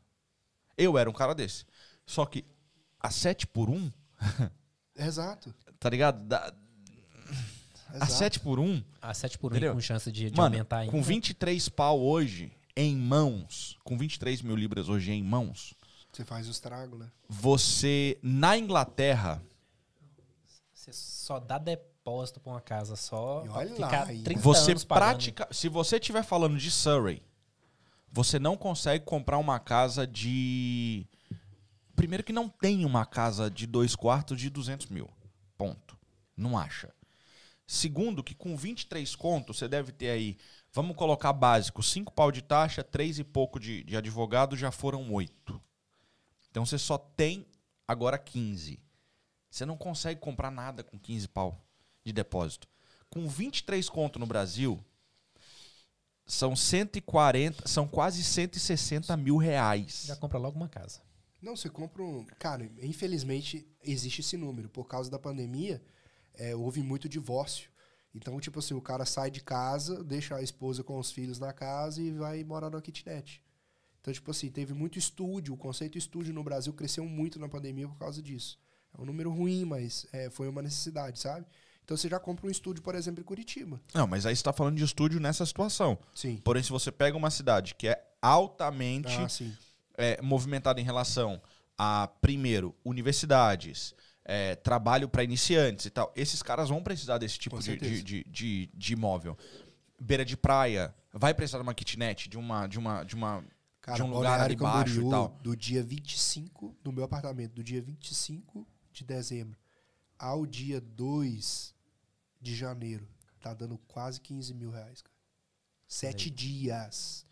Eu 0.78 0.98
era 0.98 1.10
um 1.10 1.14
cara 1.14 1.34
desse. 1.34 1.66
Só 2.06 2.26
que 2.26 2.46
a 3.00 3.10
7 3.10 3.48
por 3.48 3.70
1, 3.70 3.92
Exato. 4.96 5.54
tá 5.80 5.90
ligado? 5.90 6.24
Da- 6.26 6.54
a 7.90 7.96
exato. 7.98 8.12
7 8.12 8.40
por 8.42 8.60
1, 8.60 8.84
A 9.02 9.14
7 9.14 9.38
por 9.38 9.52
1 9.52 9.56
Entendeu? 9.56 9.74
com 9.74 9.80
chance 9.82 10.12
de, 10.12 10.30
de 10.30 10.36
mano, 10.38 10.56
aumentar 10.56 10.80
ainda. 10.80 10.92
com 10.92 11.02
23 11.02 11.70
pau 11.70 12.00
hoje 12.02 12.52
em 12.76 12.96
mãos, 12.98 13.78
com 13.84 13.98
23 13.98 14.42
mil 14.42 14.56
libras 14.56 14.90
hoje 14.90 15.12
em 15.12 15.24
mãos, 15.24 15.74
Você 16.18 16.26
faz 16.26 16.48
o 16.48 16.52
estrago, 16.52 16.98
né? 16.98 17.12
você, 17.30 18.18
na 18.24 18.58
Inglaterra, 18.58 19.40
Você 20.74 20.92
só 20.92 21.40
dá 21.40 21.60
depósito 21.60 22.40
pra 22.40 22.54
uma 22.54 22.62
casa 22.62 22.96
só. 22.96 23.44
E 23.46 23.50
olha 23.50 23.76
ficar 23.76 23.92
lá 23.92 24.08
ainda. 24.08 24.24
30 24.24 24.42
Você 24.42 24.72
anos 24.72 24.84
pagando. 24.84 25.10
pratica. 25.10 25.48
Se 25.52 25.70
você 25.70 25.98
estiver 25.98 26.24
falando 26.24 26.58
de 26.58 26.72
Surrey, 26.72 27.22
você 28.12 28.40
não 28.40 28.58
consegue 28.58 29.06
comprar 29.06 29.38
uma 29.38 29.60
casa 29.60 30.08
de. 30.08 31.06
Primeiro 31.96 32.24
que 32.24 32.34
não 32.34 32.50
tem 32.50 32.84
uma 32.84 33.06
casa 33.06 33.48
de 33.52 33.68
dois 33.68 33.96
quartos 33.96 34.40
de 34.40 34.50
200 34.50 34.88
mil. 34.88 35.08
Ponto. 35.56 35.96
Não 36.36 36.58
acha. 36.58 36.92
Segundo, 37.68 38.24
que 38.24 38.34
com 38.34 38.58
23 38.58 39.16
contos, 39.16 39.60
você 39.60 39.68
deve 39.68 39.92
ter 39.92 40.10
aí. 40.10 40.36
Vamos 40.74 40.96
colocar 40.96 41.32
básico: 41.32 41.84
5 41.84 42.12
pau 42.12 42.32
de 42.32 42.42
taxa, 42.42 42.84
3 42.84 43.20
e 43.20 43.24
pouco 43.24 43.60
de, 43.60 43.84
de 43.84 43.96
advogado, 43.96 44.58
já 44.58 44.72
foram 44.72 45.14
8. 45.14 45.62
Então 46.58 46.66
você 46.66 46.80
só 46.80 46.98
tem 46.98 47.46
agora 47.88 48.18
15. 48.18 48.80
Você 49.48 49.64
não 49.64 49.78
consegue 49.78 50.20
comprar 50.20 50.50
nada 50.50 50.84
com 50.84 50.98
15 50.98 51.28
pau 51.28 51.64
de 52.04 52.12
depósito. 52.12 52.68
Com 53.12 53.28
23 53.28 53.88
conto 53.88 54.18
no 54.18 54.26
Brasil, 54.26 54.84
são 56.26 56.56
140, 56.56 57.68
são 57.68 57.88
quase 57.88 58.24
160 58.24 59.16
mil 59.18 59.38
reais. 59.38 60.06
Já 60.08 60.16
compra 60.16 60.40
logo 60.40 60.58
uma 60.58 60.68
casa. 60.68 61.00
Não, 61.40 61.56
você 61.56 61.70
compra 61.70 62.02
um. 62.02 62.26
Cara, 62.40 62.68
infelizmente 62.82 63.72
existe 63.84 64.22
esse 64.22 64.36
número. 64.36 64.68
Por 64.68 64.86
causa 64.86 65.12
da 65.12 65.20
pandemia, 65.20 65.80
é, 66.34 66.56
houve 66.56 66.82
muito 66.82 67.08
divórcio. 67.08 67.70
Então, 68.16 68.40
tipo 68.40 68.58
assim, 68.58 68.74
o 68.74 68.82
cara 68.82 69.06
sai 69.06 69.30
de 69.30 69.44
casa, 69.44 70.04
deixa 70.04 70.36
a 70.36 70.42
esposa 70.42 70.84
com 70.84 70.98
os 70.98 71.12
filhos 71.12 71.38
na 71.38 71.54
casa 71.54 72.02
e 72.02 72.10
vai 72.10 72.44
morar 72.44 72.72
numa 72.72 72.82
kitnet. 72.82 73.44
Então, 74.08 74.14
tipo 74.14 74.32
assim, 74.32 74.50
teve 74.50 74.74
muito 74.74 74.98
estúdio. 74.98 75.54
O 75.54 75.58
conceito 75.58 75.98
estúdio 75.98 76.34
no 76.34 76.42
Brasil 76.42 76.72
cresceu 76.72 77.04
muito 77.04 77.38
na 77.38 77.50
pandemia 77.50 77.90
por 77.90 77.98
causa 77.98 78.22
disso. 78.22 78.58
É 78.98 79.02
um 79.02 79.04
número 79.04 79.30
ruim, 79.30 79.66
mas 79.66 80.08
é, 80.14 80.30
foi 80.30 80.48
uma 80.48 80.62
necessidade, 80.62 81.20
sabe? 81.20 81.46
Então 81.84 81.98
você 81.98 82.08
já 82.08 82.18
compra 82.18 82.48
um 82.48 82.50
estúdio, 82.50 82.82
por 82.82 82.96
exemplo, 82.96 83.20
em 83.20 83.26
Curitiba. 83.26 83.82
Não, 83.94 84.08
mas 84.08 84.26
aí 84.26 84.34
você 84.34 84.40
está 84.40 84.54
falando 84.54 84.78
de 84.78 84.84
estúdio 84.86 85.20
nessa 85.20 85.46
situação. 85.46 85.98
Sim. 86.16 86.38
Porém, 86.38 86.64
se 86.64 86.70
você 86.70 86.90
pega 86.90 87.18
uma 87.18 87.30
cidade 87.30 87.76
que 87.76 87.86
é 87.90 88.02
altamente 88.22 89.10
Ah, 89.10 89.28
é, 89.98 90.22
movimentada 90.22 90.80
em 90.80 90.86
relação 90.86 91.42
a, 91.78 92.08
primeiro, 92.22 92.74
universidades, 92.86 93.94
é, 94.24 94.56
trabalho 94.56 95.10
para 95.10 95.22
iniciantes 95.22 95.86
e 95.86 95.90
tal, 95.90 96.14
esses 96.16 96.42
caras 96.42 96.70
vão 96.70 96.82
precisar 96.82 97.18
desse 97.18 97.38
tipo 97.38 97.60
de, 97.60 97.76
de, 98.04 98.24
de- 98.24 98.70
de 98.74 98.94
imóvel. 98.94 99.38
Beira 100.00 100.24
de 100.24 100.38
praia, 100.38 100.96
vai 101.12 101.34
precisar 101.34 101.58
de 101.58 101.64
uma 101.64 101.74
kitnet, 101.74 102.30
de 102.30 102.38
uma, 102.38 102.68
de 102.68 102.80
uma, 102.80 103.04
de 103.04 103.14
uma 103.16 103.44
Cara, 103.88 103.96
de 103.96 104.04
um 104.04 104.14
lugar 104.14 104.42
ali 104.42 104.54
Balneário 104.56 104.94
baixo 104.96 105.08
e 105.08 105.10
tal. 105.10 105.30
do 105.42 105.56
dia 105.56 105.82
25, 105.82 106.76
no 106.84 106.92
meu 106.92 107.06
apartamento, 107.06 107.54
do 107.54 107.64
dia 107.64 107.82
25 107.82 108.68
de 108.92 109.06
dezembro 109.06 109.58
ao 110.20 110.46
dia 110.46 110.82
2 110.82 111.74
de 112.42 112.54
janeiro, 112.54 113.08
tá 113.40 113.54
dando 113.54 113.78
quase 113.88 114.20
15 114.20 114.54
mil 114.54 114.72
reais, 114.72 115.02
cara. 115.02 115.16
Sete 115.88 116.30
dias. 116.30 117.26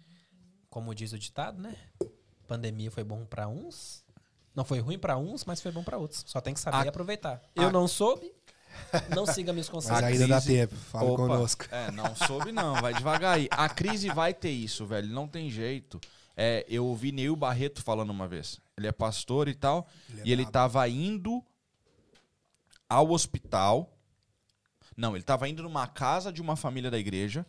Como 0.69 0.95
diz 0.95 1.11
o 1.11 1.19
ditado, 1.19 1.61
né? 1.61 1.75
Pandemia 2.47 2.89
foi 2.89 3.03
bom 3.03 3.25
pra 3.25 3.49
uns. 3.49 4.05
Não 4.55 4.63
foi 4.63 4.79
ruim 4.79 4.97
pra 4.97 5.17
uns, 5.17 5.43
mas 5.43 5.59
foi 5.61 5.73
bom 5.73 5.83
pra 5.83 5.97
outros. 5.97 6.23
Só 6.25 6.39
tem 6.39 6.53
que 6.53 6.59
saber 6.61 6.77
A- 6.87 6.89
aproveitar. 6.89 7.41
Eu 7.53 7.69
não 7.69 7.85
soube. 7.87 8.31
Não 9.15 9.25
siga 9.25 9.53
meus 9.53 9.67
Mas 9.67 9.73
conselhos. 9.73 10.03
A 10.03 10.07
ainda 10.07 10.27
dá 10.27 10.35
crise- 10.41 10.53
tempo, 10.53 10.75
fala 10.75 11.09
Opa, 11.11 11.15
conosco. 11.27 11.65
É, 11.71 11.91
não 11.91 12.13
soube 12.13 12.51
não, 12.51 12.75
vai 12.75 12.93
devagar 12.93 13.37
aí. 13.37 13.47
A 13.51 13.69
crise 13.69 14.09
vai 14.09 14.33
ter 14.33 14.49
isso, 14.51 14.85
velho, 14.85 15.07
não 15.07 15.29
tem 15.29 15.49
jeito. 15.49 15.97
É, 16.37 16.65
eu 16.67 16.85
ouvi 16.85 17.11
Neil 17.11 17.35
Barreto 17.35 17.81
falando 17.81 18.09
uma 18.09 18.27
vez. 18.27 18.59
Ele 18.77 18.87
é 18.87 18.91
pastor 18.91 19.47
e 19.47 19.53
tal, 19.53 19.87
Ele 20.09 20.21
é 20.21 20.23
e 20.25 20.31
ele 20.31 20.41
brabo. 20.43 20.51
tava 20.51 20.89
indo 20.89 21.43
ao 22.89 23.11
hospital. 23.11 23.97
Não, 24.97 25.15
ele 25.15 25.23
tava 25.23 25.47
indo 25.47 25.63
numa 25.63 25.87
casa 25.87 26.31
de 26.31 26.41
uma 26.41 26.55
família 26.55 26.91
da 26.91 26.97
igreja 26.99 27.45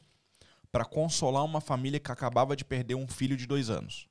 para 0.70 0.84
consolar 0.84 1.44
uma 1.44 1.60
família 1.60 1.98
que 1.98 2.12
acabava 2.12 2.55
de 2.56 2.65
perder 2.65 2.94
um 2.94 3.08
filho 3.08 3.36
de 3.36 3.47
dois 3.47 3.70
anos. 3.70 4.08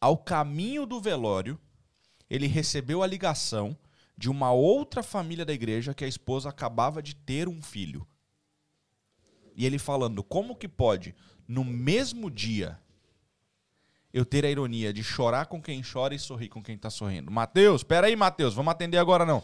Ao 0.00 0.16
caminho 0.16 0.84
do 0.84 1.00
velório, 1.00 1.58
ele 2.28 2.46
recebeu 2.46 3.02
a 3.02 3.06
ligação 3.06 3.76
de 4.16 4.30
uma 4.30 4.50
outra 4.52 5.02
família 5.02 5.44
da 5.44 5.52
igreja 5.52 5.94
que 5.94 6.04
a 6.04 6.08
esposa 6.08 6.48
acabava 6.48 7.02
de 7.02 7.14
ter 7.14 7.48
um 7.48 7.62
filho. 7.62 8.06
E 9.54 9.64
ele 9.64 9.78
falando, 9.78 10.22
como 10.22 10.56
que 10.56 10.68
pode, 10.68 11.14
no 11.46 11.64
mesmo 11.64 12.30
dia, 12.30 12.78
eu 14.12 14.24
ter 14.24 14.44
a 14.44 14.50
ironia 14.50 14.92
de 14.92 15.02
chorar 15.02 15.46
com 15.46 15.60
quem 15.60 15.82
chora 15.82 16.14
e 16.14 16.18
sorrir 16.18 16.48
com 16.48 16.62
quem 16.62 16.76
tá 16.76 16.90
sorrindo? 16.90 17.30
Mateus, 17.30 17.82
pera 17.82 18.06
aí, 18.06 18.16
Mateus, 18.16 18.54
vamos 18.54 18.72
atender 18.72 18.98
agora 18.98 19.26
não. 19.26 19.42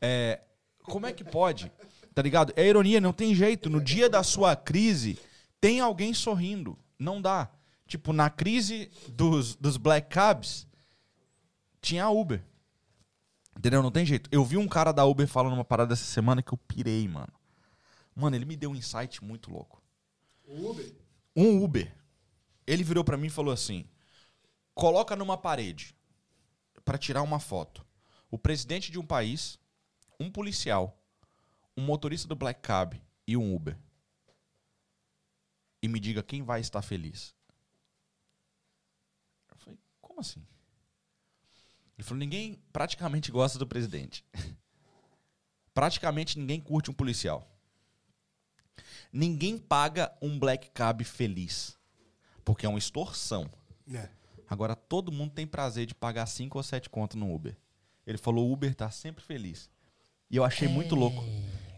É, 0.00 0.40
como 0.84 1.06
é 1.06 1.12
que 1.12 1.24
pode? 1.24 1.70
Tá 2.14 2.22
ligado? 2.22 2.52
É 2.56 2.66
ironia, 2.66 3.00
não 3.00 3.12
tem 3.12 3.34
jeito. 3.34 3.70
No 3.70 3.80
dia 3.80 4.08
da 4.08 4.22
sua 4.22 4.54
crise, 4.54 5.18
tem 5.60 5.80
alguém 5.80 6.12
sorrindo. 6.12 6.78
Não 6.98 7.20
dá. 7.20 7.50
Tipo, 7.86 8.12
na 8.12 8.30
crise 8.30 8.90
dos, 9.08 9.54
dos 9.56 9.76
Black 9.76 10.08
Cabs, 10.08 10.66
tinha 11.80 12.04
a 12.04 12.10
Uber. 12.10 12.42
Entendeu? 13.56 13.82
Não 13.82 13.90
tem 13.90 14.06
jeito. 14.06 14.28
Eu 14.32 14.44
vi 14.44 14.56
um 14.56 14.68
cara 14.68 14.92
da 14.92 15.04
Uber 15.04 15.26
falando 15.26 15.54
uma 15.54 15.64
parada 15.64 15.94
essa 15.94 16.04
semana 16.04 16.42
que 16.42 16.52
eu 16.52 16.58
pirei, 16.58 17.06
mano. 17.06 17.32
Mano, 18.14 18.36
ele 18.36 18.44
me 18.44 18.56
deu 18.56 18.70
um 18.70 18.76
insight 18.76 19.22
muito 19.22 19.50
louco. 19.50 19.82
Uber? 20.46 21.01
Um 21.34 21.62
Uber. 21.62 21.94
Ele 22.66 22.84
virou 22.84 23.04
pra 23.04 23.16
mim 23.16 23.26
e 23.26 23.30
falou 23.30 23.52
assim: 23.52 23.88
coloca 24.74 25.16
numa 25.16 25.36
parede 25.36 25.96
pra 26.84 26.98
tirar 26.98 27.22
uma 27.22 27.40
foto. 27.40 27.84
O 28.30 28.38
presidente 28.38 28.90
de 28.90 28.98
um 28.98 29.06
país, 29.06 29.58
um 30.18 30.30
policial, 30.30 30.98
um 31.76 31.82
motorista 31.82 32.28
do 32.28 32.36
Black 32.36 32.60
Cab 32.60 33.00
e 33.26 33.36
um 33.36 33.54
Uber. 33.54 33.78
E 35.82 35.88
me 35.88 35.98
diga 35.98 36.22
quem 36.22 36.42
vai 36.42 36.60
estar 36.60 36.80
feliz. 36.80 37.34
Eu 39.50 39.56
falei, 39.58 39.78
como 40.00 40.20
assim? 40.20 40.46
Ele 41.98 42.06
falou, 42.06 42.18
ninguém 42.18 42.62
praticamente 42.72 43.30
gosta 43.30 43.58
do 43.58 43.66
presidente. 43.66 44.24
praticamente 45.74 46.38
ninguém 46.38 46.60
curte 46.60 46.90
um 46.90 46.94
policial. 46.94 47.51
Ninguém 49.12 49.58
paga 49.58 50.12
um 50.22 50.38
Black 50.38 50.70
Cab 50.70 51.04
feliz. 51.04 51.76
Porque 52.44 52.64
é 52.66 52.68
uma 52.68 52.78
extorsão. 52.78 53.48
É. 53.92 54.08
Agora 54.48 54.74
todo 54.74 55.12
mundo 55.12 55.32
tem 55.32 55.46
prazer 55.46 55.86
de 55.86 55.94
pagar 55.94 56.26
5 56.26 56.56
ou 56.58 56.62
7 56.62 56.88
contas 56.90 57.18
no 57.18 57.32
Uber. 57.32 57.56
Ele 58.06 58.18
falou, 58.18 58.48
o 58.48 58.52
Uber 58.52 58.74
tá 58.74 58.90
sempre 58.90 59.22
feliz. 59.22 59.70
E 60.30 60.36
eu 60.36 60.44
achei 60.44 60.66
muito 60.66 60.94
louco. 60.94 61.22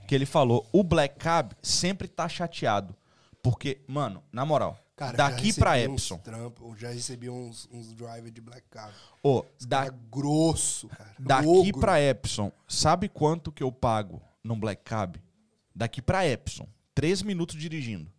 Que 0.09 0.15
ele 0.15 0.27
falou, 0.27 0.67
o 0.73 0.83
Black 0.83 1.19
Cab 1.19 1.53
sempre 1.63 2.09
tá 2.09 2.29
chateado. 2.29 2.95
Porque, 3.43 3.83
mano, 3.87 4.23
na 4.33 4.45
moral, 4.45 4.79
Cara, 4.97 5.17
Daqui 5.17 5.53
pra 5.53 5.77
Epson. 5.79 6.19
trampo, 6.19 6.75
já 6.77 6.89
recebi 6.91 7.29
uns, 7.29 7.69
uns 7.73 7.93
driver 7.95 8.31
de 8.31 8.41
Black 8.41 8.63
Cab. 8.71 8.93
Ô, 9.23 9.45
Da... 9.67 9.85
da, 9.87 9.91
grosso, 9.91 10.89
cara. 10.89 11.15
daqui 11.19 11.49
Ogro. 11.49 11.81
pra 11.81 12.01
Epson, 12.01 12.53
sabe 12.69 13.09
quanto 13.09 13.51
que 13.51 13.63
eu 13.63 13.73
pago 13.73 14.23
num 14.43 14.59
Black 14.59 14.85
Cab? 14.85 15.21
Daqui 15.75 16.01
pra 16.01 16.25
Epson, 16.27 16.69
3 16.95 17.23
minutos 17.23 17.57
dirigindo. 17.57 18.11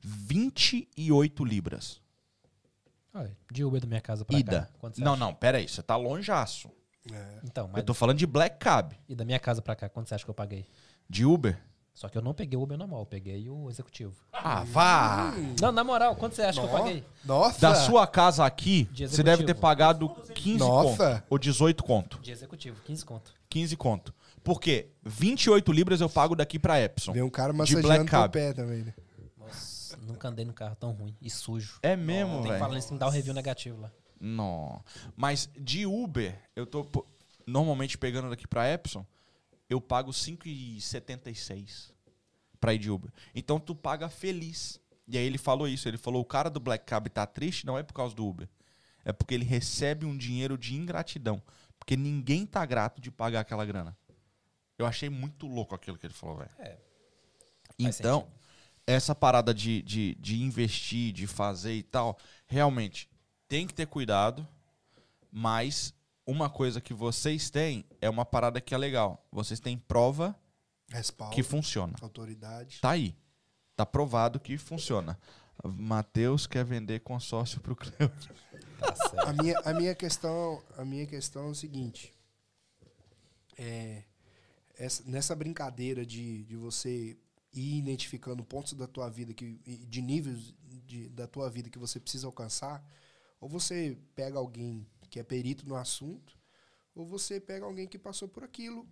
28 0.00 1.44
libras. 1.44 2.00
Olha, 3.14 3.36
de 3.50 3.64
Uber 3.64 3.80
da 3.80 3.86
minha 3.86 4.00
casa 4.00 4.24
pra 4.24 4.38
Ida. 4.38 4.68
cá. 4.80 4.90
Não, 4.98 5.12
acha? 5.12 5.20
não, 5.20 5.34
pera 5.34 5.58
aí, 5.58 5.68
você 5.68 5.82
tá 5.82 5.96
longeaço. 5.96 6.70
É. 7.10 7.38
Então, 7.44 7.68
mas 7.68 7.78
Eu 7.78 7.84
tô 7.84 7.94
falando 7.94 8.18
de 8.18 8.26
Black 8.26 8.58
Cab. 8.58 8.94
e 9.08 9.14
da 9.14 9.24
minha 9.24 9.38
casa 9.38 9.62
pra 9.62 9.74
cá, 9.76 9.88
quanto 9.88 10.08
você 10.08 10.14
acha 10.14 10.24
que 10.24 10.30
eu 10.30 10.34
paguei? 10.34 10.66
De 11.08 11.24
Uber? 11.24 11.58
Só 11.94 12.10
que 12.10 12.18
eu 12.18 12.20
não 12.20 12.34
peguei 12.34 12.58
o 12.58 12.62
Uber 12.62 12.76
normal, 12.76 13.00
eu 13.00 13.06
peguei 13.06 13.48
o 13.48 13.70
executivo. 13.70 14.14
Ah, 14.30 14.64
vá! 14.64 15.32
Não, 15.58 15.72
na 15.72 15.82
moral, 15.82 16.14
quanto 16.14 16.34
você 16.34 16.42
acha 16.42 16.60
que 16.60 16.66
eu 16.66 16.70
paguei? 16.70 17.02
Nossa! 17.24 17.58
Da 17.58 17.74
sua 17.74 18.06
casa 18.06 18.44
aqui, 18.44 18.84
De 18.92 19.08
você 19.08 19.22
deve 19.22 19.44
ter 19.44 19.54
pagado 19.54 20.10
15 20.34 20.58
Nossa. 20.58 21.14
conto. 21.14 21.24
Ou 21.30 21.38
18 21.38 21.82
conto. 21.82 22.18
De 22.20 22.30
executivo, 22.30 22.78
15 22.84 23.04
conto. 23.04 23.32
15 23.48 23.76
conto. 23.78 24.14
Por 24.46 24.60
quê? 24.60 24.92
28 25.04 25.72
libras 25.72 26.00
eu 26.00 26.08
pago 26.08 26.36
daqui 26.36 26.56
pra 26.56 26.80
Epson. 26.80 27.12
Vem 27.12 27.20
um 27.20 27.28
cara 27.28 27.52
massageando 27.52 27.88
teu 27.88 28.06
Cab. 28.06 28.32
pé 28.32 28.52
também, 28.52 28.84
né? 28.84 28.94
Nossa, 29.36 29.96
nunca 29.96 30.28
andei 30.28 30.44
num 30.44 30.52
carro 30.52 30.76
tão 30.76 30.92
ruim 30.92 31.16
e 31.20 31.28
sujo. 31.28 31.80
É 31.82 31.96
mesmo, 31.96 32.34
Tem 32.34 32.42
que 32.42 32.48
velho? 32.50 32.60
falar 32.60 32.78
isso, 32.78 32.92
me 32.92 32.98
dá 33.00 33.08
um 33.08 33.10
review 33.10 33.34
negativo 33.34 33.80
lá. 33.80 33.90
Não. 34.20 34.80
Mas 35.16 35.50
de 35.58 35.84
Uber, 35.84 36.40
eu 36.54 36.64
tô 36.64 36.86
normalmente 37.44 37.98
pegando 37.98 38.30
daqui 38.30 38.46
pra 38.46 38.72
Epson, 38.72 39.04
eu 39.68 39.80
pago 39.80 40.12
5,76 40.12 41.90
pra 42.60 42.72
ir 42.72 42.78
de 42.78 42.88
Uber. 42.88 43.10
Então 43.34 43.58
tu 43.58 43.74
paga 43.74 44.08
feliz. 44.08 44.80
E 45.08 45.18
aí 45.18 45.26
ele 45.26 45.38
falou 45.38 45.66
isso, 45.66 45.88
ele 45.88 45.98
falou, 45.98 46.22
o 46.22 46.24
cara 46.24 46.48
do 46.48 46.60
Black 46.60 46.84
Cab 46.86 47.08
tá 47.10 47.26
triste, 47.26 47.66
não 47.66 47.76
é 47.76 47.82
por 47.82 47.94
causa 47.94 48.14
do 48.14 48.24
Uber. 48.24 48.48
É 49.04 49.12
porque 49.12 49.34
ele 49.34 49.44
recebe 49.44 50.06
um 50.06 50.16
dinheiro 50.16 50.56
de 50.56 50.76
ingratidão. 50.76 51.42
Porque 51.80 51.96
ninguém 51.96 52.46
tá 52.46 52.64
grato 52.64 53.00
de 53.00 53.10
pagar 53.10 53.40
aquela 53.40 53.64
grana. 53.64 53.96
Eu 54.78 54.86
achei 54.86 55.08
muito 55.08 55.46
louco 55.46 55.74
aquilo 55.74 55.98
que 55.98 56.06
ele 56.06 56.14
falou, 56.14 56.36
velho. 56.36 56.50
É. 56.58 56.76
Então, 57.78 58.28
essa 58.86 59.14
parada 59.14 59.52
de, 59.52 59.82
de, 59.82 60.14
de 60.16 60.42
investir, 60.42 61.12
de 61.12 61.26
fazer 61.26 61.74
e 61.74 61.82
tal, 61.82 62.18
realmente 62.46 63.10
tem 63.48 63.66
que 63.66 63.74
ter 63.74 63.86
cuidado, 63.86 64.46
mas 65.30 65.94
uma 66.26 66.50
coisa 66.50 66.80
que 66.80 66.92
vocês 66.94 67.50
têm 67.50 67.84
é 68.00 68.10
uma 68.10 68.24
parada 68.24 68.60
que 68.60 68.74
é 68.74 68.78
legal. 68.78 69.24
Vocês 69.30 69.60
têm 69.60 69.78
prova 69.78 70.36
Respaldo, 70.88 71.34
que 71.34 71.42
funciona. 71.42 71.94
autoridade. 72.00 72.80
Tá 72.80 72.90
aí. 72.90 73.16
Tá 73.74 73.84
provado 73.84 74.40
que 74.40 74.56
funciona. 74.56 75.18
Matheus 75.64 76.46
quer 76.46 76.64
vender 76.64 77.00
consórcio 77.00 77.60
pro 77.60 77.76
Cleuto. 77.76 78.34
Tá. 78.78 79.30
A 79.30 79.32
minha, 79.32 79.58
a 79.60 79.72
minha 79.72 79.94
questão, 79.94 80.62
a 80.76 80.84
minha 80.84 81.06
questão 81.06 81.46
é 81.46 81.48
o 81.48 81.54
seguinte. 81.54 82.14
É, 83.56 84.02
essa- 84.76 85.02
nessa 85.06 85.34
brincadeira 85.34 86.04
de, 86.04 86.44
de 86.44 86.56
você 86.56 87.16
ir 87.52 87.78
identificando 87.78 88.44
pontos 88.44 88.74
da 88.74 88.86
tua 88.86 89.08
vida 89.08 89.32
que 89.32 89.58
de 89.88 90.02
níveis 90.02 90.54
de, 90.86 91.08
da 91.08 91.26
tua 91.26 91.48
vida 91.50 91.70
que 91.70 91.78
você 91.78 91.98
precisa 91.98 92.26
alcançar, 92.26 92.84
ou 93.40 93.48
você 93.48 93.98
pega 94.14 94.38
alguém 94.38 94.86
que 95.10 95.18
é 95.18 95.22
perito 95.22 95.66
no 95.68 95.74
assunto, 95.76 96.36
ou 96.94 97.04
você 97.06 97.40
pega 97.40 97.64
alguém 97.64 97.86
que 97.88 97.98
passou 97.98 98.28
por 98.28 98.44
aquilo, 98.44 98.86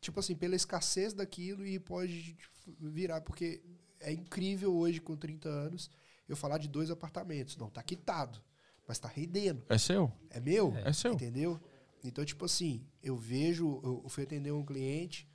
tipo 0.00 0.18
assim, 0.20 0.34
pela 0.34 0.54
escassez 0.56 1.12
daquilo 1.12 1.66
e 1.66 1.78
pode 1.78 2.36
virar, 2.80 3.20
porque 3.22 3.62
é 4.00 4.12
incrível 4.12 4.74
hoje 4.74 5.00
com 5.00 5.16
30 5.16 5.48
anos 5.48 5.90
eu 6.28 6.36
falar 6.36 6.58
de 6.58 6.68
dois 6.68 6.90
apartamentos, 6.90 7.56
não 7.56 7.68
tá 7.68 7.82
quitado, 7.82 8.40
mas 8.86 8.98
tá 8.98 9.08
rendendo. 9.08 9.64
É 9.68 9.76
seu? 9.78 10.10
É 10.30 10.40
meu? 10.40 10.72
É 10.78 10.92
seu. 10.92 11.12
Entendeu? 11.14 11.60
Então, 12.04 12.24
tipo 12.24 12.44
assim, 12.44 12.86
eu 13.02 13.16
vejo, 13.16 13.80
eu 13.82 14.08
fui 14.08 14.24
atender 14.24 14.52
um 14.52 14.64
cliente, 14.64 15.26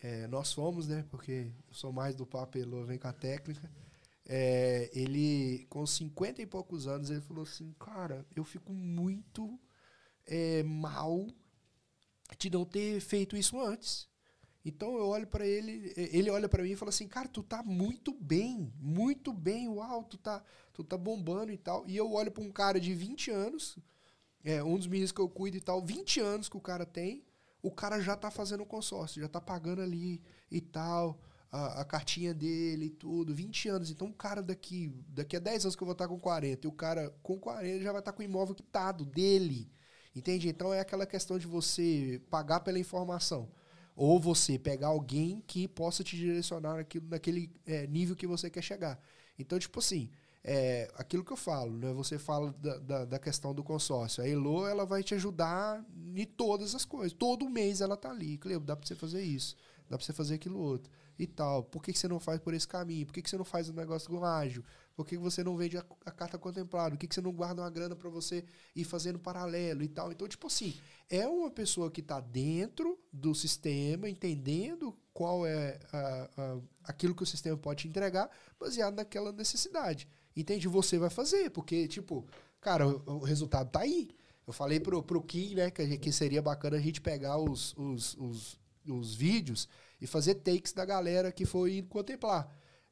é, 0.00 0.26
nós 0.28 0.52
fomos, 0.52 0.86
né? 0.86 1.04
Porque 1.10 1.52
eu 1.68 1.74
sou 1.74 1.92
mais 1.92 2.14
do 2.14 2.24
papelô, 2.24 2.84
vem 2.84 2.98
com 2.98 3.08
a 3.08 3.12
técnica. 3.12 3.70
É, 4.26 4.90
ele, 4.94 5.66
com 5.68 5.84
50 5.84 6.40
e 6.40 6.46
poucos 6.46 6.86
anos, 6.86 7.10
ele 7.10 7.20
falou 7.20 7.42
assim, 7.42 7.74
cara, 7.78 8.24
eu 8.34 8.42
fico 8.42 8.72
muito 8.72 9.60
é, 10.26 10.62
mal 10.62 11.26
de 12.38 12.48
não 12.48 12.64
ter 12.64 13.00
feito 13.00 13.36
isso 13.36 13.60
antes. 13.60 14.08
Então 14.64 14.96
eu 14.96 15.06
olho 15.08 15.26
pra 15.26 15.46
ele, 15.46 15.92
ele 15.94 16.30
olha 16.30 16.48
pra 16.48 16.62
mim 16.62 16.70
e 16.70 16.76
fala 16.76 16.88
assim, 16.88 17.06
cara, 17.06 17.28
tu 17.28 17.42
tá 17.42 17.62
muito 17.62 18.14
bem, 18.14 18.72
muito 18.80 19.30
bem, 19.30 19.68
uau, 19.68 20.04
tu 20.04 20.16
tá, 20.16 20.42
tu 20.72 20.82
tá 20.82 20.96
bombando 20.96 21.52
e 21.52 21.58
tal. 21.58 21.84
E 21.86 21.94
eu 21.94 22.10
olho 22.10 22.32
pra 22.32 22.42
um 22.42 22.50
cara 22.50 22.80
de 22.80 22.94
20 22.94 23.30
anos, 23.30 23.78
é, 24.44 24.62
um 24.62 24.76
dos 24.76 24.86
meninos 24.86 25.10
que 25.10 25.20
eu 25.20 25.28
cuido 25.28 25.56
e 25.56 25.60
tal, 25.60 25.82
20 25.82 26.20
anos 26.20 26.48
que 26.48 26.56
o 26.56 26.60
cara 26.60 26.84
tem, 26.84 27.24
o 27.62 27.70
cara 27.70 27.98
já 28.00 28.14
tá 28.14 28.30
fazendo 28.30 28.64
consórcio, 28.66 29.22
já 29.22 29.28
tá 29.28 29.40
pagando 29.40 29.80
ali 29.80 30.20
e 30.50 30.60
tal, 30.60 31.18
a, 31.50 31.80
a 31.80 31.84
cartinha 31.84 32.34
dele 32.34 32.86
e 32.86 32.90
tudo, 32.90 33.34
20 33.34 33.68
anos. 33.68 33.90
Então 33.90 34.08
o 34.08 34.12
cara 34.12 34.42
daqui, 34.42 34.92
daqui 35.08 35.36
a 35.36 35.40
10 35.40 35.64
anos 35.64 35.76
que 35.76 35.82
eu 35.82 35.86
vou 35.86 35.92
estar 35.92 36.06
com 36.06 36.18
40, 36.18 36.66
e 36.66 36.68
o 36.68 36.72
cara 36.72 37.14
com 37.22 37.38
40 37.38 37.82
já 37.82 37.90
vai 37.90 38.00
estar 38.00 38.12
com 38.12 38.20
o 38.20 38.24
imóvel 38.24 38.54
quitado 38.54 39.04
dele. 39.04 39.70
Entende? 40.14 40.48
Então 40.48 40.72
é 40.72 40.80
aquela 40.80 41.06
questão 41.06 41.38
de 41.38 41.46
você 41.46 42.20
pagar 42.30 42.60
pela 42.60 42.78
informação. 42.78 43.50
Ou 43.96 44.18
você 44.20 44.58
pegar 44.58 44.88
alguém 44.88 45.42
que 45.46 45.68
possa 45.68 46.02
te 46.02 46.16
direcionar 46.16 46.84
naquele 47.08 47.50
é, 47.64 47.86
nível 47.86 48.16
que 48.16 48.26
você 48.26 48.50
quer 48.50 48.62
chegar. 48.62 49.00
Então, 49.38 49.58
tipo 49.58 49.78
assim, 49.78 50.10
é, 50.44 50.90
aquilo 50.96 51.24
que 51.24 51.32
eu 51.32 51.36
falo, 51.36 51.72
né? 51.76 51.92
Você 51.94 52.18
fala 52.18 52.52
da, 52.60 52.78
da, 52.78 53.04
da 53.06 53.18
questão 53.18 53.54
do 53.54 53.64
consórcio. 53.64 54.22
A 54.22 54.28
Elo, 54.28 54.66
ela 54.66 54.84
vai 54.84 55.02
te 55.02 55.14
ajudar 55.14 55.82
em 56.14 56.26
todas 56.26 56.74
as 56.74 56.84
coisas. 56.84 57.12
Todo 57.14 57.48
mês 57.48 57.80
ela 57.80 57.96
tá 57.96 58.10
ali. 58.10 58.36
Cleo, 58.36 58.60
dá 58.60 58.76
pra 58.76 58.86
você 58.86 58.94
fazer 58.94 59.22
isso. 59.22 59.56
Dá 59.88 59.96
pra 59.96 60.04
você 60.04 60.12
fazer 60.12 60.34
aquilo 60.34 60.58
outro. 60.58 60.90
E 61.18 61.26
tal. 61.26 61.62
Por 61.62 61.82
que, 61.82 61.92
que 61.92 61.98
você 61.98 62.08
não 62.08 62.20
faz 62.20 62.40
por 62.40 62.52
esse 62.52 62.68
caminho? 62.68 63.06
Por 63.06 63.12
que, 63.14 63.22
que 63.22 63.30
você 63.30 63.38
não 63.38 63.44
faz 63.44 63.68
um 63.70 63.72
negócio 63.72 64.10
com 64.10 64.22
ágil? 64.24 64.62
Por 64.94 65.06
que, 65.06 65.16
que 65.16 65.22
você 65.22 65.42
não 65.42 65.56
vende 65.56 65.78
a, 65.78 65.84
a 66.04 66.10
carta 66.10 66.36
contemplada? 66.38 66.90
Por 66.90 66.98
que, 66.98 67.06
que 67.08 67.14
você 67.14 67.20
não 67.22 67.32
guarda 67.32 67.62
uma 67.62 67.70
grana 67.70 67.96
para 67.96 68.10
você 68.10 68.44
ir 68.76 68.84
fazendo 68.84 69.18
paralelo 69.18 69.82
e 69.82 69.88
tal? 69.88 70.12
Então, 70.12 70.28
tipo 70.28 70.46
assim, 70.46 70.74
é 71.08 71.26
uma 71.26 71.50
pessoa 71.50 71.90
que 71.90 72.02
tá 72.02 72.20
dentro 72.20 72.98
do 73.12 73.34
sistema, 73.34 74.08
entendendo 74.08 74.94
qual 75.12 75.46
é 75.46 75.78
a- 75.92 76.28
a- 76.36 76.58
aquilo 76.84 77.14
que 77.14 77.22
o 77.22 77.26
sistema 77.26 77.56
pode 77.56 77.82
te 77.82 77.88
entregar, 77.88 78.28
baseado 78.58 78.94
naquela 78.94 79.32
necessidade. 79.32 80.06
Entende? 80.36 80.68
Você 80.68 80.98
vai 80.98 81.10
fazer, 81.10 81.50
porque, 81.50 81.86
tipo, 81.86 82.24
cara, 82.60 82.86
o, 82.88 83.02
o 83.06 83.18
resultado 83.18 83.70
tá 83.70 83.80
aí. 83.80 84.08
Eu 84.46 84.52
falei 84.52 84.78
pro, 84.78 85.02
pro 85.02 85.22
Kim, 85.22 85.54
né, 85.54 85.70
que, 85.70 85.96
que 85.98 86.12
seria 86.12 86.42
bacana 86.42 86.76
a 86.76 86.80
gente 86.80 87.00
pegar 87.00 87.38
os, 87.38 87.74
os, 87.76 88.14
os, 88.18 88.60
os 88.86 89.14
vídeos 89.14 89.68
e 90.00 90.06
fazer 90.06 90.34
takes 90.36 90.72
da 90.72 90.84
galera 90.84 91.32
que 91.32 91.46
foi 91.46 91.82
contemplar. 91.82 92.48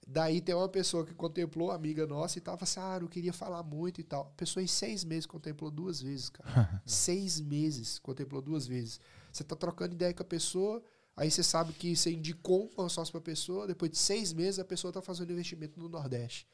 Daí 0.06 0.40
tem 0.40 0.54
uma 0.54 0.68
pessoa 0.68 1.04
que 1.04 1.14
contemplou, 1.14 1.70
amiga 1.70 2.06
nossa, 2.06 2.38
e 2.38 2.40
tava 2.40 2.64
assim, 2.64 2.80
ah, 2.80 2.98
eu 3.00 3.08
queria 3.08 3.32
falar 3.32 3.62
muito 3.62 4.00
e 4.00 4.04
tal. 4.04 4.22
A 4.22 4.36
pessoa 4.36 4.62
em 4.62 4.66
seis 4.66 5.04
meses 5.04 5.26
contemplou 5.26 5.70
duas 5.70 6.00
vezes, 6.00 6.28
cara. 6.28 6.82
seis 6.84 7.40
meses 7.40 7.98
contemplou 7.98 8.42
duas 8.42 8.66
vezes. 8.66 9.00
Você 9.30 9.44
tá 9.44 9.54
trocando 9.54 9.94
ideia 9.94 10.12
com 10.12 10.22
a 10.22 10.26
pessoa, 10.26 10.82
aí 11.16 11.30
você 11.30 11.42
sabe 11.42 11.72
que 11.72 11.94
você 11.94 12.12
indicou 12.12 12.64
um 12.64 12.68
consórcio 12.68 13.12
pra 13.12 13.20
pessoa, 13.20 13.66
depois 13.66 13.90
de 13.90 13.98
seis 13.98 14.32
meses 14.32 14.58
a 14.58 14.64
pessoa 14.64 14.92
tá 14.92 15.00
fazendo 15.00 15.32
investimento 15.32 15.78
no 15.78 15.88
Nordeste. 15.88 16.48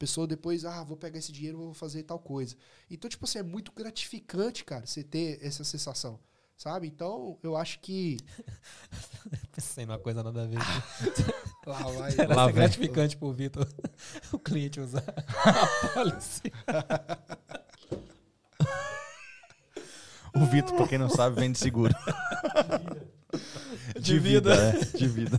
Pessoa 0.00 0.26
depois, 0.26 0.64
ah, 0.64 0.82
vou 0.82 0.96
pegar 0.96 1.18
esse 1.18 1.30
dinheiro, 1.30 1.58
vou 1.58 1.74
fazer 1.74 2.02
tal 2.04 2.18
coisa. 2.18 2.56
Então, 2.90 3.06
tipo 3.06 3.26
assim, 3.26 3.38
é 3.40 3.42
muito 3.42 3.70
gratificante, 3.70 4.64
cara, 4.64 4.86
você 4.86 5.04
ter 5.04 5.38
essa 5.42 5.62
sensação. 5.62 6.18
Sabe? 6.56 6.86
Então, 6.86 7.38
eu 7.42 7.54
acho 7.54 7.78
que. 7.80 8.16
Pensei 9.52 9.84
numa 9.84 9.98
coisa 9.98 10.22
nada 10.22 10.42
a 10.42 10.46
ver. 10.46 10.56
Lá 11.66 11.82
vai. 11.82 12.12
Era 12.16 12.34
Lá 12.34 12.46
vem. 12.46 12.54
gratificante 12.54 13.14
pro 13.14 13.30
Vitor, 13.30 13.68
o 14.32 14.38
cliente 14.38 14.80
usar 14.80 15.04
a 15.44 15.88
policy. 15.88 16.50
O 20.34 20.46
Vitor, 20.46 20.76
pra 20.78 20.88
quem 20.88 20.96
não 20.98 21.10
sabe, 21.10 21.38
vende 21.38 21.58
seguro. 21.58 21.94
De 24.00 24.18
vida. 24.18 24.54
é, 24.54 24.96
de 24.96 25.06
vida. 25.08 25.38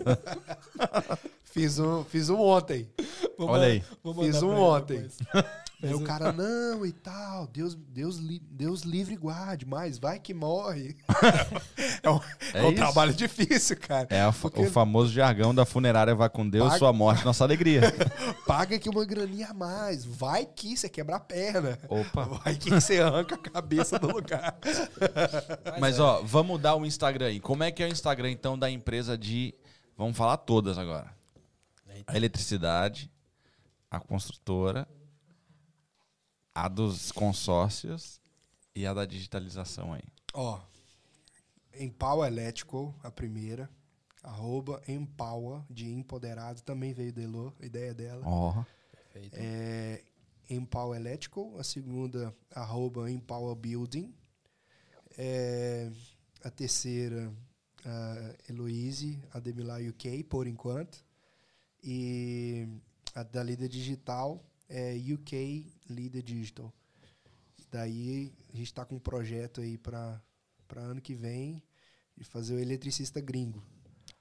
Fiz 1.52 1.80
um, 1.80 2.04
fiz 2.06 2.30
um 2.30 2.40
ontem. 2.40 2.90
Vou 3.38 3.50
Olha 3.50 3.68
aí. 3.68 3.84
vou 4.04 4.14
Fiz 4.24 4.42
um 4.42 4.56
ontem. 4.56 5.08
Aí 5.84 5.96
o 5.96 5.98
um- 5.98 6.04
cara, 6.04 6.32
não, 6.32 6.86
e 6.86 6.92
tal, 6.92 7.48
Deus, 7.48 7.74
Deus, 7.74 8.18
li- 8.18 8.40
Deus 8.52 8.82
livre 8.84 9.16
e 9.16 9.18
guarde, 9.18 9.66
mas 9.66 9.98
vai 9.98 10.20
que 10.20 10.32
morre. 10.32 10.96
é 12.04 12.08
um, 12.08 12.20
é 12.54 12.62
um 12.62 12.68
isso. 12.68 12.76
trabalho 12.76 13.12
difícil, 13.16 13.78
cara. 13.78 14.06
É 14.12 14.22
a 14.22 14.30
o 14.30 14.70
famoso 14.70 15.12
jargão 15.12 15.56
da 15.56 15.66
funerária 15.66 16.14
vai 16.14 16.30
com 16.30 16.48
Deus, 16.48 16.68
Paga- 16.68 16.78
sua 16.78 16.94
morte, 16.94 17.26
nossa 17.26 17.44
alegria. 17.44 17.82
Paga 18.46 18.76
aqui 18.76 18.90
uma 18.90 19.04
graninha 19.04 19.48
a 19.50 19.54
mais. 19.56 20.06
Vai 20.06 20.46
que 20.46 20.78
você 20.78 20.88
quebra 20.88 21.16
a 21.16 21.20
perna. 21.20 21.80
Opa. 21.90 22.26
Vai 22.26 22.54
que 22.56 22.70
você 22.70 23.00
arranca 23.00 23.34
a 23.34 23.40
cabeça 23.40 23.98
do 23.98 24.06
lugar. 24.08 24.56
Mas 25.80 26.00
ó, 26.00 26.22
vamos 26.24 26.62
dar 26.62 26.76
o 26.76 26.86
Instagram 26.86 27.26
aí. 27.26 27.40
Como 27.40 27.64
é 27.64 27.72
que 27.72 27.82
é 27.82 27.88
o 27.88 27.92
Instagram 27.92 28.30
então 28.30 28.56
da 28.56 28.70
empresa 28.70 29.18
de. 29.18 29.56
Vamos 29.98 30.16
falar 30.16 30.38
todas 30.38 30.78
agora. 30.78 31.08
A 32.08 32.16
eletricidade, 32.16 33.12
a 33.90 34.00
construtora 34.00 34.88
A 36.54 36.68
dos 36.68 37.12
consórcios 37.12 38.20
e 38.76 38.86
a 38.86 38.94
da 38.94 39.06
digitalização 39.06 39.94
aí. 39.94 40.04
Ó, 40.34 40.60
Empower 41.74 42.28
Electrical, 42.28 42.94
a 43.04 43.12
primeira. 43.12 43.70
Arroba 44.24 44.82
Empower, 44.88 45.64
de 45.70 45.92
empoderado, 45.92 46.62
também 46.62 46.94
veio 46.94 47.12
da 47.12 47.24
Elô, 47.24 47.52
a 47.60 47.66
ideia 47.66 47.94
dela. 47.94 48.22
Ó. 48.24 48.64
Perfeito. 48.92 49.36
É, 49.36 50.04
Empower 50.50 51.00
Electrical, 51.00 51.58
a 51.58 51.64
segunda, 51.64 52.36
arroba 52.54 53.10
Empower 53.10 53.56
Building. 53.56 54.14
É, 55.18 55.92
a 56.44 56.52
terceira, 56.52 57.34
a 57.84 58.36
Heloise 58.48 59.20
Ademilar 59.34 59.82
UK, 59.82 60.24
por 60.26 60.46
enquanto. 60.46 61.04
E 61.84 62.68
a 63.16 63.24
da 63.24 63.44
Líder 63.44 63.68
Digital 63.70 64.44
é 64.70 64.96
UK 64.96 65.66
Líder 65.90 66.22
Digital. 66.22 66.72
Daí 67.72 68.32
a 68.54 68.58
gente 68.58 68.68
está 68.68 68.86
com 68.86 68.96
um 68.96 69.00
projeto 69.00 69.62
aí 69.62 69.78
para 69.78 70.22
ano 70.76 71.02
que 71.02 71.14
vem 71.16 71.62
de 72.18 72.24
fazer 72.24 72.56
o 72.56 72.60
eletricista 72.60 73.20
gringo. 73.22 73.64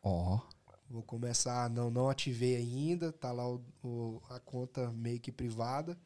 Ó. 0.02 0.40
Vou 0.88 1.02
começar, 1.02 1.70
não, 1.70 1.88
não 1.90 2.08
ativei 2.08 2.56
ainda, 2.56 3.12
tá 3.12 3.30
lá 3.30 3.48
o, 3.48 3.62
o- 3.82 4.20
a 4.28 4.40
conta 4.40 4.90
meio 4.90 5.20
que 5.20 5.30
privada, 5.30 5.96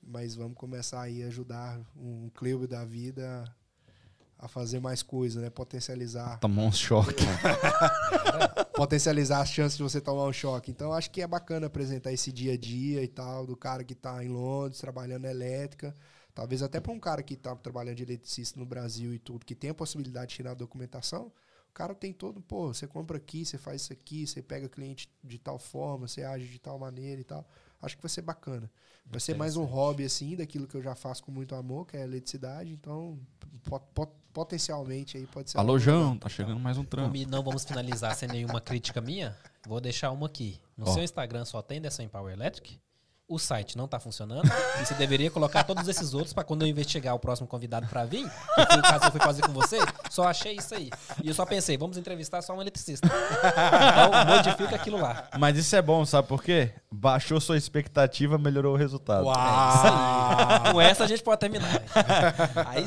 mas 0.00 0.36
vamos 0.36 0.56
começar 0.56 1.02
aí 1.02 1.22
a 1.24 1.26
ajudar 1.26 1.80
um 1.96 2.28
clube 2.30 2.66
da 2.68 2.84
vida 2.84 3.44
a, 4.40 4.48
fazer 4.48 4.80
mais 4.80 5.02
coisa, 5.02 5.40
né? 5.40 5.50
Potencializar, 5.50 6.38
Tomou 6.38 6.66
um 6.66 6.72
choque. 6.72 7.24
potencializar 8.74 9.40
as 9.40 9.50
chances 9.50 9.76
de 9.76 9.82
você 9.82 10.00
tomar 10.00 10.24
um 10.24 10.32
choque. 10.32 10.70
Então 10.70 10.92
acho 10.92 11.10
que 11.10 11.22
é 11.22 11.26
bacana 11.26 11.66
apresentar 11.66 12.12
esse 12.12 12.32
dia 12.32 12.54
a 12.54 12.56
dia 12.56 13.02
e 13.02 13.08
tal, 13.08 13.46
do 13.46 13.56
cara 13.56 13.84
que 13.84 13.94
tá 13.94 14.24
em 14.24 14.28
Londres 14.28 14.80
trabalhando 14.80 15.22
na 15.22 15.30
elétrica. 15.30 15.94
Talvez 16.34 16.62
até 16.62 16.80
para 16.80 16.92
um 16.92 17.00
cara 17.00 17.22
que 17.22 17.36
tá 17.36 17.54
trabalhando 17.56 17.96
de 17.96 18.02
eletricista 18.04 18.58
no 18.58 18.64
Brasil 18.64 19.12
e 19.12 19.18
tudo, 19.18 19.44
que 19.44 19.54
tem 19.54 19.70
a 19.70 19.74
possibilidade 19.74 20.30
de 20.30 20.36
tirar 20.36 20.52
a 20.52 20.54
documentação, 20.54 21.32
o 21.68 21.72
cara 21.72 21.94
tem 21.94 22.12
todo, 22.12 22.40
pô, 22.40 22.72
você 22.72 22.86
compra 22.86 23.16
aqui, 23.16 23.44
você 23.44 23.58
faz 23.58 23.82
isso 23.82 23.92
aqui, 23.92 24.26
você 24.26 24.42
pega 24.42 24.68
cliente 24.68 25.12
de 25.22 25.38
tal 25.38 25.58
forma, 25.58 26.08
você 26.08 26.24
age 26.24 26.46
de 26.46 26.58
tal 26.58 26.78
maneira 26.78 27.20
e 27.20 27.24
tal. 27.24 27.46
Acho 27.80 27.96
que 27.96 28.02
vai 28.02 28.10
ser 28.10 28.22
bacana. 28.22 28.70
Vai 29.06 29.20
ser 29.20 29.34
mais 29.36 29.56
um 29.56 29.64
hobby, 29.64 30.04
assim, 30.04 30.36
daquilo 30.36 30.66
que 30.66 30.76
eu 30.76 30.82
já 30.82 30.94
faço 30.94 31.22
com 31.24 31.32
muito 31.32 31.54
amor, 31.54 31.86
que 31.86 31.96
é 31.96 32.00
a 32.02 32.04
eletricidade. 32.04 32.70
Então, 32.72 33.18
po- 33.64 33.80
po- 33.92 34.06
potencialmente 34.32 35.16
aí 35.16 35.26
pode 35.26 35.50
ser. 35.50 35.58
Alô, 35.58 35.78
João, 35.78 36.16
tá 36.16 36.28
chegando 36.28 36.60
mais 36.60 36.78
um 36.78 36.84
trampo. 36.84 37.16
Não 37.28 37.42
vamos 37.42 37.64
finalizar 37.64 38.14
sem 38.14 38.28
nenhuma 38.28 38.60
crítica 38.60 39.00
minha, 39.00 39.36
vou 39.66 39.80
deixar 39.80 40.12
uma 40.12 40.26
aqui. 40.26 40.60
No 40.76 40.88
Ó. 40.88 40.92
seu 40.94 41.02
Instagram 41.02 41.44
só 41.44 41.60
tem 41.60 41.80
dessa 41.80 42.02
Empower 42.04 42.32
Electric. 42.32 42.78
O 43.30 43.38
site 43.38 43.78
não 43.78 43.86
tá 43.86 44.00
funcionando. 44.00 44.50
e 44.80 44.84
você 44.84 44.92
deveria 44.94 45.30
colocar 45.30 45.62
todos 45.62 45.86
esses 45.86 46.12
outros 46.14 46.32
pra 46.32 46.42
quando 46.42 46.62
eu 46.62 46.68
investigar 46.68 47.14
o 47.14 47.18
próximo 47.18 47.46
convidado 47.46 47.86
pra 47.86 48.04
vir, 48.04 48.24
que 48.28 48.66
foi 48.66 48.78
o 48.78 48.82
caso 48.82 49.00
que 49.00 49.06
eu 49.06 49.10
fui 49.12 49.20
fazer 49.20 49.42
com 49.42 49.52
você, 49.52 49.78
só 50.10 50.24
achei 50.26 50.56
isso 50.56 50.74
aí. 50.74 50.90
E 51.22 51.28
eu 51.28 51.34
só 51.34 51.46
pensei, 51.46 51.78
vamos 51.78 51.96
entrevistar 51.96 52.42
só 52.42 52.52
um 52.56 52.60
eletricista. 52.60 53.06
Então 53.06 54.24
modifica 54.36 54.74
aquilo 54.74 55.00
lá. 55.00 55.28
Mas 55.38 55.56
isso 55.56 55.76
é 55.76 55.80
bom, 55.80 56.04
sabe 56.04 56.26
por 56.26 56.42
quê? 56.42 56.72
Baixou 56.90 57.40
sua 57.40 57.56
expectativa, 57.56 58.36
melhorou 58.36 58.74
o 58.74 58.76
resultado. 58.76 59.28
É 59.28 59.32
isso 59.32 59.86
aí. 60.66 60.72
Com 60.72 60.80
essa 60.80 61.04
a 61.04 61.06
gente 61.06 61.22
pode 61.22 61.38
terminar. 61.40 61.70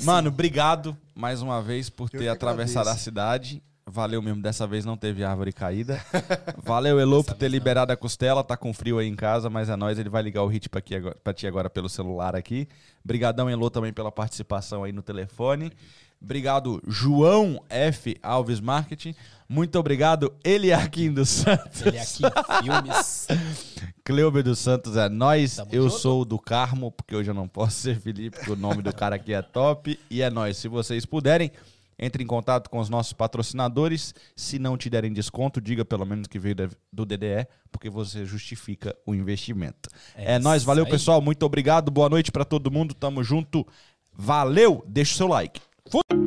Mano, 0.04 0.28
obrigado 0.30 0.98
mais 1.16 1.42
uma 1.42 1.62
vez 1.62 1.90
por 1.90 2.10
Eu 2.12 2.20
ter 2.20 2.26
que 2.26 2.28
atravessado 2.28 2.80
a 2.80 2.92
agradeço. 2.92 3.04
cidade. 3.04 3.64
Valeu 3.86 4.22
mesmo, 4.22 4.42
dessa 4.42 4.66
vez 4.66 4.86
não 4.86 4.96
teve 4.96 5.24
árvore 5.24 5.52
caída. 5.52 6.02
Valeu, 6.64 7.00
Elô, 7.00 7.24
por 7.24 7.36
ter 7.36 7.50
liberado 7.50 7.92
a 7.92 7.98
costela. 7.98 8.44
Tá 8.44 8.56
com 8.56 8.74
frio 8.74 8.98
aí 8.98 9.08
em 9.08 9.16
casa, 9.16 9.50
mas 9.50 9.68
é 9.68 9.76
nóis. 9.76 10.00
Ele 10.00 10.10
vai 10.10 10.24
ligar 10.24 10.44
o 10.44 10.48
hit 10.48 10.70
pra, 10.70 10.80
aqui 10.80 10.96
agora, 10.96 11.16
pra 11.22 11.34
ti 11.34 11.46
agora 11.46 11.70
pelo 11.70 11.90
celular 11.90 12.36
aqui. 12.36 12.68
Brigadão, 13.04 13.50
Elô, 13.50 13.70
também 13.70 13.92
pela 13.92 14.12
participação 14.12 14.84
aí 14.84 14.94
no 14.94 15.02
telefone. 15.02 15.72
Obrigado, 16.22 16.82
João 16.88 17.62
F. 17.70 18.16
Alves 18.24 18.62
Marketing. 18.62 19.14
Muito 19.50 19.78
obrigado, 19.78 20.34
Eliakim 20.42 21.12
dos 21.12 21.28
Santos. 21.28 21.82
Aqui, 21.86 22.64
filmes. 22.64 23.28
Cleuber 24.06 24.42
dos 24.42 24.60
Santos 24.60 24.96
é 24.96 25.10
nós. 25.10 25.58
Tamo 25.58 25.70
eu 25.74 25.90
junto. 25.90 26.00
sou 26.00 26.22
o 26.22 26.26
do 26.26 26.40
Carmo, 26.40 26.90
porque 26.92 27.14
hoje 27.14 27.30
eu 27.30 27.36
não 27.36 27.50
posso 27.50 27.78
ser 27.78 28.00
Felipe, 28.00 28.38
porque 28.38 28.52
o 28.52 28.56
nome 28.56 28.82
do 28.82 28.96
cara 28.96 29.18
aqui 29.18 29.34
é 29.34 29.42
top. 29.42 30.00
E 30.10 30.22
é 30.22 30.30
nós. 30.30 30.56
Se 30.56 30.70
vocês 30.70 31.06
puderem, 31.06 31.52
entre 31.98 32.24
em 32.24 32.28
contato 32.28 32.70
com 32.70 32.80
os 32.80 32.90
nossos 32.90 33.14
patrocinadores. 33.14 34.14
Se 34.36 34.58
não 34.60 34.78
te 34.78 34.90
derem 34.90 35.12
desconto, 35.14 35.62
diga 35.62 35.84
pelo 35.86 36.06
menos 36.06 36.28
que 36.28 36.40
veio 36.40 36.56
do 36.92 37.06
DDE, 37.06 37.48
porque 37.72 37.90
você 37.90 38.26
justifica 38.26 38.96
o 39.06 39.14
investimento. 39.14 39.90
É, 40.16 40.36
É 40.36 40.40
nóis. 40.40 40.58
isso 40.62 40.68
Valeu, 40.68 40.86
aí. 40.86 40.92
pessoal. 40.92 41.22
Muito 41.22 41.44
obrigado. 41.44 41.92
Boa 41.92 42.10
noite 42.10 42.32
pra 42.32 42.46
todo 42.46 42.72
mundo. 42.72 42.94
Tamo 42.94 43.24
junto. 43.24 43.66
Valeu. 44.12 44.84
Deixa 44.88 45.14
o 45.14 45.18
seu 45.18 45.28
like. 45.28 45.60
Fui. 45.90 46.23